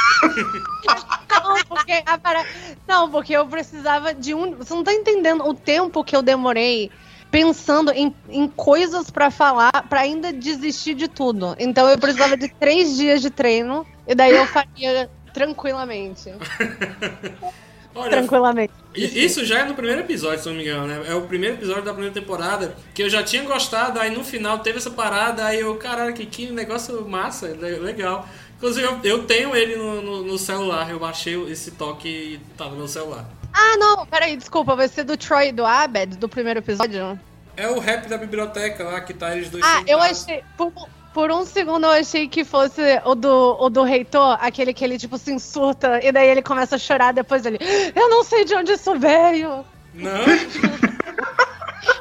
Não, 1.47 1.65
porque 1.69 2.03
para- 2.21 2.45
Não, 2.89 3.09
porque 3.11 3.33
eu 3.33 3.47
precisava 3.47 4.13
de 4.13 4.35
um. 4.35 4.57
Você 4.57 4.75
não 4.75 4.83
tá 4.83 4.93
entendendo 4.93 5.47
o 5.47 5.55
tempo 5.55 6.03
que 6.03 6.17
eu 6.17 6.23
demorei 6.23 6.91
pensando 7.31 7.93
em, 7.93 8.13
em 8.29 8.49
coisas 8.49 9.09
pra 9.11 9.31
falar 9.31 9.71
pra 9.89 10.01
ainda 10.01 10.33
desistir 10.33 10.95
de 10.95 11.07
tudo. 11.07 11.55
Então 11.61 11.89
eu 11.89 11.97
precisava 11.99 12.37
de 12.37 12.49
três 12.49 12.97
dias 12.97 13.21
de 13.23 13.31
treino 13.31 13.87
e 14.07 14.15
daí 14.17 14.35
eu 14.35 14.47
faria 14.47 15.09
tranquilamente. 15.33 16.33
Olha, 17.97 18.11
Tranquilamente. 18.11 18.73
isso 18.95 19.45
já 19.45 19.61
é 19.61 19.65
no 19.65 19.75
primeiro 19.75 20.03
episódio, 20.03 20.41
se 20.43 20.49
não 20.49 20.55
me 20.57 20.63
engano, 20.63 20.87
né? 20.87 21.03
É 21.09 21.15
o 21.15 21.23
primeiro 21.23 21.57
episódio 21.57 21.83
da 21.83 21.93
primeira 21.93 22.15
temporada 22.15 22.77
que 22.95 23.03
eu 23.03 23.09
já 23.09 23.23
tinha 23.23 23.43
gostado, 23.43 23.99
aí 23.99 24.11
no 24.15 24.23
final 24.23 24.59
teve 24.59 24.79
essa 24.79 24.91
parada, 24.91 25.45
aí 25.47 25.61
eu, 25.61 25.75
caralho, 25.77 26.13
que, 26.15 26.27
que 26.27 26.51
negócio 26.51 27.09
massa, 27.09 27.47
le- 27.49 27.79
legal. 27.79 28.29
Inclusive, 28.57 28.87
eu, 28.87 29.01
eu 29.03 29.23
tenho 29.25 29.55
ele 29.57 29.77
no, 29.77 30.03
no- 30.03 30.23
no 30.25 30.39
celular, 30.39 30.91
eu 30.91 30.99
baixei 30.99 31.41
esse 31.51 31.71
toque 31.73 32.09
e 32.09 32.41
tá 32.57 32.67
no 32.67 32.77
meu 32.77 32.89
celular. 32.89 33.25
Ah, 33.53 33.77
não, 33.79 34.05
peraí, 34.07 34.37
desculpa, 34.37 34.77
vai 34.77 34.89
ser 34.89 35.05
do 35.05 35.17
Troy 35.17 35.49
e 35.49 35.53
do 35.53 35.65
Abed, 35.65 36.17
do 36.19 36.29
primeiro 36.29 36.61
episódio? 36.61 37.19
É 37.57 37.69
o 37.69 37.79
rap 37.79 38.07
da 38.07 38.19
biblioteca 38.19 38.85
lá, 38.85 39.01
que 39.01 39.15
tá 39.15 39.35
eles 39.35 39.49
dois 39.51 39.65
Ah, 39.65 39.83
eu 39.87 39.99
achei. 39.99 40.43
Por, 40.59 40.71
por 41.17 41.33
um 41.33 41.47
segundo 41.47 41.85
eu 41.87 41.93
achei 41.93 42.29
que 42.29 42.45
fosse 42.45 42.83
o 43.07 43.15
do, 43.15 43.57
o 43.59 43.71
do 43.71 43.85
reitor, 43.85 44.37
aquele 44.39 44.75
que 44.75 44.85
ele, 44.85 44.99
tipo, 44.99 45.17
se 45.17 45.33
insurta 45.33 45.99
e 46.05 46.13
daí 46.13 46.29
ele 46.29 46.43
começa 46.43 46.77
a 46.77 46.79
chorar 46.79 47.15
depois 47.15 47.47
ele. 47.47 47.59
Eu 47.95 48.11
não 48.11 48.23
sei 48.23 48.45
de 48.45 48.55
onde 48.55 48.73
isso 48.73 48.95
veio. 48.99 49.65
Não? 49.95 50.21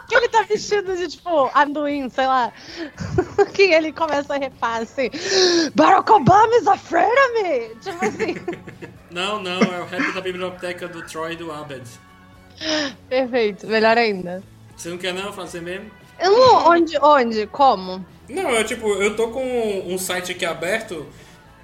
Que 0.08 0.16
ele 0.16 0.30
tá 0.30 0.42
vestido 0.44 0.96
de, 0.96 1.08
tipo, 1.08 1.52
Anduin, 1.56 2.10
sei 2.10 2.26
lá. 2.26 2.52
que 3.54 3.64
ele 3.64 3.92
começa 3.92 4.36
a 4.36 4.38
repar 4.38 4.82
assim. 4.82 5.10
Barack 5.74 6.12
Obama 6.12 6.56
is 6.56 6.68
afraid 6.68 7.08
of 7.08 7.44
me! 7.44 7.76
Tipo 7.82 8.06
assim. 8.06 8.36
Não, 9.12 9.42
não, 9.42 9.62
é 9.62 9.80
o 9.82 9.86
rap 9.86 10.14
da 10.14 10.20
biblioteca 10.20 10.88
do 10.90 11.02
Troy 11.04 11.34
e 11.34 11.36
do 11.38 11.52
Abed. 11.52 11.84
Perfeito, 13.08 13.66
melhor 13.66 13.98
ainda. 13.98 14.44
Você 14.76 14.90
não 14.90 14.98
quer 14.98 15.14
não 15.14 15.32
fazer 15.32 15.62
mesmo? 15.62 15.90
Eu 16.20 16.32
não. 16.32 16.70
Onde? 16.70 16.98
Onde? 16.98 17.48
Como? 17.48 18.06
Não, 18.30 18.50
eu 18.52 18.64
tipo, 18.64 18.88
eu 18.88 19.16
tô 19.16 19.30
com 19.30 19.84
um 19.86 19.98
site 19.98 20.32
aqui 20.32 20.46
aberto 20.46 21.06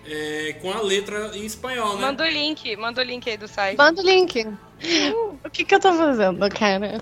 é, 0.06 0.56
com 0.62 0.72
a 0.72 0.82
letra 0.82 1.32
em 1.36 1.46
espanhol, 1.46 1.96
né? 1.96 2.02
Manda 2.02 2.24
o 2.24 2.28
link, 2.28 2.76
manda 2.76 3.02
o 3.02 3.04
link 3.04 3.30
aí 3.30 3.38
do 3.38 3.48
site. 3.48 3.78
Manda 3.78 4.02
o 4.02 4.06
link. 4.06 4.48
O 5.44 5.50
que 5.50 5.64
que 5.64 5.76
eu 5.76 5.80
tô 5.80 5.94
fazendo, 5.94 6.50
cara? 6.50 7.00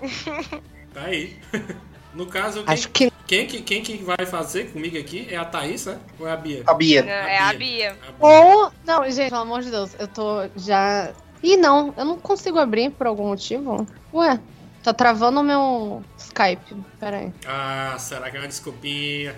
Tá 0.92 1.02
aí. 1.02 1.36
No 2.12 2.26
caso, 2.26 2.64
quem, 2.64 2.74
Acho 2.74 2.88
que. 2.88 3.12
quem, 3.26 3.46
que, 3.46 3.62
quem 3.62 3.82
que 3.82 3.96
vai 3.98 4.26
fazer 4.26 4.72
comigo 4.72 4.98
aqui 4.98 5.28
é 5.30 5.36
a 5.36 5.44
Thaís, 5.44 5.86
né? 5.86 5.98
Ou 6.18 6.26
é 6.26 6.32
a 6.32 6.36
Bia? 6.36 6.62
A 6.66 6.74
Bia. 6.74 7.02
Não, 7.02 7.12
é 7.12 7.38
a 7.38 7.52
Bia. 7.52 7.96
Ou. 8.18 8.72
Não, 8.84 9.08
gente, 9.08 9.30
pelo 9.30 9.42
amor 9.42 9.62
de 9.62 9.70
Deus, 9.70 9.94
eu 9.96 10.08
tô 10.08 10.48
já. 10.56 11.12
Ih, 11.40 11.56
não, 11.56 11.94
eu 11.96 12.04
não 12.04 12.18
consigo 12.18 12.58
abrir 12.58 12.90
por 12.90 13.06
algum 13.06 13.28
motivo. 13.28 13.86
Ué, 14.12 14.40
tá 14.82 14.92
travando 14.92 15.40
o 15.40 15.44
meu 15.44 16.02
Skype. 16.16 16.76
Pera 16.98 17.18
aí. 17.18 17.32
Ah, 17.46 17.96
será 17.98 18.30
que 18.30 18.36
é 18.36 18.40
uma 18.40 18.48
desculpinha? 18.48 19.36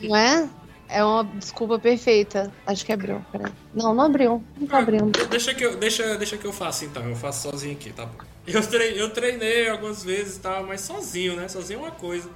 Não 0.00 0.16
é? 0.16 0.48
É 0.88 1.04
uma 1.04 1.24
desculpa 1.24 1.78
perfeita. 1.78 2.52
Acho 2.66 2.84
que 2.84 2.92
abriu. 2.92 3.24
Peraí. 3.30 3.52
Não, 3.72 3.94
não 3.94 4.04
abriu. 4.04 4.42
Não 4.58 4.66
tá 4.66 4.78
abrindo. 4.78 5.12
deixa, 5.28 5.54
que 5.54 5.64
eu, 5.64 5.76
deixa, 5.76 6.16
deixa 6.16 6.36
que 6.36 6.44
eu 6.44 6.52
faço 6.52 6.84
então, 6.84 7.08
eu 7.08 7.14
faço 7.14 7.48
sozinho 7.48 7.74
aqui, 7.74 7.92
tá 7.92 8.06
bom? 8.06 8.24
Eu, 8.46 8.66
treinei, 8.66 9.00
eu 9.00 9.10
treinei 9.10 9.68
algumas 9.68 10.02
vezes 10.02 10.36
e 10.36 10.40
tal, 10.40 10.64
mas 10.64 10.80
sozinho, 10.80 11.36
né? 11.36 11.46
Sozinho 11.48 11.78
é 11.78 11.82
uma 11.84 11.90
coisa. 11.92 12.28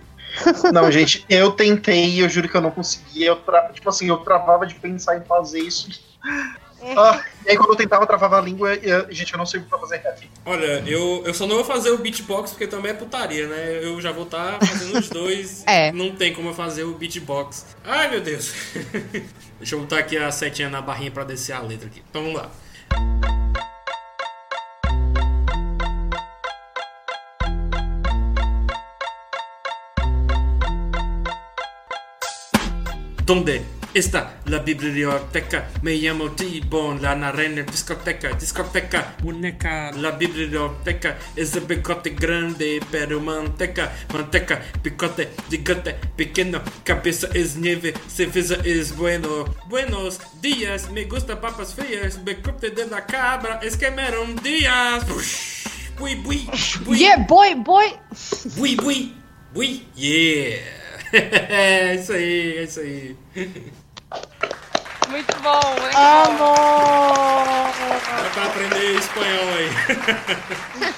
Não, 0.72 0.90
gente, 0.90 1.24
eu 1.28 1.50
tentei, 1.52 2.22
eu 2.22 2.28
juro 2.28 2.48
que 2.48 2.56
eu 2.56 2.60
não 2.60 2.70
consegui. 2.70 3.24
Eu 3.24 3.36
tra... 3.36 3.70
Tipo 3.72 3.88
assim, 3.88 4.08
eu 4.08 4.18
travava 4.18 4.66
de 4.66 4.74
pensar 4.76 5.16
em 5.16 5.24
fazer 5.24 5.60
isso. 5.60 5.88
Ah, 6.96 7.24
e 7.46 7.50
aí 7.50 7.56
quando 7.56 7.70
eu 7.70 7.76
tentava, 7.76 8.06
travava 8.06 8.38
a 8.38 8.40
língua, 8.40 8.74
e, 8.74 8.90
eh, 8.90 9.06
gente, 9.10 9.32
eu 9.32 9.38
não 9.38 9.46
sei 9.46 9.60
pra 9.60 9.78
fazer 9.78 9.96
rap. 9.98 10.30
Olha, 10.44 10.82
eu, 10.86 11.22
eu 11.24 11.34
só 11.34 11.46
não 11.46 11.56
vou 11.56 11.64
fazer 11.64 11.90
o 11.90 11.98
beatbox 11.98 12.50
porque 12.50 12.66
também 12.66 12.90
é 12.92 12.94
putaria, 12.94 13.48
né? 13.48 13.80
Eu 13.82 14.00
já 14.00 14.12
vou 14.12 14.24
estar 14.24 14.58
fazendo 14.58 14.98
os 14.98 15.08
dois. 15.08 15.64
É. 15.74 15.90
Não 15.92 16.14
tem 16.14 16.32
como 16.32 16.50
eu 16.50 16.54
fazer 16.54 16.84
o 16.84 16.94
beatbox. 16.94 17.74
Ai, 17.84 18.08
meu 18.08 18.20
Deus. 18.20 18.52
Deixa 19.58 19.74
eu 19.74 19.80
botar 19.80 19.98
aqui 19.98 20.16
a 20.16 20.30
setinha 20.30 20.68
na 20.68 20.82
barrinha 20.82 21.10
pra 21.10 21.24
descer 21.24 21.52
a 21.52 21.60
letra 21.60 21.86
aqui. 21.86 22.02
Então 22.08 22.22
vamos 22.22 22.38
lá. 22.38 22.50
¿Dónde 33.24 33.64
está 33.94 34.40
la 34.46 34.58
biblioteca? 34.58 35.68
Me 35.82 35.94
llamo 35.94 36.32
T-Bone, 36.32 37.00
la 37.00 37.14
narena 37.14 37.62
discoteca, 37.62 38.32
discoteca, 38.32 39.14
muñeca. 39.22 39.92
La 39.92 40.10
biblioteca 40.10 41.16
es 41.36 41.54
el 41.54 41.64
bigote 41.64 42.10
grande, 42.10 42.80
pero 42.90 43.20
manteca, 43.20 43.92
manteca, 44.12 44.60
picote, 44.82 45.30
bigote 45.48 45.94
pequeño, 46.16 46.62
cabeza 46.84 47.28
es 47.32 47.56
nieve, 47.56 47.94
cerveza 48.08 48.56
es 48.64 48.96
bueno. 48.96 49.44
Buenos 49.68 50.20
días, 50.42 50.90
me 50.90 51.04
gusta 51.04 51.40
papas 51.40 51.74
frías, 51.74 52.22
bigote 52.22 52.70
de 52.70 52.86
la 52.86 53.06
cabra, 53.06 53.60
es. 53.62 53.78
Bui, 55.96 56.16
bui, 56.16 56.48
bui. 56.84 56.98
Yeah, 56.98 57.24
boy, 57.28 57.54
boy! 57.54 57.86
Bui, 58.56 58.74
bui, 58.74 59.14
bui, 59.52 59.86
yeah. 59.94 60.84
Isso 61.94 62.12
aí, 62.12 62.64
isso 62.64 62.80
aí. 62.80 63.16
Muito 65.14 65.40
bom, 65.42 65.60
muito 65.80 65.96
Amor! 65.96 67.70
Dá 68.20 68.30
pra 68.30 68.46
aprender 68.46 68.98
espanhol 68.98 69.44
aí. 69.54 69.70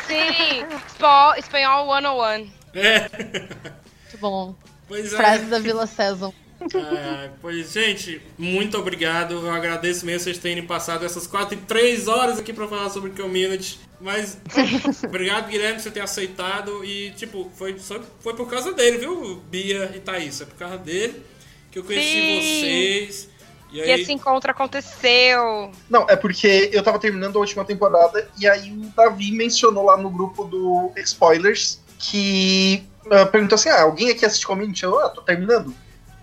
Sim, 0.07 0.65
espanhol, 0.87 1.35
espanhol 1.37 1.87
101. 1.87 2.51
É. 2.73 3.11
Muito 3.11 4.19
bom. 4.19 4.55
Pois 4.89 5.13
é. 5.13 5.39
Da 5.41 5.59
Vila 5.59 5.87
César. 5.87 6.33
Ah, 6.63 7.29
pois, 7.43 7.71
gente, 7.75 8.23
muito 8.39 8.79
obrigado. 8.79 9.35
Eu 9.35 9.51
agradeço 9.51 10.07
mesmo 10.07 10.21
vocês 10.21 10.39
terem 10.39 10.67
passado 10.67 11.05
essas 11.05 11.27
quatro 11.27 11.55
e 11.55 11.61
três 11.61 12.09
horas 12.09 12.39
aqui 12.39 12.55
pra 12.55 12.67
falar 12.67 12.89
sobre 12.89 13.11
community. 13.11 13.79
Mas 14.01 14.39
obrigado, 15.05 15.51
Guilherme, 15.51 15.75
por 15.75 15.83
você 15.83 15.91
ter 15.91 16.01
aceitado. 16.01 16.83
E, 16.83 17.11
tipo, 17.11 17.53
foi, 17.55 17.79
só, 17.79 18.01
foi 18.21 18.33
por 18.33 18.49
causa 18.49 18.73
dele, 18.73 18.97
viu, 18.97 19.43
Bia 19.51 19.93
e 19.95 20.01
Thaís? 20.01 20.41
É 20.41 20.47
por 20.47 20.57
causa 20.57 20.79
dele 20.79 21.23
que 21.71 21.81
eu 21.81 21.85
conheci 21.85 22.09
Sim. 22.09 22.41
vocês. 22.41 23.36
E 23.77 23.81
E 23.89 23.93
aí, 23.93 24.01
esse 24.01 24.13
encontro 24.13 24.51
aconteceu. 24.51 25.71
Não, 25.89 26.07
é 26.09 26.17
porque 26.17 26.71
eu 26.73 26.83
tava 26.83 26.99
terminando 26.99 27.37
a 27.37 27.41
última 27.41 27.65
temporada 27.65 28.29
e 28.39 28.49
aí 28.49 28.73
o 28.73 28.93
Davi 28.97 29.33
mencionou 29.33 29.85
lá 29.85 29.97
no 29.97 30.11
grupo 30.11 30.45
do 30.45 30.93
Spoilers 30.97 31.81
que 31.99 32.87
ah, 33.11 33.27
perguntou 33.27 33.57
assim: 33.57 33.69
ah, 33.69 33.83
alguém 33.83 34.11
aqui 34.11 34.25
assiste 34.25 34.47
Community? 34.47 34.85
Eu, 34.85 34.99
ah, 35.01 35.09
tô 35.09 35.23
terminando. 35.23 35.75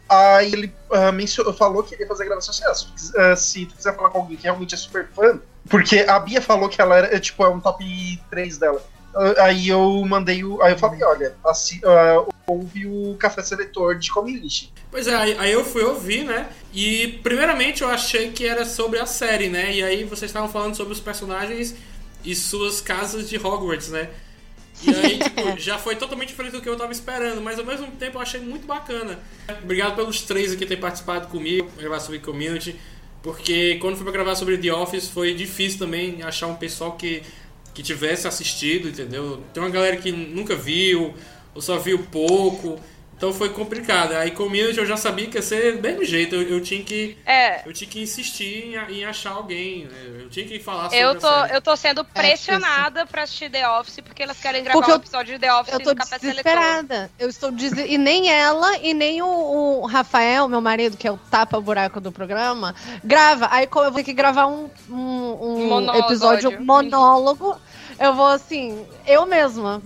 Aí 0.07 0.51
ele 0.53 0.73
mencionou, 1.13 1.53
falou 1.53 1.81
que 1.81 1.95
ele 1.95 2.03
ia 2.03 2.07
fazer 2.07 2.23
a 2.23 2.25
gravação 2.27 2.51
assim, 2.51 2.63
ah, 2.65 2.73
se, 2.97 3.17
ah, 3.17 3.35
se 3.35 3.65
tu 3.65 3.75
quiser 3.75 3.95
falar 3.95 4.09
com 4.09 4.19
alguém 4.19 4.37
que 4.37 4.43
realmente 4.43 4.75
é 4.75 4.77
super 4.77 5.07
fã, 5.07 5.39
porque 5.69 5.99
a 6.07 6.19
Bia 6.19 6.41
falou 6.41 6.69
que 6.69 6.81
ela 6.81 6.97
era, 6.97 7.19
tipo, 7.19 7.43
é 7.43 7.49
um 7.49 7.59
top 7.59 7.83
3 8.29 8.57
dela. 8.57 8.83
Aí 9.39 9.69
eu 9.69 10.03
mandei 10.05 10.43
o. 10.43 10.61
Aí 10.61 10.73
eu 10.73 10.77
falei, 10.77 11.03
olha, 11.03 11.35
assi, 11.45 11.81
ah, 11.85 12.25
ouve 12.47 12.85
o 12.85 13.15
Café 13.17 13.41
Seletor 13.41 13.95
de 13.95 14.11
Community. 14.11 14.73
Pois 14.89 15.07
é, 15.07 15.15
aí 15.15 15.35
aí 15.37 15.51
eu 15.51 15.63
fui 15.63 15.83
ouvir, 15.83 16.23
né? 16.23 16.49
E 16.73 17.19
primeiramente 17.23 17.81
eu 17.81 17.89
achei 17.89 18.31
que 18.31 18.45
era 18.45 18.65
sobre 18.65 18.99
a 18.99 19.05
série, 19.05 19.49
né? 19.49 19.73
E 19.73 19.83
aí 19.83 20.03
vocês 20.03 20.29
estavam 20.29 20.49
falando 20.49 20.75
sobre 20.75 20.93
os 20.93 20.99
personagens 20.99 21.75
e 22.23 22.35
suas 22.35 22.81
casas 22.81 23.29
de 23.29 23.37
Hogwarts, 23.37 23.89
né? 23.89 24.09
E 24.81 24.89
aí, 24.89 25.19
tipo, 25.19 25.59
já 25.59 25.77
foi 25.77 25.95
totalmente 25.95 26.29
diferente 26.29 26.53
do 26.53 26.61
que 26.61 26.69
eu 26.69 26.75
tava 26.75 26.91
esperando, 26.91 27.41
mas 27.41 27.59
ao 27.59 27.65
mesmo 27.65 27.87
tempo 27.91 28.17
eu 28.17 28.21
achei 28.21 28.39
muito 28.39 28.65
bacana. 28.65 29.19
Obrigado 29.63 29.95
pelos 29.95 30.21
três 30.21 30.51
aqui 30.51 30.65
terem 30.65 30.81
participado 30.81 31.27
comigo, 31.27 31.69
pra 31.71 31.83
gravar 31.83 31.99
sobre 31.99 32.19
community, 32.19 32.79
porque 33.21 33.77
quando 33.79 33.95
fui 33.95 34.03
pra 34.03 34.13
gravar 34.13 34.35
sobre 34.35 34.57
The 34.57 34.73
Office 34.73 35.07
foi 35.09 35.33
difícil 35.33 35.79
também 35.79 36.21
achar 36.23 36.47
um 36.47 36.55
pessoal 36.55 36.93
que, 36.93 37.23
que 37.73 37.81
tivesse 37.81 38.27
assistido, 38.27 38.89
entendeu? 38.89 39.41
Tem 39.53 39.61
uma 39.61 39.69
galera 39.69 39.97
que 39.97 40.11
nunca 40.11 40.55
viu, 40.55 41.13
ou 41.55 41.61
só 41.61 41.77
viu 41.77 41.99
pouco. 42.11 42.79
Então 43.15 43.31
foi 43.31 43.49
complicado. 43.49 44.13
Aí 44.13 44.31
community 44.31 44.77
eu 44.77 44.85
já 44.85 44.97
sabia 44.97 45.27
que 45.27 45.37
ia 45.37 45.41
ser 45.41 45.77
do 45.77 45.81
mesmo 45.81 46.03
jeito. 46.03 46.35
Eu, 46.35 46.41
eu 46.43 46.61
tinha 46.61 46.83
que. 46.83 47.17
É. 47.25 47.65
Eu 47.65 47.71
tinha 47.71 47.89
que 47.89 48.01
insistir 48.01 48.75
em, 48.89 48.95
em 48.99 49.05
achar 49.05 49.31
alguém. 49.31 49.85
né? 49.85 50.21
Eu 50.23 50.29
tinha 50.29 50.45
que 50.45 50.59
falar 50.59 50.83
sobre 50.85 50.99
Eu 50.99 51.09
a 51.11 51.15
tô, 51.15 51.27
série. 51.29 51.55
eu 51.55 51.61
tô 51.61 51.75
sendo 51.77 52.03
pressionada 52.03 53.05
pra 53.05 53.23
assistir 53.23 53.49
The 53.49 53.67
Office 53.69 53.99
porque 54.03 54.23
elas 54.23 54.37
querem 54.39 54.63
gravar 54.63 54.79
Porque 54.79 54.91
um 54.91 54.95
eu- 54.95 54.99
episódio 54.99 55.33
de 55.35 55.39
The 55.39 55.53
Office 55.53 55.73
Eu 55.73 55.79
tô 55.79 55.93
desesperada. 55.93 57.09
Eu 57.17 57.29
estou 57.29 57.51
des... 57.51 57.71
E 57.73 57.97
nem 57.97 58.29
ela 58.29 58.77
e 58.79 58.93
nem 58.93 59.21
o, 59.21 59.27
o 59.81 59.85
Rafael, 59.85 60.47
meu 60.49 60.59
marido, 60.59 60.97
que 60.97 61.07
é 61.07 61.11
o 61.11 61.17
tapa-buraco 61.17 62.01
do 62.01 62.11
programa, 62.11 62.75
grava. 63.03 63.47
Aí 63.51 63.67
como 63.67 63.85
eu 63.85 63.91
vou 63.91 63.99
ter 64.01 64.05
que 64.05 64.13
gravar 64.13 64.47
um, 64.47 64.69
um, 64.89 64.95
um 64.95 65.67
Monólogo. 65.67 66.05
episódio 66.07 66.61
monólogo. 66.61 67.55
Eu 67.99 68.13
vou 68.15 68.27
assim, 68.27 68.85
eu 69.05 69.25
mesma, 69.25 69.81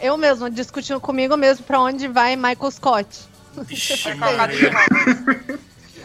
eu 0.00 0.16
mesma, 0.16 0.50
discutindo 0.50 1.00
comigo 1.00 1.36
mesmo 1.36 1.64
pra 1.64 1.80
onde 1.80 2.08
vai 2.08 2.36
Michael 2.36 2.70
Scott. 2.70 3.28
Vixe, 3.64 3.96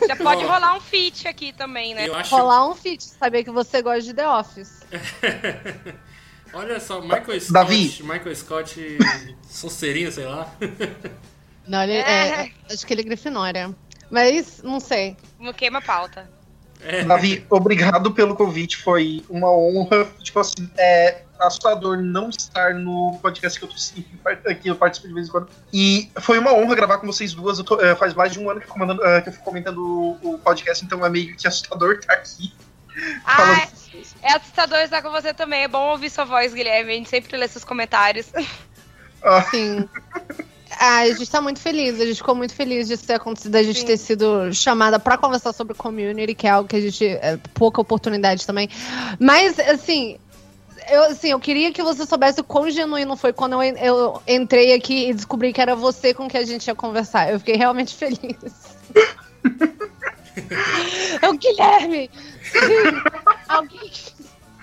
Já 0.08 0.16
pode 0.16 0.44
rolar 0.44 0.76
um 0.76 0.82
feat 0.82 1.28
aqui 1.28 1.54
também, 1.54 1.94
né? 1.94 2.08
Eu 2.08 2.16
acho. 2.16 2.36
Rolar 2.36 2.68
um 2.68 2.76
feat, 2.76 3.04
saber 3.04 3.44
que 3.44 3.52
você 3.52 3.82
gosta 3.82 4.02
de 4.02 4.14
The 4.14 4.28
Office. 4.28 4.82
Olha 6.54 6.80
só, 6.80 7.02
Michael 7.02 7.40
Scott. 7.40 7.54
Davi. 7.54 8.04
Michael 8.04 8.36
Scott. 8.36 8.98
Sonserino, 9.50 10.12
sei 10.12 10.26
lá. 10.26 10.54
Não, 11.68 11.84
ele, 11.84 11.94
é, 11.94 12.52
acho 12.72 12.86
que 12.86 12.94
ele 12.94 13.02
é 13.02 13.06
Grifinória. 13.06 13.74
Mas, 14.10 14.62
não 14.62 14.80
sei. 14.80 15.18
Não 15.40 15.54
queima 15.54 15.80
a 15.80 15.82
pauta. 15.82 16.30
É. 16.86 17.04
Davi, 17.04 17.46
obrigado 17.50 18.12
pelo 18.12 18.36
convite, 18.36 18.78
foi 18.78 19.24
uma 19.30 19.52
honra. 19.52 20.06
Tipo 20.22 20.40
assim, 20.40 20.70
é 20.78 21.24
assustador 21.40 21.98
não 21.98 22.30
estar 22.30 22.74
no 22.74 23.18
podcast 23.22 23.60
que 23.60 23.66
eu, 23.66 23.70
tô, 23.70 24.56
que 24.56 24.70
eu 24.70 24.76
participo 24.76 25.08
de 25.10 25.14
vez 25.14 25.28
em 25.28 25.32
quando. 25.32 25.50
E 25.74 26.10
foi 26.22 26.40
uma 26.40 26.54
honra 26.54 26.76
gravar 26.76 26.98
com 27.00 27.08
vocês 27.08 27.34
duas. 27.34 27.58
Eu 27.58 27.64
tô- 27.66 27.82
é, 27.82 27.96
faz 27.96 28.14
mais 28.14 28.32
de 28.32 28.40
um 28.40 28.50
ano 28.50 28.60
que 28.60 28.66
eu, 28.66 28.68
fico 28.68 28.80
mandando- 28.80 29.06
é, 29.06 29.22
que 29.22 29.30
eu 29.30 29.34
fico 29.34 29.44
comentando 29.44 29.78
o, 29.80 30.36
o 30.36 30.40
podcast, 30.40 30.86
então 30.86 31.06
é 31.06 31.10
meio 31.10 31.36
que 31.36 31.48
assustador 31.48 31.96
estar 31.96 32.14
aqui. 32.14 32.54
falando 33.26 33.58
Ah, 33.62 33.68
é 34.22 34.34
assustador 34.36 34.80
estar 34.80 35.02
com 35.02 35.12
você 35.12 35.34
também. 35.34 35.64
É 35.64 35.68
bom 35.68 35.90
ouvir 35.92 36.10
sua 36.10 36.24
voz, 36.26 36.54
Guilherme. 36.54 36.92
A 36.94 36.96
gente 36.96 37.10
sempre 37.10 37.36
lê 37.38 37.48
seus 37.48 37.64
comentários. 37.66 38.32
Sim. 39.52 39.90
Ah, 40.80 41.00
a 41.00 41.12
gente 41.12 41.30
tá 41.30 41.42
muito 41.42 41.60
feliz, 41.60 42.00
a 42.00 42.06
gente 42.06 42.18
ficou 42.18 42.36
muito 42.36 42.54
feliz 42.54 42.88
de 42.88 42.98
ter 42.98 43.16
acontecido, 43.16 43.56
a 43.56 43.64
gente 43.64 43.86
ter 43.86 43.98
sido 43.98 44.54
chamada 44.54 45.00
pra 45.00 45.18
conversar 45.18 45.54
sobre 45.54 45.74
community, 45.74 46.36
que 46.36 46.48
é 46.48 46.52
algo 46.52 46.68
que 46.68 46.76
a 46.76 46.82
gente. 46.82 47.06
É, 47.06 47.38
pouca 47.54 47.82
oportunidade 47.82 48.46
também. 48.46 48.70
Mas, 49.20 49.60
assim. 49.60 50.18
eu, 50.90 51.04
assim, 51.04 51.30
eu 51.30 51.40
queria 51.40 51.72
que 51.72 51.82
você 51.82 52.06
soubesse 52.06 52.42
o 52.42 52.44
quão 52.44 52.70
genuíno 52.70 53.16
foi 53.16 53.34
quando 53.34 53.62
eu, 53.62 53.78
eu 53.78 54.22
entrei 54.28 54.74
aqui 54.74 55.10
e 55.10 55.14
descobri 55.14 55.54
que 55.54 55.62
era 55.62 55.76
você 55.76 56.14
com 56.14 56.28
que 56.28 56.38
a 56.38 56.46
gente 56.46 56.68
ia 56.68 56.76
conversar. 56.76 57.32
Eu 57.32 57.40
fiquei 57.40 57.56
realmente 57.56 57.96
feliz. 57.96 58.20
é 61.22 61.30
o 61.30 61.38
Guilherme! 61.38 62.10
Alguém. 63.48 63.92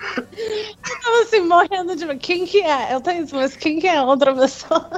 Eu 0.01 1.01
tava 1.01 1.21
assim, 1.21 1.41
morrendo 1.41 1.95
de. 1.95 2.15
Quem 2.17 2.45
que 2.45 2.61
é? 2.61 2.93
Eu 2.93 3.01
tenho 3.01 3.23
isso, 3.23 3.35
mas 3.35 3.55
quem 3.55 3.79
que 3.79 3.87
é 3.87 3.97
a 3.97 4.03
outra 4.03 4.33
pessoa? 4.35 4.89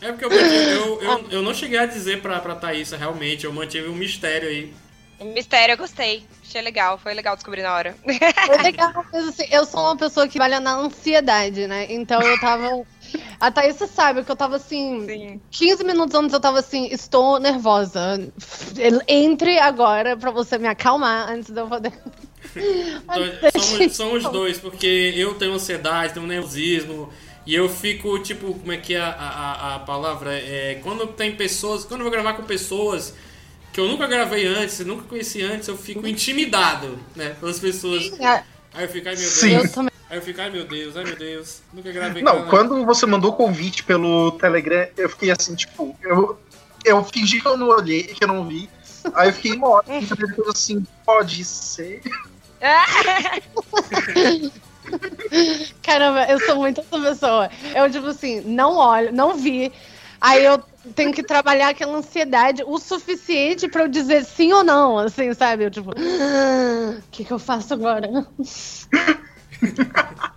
É 0.00 0.12
porque 0.12 0.24
eu, 0.24 0.30
eu, 0.30 1.02
eu, 1.02 1.30
eu 1.30 1.42
não 1.42 1.54
cheguei 1.54 1.78
a 1.78 1.86
dizer 1.86 2.20
pra, 2.20 2.38
pra 2.38 2.54
Thaísa, 2.54 2.96
realmente, 2.96 3.44
eu 3.44 3.52
mantive 3.52 3.88
um 3.88 3.94
mistério 3.94 4.48
aí. 4.48 4.72
Mistério, 5.20 5.72
eu 5.72 5.78
gostei. 5.78 6.24
Achei 6.42 6.60
legal, 6.60 6.98
foi 6.98 7.14
legal 7.14 7.34
descobrir 7.34 7.62
na 7.62 7.74
hora. 7.74 7.96
É 8.06 8.62
legal, 8.62 8.92
mas 9.12 9.28
assim, 9.28 9.46
eu 9.50 9.64
sou 9.64 9.80
uma 9.80 9.96
pessoa 9.96 10.26
que 10.26 10.34
trabalha 10.34 10.60
na 10.60 10.76
ansiedade, 10.76 11.66
né? 11.66 11.86
Então 11.88 12.20
eu 12.20 12.38
tava. 12.40 12.86
A 13.40 13.50
Thaís 13.50 13.76
sabe 13.76 14.24
que 14.24 14.30
eu 14.30 14.36
tava 14.36 14.56
assim. 14.56 15.40
15 15.50 15.84
minutos 15.84 16.14
antes 16.14 16.32
eu 16.32 16.40
tava 16.40 16.58
assim, 16.58 16.88
estou 16.90 17.38
nervosa. 17.38 18.20
Entre 19.08 19.58
agora 19.58 20.16
pra 20.16 20.30
você 20.30 20.58
me 20.58 20.68
acalmar 20.68 21.30
antes 21.30 21.50
de 21.50 21.60
eu 21.60 21.68
poder. 21.68 21.92
Então, 22.56 23.60
somos, 23.60 23.96
somos 23.96 24.22
dois, 24.24 24.58
porque 24.58 25.12
eu 25.16 25.34
tenho 25.34 25.52
ansiedade, 25.54 26.14
tenho 26.14 26.26
nervosismo. 26.26 27.10
E 27.46 27.54
eu 27.54 27.68
fico, 27.68 28.18
tipo, 28.20 28.54
como 28.54 28.72
é 28.72 28.76
que 28.78 28.94
é 28.94 29.00
a, 29.00 29.10
a, 29.10 29.74
a 29.74 29.78
palavra? 29.80 30.32
É, 30.32 30.80
quando 30.82 31.06
tem 31.08 31.34
pessoas. 31.34 31.84
Quando 31.84 32.00
eu 32.00 32.04
vou 32.04 32.12
gravar 32.12 32.34
com 32.34 32.42
pessoas 32.44 33.14
que 33.72 33.80
eu 33.80 33.88
nunca 33.88 34.06
gravei 34.06 34.46
antes, 34.46 34.78
nunca 34.80 35.02
conheci 35.02 35.42
antes, 35.42 35.68
eu 35.68 35.76
fico 35.76 36.06
intimidado, 36.06 36.98
né? 37.14 37.36
Pelas 37.40 37.58
pessoas. 37.58 38.12
Aí 38.72 38.84
eu 38.84 38.88
fico, 38.88 39.08
ai 39.08 39.14
meu 39.14 39.22
Deus. 39.22 39.34
Sim. 39.34 39.56
Aí 40.08 40.18
eu 40.18 40.22
fico, 40.22 40.40
ai 40.40 40.50
meu 40.50 40.64
Deus, 40.64 40.96
ai 40.96 41.04
meu 41.04 41.16
Deus. 41.16 41.60
Nunca 41.72 41.90
gravei 41.92 42.22
com 42.22 42.28
Não, 42.28 42.38
ela. 42.38 42.48
quando 42.48 42.84
você 42.86 43.04
mandou 43.04 43.32
o 43.32 43.34
convite 43.34 43.82
pelo 43.82 44.32
Telegram, 44.32 44.86
eu 44.96 45.08
fiquei 45.08 45.30
assim, 45.30 45.54
tipo, 45.54 45.96
eu, 46.02 46.38
eu 46.84 47.04
fingi 47.04 47.40
que 47.40 47.48
eu 47.48 47.56
não 47.56 47.68
olhei, 47.68 48.04
que 48.04 48.22
eu 48.22 48.28
não 48.28 48.46
vi. 48.46 48.70
Aí 49.12 49.28
eu 49.28 49.32
fiquei 49.34 49.52
uma 49.52 49.68
hora 49.68 49.86
depois 50.16 50.48
assim, 50.48 50.86
pode 51.04 51.44
ser. 51.44 52.00
Caramba, 55.82 56.26
eu 56.30 56.38
sou 56.40 56.56
muito 56.56 56.80
essa 56.80 57.00
pessoa. 57.00 57.50
Eu, 57.74 57.90
tipo 57.90 58.06
assim, 58.06 58.40
não 58.40 58.76
olho, 58.76 59.12
não 59.12 59.34
vi. 59.34 59.72
Aí 60.20 60.44
eu 60.44 60.58
tenho 60.94 61.12
que 61.12 61.22
trabalhar 61.22 61.68
aquela 61.68 61.98
ansiedade 61.98 62.62
o 62.64 62.78
suficiente 62.78 63.68
pra 63.68 63.82
eu 63.82 63.88
dizer 63.88 64.24
sim 64.24 64.52
ou 64.52 64.64
não, 64.64 64.98
assim, 64.98 65.32
sabe? 65.34 65.64
Eu, 65.64 65.70
tipo, 65.70 65.90
"Ah, 65.96 66.96
o 66.98 67.02
que, 67.10 67.24
que 67.24 67.32
eu 67.32 67.38
faço 67.38 67.74
agora? 67.74 68.26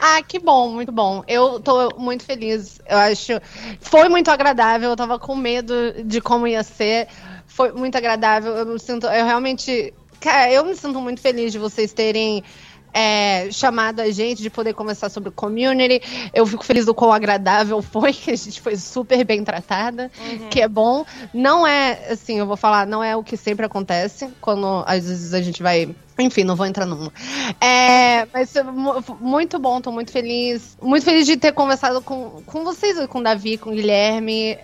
Ah, 0.00 0.22
que 0.22 0.38
bom, 0.38 0.70
muito 0.70 0.92
bom. 0.92 1.24
Eu 1.26 1.60
tô 1.60 1.96
muito 1.96 2.24
feliz. 2.24 2.78
Eu 2.86 2.98
acho. 2.98 3.32
Foi 3.80 4.08
muito 4.08 4.30
agradável. 4.30 4.90
Eu 4.90 4.96
tava 4.96 5.18
com 5.18 5.34
medo 5.34 5.74
de 6.04 6.20
como 6.20 6.46
ia 6.46 6.62
ser. 6.62 7.08
Foi 7.46 7.72
muito 7.72 7.96
agradável. 7.96 8.54
Eu 8.54 8.78
sinto. 8.78 9.06
Eu 9.06 9.24
realmente. 9.24 9.92
Cara, 10.20 10.52
eu 10.52 10.64
me 10.64 10.76
sinto 10.76 11.00
muito 11.00 11.20
feliz 11.20 11.50
de 11.50 11.58
vocês 11.58 11.92
terem. 11.92 12.44
é, 12.92 13.50
chamado 13.52 14.00
a 14.00 14.10
gente 14.10 14.42
de 14.42 14.50
poder 14.50 14.74
conversar 14.74 15.08
sobre 15.10 15.28
o 15.28 15.32
community. 15.32 16.02
Eu 16.34 16.44
fico 16.44 16.64
feliz 16.64 16.84
do 16.84 16.94
quão 16.94 17.12
agradável 17.12 17.80
foi, 17.82 18.12
que 18.12 18.30
a 18.30 18.36
gente 18.36 18.60
foi 18.60 18.76
super 18.76 19.24
bem 19.24 19.44
tratada, 19.44 20.10
que 20.50 20.60
é 20.60 20.68
bom. 20.68 21.04
Não 21.32 21.66
é, 21.66 22.10
assim, 22.10 22.38
eu 22.38 22.46
vou 22.46 22.56
falar, 22.56 22.86
não 22.86 23.02
é 23.02 23.16
o 23.16 23.22
que 23.22 23.36
sempre 23.36 23.64
acontece 23.64 24.28
quando 24.40 24.82
às 24.86 25.06
vezes 25.06 25.34
a 25.34 25.40
gente 25.40 25.62
vai. 25.62 25.94
Enfim, 26.20 26.44
não 26.44 26.54
vou 26.56 26.66
entrar 26.66 26.86
numa. 26.86 27.12
É, 27.60 28.26
mas 28.32 28.52
mu- 28.72 29.02
muito 29.20 29.58
bom, 29.58 29.80
tô 29.80 29.90
muito 29.90 30.12
feliz. 30.12 30.76
Muito 30.80 31.04
feliz 31.04 31.26
de 31.26 31.36
ter 31.36 31.52
conversado 31.52 32.00
com, 32.02 32.42
com 32.46 32.62
vocês, 32.64 32.98
com 33.06 33.18
o 33.20 33.22
Davi, 33.22 33.56
com 33.58 33.70
o 33.70 33.74
Guilherme, 33.74 34.58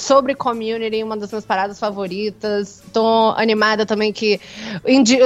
sobre 0.00 0.34
community, 0.34 1.02
uma 1.02 1.16
das 1.16 1.30
minhas 1.30 1.44
paradas 1.44 1.78
favoritas. 1.78 2.82
Tô 2.92 3.32
animada 3.36 3.86
também 3.86 4.12
que, 4.12 4.40
indi- 4.86 5.18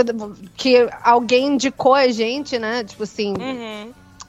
que 0.57 0.87
alguém 1.03 1.47
indicou 1.55 1.95
a 1.95 2.09
gente, 2.09 2.59
né? 2.59 2.85
Tipo 2.85 3.05
assim, 3.05 3.35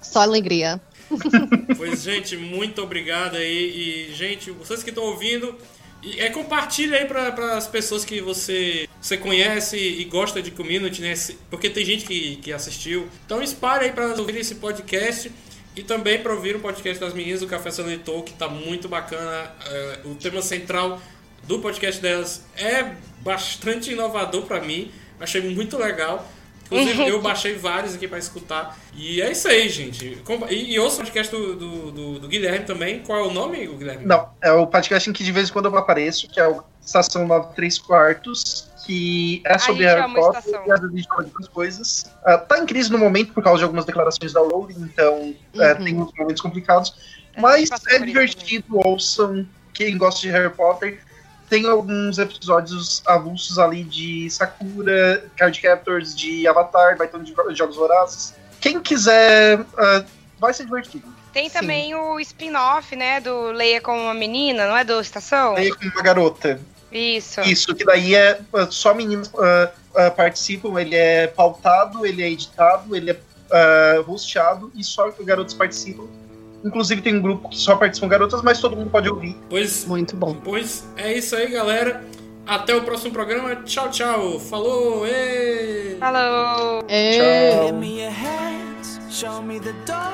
só 0.02 0.22
alegria. 0.22 0.80
Pois, 1.78 2.02
gente, 2.02 2.36
muito 2.36 2.82
obrigado 2.82 3.36
aí. 3.36 4.08
E, 4.10 4.14
gente, 4.14 4.50
vocês 4.52 4.82
que 4.82 4.90
estão 4.90 5.04
ouvindo, 5.04 5.56
e, 6.02 6.20
é, 6.20 6.30
compartilha 6.30 6.98
aí 6.98 7.06
para 7.06 7.58
as 7.58 7.68
pessoas 7.68 8.04
que 8.04 8.22
você, 8.22 8.85
você 9.06 9.18
conhece 9.18 9.78
e 9.78 10.04
gosta 10.06 10.42
de 10.42 10.50
community, 10.50 11.00
né? 11.02 11.14
Porque 11.50 11.70
tem 11.70 11.86
gente 11.86 12.06
que, 12.06 12.38
que 12.38 12.52
assistiu. 12.52 13.08
Então, 13.24 13.40
espalhe 13.42 13.86
aí 13.86 13.92
para 13.92 14.06
elas 14.06 14.18
ouvirem 14.18 14.42
esse 14.42 14.56
podcast. 14.56 15.32
E 15.76 15.84
também 15.84 16.20
para 16.24 16.34
ouvir 16.34 16.56
o 16.56 16.60
podcast 16.60 17.00
das 17.00 17.14
meninas 17.14 17.42
do 17.42 17.48
Café 17.48 17.70
Sanitou, 17.70 18.24
que 18.24 18.34
tá 18.34 18.48
muito 18.48 18.88
bacana. 18.88 19.52
É, 19.68 20.00
o 20.06 20.16
tema 20.16 20.42
central 20.42 21.00
do 21.44 21.60
podcast 21.60 22.02
delas 22.02 22.46
é 22.58 22.94
bastante 23.20 23.92
inovador 23.92 24.44
para 24.44 24.60
mim. 24.62 24.90
Achei 25.20 25.42
muito 25.42 25.78
legal. 25.78 26.28
Inclusive, 26.66 27.08
eu 27.08 27.22
baixei 27.22 27.54
vários 27.56 27.94
aqui 27.94 28.08
pra 28.08 28.18
escutar. 28.18 28.76
E 28.96 29.22
é 29.22 29.32
isso 29.32 29.48
aí, 29.48 29.70
gente. 29.70 30.18
E, 30.50 30.74
e 30.74 30.80
ouça 30.80 30.96
o 30.96 30.98
podcast 31.00 31.32
do, 31.32 31.56
do, 31.56 31.92
do- 31.92 32.20
do 32.22 32.28
Guilherme 32.28 32.66
também. 32.66 33.02
Qual 33.02 33.20
é 33.20 33.28
o 33.28 33.32
nome, 33.32 33.68
Guilherme? 33.68 34.04
Não, 34.04 34.30
é 34.42 34.52
o 34.52 34.66
podcast 34.66 35.08
em 35.08 35.14
que 35.14 35.24
de 35.24 35.32
vez 35.32 35.50
em 35.50 35.54
quando 35.54 35.66
eu 35.68 35.78
apareço, 35.78 36.28
que 36.28 36.40
é 36.40 36.48
o 36.48 36.64
Estação 36.84 37.28
93 37.28 37.78
Quartos, 37.80 38.68
que 38.86 39.42
é 39.46 39.58
sobre 39.58 39.86
Harry 39.86 40.02
ama 40.02 40.16
Potter 40.16 40.62
e 40.66 40.72
a 40.72 40.78
gente 40.78 41.08
fala 41.08 41.24
de 41.24 41.30
outras 41.30 41.48
coisas. 41.48 42.06
Ah, 42.24 42.38
tá 42.38 42.60
em 42.60 42.66
crise 42.66 42.92
no 42.92 42.98
momento 42.98 43.34
por 43.34 43.44
causa 43.44 43.60
de 43.60 43.64
algumas 43.64 43.86
declarações 43.86 44.32
da 44.34 44.40
Rowling, 44.40 44.76
então 44.80 45.34
é, 45.56 45.74
Uhum. 45.74 45.84
tem 45.84 46.02
uns 46.02 46.12
momentos 46.18 46.42
complicados. 46.42 46.96
Mas 47.38 47.70
é 47.90 48.00
divertido, 48.00 48.66
ouçam. 48.86 49.46
Quem 49.74 49.98
gosta 49.98 50.22
de 50.22 50.30
Harry 50.30 50.50
Potter. 50.54 51.02
Tem 51.50 51.68
alguns 51.68 52.18
episódios 52.18 53.04
avulsos 53.06 53.60
ali 53.60 53.84
de 53.84 54.30
Sakura, 54.32 55.24
Card 55.38 55.62
Captors, 55.62 56.16
de 56.16 56.48
Avatar, 56.48 56.98
vai 56.98 57.08
ter 57.08 57.18
um 57.18 57.24
de 57.24 57.34
Jogos 57.56 57.76
Vorazes. 57.76 58.34
Quem 58.60 58.80
quiser, 58.80 59.60
ah, 59.78 60.04
vai 60.40 60.54
ser 60.54 60.66
divertido. 60.66 61.14
Tem 61.32 61.50
também 61.50 61.94
o 61.94 62.18
spin-off, 62.22 62.96
né, 62.96 63.20
do 63.20 63.52
Leia 63.52 63.82
como 63.82 64.00
uma 64.00 64.14
menina, 64.14 64.66
não 64.68 64.78
é 64.78 64.86
do 64.86 65.00
Estação? 65.02 65.56
Aí 65.56 65.70
com 65.70 65.86
uma 65.90 66.02
garota. 66.02 66.60
Isso. 66.96 67.42
Isso, 67.42 67.76
que 67.76 67.84
daí 67.84 68.16
é 68.16 68.40
uh, 68.54 68.72
só 68.72 68.94
meninas 68.94 69.28
uh, 69.28 69.70
uh, 69.92 70.16
participam, 70.16 70.80
ele 70.80 70.96
é 70.96 71.28
pautado, 71.28 72.06
ele 72.06 72.24
é 72.24 72.32
editado, 72.32 72.96
ele 72.96 73.12
é 73.12 74.00
uh, 74.00 74.12
hosteado 74.12 74.72
e 74.74 74.84
só 74.84 75.12
garotos 75.20 75.54
participam. 75.54 76.06
Inclusive 76.64 77.02
tem 77.02 77.16
um 77.16 77.22
grupo 77.22 77.50
que 77.50 77.58
só 77.58 77.76
participam 77.76 78.08
garotas, 78.08 78.42
mas 78.42 78.60
todo 78.60 78.76
mundo 78.76 78.90
pode 78.90 79.10
ouvir. 79.10 79.38
Pois, 79.50 79.86
Muito 79.86 80.16
bom. 80.16 80.34
Pois 80.36 80.86
é 80.96 81.14
isso 81.14 81.36
aí, 81.36 81.48
galera. 81.48 82.04
Até 82.48 82.76
o 82.76 82.82
próximo 82.84 83.12
programa. 83.12 83.56
Tchau, 83.58 83.90
tchau. 83.90 84.40
Falou! 84.40 85.06
Ê! 85.06 85.98
Falou! 86.00 86.84
Give 86.88 87.74
me 87.74 88.02
your 88.02 88.12
hands, 88.12 89.00
show 89.12 89.42
me 89.42 89.60
the 89.60 89.74
door. 89.86 90.14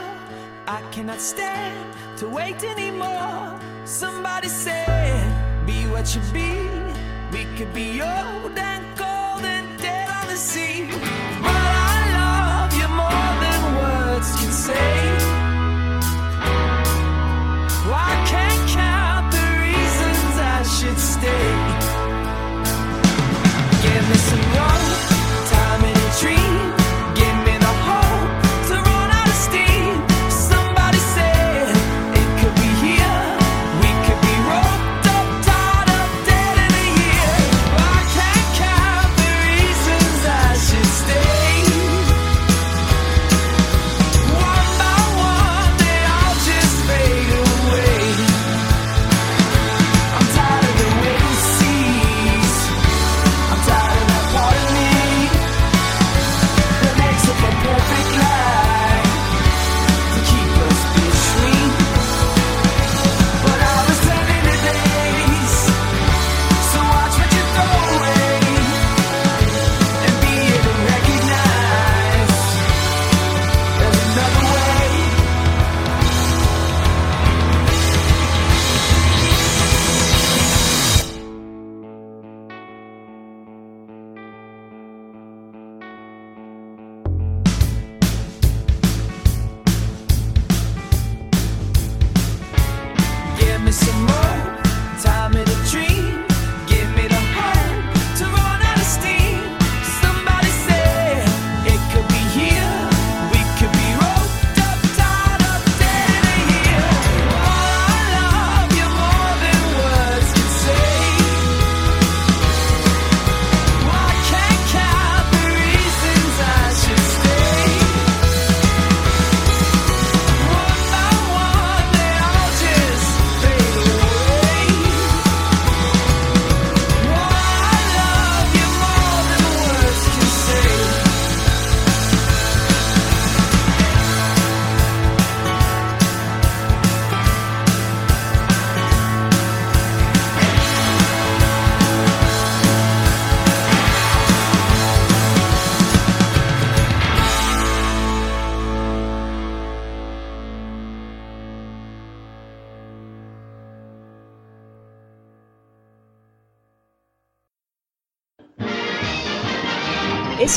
I 0.68 0.82
cannot 0.92 1.20
stand 1.20 1.94
to 2.18 2.28
wait 2.28 2.64
anymore. 2.64 3.60
Somebody 3.86 4.48
what 5.92 6.16
you 6.16 6.22
be. 6.32 6.52
We 7.32 7.46
could 7.58 7.74
be 7.74 8.02
old 8.02 8.58
and 8.58 8.84
cold 8.98 9.44
and 9.44 9.68
dead 9.78 10.10
on 10.10 10.28
the 10.28 10.38
sea. 10.38 10.88
But 11.46 11.66
I 11.94 12.00
love 12.20 12.72
you 12.80 12.88
more 13.02 13.32
than 13.44 13.62
words 13.82 14.30
can 14.40 14.52
say. 14.52 14.98
I 18.10 18.14
can't 18.32 18.70
count 18.70 19.26
the 19.36 19.48
reasons 19.66 20.34
I 20.56 20.64
should 20.76 21.00
stay. 21.00 21.61